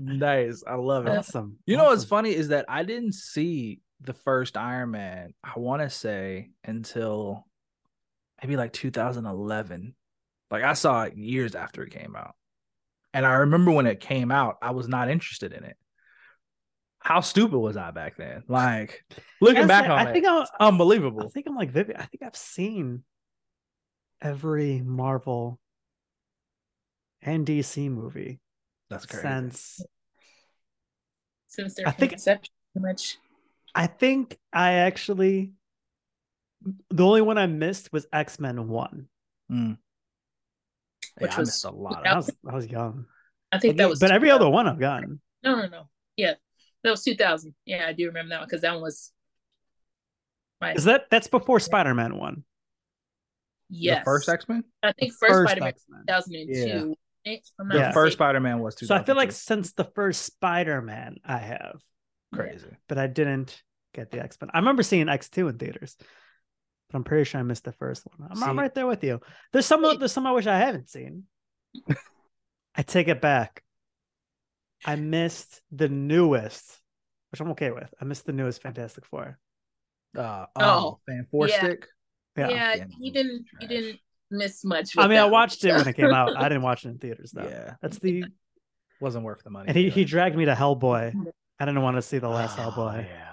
Nice. 0.00 0.62
I 0.64 0.76
love 0.76 1.08
it. 1.08 1.18
awesome. 1.18 1.58
You 1.66 1.76
know 1.76 1.84
what's 1.86 2.02
awesome. 2.02 2.08
funny 2.08 2.34
is 2.34 2.48
that 2.48 2.66
I 2.68 2.84
didn't 2.84 3.14
see 3.14 3.80
the 4.00 4.14
first 4.14 4.56
Iron 4.56 4.90
Man, 4.92 5.34
I 5.42 5.58
want 5.58 5.82
to 5.82 5.90
say 5.90 6.50
until 6.64 7.44
maybe 8.42 8.56
like 8.56 8.72
2011. 8.72 9.94
Like 10.50 10.62
I 10.62 10.72
saw 10.74 11.02
it 11.02 11.16
years 11.16 11.54
after 11.54 11.82
it 11.82 11.90
came 11.92 12.14
out. 12.16 12.34
And 13.12 13.26
I 13.26 13.32
remember 13.34 13.70
when 13.72 13.86
it 13.86 14.00
came 14.00 14.30
out, 14.30 14.56
I 14.62 14.70
was 14.70 14.88
not 14.88 15.10
interested 15.10 15.52
in 15.52 15.64
it. 15.64 15.76
How 17.00 17.20
stupid 17.20 17.58
was 17.58 17.76
I 17.76 17.90
back 17.90 18.16
then? 18.16 18.42
Like 18.48 19.04
looking 19.40 19.58
Yes, 19.62 19.68
back 19.68 19.84
I- 19.86 19.88
on 19.90 20.06
I 20.06 20.10
it, 20.10 20.12
think 20.12 20.26
I'm, 20.28 20.46
unbelievable. 20.60 21.24
I 21.26 21.28
think 21.28 21.46
I'm 21.48 21.56
like 21.56 21.70
Vivian. 21.70 21.98
I 22.00 22.04
think 22.04 22.22
I've 22.22 22.36
seen 22.36 23.02
every 24.20 24.80
Marvel 24.80 25.58
and 27.22 27.46
DC 27.46 27.90
movie 27.90 28.40
That's 28.90 29.06
crazy. 29.06 29.22
since 29.26 29.80
Since 31.48 31.74
their 31.74 31.88
I 31.88 31.90
think- 31.92 32.12
conception, 32.12 32.52
pretty 32.72 32.86
much. 32.88 33.18
I 33.78 33.86
think 33.86 34.36
I 34.52 34.72
actually 34.72 35.52
the 36.90 37.04
only 37.04 37.22
one 37.22 37.38
I 37.38 37.46
missed 37.46 37.92
was 37.92 38.06
X 38.12 38.40
Men 38.40 38.68
One. 38.68 39.06
Mm. 39.50 39.78
Which 41.18 41.30
yeah, 41.30 41.36
I 41.36 41.40
was- 41.40 41.48
missed 41.48 41.64
a 41.64 41.70
lot. 41.70 42.06
I 42.06 42.16
was 42.16 42.30
I 42.50 42.54
was 42.54 42.66
young, 42.66 43.06
I 43.52 43.58
think 43.58 43.76
that 43.78 43.88
was. 43.88 44.00
but 44.00 44.10
every 44.10 44.30
other 44.30 44.48
one 44.50 44.66
I've 44.66 44.80
gotten. 44.80 45.20
No, 45.44 45.54
no, 45.54 45.66
no. 45.68 45.88
Yeah, 46.16 46.34
that 46.82 46.90
was 46.90 47.04
2000. 47.04 47.54
Yeah, 47.64 47.86
I 47.86 47.92
do 47.92 48.06
remember 48.06 48.30
that 48.30 48.40
one 48.40 48.48
because 48.48 48.62
that 48.62 48.72
one 48.72 48.82
was. 48.82 49.12
My 50.60 50.72
Is 50.72 50.84
that 50.84 51.04
that's 51.10 51.28
before 51.28 51.60
Spider 51.60 51.94
Man 51.94 52.16
One? 52.18 52.42
yes. 53.70 54.00
The 54.00 54.04
first 54.04 54.28
X 54.28 54.48
Men? 54.48 54.64
I 54.82 54.92
think 54.92 55.12
The 55.12 55.16
first, 55.20 55.32
first 55.32 55.50
Spider-Man 55.52 55.68
X-Men. 55.68 56.00
2002. 56.08 56.94
Eh, 57.26 57.36
I'm 57.60 57.68
The 57.68 57.76
Yeah. 57.76 57.92
first. 57.92 58.14
Spider 58.14 58.40
Man 58.40 58.58
was 58.58 58.76
So 58.84 58.94
I 58.96 59.04
feel 59.04 59.14
like 59.14 59.30
since 59.30 59.72
the 59.74 59.84
first 59.84 60.22
Spider 60.22 60.82
Man 60.82 61.18
I 61.24 61.38
have, 61.38 61.80
crazy. 62.34 62.76
but 62.88 62.98
I 62.98 63.06
didn't 63.06 63.62
get 63.94 64.10
the 64.10 64.20
X 64.22 64.36
Men. 64.40 64.50
I 64.54 64.58
remember 64.58 64.82
seeing 64.82 65.08
X 65.08 65.28
Two 65.28 65.48
in 65.48 65.58
theaters, 65.58 65.96
but 66.90 66.96
I'm 66.98 67.04
pretty 67.04 67.24
sure 67.24 67.40
I 67.40 67.44
missed 67.44 67.64
the 67.64 67.72
first 67.72 68.04
one. 68.06 68.28
I'm, 68.30 68.42
I'm 68.42 68.58
right 68.58 68.74
there 68.74 68.86
with 68.86 69.02
you. 69.04 69.20
There's 69.52 69.66
some 69.66 69.82
there's 69.98 70.12
some 70.12 70.26
I 70.26 70.32
wish 70.32 70.46
I 70.46 70.58
haven't 70.58 70.88
seen. 70.88 71.24
I 72.74 72.82
take 72.82 73.08
it 73.08 73.20
back. 73.20 73.62
I 74.84 74.94
missed 74.96 75.60
the 75.72 75.88
newest, 75.88 76.78
which 77.32 77.40
I'm 77.40 77.50
okay 77.50 77.70
with. 77.72 77.92
I 78.00 78.04
missed 78.04 78.26
the 78.26 78.32
newest 78.32 78.62
Fantastic 78.62 79.04
Four. 79.06 79.38
Uh, 80.16 80.46
Oh, 80.56 80.62
oh, 80.62 80.98
fan 81.06 81.26
four 81.30 81.48
yeah. 81.48 81.58
stick. 81.58 81.86
Yeah. 82.36 82.48
Yeah, 82.48 82.74
Yeah, 82.76 82.84
you 83.00 83.12
didn't. 83.12 83.46
You 83.60 83.68
didn't 83.68 83.98
miss 84.30 84.64
much. 84.64 84.96
I 84.96 85.02
with 85.02 85.10
mean, 85.10 85.18
I 85.18 85.22
that 85.22 85.24
one. 85.24 85.32
watched 85.32 85.64
it 85.64 85.72
when 85.72 85.88
it 85.88 85.96
came 85.96 86.12
out. 86.12 86.36
I 86.36 86.42
didn't 86.48 86.62
watch 86.62 86.84
it 86.84 86.90
in 86.90 86.98
theaters 86.98 87.32
though. 87.32 87.42
Yeah, 87.48 87.74
That's 87.82 87.98
the 87.98 88.24
wasn't 89.00 89.24
worth 89.24 89.42
the 89.42 89.50
money. 89.50 89.68
and 89.68 89.76
he 89.76 89.90
for 89.90 89.94
he 89.96 90.04
dragged 90.04 90.36
me 90.36 90.44
to 90.44 90.54
Hellboy. 90.54 91.12
I 91.60 91.64
didn't 91.64 91.82
want 91.82 91.96
to 91.96 92.02
see 92.02 92.18
the 92.18 92.28
last 92.28 92.56
Oh, 92.58 92.70
Hellboy. 92.70 93.04
Yeah, 93.08 93.08
that 93.08 93.20
was 93.20 93.27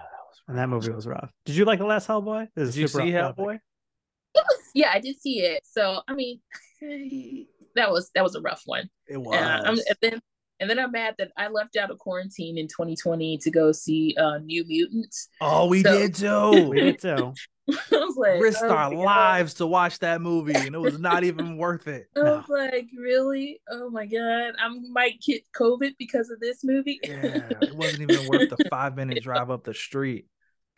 and 0.48 0.58
that 0.58 0.70
movie 0.70 0.92
was 0.92 1.08
rough. 1.08 1.32
Did 1.46 1.56
you 1.56 1.66
like 1.66 1.80
the 1.80 1.86
last 1.86 2.08
Hellboy? 2.08 2.48
It 2.56 2.60
was 2.60 2.74
Did 2.76 2.82
you 2.82 2.88
see 2.88 3.16
rough. 3.16 3.36
Hellboy? 3.36 3.56
It 3.56 4.44
was, 4.50 4.60
yeah, 4.74 4.92
I 4.94 5.00
did 5.00 5.20
see 5.20 5.40
it. 5.40 5.62
So 5.66 6.02
I 6.08 6.14
mean, 6.14 6.40
that 7.76 7.92
was 7.92 8.12
that 8.16 8.24
was 8.24 8.36
a 8.36 8.42
rough 8.42 8.62
one. 8.66 8.90
It 9.08 9.16
And, 9.18 9.28
I'm, 9.36 9.74
was. 9.76 9.86
and 9.88 9.98
then 10.02 10.22
and 10.60 10.70
then 10.70 10.80
I'm 10.80 10.92
mad 10.92 11.16
that 11.18 11.32
I 11.38 11.50
left 11.50 11.76
out 11.76 11.92
of 11.92 11.98
quarantine 12.00 12.58
in 12.58 12.68
2020 12.68 13.38
to 13.40 13.52
go 13.52 13.72
see 13.74 14.16
uh, 14.18 14.38
New 14.38 14.64
Mutants. 14.66 15.28
Oh, 15.42 15.68
we 15.68 15.82
So- 15.84 15.98
did 15.98 16.16
too. 16.16 16.70
We 16.70 16.80
did 16.80 17.00
too. 17.02 17.34
I 17.68 18.12
like, 18.16 18.40
risked 18.42 18.62
oh 18.64 18.70
our 18.70 18.92
God. 18.92 18.94
lives 19.04 19.56
to 19.56 19.66
watch 19.66 19.98
that 20.00 20.22
movie, 20.22 20.54
and 20.54 20.76
it 20.76 20.78
was 20.80 21.00
not 21.00 21.24
even 21.24 21.58
worth 21.58 21.88
it. 21.88 22.06
I 22.16 22.20
was 22.22 22.46
like, 22.48 22.86
really? 22.96 23.60
Oh 23.72 23.90
my 23.90 24.06
god, 24.06 24.54
I 24.60 24.70
might 24.92 25.20
get 25.20 25.42
COVID 25.58 25.94
because 25.98 26.30
of 26.30 26.40
this 26.40 26.64
movie. 26.64 27.00
Yeah, 27.04 27.42
it 27.62 27.76
wasn't 27.76 28.12
even 28.12 28.28
worth 28.28 28.52
the 28.52 28.64
five 28.70 28.96
minute 28.96 29.24
drive 29.24 29.50
up 29.50 29.64
the 29.64 29.74
street. 29.74 30.28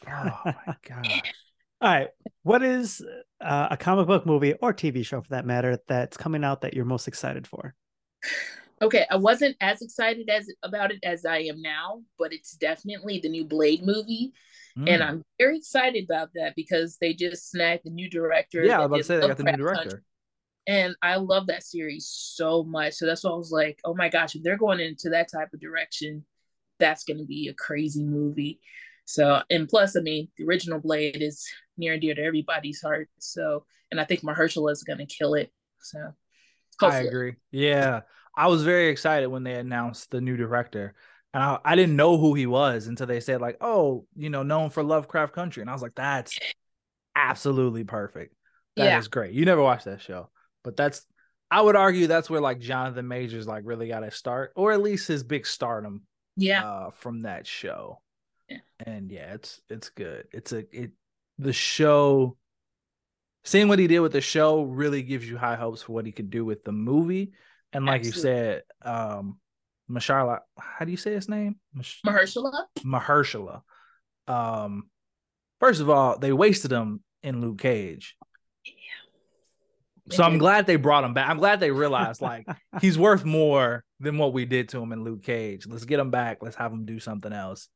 Oh 0.05 0.41
my 0.45 0.75
god! 0.87 1.07
All 1.81 1.89
right. 1.89 2.07
What 2.43 2.63
is 2.63 3.03
uh, 3.39 3.67
a 3.71 3.77
comic 3.77 4.07
book 4.07 4.25
movie 4.25 4.53
or 4.61 4.73
TV 4.73 5.05
show 5.05 5.21
for 5.21 5.29
that 5.29 5.45
matter 5.45 5.79
that's 5.87 6.17
coming 6.17 6.43
out 6.43 6.61
that 6.61 6.73
you're 6.73 6.85
most 6.85 7.07
excited 7.07 7.45
for? 7.47 7.75
okay, 8.81 9.05
I 9.09 9.15
wasn't 9.17 9.57
as 9.61 9.81
excited 9.81 10.29
as 10.29 10.49
about 10.63 10.91
it 10.91 10.99
as 11.03 11.25
I 11.25 11.39
am 11.39 11.61
now, 11.61 12.01
but 12.17 12.33
it's 12.33 12.53
definitely 12.53 13.19
the 13.19 13.29
new 13.29 13.45
Blade 13.45 13.83
movie, 13.83 14.33
Mm. 14.77 14.89
and 14.89 15.03
I'm 15.03 15.23
very 15.39 15.57
excited 15.57 16.03
about 16.03 16.29
that 16.35 16.53
because 16.55 16.97
they 17.01 17.13
just 17.13 17.49
snagged 17.49 17.83
the 17.85 17.89
new 17.89 18.07
director. 18.09 18.63
yeah, 18.63 18.75
I 18.75 18.77
that 18.77 18.79
was 18.81 18.85
about 18.85 18.97
to 18.97 19.03
say 19.03 19.19
they 19.19 19.27
got 19.27 19.37
the 19.37 19.43
new 19.43 19.57
director. 19.57 19.81
Country, 19.81 19.99
and 20.67 20.95
I 21.01 21.15
love 21.15 21.47
that 21.47 21.63
series 21.63 22.07
so 22.07 22.63
much. 22.63 22.93
So 22.93 23.07
that's 23.07 23.23
why 23.23 23.31
I 23.31 23.35
was 23.35 23.51
like, 23.51 23.79
oh 23.85 23.95
my 23.95 24.09
gosh, 24.09 24.35
if 24.35 24.43
they're 24.43 24.57
going 24.57 24.79
into 24.79 25.09
that 25.09 25.31
type 25.31 25.51
of 25.53 25.59
direction, 25.59 26.25
that's 26.79 27.03
going 27.05 27.17
to 27.17 27.25
be 27.25 27.47
a 27.47 27.53
crazy 27.55 28.03
movie. 28.03 28.59
So, 29.07 29.41
and 29.49 29.69
plus, 29.69 29.95
I 29.95 30.01
mean, 30.01 30.27
the 30.37 30.45
original 30.45 30.79
Blade 30.79 31.21
is 31.21 31.47
near 31.77 31.93
and 31.93 32.01
dear 32.01 32.13
to 32.13 32.21
everybody's 32.21 32.81
heart. 32.81 33.09
So, 33.19 33.65
and 33.89 34.01
I 34.01 34.05
think 34.05 34.21
Mahershala 34.21 34.71
is 34.73 34.83
going 34.83 34.99
to 34.99 35.05
kill 35.05 35.33
it. 35.35 35.51
So, 35.81 36.13
I 36.81 36.97
agree. 36.99 37.35
Yeah, 37.51 38.01
I 38.35 38.47
was 38.47 38.63
very 38.63 38.89
excited 38.89 39.27
when 39.27 39.43
they 39.43 39.55
announced 39.55 40.11
the 40.11 40.21
new 40.21 40.37
director, 40.37 40.93
and 41.33 41.41
I, 41.41 41.57
I 41.63 41.75
didn't 41.75 41.95
know 41.95 42.17
who 42.17 42.33
he 42.35 42.45
was 42.45 42.87
until 42.87 43.07
they 43.07 43.19
said 43.19 43.41
like, 43.41 43.57
"Oh, 43.61 44.05
you 44.15 44.29
know, 44.29 44.43
known 44.43 44.69
for 44.69 44.83
Lovecraft 44.83 45.33
Country," 45.33 45.61
and 45.61 45.69
I 45.69 45.73
was 45.73 45.81
like, 45.81 45.95
"That's 45.95 46.37
absolutely 47.15 47.83
perfect. 47.85 48.35
That 48.77 48.93
is 48.99 49.07
Yeah. 49.07 49.11
great." 49.11 49.33
You 49.33 49.45
never 49.45 49.63
watched 49.63 49.85
that 49.85 50.01
show, 50.01 50.29
but 50.63 50.77
that's 50.77 51.05
I 51.49 51.61
would 51.61 51.75
argue 51.77 52.07
that's 52.07 52.29
where 52.29 52.41
like 52.41 52.59
Jonathan 52.59 53.07
Majors 53.07 53.47
like 53.47 53.63
really 53.65 53.87
got 53.87 54.01
to 54.01 54.11
start, 54.11 54.53
or 54.55 54.71
at 54.73 54.81
least 54.81 55.07
his 55.07 55.23
big 55.23 55.47
stardom 55.47 56.03
Yeah. 56.35 56.63
uh, 56.63 56.91
from 56.91 57.21
that 57.21 57.47
show. 57.47 58.01
Yeah. 58.49 58.57
And 58.79 59.11
yeah, 59.11 59.33
it's 59.33 59.61
it's 59.69 59.89
good. 59.89 60.27
It's 60.31 60.51
a 60.51 60.65
it 60.71 60.91
the 61.37 61.53
show 61.53 62.37
seeing 63.43 63.67
what 63.67 63.79
he 63.79 63.87
did 63.87 63.99
with 63.99 64.11
the 64.11 64.21
show 64.21 64.63
really 64.63 65.01
gives 65.01 65.27
you 65.27 65.37
high 65.37 65.55
hopes 65.55 65.81
for 65.81 65.93
what 65.93 66.05
he 66.05 66.11
could 66.11 66.29
do 66.29 66.43
with 66.45 66.63
the 66.63 66.71
movie. 66.71 67.31
And 67.73 67.85
like 67.85 68.05
you 68.05 68.11
said, 68.11 68.63
um 68.83 69.39
Mashala, 69.89 70.39
how 70.57 70.85
do 70.85 70.91
you 70.91 70.97
say 70.97 71.13
his 71.13 71.29
name? 71.29 71.55
Mash- 71.73 72.01
Mahershala? 72.05 72.65
Mahershala. 72.79 73.61
Um 74.27 74.89
first 75.59 75.81
of 75.81 75.89
all, 75.89 76.17
they 76.17 76.33
wasted 76.33 76.71
him 76.71 77.01
in 77.23 77.41
Luke 77.41 77.59
Cage. 77.59 78.15
So 80.09 80.23
I'm 80.23 80.37
glad 80.37 80.65
they 80.65 80.77
brought 80.77 81.03
him 81.03 81.13
back. 81.13 81.29
I'm 81.29 81.37
glad 81.37 81.59
they 81.59 81.71
realized 81.71 82.21
like 82.21 82.45
he's 82.81 82.97
worth 82.97 83.25
more 83.25 83.83
than 83.99 84.17
what 84.17 84.33
we 84.33 84.45
did 84.45 84.69
to 84.69 84.81
him 84.81 84.91
in 84.91 85.03
Luke 85.03 85.23
Cage. 85.23 85.67
Let's 85.67 85.85
get 85.85 85.99
him 85.99 86.11
back. 86.11 86.37
Let's 86.41 86.55
have 86.55 86.71
him 86.71 86.85
do 86.85 86.99
something 86.99 87.33
else. 87.33 87.67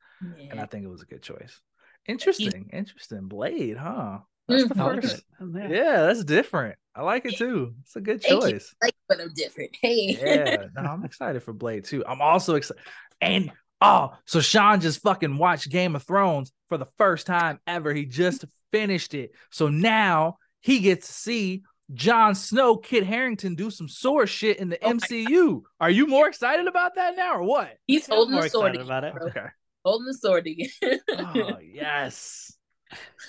And 0.50 0.60
I 0.60 0.66
think 0.66 0.84
it 0.86 0.90
was 0.90 1.02
a 1.02 1.06
good 1.06 1.22
choice. 1.24 1.60
Interesting. 2.08 2.70
Interesting. 2.74 3.28
Blade, 3.28 3.78
huh? 3.78 4.20
That's 4.48 4.68
the 4.68 4.76
Mhm. 4.76 5.02
First. 5.02 5.18
it. 5.18 5.24
Yeah. 5.54 5.68
Yeah, 5.70 6.02
that's 6.04 6.24
different. 6.24 6.78
I 6.96 7.04
like 7.04 7.26
it 7.26 7.38
too. 7.38 7.74
It's 7.82 7.96
a 7.96 8.02
good 8.02 8.22
Thank 8.22 8.44
you. 8.44 8.52
choice. 8.52 8.76
Like, 8.84 8.96
but 9.08 9.22
I'm 9.22 9.34
different. 9.34 9.72
Hey. 9.82 10.18
Yeah, 10.22 10.68
no, 10.76 10.82
I'm 10.82 11.06
excited 11.06 11.42
for 11.44 11.54
Blade 11.54 11.86
too. 11.86 12.04
I'm 12.06 12.22
also 12.22 12.56
excited. 12.56 12.84
And 13.22 13.52
oh, 13.82 14.14
so 14.26 14.42
Sean 14.42 14.82
just 14.82 15.02
fucking 15.02 15.38
watched 15.38 15.70
Game 15.70 15.96
of 15.96 16.04
Thrones 16.04 16.52
for 16.70 16.78
the 16.78 16.88
first 16.98 17.28
time 17.28 17.60
ever. 17.68 17.94
He 17.94 18.06
just 18.06 18.46
finished 18.72 19.14
it. 19.14 19.32
So 19.52 19.70
now 19.70 20.38
he 20.60 20.80
gets 20.80 21.08
to 21.08 21.14
see 21.14 21.64
Jon 21.94 22.36
Snow, 22.36 22.78
Kit 22.78 23.06
Harington 23.06 23.56
do 23.56 23.70
some 23.70 23.88
sword 23.90 24.28
shit 24.30 24.58
in 24.58 24.70
the 24.70 24.78
MCU. 24.78 25.62
Are 25.80 25.90
you 25.90 26.08
more 26.08 26.28
excited 26.28 26.68
about 26.68 26.96
that 26.96 27.16
now 27.18 27.36
or 27.36 27.44
what? 27.44 27.78
He's 27.86 28.08
holding 28.08 28.34
more 28.34 28.44
the 28.44 28.50
sword 28.50 28.76
about 28.78 29.04
it. 29.04 29.14
bro. 29.14 29.28
Okay. 29.28 29.46
Holding 29.84 30.08
the 30.08 30.14
sword 30.14 30.48
again. 30.48 30.70
Oh 31.10 31.58
yes. 31.74 32.58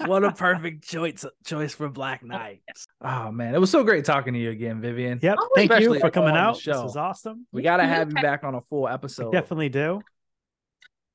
What 0.07 0.25
a 0.25 0.33
perfect 0.33 0.85
choice 0.85 1.25
choice 1.47 1.75
for 1.75 1.89
Black 1.89 2.21
oh, 2.25 2.27
Knight. 2.27 2.63
Oh 3.01 3.31
man, 3.31 3.55
it 3.55 3.59
was 3.59 3.71
so 3.71 3.85
great 3.85 4.05
talking 4.05 4.35
to 4.35 4.41
you 4.41 4.51
again, 4.51 4.81
Vivian. 4.81 5.19
Yep. 5.23 5.37
Oh, 5.41 5.49
Thank 5.55 5.79
you 5.81 5.99
for 6.01 6.11
coming 6.11 6.37
out. 6.37 6.57
This 6.57 6.67
was 6.77 6.97
awesome. 6.97 7.47
We 7.53 7.63
gotta 7.63 7.85
have 7.85 8.09
you 8.09 8.15
back 8.15 8.45
on 8.45 8.55
a 8.55 8.61
full 8.61 8.89
episode. 8.89 9.33
Definitely 9.33 9.69
do. 9.69 10.01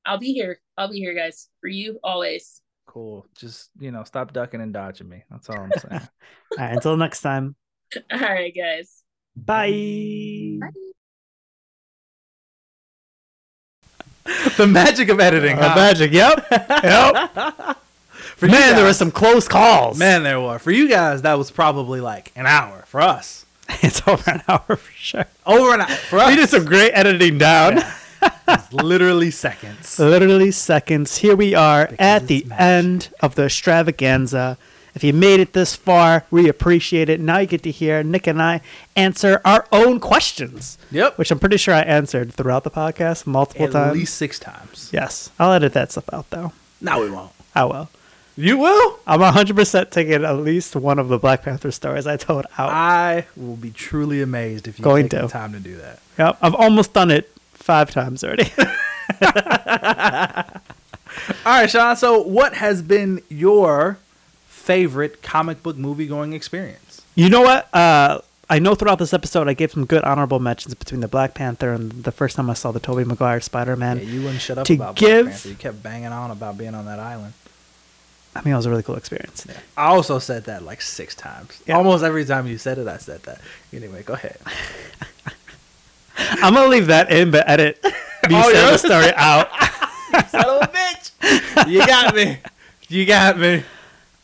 I'll 0.06 0.18
be 0.18 0.32
here. 0.32 0.60
I'll 0.76 0.90
be 0.90 0.98
here, 0.98 1.14
guys. 1.14 1.48
For 1.60 1.68
you, 1.68 1.98
always. 2.02 2.62
Cool. 2.86 3.26
Just 3.36 3.70
you 3.78 3.90
know, 3.90 4.04
stop 4.04 4.32
ducking 4.32 4.60
and 4.60 4.72
dodging 4.72 5.08
me. 5.08 5.24
That's 5.30 5.50
all 5.50 5.60
I'm 5.60 5.70
saying. 5.78 6.08
All 6.52 6.58
right. 6.58 6.72
Until 6.72 6.96
next 6.96 7.20
time. 7.20 7.54
All 8.10 8.18
right, 8.18 8.54
guys. 8.54 9.02
Bye. 9.36 10.58
the 14.56 14.66
magic 14.66 15.08
of 15.08 15.20
editing. 15.20 15.58
Uh, 15.58 15.74
magic. 15.74 16.12
Yep. 16.12 16.46
Yep. 16.84 17.76
For 18.36 18.46
Man, 18.46 18.74
there 18.76 18.84
were 18.84 18.88
guys- 18.90 18.98
some 18.98 19.10
close 19.10 19.48
calls. 19.48 19.98
Man, 19.98 20.22
there 20.22 20.40
were. 20.40 20.58
For 20.60 20.70
you 20.70 20.88
guys, 20.88 21.22
that 21.22 21.36
was 21.38 21.50
probably 21.50 22.00
like 22.00 22.30
an 22.36 22.46
hour. 22.46 22.84
For 22.86 23.00
us, 23.00 23.44
it's 23.82 24.00
over 24.06 24.30
an 24.30 24.42
hour 24.46 24.76
for 24.76 24.92
sure. 24.92 25.24
over 25.44 25.74
an 25.74 25.80
hour. 25.80 25.88
For 25.88 26.18
us, 26.20 26.28
We 26.30 26.36
did 26.36 26.48
some 26.48 26.64
great 26.64 26.92
editing 26.92 27.36
down. 27.38 27.80
it's 28.48 28.72
literally 28.72 29.30
seconds. 29.32 29.98
Literally 29.98 30.50
seconds. 30.52 31.18
Here 31.18 31.34
we 31.34 31.54
are 31.54 31.90
at 31.98 32.28
the 32.28 32.46
end 32.56 33.08
of 33.20 33.34
the 33.34 33.44
extravaganza. 33.46 34.56
If 34.98 35.04
you 35.04 35.12
made 35.12 35.38
it 35.38 35.52
this 35.52 35.76
far, 35.76 36.24
we 36.28 36.48
appreciate 36.48 37.08
it. 37.08 37.20
Now 37.20 37.38
you 37.38 37.46
get 37.46 37.62
to 37.62 37.70
hear 37.70 38.02
Nick 38.02 38.26
and 38.26 38.42
I 38.42 38.60
answer 38.96 39.40
our 39.44 39.64
own 39.70 40.00
questions, 40.00 40.76
Yep. 40.90 41.18
which 41.18 41.30
I'm 41.30 41.38
pretty 41.38 41.56
sure 41.56 41.72
I 41.72 41.82
answered 41.82 42.34
throughout 42.34 42.64
the 42.64 42.70
podcast 42.72 43.24
multiple 43.24 43.66
At 43.66 43.70
times. 43.70 43.86
At 43.90 43.94
least 43.94 44.16
six 44.16 44.40
times. 44.40 44.90
Yes, 44.92 45.30
I'll 45.38 45.52
edit 45.52 45.72
that 45.74 45.92
stuff 45.92 46.12
out 46.12 46.28
though. 46.30 46.50
No, 46.80 46.98
we 47.00 47.12
won't. 47.12 47.30
I 47.54 47.64
will. 47.66 47.88
You 48.36 48.58
will. 48.58 48.98
I'm 49.06 49.20
100% 49.20 49.90
taking 49.92 50.24
at 50.24 50.36
least 50.38 50.74
one 50.74 50.98
of 50.98 51.06
the 51.06 51.18
Black 51.18 51.44
Panther 51.44 51.70
stories 51.70 52.08
I 52.08 52.16
told 52.16 52.46
out. 52.58 52.70
I 52.70 53.26
will 53.36 53.54
be 53.54 53.70
truly 53.70 54.20
amazed 54.20 54.66
if 54.66 54.80
you 54.80 54.82
Going 54.82 55.08
take 55.08 55.20
the 55.20 55.28
time 55.28 55.52
to 55.52 55.60
do 55.60 55.76
that. 55.76 56.00
Yep, 56.18 56.38
I've 56.42 56.56
almost 56.56 56.92
done 56.92 57.12
it 57.12 57.30
five 57.52 57.92
times 57.92 58.24
already. 58.24 58.50
All 59.22 60.42
right, 61.46 61.70
Sean. 61.70 61.94
So, 61.94 62.20
what 62.20 62.54
has 62.54 62.82
been 62.82 63.22
your 63.28 63.98
favorite 64.68 65.22
comic 65.22 65.62
book 65.62 65.76
movie 65.78 66.06
going 66.06 66.34
experience? 66.34 67.00
You 67.14 67.30
know 67.30 67.40
what? 67.40 67.74
Uh, 67.74 68.20
I 68.50 68.58
know 68.58 68.74
throughout 68.74 68.98
this 68.98 69.14
episode 69.14 69.48
I 69.48 69.54
gave 69.54 69.70
some 69.72 69.86
good 69.86 70.04
honorable 70.04 70.40
mentions 70.40 70.74
between 70.74 71.00
the 71.00 71.08
Black 71.08 71.32
Panther 71.32 71.72
and 71.72 72.04
the 72.04 72.12
first 72.12 72.36
time 72.36 72.50
I 72.50 72.54
saw 72.54 72.70
the 72.70 72.78
Tobey 72.80 73.04
Maguire 73.04 73.40
Spider 73.40 73.76
Man. 73.76 73.96
yeah, 73.96 74.02
you 74.04 74.22
wouldn't 74.22 74.42
shut 74.42 74.58
up 74.58 74.66
to 74.66 74.74
about 74.74 74.96
give- 74.96 75.24
Black 75.24 75.32
Panther. 75.36 75.48
You 75.48 75.54
kept 75.54 75.82
banging 75.82 76.12
on 76.12 76.30
about 76.30 76.58
being 76.58 76.74
on 76.74 76.84
that 76.84 76.98
island. 77.00 77.32
I 78.36 78.42
mean, 78.42 78.52
it 78.52 78.56
was 78.56 78.66
a 78.66 78.70
really 78.70 78.82
cool 78.82 78.96
experience. 78.96 79.46
I 79.76 79.86
also 79.86 80.18
said 80.18 80.44
that 80.44 80.62
like 80.62 80.82
six 80.82 81.14
times. 81.14 81.62
Yeah. 81.66 81.76
Almost 81.78 82.04
every 82.04 82.26
time 82.26 82.46
you 82.46 82.58
said 82.58 82.76
it, 82.78 82.86
I 82.86 82.98
said 82.98 83.22
that. 83.22 83.40
Anyway, 83.72 84.02
go 84.02 84.12
ahead. 84.12 84.38
I'm 86.42 86.52
gonna 86.54 86.68
leave 86.68 86.86
that 86.88 87.10
in, 87.10 87.30
but 87.30 87.48
edit 87.48 87.80
Oh, 88.30 88.52
saying 88.52 88.72
the 88.72 88.76
story 88.78 89.12
out. 89.16 89.48
Son 90.30 90.44
of 90.44 90.62
a 90.62 90.66
bitch. 90.72 91.68
You 91.70 91.78
got 91.86 92.14
me. 92.14 92.38
You 92.88 93.06
got 93.06 93.38
me. 93.38 93.62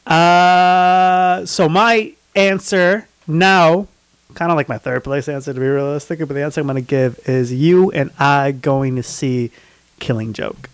Uh, 0.06 1.44
so 1.46 1.68
my 1.68 2.12
answer 2.36 3.06
now, 3.26 3.86
kind 4.34 4.50
of 4.50 4.56
like 4.56 4.68
my 4.68 4.78
third 4.78 5.02
place 5.04 5.28
answer 5.28 5.52
to 5.54 5.60
be 5.60 5.66
realistic, 5.66 6.18
but 6.20 6.28
the 6.30 6.42
answer 6.42 6.60
I'm 6.60 6.66
gonna 6.66 6.80
give 6.80 7.18
is 7.26 7.52
you 7.52 7.90
and 7.92 8.10
I 8.18 8.52
going 8.52 8.96
to 8.96 9.02
see 9.02 9.50
Killing 10.00 10.32
Joke. 10.32 10.68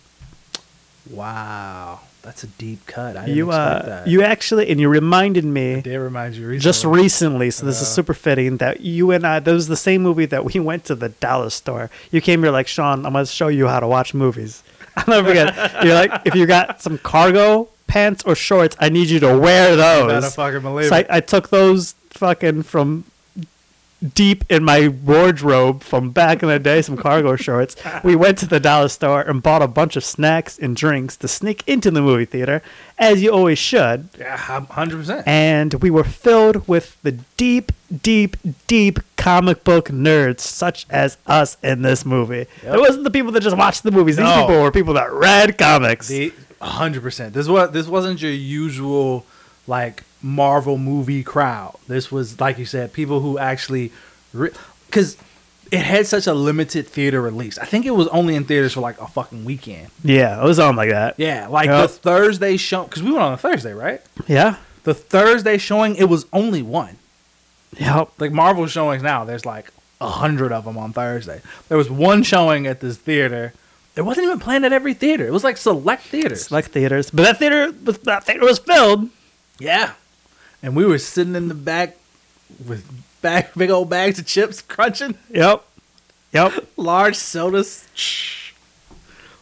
Wow. 1.10 2.00
That's 2.22 2.44
a 2.44 2.48
deep 2.48 2.84
cut. 2.86 3.16
I 3.16 3.24
didn't 3.24 3.36
You 3.38 3.46
expect 3.48 3.84
uh, 3.84 3.88
that. 3.88 4.06
you 4.06 4.22
actually, 4.22 4.68
and 4.70 4.78
you 4.78 4.90
reminded 4.90 5.44
me. 5.44 5.80
did 5.80 5.96
remind 5.96 6.34
you 6.34 6.42
recently. 6.46 6.58
just 6.62 6.84
recently, 6.84 7.50
so 7.50 7.64
this 7.64 7.76
is 7.80 7.88
Uh. 7.88 7.92
super 7.92 8.12
fitting 8.12 8.58
that 8.58 8.80
you 8.82 9.10
and 9.10 9.26
I, 9.26 9.40
that 9.40 9.50
was 9.50 9.68
the 9.68 9.76
same 9.76 10.02
movie 10.02 10.26
that 10.26 10.44
we 10.44 10.60
went 10.60 10.84
to 10.84 10.94
the 10.94 11.08
Dallas 11.08 11.54
store. 11.54 11.88
You 12.10 12.20
came 12.20 12.42
here 12.42 12.52
like, 12.52 12.66
Sean, 12.68 13.06
I'm 13.06 13.14
going 13.14 13.24
to 13.24 13.30
show 13.32 13.48
you 13.48 13.68
how 13.68 13.80
to 13.80 13.88
watch 13.88 14.12
movies. 14.12 14.62
I'll 14.96 15.04
never 15.08 15.28
forget. 15.28 15.82
You're 15.82 15.94
like, 15.94 16.12
if 16.26 16.34
you 16.34 16.44
got 16.46 16.82
some 16.82 16.98
cargo 16.98 17.68
pants 17.90 18.22
or 18.24 18.34
shorts, 18.34 18.76
I 18.78 18.88
need 18.88 19.08
you 19.10 19.18
to 19.20 19.36
wear 19.38 19.70
You 19.72 19.76
those. 19.76 20.34
fucking 20.34 20.62
believe 20.62 20.88
So 20.88 20.96
I. 20.96 21.06
I 21.10 21.20
took 21.20 21.50
those 21.50 21.94
fucking 22.10 22.62
from 22.62 23.04
deep 24.14 24.44
in 24.50 24.64
my 24.64 24.88
wardrobe 24.88 25.82
from 25.82 26.10
back 26.10 26.42
in 26.42 26.48
the 26.48 26.58
day, 26.58 26.80
some 26.80 26.96
cargo 26.96 27.36
shorts. 27.46 27.76
We 28.02 28.16
went 28.16 28.38
to 28.38 28.46
the 28.46 28.58
dollar 28.58 28.88
store 28.88 29.20
and 29.20 29.42
bought 29.42 29.60
a 29.60 29.68
bunch 29.68 29.94
of 29.94 30.02
snacks 30.04 30.58
and 30.58 30.74
drinks 30.74 31.18
to 31.18 31.28
sneak 31.28 31.62
into 31.66 31.90
the 31.90 32.00
movie 32.00 32.24
theater, 32.24 32.62
as 32.98 33.22
you 33.22 33.30
always 33.30 33.58
should. 33.58 34.08
Yeah, 34.18 34.38
hundred 34.38 34.96
percent. 34.98 35.28
And 35.28 35.74
we 35.74 35.90
were 35.90 36.04
filled 36.04 36.66
with 36.66 36.96
the 37.02 37.12
deep, 37.36 37.72
deep, 38.02 38.38
deep 38.66 39.00
comic 39.18 39.64
book 39.64 39.88
nerds, 39.90 40.40
such 40.40 40.86
as 40.88 41.18
us 41.26 41.58
in 41.62 41.82
this 41.82 42.06
movie. 42.06 42.46
Yep. 42.64 42.74
It 42.76 42.80
wasn't 42.80 43.04
the 43.04 43.10
people 43.10 43.32
that 43.32 43.42
just 43.42 43.56
watched 43.58 43.82
the 43.82 43.90
movies. 43.90 44.16
These 44.16 44.24
No. 44.24 44.46
people 44.46 44.62
were 44.62 44.70
people 44.70 44.94
that 44.94 45.12
read 45.12 45.58
comics. 45.58 46.08
The 46.08 46.32
hundred 46.60 47.02
percent. 47.02 47.34
This 47.34 47.48
was 47.48 47.70
this 47.72 47.86
wasn't 47.86 48.20
your 48.22 48.32
usual 48.32 49.24
like 49.66 50.02
Marvel 50.22 50.76
movie 50.78 51.22
crowd. 51.22 51.76
This 51.88 52.10
was 52.12 52.40
like 52.40 52.58
you 52.58 52.66
said, 52.66 52.92
people 52.92 53.20
who 53.20 53.38
actually 53.38 53.92
because 54.86 55.16
it 55.72 55.78
had 55.80 56.06
such 56.06 56.26
a 56.26 56.34
limited 56.34 56.86
theater 56.86 57.20
release. 57.22 57.56
I 57.58 57.64
think 57.64 57.86
it 57.86 57.92
was 57.92 58.08
only 58.08 58.34
in 58.34 58.44
theaters 58.44 58.72
for 58.74 58.80
like 58.80 59.00
a 59.00 59.06
fucking 59.06 59.44
weekend. 59.44 59.88
yeah, 60.02 60.40
it 60.40 60.44
was 60.44 60.58
on 60.58 60.74
like 60.76 60.90
that. 60.90 61.14
Yeah, 61.16 61.46
like 61.48 61.66
Yep. 61.68 61.82
the 61.82 61.88
Thursday 61.88 62.56
show 62.56 62.84
because 62.84 63.02
we 63.02 63.10
went 63.12 63.22
on 63.22 63.32
a 63.32 63.36
Thursday, 63.36 63.72
right? 63.72 64.02
Yeah. 64.26 64.56
The 64.82 64.94
Thursday 64.94 65.58
showing, 65.58 65.94
it 65.96 66.08
was 66.08 66.26
only 66.32 66.62
one. 66.62 66.96
Yep. 67.78 68.10
Like 68.18 68.32
Marvel 68.32 68.66
showings 68.66 69.02
now, 69.02 69.24
there's 69.24 69.46
like 69.46 69.70
a 70.00 70.08
hundred 70.08 70.50
of 70.52 70.64
them 70.64 70.76
on 70.78 70.92
Thursday. 70.92 71.40
There 71.68 71.78
was 71.78 71.88
one 71.90 72.22
showing 72.24 72.66
at 72.66 72.80
this 72.80 72.96
theater. 72.96 73.52
It 73.96 74.02
wasn't 74.02 74.26
even 74.26 74.38
playing 74.38 74.64
at 74.64 74.72
every 74.72 74.94
theater. 74.94 75.26
It 75.26 75.32
was 75.32 75.44
like 75.44 75.56
select 75.56 76.04
theaters. 76.04 76.46
Select 76.46 76.68
theaters, 76.68 77.10
but 77.10 77.22
that 77.24 77.38
theater, 77.38 77.72
was- 77.84 77.98
that 77.98 78.24
theater 78.24 78.44
was 78.44 78.58
filled. 78.58 79.08
Yeah. 79.58 79.92
And 80.62 80.76
we 80.76 80.84
were 80.86 80.98
sitting 80.98 81.34
in 81.34 81.48
the 81.48 81.54
back 81.54 81.96
with 82.66 82.88
bag, 83.20 83.46
big 83.56 83.70
old 83.70 83.90
bags 83.90 84.18
of 84.18 84.26
chips 84.26 84.62
crunching. 84.62 85.16
Yep. 85.30 85.64
Yep. 86.32 86.66
Large 86.76 87.16
sodas. 87.16 87.86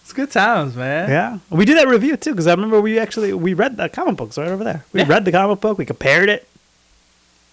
It's 0.02 0.12
good 0.14 0.30
times, 0.30 0.74
man. 0.74 1.10
Yeah, 1.10 1.38
we 1.50 1.64
did 1.66 1.76
that 1.76 1.86
review 1.86 2.16
too 2.16 2.30
because 2.30 2.46
I 2.46 2.52
remember 2.52 2.80
we 2.80 2.98
actually 2.98 3.32
we 3.34 3.52
read 3.52 3.76
the 3.76 3.88
comic 3.90 4.16
books 4.16 4.38
right 4.38 4.48
over 4.48 4.64
there. 4.64 4.84
We 4.94 5.00
Yeah. 5.00 5.08
read 5.08 5.24
the 5.26 5.32
comic 5.32 5.60
book, 5.60 5.76
we 5.76 5.84
compared 5.84 6.30
it. 6.30 6.48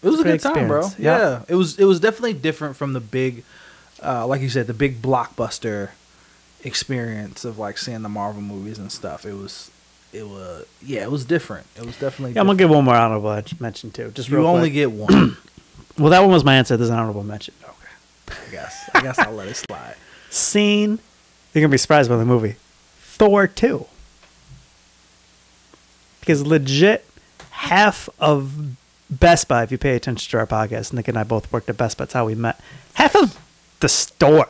It 0.02 0.10
was 0.10 0.22
a 0.22 0.24
good 0.24 0.40
time, 0.40 0.68
bro. 0.70 0.90
Yeah. 0.98 1.18
Yeah. 1.18 1.42
It 1.50 1.56
was 1.56 1.78
it 1.78 1.84
was 1.86 2.00
definitely 2.00 2.34
different 2.34 2.78
from 2.78 2.94
the 2.94 3.02
big 3.02 3.44
uh 4.02 4.26
like 4.26 4.40
you 4.42 4.50
said, 4.50 4.68
the 4.68 4.74
big 4.74 5.02
blockbuster 5.02 5.90
experience 6.66 7.46
of 7.46 7.58
like 7.58 7.78
seeing 7.78 8.02
the 8.02 8.10
Marvel 8.10 8.42
movies 8.42 8.78
and 8.80 8.92
stuff. 8.92 9.26
It 9.26 9.34
was 9.34 9.72
it 10.12 10.28
was 10.28 10.66
yeah, 10.82 11.04
it 11.04 11.12
was 11.12 11.24
different. 11.26 11.68
It 11.78 11.86
was 11.86 11.98
definitely 11.98 12.34
Yeah, 12.34 12.42
I'm 12.42 12.48
gonna 12.48 12.58
give 12.58 12.70
one 12.70 12.84
more 12.84 12.96
honorable 12.96 13.42
mention 13.60 13.92
too. 13.92 14.12
Just 14.14 14.28
You 14.30 14.46
only 14.46 14.70
quick. 14.70 14.74
get 14.74 14.92
one. 14.92 15.38
well, 15.98 16.10
that 16.10 16.22
one 16.22 16.32
was 16.32 16.44
my 16.44 16.56
answer. 16.56 16.76
There's 16.76 16.90
an 16.90 16.98
honorable 16.98 17.24
mention. 17.24 17.54
Okay, 17.64 18.40
I 18.48 18.52
guess. 18.52 18.90
I 18.94 19.02
guess 19.02 19.20
I'll 19.20 19.34
let 19.34 19.48
it 19.48 19.56
slide. 19.56 19.96
Scene. 20.30 21.00
You're 21.54 21.62
gonna 21.62 21.72
be 21.72 21.78
surprised 21.78 22.10
by 22.10 22.18
the 22.18 22.26
movie. 22.26 22.56
Thor 23.00 23.48
two. 23.48 23.86
Because 26.20 26.46
legit, 26.46 27.06
half 27.52 28.10
of 28.20 28.76
Best 29.10 29.48
Buy, 29.48 29.62
if 29.64 29.72
you 29.72 29.78
pay 29.78 29.96
attention 29.96 30.32
to 30.32 30.38
our 30.40 30.48
podcast, 30.48 30.92
Nick 30.92 31.08
and 31.08 31.18
I 31.18 31.24
both 31.24 31.52
worked 31.54 31.70
at 31.70 31.78
Best 31.78 31.98
Buy. 31.98 32.06
That's 32.06 32.14
how 32.14 32.26
we 32.26 32.34
met. 32.36 32.60
Half 32.96 33.16
of 33.16 33.40
the 33.80 33.88
store 33.90 34.50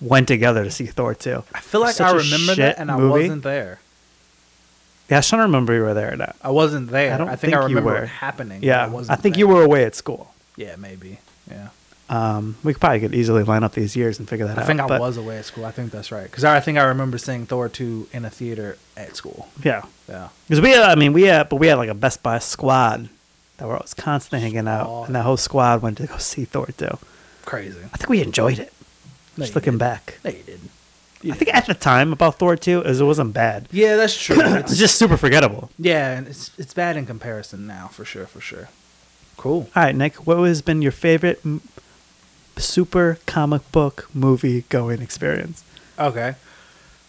went 0.00 0.28
together 0.28 0.64
to 0.64 0.70
see 0.70 0.86
Thor 0.86 1.14
two. 1.14 1.44
I 1.54 1.60
feel 1.60 1.80
like 1.80 1.94
Such 1.94 2.12
I 2.12 2.16
remember 2.16 2.54
that 2.54 2.78
and 2.78 2.90
I 2.90 2.96
wasn't 2.96 3.42
there. 3.42 3.80
Yeah, 5.08 5.18
I 5.18 5.20
to 5.22 5.36
remember 5.38 5.74
you 5.74 5.82
were 5.82 5.94
there 5.94 6.12
or 6.12 6.16
not. 6.16 6.36
I 6.40 6.50
wasn't 6.50 6.88
there. 6.90 7.12
I 7.12 7.18
don't 7.18 7.26
think, 7.28 7.40
think, 7.40 7.54
I 7.54 7.60
you 7.62 7.66
remember 7.66 7.90
were 7.90 8.04
it 8.04 8.08
happening. 8.08 8.62
Yeah, 8.62 8.82
I, 8.82 8.84
I, 8.84 8.88
wasn't 8.88 9.20
think 9.20 9.34
there. 9.34 9.40
you 9.40 9.48
were 9.48 9.62
away 9.64 9.84
at 9.84 9.96
school. 9.96 10.32
Yeah, 10.56 10.76
maybe. 10.76 11.18
Yeah. 11.50 11.68
Um, 12.08 12.56
we 12.62 12.74
probably 12.74 13.00
could 13.00 13.14
easily 13.14 13.42
line 13.42 13.64
up 13.64 13.72
these 13.72 13.96
years 13.96 14.18
and 14.20 14.28
figure 14.28 14.46
that 14.46 14.56
I 14.56 14.62
out. 14.62 14.64
I 14.64 14.66
think 14.66 14.80
I 14.80 14.86
but 14.86 15.00
was 15.00 15.16
away 15.16 15.38
at 15.38 15.44
school. 15.46 15.64
I 15.64 15.72
think 15.72 15.90
that's 15.90 16.12
right. 16.12 16.24
Because 16.24 16.44
I 16.44 16.60
think 16.60 16.78
I 16.78 16.84
remember 16.84 17.18
seeing 17.18 17.46
Thor 17.46 17.68
2 17.68 18.08
in 18.12 18.24
a 18.24 18.30
theater 18.30 18.78
at 18.96 19.16
school. 19.16 19.48
Yeah, 19.64 19.82
Yeah. 20.08 20.28
because 20.48 20.60
we, 20.60 20.70
had, 20.70 20.82
I 20.82 20.94
mean, 20.94 21.12
we 21.12 21.22
had, 21.22 21.48
but 21.48 21.56
we 21.56 21.66
had 21.68 21.78
like 21.78 21.88
a 21.88 21.94
Best 21.94 22.22
Buy 22.22 22.38
squad 22.38 23.08
that 23.58 23.66
were 23.66 23.74
always 23.74 23.94
constantly 23.94 24.40
hanging 24.40 24.66
out, 24.68 25.04
and 25.06 25.14
that 25.14 25.22
whole 25.22 25.36
squad 25.36 25.82
went 25.82 25.98
to 25.98 26.06
go 26.06 26.18
see 26.18 26.44
Thor 26.44 26.66
too. 26.66 26.98
Crazy. 27.44 27.78
I 27.92 27.96
think 27.96 28.08
we 28.08 28.22
enjoyed 28.22 28.58
it. 28.60 28.72
No, 29.40 29.44
Just 29.46 29.54
looking 29.54 29.72
didn't. 29.72 29.80
back, 29.80 30.18
No, 30.24 30.30
you 30.30 30.42
didn't. 30.44 30.70
I 31.22 31.32
think 31.36 31.52
at 31.54 31.66
the 31.66 31.74
time 31.74 32.12
about 32.14 32.38
Thor 32.38 32.56
two 32.56 32.80
is 32.82 33.00
it 33.00 33.04
wasn't 33.04 33.34
bad. 33.34 33.68
Yeah, 33.72 33.96
that's 33.96 34.16
true. 34.16 34.36
It's 34.60 34.78
just 34.78 34.96
super 34.96 35.16
forgettable. 35.18 35.70
Yeah, 35.78 36.12
and 36.16 36.26
it's 36.28 36.50
it's 36.56 36.72
bad 36.72 36.96
in 36.96 37.04
comparison 37.06 37.66
now, 37.66 37.88
for 37.88 38.04
sure, 38.06 38.26
for 38.26 38.40
sure. 38.40 38.68
Cool. 39.36 39.68
All 39.76 39.82
right, 39.84 39.94
Nick, 39.94 40.26
what 40.26 40.38
has 40.46 40.62
been 40.62 40.80
your 40.82 40.92
favorite 40.92 41.40
m- 41.44 41.60
super 42.56 43.18
comic 43.26 43.70
book 43.72 44.08
movie 44.14 44.62
going 44.68 45.02
experience? 45.02 45.62
Okay. 45.98 46.34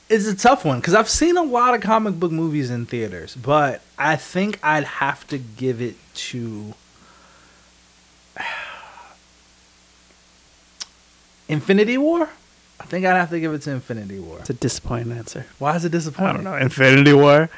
It's 0.10 0.28
a 0.28 0.36
tough 0.36 0.66
one 0.66 0.80
because 0.82 0.94
I've 0.94 1.10
seen 1.10 1.38
a 1.38 1.44
lot 1.44 1.74
of 1.74 1.80
comic 1.82 2.20
book 2.20 2.32
movies 2.34 2.70
in 2.70 2.86
theaters, 2.86 3.36
but 3.36 3.82
I 3.98 4.18
think 4.18 4.60
I'd 4.62 4.84
have 4.84 5.26
to 5.28 5.38
give 5.38 5.82
it 5.82 5.96
to 6.32 6.74
Infinity 11.52 11.98
War. 11.98 12.30
I 12.80 12.84
think 12.86 13.06
I'd 13.06 13.16
have 13.16 13.30
to 13.30 13.40
give 13.40 13.54
it 13.54 13.62
to 13.64 13.72
Infinity 13.72 14.20
War. 14.20 14.40
It's 14.40 14.50
a 14.50 14.54
disappointing 14.54 15.12
answer. 15.12 15.46
Why 15.60 15.76
is 15.76 15.86
it 15.86 15.92
disappointing? 15.92 16.30
I 16.30 16.34
don't 16.34 16.44
know. 16.44 16.56
Infinity 16.56 17.14
War. 17.14 17.50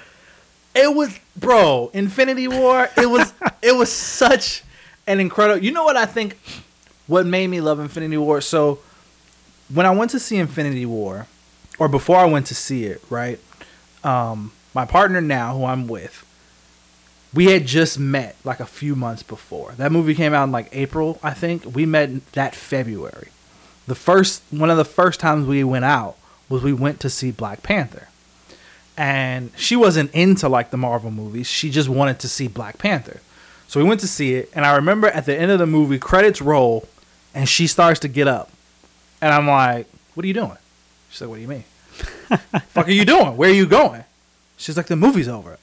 It 0.76 0.94
was, 0.96 1.18
bro. 1.36 1.92
Infinity 1.94 2.48
War. 2.48 2.90
It 2.98 3.06
was. 3.06 3.34
it 3.62 3.74
was 3.76 3.92
such 3.92 4.64
an 5.08 5.20
incredible. 5.20 5.64
You 5.64 5.72
know 5.72 5.84
what 5.84 5.96
I 5.96 6.06
think? 6.06 6.38
What 7.08 7.26
made 7.26 7.48
me 7.48 7.62
love 7.62 7.80
Infinity 7.80 8.18
War? 8.18 8.42
So, 8.42 8.80
when 9.74 9.86
I 9.86 9.92
went 9.92 10.12
to 10.12 10.20
see 10.20 10.38
Infinity 10.38 10.86
War, 10.86 11.28
or 11.78 11.88
before 11.88 12.18
I 12.18 12.26
went 12.26 12.48
to 12.48 12.56
see 12.56 12.86
it, 12.86 13.02
right? 13.10 13.40
Um, 14.04 14.52
my 14.74 14.86
partner 14.86 15.22
now, 15.22 15.56
who 15.56 15.66
I'm 15.66 15.88
with, 15.88 16.26
we 17.34 17.46
had 17.46 17.66
just 17.66 18.00
met 18.00 18.36
like 18.44 18.60
a 18.60 18.66
few 18.66 18.96
months 18.96 19.24
before. 19.24 19.74
That 19.78 19.92
movie 19.92 20.16
came 20.16 20.34
out 20.34 20.46
in 20.46 20.52
like 20.52 20.70
April, 20.72 21.20
I 21.22 21.32
think. 21.32 21.76
We 21.76 21.86
met 21.86 22.32
that 22.34 22.56
February. 22.56 23.30
The 23.88 23.96
first 23.96 24.44
one 24.50 24.70
of 24.70 24.78
the 24.78 24.86
first 24.86 25.20
times 25.20 25.48
we 25.48 25.64
went 25.64 25.86
out 25.86 26.16
was 26.50 26.64
we 26.64 26.74
went 26.74 27.00
to 27.02 27.10
see 27.10 27.32
Black 27.32 27.64
Panther 27.64 28.08
and 28.98 29.52
she 29.56 29.76
wasn't 29.76 30.12
into 30.14 30.48
like 30.48 30.72
the 30.72 30.78
Marvel 30.78 31.12
movies. 31.12 31.48
She 31.48 31.70
just 31.70 31.90
wanted 31.90 32.20
to 32.20 32.28
see 32.28 32.48
Black 32.48 32.78
Panther. 32.78 33.22
So 33.68 33.80
we 33.82 33.88
went 33.88 34.02
to 34.02 34.08
see 34.08 34.36
it, 34.36 34.52
and 34.54 34.66
I 34.66 34.76
remember 34.76 35.08
at 35.08 35.26
the 35.26 35.36
end 35.36 35.50
of 35.50 35.58
the 35.58 35.66
movie, 35.66 35.98
credits 35.98 36.42
roll, 36.42 36.88
and 37.34 37.50
she 37.50 37.66
starts 37.66 38.00
to 38.02 38.08
get 38.08 38.28
up, 38.28 38.52
and 39.20 39.34
I'm 39.34 39.48
like, 39.48 39.88
"What 40.14 40.24
are 40.24 40.28
you 40.28 40.34
doing?" 40.34 40.58
She's 41.10 41.22
like, 41.22 41.30
"What 41.30 41.38
do 41.38 41.42
you 41.42 41.48
mean? 41.48 41.64
Fuck 42.68 42.88
are 42.88 42.92
you 42.92 43.06
doing? 43.06 43.36
Where 43.36 43.50
are 43.50 43.54
you 43.54 43.66
going?" 43.66 44.04
She's 44.58 44.78
like, 44.78 44.88
"The 44.88 44.96
movie's 44.96 45.28
over." 45.28 45.58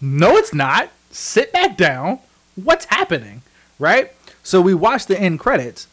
No, 0.00 0.36
it's 0.36 0.52
not. 0.52 0.90
Sit 1.10 1.52
back 1.52 1.78
down. 1.78 2.18
What's 2.56 2.84
happening? 2.86 3.42
Right? 3.78 4.12
So 4.42 4.60
we 4.60 4.74
watched 4.74 5.08
the 5.08 5.18
end 5.18 5.40
credits, 5.40 5.86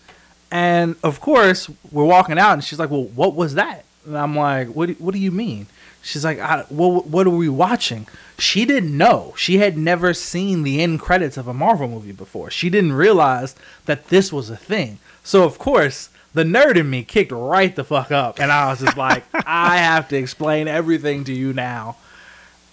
and 0.51 0.95
of 1.03 1.21
course 1.21 1.69
we're 1.91 2.05
walking 2.05 2.37
out, 2.37 2.53
and 2.53 2.63
she's 2.63 2.77
like, 2.79 2.91
"Well, 2.91 3.05
what 3.05 3.35
was 3.35 3.55
that?" 3.55 3.85
And 4.05 4.17
I'm 4.17 4.35
like, 4.35 4.67
"What? 4.69 4.87
Do, 4.87 4.93
what 4.99 5.13
do 5.13 5.19
you 5.19 5.31
mean?" 5.31 5.67
She's 6.03 6.25
like, 6.25 6.39
I, 6.39 6.65
"What? 6.69 7.07
What 7.07 7.25
are 7.25 7.31
we 7.31 7.49
watching?" 7.49 8.07
She 8.37 8.65
didn't 8.65 8.95
know. 8.97 9.33
She 9.37 9.59
had 9.59 9.77
never 9.77 10.13
seen 10.13 10.63
the 10.63 10.81
end 10.81 10.99
credits 10.99 11.37
of 11.37 11.47
a 11.47 11.53
Marvel 11.53 11.87
movie 11.87 12.11
before. 12.11 12.49
She 12.49 12.69
didn't 12.69 12.93
realize 12.93 13.55
that 13.85 14.07
this 14.07 14.33
was 14.33 14.49
a 14.49 14.57
thing. 14.57 14.97
So 15.23 15.43
of 15.43 15.57
course, 15.57 16.09
the 16.33 16.43
nerd 16.43 16.75
in 16.75 16.89
me 16.89 17.03
kicked 17.03 17.31
right 17.31 17.75
the 17.75 17.83
fuck 17.83 18.11
up, 18.11 18.39
and 18.39 18.51
I 18.51 18.69
was 18.69 18.81
just 18.81 18.97
like, 18.97 19.23
"I 19.33 19.77
have 19.77 20.09
to 20.09 20.17
explain 20.17 20.67
everything 20.67 21.23
to 21.25 21.33
you 21.33 21.53
now." 21.53 21.95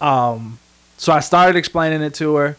Um, 0.01 0.59
so 0.97 1.13
I 1.13 1.21
started 1.21 1.55
explaining 1.55 2.01
it 2.01 2.13
to 2.15 2.35
her. 2.35 2.57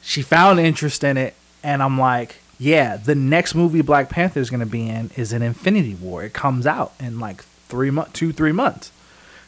She 0.00 0.22
found 0.22 0.60
interest 0.60 1.02
in 1.02 1.16
it, 1.16 1.34
and 1.62 1.82
I'm 1.82 1.98
like, 1.98 2.36
"Yeah, 2.64 2.96
the 2.96 3.14
next 3.14 3.54
movie 3.54 3.82
Black 3.82 4.08
Panther 4.08 4.40
is 4.40 4.48
gonna 4.48 4.64
be 4.64 4.88
in 4.88 5.10
is 5.16 5.32
an 5.34 5.42
Infinity 5.42 5.94
War. 5.94 6.22
It 6.24 6.32
comes 6.32 6.66
out 6.66 6.92
in 6.98 7.20
like 7.20 7.44
three 7.68 7.90
months, 7.90 8.12
two 8.14 8.32
three 8.32 8.52
months." 8.52 8.90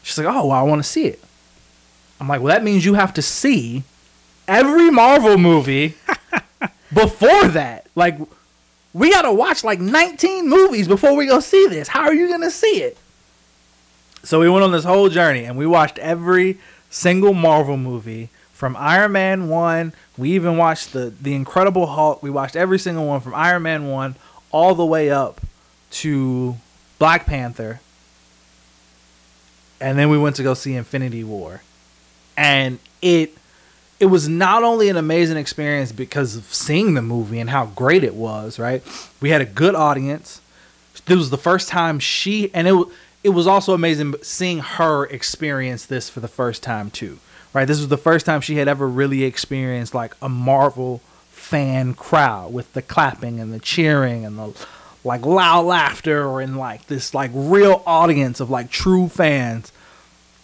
She's 0.03 0.19
like, 0.19 0.27
"Oh, 0.27 0.47
well, 0.47 0.51
I 0.51 0.61
want 0.61 0.83
to 0.83 0.87
see 0.87 1.05
it." 1.05 1.23
I'm 2.21 2.27
like, 2.27 2.41
"Well, 2.41 2.53
that 2.53 2.63
means 2.63 2.85
you 2.85 2.93
have 2.93 3.15
to 3.15 3.23
see 3.23 3.83
every 4.47 4.91
Marvel 4.91 5.37
movie 5.37 5.95
before 6.93 7.47
that. 7.47 7.87
Like, 7.95 8.19
we 8.93 9.09
gotta 9.09 9.33
watch 9.33 9.63
like 9.63 9.79
19 9.79 10.47
movies 10.47 10.87
before 10.87 11.15
we 11.15 11.25
go 11.25 11.39
see 11.39 11.65
this. 11.67 11.87
How 11.87 12.03
are 12.03 12.13
you 12.13 12.29
gonna 12.29 12.51
see 12.51 12.83
it?" 12.83 12.97
So 14.21 14.39
we 14.41 14.49
went 14.49 14.63
on 14.63 14.71
this 14.71 14.83
whole 14.83 15.09
journey, 15.09 15.45
and 15.45 15.57
we 15.57 15.65
watched 15.65 15.97
every 15.97 16.59
single 16.91 17.33
Marvel 17.33 17.77
movie 17.77 18.29
from 18.57 18.75
Iron 18.75 19.11
Man 19.11 19.49
one. 19.49 19.93
We 20.17 20.31
even 20.31 20.57
watched 20.57 20.91
the 20.91 21.13
the 21.21 21.35
Incredible 21.35 21.85
Hulk. 21.85 22.23
We 22.23 22.31
watched 22.31 22.55
every 22.55 22.79
single 22.79 23.05
one 23.05 23.21
from 23.21 23.35
Iron 23.35 23.61
Man 23.61 23.87
one 23.87 24.15
all 24.51 24.73
the 24.73 24.85
way 24.85 25.11
up 25.11 25.39
to 25.91 26.57
Black 26.97 27.27
Panther. 27.27 27.79
And 29.79 29.99
then 29.99 30.09
we 30.09 30.17
went 30.17 30.35
to 30.37 30.43
go 30.43 30.55
see 30.55 30.73
Infinity 30.73 31.23
War. 31.23 31.61
And 32.35 32.79
it 32.99 33.37
it 33.99 34.07
was 34.07 34.27
not 34.27 34.63
only 34.63 34.89
an 34.89 34.97
amazing 34.97 35.37
experience 35.37 35.91
because 35.91 36.35
of 36.35 36.51
seeing 36.51 36.95
the 36.95 37.03
movie 37.03 37.39
and 37.39 37.51
how 37.51 37.67
great 37.67 38.03
it 38.03 38.15
was, 38.15 38.57
right? 38.57 38.81
We 39.21 39.29
had 39.29 39.41
a 39.41 39.45
good 39.45 39.75
audience. 39.75 40.41
This 41.05 41.15
was 41.15 41.29
the 41.29 41.37
first 41.37 41.69
time 41.69 41.99
she 41.99 42.51
and 42.55 42.67
it 42.67 42.87
it 43.23 43.29
was 43.29 43.45
also 43.45 43.75
amazing 43.75 44.15
seeing 44.23 44.59
her 44.59 45.05
experience 45.05 45.85
this 45.85 46.09
for 46.09 46.21
the 46.21 46.27
first 46.27 46.63
time 46.63 46.89
too. 46.89 47.19
Right? 47.57 47.65
This 47.65 47.79
was 47.79 47.87
the 47.87 47.97
first 47.97 48.27
time 48.27 48.41
she 48.41 48.57
had 48.57 48.67
ever 48.67 48.87
really 48.87 49.23
experienced 49.23 49.95
like 49.95 50.13
a 50.21 50.29
Marvel 50.29 51.01
fan 51.31 51.95
crowd 51.95 52.53
with 52.53 52.71
the 52.73 52.83
clapping 52.83 53.39
and 53.39 53.51
the 53.51 53.57
cheering 53.57 54.25
and 54.25 54.37
the 54.37 54.53
like 55.03 55.25
loud 55.25 55.65
laughter 55.65 56.39
and 56.39 56.57
like 56.57 56.85
this 56.85 57.15
like 57.15 57.31
real 57.33 57.81
audience 57.87 58.39
of 58.39 58.51
like 58.51 58.69
true 58.69 59.09
fans. 59.09 59.71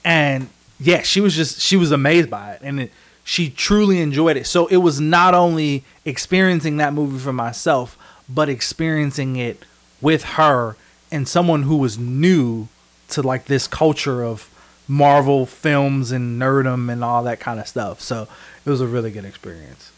And 0.03 0.49
yeah 0.80 1.03
she 1.03 1.22
was 1.22 1.35
just 1.35 1.61
she 1.61 1.77
was 1.77 1.91
amazed 1.91 2.31
by 2.31 2.53
it. 2.53 2.61
And 2.64 2.80
it, 2.80 2.91
she 3.23 3.52
truly 3.52 4.02
enjoyed 4.02 4.35
it. 4.35 4.48
So 4.48 4.65
it 4.65 4.77
was 4.77 4.99
not 4.99 5.35
only 5.35 5.84
experiencing 6.06 6.77
that 6.77 6.94
movie 6.94 7.19
for 7.19 7.31
myself 7.31 7.95
but 8.27 8.49
experiencing 8.49 9.35
it 9.35 9.65
with 10.02 10.23
her 10.23 10.77
and 11.11 11.27
someone 11.27 11.61
who 11.61 11.77
was 11.77 11.99
new 11.99 12.69
to 13.10 13.22
like 13.22 13.45
this 13.45 13.68
culture 13.68 14.23
of 14.23 14.49
marvel 14.88 15.45
films 15.45 16.11
and 16.11 16.41
nerdum 16.41 16.91
and 16.91 17.03
all 17.03 17.23
that 17.23 17.39
kind 17.39 17.60
of 17.60 17.68
stuff. 17.68 18.01
So 18.01 18.27
it 18.65 18.69
was 18.69 18.81
a 18.81 18.88
really 18.88 19.11
good 19.11 19.26
experience. 19.26 19.91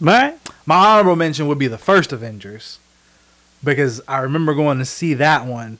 Right 0.00 0.38
my 0.66 0.76
honorable 0.76 1.16
mention 1.16 1.46
would 1.46 1.58
be 1.58 1.66
the 1.66 1.78
first 1.78 2.12
avengers 2.12 2.78
because 3.62 4.00
i 4.08 4.18
remember 4.18 4.54
going 4.54 4.78
to 4.78 4.84
see 4.84 5.14
that 5.14 5.46
one 5.46 5.78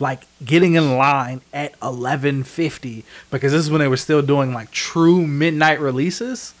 like 0.00 0.22
getting 0.44 0.74
in 0.74 0.96
line 0.96 1.40
at 1.52 1.78
11:50 1.80 3.02
because 3.32 3.50
this 3.50 3.62
is 3.64 3.70
when 3.70 3.80
they 3.80 3.88
were 3.88 3.96
still 3.96 4.22
doing 4.22 4.54
like 4.54 4.70
true 4.70 5.26
midnight 5.26 5.80
releases. 5.80 6.54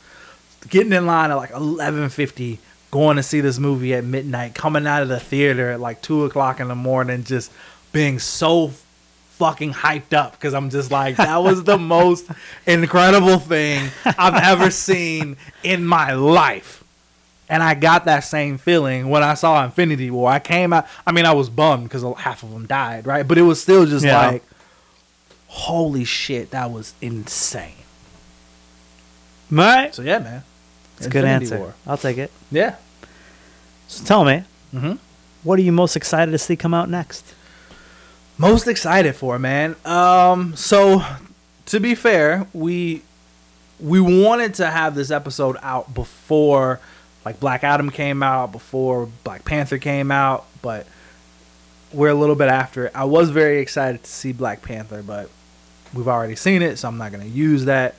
Getting 0.68 0.92
in 0.92 1.06
line 1.06 1.30
at 1.30 1.36
like 1.36 1.52
11:50, 1.52 2.58
going 2.90 3.16
to 3.16 3.22
see 3.22 3.40
this 3.40 3.60
movie 3.60 3.94
at 3.94 4.02
midnight, 4.02 4.56
coming 4.56 4.88
out 4.88 5.02
of 5.02 5.08
the 5.08 5.20
theater 5.20 5.70
at 5.70 5.78
like 5.78 6.02
two 6.02 6.24
o'clock 6.24 6.58
in 6.58 6.66
the 6.66 6.74
morning, 6.74 7.22
just 7.22 7.52
being 7.92 8.18
so 8.18 8.72
fucking 9.38 9.72
hyped 9.72 10.12
up 10.12 10.32
because 10.32 10.52
I'm 10.54 10.68
just 10.70 10.90
like 10.90 11.16
that 11.16 11.36
was 11.42 11.64
the 11.64 11.78
most 11.78 12.26
incredible 12.66 13.38
thing 13.38 13.90
I've 14.04 14.34
ever 14.42 14.70
seen 14.70 15.36
in 15.62 15.84
my 15.86 16.12
life. 16.12 16.84
And 17.50 17.62
I 17.62 17.74
got 17.74 18.04
that 18.04 18.20
same 18.20 18.58
feeling 18.58 19.08
when 19.08 19.22
I 19.22 19.32
saw 19.34 19.64
Infinity 19.64 20.10
War. 20.10 20.30
I 20.30 20.38
came 20.38 20.72
out. 20.74 20.86
I 21.06 21.12
mean, 21.12 21.24
I 21.24 21.32
was 21.32 21.48
bummed 21.48 21.84
because 21.84 22.02
half 22.18 22.42
of 22.42 22.50
them 22.50 22.66
died, 22.66 23.06
right? 23.06 23.26
But 23.26 23.38
it 23.38 23.42
was 23.42 23.62
still 23.62 23.86
just 23.86 24.04
Yeah. 24.04 24.26
like, 24.26 24.42
holy 25.46 26.04
shit, 26.04 26.50
that 26.50 26.70
was 26.70 26.92
insane. 27.00 27.72
Right. 29.50 29.94
So 29.94 30.02
yeah, 30.02 30.18
man, 30.18 30.42
It's 30.98 31.06
a 31.06 31.10
good 31.10 31.24
answer. 31.24 31.58
War. 31.58 31.74
I'll 31.86 31.96
take 31.96 32.18
it. 32.18 32.30
Yeah. 32.50 32.76
So 33.86 34.04
tell 34.04 34.24
me, 34.24 34.44
Mm-hmm. 34.74 34.92
what 35.44 35.58
are 35.58 35.62
you 35.62 35.72
most 35.72 35.96
excited 35.96 36.30
to 36.32 36.38
see 36.38 36.54
come 36.56 36.74
out 36.74 36.90
next? 36.90 37.24
Most 38.38 38.68
excited 38.68 39.16
for, 39.16 39.36
man. 39.36 39.74
Um, 39.84 40.54
so 40.54 41.04
to 41.66 41.80
be 41.80 41.96
fair, 41.96 42.46
we 42.52 43.02
we 43.80 44.00
wanted 44.00 44.54
to 44.54 44.66
have 44.70 44.94
this 44.94 45.10
episode 45.10 45.56
out 45.60 45.92
before 45.92 46.78
like 47.24 47.40
Black 47.40 47.64
Adam 47.64 47.90
came 47.90 48.22
out, 48.22 48.52
before 48.52 49.08
Black 49.24 49.44
Panther 49.44 49.78
came 49.78 50.12
out, 50.12 50.46
but 50.62 50.86
we're 51.92 52.10
a 52.10 52.14
little 52.14 52.36
bit 52.36 52.48
after 52.48 52.86
it. 52.86 52.92
I 52.94 53.04
was 53.04 53.30
very 53.30 53.58
excited 53.58 54.04
to 54.04 54.10
see 54.10 54.32
Black 54.32 54.62
Panther, 54.62 55.02
but 55.02 55.30
we've 55.92 56.08
already 56.08 56.36
seen 56.36 56.62
it, 56.62 56.78
so 56.78 56.86
I'm 56.86 56.96
not 56.96 57.10
gonna 57.10 57.24
use 57.24 57.64
that. 57.64 57.96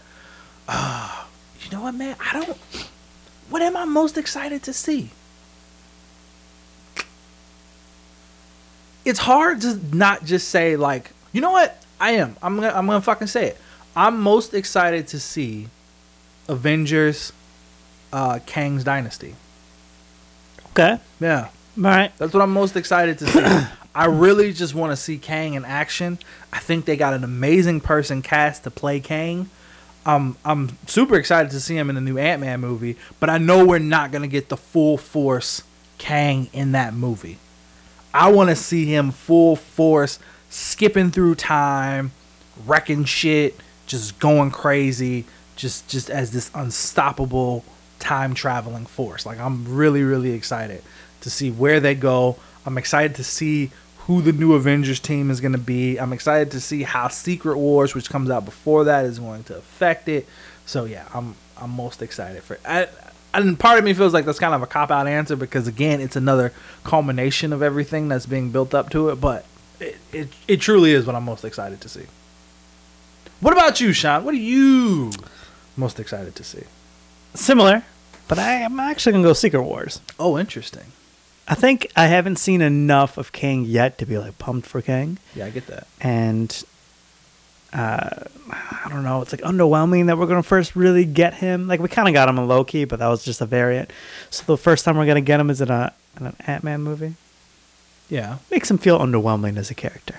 Uh, 0.70 1.26
you 1.62 1.70
know 1.72 1.82
what, 1.82 1.96
man? 1.96 2.16
I 2.18 2.40
don't. 2.40 2.58
What 3.50 3.62
am 3.62 3.76
I 3.76 3.84
most 3.84 4.18
excited 4.18 4.64
to 4.64 4.74
see? 4.74 5.12
It's 9.10 9.20
hard 9.20 9.62
to 9.62 9.80
not 9.92 10.24
just 10.24 10.50
say 10.50 10.76
like, 10.76 11.10
you 11.32 11.42
know 11.42 11.50
what? 11.52 11.84
I 12.00 12.12
am. 12.12 12.38
I'm 12.44 12.56
gonna 12.56 12.70
I'm 12.70 12.86
gonna 12.86 13.02
fucking 13.02 13.28
say 13.28 13.48
it. 13.48 13.58
I'm 13.96 14.22
most 14.22 14.54
excited 14.54 15.08
to 15.08 15.20
see 15.20 15.68
Avengers 16.48 17.34
uh 18.14 18.40
Kang's 18.46 18.84
Dynasty. 18.84 19.36
Okay. 20.72 21.00
Yeah. 21.20 21.50
All 21.78 21.84
right. 21.84 22.12
That's 22.20 22.34
what 22.34 22.44
I'm 22.44 22.54
most 22.54 22.76
excited 22.76 23.18
to 23.20 23.28
see. 23.28 23.68
I 23.96 24.06
really 24.06 24.54
just 24.54 24.76
want 24.76 24.92
to 24.92 24.96
see 24.96 25.18
Kang 25.18 25.56
in 25.56 25.66
action. 25.66 26.20
I 26.54 26.60
think 26.60 26.86
they 26.86 26.96
got 26.96 27.16
an 27.16 27.24
amazing 27.24 27.82
person 27.82 28.22
cast 28.22 28.64
to 28.66 28.72
play 28.72 29.00
Kang. 29.00 29.50
Um, 30.06 30.38
I'm 30.46 30.78
super 30.86 31.16
excited 31.16 31.52
to 31.52 31.60
see 31.60 31.76
him 31.76 31.90
in 31.90 31.96
the 31.96 32.02
new 32.02 32.20
Ant 32.20 32.42
Man 32.42 32.60
movie, 32.62 32.96
but 33.20 33.30
I 33.30 33.40
know 33.40 33.66
we're 33.66 33.80
not 33.80 34.12
gonna 34.12 34.28
get 34.28 34.50
the 34.50 34.58
full 34.58 34.98
force 34.98 35.64
Kang 35.98 36.48
in 36.54 36.74
that 36.74 36.94
movie. 36.94 37.40
I 38.14 38.32
want 38.32 38.50
to 38.50 38.56
see 38.56 38.86
him 38.86 39.12
full 39.12 39.56
force, 39.56 40.20
skipping 40.50 41.12
through 41.12 41.36
time, 41.36 42.12
wrecking 42.66 43.06
shit, 43.06 43.56
just 43.86 44.20
going 44.20 44.52
crazy, 44.52 45.26
just 45.56 45.88
just 45.88 46.10
as 46.10 46.32
this 46.32 46.50
unstoppable 46.54 47.64
time 48.00 48.34
traveling 48.34 48.86
force. 48.86 49.26
Like 49.26 49.40
I'm 49.40 49.76
really 49.76 50.04
really 50.04 50.32
excited 50.32 50.84
to 51.22 51.30
see 51.30 51.52
where 51.52 51.80
they 51.80 51.96
go. 51.96 52.38
I'm 52.66 52.78
excited 52.78 53.16
to 53.16 53.24
see 53.24 53.72
who 54.00 54.22
the 54.22 54.32
new 54.32 54.54
Avengers 54.54 55.00
team 55.00 55.30
is 55.30 55.40
going 55.40 55.52
to 55.52 55.58
be. 55.60 55.98
I'm 55.98 56.14
excited 56.14 56.52
to 56.52 56.60
see 56.60 56.82
how 56.84 57.10
Secret 57.10 57.58
Wars, 57.58 57.94
which 57.94 58.10
comes 58.10 58.30
out 58.30 58.44
before 58.44 58.86
that, 58.86 59.06
is 59.06 59.20
going 59.20 59.44
to 59.44 59.58
affect 59.58 60.10
it. 60.10 60.28
So 60.66 60.86
yeah, 60.86 61.08
I'm 61.14 61.36
I'm 61.58 61.72
most 61.72 62.02
excited 62.02 62.42
for. 62.44 62.58
I, 62.66 62.88
and 63.34 63.60
part 63.60 63.78
of 63.80 63.86
me 63.86 63.94
feels 63.94 64.14
like 64.14 64.26
that's 64.26 64.40
kind 64.40 64.54
of 64.54 64.62
a 64.62 64.68
cop 64.68 64.92
out 64.92 65.08
answer 65.08 65.36
because 65.36 65.68
again, 65.68 66.02
it's 66.02 66.16
another 66.16 66.52
culmination 66.84 67.54
of 67.54 67.62
everything 67.62 68.08
that's 68.08 68.26
being 68.26 68.50
built 68.52 68.74
up 68.74 68.90
to 68.92 69.10
it. 69.10 69.16
But 69.22 69.46
it, 69.80 69.98
it 70.12 70.30
it 70.48 70.58
truly 70.62 70.92
is 70.94 71.06
what 71.06 71.16
I'm 71.16 71.26
most 71.26 71.46
excited 71.46 71.80
to 71.82 71.90
see. 71.90 72.06
What 73.40 73.54
about 73.54 73.80
you, 73.80 73.94
Sean? 73.94 74.24
What 74.26 74.34
are 74.34 74.38
you 74.38 75.12
most 75.78 76.00
excited 76.00 76.36
to 76.36 76.44
see? 76.44 76.64
Similar, 77.36 77.84
but 78.28 78.38
I, 78.40 78.64
I'm 78.64 78.80
actually 78.80 79.14
gonna 79.14 79.24
go 79.24 79.34
Secret 79.34 79.62
Wars. 79.64 80.02
Oh, 80.20 80.38
interesting. 80.38 80.92
I 81.48 81.56
think 81.56 81.92
I 81.96 82.08
haven't 82.08 82.36
seen 82.38 82.62
enough 82.62 83.18
of 83.18 83.32
Kang 83.32 83.66
yet 83.66 83.98
to 84.00 84.06
be 84.06 84.18
like 84.18 84.38
pumped 84.38 84.68
for 84.68 84.82
Kang, 84.84 85.18
Yeah, 85.36 85.46
I 85.46 85.50
get 85.50 85.66
that. 85.68 85.88
and 86.00 86.64
uh, 87.74 88.24
I 88.52 88.88
don't 88.90 89.04
know. 89.04 89.22
It's 89.22 89.32
like 89.32 89.42
underwhelming 89.42 90.08
that 90.08 90.18
we're 90.18 90.28
gonna 90.28 90.44
first 90.44 90.76
really 90.76 91.06
get 91.06 91.36
him. 91.36 91.68
Like 91.68 91.80
we 91.80 91.88
kind 91.88 92.08
of 92.08 92.14
got 92.14 92.28
him 92.30 92.38
in 92.38 92.48
Loki, 92.48 92.86
but 92.86 93.00
that 93.00 93.08
was 93.08 93.24
just 93.24 93.42
a 93.42 93.46
variant. 93.46 93.92
So 94.30 94.44
the 94.46 94.58
first 94.58 94.86
time 94.86 94.98
we're 94.98 95.06
gonna 95.06 95.22
get 95.22 95.40
him 95.40 95.50
is 95.50 95.62
in 95.62 95.70
a 95.70 95.94
in 96.20 96.26
an 96.28 96.36
Ant 96.48 96.64
Man 96.64 96.82
movie. 96.82 97.16
Yeah. 98.10 98.38
Makes 98.50 98.72
him 98.72 98.78
feel 98.80 99.00
underwhelming 99.00 99.58
as 99.58 99.70
a 99.70 99.76
character. 99.76 100.16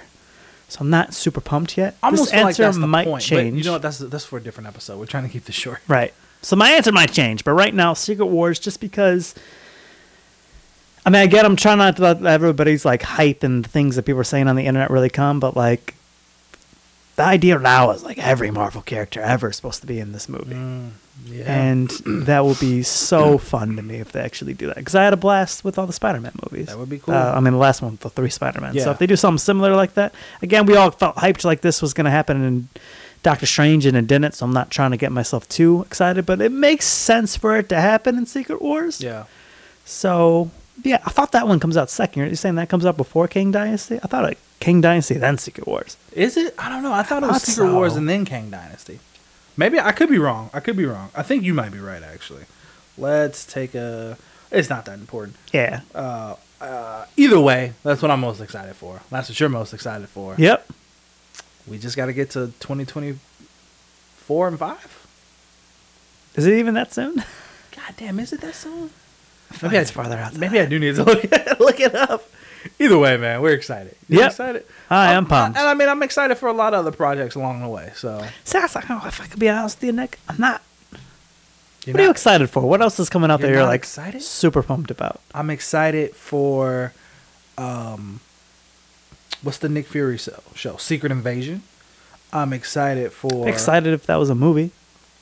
So 0.69 0.79
I'm 0.83 0.91
not 0.91 1.13
super 1.13 1.41
pumped 1.41 1.77
yet. 1.77 1.97
I 2.01 2.13
this 2.13 2.21
almost 2.21 2.33
like 2.33 2.61
answer 2.61 2.81
the 2.81 2.87
might 2.87 3.07
point. 3.07 3.25
change. 3.25 3.55
But 3.55 3.59
you 3.59 3.65
know 3.65 3.73
what? 3.73 3.83
That's 3.83 3.99
that's 3.99 4.25
for 4.25 4.39
a 4.39 4.43
different 4.43 4.69
episode. 4.69 4.99
We're 4.99 5.07
trying 5.07 5.25
to 5.25 5.29
keep 5.29 5.45
this 5.45 5.57
short. 5.57 5.81
Right. 5.89 6.15
So 6.43 6.55
my 6.57 6.71
answer 6.71 6.93
might 6.93 7.13
change, 7.13 7.45
but 7.45 7.53
right 7.53 7.75
now, 7.75 7.93
Secret 7.95 8.27
Wars, 8.27 8.59
just 8.59 8.81
because. 8.81 9.35
I 11.05 11.11
mean, 11.11 11.23
again, 11.23 11.47
I'm 11.47 11.57
trying 11.57 11.79
not 11.79 11.97
to 11.97 12.03
let 12.03 12.25
everybody's 12.25 12.85
like 12.85 13.03
hype 13.03 13.43
and 13.43 13.67
things 13.67 13.97
that 13.97 14.05
people 14.05 14.21
are 14.21 14.25
saying 14.25 14.49
on 14.49 14.57
the 14.57 14.67
internet 14.67 14.91
really 14.91 15.09
come, 15.09 15.41
but 15.41 15.57
like, 15.57 15.95
the 17.21 17.27
idea 17.27 17.59
now 17.59 17.91
is 17.93 18.03
like 18.03 18.19
every 18.19 18.51
Marvel 18.51 18.83
character 18.83 19.21
ever 19.21 19.51
is 19.51 19.57
supposed 19.57 19.81
to 19.83 19.87
be 19.87 19.99
in 20.01 20.13
this 20.13 20.29
movie, 20.29 20.55
Mm, 20.55 20.91
yeah. 21.27 21.53
and 21.69 21.91
that 22.27 22.41
will 22.41 22.55
be 22.57 22.83
so 22.83 23.39
fun 23.39 23.77
to 23.77 23.83
me 23.83 23.97
if 23.97 24.13
they 24.13 24.21
actually 24.21 24.55
do 24.55 24.67
that. 24.69 24.77
Because 24.77 24.95
I 24.95 25.05
had 25.05 25.13
a 25.13 25.17
blast 25.17 25.65
with 25.65 25.79
all 25.79 25.87
the 25.87 25.93
Spider-Man 25.93 26.33
movies. 26.51 26.67
That 26.69 26.79
would 26.79 26.89
be 26.91 26.99
cool. 26.99 27.15
Uh, 27.15 27.33
I 27.37 27.41
mean, 27.41 27.53
the 27.53 27.59
last 27.59 27.83
one, 27.83 27.99
the 28.01 28.11
three 28.11 28.31
Spider-Man. 28.31 28.75
Yeah. 28.75 28.85
So 28.85 28.91
if 28.93 28.99
they 28.99 29.07
do 29.07 29.17
something 29.17 29.39
similar 29.39 29.75
like 29.77 29.95
that, 29.95 30.15
again, 30.43 30.67
we 30.67 30.77
all 30.77 30.91
felt 30.91 31.17
hyped 31.17 31.45
like 31.45 31.61
this 31.61 31.83
was 31.83 31.93
going 31.95 32.07
to 32.07 32.11
happen 32.11 32.43
in 32.43 32.69
Doctor 33.23 33.45
Strange, 33.47 33.85
and 33.87 33.97
it 33.97 34.07
didn't. 34.07 34.33
So 34.35 34.47
I'm 34.47 34.53
not 34.53 34.71
trying 34.71 34.93
to 34.93 34.97
get 34.97 35.13
myself 35.13 35.49
too 35.49 35.83
excited, 35.87 36.25
but 36.27 36.41
it 36.41 36.53
makes 36.53 36.87
sense 36.87 37.37
for 37.37 37.57
it 37.57 37.69
to 37.69 37.81
happen 37.81 38.17
in 38.17 38.25
Secret 38.27 38.61
Wars. 38.63 39.01
yeah. 39.01 39.25
So 39.85 40.51
yeah, 40.85 41.01
I 41.05 41.11
thought 41.11 41.33
that 41.33 41.47
one 41.47 41.61
comes 41.61 41.77
out 41.77 41.91
second. 41.91 42.21
You're 42.21 42.29
you 42.31 42.37
saying 42.37 42.55
that 42.55 42.69
comes 42.69 42.87
out 42.87 42.97
before 42.97 43.29
Kang 43.29 43.51
Dynasty? 43.51 43.97
I 44.03 44.07
thought 44.07 44.23
like 44.25 44.39
Kang 44.61 44.81
Dynasty 44.81 45.15
then 45.15 45.39
Secret 45.39 45.67
Wars. 45.67 45.97
Is 46.13 46.37
it? 46.37 46.55
I 46.59 46.69
don't 46.69 46.83
know. 46.83 46.93
I 46.93 47.03
thought 47.03 47.23
it 47.23 47.27
was 47.27 47.45
thought 47.45 47.53
Secret 47.53 47.73
Wars 47.73 47.97
and 47.97 48.09
then 48.09 48.25
Kang 48.25 48.51
Dynasty. 48.51 49.01
Maybe 49.57 49.81
I 49.81 49.93
could 49.93 50.11
be 50.11 50.19
wrong. 50.19 50.51
I 50.53 50.61
could 50.61 50.77
be 50.77 50.85
wrong. 50.87 51.11
I 51.15 51.23
think 51.23 51.43
you 51.45 51.55
might 51.55 51.73
be 51.73 51.79
right 51.79 52.03
actually. 52.03 52.45
Let's 52.97 53.45
take 53.45 53.75
a. 53.75 54.17
It's 54.51 54.69
not 54.69 54.85
that 54.85 54.99
important. 54.99 55.37
Yeah. 55.53 55.81
Uh, 55.95 56.37
uh, 56.61 57.07
either 57.17 57.41
way, 57.41 57.73
that's 57.83 58.03
what 58.03 58.11
I'm 58.11 58.21
most 58.21 58.41
excited 58.41 58.77
for. 58.77 59.01
That's 59.11 59.29
what 59.29 59.41
you're 59.41 59.49
most 59.49 59.73
excited 59.73 60.09
for. 60.09 60.35
Yep. 60.37 60.69
We 61.67 61.79
just 61.79 61.97
got 61.97 62.07
to 62.07 62.13
get 62.13 62.31
to 62.31 62.47
2024 62.61 64.49
and 64.49 64.59
five. 64.59 65.07
Is 66.35 66.47
it 66.47 66.55
even 66.59 66.75
that 66.75 66.93
soon? 66.93 67.17
God 67.17 67.95
damn, 67.97 68.21
is 68.21 68.33
it 68.33 68.41
that 68.41 68.55
soon? 68.55 68.91
Maybe 69.63 69.77
it's 69.77 69.91
farther 69.91 70.17
out. 70.17 70.37
Maybe 70.37 70.61
I 70.61 70.67
do 70.67 70.79
need 70.79 70.97
to 70.97 71.05
look 71.05 71.23
look 71.61 71.81
it 71.81 71.95
up. 71.95 72.29
Either 72.79 72.99
way, 72.99 73.17
man, 73.17 73.41
we're 73.41 73.53
excited. 73.55 73.97
You 74.09 74.19
Yep. 74.21 74.31
excited? 74.31 74.67
I 74.91 75.13
am 75.13 75.27
pumped. 75.27 75.59
And 75.59 75.67
I 75.69 75.75
mean, 75.75 75.89
I'm 75.89 76.03
excited 76.03 76.37
for 76.37 76.49
a 76.49 76.53
lot 76.53 76.75
of 76.75 76.81
other 76.87 76.95
projects 76.97 77.35
along 77.35 77.63
the 77.63 77.69
way. 77.69 77.93
So 77.97 78.25
See, 78.45 78.59
I 78.59 78.63
was 78.63 78.75
like, 78.75 78.91
oh, 78.91 79.03
if 79.07 79.21
I 79.21 79.27
could 79.27 79.39
be 79.39 79.49
honest 79.49 79.79
with 79.79 79.85
you, 79.87 79.93
Nick, 79.93 80.19
I'm 80.29 80.37
not. 80.39 80.63
You're 81.87 81.95
what 81.95 82.01
are 82.01 82.05
you 82.05 82.11
excited 82.11 82.51
for? 82.51 82.61
What 82.63 82.83
else 82.83 83.01
is 83.01 83.09
coming 83.09 83.31
out 83.31 83.41
You're 83.41 83.49
that 83.51 83.55
you're 83.55 83.65
like 83.65 83.81
excited? 83.81 84.23
super 84.23 84.63
pumped 84.63 84.91
about? 84.91 85.21
I'm 85.35 85.49
excited 85.49 86.15
for 86.15 86.93
um 87.57 88.21
what's 89.43 89.59
the 89.59 89.69
Nick 89.71 89.87
Fury 89.87 90.19
show? 90.19 90.43
show? 90.55 90.77
Secret 90.77 91.11
Invasion. 91.11 91.63
I'm 92.33 92.53
excited 92.53 93.13
for 93.13 93.49
excited 93.49 93.93
if 93.95 94.05
that 94.07 94.17
was 94.17 94.29
a 94.29 94.35
movie. 94.35 94.73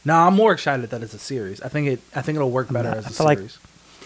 No, 0.04 0.14
I'm 0.14 0.34
more 0.34 0.52
excited 0.52 0.90
that 0.90 1.02
it's 1.02 1.14
a 1.14 1.18
series. 1.18 1.60
I 1.62 1.68
think 1.68 1.86
it 1.88 2.00
I 2.14 2.22
think 2.22 2.36
it'll 2.36 2.50
work 2.50 2.70
better 2.72 2.88
not- 2.88 2.98
as 2.98 3.04
a 3.06 3.08
I 3.08 3.12
feel 3.12 3.26
like- 3.26 3.38
series. 3.38 3.58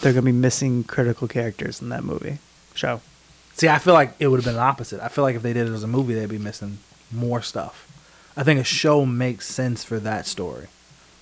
They're 0.03 0.13
gonna 0.13 0.23
be 0.27 0.33
missing 0.33 0.85
critical 0.85 1.29
characters 1.29 1.81
in 1.81 1.89
that 1.91 2.03
movie 2.05 2.39
show. 2.75 3.01
See, 3.55 3.69
I 3.69 3.79
feel 3.79 3.95
like 3.95 4.15
it 4.19 4.29
would 4.29 4.39
have 4.39 4.45
been 4.45 4.55
the 4.55 4.61
opposite. 4.61 5.01
I 5.01 5.09
feel 5.09 5.25
like 5.25 5.37
if 5.37 5.43
they 5.43 5.53
did 5.53 5.69
it 5.69 5.73
as 5.73 5.83
a 5.83 5.89
movie, 5.89 6.15
they'd 6.15 6.29
be 6.29 6.39
missing 6.39 6.79
more 7.11 7.43
stuff. 7.43 7.89
I 8.37 8.43
think 8.45 8.59
a 8.59 8.65
show 8.65 9.05
makes 9.05 9.47
sense 9.47 9.85
for 9.85 9.99
that 10.01 10.27
story. 10.27 10.69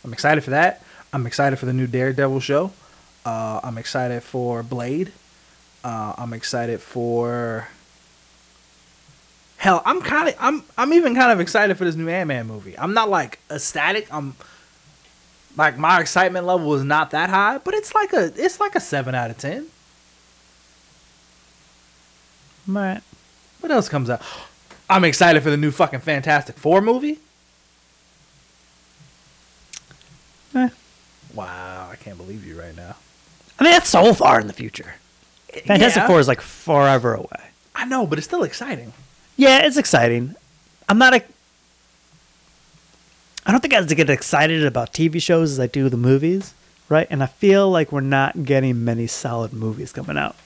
I'm 0.04 0.12
excited 0.12 0.42
for 0.44 0.50
that. 0.50 0.82
I'm 1.12 1.26
excited 1.26 1.58
for 1.58 1.66
the 1.66 1.72
new 1.72 1.86
Daredevil 1.86 2.40
show. 2.40 2.72
Uh, 3.26 3.60
I'm 3.62 3.76
excited 3.78 4.22
for 4.22 4.62
Blade. 4.62 5.12
Uh, 5.82 6.14
I'm 6.16 6.32
excited 6.32 6.80
for. 6.80 7.68
Hell, 9.56 9.82
I'm 9.84 10.00
kind 10.00 10.28
of 10.28 10.36
I'm 10.38 10.62
I'm 10.78 10.94
even 10.94 11.14
kind 11.14 11.32
of 11.32 11.40
excited 11.40 11.76
for 11.76 11.84
this 11.84 11.94
new 11.96 12.08
Ant 12.08 12.28
Man 12.28 12.46
movie. 12.46 12.78
I'm 12.78 12.94
not 12.94 13.10
like 13.10 13.40
ecstatic. 13.50 14.12
I'm 14.12 14.34
like 15.56 15.76
my 15.76 16.00
excitement 16.00 16.46
level 16.46 16.74
is 16.74 16.84
not 16.84 17.10
that 17.10 17.28
high, 17.28 17.58
but 17.58 17.74
it's 17.74 17.94
like 17.94 18.12
a 18.14 18.32
it's 18.36 18.60
like 18.60 18.74
a 18.74 18.80
seven 18.80 19.14
out 19.14 19.30
of 19.30 19.36
ten. 19.36 19.66
Right. 22.66 23.00
What 23.60 23.72
else 23.72 23.88
comes 23.88 24.10
out? 24.10 24.22
I'm 24.90 25.04
excited 25.04 25.42
for 25.42 25.50
the 25.50 25.56
new 25.56 25.70
fucking 25.70 26.00
Fantastic 26.00 26.56
Four 26.58 26.80
movie. 26.80 27.18
Eh. 30.54 30.68
Wow, 31.32 31.88
I 31.92 31.96
can't 31.96 32.16
believe 32.16 32.44
you 32.44 32.58
right 32.58 32.74
now. 32.74 32.96
I 33.58 33.62
mean, 33.64 33.72
that's 33.72 33.88
so 33.88 34.12
far 34.14 34.40
in 34.40 34.46
the 34.48 34.52
future. 34.52 34.94
Fantastic 35.52 36.02
Yeah. 36.02 36.06
Four 36.08 36.18
is 36.18 36.26
like 36.28 36.40
forever 36.40 37.14
away. 37.14 37.50
I 37.74 37.84
know, 37.84 38.06
but 38.06 38.18
it's 38.18 38.26
still 38.26 38.42
exciting. 38.42 38.92
Yeah, 39.36 39.64
it's 39.64 39.76
exciting. 39.76 40.34
I'm 40.88 40.98
not 40.98 41.14
a. 41.14 41.22
I 43.46 43.52
don't 43.52 43.60
think 43.60 43.72
I 43.72 43.76
have 43.76 43.86
to 43.86 43.94
get 43.94 44.10
excited 44.10 44.64
about 44.66 44.92
TV 44.92 45.22
shows 45.22 45.52
as 45.52 45.60
I 45.60 45.66
do 45.66 45.88
the 45.88 45.96
movies, 45.96 46.52
right? 46.88 47.06
And 47.10 47.22
I 47.22 47.26
feel 47.26 47.70
like 47.70 47.92
we're 47.92 48.00
not 48.00 48.44
getting 48.44 48.84
many 48.84 49.06
solid 49.06 49.52
movies 49.52 49.92
coming 49.92 50.18
out. 50.18 50.36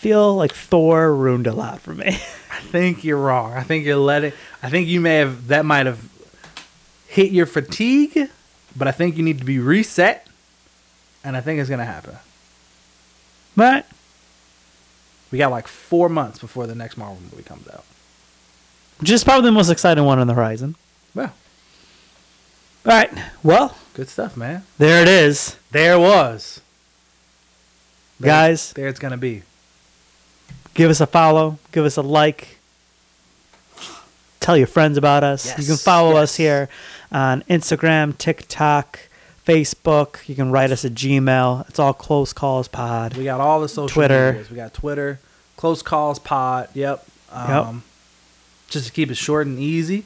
Feel 0.00 0.34
like 0.34 0.54
Thor 0.54 1.14
ruined 1.14 1.46
a 1.46 1.52
lot 1.52 1.80
for 1.82 1.94
me. 1.94 2.06
I 2.50 2.60
think 2.72 3.04
you're 3.04 3.18
wrong. 3.18 3.52
I 3.52 3.62
think 3.62 3.84
you're 3.84 3.96
letting. 3.96 4.32
I 4.62 4.70
think 4.70 4.88
you 4.88 4.98
may 5.00 5.16
have 5.16 5.48
that 5.48 5.66
might 5.66 5.84
have 5.84 6.08
hit 7.06 7.32
your 7.32 7.44
fatigue, 7.44 8.30
but 8.74 8.88
I 8.88 8.92
think 8.92 9.18
you 9.18 9.22
need 9.22 9.38
to 9.40 9.44
be 9.44 9.58
reset, 9.58 10.26
and 11.22 11.36
I 11.36 11.42
think 11.42 11.60
it's 11.60 11.68
gonna 11.68 11.84
happen. 11.84 12.16
Right? 13.56 13.84
We 15.30 15.36
got 15.36 15.50
like 15.50 15.68
four 15.68 16.08
months 16.08 16.38
before 16.38 16.66
the 16.66 16.74
next 16.74 16.96
Marvel 16.96 17.18
movie 17.30 17.42
comes 17.42 17.68
out. 17.68 17.84
Which 19.00 19.10
is 19.10 19.22
probably 19.22 19.48
the 19.48 19.52
most 19.52 19.68
exciting 19.70 20.04
one 20.04 20.18
on 20.18 20.26
the 20.26 20.34
horizon. 20.34 20.76
Yeah. 21.14 21.24
All 22.86 22.92
right. 22.92 23.10
Well, 23.42 23.76
Good 23.92 24.08
stuff, 24.08 24.34
man. 24.36 24.62
there 24.78 25.02
it 25.02 25.08
is. 25.08 25.56
There 25.72 25.94
it 25.94 25.98
was. 26.00 26.62
There- 28.18 28.28
Guys, 28.28 28.72
there 28.72 28.88
it's 28.88 28.98
gonna 28.98 29.18
be. 29.18 29.42
Give 30.74 30.90
us 30.90 31.00
a 31.00 31.06
follow, 31.06 31.58
give 31.72 31.84
us 31.84 31.96
a 31.96 32.02
like, 32.02 32.58
tell 34.40 34.56
your 34.56 34.66
friends 34.66 34.96
about 34.96 35.24
us. 35.24 35.46
you 35.46 35.54
can 35.54 35.64
Yes, 35.64 35.82
follow 35.84 36.16
us 36.16 36.36
here 36.36 36.68
on 37.12 37.42
Instagram, 37.42 38.16
TikTok, 38.16 39.00
Facebook. 39.46 40.28
You 40.28 40.34
can 40.34 40.50
write 40.50 40.70
us 40.70 40.84
a 40.84 40.90
Gmail. 40.90 41.68
It's 41.68 41.78
all 41.78 41.92
Close 41.92 42.32
Calls 42.32 42.68
Pod. 42.68 43.16
We 43.16 43.24
got 43.24 43.40
all 43.40 43.60
the 43.60 43.68
social 43.68 43.88
Twitter. 43.88 44.32
medias. 44.32 44.50
We 44.50 44.56
got 44.56 44.74
Twitter, 44.74 45.18
Close 45.56 45.82
Calls 45.82 46.18
Pod. 46.18 46.68
Yep. 46.74 47.04
Um, 47.32 47.82
Just 48.68 48.86
to 48.86 48.92
keep 48.92 49.10
it 49.10 49.16
short 49.16 49.46
and 49.46 49.58
easy. 49.58 50.04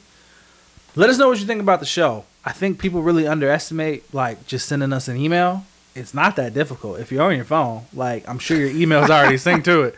Let 0.95 1.09
us 1.09 1.17
know 1.17 1.27
what 1.27 1.39
you 1.39 1.45
think 1.45 1.61
about 1.61 1.79
the 1.79 1.85
show. 1.85 2.25
I 2.45 2.51
think 2.51 2.79
people 2.79 3.01
really 3.01 3.27
underestimate 3.27 4.13
like 4.13 4.45
just 4.47 4.67
sending 4.67 4.93
us 4.93 5.07
an 5.07 5.17
email. 5.17 5.65
It's 5.95 6.13
not 6.13 6.35
that 6.35 6.53
difficult. 6.53 6.99
If 6.99 7.11
you're 7.11 7.23
on 7.23 7.35
your 7.35 7.45
phone, 7.45 7.85
like 7.93 8.27
I'm 8.29 8.37
sure 8.39 8.57
your 8.57 8.69
email's 8.69 9.09
already 9.09 9.35
synced 9.37 9.63
to 9.65 9.81
it. 9.83 9.95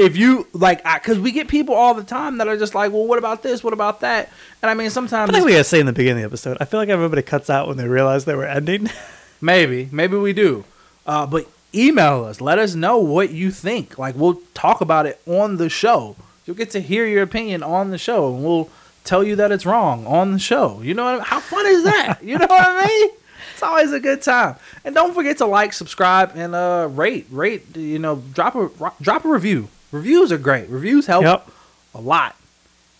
If 0.00 0.16
you 0.16 0.46
like, 0.54 0.82
because 0.82 1.18
we 1.18 1.30
get 1.30 1.46
people 1.48 1.74
all 1.74 1.92
the 1.92 2.02
time 2.02 2.38
that 2.38 2.48
are 2.48 2.56
just 2.56 2.74
like, 2.74 2.90
well, 2.90 3.06
what 3.06 3.18
about 3.18 3.42
this? 3.42 3.62
What 3.62 3.74
about 3.74 4.00
that? 4.00 4.30
And 4.62 4.70
I 4.70 4.74
mean, 4.74 4.88
sometimes 4.88 5.28
I 5.28 5.32
think 5.34 5.44
we 5.44 5.52
gotta 5.52 5.64
say 5.64 5.78
in 5.78 5.86
the 5.86 5.92
beginning 5.92 6.24
of 6.24 6.30
the 6.30 6.34
episode. 6.34 6.56
I 6.58 6.64
feel 6.64 6.80
like 6.80 6.88
everybody 6.88 7.22
cuts 7.22 7.50
out 7.50 7.68
when 7.68 7.76
they 7.76 7.86
realize 7.86 8.24
they 8.24 8.34
were 8.34 8.46
ending. 8.46 8.88
Maybe, 9.42 9.88
maybe 9.90 10.18
we 10.18 10.34
do. 10.34 10.64
Uh, 11.06 11.24
but 11.24 11.48
email 11.74 12.24
us. 12.24 12.42
Let 12.42 12.58
us 12.58 12.74
know 12.74 12.98
what 12.98 13.30
you 13.30 13.50
think. 13.50 13.98
Like 13.98 14.14
we'll 14.14 14.42
talk 14.52 14.82
about 14.82 15.06
it 15.06 15.18
on 15.26 15.56
the 15.56 15.70
show. 15.70 16.16
You'll 16.44 16.56
get 16.56 16.70
to 16.72 16.80
hear 16.80 17.06
your 17.06 17.22
opinion 17.22 17.62
on 17.62 17.90
the 17.90 17.96
show, 17.96 18.34
and 18.34 18.44
we'll 18.44 18.68
tell 19.04 19.24
you 19.24 19.36
that 19.36 19.50
it's 19.50 19.64
wrong 19.64 20.06
on 20.06 20.32
the 20.32 20.38
show. 20.38 20.82
You 20.82 20.92
know 20.92 21.04
what 21.04 21.14
I 21.14 21.16
mean? 21.16 21.24
How 21.24 21.40
fun 21.40 21.66
is 21.66 21.84
that? 21.84 22.22
you 22.22 22.36
know 22.38 22.46
what 22.46 22.66
I 22.66 22.86
mean? 22.86 23.10
It's 23.54 23.62
always 23.62 23.92
a 23.92 24.00
good 24.00 24.22
time. 24.22 24.56
And 24.86 24.94
don't 24.94 25.12
forget 25.12 25.36
to 25.38 25.44
like, 25.44 25.74
subscribe, 25.74 26.32
and 26.34 26.54
uh, 26.54 26.88
rate, 26.90 27.26
rate. 27.30 27.76
You 27.76 27.98
know, 27.98 28.16
drop 28.32 28.54
a 28.54 28.70
drop 29.02 29.26
a 29.26 29.28
review. 29.28 29.68
Reviews 29.92 30.30
are 30.32 30.38
great. 30.38 30.68
Reviews 30.68 31.06
help 31.06 31.24
Yep. 31.24 31.48
a 31.94 32.00
lot. 32.00 32.36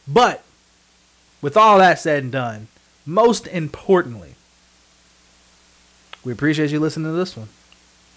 But 0.08 0.42
with 1.40 1.56
all 1.56 1.78
that 1.78 1.98
said 1.98 2.24
and 2.24 2.32
done, 2.32 2.68
most 3.06 3.46
importantly, 3.46 4.34
we 6.24 6.32
appreciate 6.32 6.70
you 6.70 6.80
listening 6.80 7.06
to 7.06 7.16
this 7.16 7.36
one. 7.36 7.48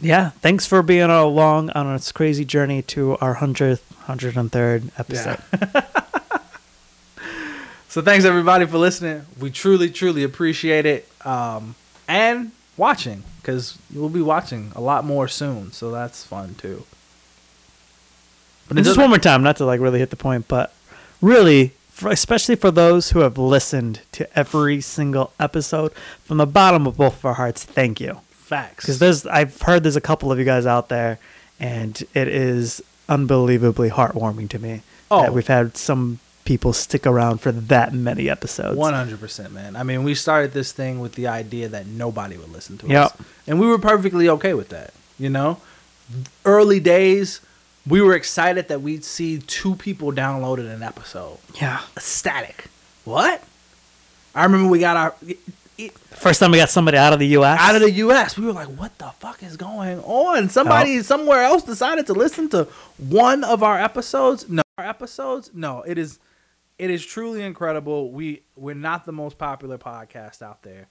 yeah. 0.02 0.32
Thanks 0.42 0.66
for 0.66 0.82
being 0.82 1.10
along 1.10 1.70
on 1.72 1.94
this 1.94 2.12
crazy 2.12 2.44
journey 2.46 2.82
to 2.84 3.18
our 3.22 3.36
hundredth, 3.36 3.84
hundred 4.06 4.36
and 4.36 4.52
third 4.52 4.92
episode. 4.98 5.38
So 7.90 8.02
thanks 8.02 8.26
everybody 8.26 8.66
for 8.66 8.80
listening. 8.80 9.24
We 9.40 9.52
truly, 9.52 9.88
truly 9.92 10.24
appreciate 10.24 10.88
it. 10.88 11.08
Um, 11.24 11.76
and 12.08 12.52
watching 12.76 13.22
because 13.40 13.78
we'll 13.94 14.10
be 14.10 14.20
watching 14.22 14.72
a 14.76 14.82
lot 14.82 15.06
more 15.06 15.28
soon. 15.28 15.72
So 15.72 15.92
that's 15.92 16.24
fun 16.26 16.56
too. 16.56 16.86
But 18.68 18.78
just 18.84 18.98
one 18.98 19.10
more 19.10 19.20
time, 19.20 19.44
not 19.44 19.58
to 19.58 19.66
like 19.66 19.80
really 19.80 20.00
hit 20.00 20.10
the 20.10 20.16
point, 20.16 20.48
but 20.48 20.74
really, 21.22 21.74
for, 21.90 22.10
especially 22.12 22.56
for 22.56 22.72
those 22.72 23.12
who 23.12 23.20
have 23.20 23.38
listened 23.38 24.02
to 24.14 24.38
every 24.38 24.82
single 24.82 25.32
episode, 25.40 25.94
from 26.24 26.38
the 26.38 26.48
bottom 26.48 26.88
of 26.88 26.98
both 26.98 27.16
of 27.20 27.26
our 27.26 27.34
hearts, 27.36 27.64
thank 27.64 28.00
you. 28.02 28.22
facts. 28.32 28.86
Because 28.86 29.00
there's, 29.00 29.26
I've 29.28 29.62
heard 29.62 29.84
there's 29.84 29.96
a 29.96 30.02
couple 30.02 30.32
of 30.32 30.40
you 30.40 30.46
guys 30.46 30.66
out 30.66 30.90
there, 30.90 31.20
and 31.60 32.02
it 32.14 32.28
is 32.28 32.82
unbelievably 33.10 33.90
heartwarming 33.92 34.50
to 34.50 34.60
me 34.60 34.82
Oh. 35.12 35.22
that 35.22 35.34
we've 35.34 35.46
had 35.48 35.78
some 35.78 36.20
people 36.46 36.74
stick 36.74 37.06
around 37.06 37.38
for 37.40 37.52
that 37.52 37.94
many 37.94 38.30
episodes. 38.30 38.78
One 38.78 38.94
hundred 38.94 39.20
percent, 39.20 39.54
man. 39.54 39.76
I 39.76 39.84
mean, 39.84 40.04
we 40.04 40.16
started 40.16 40.52
this 40.54 40.72
thing 40.72 41.00
with 41.00 41.14
the 41.14 41.28
idea 41.28 41.68
that 41.70 41.86
nobody 41.86 42.38
would 42.38 42.52
listen 42.52 42.78
to 42.80 42.88
Yep. 42.88 43.06
us, 43.06 43.14
and 43.48 43.60
we 43.60 43.68
were 43.68 43.78
perfectly 43.78 44.28
okay 44.30 44.54
with 44.54 44.70
that. 44.70 44.94
You 45.20 45.30
know, 45.30 45.60
early 46.46 46.80
days, 46.80 47.40
we 47.88 48.02
were 48.02 48.16
excited 48.16 48.68
that 48.70 48.82
we'd 48.82 49.04
see 49.04 49.40
two 49.40 49.76
people 49.76 50.12
downloaded 50.12 50.74
an 50.74 50.84
episode. 50.84 51.38
Yeah. 51.60 51.82
Ecstatic. 51.98 52.66
What? 53.06 53.44
I 54.36 54.44
remember 54.44 54.70
we 54.70 54.80
got 54.80 54.98
our 54.98 55.16
First 56.12 56.40
time 56.40 56.52
we 56.52 56.58
got 56.58 56.70
somebody 56.70 56.98
out 56.98 57.14
of 57.14 57.20
the 57.20 57.28
U.S. 57.30 57.60
out 57.60 57.76
of 57.76 57.82
the 57.82 57.92
U.S. 57.92 58.38
We 58.38 58.46
were 58.46 58.54
like, 58.54 58.68
"What 58.68 58.98
the 59.00 59.10
fuck 59.20 59.42
is 59.42 59.58
going 59.58 60.00
on?" 60.02 60.50
Somebody 60.50 61.02
somewhere 61.02 61.42
else 61.42 61.64
decided 61.64 62.06
to 62.08 62.14
listen 62.14 62.48
to 62.50 62.68
one 62.98 63.44
of 63.44 63.64
our 63.64 63.80
episodes. 63.80 64.48
No, 64.48 64.62
our 64.78 64.86
episodes. 64.86 65.50
No, 65.54 65.82
it 65.82 65.98
is, 65.98 66.20
it 66.78 66.92
is 66.92 67.04
truly 67.04 67.42
incredible. 67.42 68.12
We 68.12 68.44
we're 68.56 68.76
not 68.76 69.06
the 69.06 69.12
most 69.12 69.40
popular 69.40 69.80
podcast 69.80 70.44
out 70.44 70.62
there. 70.62 70.88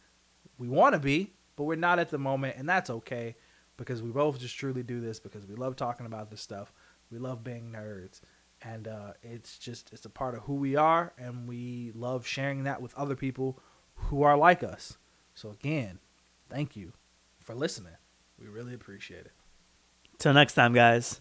We 0.59 0.67
want 0.67 0.95
to 0.95 0.99
be, 0.99 1.31
but 1.55 1.65
we're 1.65 1.77
not 1.77 2.01
at 2.01 2.11
the 2.11 2.19
moment, 2.19 2.57
and 2.57 2.69
that's 2.69 2.91
okay 2.91 3.37
because 3.77 4.03
we 4.03 4.11
both 4.11 4.41
just 4.41 4.57
truly 4.57 4.83
do 4.83 5.01
this 5.01 5.21
because 5.21 5.47
we 5.47 5.55
love 5.55 5.77
talking 5.77 6.07
about 6.07 6.31
this 6.31 6.41
stuff. 6.41 6.73
We 7.13 7.19
love 7.19 7.45
being 7.45 7.71
nerds, 7.71 8.21
and 8.63 8.89
uh, 8.89 9.13
it's 9.23 9.59
just 9.59 9.93
it's 9.93 10.05
a 10.05 10.11
part 10.11 10.35
of 10.35 10.43
who 10.45 10.55
we 10.55 10.77
are, 10.77 11.13
and 11.19 11.47
we 11.47 11.93
love 11.95 12.27
sharing 12.27 12.65
that 12.65 12.81
with 12.81 12.95
other 12.95 13.15
people 13.15 13.61
who 13.95 14.23
are 14.23 14.37
like 14.37 14.63
us. 14.63 14.97
So 15.35 15.51
again, 15.51 15.99
thank 16.49 16.75
you 16.77 16.93
for 17.41 17.55
listening. 17.55 17.95
We 18.39 18.47
really 18.47 18.75
appreciate 18.75 19.27
it. 19.27 19.33
Till 20.19 20.33
next 20.33 20.55
time, 20.55 20.73
guys. 20.73 21.21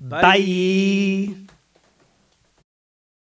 Bye. 0.00 0.22
Bye. 0.22 1.54